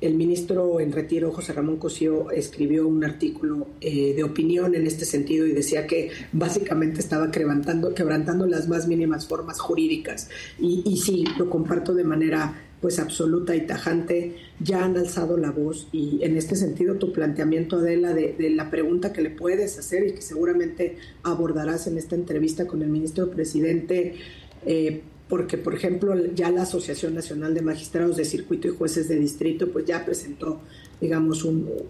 el 0.00 0.14
ministro 0.14 0.80
en 0.80 0.90
retiro 0.90 1.30
José 1.30 1.52
Ramón 1.52 1.76
Cosío 1.76 2.32
escribió 2.32 2.88
un 2.88 3.02
artículo 3.02 3.68
de 3.80 4.22
opinión 4.22 4.74
en 4.74 4.86
este 4.86 5.06
sentido 5.06 5.46
y 5.46 5.52
decía 5.52 5.86
que 5.86 6.10
básicamente 6.32 7.00
estaba 7.00 7.30
quebrantando, 7.30 7.94
quebrantando 7.94 8.46
las 8.46 8.68
más 8.68 8.86
mínimas 8.86 9.26
formas 9.26 9.58
jurídicas. 9.58 10.28
Y, 10.58 10.82
y 10.84 10.98
sí 10.98 11.24
lo 11.38 11.48
comparto 11.48 11.94
de 11.94 12.04
manera 12.04 12.66
pues 12.86 13.00
absoluta 13.00 13.56
y 13.56 13.66
tajante, 13.66 14.36
ya 14.60 14.84
han 14.84 14.96
alzado 14.96 15.36
la 15.36 15.50
voz 15.50 15.88
y 15.90 16.20
en 16.22 16.36
este 16.36 16.54
sentido 16.54 16.94
tu 16.94 17.12
planteamiento, 17.12 17.78
Adela, 17.78 18.14
de, 18.14 18.36
de 18.38 18.50
la 18.50 18.70
pregunta 18.70 19.12
que 19.12 19.22
le 19.22 19.30
puedes 19.30 19.76
hacer 19.76 20.06
y 20.06 20.12
que 20.12 20.22
seguramente 20.22 20.96
abordarás 21.24 21.88
en 21.88 21.98
esta 21.98 22.14
entrevista 22.14 22.68
con 22.68 22.82
el 22.82 22.88
ministro 22.88 23.28
presidente, 23.28 24.14
eh, 24.64 25.02
porque 25.28 25.58
por 25.58 25.74
ejemplo 25.74 26.14
ya 26.32 26.52
la 26.52 26.62
Asociación 26.62 27.14
Nacional 27.14 27.54
de 27.54 27.62
Magistrados 27.62 28.16
de 28.16 28.24
Circuito 28.24 28.68
y 28.68 28.70
Jueces 28.70 29.08
de 29.08 29.16
Distrito 29.16 29.72
pues 29.72 29.84
ya 29.84 30.04
presentó, 30.04 30.60
digamos, 31.00 31.42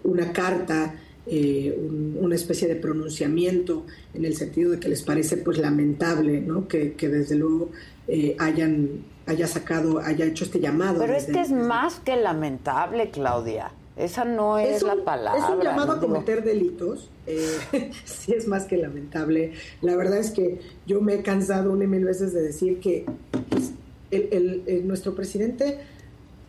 una 0.03 0.33
carta 0.33 0.95
eh, 1.27 1.77
una 2.19 2.33
especie 2.33 2.67
de 2.67 2.75
pronunciamiento 2.75 3.85
en 4.15 4.25
el 4.25 4.35
sentido 4.35 4.71
de 4.71 4.79
que 4.79 4.87
les 4.89 5.03
parece 5.03 5.37
pues 5.37 5.59
lamentable 5.59 6.41
¿no? 6.41 6.67
que, 6.67 6.93
que 6.93 7.09
desde 7.09 7.35
luego 7.35 7.69
eh, 8.07 8.35
hayan 8.39 9.03
haya 9.27 9.45
sacado, 9.45 9.99
haya 9.99 10.25
hecho 10.25 10.45
este 10.45 10.59
llamado. 10.59 10.99
Pero 10.99 11.13
es 11.13 11.25
que 11.25 11.41
es 11.41 11.51
más 11.51 11.99
que 11.99 12.15
lamentable, 12.15 13.11
Claudia. 13.11 13.71
Esa 13.97 14.25
no 14.25 14.59
es, 14.59 14.83
la 14.83 14.95
palabra. 15.03 15.43
Es 15.43 15.49
un 15.49 15.61
llamado 15.61 15.93
a 15.93 15.99
cometer 15.99 16.43
delitos. 16.43 17.09
Eh, 17.25 17.57
sí 18.05 18.33
es 18.33 18.47
más 18.47 18.65
que 18.65 18.77
lamentable. 18.77 19.53
La 19.81 19.95
verdad 19.95 20.19
es 20.19 20.31
que 20.31 20.61
yo 20.85 21.01
me 21.01 21.15
he 21.15 21.23
cansado 21.23 21.71
una 21.71 21.83
y 21.83 21.87
mil 21.87 22.05
veces 22.05 22.31
de 22.31 22.41
decir 22.41 22.79
que 22.79 23.05
pues, 23.49 23.71
el, 24.11 24.87
nuestro 24.87 25.15
presidente 25.15 25.79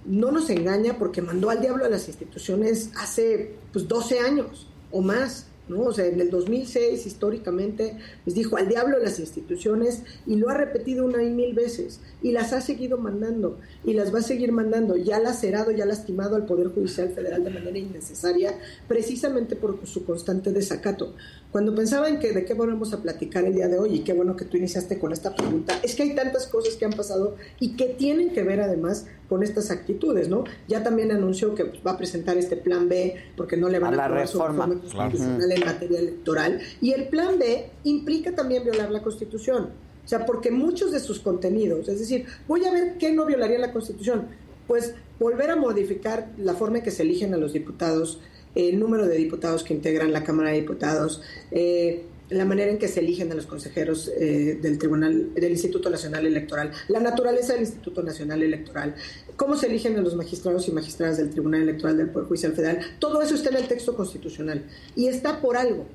no 0.04 0.30
nos 0.30 0.50
engaña 0.50 0.98
porque 0.98 1.22
mandó 1.22 1.50
al 1.50 1.60
diablo 1.60 1.84
a 1.84 1.88
las 1.88 2.06
instituciones 2.06 2.90
hace 2.96 3.54
pues 3.72 3.88
12 3.88 4.20
años 4.20 4.68
o 4.92 5.00
más. 5.00 5.47
O 5.76 5.92
sea, 5.92 6.06
en 6.06 6.20
el 6.20 6.30
2006 6.30 7.06
históricamente 7.06 7.96
les 8.24 8.34
dijo 8.34 8.56
al 8.56 8.68
diablo 8.68 8.98
las 8.98 9.18
instituciones 9.18 10.02
y 10.26 10.36
lo 10.36 10.48
ha 10.48 10.54
repetido 10.54 11.04
una 11.04 11.22
y 11.22 11.30
mil 11.30 11.54
veces 11.54 12.00
y 12.22 12.32
las 12.32 12.52
ha 12.52 12.60
seguido 12.60 12.98
mandando 12.98 13.58
y 13.84 13.92
las 13.92 14.14
va 14.14 14.20
a 14.20 14.22
seguir 14.22 14.52
mandando, 14.52 14.96
ya 14.96 15.16
ha 15.16 15.20
lacerado, 15.20 15.70
ya 15.70 15.84
ha 15.84 15.86
lastimado 15.86 16.36
al 16.36 16.46
Poder 16.46 16.68
Judicial 16.68 17.10
Federal 17.10 17.44
de 17.44 17.50
manera 17.50 17.78
innecesaria 17.78 18.58
precisamente 18.86 19.56
por 19.56 19.86
su 19.86 20.04
constante 20.04 20.52
desacato. 20.52 21.14
Cuando 21.52 21.74
pensaba 21.74 22.08
en 22.08 22.18
que 22.18 22.32
de 22.32 22.44
qué 22.44 22.54
volvemos 22.54 22.92
a 22.92 23.02
platicar 23.02 23.44
el 23.44 23.54
día 23.54 23.68
de 23.68 23.78
hoy 23.78 23.96
y 23.96 24.00
qué 24.00 24.12
bueno 24.12 24.36
que 24.36 24.44
tú 24.44 24.56
iniciaste 24.56 24.98
con 24.98 25.12
esta 25.12 25.34
pregunta, 25.34 25.78
es 25.82 25.94
que 25.94 26.02
hay 26.02 26.14
tantas 26.14 26.46
cosas 26.46 26.76
que 26.76 26.84
han 26.84 26.92
pasado 26.92 27.36
y 27.58 27.76
que 27.76 27.86
tienen 27.86 28.32
que 28.32 28.42
ver 28.42 28.60
además 28.60 29.06
con 29.28 29.42
estas 29.42 29.70
actitudes, 29.70 30.28
¿no? 30.28 30.44
Ya 30.68 30.82
también 30.82 31.12
anunció 31.12 31.54
que 31.54 31.64
va 31.86 31.92
a 31.92 31.98
presentar 31.98 32.38
este 32.38 32.56
plan 32.56 32.88
B 32.88 33.14
porque 33.36 33.56
no 33.56 33.68
le 33.68 33.78
van 33.78 33.98
a, 33.98 34.06
a 34.06 34.08
la 34.08 34.14
reforma, 34.20 34.66
constitucional 34.66 35.52
en 35.52 35.64
materia 35.64 35.98
electoral 35.98 36.60
y 36.80 36.92
el 36.92 37.08
plan 37.08 37.38
B 37.38 37.70
implica 37.84 38.34
también 38.34 38.64
violar 38.64 38.90
la 38.90 39.02
Constitución. 39.02 39.70
O 40.04 40.08
sea, 40.08 40.24
porque 40.24 40.50
muchos 40.50 40.90
de 40.90 41.00
sus 41.00 41.20
contenidos, 41.20 41.86
es 41.88 41.98
decir, 41.98 42.24
voy 42.46 42.64
a 42.64 42.72
ver 42.72 42.96
qué 42.98 43.12
no 43.12 43.26
violaría 43.26 43.58
la 43.58 43.72
Constitución, 43.72 44.28
pues 44.66 44.94
volver 45.18 45.50
a 45.50 45.56
modificar 45.56 46.30
la 46.38 46.54
forma 46.54 46.78
en 46.78 46.84
que 46.84 46.90
se 46.90 47.02
eligen 47.02 47.34
a 47.34 47.36
los 47.36 47.52
diputados, 47.52 48.20
el 48.54 48.80
número 48.80 49.06
de 49.06 49.16
diputados 49.16 49.64
que 49.64 49.74
integran 49.74 50.12
la 50.12 50.24
Cámara 50.24 50.50
de 50.50 50.60
Diputados, 50.60 51.20
eh, 51.50 52.04
la 52.30 52.44
manera 52.44 52.70
en 52.70 52.78
que 52.78 52.88
se 52.88 53.00
eligen 53.00 53.30
a 53.32 53.34
los 53.34 53.46
consejeros 53.46 54.10
eh, 54.16 54.58
del 54.60 54.78
Tribunal, 54.78 55.34
del 55.34 55.52
Instituto 55.52 55.90
Nacional 55.90 56.26
Electoral, 56.26 56.72
la 56.88 57.00
naturaleza 57.00 57.52
del 57.52 57.62
Instituto 57.62 58.02
Nacional 58.02 58.42
Electoral, 58.42 58.94
cómo 59.36 59.56
se 59.56 59.66
eligen 59.66 59.96
a 59.96 60.02
los 60.02 60.14
magistrados 60.14 60.68
y 60.68 60.72
magistradas 60.72 61.16
del 61.16 61.30
Tribunal 61.30 61.62
Electoral 61.62 61.96
del 61.96 62.10
Poder 62.10 62.28
Judicial 62.28 62.52
Federal, 62.52 62.80
todo 62.98 63.22
eso 63.22 63.34
está 63.34 63.50
en 63.50 63.56
el 63.56 63.68
texto 63.68 63.96
constitucional 63.96 64.64
y 64.94 65.08
está 65.08 65.40
por 65.40 65.56
algo. 65.56 65.86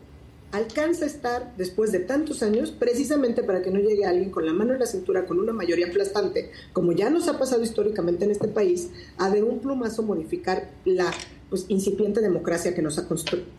Alcanza 0.51 1.05
a 1.05 1.07
estar 1.07 1.53
después 1.57 1.91
de 1.91 1.99
tantos 1.99 2.43
años 2.43 2.71
precisamente 2.71 3.41
para 3.41 3.63
que 3.63 3.71
no 3.71 3.79
llegue 3.79 4.05
alguien 4.05 4.29
con 4.29 4.45
la 4.45 4.53
mano 4.53 4.73
en 4.73 4.79
la 4.79 4.85
cintura, 4.85 5.25
con 5.25 5.39
una 5.39 5.51
mayoría 5.51 5.87
aplastante, 5.87 6.51
como 6.73 6.91
ya 6.91 7.09
nos 7.09 7.27
ha 7.27 7.39
pasado 7.39 7.63
históricamente 7.63 8.25
en 8.25 8.31
este 8.31 8.47
país, 8.47 8.91
a 9.17 9.31
de 9.31 9.41
un 9.41 9.59
plumazo 9.59 10.03
modificar 10.03 10.69
la 10.85 11.11
pues, 11.53 11.65
incipiente 11.67 12.19
democracia 12.19 12.73
que 12.73 12.81
nos 12.81 12.97
ha 12.97 13.07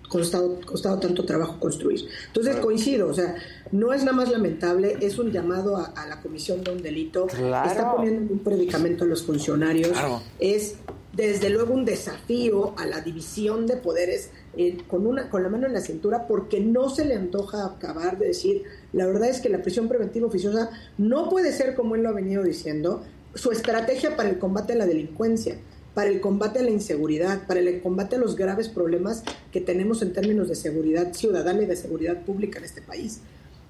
costado, 0.08 0.58
costado 0.66 0.98
tanto 0.98 1.24
trabajo 1.24 1.60
construir. 1.60 2.00
Entonces 2.26 2.56
coincido, 2.56 3.06
o 3.06 3.14
sea, 3.14 3.36
no 3.70 3.92
es 3.92 4.02
nada 4.02 4.16
más 4.16 4.32
lamentable, 4.32 4.96
es 5.00 5.16
un 5.16 5.30
llamado 5.30 5.76
a, 5.76 6.06
la 6.08 6.20
comisión 6.20 6.64
de 6.64 6.72
un 6.72 6.82
delito, 6.82 7.28
está 7.28 7.94
poniendo 7.94 8.32
un 8.32 8.40
predicamento 8.40 9.04
a 9.04 9.06
los 9.06 9.22
funcionarios, 9.22 9.96
es 10.40 10.74
desde 11.12 11.50
luego 11.50 11.72
un 11.72 11.84
desafío 11.84 12.74
a 12.76 12.84
la 12.84 13.00
división 13.00 13.68
de 13.68 13.76
poderes 13.76 14.30
eh, 14.56 14.78
con, 14.88 15.06
una, 15.06 15.30
con 15.30 15.44
la 15.44 15.48
mano 15.48 15.68
en 15.68 15.72
la 15.72 15.80
cintura 15.80 16.26
porque 16.26 16.58
no 16.58 16.90
se 16.90 17.04
le 17.04 17.14
antoja 17.14 17.64
acabar 17.64 18.18
de 18.18 18.26
decir, 18.26 18.64
la 18.92 19.06
verdad 19.06 19.28
es 19.28 19.40
que 19.40 19.50
la 19.50 19.62
prisión 19.62 19.86
preventiva 19.86 20.26
oficiosa 20.26 20.70
no 20.98 21.28
puede 21.28 21.52
ser 21.52 21.76
como 21.76 21.94
él 21.94 22.02
lo 22.02 22.08
ha 22.08 22.12
venido 22.12 22.42
diciendo, 22.42 23.04
su 23.36 23.52
estrategia 23.52 24.16
para 24.16 24.30
el 24.30 24.40
combate 24.40 24.72
a 24.72 24.76
la 24.76 24.86
delincuencia 24.86 25.58
para 25.94 26.10
el 26.10 26.20
combate 26.20 26.58
a 26.58 26.62
la 26.62 26.70
inseguridad, 26.70 27.46
para 27.46 27.60
el 27.60 27.80
combate 27.80 28.16
a 28.16 28.18
los 28.18 28.36
graves 28.36 28.68
problemas 28.68 29.22
que 29.52 29.60
tenemos 29.60 30.02
en 30.02 30.12
términos 30.12 30.48
de 30.48 30.56
seguridad 30.56 31.12
ciudadana 31.12 31.62
y 31.62 31.66
de 31.66 31.76
seguridad 31.76 32.22
pública 32.22 32.58
en 32.58 32.64
este 32.64 32.82
país. 32.82 33.20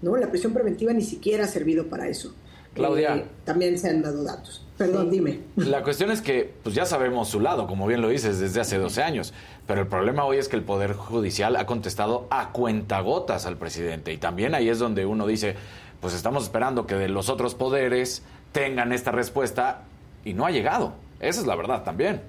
¿no? 0.03 0.17
La 0.17 0.31
prisión 0.31 0.53
preventiva 0.53 0.93
ni 0.93 1.03
siquiera 1.03 1.45
ha 1.45 1.49
servido 1.49 1.87
para 1.87 2.09
eso. 2.09 2.35
Claudia. 2.75 3.17
Eh, 3.17 3.27
también 3.45 3.79
se 3.79 3.89
han 3.89 4.03
dado 4.03 4.25
datos. 4.25 4.65
Perdón, 4.77 5.11
dime. 5.11 5.41
La 5.55 5.85
cuestión 5.85 6.11
es 6.11 6.21
que 6.21 6.53
pues 6.63 6.75
ya 6.75 6.85
sabemos 6.85 7.29
su 7.29 7.39
lado, 7.39 7.69
como 7.69 7.87
bien 7.87 8.03
lo 8.03 8.09
dices, 8.09 8.41
desde 8.41 8.61
hace 8.61 8.77
12 8.77 9.03
años. 9.03 9.33
Pero 9.67 9.83
el 9.83 9.87
problema 9.87 10.25
hoy 10.25 10.39
es 10.39 10.49
que 10.49 10.57
el 10.57 10.63
Poder 10.63 10.95
Judicial 10.95 11.55
ha 11.57 11.67
contestado 11.67 12.27
a 12.31 12.51
cuentagotas 12.51 13.47
al 13.47 13.57
presidente. 13.57 14.13
Y 14.13 14.19
también 14.19 14.55
ahí 14.55 14.69
es 14.69 14.81
donde 14.81 15.07
uno 15.07 15.27
dice, 15.29 15.55
pues 16.01 16.13
estamos 16.15 16.43
esperando 16.43 16.87
que 16.87 16.97
de 16.97 17.09
los 17.09 17.29
otros 17.29 17.55
poderes 17.55 18.23
tengan 18.51 18.93
esta 18.93 19.13
respuesta 19.13 19.83
y 20.25 20.35
no 20.35 20.45
ha 20.45 20.51
llegado. 20.51 20.95
Esa 21.29 21.41
es 21.41 21.47
la 21.47 21.57
verdad 21.57 21.83
también. 21.83 22.21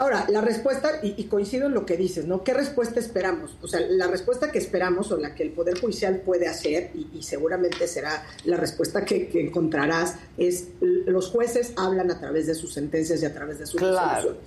Ahora, 0.00 0.24
la 0.30 0.40
respuesta, 0.40 0.92
y, 1.02 1.24
coincido 1.24 1.66
en 1.66 1.74
lo 1.74 1.84
que 1.84 1.98
dices, 1.98 2.24
¿no? 2.24 2.42
¿Qué 2.42 2.54
respuesta 2.54 2.98
esperamos? 2.98 3.54
O 3.60 3.68
sea, 3.68 3.80
la 3.80 4.06
respuesta 4.06 4.50
que 4.50 4.56
esperamos 4.56 5.12
o 5.12 5.18
la 5.18 5.34
que 5.34 5.42
el 5.42 5.50
Poder 5.50 5.78
Judicial 5.78 6.22
puede 6.24 6.48
hacer, 6.48 6.90
y, 6.94 7.22
seguramente 7.22 7.86
será 7.86 8.24
la 8.44 8.56
respuesta 8.56 9.04
que, 9.04 9.28
encontrarás, 9.34 10.16
es 10.38 10.68
los 10.80 11.28
jueces 11.28 11.74
hablan 11.76 12.10
a 12.10 12.18
través 12.18 12.46
de 12.46 12.54
sus 12.54 12.72
sentencias 12.72 13.22
y 13.22 13.26
a 13.26 13.34
través 13.34 13.58
de 13.58 13.66
sus 13.66 13.78
claro. 13.78 14.38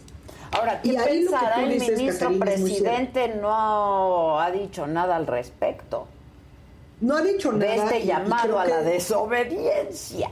Ahora, 0.53 0.81
¿qué 0.81 0.89
y 0.89 0.97
pensará 0.97 1.63
el 1.63 1.79
ministro 1.79 2.39
presidente? 2.39 3.35
No 3.39 4.39
ha 4.39 4.49
dicho 4.49 4.87
nada 4.87 5.15
al 5.15 5.27
respecto. 5.27 6.07
No 7.01 7.17
ha 7.17 7.21
dicho 7.21 7.51
nada. 7.51 7.75
De 7.75 7.75
este 7.75 8.05
llamado 8.07 8.57
a 8.57 8.65
la 8.65 8.81
desobediencia. 8.81 10.31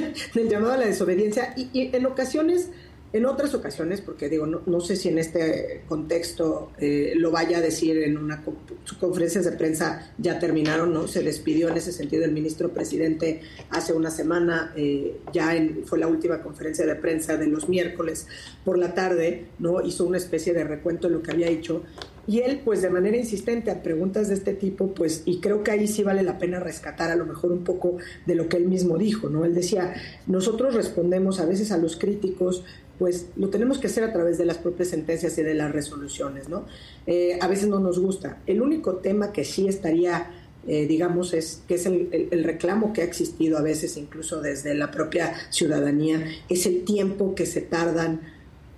del 0.34 0.48
llamado 0.48 0.72
a 0.74 0.76
la 0.78 0.86
desobediencia 0.86 1.54
y, 1.56 1.90
en 1.94 2.06
ocasiones 2.06 2.68
En 3.14 3.26
otras 3.26 3.54
ocasiones, 3.54 4.00
porque 4.00 4.28
digo, 4.28 4.44
no, 4.44 4.62
no 4.66 4.80
sé 4.80 4.96
si 4.96 5.08
en 5.08 5.18
este 5.18 5.82
contexto 5.88 6.72
eh, 6.80 7.12
lo 7.14 7.30
vaya 7.30 7.58
a 7.58 7.60
decir 7.60 7.96
en 7.98 8.18
una 8.18 8.42
co- 8.42 8.56
sus 8.82 8.98
conferencias 8.98 9.44
de 9.44 9.52
prensa 9.52 10.12
ya 10.18 10.40
terminaron, 10.40 10.92
¿no? 10.92 11.06
Se 11.06 11.22
despidió 11.22 11.68
en 11.68 11.76
ese 11.76 11.92
sentido 11.92 12.24
el 12.24 12.32
ministro 12.32 12.70
presidente 12.72 13.40
hace 13.70 13.92
una 13.92 14.10
semana, 14.10 14.72
eh, 14.76 15.16
ya 15.32 15.54
en- 15.54 15.84
fue 15.86 16.00
la 16.00 16.08
última 16.08 16.42
conferencia 16.42 16.84
de 16.86 16.96
prensa 16.96 17.36
de 17.36 17.46
los 17.46 17.68
miércoles 17.68 18.26
por 18.64 18.78
la 18.78 18.94
tarde, 18.94 19.44
¿no? 19.60 19.80
Hizo 19.80 20.04
una 20.04 20.18
especie 20.18 20.52
de 20.52 20.64
recuento 20.64 21.06
de 21.06 21.14
lo 21.14 21.22
que 21.22 21.30
había 21.30 21.46
hecho. 21.48 21.84
Y 22.26 22.40
él, 22.40 22.60
pues 22.64 22.82
de 22.82 22.90
manera 22.90 23.16
insistente 23.16 23.70
a 23.70 23.82
preguntas 23.82 24.28
de 24.28 24.34
este 24.34 24.54
tipo, 24.54 24.94
pues, 24.94 25.22
y 25.26 25.40
creo 25.40 25.62
que 25.62 25.70
ahí 25.70 25.86
sí 25.86 26.02
vale 26.02 26.22
la 26.22 26.38
pena 26.38 26.60
rescatar 26.60 27.10
a 27.10 27.16
lo 27.16 27.26
mejor 27.26 27.52
un 27.52 27.64
poco 27.64 27.96
de 28.26 28.34
lo 28.34 28.48
que 28.48 28.56
él 28.56 28.66
mismo 28.68 28.96
dijo, 28.98 29.28
¿no? 29.28 29.44
Él 29.44 29.54
decía, 29.54 29.94
nosotros 30.26 30.74
respondemos 30.74 31.40
a 31.40 31.46
veces 31.46 31.70
a 31.72 31.78
los 31.78 31.96
críticos, 31.96 32.64
pues 32.98 33.26
lo 33.36 33.50
tenemos 33.50 33.78
que 33.78 33.88
hacer 33.88 34.04
a 34.04 34.12
través 34.12 34.38
de 34.38 34.44
las 34.46 34.58
propias 34.58 34.88
sentencias 34.88 35.36
y 35.38 35.42
de 35.42 35.54
las 35.54 35.72
resoluciones, 35.72 36.48
¿no? 36.48 36.64
Eh, 37.06 37.38
a 37.40 37.48
veces 37.48 37.68
no 37.68 37.80
nos 37.80 37.98
gusta. 37.98 38.38
El 38.46 38.62
único 38.62 38.96
tema 38.96 39.32
que 39.32 39.44
sí 39.44 39.68
estaría 39.68 40.30
eh, 40.66 40.86
digamos, 40.86 41.34
es 41.34 41.60
que 41.68 41.74
es 41.74 41.84
el, 41.84 42.08
el- 42.10 42.28
el 42.30 42.42
reclamo 42.42 42.94
que 42.94 43.02
ha 43.02 43.04
existido 43.04 43.58
a 43.58 43.60
veces 43.60 43.98
incluso 43.98 44.40
desde 44.40 44.74
la 44.74 44.90
propia 44.90 45.34
ciudadanía, 45.50 46.24
es 46.48 46.64
el 46.64 46.84
tiempo 46.84 47.34
que 47.34 47.44
se 47.44 47.60
tardan 47.60 48.22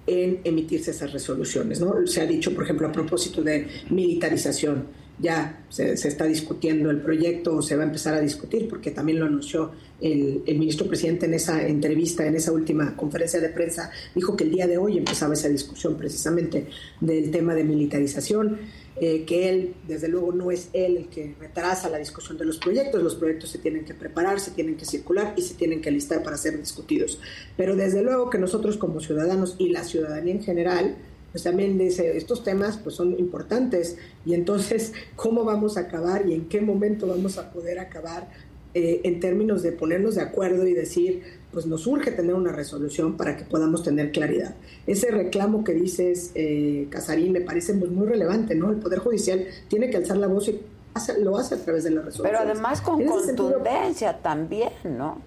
en 0.07 0.41
emitirse 0.45 0.91
esas 0.91 1.13
resoluciones. 1.13 1.81
¿no? 1.81 2.07
Se 2.07 2.21
ha 2.21 2.27
dicho, 2.27 2.55
por 2.55 2.65
ejemplo, 2.65 2.89
a 2.89 2.93
propósito 2.93 3.43
de 3.43 3.67
militarización, 3.91 4.85
ya 5.19 5.65
se, 5.71 5.93
está 5.93 6.27
discutiendo 6.27 6.91
el 6.91 7.01
proyecto 7.01 7.57
o 7.57 7.63
se 7.63 7.75
va 7.75 7.85
a 7.85 7.87
empezar 7.87 8.15
a 8.15 8.21
discutir, 8.21 8.69
porque 8.69 8.91
también 8.91 9.19
lo 9.19 9.27
anunció 9.27 9.73
el, 10.01 10.43
el 10.47 10.59
ministro 10.59 10.87
presidente 10.87 11.27
en 11.27 11.35
esa 11.35 11.67
entrevista, 11.67 12.27
en 12.27 12.37
esa 12.37 12.53
última 12.53 12.95
conferencia 12.95 13.41
de 13.41 13.49
prensa, 13.49 13.91
dijo 14.15 14.37
que 14.37 14.45
el 14.45 14.51
día 14.51 14.67
de 14.67 14.77
hoy 14.77 14.99
empezaba 14.99 15.35
esa 15.35 15.49
discusión 15.49 15.97
precisamente 15.97 16.67
del 17.01 17.31
tema 17.31 17.55
de 17.55 17.65
militarización. 17.65 18.59
Eh, 18.99 19.25
que 19.25 19.49
él, 19.49 19.75
desde 19.87 20.09
luego, 20.09 20.33
no 20.33 20.51
es 20.51 20.71
él 20.73 20.97
el 20.97 21.09
que 21.09 21.35
retrasa 21.39 21.91
la 21.91 21.99
discusión 21.99 22.39
de 22.39 22.47
los 22.47 22.57
proyectos, 22.57 23.03
los 23.03 23.15
proyectos 23.15 23.51
se 23.51 23.59
tienen 23.59 23.85
que 23.85 23.93
preparar, 23.93 24.41
se 24.41 24.53
tienen 24.53 24.77
que 24.77 24.87
circular 24.87 25.35
y 25.37 25.43
se 25.43 25.55
tienen 25.55 25.83
que 25.83 25.91
listar 25.91 26.23
para 26.23 26.37
ser 26.37 26.59
discutidos. 26.59 27.21
Pero 27.57 27.77
desde 27.77 28.03
luego 28.03 28.31
que 28.31 28.39
nosotros 28.39 28.79
como 28.79 29.01
ciudadanos 29.01 29.57
y 29.59 29.69
la 29.69 29.85
ciudadanía 29.85 30.33
en 30.33 30.43
general, 30.43 30.97
pues 31.31 31.45
también 31.45 31.77
dice, 31.77 32.17
estos 32.17 32.43
temas 32.43 32.79
pues 32.79 32.95
son 32.95 33.19
importantes 33.19 33.99
y 34.25 34.33
entonces, 34.33 34.95
¿cómo 35.17 35.45
vamos 35.45 35.77
a 35.77 35.81
acabar 35.81 36.27
y 36.27 36.33
en 36.33 36.49
qué 36.49 36.63
momento 36.63 37.07
vamos 37.07 37.37
a 37.37 37.53
poder 37.53 37.79
acabar 37.79 38.31
eh, 38.73 39.03
en 39.05 39.21
términos 39.21 39.63
de 39.63 39.73
ponernos 39.73 40.15
de 40.15 40.23
acuerdo 40.23 40.67
y 40.67 40.73
decir, 40.73 41.23
pues 41.57 41.65
nos 41.65 41.87
urge 41.87 42.11
tener 42.13 42.35
una 42.35 42.53
resolución 42.53 43.17
para 43.17 43.35
que 43.35 43.45
podamos 43.45 43.83
tener 43.83 44.13
claridad. 44.13 44.57
Ese 44.87 45.11
reclamo 45.11 45.65
que 45.65 45.73
dices, 45.73 46.33
eh, 46.35 46.87
Casarín, 46.91 47.33
me 47.33 47.41
parece 47.41 47.73
muy 47.73 48.07
relevante, 48.07 48.55
¿no? 48.55 48.69
El 48.71 48.77
Poder 48.77 48.99
Judicial 48.99 49.47
tiene 49.69 49.89
que 49.89 49.97
alzar 49.97 50.19
la 50.19 50.27
voz 50.27 50.49
y 50.49 50.61
hace- 50.93 51.19
lo 51.25 51.39
hace 51.39 51.55
a 51.55 51.59
través 51.65 51.85
de 51.85 51.93
la 51.93 52.03
resolución. 52.03 52.27
Pero 52.39 52.51
además 52.51 52.83
con 52.83 52.99
sentido, 52.99 53.55
contundencia 53.55 54.19
también, 54.19 54.69
¿no? 54.85 55.23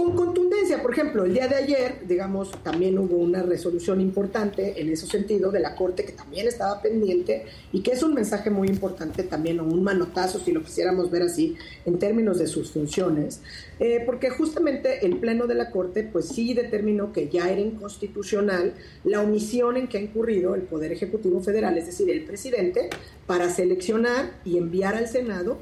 Con 0.00 0.16
contundencia. 0.16 0.80
Por 0.80 0.92
ejemplo, 0.92 1.26
el 1.26 1.34
día 1.34 1.46
de 1.46 1.56
ayer, 1.56 2.06
digamos, 2.08 2.50
también 2.62 2.98
hubo 2.98 3.16
una 3.16 3.42
resolución 3.42 4.00
importante 4.00 4.80
en 4.80 4.90
ese 4.90 5.06
sentido 5.06 5.50
de 5.50 5.60
la 5.60 5.76
Corte 5.76 6.06
que 6.06 6.12
también 6.12 6.48
estaba 6.48 6.80
pendiente 6.80 7.44
y 7.70 7.82
que 7.82 7.90
es 7.90 8.02
un 8.02 8.14
mensaje 8.14 8.48
muy 8.48 8.68
importante 8.68 9.24
también, 9.24 9.60
o 9.60 9.64
un 9.64 9.82
manotazo, 9.82 10.40
si 10.40 10.52
lo 10.52 10.62
quisiéramos 10.62 11.10
ver 11.10 11.24
así, 11.24 11.54
en 11.84 11.98
términos 11.98 12.38
de 12.38 12.46
sus 12.46 12.70
funciones, 12.70 13.42
eh, 13.78 14.02
porque 14.06 14.30
justamente 14.30 15.04
el 15.04 15.18
Pleno 15.18 15.46
de 15.46 15.54
la 15.54 15.70
Corte, 15.70 16.08
pues 16.10 16.28
sí 16.28 16.54
determinó 16.54 17.12
que 17.12 17.28
ya 17.28 17.50
era 17.50 17.60
inconstitucional 17.60 18.72
la 19.04 19.20
omisión 19.20 19.76
en 19.76 19.86
que 19.86 19.98
ha 19.98 20.00
incurrido 20.00 20.54
el 20.54 20.62
Poder 20.62 20.92
Ejecutivo 20.92 21.42
Federal, 21.42 21.76
es 21.76 21.84
decir, 21.84 22.08
el 22.08 22.24
presidente, 22.24 22.88
para 23.26 23.50
seleccionar 23.50 24.30
y 24.46 24.56
enviar 24.56 24.94
al 24.94 25.08
Senado 25.08 25.58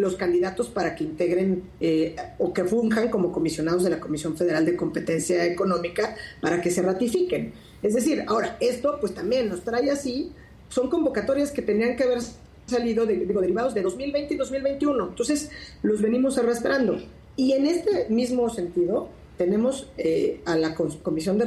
los 0.00 0.16
candidatos 0.16 0.68
para 0.68 0.94
que 0.94 1.04
integren 1.04 1.62
eh, 1.80 2.16
o 2.38 2.52
que 2.52 2.64
funjan 2.64 3.08
como 3.08 3.32
comisionados 3.32 3.84
de 3.84 3.90
la 3.90 4.00
Comisión 4.00 4.36
Federal 4.36 4.64
de 4.64 4.76
Competencia 4.76 5.44
Económica 5.44 6.16
para 6.40 6.60
que 6.60 6.70
se 6.70 6.82
ratifiquen. 6.82 7.52
Es 7.82 7.94
decir, 7.94 8.24
ahora, 8.26 8.56
esto 8.60 8.98
pues 9.00 9.14
también 9.14 9.48
nos 9.48 9.62
trae 9.62 9.90
así, 9.90 10.32
son 10.68 10.90
convocatorias 10.90 11.50
que 11.50 11.62
tenían 11.62 11.96
que 11.96 12.04
haber 12.04 12.18
salido, 12.66 13.06
de, 13.06 13.26
derivados 13.26 13.74
de 13.74 13.82
2020 13.82 14.34
y 14.34 14.36
2021. 14.36 15.08
Entonces, 15.08 15.50
los 15.82 16.00
venimos 16.02 16.38
arrastrando. 16.38 16.98
Y 17.36 17.52
en 17.52 17.66
este 17.66 18.06
mismo 18.08 18.50
sentido, 18.50 19.08
tenemos 19.38 19.88
eh, 19.96 20.40
a 20.44 20.56
la 20.56 20.74
Comisión 20.74 21.38
de 21.38 21.44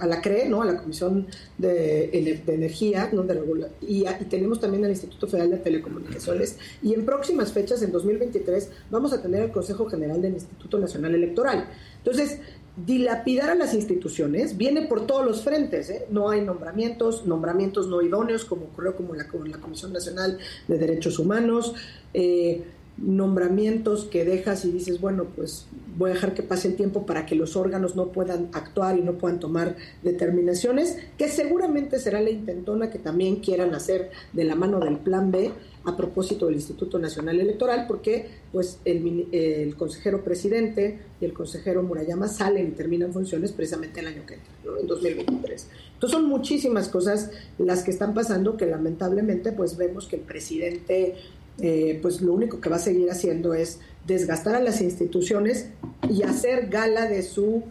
a 0.00 0.06
la 0.06 0.20
CRE, 0.22 0.48
¿no? 0.48 0.62
a 0.62 0.64
la 0.64 0.80
Comisión 0.80 1.26
de, 1.58 2.10
Ener- 2.12 2.44
de 2.44 2.54
Energía, 2.54 3.10
¿no? 3.12 3.22
de 3.22 3.38
y, 3.82 4.06
a- 4.06 4.18
y 4.20 4.24
tenemos 4.24 4.58
también 4.58 4.84
al 4.84 4.90
Instituto 4.90 5.28
Federal 5.28 5.50
de 5.50 5.58
Telecomunicaciones. 5.58 6.56
Y 6.82 6.94
en 6.94 7.04
próximas 7.04 7.52
fechas, 7.52 7.82
en 7.82 7.92
2023, 7.92 8.70
vamos 8.90 9.12
a 9.12 9.22
tener 9.22 9.42
el 9.44 9.50
Consejo 9.52 9.86
General 9.86 10.20
del 10.20 10.32
Instituto 10.32 10.78
Nacional 10.78 11.14
Electoral. 11.14 11.68
Entonces, 11.98 12.38
dilapidar 12.86 13.50
a 13.50 13.54
las 13.56 13.74
instituciones 13.74 14.56
viene 14.56 14.82
por 14.86 15.06
todos 15.06 15.24
los 15.26 15.42
frentes. 15.42 15.90
¿eh? 15.90 16.06
No 16.10 16.30
hay 16.30 16.40
nombramientos, 16.42 17.26
nombramientos 17.26 17.88
no 17.88 18.00
idóneos, 18.02 18.44
como 18.44 18.66
ocurrió 18.66 18.94
como 18.96 19.14
la, 19.14 19.26
con 19.28 19.50
la 19.50 19.58
Comisión 19.58 19.92
Nacional 19.92 20.38
de 20.66 20.78
Derechos 20.78 21.18
Humanos. 21.18 21.74
eh, 22.14 22.62
nombramientos 22.98 24.04
que 24.04 24.24
dejas 24.24 24.64
y 24.64 24.72
dices, 24.72 25.00
bueno, 25.00 25.26
pues 25.36 25.66
voy 25.96 26.10
a 26.10 26.14
dejar 26.14 26.34
que 26.34 26.42
pase 26.42 26.68
el 26.68 26.76
tiempo 26.76 27.06
para 27.06 27.26
que 27.26 27.34
los 27.34 27.56
órganos 27.56 27.96
no 27.96 28.12
puedan 28.12 28.48
actuar 28.52 28.98
y 28.98 29.02
no 29.02 29.18
puedan 29.18 29.40
tomar 29.40 29.76
determinaciones, 30.02 30.96
que 31.16 31.28
seguramente 31.28 31.98
será 31.98 32.20
la 32.20 32.30
intentona 32.30 32.90
que 32.90 32.98
también 32.98 33.36
quieran 33.36 33.74
hacer 33.74 34.10
de 34.32 34.44
la 34.44 34.54
mano 34.54 34.80
del 34.80 34.98
Plan 34.98 35.30
B 35.30 35.50
a 35.84 35.96
propósito 35.96 36.46
del 36.46 36.56
Instituto 36.56 36.98
Nacional 36.98 37.40
Electoral, 37.40 37.86
porque 37.86 38.26
pues 38.52 38.78
el, 38.84 39.74
consejero 39.76 40.22
presidente 40.22 40.98
y 41.20 41.24
el 41.24 41.32
consejero 41.32 41.82
Murayama 41.82 42.28
salen 42.28 42.68
y 42.68 42.70
terminan 42.72 43.12
funciones 43.12 43.52
precisamente 43.52 44.00
el 44.00 44.08
año 44.08 44.26
que 44.26 44.34
entra, 44.34 44.52
en 44.80 44.86
2023. 44.86 45.68
Entonces 45.94 46.18
son 46.18 46.28
muchísimas 46.28 46.88
cosas 46.88 47.30
las 47.58 47.82
que 47.82 47.90
están 47.90 48.14
pasando 48.14 48.56
que 48.56 48.66
lamentablemente 48.66 49.52
pues 49.52 49.76
vemos 49.76 50.06
que 50.06 50.16
el 50.16 50.22
presidente 50.22 51.16
eh, 51.60 51.98
pues 52.00 52.20
lo 52.20 52.32
único 52.32 52.60
que 52.60 52.68
va 52.68 52.76
a 52.76 52.80
seguir 52.80 53.10
haciendo 53.10 53.54
es 53.54 53.80
desgastar 54.06 54.54
a 54.54 54.60
las 54.60 54.80
instituciones 54.80 55.68
y 56.08 56.22
hacer 56.22 56.68
gala 56.68 57.06
de 57.06 57.22
su 57.22 57.64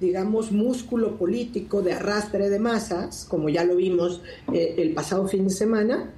digamos, 0.00 0.52
músculo 0.52 1.16
político 1.16 1.82
de 1.82 1.94
arrastre 1.94 2.50
de 2.50 2.58
masas, 2.58 3.26
como 3.28 3.48
ya 3.48 3.64
lo 3.64 3.76
vimos 3.76 4.20
eh, 4.52 4.74
el 4.78 4.92
pasado 4.92 5.26
fin 5.28 5.44
de 5.44 5.54
semana, 5.54 6.10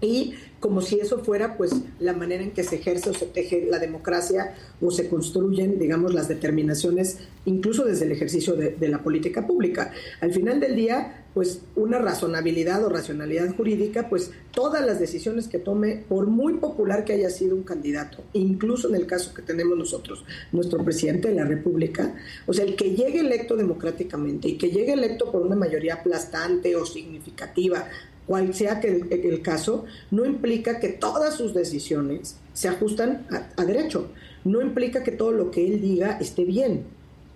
y 0.00 0.34
como 0.60 0.82
si 0.82 1.00
eso 1.00 1.18
fuera 1.24 1.56
pues 1.56 1.72
la 1.98 2.12
manera 2.12 2.42
en 2.42 2.50
que 2.52 2.62
se 2.62 2.76
ejerce 2.76 3.10
o 3.10 3.14
se 3.14 3.26
teje 3.26 3.66
la 3.68 3.78
democracia 3.78 4.54
o 4.80 4.90
se 4.90 5.08
construyen, 5.08 5.78
digamos, 5.78 6.12
las 6.12 6.28
determinaciones, 6.28 7.18
incluso 7.46 7.84
desde 7.84 8.04
el 8.04 8.12
ejercicio 8.12 8.54
de, 8.54 8.88
la 8.88 9.02
política 9.02 9.46
pública. 9.46 9.92
Al 10.20 10.32
final 10.32 10.60
del 10.60 10.76
día, 10.76 11.24
pues 11.32 11.62
una 11.76 11.98
razonabilidad 11.98 12.84
o 12.84 12.88
racionalidad 12.88 13.54
jurídica, 13.56 14.08
pues 14.08 14.32
todas 14.52 14.84
las 14.84 14.98
decisiones 14.98 15.48
que 15.48 15.58
tome, 15.58 16.04
por 16.08 16.26
muy 16.26 16.54
popular 16.54 17.04
que 17.04 17.14
haya 17.14 17.30
sido 17.30 17.54
un 17.54 17.62
candidato, 17.62 18.24
incluso 18.32 18.88
en 18.88 18.96
el 18.96 19.06
caso 19.06 19.32
que 19.32 19.42
tenemos 19.42 19.78
nosotros, 19.78 20.24
nuestro 20.52 20.84
presidente 20.84 21.28
de 21.28 21.36
la 21.36 21.44
República, 21.44 22.14
o 22.46 22.52
sea, 22.52 22.64
el 22.64 22.74
que 22.74 22.96
llegue 22.96 23.20
electo 23.20 23.56
democráticamente 23.56 24.48
y 24.48 24.58
que 24.58 24.70
llegue 24.70 24.92
electo 24.92 25.30
por 25.30 25.42
una 25.42 25.56
mayoría 25.56 25.94
aplastante 25.94 26.74
o 26.74 26.84
significativa, 26.84 27.86
cual 28.26 28.54
sea 28.54 28.80
que 28.80 28.88
el, 28.88 29.42
caso, 29.42 29.84
no 30.10 30.24
implica 30.24 30.78
que 30.78 30.88
todas 30.88 31.34
sus 31.34 31.54
decisiones 31.54 32.36
se 32.52 32.68
ajustan 32.68 33.26
a, 33.30 33.60
a 33.60 33.64
derecho. 33.64 34.08
No 34.44 34.62
implica 34.62 35.02
que 35.02 35.12
todo 35.12 35.32
lo 35.32 35.50
que 35.50 35.66
él 35.66 35.80
diga 35.80 36.18
esté 36.20 36.44
bien. 36.44 36.84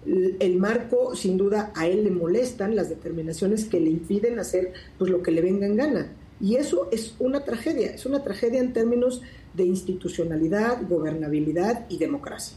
El, 0.06 0.36
el 0.38 0.56
marco, 0.56 1.16
sin 1.16 1.36
duda, 1.36 1.72
a 1.74 1.86
él 1.86 2.04
le 2.04 2.10
molestan 2.10 2.76
las 2.76 2.88
determinaciones 2.88 3.64
que 3.64 3.80
le 3.80 3.90
impiden 3.90 4.38
hacer 4.38 4.72
pues, 4.98 5.10
lo 5.10 5.22
que 5.22 5.30
le 5.30 5.40
venga 5.40 5.66
en 5.66 5.76
gana. 5.76 6.12
Y 6.40 6.56
eso 6.56 6.88
es 6.92 7.14
una 7.18 7.44
tragedia, 7.44 7.92
es 7.92 8.06
una 8.06 8.22
tragedia 8.22 8.60
en 8.60 8.72
términos 8.72 9.22
de 9.54 9.64
institucionalidad, 9.64 10.86
gobernabilidad 10.88 11.86
y 11.88 11.98
democracia. 11.98 12.56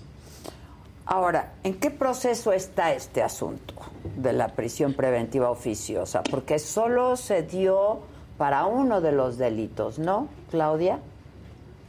Ahora, 1.06 1.54
¿en 1.64 1.76
qué 1.76 1.90
proceso 1.90 2.52
está 2.52 2.94
este 2.94 3.22
asunto 3.22 3.74
de 4.18 4.34
la 4.34 4.50
prisión 4.50 4.94
preventiva 4.94 5.50
oficiosa? 5.50 6.22
Porque 6.22 6.60
solo 6.60 7.16
se 7.16 7.44
dio 7.44 8.00
para 8.38 8.66
uno 8.66 9.02
de 9.02 9.12
los 9.12 9.38
delitos, 9.38 10.00
¿no, 10.00 10.30
Claudia? 10.52 11.00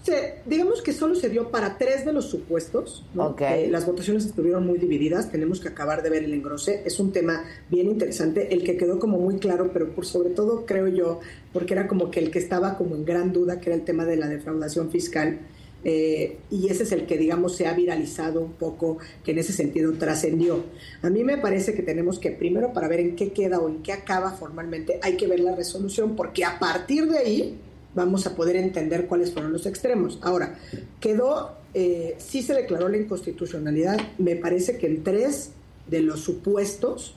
Se, 0.02 0.40
digamos 0.46 0.80
que 0.80 0.92
solo 0.92 1.14
se 1.14 1.28
dio 1.28 1.50
para 1.50 1.76
tres 1.76 2.04
de 2.06 2.12
los 2.12 2.26
supuestos. 2.26 3.04
¿no? 3.14 3.28
Ok. 3.28 3.40
Eh, 3.42 3.68
las 3.70 3.84
votaciones 3.84 4.24
estuvieron 4.24 4.66
muy 4.66 4.78
divididas, 4.78 5.30
tenemos 5.30 5.60
que 5.60 5.68
acabar 5.68 6.02
de 6.02 6.10
ver 6.10 6.24
el 6.24 6.32
engrose. 6.32 6.82
Es 6.86 6.98
un 7.00 7.12
tema 7.12 7.44
bien 7.68 7.88
interesante, 7.88 8.54
el 8.54 8.64
que 8.64 8.76
quedó 8.76 8.98
como 8.98 9.18
muy 9.18 9.38
claro, 9.38 9.70
pero 9.72 9.90
por 9.90 10.06
sobre 10.06 10.30
todo 10.30 10.64
creo 10.64 10.88
yo, 10.88 11.20
porque 11.52 11.74
era 11.74 11.88
como 11.88 12.10
que 12.10 12.20
el 12.20 12.30
que 12.30 12.38
estaba 12.38 12.78
como 12.78 12.94
en 12.94 13.04
gran 13.04 13.32
duda, 13.32 13.60
que 13.60 13.70
era 13.70 13.76
el 13.76 13.84
tema 13.84 14.04
de 14.04 14.16
la 14.16 14.28
defraudación 14.28 14.90
fiscal. 14.90 15.40
Eh, 15.84 16.38
y 16.50 16.68
ese 16.68 16.82
es 16.82 16.92
el 16.92 17.06
que, 17.06 17.16
digamos, 17.16 17.56
se 17.56 17.66
ha 17.66 17.74
viralizado 17.74 18.40
un 18.40 18.52
poco, 18.52 18.98
que 19.24 19.30
en 19.30 19.38
ese 19.38 19.52
sentido 19.52 19.92
trascendió. 19.92 20.64
A 21.02 21.10
mí 21.10 21.24
me 21.24 21.38
parece 21.38 21.74
que 21.74 21.82
tenemos 21.82 22.18
que, 22.18 22.30
primero, 22.30 22.72
para 22.72 22.88
ver 22.88 23.00
en 23.00 23.16
qué 23.16 23.32
queda 23.32 23.58
o 23.58 23.68
en 23.68 23.82
qué 23.82 23.92
acaba 23.92 24.32
formalmente, 24.32 24.98
hay 25.02 25.16
que 25.16 25.26
ver 25.26 25.40
la 25.40 25.54
resolución, 25.54 26.16
porque 26.16 26.44
a 26.44 26.58
partir 26.58 27.08
de 27.08 27.18
ahí 27.18 27.58
vamos 27.94 28.26
a 28.26 28.34
poder 28.34 28.56
entender 28.56 29.06
cuáles 29.06 29.32
fueron 29.32 29.52
los 29.52 29.66
extremos. 29.66 30.18
Ahora, 30.22 30.58
quedó, 31.00 31.56
eh, 31.74 32.16
sí 32.18 32.42
se 32.42 32.54
declaró 32.54 32.88
la 32.88 32.96
inconstitucionalidad, 32.96 33.98
me 34.18 34.36
parece 34.36 34.78
que 34.78 34.86
en 34.86 35.02
tres 35.02 35.50
de 35.86 36.00
los 36.02 36.20
supuestos 36.20 37.14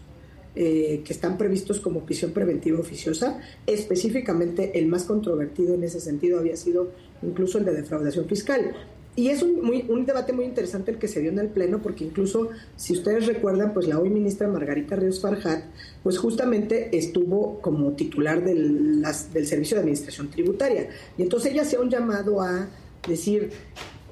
eh, 0.53 1.01
que 1.05 1.13
están 1.13 1.37
previstos 1.37 1.79
como 1.79 2.01
prisión 2.01 2.31
preventiva 2.31 2.77
oficiosa, 2.77 3.39
específicamente 3.65 4.77
el 4.77 4.87
más 4.87 5.05
controvertido 5.05 5.75
en 5.75 5.83
ese 5.83 6.01
sentido 6.01 6.39
había 6.39 6.57
sido 6.57 6.91
incluso 7.21 7.57
el 7.57 7.65
de 7.65 7.73
defraudación 7.73 8.25
fiscal. 8.27 8.73
Y 9.13 9.27
es 9.27 9.43
un, 9.43 9.61
muy, 9.61 9.85
un 9.89 10.05
debate 10.05 10.31
muy 10.31 10.45
interesante 10.45 10.89
el 10.91 10.97
que 10.97 11.09
se 11.09 11.19
dio 11.19 11.31
en 11.31 11.39
el 11.39 11.49
Pleno, 11.49 11.81
porque 11.81 12.05
incluso, 12.05 12.47
si 12.77 12.93
ustedes 12.93 13.27
recuerdan, 13.27 13.73
pues 13.73 13.85
la 13.87 13.99
hoy 13.99 14.09
ministra 14.09 14.47
Margarita 14.47 14.95
Ríos 14.95 15.19
Farjat, 15.19 15.65
pues 16.01 16.17
justamente 16.17 16.95
estuvo 16.97 17.59
como 17.59 17.91
titular 17.91 18.41
del, 18.41 19.01
las, 19.01 19.33
del 19.33 19.45
Servicio 19.47 19.75
de 19.75 19.81
Administración 19.81 20.29
Tributaria. 20.29 20.87
Y 21.17 21.23
entonces 21.23 21.51
ella 21.51 21.63
hacía 21.63 21.81
un 21.81 21.89
llamado 21.89 22.41
a 22.41 22.69
decir, 23.05 23.49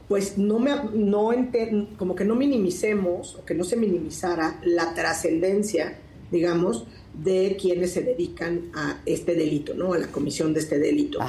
pues 0.09 0.37
no 0.37 0.59
me, 0.59 0.71
no 0.93 1.31
ente- 1.31 1.87
como 1.97 2.13
que 2.13 2.25
no 2.25 2.35
minimicemos, 2.35 3.35
o 3.35 3.45
que 3.45 3.53
no 3.53 3.63
se 3.63 3.77
minimizara 3.77 4.59
la 4.65 4.93
trascendencia, 4.95 5.97
digamos, 6.29 6.87
de 7.23 7.57
quienes 7.59 7.91
se 7.93 8.01
dedican 8.01 8.69
a 8.73 9.01
este 9.05 9.33
delito, 9.33 9.73
¿no? 9.75 9.93
A 9.93 9.97
la 9.97 10.07
comisión 10.07 10.53
de 10.53 10.59
este 10.59 10.77
delito. 10.77 11.19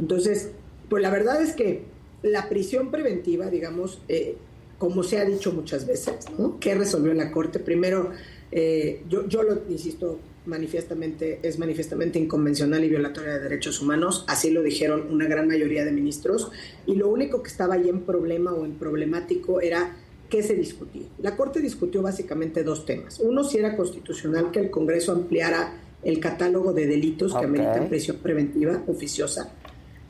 Entonces, 0.00 0.50
pues 0.90 1.02
la 1.02 1.10
verdad 1.10 1.40
es 1.40 1.54
que 1.54 1.84
la 2.22 2.50
prisión 2.50 2.90
preventiva, 2.90 3.48
digamos, 3.48 4.02
eh, 4.08 4.36
como 4.76 5.02
se 5.02 5.18
ha 5.18 5.24
dicho 5.24 5.52
muchas 5.52 5.86
veces, 5.86 6.16
¿no? 6.36 6.58
¿Qué 6.58 6.74
resolvió 6.74 7.14
la 7.14 7.30
Corte? 7.30 7.60
Primero, 7.60 8.10
eh, 8.50 9.02
yo, 9.08 9.26
yo 9.28 9.42
lo 9.42 9.62
insisto 9.70 10.18
manifiestamente, 10.46 11.38
es 11.42 11.58
manifiestamente 11.58 12.18
inconvencional 12.18 12.82
y 12.82 12.88
violatoria 12.88 13.34
de 13.34 13.40
derechos 13.40 13.80
humanos, 13.80 14.24
así 14.26 14.50
lo 14.50 14.62
dijeron 14.62 15.06
una 15.10 15.26
gran 15.26 15.46
mayoría 15.46 15.84
de 15.84 15.92
ministros, 15.92 16.50
y 16.86 16.96
lo 16.96 17.08
único 17.08 17.42
que 17.42 17.50
estaba 17.50 17.74
ahí 17.74 17.88
en 17.88 18.00
problema 18.00 18.52
o 18.52 18.64
en 18.64 18.72
problemático 18.72 19.60
era 19.60 19.96
qué 20.28 20.42
se 20.42 20.54
discutía. 20.54 21.06
La 21.18 21.36
Corte 21.36 21.60
discutió 21.60 22.02
básicamente 22.02 22.64
dos 22.64 22.84
temas. 22.84 23.20
Uno, 23.20 23.44
si 23.44 23.58
era 23.58 23.76
constitucional 23.76 24.50
que 24.50 24.60
el 24.60 24.70
Congreso 24.70 25.12
ampliara 25.12 25.74
el 26.02 26.18
catálogo 26.18 26.72
de 26.72 26.86
delitos 26.86 27.34
que 27.34 27.44
ameritan 27.44 27.88
prisión 27.88 28.16
preventiva 28.16 28.82
oficiosa 28.86 29.52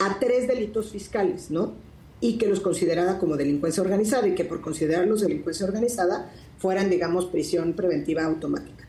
a 0.01 0.19
tres 0.19 0.49
delitos 0.49 0.91
fiscales, 0.91 1.51
¿no? 1.51 1.75
Y 2.21 2.37
que 2.39 2.47
los 2.49 2.61
considerara 2.61 3.19
como 3.19 3.37
delincuencia 3.37 3.83
organizada 3.83 4.27
y 4.27 4.35
que 4.35 4.45
por 4.45 4.61
considerarlos 4.61 5.21
delincuencia 5.21 5.65
organizada 5.67 6.33
fueran, 6.59 6.91
digamos, 6.91 7.27
prisión 7.27 7.75
preventiva 7.75 8.25
automática. 8.25 8.87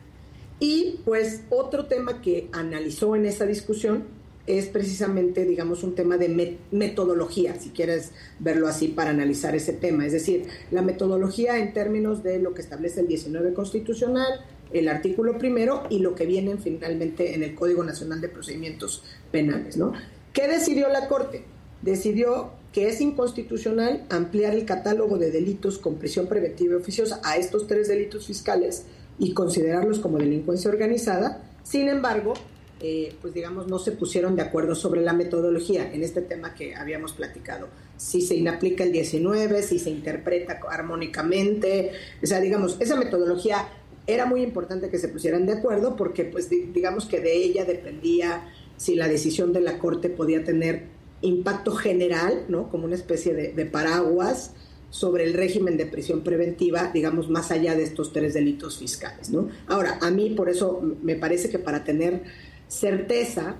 Y 0.58 1.00
pues 1.04 1.42
otro 1.50 1.86
tema 1.86 2.20
que 2.20 2.48
analizó 2.52 3.16
en 3.16 3.26
esa 3.26 3.46
discusión 3.46 4.04
es 4.46 4.66
precisamente, 4.66 5.44
digamos, 5.44 5.82
un 5.84 5.94
tema 5.94 6.16
de 6.18 6.28
met- 6.28 6.56
metodología, 6.72 7.58
si 7.60 7.70
quieres 7.70 8.10
verlo 8.40 8.66
así 8.66 8.88
para 8.88 9.10
analizar 9.10 9.54
ese 9.54 9.72
tema. 9.72 10.04
Es 10.04 10.12
decir, 10.12 10.46
la 10.70 10.82
metodología 10.82 11.58
en 11.58 11.72
términos 11.72 12.22
de 12.22 12.38
lo 12.40 12.52
que 12.52 12.60
establece 12.62 13.00
el 13.00 13.06
19 13.08 13.54
constitucional, 13.54 14.44
el 14.72 14.88
artículo 14.88 15.38
primero 15.38 15.84
y 15.90 15.98
lo 16.00 16.14
que 16.14 16.26
viene 16.26 16.56
finalmente 16.56 17.34
en 17.34 17.42
el 17.42 17.54
Código 17.54 17.84
Nacional 17.84 18.20
de 18.20 18.28
Procedimientos 18.28 19.02
Penales, 19.30 19.76
¿no? 19.76 19.92
¿Qué 20.32 20.48
decidió 20.48 20.88
la 20.88 21.08
Corte? 21.08 21.44
Decidió 21.82 22.50
que 22.72 22.88
es 22.88 23.00
inconstitucional 23.00 24.04
ampliar 24.08 24.54
el 24.54 24.64
catálogo 24.64 25.18
de 25.18 25.30
delitos 25.30 25.78
con 25.78 25.96
prisión 25.96 26.26
preventiva 26.26 26.72
y 26.72 26.76
oficiosa 26.76 27.20
a 27.24 27.36
estos 27.36 27.66
tres 27.66 27.88
delitos 27.88 28.26
fiscales 28.26 28.84
y 29.18 29.34
considerarlos 29.34 29.98
como 29.98 30.18
delincuencia 30.18 30.70
organizada. 30.70 31.42
Sin 31.64 31.88
embargo, 31.88 32.32
eh, 32.80 33.14
pues 33.20 33.34
digamos, 33.34 33.68
no 33.68 33.78
se 33.78 33.92
pusieron 33.92 34.34
de 34.36 34.42
acuerdo 34.42 34.74
sobre 34.74 35.02
la 35.02 35.12
metodología 35.12 35.92
en 35.92 36.02
este 36.02 36.22
tema 36.22 36.54
que 36.54 36.74
habíamos 36.74 37.12
platicado. 37.12 37.68
Si 37.98 38.22
se 38.22 38.34
inaplica 38.36 38.84
el 38.84 38.92
19, 38.92 39.62
si 39.62 39.78
se 39.78 39.90
interpreta 39.90 40.58
armónicamente, 40.68 41.92
o 42.22 42.26
sea, 42.26 42.40
digamos, 42.40 42.76
esa 42.80 42.96
metodología 42.96 43.68
era 44.06 44.26
muy 44.26 44.42
importante 44.42 44.88
que 44.88 44.98
se 44.98 45.08
pusieran 45.08 45.46
de 45.46 45.52
acuerdo 45.52 45.94
porque, 45.94 46.24
pues, 46.24 46.48
di- 46.48 46.70
digamos 46.72 47.04
que 47.06 47.20
de 47.20 47.34
ella 47.36 47.64
dependía 47.64 48.42
si 48.82 48.96
la 48.96 49.06
decisión 49.06 49.52
de 49.52 49.60
la 49.60 49.78
Corte 49.78 50.08
podía 50.08 50.42
tener 50.42 50.86
impacto 51.20 51.70
general, 51.70 52.46
¿no? 52.48 52.68
Como 52.68 52.86
una 52.86 52.96
especie 52.96 53.32
de, 53.32 53.64
paraguas 53.66 54.54
sobre 54.90 55.22
el 55.22 55.34
régimen 55.34 55.76
de 55.76 55.86
prisión 55.86 56.22
preventiva, 56.22 56.90
digamos, 56.92 57.30
más 57.30 57.52
allá 57.52 57.76
de 57.76 57.84
estos 57.84 58.12
tres 58.12 58.34
delitos 58.34 58.78
fiscales, 58.78 59.30
¿no? 59.30 59.48
Ahora, 59.68 60.00
a 60.02 60.10
mí 60.10 60.30
por 60.30 60.48
eso 60.48 60.82
me 61.00 61.14
parece 61.14 61.48
que 61.48 61.60
para 61.60 61.84
tener 61.84 62.24
certeza 62.66 63.54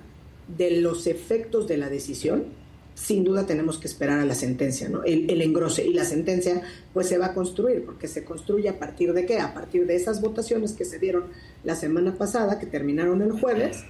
de 0.48 0.80
los 0.80 1.06
efectos 1.06 1.68
de 1.68 1.76
la 1.76 1.88
decisión, 1.88 2.46
sin 2.94 3.22
duda 3.22 3.46
tenemos 3.46 3.78
que 3.78 3.86
esperar 3.86 4.18
a 4.18 4.24
la 4.24 4.34
sentencia, 4.34 4.88
¿no? 4.88 5.04
El, 5.04 5.30
el 5.30 5.40
engrose. 5.40 5.86
Y 5.86 5.94
la 5.94 6.04
sentencia, 6.04 6.62
pues 6.92 7.06
se 7.06 7.16
va 7.16 7.26
a 7.26 7.34
construir, 7.34 7.84
porque 7.84 8.08
se 8.08 8.24
construye 8.24 8.68
a 8.68 8.80
partir 8.80 9.12
de 9.12 9.24
qué? 9.24 9.38
A 9.38 9.54
partir 9.54 9.86
de 9.86 9.94
esas 9.94 10.20
votaciones 10.20 10.72
que 10.72 10.84
se 10.84 10.98
dieron 10.98 11.26
la 11.62 11.76
semana 11.76 12.16
pasada, 12.16 12.58
que 12.58 12.66
terminaron 12.66 13.22
el 13.22 13.30
jueves, 13.30 13.84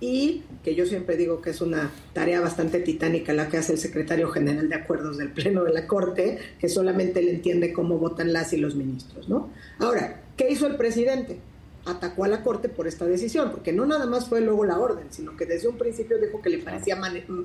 y 0.00 0.42
que 0.62 0.74
yo 0.74 0.86
siempre 0.86 1.16
digo 1.16 1.40
que 1.40 1.50
es 1.50 1.60
una 1.60 1.90
tarea 2.12 2.40
bastante 2.40 2.80
titánica 2.80 3.32
la 3.32 3.48
que 3.48 3.56
hace 3.56 3.72
el 3.72 3.78
secretario 3.78 4.28
general 4.28 4.68
de 4.68 4.74
acuerdos 4.76 5.18
del 5.18 5.32
Pleno 5.32 5.64
de 5.64 5.72
la 5.72 5.86
Corte, 5.86 6.38
que 6.58 6.68
solamente 6.68 7.22
le 7.22 7.32
entiende 7.32 7.72
cómo 7.72 7.98
votan 7.98 8.32
las 8.32 8.52
y 8.52 8.58
los 8.58 8.76
ministros, 8.76 9.28
¿no? 9.28 9.50
Ahora, 9.78 10.22
¿qué 10.36 10.50
hizo 10.50 10.66
el 10.66 10.76
presidente? 10.76 11.40
Atacó 11.84 12.24
a 12.24 12.28
la 12.28 12.42
Corte 12.42 12.68
por 12.68 12.86
esta 12.86 13.06
decisión, 13.06 13.50
porque 13.50 13.72
no 13.72 13.86
nada 13.86 14.06
más 14.06 14.28
fue 14.28 14.40
luego 14.40 14.64
la 14.64 14.78
orden, 14.78 15.06
sino 15.10 15.36
que 15.36 15.46
desde 15.46 15.68
un 15.68 15.78
principio 15.78 16.18
dijo 16.18 16.40
que 16.42 16.50
le 16.50 16.58
parecía 16.58 16.98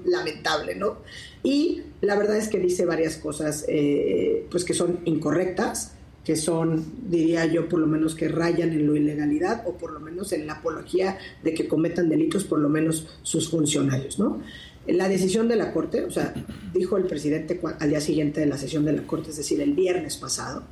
lamentable, 0.06 0.76
¿no? 0.76 0.98
Y 1.42 1.84
la 2.02 2.16
verdad 2.16 2.38
es 2.38 2.50
que 2.50 2.60
dice 2.60 2.86
varias 2.86 3.18
cosas, 3.18 3.66
eh, 3.68 4.46
pues 4.52 4.64
que 4.66 4.74
son 4.74 5.00
incorrectas, 5.06 5.94
que 6.24 6.36
son, 6.36 7.10
diría 7.10 7.46
yo, 7.46 7.68
por 7.68 7.80
lo 7.80 7.88
menos 7.88 8.16
que 8.16 8.28
rayan 8.28 8.72
en 8.72 8.92
la 8.92 8.98
ilegalidad 8.98 9.64
o 9.66 9.74
por 9.74 9.92
lo 9.92 10.00
menos 10.00 10.32
en 10.32 10.48
la 10.48 10.54
apología 10.54 11.18
de 11.44 11.54
que 11.54 11.68
cometan 11.68 12.10
delitos 12.10 12.46
por 12.46 12.60
lo 12.60 12.70
menos 12.70 13.08
sus 13.24 13.50
funcionarios, 13.50 14.20
¿no? 14.20 14.42
La 14.88 15.08
decisión 15.08 15.48
de 15.48 15.56
la 15.56 15.72
Corte, 15.72 16.04
o 16.04 16.12
sea, 16.12 16.34
dijo 16.74 16.98
el 16.98 17.06
presidente 17.06 17.60
al 17.80 17.90
día 17.90 18.02
siguiente 18.02 18.42
de 18.42 18.48
la 18.48 18.58
sesión 18.58 18.84
de 18.84 18.92
la 18.92 19.04
Corte, 19.04 19.30
es 19.30 19.38
decir, 19.38 19.62
el 19.62 19.74
viernes 19.74 20.18
pasado, 20.18 20.64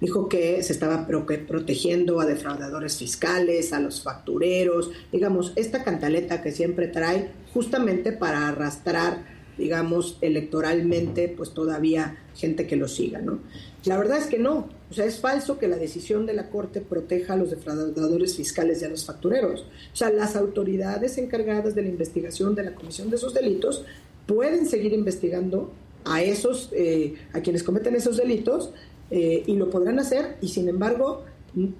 dijo 0.00 0.28
que 0.28 0.60
se 0.64 0.72
estaba 0.72 1.06
protegiendo 1.06 2.20
a 2.20 2.26
defraudadores 2.26 2.96
fiscales, 2.96 3.72
a 3.72 3.78
los 3.78 4.02
factureros, 4.02 4.90
digamos, 5.12 5.52
esta 5.54 5.84
cantaleta 5.84 6.42
que 6.42 6.50
siempre 6.50 6.88
trae 6.88 7.30
justamente 7.52 8.10
para 8.10 8.48
arrastrar 8.48 9.40
digamos, 9.60 10.16
electoralmente, 10.22 11.28
pues 11.28 11.52
todavía 11.52 12.16
gente 12.34 12.66
que 12.66 12.76
lo 12.76 12.88
siga, 12.88 13.20
¿no? 13.20 13.40
La 13.84 13.96
verdad 13.96 14.18
es 14.18 14.26
que 14.26 14.38
no, 14.38 14.68
o 14.90 14.94
sea, 14.94 15.06
es 15.06 15.20
falso 15.20 15.58
que 15.58 15.68
la 15.68 15.76
decisión 15.76 16.26
de 16.26 16.34
la 16.34 16.50
Corte 16.50 16.80
proteja 16.80 17.32
a 17.32 17.36
los 17.36 17.50
defraudadores 17.50 18.36
fiscales 18.36 18.82
y 18.82 18.84
a 18.84 18.88
los 18.88 19.06
factureros. 19.06 19.62
O 19.92 19.96
sea, 19.96 20.10
las 20.10 20.36
autoridades 20.36 21.16
encargadas 21.16 21.74
de 21.74 21.82
la 21.82 21.88
investigación 21.88 22.54
de 22.54 22.64
la 22.64 22.74
comisión 22.74 23.08
de 23.08 23.16
esos 23.16 23.32
delitos 23.32 23.84
pueden 24.26 24.66
seguir 24.66 24.92
investigando 24.92 25.72
a 26.04 26.22
esos, 26.22 26.70
eh, 26.72 27.14
a 27.32 27.40
quienes 27.40 27.62
cometen 27.62 27.94
esos 27.94 28.16
delitos 28.16 28.70
eh, 29.10 29.42
y 29.46 29.56
lo 29.56 29.70
podrán 29.70 29.98
hacer 29.98 30.36
y 30.40 30.48
sin 30.48 30.68
embargo 30.68 31.24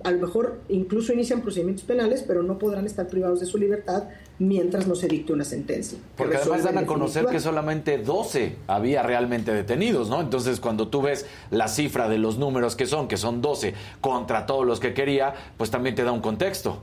a 0.02 0.10
lo 0.10 0.18
mejor 0.18 0.60
incluso 0.68 1.12
inician 1.12 1.42
procedimientos 1.42 1.84
penales, 1.84 2.24
pero 2.26 2.42
no 2.42 2.58
podrán 2.58 2.86
estar 2.86 3.08
privados 3.08 3.40
de 3.40 3.46
su 3.46 3.56
libertad 3.58 4.04
mientras 4.38 4.86
no 4.86 4.94
se 4.94 5.06
dicte 5.06 5.32
una 5.32 5.44
sentencia. 5.44 5.98
que 5.98 6.04
Porque 6.16 6.36
además 6.36 6.64
dan 6.64 6.78
a 6.78 6.86
conocer 6.86 7.26
que 7.26 7.40
solamente 7.40 7.98
12 7.98 8.56
había 8.66 9.02
realmente 9.02 9.52
detenidos, 9.52 10.08
¿no? 10.08 10.20
Entonces, 10.20 10.60
cuando 10.60 10.88
tú 10.88 11.02
ves 11.02 11.26
la 11.50 11.68
cifra 11.68 12.08
de 12.08 12.18
los 12.18 12.38
números 12.38 12.74
que 12.74 12.86
son, 12.86 13.06
que 13.06 13.16
son 13.16 13.42
12 13.42 13.74
contra 14.00 14.46
todos 14.46 14.66
los 14.66 14.80
que 14.80 14.94
quería, 14.94 15.34
pues 15.56 15.70
también 15.70 15.94
te 15.94 16.04
da 16.04 16.12
un 16.12 16.20
contexto. 16.20 16.82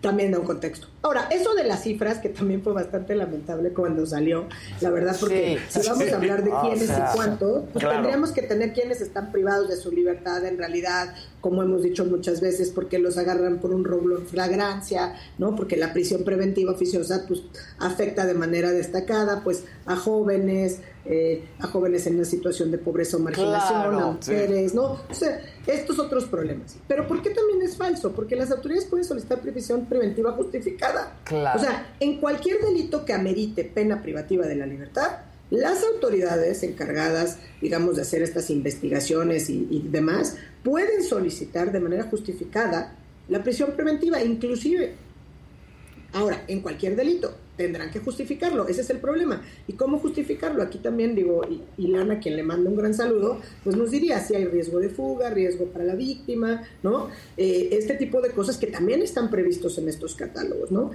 También 0.00 0.30
da 0.32 0.38
un 0.38 0.46
contexto. 0.46 0.86
Ahora, 1.02 1.28
eso 1.30 1.54
de 1.54 1.64
las 1.64 1.82
cifras, 1.82 2.18
que 2.18 2.28
también 2.28 2.62
fue 2.62 2.72
bastante 2.72 3.14
lamentable 3.14 3.70
cuando 3.72 4.04
salió, 4.06 4.46
la 4.80 4.90
verdad, 4.90 5.16
porque 5.18 5.58
Sí, 5.68 5.80
si 5.80 5.88
vamos 5.88 6.04
sí. 6.04 6.10
a 6.10 6.16
hablar 6.16 6.44
de 6.44 6.52
O 6.54 6.60
quiénes 6.62 6.86
sea, 6.86 7.10
y 7.12 7.16
cuántos, 7.16 7.64
pues 7.72 7.82
claro. 7.82 7.96
tendríamos 7.96 8.32
que 8.32 8.42
tener 8.42 8.72
quiénes 8.72 9.00
están 9.00 9.32
privados 9.32 9.68
de 9.68 9.76
su 9.76 9.90
libertad 9.92 10.44
en 10.44 10.58
realidad, 10.58 11.14
como 11.40 11.62
hemos 11.62 11.82
dicho 11.82 12.04
muchas 12.04 12.40
veces, 12.40 12.70
porque 12.70 12.98
los 12.98 13.18
agarran 13.18 13.58
por 13.58 13.72
un 13.72 13.84
robo 13.84 14.16
en 14.16 14.26
flagrancia, 14.26 15.14
¿no? 15.38 15.56
Porque 15.56 15.76
la 15.76 15.92
prisión 15.92 16.24
preventiva 16.24 16.72
oficiosa 16.72 17.24
pues, 17.26 17.42
afecta 17.78 18.26
de 18.26 18.34
manera 18.34 18.72
destacada 18.72 19.42
pues 19.42 19.64
a 19.86 19.96
jóvenes, 19.96 20.80
eh, 21.04 21.44
a 21.58 21.66
jóvenes 21.66 22.06
en 22.06 22.16
una 22.16 22.24
situación 22.24 22.70
de 22.70 22.78
pobreza 22.78 23.16
o 23.16 23.20
marginación, 23.20 23.82
Claro, 23.82 23.98
a 23.98 24.12
mujeres, 24.12 24.74
¿no? 24.74 25.00
O 25.08 25.14
sea, 25.14 25.40
estos 25.66 25.98
otros 25.98 26.26
problemas. 26.26 26.76
Pero 26.86 27.08
¿por 27.08 27.22
qué 27.22 27.30
también 27.30 27.62
es 27.62 27.76
falso? 27.76 28.12
Porque 28.12 28.36
las 28.36 28.50
autoridades 28.50 28.86
pueden 28.86 29.04
solicitar 29.04 29.40
prisión 29.40 29.86
preventiva 29.86 30.32
justificada. 30.32 31.16
Claro. 31.24 31.58
O 31.58 31.62
sea, 31.62 31.94
en 32.00 32.18
cualquier 32.20 32.60
delito 32.60 33.04
que 33.04 33.14
amerite 33.14 33.64
pena 33.64 34.02
privativa 34.02 34.46
de 34.46 34.56
la 34.56 34.66
libertad, 34.66 35.20
Las 35.50 35.82
autoridades 35.82 36.62
encargadas, 36.62 37.38
digamos, 37.60 37.96
de 37.96 38.02
hacer 38.02 38.22
estas 38.22 38.50
investigaciones 38.50 39.50
y, 39.50 39.66
y 39.68 39.88
demás, 39.88 40.36
pueden 40.62 41.02
solicitar 41.02 41.72
de 41.72 41.80
manera 41.80 42.04
justificada 42.04 42.94
la 43.28 43.42
prisión 43.42 43.72
preventiva, 43.72 44.22
inclusive. 44.22 44.94
Ahora, 46.12 46.44
en 46.46 46.60
cualquier 46.60 46.94
delito, 46.94 47.34
tendrán 47.60 47.90
que 47.90 47.98
justificarlo, 47.98 48.66
ese 48.68 48.80
es 48.80 48.88
el 48.88 49.00
problema. 49.00 49.42
¿Y 49.68 49.74
cómo 49.74 49.98
justificarlo? 49.98 50.62
Aquí 50.62 50.78
también 50.78 51.14
digo, 51.14 51.42
y- 51.46 51.60
Ilana, 51.82 52.18
quien 52.18 52.36
le 52.36 52.42
manda 52.42 52.70
un 52.70 52.76
gran 52.76 52.94
saludo, 52.94 53.38
pues 53.62 53.76
nos 53.76 53.90
diría 53.90 54.18
si 54.20 54.34
hay 54.34 54.46
riesgo 54.46 54.78
de 54.80 54.88
fuga, 54.88 55.28
riesgo 55.28 55.66
para 55.66 55.84
la 55.84 55.94
víctima, 55.94 56.62
¿no? 56.82 57.08
Eh, 57.36 57.68
este 57.72 57.94
tipo 57.96 58.22
de 58.22 58.30
cosas 58.30 58.56
que 58.56 58.66
también 58.66 59.02
están 59.02 59.28
previstos 59.28 59.76
en 59.76 59.90
estos 59.90 60.14
catálogos, 60.14 60.70
¿no? 60.70 60.92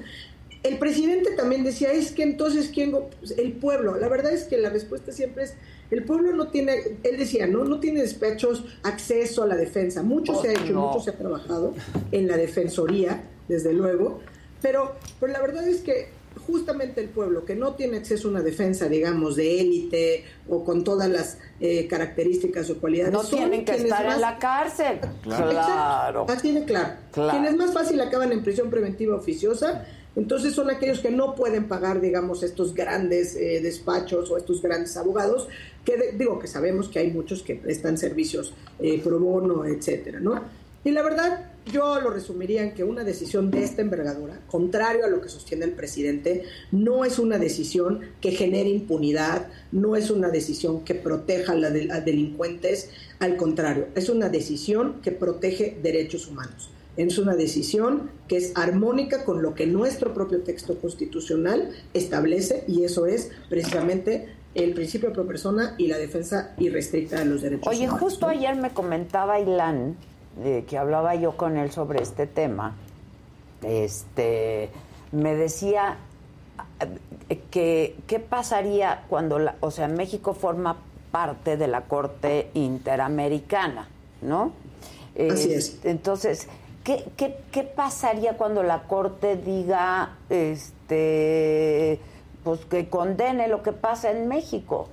El 0.64 0.80
presidente 0.80 1.30
también 1.36 1.64
decía, 1.64 1.92
es 1.92 2.12
que 2.12 2.24
entonces, 2.24 2.72
¿quién? 2.74 2.90
go-?" 2.92 3.12
Pues, 3.20 3.38
el 3.38 3.52
pueblo. 3.52 3.98
La 4.00 4.08
verdad 4.10 4.34
es 4.34 4.46
que 4.46 4.58
la 4.58 4.72
respuesta 4.72 5.12
siempre 5.12 5.44
es, 5.44 5.54
el 5.92 6.04
pueblo 6.04 6.34
no 6.34 6.48
tiene, 6.48 6.78
él 7.04 7.18
decía, 7.20 7.46
no, 7.46 7.64
no 7.66 7.80
tiene 7.80 8.02
despechos, 8.02 8.66
acceso 8.82 9.44
a 9.44 9.46
la 9.46 9.56
defensa. 9.56 10.02
Mucho 10.02 10.32
Oh, 10.34 10.42
se 10.42 10.50
ha 10.50 10.54
hecho, 10.54 10.74
no. 10.74 10.88
mucho 10.88 11.02
se 11.02 11.12
ha 11.12 11.18
trabajado 11.20 11.76
en 12.12 12.28
la 12.28 12.38
defensoría, 12.38 13.24
desde 13.48 13.74
luego, 13.74 14.22
pero, 14.64 14.96
pero 15.20 15.32
la 15.32 15.40
verdad 15.40 15.68
es 15.68 15.82
que 15.82 16.08
justamente 16.48 17.02
el 17.02 17.10
pueblo 17.10 17.46
que 17.46 17.56
no 17.56 17.74
tiene 17.76 17.98
acceso 17.98 18.28
a 18.28 18.32
una 18.32 18.42
defensa, 18.42 18.88
digamos, 18.88 19.36
de 19.36 19.60
élite 19.62 20.24
o 20.48 20.64
con 20.64 20.84
todas 20.84 21.10
las 21.10 21.38
eh, 21.60 21.88
características 21.88 22.70
o 22.70 22.80
cualidades, 22.80 23.14
No 23.14 23.24
son 23.24 23.40
tienen 23.40 23.66
que 23.66 23.72
estar 23.74 24.06
en 24.16 24.22
la 24.22 24.38
cárcel. 24.40 25.00
Claro. 25.24 25.50
Claro. 25.50 26.26
Claro. 27.12 27.32
Quienes 27.32 27.56
más 27.58 27.74
fácil 27.74 28.00
acaban 28.02 28.32
en 28.32 28.44
prisión 28.44 28.70
preventiva 28.70 29.16
oficiosa, 29.16 29.86
entonces 30.16 30.54
son 30.54 30.70
aquellos 30.70 31.00
que 31.00 31.12
no 31.12 31.36
pueden 31.36 31.68
pagar, 31.68 32.00
digamos, 32.00 32.42
estos 32.44 32.74
grandes 32.74 33.36
eh, 33.36 33.60
despachos 33.62 34.32
o 34.32 34.38
estos 34.38 34.62
grandes 34.62 34.96
abogados, 34.96 35.48
que 35.84 35.98
de- 35.98 36.12
digo 36.14 36.40
que 36.40 36.48
sabemos 36.48 36.88
que 36.88 37.00
hay 37.00 37.12
muchos 37.12 37.44
que 37.44 37.56
prestan 37.56 37.98
servicios 37.98 38.54
eh, 38.80 39.02
pro 39.04 39.20
bono, 39.20 39.66
etcétera, 39.66 40.20
¿no? 40.22 40.42
Y 40.86 40.92
la 40.92 41.02
verdad, 41.02 41.40
yo 41.66 42.00
lo 42.00 42.12
resumiría 42.12 42.62
en 42.64 42.74
que 42.76 42.84
una 42.84 43.04
decisión 43.04 43.50
de 43.52 43.64
esta 43.64 43.82
envergadura, 43.82 44.40
contrario 44.48 45.04
a 45.04 45.10
lo 45.10 45.20
que 45.20 45.30
sostiene 45.30 45.66
el 45.66 45.72
presidente, 45.72 46.44
no 46.72 47.04
es 47.04 47.18
una 47.20 47.40
decisión 47.40 48.02
que 48.22 48.32
genere 48.32 48.70
impunidad, 48.70 49.48
no 49.72 49.96
es 49.96 50.12
una 50.12 50.30
decisión 50.30 50.86
que 50.86 50.94
proteja 50.94 51.54
a, 51.54 51.56
la 51.56 51.72
de- 51.72 51.92
a 51.92 52.02
delincuentes, 52.02 52.92
al 53.20 53.36
contrario, 53.36 53.88
es 53.96 54.10
una 54.10 54.30
decisión 54.30 55.02
que 55.02 55.12
protege 55.12 55.76
derechos 55.82 56.28
humanos. 56.28 56.70
Es 56.98 57.18
una 57.18 57.36
decisión 57.36 58.12
que 58.28 58.38
es 58.38 58.52
armónica 58.56 59.26
con 59.26 59.42
lo 59.42 59.54
que 59.56 59.66
nuestro 59.66 60.14
propio 60.14 60.42
texto 60.44 60.78
constitucional 60.80 61.72
establece 61.96 62.64
y 62.68 62.84
eso 62.84 63.06
es 63.08 63.32
precisamente 63.50 64.28
el 64.54 64.74
principio 64.74 65.12
pro 65.12 65.26
persona 65.28 65.76
y 65.78 65.88
la 65.88 65.98
defensa 65.98 66.54
irrestricta 66.58 67.20
de 67.20 67.26
los 67.26 67.42
derechos 67.42 67.68
Oye, 67.68 67.86
humanos. 67.86 68.00
justo 68.00 68.28
ayer 68.28 68.56
me 68.56 68.70
comentaba 68.70 69.40
Ilan, 69.42 69.98
eh, 70.44 70.66
que 70.68 70.78
hablaba 70.78 71.16
yo 71.16 71.38
con 71.38 71.58
él 71.58 71.72
sobre 71.72 72.02
este 72.02 72.28
tema, 72.28 72.76
este, 73.62 74.70
me 75.12 75.36
decía 75.36 75.98
eh, 77.30 77.42
que 77.50 77.96
qué 78.08 78.20
pasaría 78.20 79.04
cuando, 79.10 79.40
la, 79.40 79.56
o 79.62 79.72
sea, 79.72 79.88
México 79.88 80.34
forma 80.34 80.78
parte 81.12 81.56
de 81.58 81.68
la 81.68 81.82
Corte 81.82 82.50
Interamericana, 82.54 83.88
¿no? 84.22 84.52
Así 85.30 85.52
Eh, 85.54 85.56
es. 85.56 85.80
Entonces, 85.86 86.48
¿qué, 86.84 87.06
qué, 87.16 87.38
qué 87.52 87.64
pasaría 87.64 88.36
cuando 88.38 88.62
la 88.64 88.84
Corte 88.84 89.38
diga, 89.38 90.18
este, 90.30 92.00
pues 92.44 92.66
que 92.66 92.90
condene 92.90 93.48
lo 93.48 93.64
que 93.64 93.72
pasa 93.72 94.12
en 94.12 94.28
México? 94.28 94.90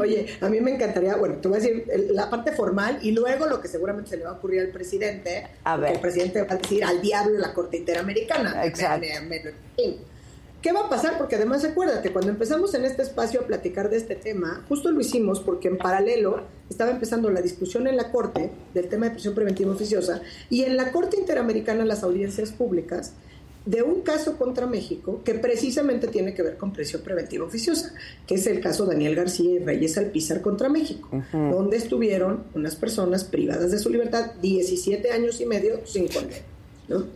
Oye, 0.00 0.26
a 0.40 0.48
mí 0.48 0.60
me 0.60 0.72
encantaría, 0.74 1.16
bueno, 1.16 1.36
te 1.36 1.48
voy 1.48 1.58
a 1.58 1.60
decir 1.60 1.84
la 2.10 2.28
parte 2.30 2.52
formal 2.52 2.98
y 3.02 3.12
luego 3.12 3.46
lo 3.46 3.60
que 3.60 3.68
seguramente 3.68 4.10
se 4.10 4.16
le 4.16 4.24
va 4.24 4.30
a 4.30 4.34
ocurrir 4.34 4.60
al 4.60 4.68
presidente, 4.68 5.46
A 5.64 5.76
ver. 5.76 5.92
el 5.94 6.00
presidente 6.00 6.42
va 6.42 6.54
a 6.54 6.56
decir 6.56 6.84
al 6.84 7.00
diablo 7.00 7.38
la 7.38 7.52
Corte 7.54 7.76
Interamericana. 7.76 8.64
Exacto. 8.64 9.06
Me- 9.06 9.20
me- 9.20 9.40
me- 9.44 9.50
en 9.50 9.54
fin. 9.76 9.96
¿Qué 10.62 10.72
va 10.72 10.80
a 10.80 10.88
pasar? 10.88 11.16
Porque 11.16 11.36
además 11.36 11.64
acuérdate, 11.64 12.10
cuando 12.12 12.30
empezamos 12.30 12.74
en 12.74 12.84
este 12.84 13.02
espacio 13.02 13.40
a 13.42 13.46
platicar 13.46 13.88
de 13.88 13.98
este 13.98 14.16
tema, 14.16 14.64
justo 14.68 14.90
lo 14.90 15.00
hicimos 15.00 15.38
porque 15.38 15.68
en 15.68 15.78
paralelo 15.78 16.40
estaba 16.68 16.90
empezando 16.90 17.30
la 17.30 17.40
discusión 17.40 17.86
en 17.86 17.96
la 17.96 18.10
Corte 18.10 18.50
del 18.74 18.88
tema 18.88 19.06
de 19.06 19.12
prisión 19.12 19.34
preventiva 19.34 19.72
oficiosa 19.72 20.20
y 20.50 20.64
en 20.64 20.76
la 20.76 20.90
Corte 20.90 21.18
Interamericana 21.18 21.84
las 21.84 22.02
audiencias 22.02 22.50
públicas 22.50 23.12
de 23.66 23.82
un 23.82 24.02
caso 24.02 24.38
contra 24.38 24.66
México 24.66 25.20
que 25.24 25.34
precisamente 25.34 26.06
tiene 26.06 26.32
que 26.32 26.42
ver 26.42 26.56
con 26.56 26.72
prisión 26.72 27.02
preventiva 27.02 27.44
oficiosa, 27.44 27.92
que 28.26 28.36
es 28.36 28.46
el 28.46 28.60
caso 28.60 28.86
Daniel 28.86 29.16
García 29.16 29.50
y 29.50 29.58
Reyes 29.58 29.98
Alpizar 29.98 30.40
contra 30.40 30.68
México, 30.68 31.08
donde 31.32 31.76
estuvieron 31.76 32.44
unas 32.54 32.76
personas 32.76 33.24
privadas 33.24 33.72
de 33.72 33.78
su 33.78 33.90
libertad 33.90 34.32
17 34.40 35.10
años 35.10 35.40
y 35.40 35.46
medio 35.46 35.84
sin 35.84 36.06
condena. 36.06 36.42
¿no? 36.88 37.06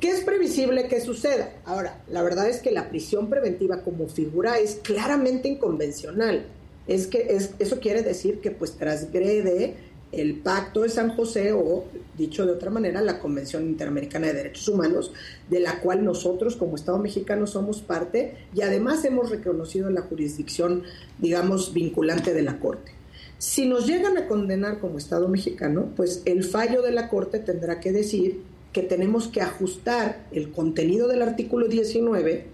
¿Qué 0.00 0.10
es 0.10 0.20
previsible 0.22 0.88
que 0.88 1.00
suceda? 1.00 1.52
Ahora, 1.64 2.00
la 2.08 2.22
verdad 2.22 2.48
es 2.48 2.60
que 2.60 2.70
la 2.70 2.88
prisión 2.88 3.28
preventiva 3.28 3.82
como 3.82 4.08
figura 4.08 4.58
es 4.58 4.76
claramente 4.76 5.48
inconvencional. 5.48 6.46
Es 6.86 7.06
que 7.06 7.26
es, 7.30 7.50
eso 7.58 7.80
quiere 7.80 8.02
decir 8.02 8.40
que 8.40 8.50
pues 8.50 8.72
transgrede 8.78 9.74
el 10.12 10.36
Pacto 10.36 10.82
de 10.82 10.88
San 10.88 11.14
José 11.14 11.52
o, 11.52 11.84
dicho 12.16 12.46
de 12.46 12.52
otra 12.52 12.70
manera, 12.70 13.02
la 13.02 13.20
Convención 13.20 13.64
Interamericana 13.64 14.28
de 14.28 14.34
Derechos 14.34 14.68
Humanos, 14.68 15.12
de 15.50 15.60
la 15.60 15.80
cual 15.80 16.04
nosotros 16.04 16.56
como 16.56 16.76
Estado 16.76 16.98
mexicano 16.98 17.46
somos 17.46 17.80
parte 17.80 18.36
y 18.54 18.62
además 18.62 19.04
hemos 19.04 19.30
reconocido 19.30 19.90
la 19.90 20.02
jurisdicción, 20.02 20.84
digamos, 21.18 21.74
vinculante 21.74 22.32
de 22.32 22.42
la 22.42 22.58
Corte. 22.58 22.92
Si 23.38 23.66
nos 23.66 23.86
llegan 23.86 24.16
a 24.16 24.26
condenar 24.26 24.80
como 24.80 24.98
Estado 24.98 25.28
mexicano, 25.28 25.92
pues 25.94 26.22
el 26.24 26.42
fallo 26.42 26.82
de 26.82 26.92
la 26.92 27.08
Corte 27.08 27.38
tendrá 27.38 27.78
que 27.78 27.92
decir 27.92 28.42
que 28.72 28.82
tenemos 28.82 29.28
que 29.28 29.42
ajustar 29.42 30.26
el 30.32 30.50
contenido 30.50 31.08
del 31.08 31.22
artículo 31.22 31.68
19 31.68 32.46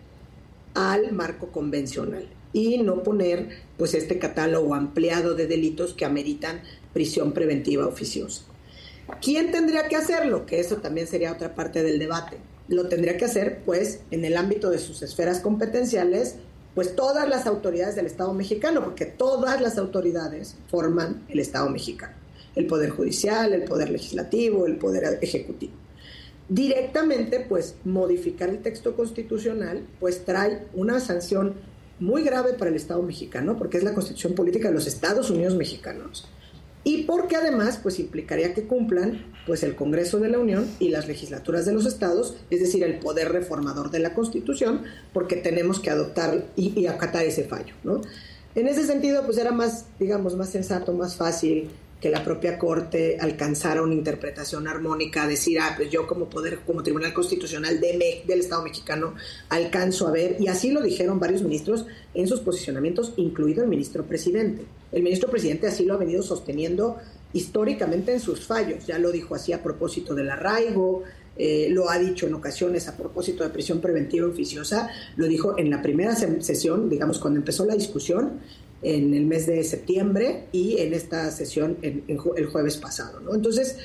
al 0.75 1.13
marco 1.13 1.49
convencional 1.49 2.27
y 2.55 2.79
no 2.79 3.03
poner 3.03 3.49
pues 3.77 3.93
este 3.93 4.19
catálogo 4.19 4.75
ampliado 4.75 5.35
de 5.35 5.47
delitos 5.47 5.93
que 5.93 6.07
ameritan 6.07 6.63
prisión 6.95 7.33
preventiva 7.33 7.87
oficiosa. 7.87 8.45
¿Quién 9.21 9.51
tendría 9.51 9.89
que 9.89 9.97
hacerlo? 9.97 10.47
Que 10.47 10.61
eso 10.61 10.77
también 10.77 11.07
sería 11.07 11.33
otra 11.33 11.55
parte 11.55 11.83
del 11.83 11.99
debate. 11.99 12.39
Lo 12.69 12.89
tendría 12.89 13.19
que 13.19 13.27
hacer 13.27 13.61
pues 13.67 14.01
en 14.11 14.25
el 14.25 14.39
ámbito 14.39 14.71
de 14.71 14.79
sus 14.79 15.03
esferas 15.03 15.41
competenciales 15.41 16.37
pues 16.75 16.97
todas 16.97 17.29
las 17.29 17.47
autoridades 17.47 17.95
del 17.95 18.07
Estado 18.07 18.33
mexicano, 18.33 18.83
porque 18.83 19.05
todas 19.05 19.61
las 19.61 19.79
autoridades 19.79 20.57
forman 20.71 21.25
el 21.29 21.39
Estado 21.39 21.69
mexicano. 21.69 22.15
El 22.57 22.67
Poder 22.67 22.91
Judicial, 22.91 23.53
el 23.53 23.65
Poder 23.65 23.91
Legislativo, 23.91 24.67
el 24.67 24.77
Poder 24.77 25.19
Ejecutivo 25.21 25.75
directamente 26.49 27.41
pues 27.41 27.77
modificar 27.85 28.51
el 28.51 28.61
texto 28.61 28.95
constitucional 28.95 29.87
pues 29.99 30.27
trae 30.27 30.67
una 30.75 31.01
sanción 31.01 31.55
muy 32.01 32.23
grave 32.23 32.55
para 32.55 32.71
el 32.71 32.77
Estado 32.77 33.03
mexicano 33.03 33.57
porque 33.57 33.79
es 33.79 33.85
la 33.85 33.95
constitución 33.95 34.35
política 34.35 34.69
de 34.69 34.75
los 34.75 34.87
Estados 34.87 35.31
Unidos 35.31 35.55
mexicanos 35.55 36.29
y 36.85 37.05
porque 37.05 37.37
además 37.37 37.81
pues 37.83 37.99
implicaría 37.99 38.55
que 38.55 38.67
cumplan 38.67 39.25
pues 39.47 39.63
el 39.63 39.75
Congreso 39.75 40.21
de 40.21 40.29
la 40.29 40.39
Unión 40.39 40.69
y 40.79 40.91
las 40.91 41.09
legislaturas 41.09 41.65
de 41.65 41.73
los 41.73 41.87
estados, 41.87 42.37
es 42.51 42.61
decir, 42.61 42.85
el 42.85 42.99
poder 42.99 43.33
reformador 43.33 43.91
de 43.91 43.99
la 43.99 44.15
Constitución, 44.15 44.83
porque 45.13 45.37
tenemos 45.37 45.81
que 45.81 45.91
adoptar 45.91 46.47
y, 46.57 46.79
y 46.79 46.87
acatar 46.87 47.25
ese 47.25 47.45
fallo, 47.45 47.75
¿no? 47.85 48.01
En 48.55 48.69
ese 48.69 48.87
sentido, 48.87 49.25
pues 49.25 49.37
era 49.39 49.51
más, 49.51 49.87
digamos, 49.99 50.37
más 50.37 50.49
sensato, 50.49 50.93
más 50.93 51.17
fácil 51.17 51.71
que 52.05 52.11
la 52.11 52.23
propia 52.23 52.59
Corte 52.59 53.17
alcanzara 53.19 53.81
una 53.81 53.95
interpretación 53.95 54.69
armónica, 54.69 55.27
decir, 55.27 55.59
ah, 55.59 55.73
pues 55.75 55.89
yo 55.91 56.07
como 56.07 56.29
poder, 56.29 56.59
como 56.67 56.83
Tribunal 56.83 57.15
Constitucional 57.15 57.81
de 57.81 58.23
del 58.27 58.41
Estado 58.41 58.63
mexicano, 58.63 59.15
alcanzo 59.49 60.07
a 60.07 60.11
ver, 60.11 60.37
y 60.39 60.49
así 60.49 60.71
lo 60.71 60.83
dijeron 60.83 61.19
varios 61.19 61.41
ministros 61.41 61.87
en 62.13 62.29
sus 62.29 62.41
posicionamientos, 62.41 63.15
incluido 63.17 63.63
el 63.63 63.71
ministro 63.71 64.05
presidente. 64.05 64.67
El 64.93 65.03
ministro 65.03 65.31
presidente 65.31 65.67
así 65.67 65.87
lo 65.87 65.95
ha 65.95 65.97
venido 65.97 66.23
sosteniendo 66.23 66.99
históricamente 67.33 68.13
en 68.13 68.21
sus 68.21 68.45
fallos, 68.45 68.85
ya 68.87 68.99
lo 68.99 69.11
dijo 69.11 69.35
así 69.35 69.55
a 69.55 69.63
propósito 69.63 70.15
del 70.15 70.29
arraigo, 70.29 71.05
eh, 71.39 71.69
lo 71.71 71.89
ha 71.89 71.99
dicho 71.99 72.27
en 72.27 72.35
ocasiones 72.35 72.87
a 72.87 72.99
propósito 72.99 73.45
de 73.45 73.49
prisión 73.51 73.81
preventiva 73.81 74.27
oficiosa, 74.29 74.91
lo 75.17 75.27
dijo 75.27 75.59
en 75.59 75.71
la 75.71 75.81
primera 75.81 76.15
se- 76.15 76.43
sesión, 76.43 76.91
digamos, 76.91 77.19
cuando 77.19 77.39
empezó 77.41 77.65
la 77.65 77.75
discusión, 77.75 78.41
en 78.85 79.15
el 79.15 79.27
mes 79.27 79.47
de 79.47 79.65
septiembre 79.65 80.45
y 80.53 80.79
en 80.79 80.95
esta 80.95 81.31
sesión 81.31 81.79
el 81.83 82.47
jueves 82.47 82.77
pasado. 82.77 83.21
Entonces, 83.35 83.79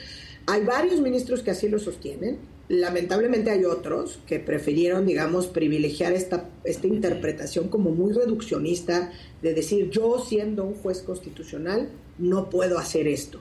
hay 0.46 0.64
varios 0.64 1.00
ministros 1.00 1.42
que 1.42 1.52
así 1.52 1.70
lo 1.70 1.80
sostienen. 1.80 2.38
Lamentablemente 2.70 3.50
hay 3.50 3.66
otros 3.66 4.20
que 4.28 4.40
prefirieron, 4.40 5.06
digamos, 5.06 5.48
privilegiar 5.48 6.14
esta, 6.14 6.50
esta 6.64 6.88
interpretación 6.88 7.70
como 7.70 7.92
muy 7.92 8.14
reduccionista 8.14 9.12
de 9.42 9.54
decir 9.54 9.90
yo 9.90 10.24
siendo 10.28 10.66
un 10.66 10.76
juez 10.76 11.02
constitucional 11.02 11.90
no 12.18 12.50
puedo 12.50 12.78
hacer 12.78 13.08
esto. 13.08 13.40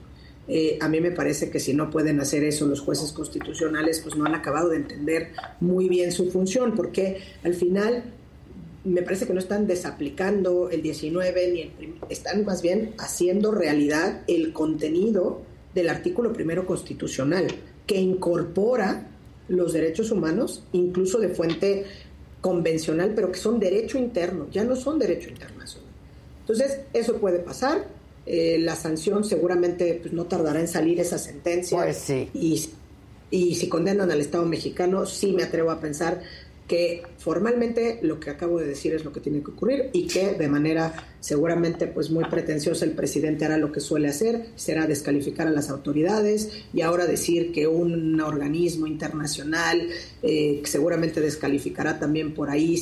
Eh, 0.49 0.78
a 0.81 0.89
mí 0.89 1.01
me 1.01 1.11
parece 1.11 1.51
que 1.51 1.61
si 1.61 1.75
no 1.75 1.91
pueden 1.91 2.20
hacer 2.20 2.43
eso 2.45 2.67
los 2.67 2.81
jueces 2.81 3.12
constitucionales, 3.12 4.01
pues 4.01 4.17
no 4.17 4.25
han 4.25 4.35
acabado 4.35 4.70
de 4.70 4.77
entender 4.77 5.33
muy 5.61 5.89
bien 5.89 6.11
su 6.12 6.31
función, 6.31 6.75
porque 6.75 7.19
al 7.43 7.55
final 7.55 8.05
me 8.84 9.02
parece 9.02 9.26
que 9.26 9.32
no 9.32 9.40
están 9.40 9.66
desaplicando 9.66 10.70
el 10.70 10.82
19 10.82 11.52
ni 11.52 11.60
el 11.62 11.94
están 12.08 12.44
más 12.44 12.62
bien 12.62 12.94
haciendo 12.98 13.52
realidad 13.52 14.23
el 14.26 14.52
contenido 14.52 15.42
del 15.74 15.89
artículo 15.89 16.32
primero 16.32 16.66
constitucional 16.66 17.47
que 17.86 17.97
incorpora 17.97 19.08
los 19.48 19.73
derechos 19.73 20.10
humanos 20.10 20.65
incluso 20.73 21.18
de 21.18 21.28
fuente 21.31 21.84
convencional 22.40 23.12
pero 23.15 23.32
que 23.32 23.39
son 23.39 23.58
derecho 23.58 23.98
interno 23.98 24.47
ya 24.50 24.65
no 24.65 24.76
son 24.76 24.98
derecho 24.98 25.28
internacional 25.28 25.89
entonces 26.40 26.81
eso 26.92 27.16
puede 27.18 27.40
pasar 27.40 27.86
eh, 28.31 28.58
la 28.60 28.76
sanción 28.76 29.24
seguramente 29.24 29.98
pues, 30.02 30.12
no 30.12 30.26
tardará 30.26 30.60
en 30.60 30.68
salir 30.68 31.00
esa 31.00 31.18
sentencia 31.18 31.78
Pues 31.78 31.97
sí. 31.97 32.28
y, 32.34 32.62
y 33.31 33.55
si 33.55 33.68
condenan 33.68 34.10
al 34.10 34.20
Estado 34.20 34.44
mexicano, 34.44 35.07
sí 35.07 35.32
me 35.32 35.42
atrevo 35.44 35.70
a 35.70 35.81
pensar 35.81 36.23
que 36.68 37.02
formalmente 37.16 37.98
lo 38.02 38.20
que 38.20 38.28
acabo 38.28 38.60
de 38.60 38.66
decir 38.66 38.92
es 38.92 39.05
lo 39.05 39.12
que 39.12 39.20
tiene 39.20 39.42
que 39.42 39.50
ocurrir 39.50 39.88
y 39.94 40.06
que 40.06 40.34
de 40.34 40.48
manera 40.48 40.92
seguramente 41.18 41.86
pues 41.86 42.10
muy 42.10 42.24
pretenciosa 42.26 42.84
el 42.84 42.92
presidente 42.92 43.47
hará 43.47 43.56
lo 43.56 43.72
que 43.72 43.80
suele 43.80 44.08
hacer, 44.08 44.48
será 44.55 44.86
descalificar 44.86 45.48
a 45.48 45.50
las 45.50 45.70
autoridades 45.70 46.50
y 46.74 46.82
ahora 46.82 47.06
decir 47.06 47.52
que 47.52 47.66
un 47.66 48.20
organismo 48.20 48.86
internacional 48.86 49.88
eh, 50.22 50.60
seguramente 50.64 51.22
descalificará 51.22 51.98
también 51.98 52.34
por 52.34 52.50
ahí 52.50 52.80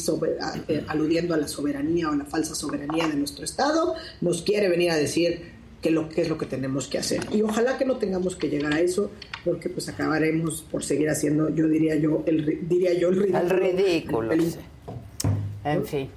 eh, 0.68 0.84
aludiendo 0.88 1.34
a 1.34 1.36
la 1.36 1.46
soberanía 1.46 2.10
o 2.10 2.12
a 2.12 2.16
la 2.16 2.24
falsa 2.24 2.56
soberanía 2.56 3.06
de 3.06 3.14
nuestro 3.14 3.44
Estado, 3.44 3.94
nos 4.20 4.42
quiere 4.42 4.68
venir 4.68 4.90
a 4.90 4.96
decir 4.96 5.55
que 5.86 5.92
lo 5.92 6.08
que 6.08 6.22
es 6.22 6.28
lo 6.28 6.36
que 6.36 6.46
tenemos 6.46 6.88
que 6.88 6.98
hacer. 6.98 7.20
Y 7.32 7.42
ojalá 7.42 7.78
que 7.78 7.84
no 7.84 7.96
tengamos 7.96 8.34
que 8.34 8.48
llegar 8.48 8.72
a 8.74 8.80
eso, 8.80 9.10
porque 9.44 9.68
pues 9.68 9.88
acabaremos 9.88 10.62
por 10.62 10.82
seguir 10.82 11.08
haciendo, 11.10 11.48
yo 11.50 11.68
diría 11.68 11.94
yo, 11.94 12.24
el, 12.26 12.68
diría 12.68 12.92
yo 12.94 13.08
el 13.10 13.16
ridículo. 13.22 13.40
El 13.40 13.50
ridículo, 13.50 14.32
El- 14.32 14.50
sí. 14.52 14.58
En 15.64 15.84
fin. 15.86 16.10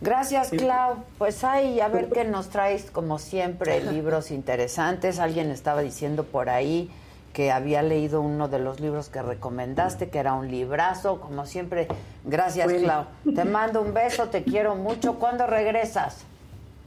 Gracias, 0.00 0.50
Clau. 0.50 0.96
Pues 1.18 1.44
ahí, 1.44 1.78
a 1.80 1.86
ver 1.88 2.08
qué 2.12 2.24
nos 2.36 2.48
traes, 2.48 2.90
como 2.90 3.18
siempre, 3.20 3.80
libros 3.92 4.30
interesantes. 4.32 5.20
Alguien 5.20 5.50
estaba 5.50 5.82
diciendo 5.82 6.24
por 6.24 6.48
ahí 6.48 6.90
que 7.32 7.52
había 7.52 7.82
leído 7.82 8.20
uno 8.22 8.48
de 8.48 8.58
los 8.58 8.80
libros 8.80 9.08
que 9.08 9.22
recomendaste, 9.22 10.08
que 10.08 10.18
era 10.18 10.34
un 10.34 10.50
librazo. 10.50 11.20
Como 11.20 11.46
siempre, 11.46 11.86
gracias, 12.24 12.66
Bueno. 12.66 12.82
Clau. 13.22 13.34
Te 13.36 13.44
mando 13.44 13.82
un 13.82 13.94
beso, 13.94 14.28
te 14.30 14.42
quiero 14.42 14.74
mucho. 14.74 15.14
¿Cuándo 15.20 15.46
regresas? 15.46 16.24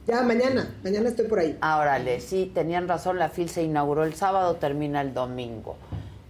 Ya, 0.06 0.22
mañana, 0.22 0.74
mañana 0.82 1.08
estoy 1.08 1.26
por 1.26 1.38
ahí. 1.38 1.56
Ah, 1.60 1.78
órale, 1.78 2.20
sí, 2.20 2.50
tenían 2.54 2.88
razón, 2.88 3.18
la 3.18 3.28
FIL 3.28 3.48
se 3.48 3.62
inauguró 3.62 4.04
el 4.04 4.14
sábado, 4.14 4.56
termina 4.56 5.00
el 5.02 5.14
domingo. 5.14 5.76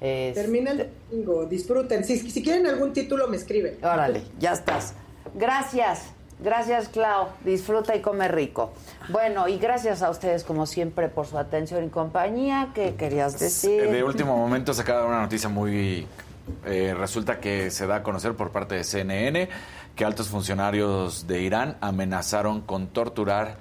Este, 0.00 0.40
Termina 0.42 0.72
el 0.72 0.88
domingo, 1.10 1.46
disfruten. 1.46 2.04
Si, 2.04 2.18
si 2.30 2.42
quieren 2.42 2.66
algún 2.66 2.92
título, 2.92 3.28
me 3.28 3.36
escriben. 3.36 3.78
Órale, 3.82 4.22
ya 4.38 4.52
estás. 4.52 4.94
Gracias, 5.34 6.06
gracias 6.42 6.88
Clau, 6.88 7.28
disfruta 7.44 7.94
y 7.94 8.00
come 8.00 8.26
rico. 8.28 8.72
Bueno, 9.10 9.46
y 9.46 9.58
gracias 9.58 10.02
a 10.02 10.10
ustedes 10.10 10.42
como 10.44 10.66
siempre 10.66 11.08
por 11.08 11.26
su 11.26 11.38
atención 11.38 11.84
y 11.84 11.88
compañía. 11.88 12.70
¿Qué 12.74 12.94
querías 12.96 13.38
decir? 13.38 13.90
De 13.90 14.02
último 14.02 14.36
momento 14.36 14.74
se 14.74 14.82
acaba 14.82 15.06
una 15.06 15.20
noticia 15.20 15.48
muy... 15.48 16.06
eh, 16.66 16.94
resulta 16.98 17.38
que 17.38 17.70
se 17.70 17.86
da 17.86 17.96
a 17.96 18.02
conocer 18.02 18.34
por 18.34 18.50
parte 18.50 18.74
de 18.74 18.84
CNN 18.84 19.48
que 19.96 20.04
altos 20.04 20.28
funcionarios 20.28 21.26
de 21.26 21.42
Irán 21.42 21.76
amenazaron 21.80 22.60
con 22.60 22.88
torturar 22.88 23.56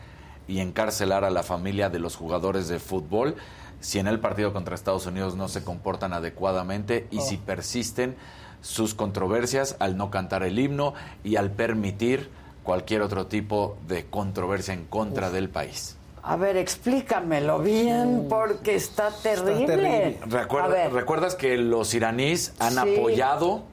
y 0.48 0.60
encarcelar 0.60 1.24
a 1.26 1.30
la 1.30 1.44
familia 1.44 1.90
de 1.90 2.00
los 2.00 2.16
jugadores 2.16 2.68
de 2.68 2.80
fútbol 2.80 3.36
si 3.82 4.00
en 4.00 4.08
el 4.08 4.20
partido 4.20 4.52
contra 4.52 4.76
Estados 4.76 5.06
Unidos 5.06 5.36
no 5.36 5.48
se 5.48 5.64
comportan 5.64 6.12
adecuadamente 6.14 7.08
y 7.12 7.22
si 7.22 7.38
persisten 7.38 8.16
sus 8.62 8.94
controversias 8.94 9.78
al 9.80 9.96
no 9.96 10.12
cantar 10.12 10.44
el 10.44 10.60
himno 10.60 10.94
y 11.24 11.38
al 11.38 11.52
permitir 11.52 12.30
cualquier 12.64 13.02
otro 13.02 13.28
tipo 13.28 13.78
de 13.88 14.06
controversia 14.06 14.74
en 14.74 14.86
contra 14.86 15.30
del 15.32 15.50
país. 15.50 15.96
A 16.22 16.36
ver, 16.36 16.58
explícamelo 16.58 17.60
bien, 17.60 18.26
porque 18.30 18.76
está 18.76 19.10
terrible. 19.24 20.20
Recuerda- 20.28 20.66
A 20.66 20.70
ver. 20.70 20.94
¿Recuerdas 20.94 21.36
que 21.36 21.56
los 21.58 21.94
iraníes 21.94 22.54
han 22.60 22.74
Sí. 22.74 22.96
apoyado 22.98 23.64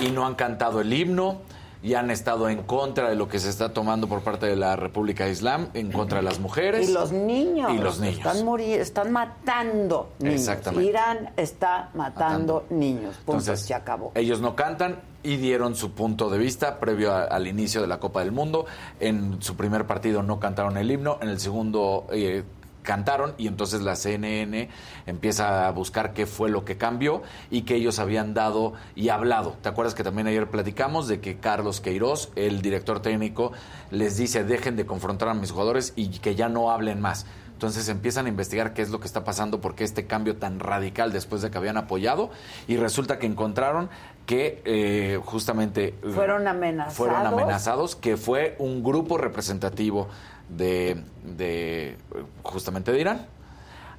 y 0.00 0.10
no 0.10 0.24
han 0.24 0.36
cantado 0.36 0.80
el 0.80 0.92
himno 0.92 1.40
y 1.82 1.94
han 1.94 2.10
estado 2.10 2.48
en 2.48 2.62
contra 2.64 3.08
de 3.08 3.14
lo 3.16 3.28
que 3.28 3.38
se 3.38 3.48
está 3.48 3.72
tomando 3.72 4.08
por 4.08 4.22
parte 4.22 4.46
de 4.46 4.56
la 4.56 4.74
República 4.76 5.28
Islam, 5.28 5.68
en 5.74 5.92
contra 5.92 6.18
de 6.18 6.24
las 6.24 6.40
mujeres? 6.40 6.88
Y 6.88 6.92
los 6.92 7.12
niños. 7.12 7.72
Y 7.72 7.78
los 7.78 8.00
niños. 8.00 8.18
Están, 8.18 8.60
están 8.60 9.12
matando 9.12 10.10
niños. 10.18 10.34
Exactamente. 10.40 10.88
Irán 10.90 11.30
está 11.36 11.90
matando, 11.94 12.64
niños. 12.70 13.14
Punto, 13.24 13.32
Entonces, 13.40 13.60
se 13.60 13.74
acabó. 13.74 14.12
ellos 14.14 14.40
no 14.40 14.56
cantan 14.56 15.00
y 15.22 15.36
dieron 15.36 15.74
su 15.74 15.92
punto 15.92 16.30
de 16.30 16.38
vista 16.38 16.78
previo 16.80 17.12
a- 17.12 17.24
al 17.24 17.46
inicio 17.46 17.80
de 17.80 17.86
la 17.86 17.98
Copa 18.00 18.20
del 18.20 18.32
Mundo. 18.32 18.66
En 19.00 19.42
su 19.42 19.56
primer 19.56 19.86
partido 19.86 20.22
no 20.22 20.38
cantaron 20.40 20.76
el 20.76 20.90
himno, 20.90 21.18
en 21.20 21.28
el 21.28 21.38
segundo 21.40 22.06
eh, 22.10 22.44
cantaron 22.88 23.34
y 23.36 23.48
entonces 23.48 23.82
la 23.82 23.96
CNN 23.96 24.70
empieza 25.04 25.68
a 25.68 25.70
buscar 25.72 26.14
qué 26.14 26.24
fue 26.24 26.48
lo 26.48 26.64
que 26.64 26.78
cambió 26.78 27.22
y 27.50 27.62
que 27.62 27.74
ellos 27.74 27.98
habían 27.98 28.32
dado 28.32 28.72
y 28.96 29.10
hablado. 29.10 29.58
¿Te 29.60 29.68
acuerdas 29.68 29.94
que 29.94 30.02
también 30.02 30.26
ayer 30.26 30.48
platicamos 30.48 31.06
de 31.06 31.20
que 31.20 31.36
Carlos 31.36 31.82
Queiroz, 31.82 32.30
el 32.34 32.62
director 32.62 33.02
técnico, 33.02 33.52
les 33.90 34.16
dice 34.16 34.42
dejen 34.42 34.76
de 34.76 34.86
confrontar 34.86 35.28
a 35.28 35.34
mis 35.34 35.50
jugadores 35.50 35.92
y 35.96 36.08
que 36.20 36.34
ya 36.34 36.48
no 36.48 36.70
hablen 36.70 37.02
más? 37.02 37.26
Entonces 37.52 37.88
empiezan 37.90 38.24
a 38.24 38.28
investigar 38.30 38.72
qué 38.72 38.80
es 38.80 38.88
lo 38.88 39.00
que 39.00 39.06
está 39.06 39.22
pasando, 39.22 39.60
por 39.60 39.74
qué 39.74 39.84
este 39.84 40.06
cambio 40.06 40.36
tan 40.36 40.58
radical 40.58 41.12
después 41.12 41.42
de 41.42 41.50
que 41.50 41.58
habían 41.58 41.76
apoyado 41.76 42.30
y 42.68 42.76
resulta 42.76 43.18
que 43.18 43.26
encontraron 43.26 43.90
que 44.24 44.62
eh, 44.64 45.20
justamente 45.24 45.88
eh, 45.88 46.10
Fueron 46.14 46.46
amenazados. 46.46 46.94
fueron 46.94 47.26
amenazados, 47.26 47.96
que 47.96 48.16
fue 48.16 48.54
un 48.58 48.82
grupo 48.82 49.18
representativo 49.18 50.06
de, 50.48 51.02
de, 51.36 51.96
justamente 52.42 52.92
de 52.92 53.00
Irán 53.00 53.26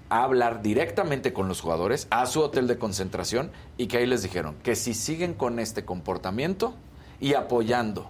a 0.10 0.24
hablar 0.24 0.62
directamente 0.64 1.34
con 1.34 1.48
los 1.48 1.62
jugadores 1.62 2.08
a 2.10 2.26
su 2.26 2.42
hotel 2.42 2.68
de 2.68 2.78
concentración 2.80 3.52
y 3.78 3.88
que 3.88 3.98
ahí 3.98 4.08
les 4.08 4.24
dijeron 4.24 4.56
que 4.64 4.76
si 4.76 4.94
siguen 4.96 5.34
con 5.36 5.60
este 5.60 5.86
comportamiento 5.86 6.74
y 7.20 7.36
apoyando 7.36 8.10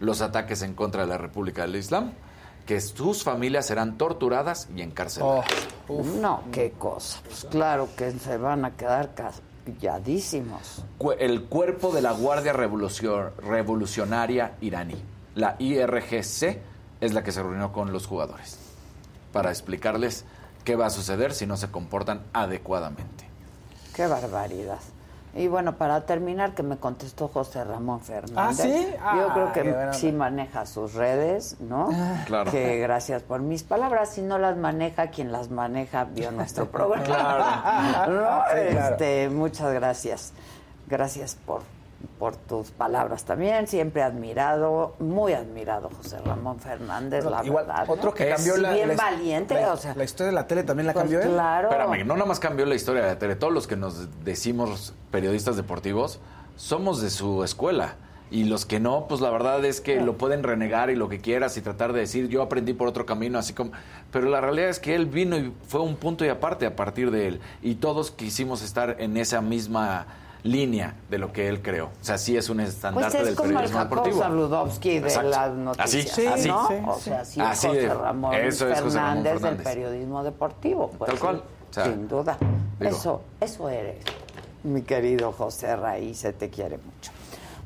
los 0.00 0.20
ataques 0.20 0.60
en 0.62 0.74
contra 0.74 1.02
de 1.02 1.08
la 1.08 1.16
República 1.18 1.62
del 1.62 1.76
Islam, 1.76 2.12
que 2.66 2.80
sus 2.82 3.24
familias 3.24 3.66
serán 3.66 3.96
torturadas 3.96 4.68
y 4.76 4.82
encarceladas. 4.82 5.46
no, 5.88 6.42
qué 6.52 6.72
cosa. 6.78 7.20
Pues 7.24 7.46
claro 7.50 7.88
que 7.96 8.10
se 8.12 8.36
van 8.36 8.66
a 8.66 8.72
quedar 8.76 9.14
calladísimos. 9.64 10.84
El 11.18 11.44
cuerpo 11.44 11.92
de 11.92 12.02
la 12.02 12.12
Guardia 12.12 12.52
Revolucio- 12.52 13.32
Revolucionaria 13.38 14.52
iraní, 14.60 14.96
la 15.34 15.56
IRGC, 15.58 16.58
es 17.00 17.14
la 17.14 17.22
que 17.22 17.32
se 17.32 17.42
reunió 17.42 17.72
con 17.72 17.92
los 17.92 18.06
jugadores 18.06 18.58
para 19.32 19.50
explicarles 19.50 20.24
qué 20.64 20.76
va 20.76 20.86
a 20.86 20.90
suceder 20.90 21.32
si 21.34 21.46
no 21.46 21.56
se 21.56 21.70
comportan 21.70 22.22
adecuadamente. 22.32 23.28
Qué 23.94 24.06
barbaridad. 24.06 24.78
Y 25.34 25.46
bueno, 25.46 25.76
para 25.76 26.06
terminar, 26.06 26.54
que 26.54 26.62
me 26.62 26.78
contestó 26.78 27.28
José 27.28 27.62
Ramón 27.62 28.00
Fernández. 28.00 28.36
¿Ah, 28.60 28.62
sí? 28.62 28.88
Yo 28.92 28.98
Ah, 29.28 29.30
creo 29.52 29.52
que 29.52 29.92
sí 29.92 30.10
maneja 30.10 30.64
sus 30.66 30.94
redes, 30.94 31.56
¿no? 31.60 31.90
Claro. 32.26 32.50
Que 32.50 32.78
gracias 32.78 33.22
por 33.22 33.40
mis 33.40 33.62
palabras. 33.62 34.10
Si 34.14 34.22
no 34.22 34.38
las 34.38 34.56
maneja, 34.56 35.08
quien 35.08 35.30
las 35.30 35.50
maneja 35.50 36.04
vio 36.04 36.32
nuestro 36.32 36.66
programa. 36.70 37.04
Claro. 37.04 38.12
¿No? 38.20 38.42
Sí, 38.50 38.68
claro. 38.72 38.94
Este, 38.94 39.28
muchas 39.28 39.72
gracias. 39.74 40.32
Gracias 40.88 41.34
por, 41.34 41.62
por 42.18 42.36
tus 42.36 42.70
palabras 42.70 43.24
también. 43.24 43.66
Siempre 43.66 44.02
admirado, 44.02 44.94
muy 44.98 45.32
admirado 45.32 45.90
José 45.96 46.18
Ramón 46.24 46.58
Fernández, 46.60 47.24
la 47.24 47.44
Igual, 47.44 47.66
verdad. 47.66 47.84
otro 47.88 48.14
que 48.14 48.28
cambió 48.28 48.56
la, 48.56 48.72
bien 48.72 48.88
la- 48.88 48.94
valiente, 48.96 49.54
la, 49.54 49.72
o 49.72 49.76
sea. 49.76 49.94
la 49.94 50.04
historia 50.04 50.26
de 50.28 50.34
la 50.34 50.46
tele 50.46 50.62
también 50.64 50.86
la 50.86 50.92
Pues 50.92 51.02
cambió 51.04 51.20
él. 51.20 51.28
claro. 51.30 51.68
Espérame, 51.70 52.06
no 52.06 52.14
nada 52.14 52.26
más 52.26 52.40
cambió 52.40 52.66
la 52.66 52.74
historia 52.74 53.02
de 53.02 53.08
la 53.08 53.18
tele. 53.18 53.36
Todos 53.36 53.52
los 53.52 53.66
que 53.66 53.76
nos 53.76 54.08
decimos 54.24 54.94
periodistas 55.10 55.56
deportivos 55.56 56.20
somos 56.56 57.00
de 57.02 57.10
su 57.10 57.42
escuela. 57.44 57.96
Y 58.30 58.44
los 58.44 58.66
que 58.66 58.78
no, 58.78 59.06
pues 59.08 59.22
la 59.22 59.30
verdad 59.30 59.64
es 59.64 59.80
que 59.80 60.02
lo 60.02 60.18
pueden 60.18 60.42
renegar 60.42 60.90
y 60.90 60.96
lo 60.96 61.08
que 61.08 61.18
quieras 61.18 61.56
y 61.56 61.62
tratar 61.62 61.94
de 61.94 62.00
decir, 62.00 62.28
yo 62.28 62.42
aprendí 62.42 62.74
por 62.74 62.86
otro 62.86 63.06
camino, 63.06 63.38
así 63.38 63.54
como... 63.54 63.70
Pero 64.12 64.28
la 64.28 64.42
realidad 64.42 64.68
es 64.68 64.78
que 64.78 64.94
él 64.94 65.06
vino 65.06 65.34
y 65.38 65.50
fue 65.66 65.80
un 65.80 65.96
punto 65.96 66.26
y 66.26 66.28
aparte 66.28 66.66
a 66.66 66.76
partir 66.76 67.10
de 67.10 67.26
él. 67.26 67.40
Y 67.62 67.76
todos 67.76 68.10
quisimos 68.10 68.60
estar 68.62 68.96
en 68.98 69.16
esa 69.16 69.40
misma 69.40 70.06
línea 70.42 70.94
de 71.10 71.18
lo 71.18 71.32
que 71.32 71.48
él 71.48 71.62
creó. 71.62 71.86
O 71.86 72.04
sea, 72.04 72.18
sí 72.18 72.36
es 72.36 72.48
un 72.48 72.58
Pues 72.58 72.68
estandarte 72.70 73.18
es 73.18 73.24
del 73.26 73.34
como 73.34 73.48
periodismo 73.50 73.78
deportivo. 73.80 74.22
De 74.82 74.98
Exacto. 74.98 75.28
las 75.30 75.52
noticias, 75.52 76.18
Así, 76.18 76.42
sí, 76.42 76.48
¿no? 76.48 76.68
sí, 76.68 76.74
o 76.86 76.98
sea, 76.98 77.24
sí, 77.24 77.40
Así 77.40 77.66
José 77.68 77.94
Ramón 77.94 78.34
eso 78.34 78.68
es 78.68 78.80
José 78.80 78.98
Ramón 78.98 79.22
Fernández 79.24 79.42
del 79.42 79.56
periodismo 79.56 80.24
deportivo. 80.24 80.90
pues, 80.98 81.10
Tal 81.10 81.18
cual. 81.20 81.36
O 81.70 81.72
sea, 81.74 81.84
sin 81.84 82.08
duda. 82.08 82.36
digo. 82.78 82.90
Eso, 82.90 83.22
eso 83.40 83.68
eres, 83.68 83.96
mi 84.62 84.82
querido 84.82 85.32
José 85.32 85.76
Raíz, 85.76 86.18
se 86.18 86.32
te 86.32 86.48
quiere 86.48 86.78
mucho. 86.78 87.12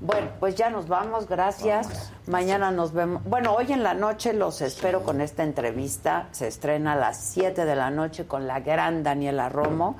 Bueno, 0.00 0.30
pues 0.40 0.56
ya 0.56 0.68
nos 0.68 0.88
vamos, 0.88 1.28
gracias. 1.28 2.10
Mañana 2.26 2.72
nos 2.72 2.92
vemos. 2.92 3.22
Bueno, 3.24 3.54
hoy 3.54 3.70
en 3.72 3.84
la 3.84 3.94
noche 3.94 4.32
los 4.32 4.60
espero 4.60 5.04
con 5.04 5.20
esta 5.20 5.44
entrevista. 5.44 6.26
Se 6.32 6.48
estrena 6.48 6.94
a 6.94 6.96
las 6.96 7.18
7 7.18 7.64
de 7.64 7.76
la 7.76 7.90
noche 7.90 8.26
con 8.26 8.48
la 8.48 8.58
gran 8.58 9.04
Daniela 9.04 9.48
Romo. 9.48 9.96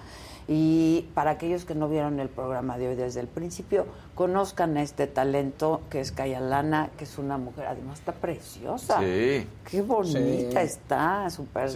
Y 0.54 1.08
para 1.14 1.30
aquellos 1.30 1.64
que 1.64 1.74
no 1.74 1.88
vieron 1.88 2.20
el 2.20 2.28
programa 2.28 2.76
de 2.76 2.88
hoy 2.88 2.94
desde 2.94 3.20
el 3.20 3.26
principio, 3.26 3.86
conozcan 4.14 4.76
a 4.76 4.82
este 4.82 5.06
talento 5.06 5.80
que 5.88 6.00
es 6.00 6.12
Lana, 6.18 6.90
que 6.98 7.04
es 7.04 7.16
una 7.16 7.38
mujer, 7.38 7.64
además 7.68 8.00
está 8.00 8.12
preciosa. 8.12 8.98
Sí. 9.00 9.46
Qué 9.64 9.80
bonita 9.80 10.60
Sí. 10.60 10.66
está, 10.66 11.30
súper 11.30 11.70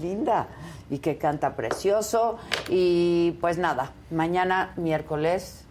linda 0.00 0.48
y 0.88 0.96
que 1.00 1.18
canta 1.18 1.56
precioso. 1.56 2.38
Y 2.70 3.32
pues 3.38 3.58
nada, 3.58 3.92
mañana 4.10 4.72
miércoles 4.76 5.65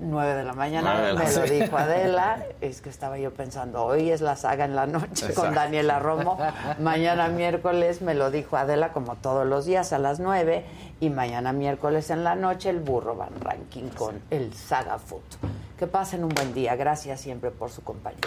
9 0.00 0.34
de 0.34 0.44
la 0.44 0.52
mañana, 0.52 0.92
Nueve 0.94 1.06
de 1.08 1.14
la- 1.14 1.24
me 1.24 1.32
lo 1.32 1.42
dijo 1.64 1.76
Adela, 1.78 2.42
es 2.60 2.80
que 2.80 2.88
estaba 2.90 3.16
yo 3.18 3.32
pensando, 3.32 3.84
hoy 3.84 4.10
es 4.10 4.20
la 4.20 4.36
saga 4.36 4.64
en 4.64 4.74
la 4.74 4.86
noche 4.86 5.26
Exacto. 5.26 5.42
con 5.42 5.54
Daniela 5.54 5.98
Romo, 6.00 6.36
mañana 6.80 7.28
miércoles 7.28 8.02
me 8.02 8.14
lo 8.14 8.30
dijo 8.30 8.56
Adela 8.56 8.92
como 8.92 9.14
todos 9.16 9.46
los 9.46 9.66
días 9.66 9.92
a 9.92 9.98
las 9.98 10.18
9 10.20 10.64
y 11.00 11.10
mañana 11.10 11.52
miércoles 11.52 12.10
en 12.10 12.24
la 12.24 12.34
noche 12.34 12.70
el 12.70 12.80
burro 12.80 13.14
van 13.16 13.40
ranking 13.40 13.88
con 13.90 14.20
el 14.30 14.52
Saga 14.54 14.98
Food. 14.98 15.22
Que 15.78 15.86
pasen 15.86 16.22
un 16.24 16.30
buen 16.30 16.54
día, 16.54 16.76
gracias 16.76 17.20
siempre 17.20 17.50
por 17.50 17.70
su 17.70 17.82
compañía. 17.82 18.20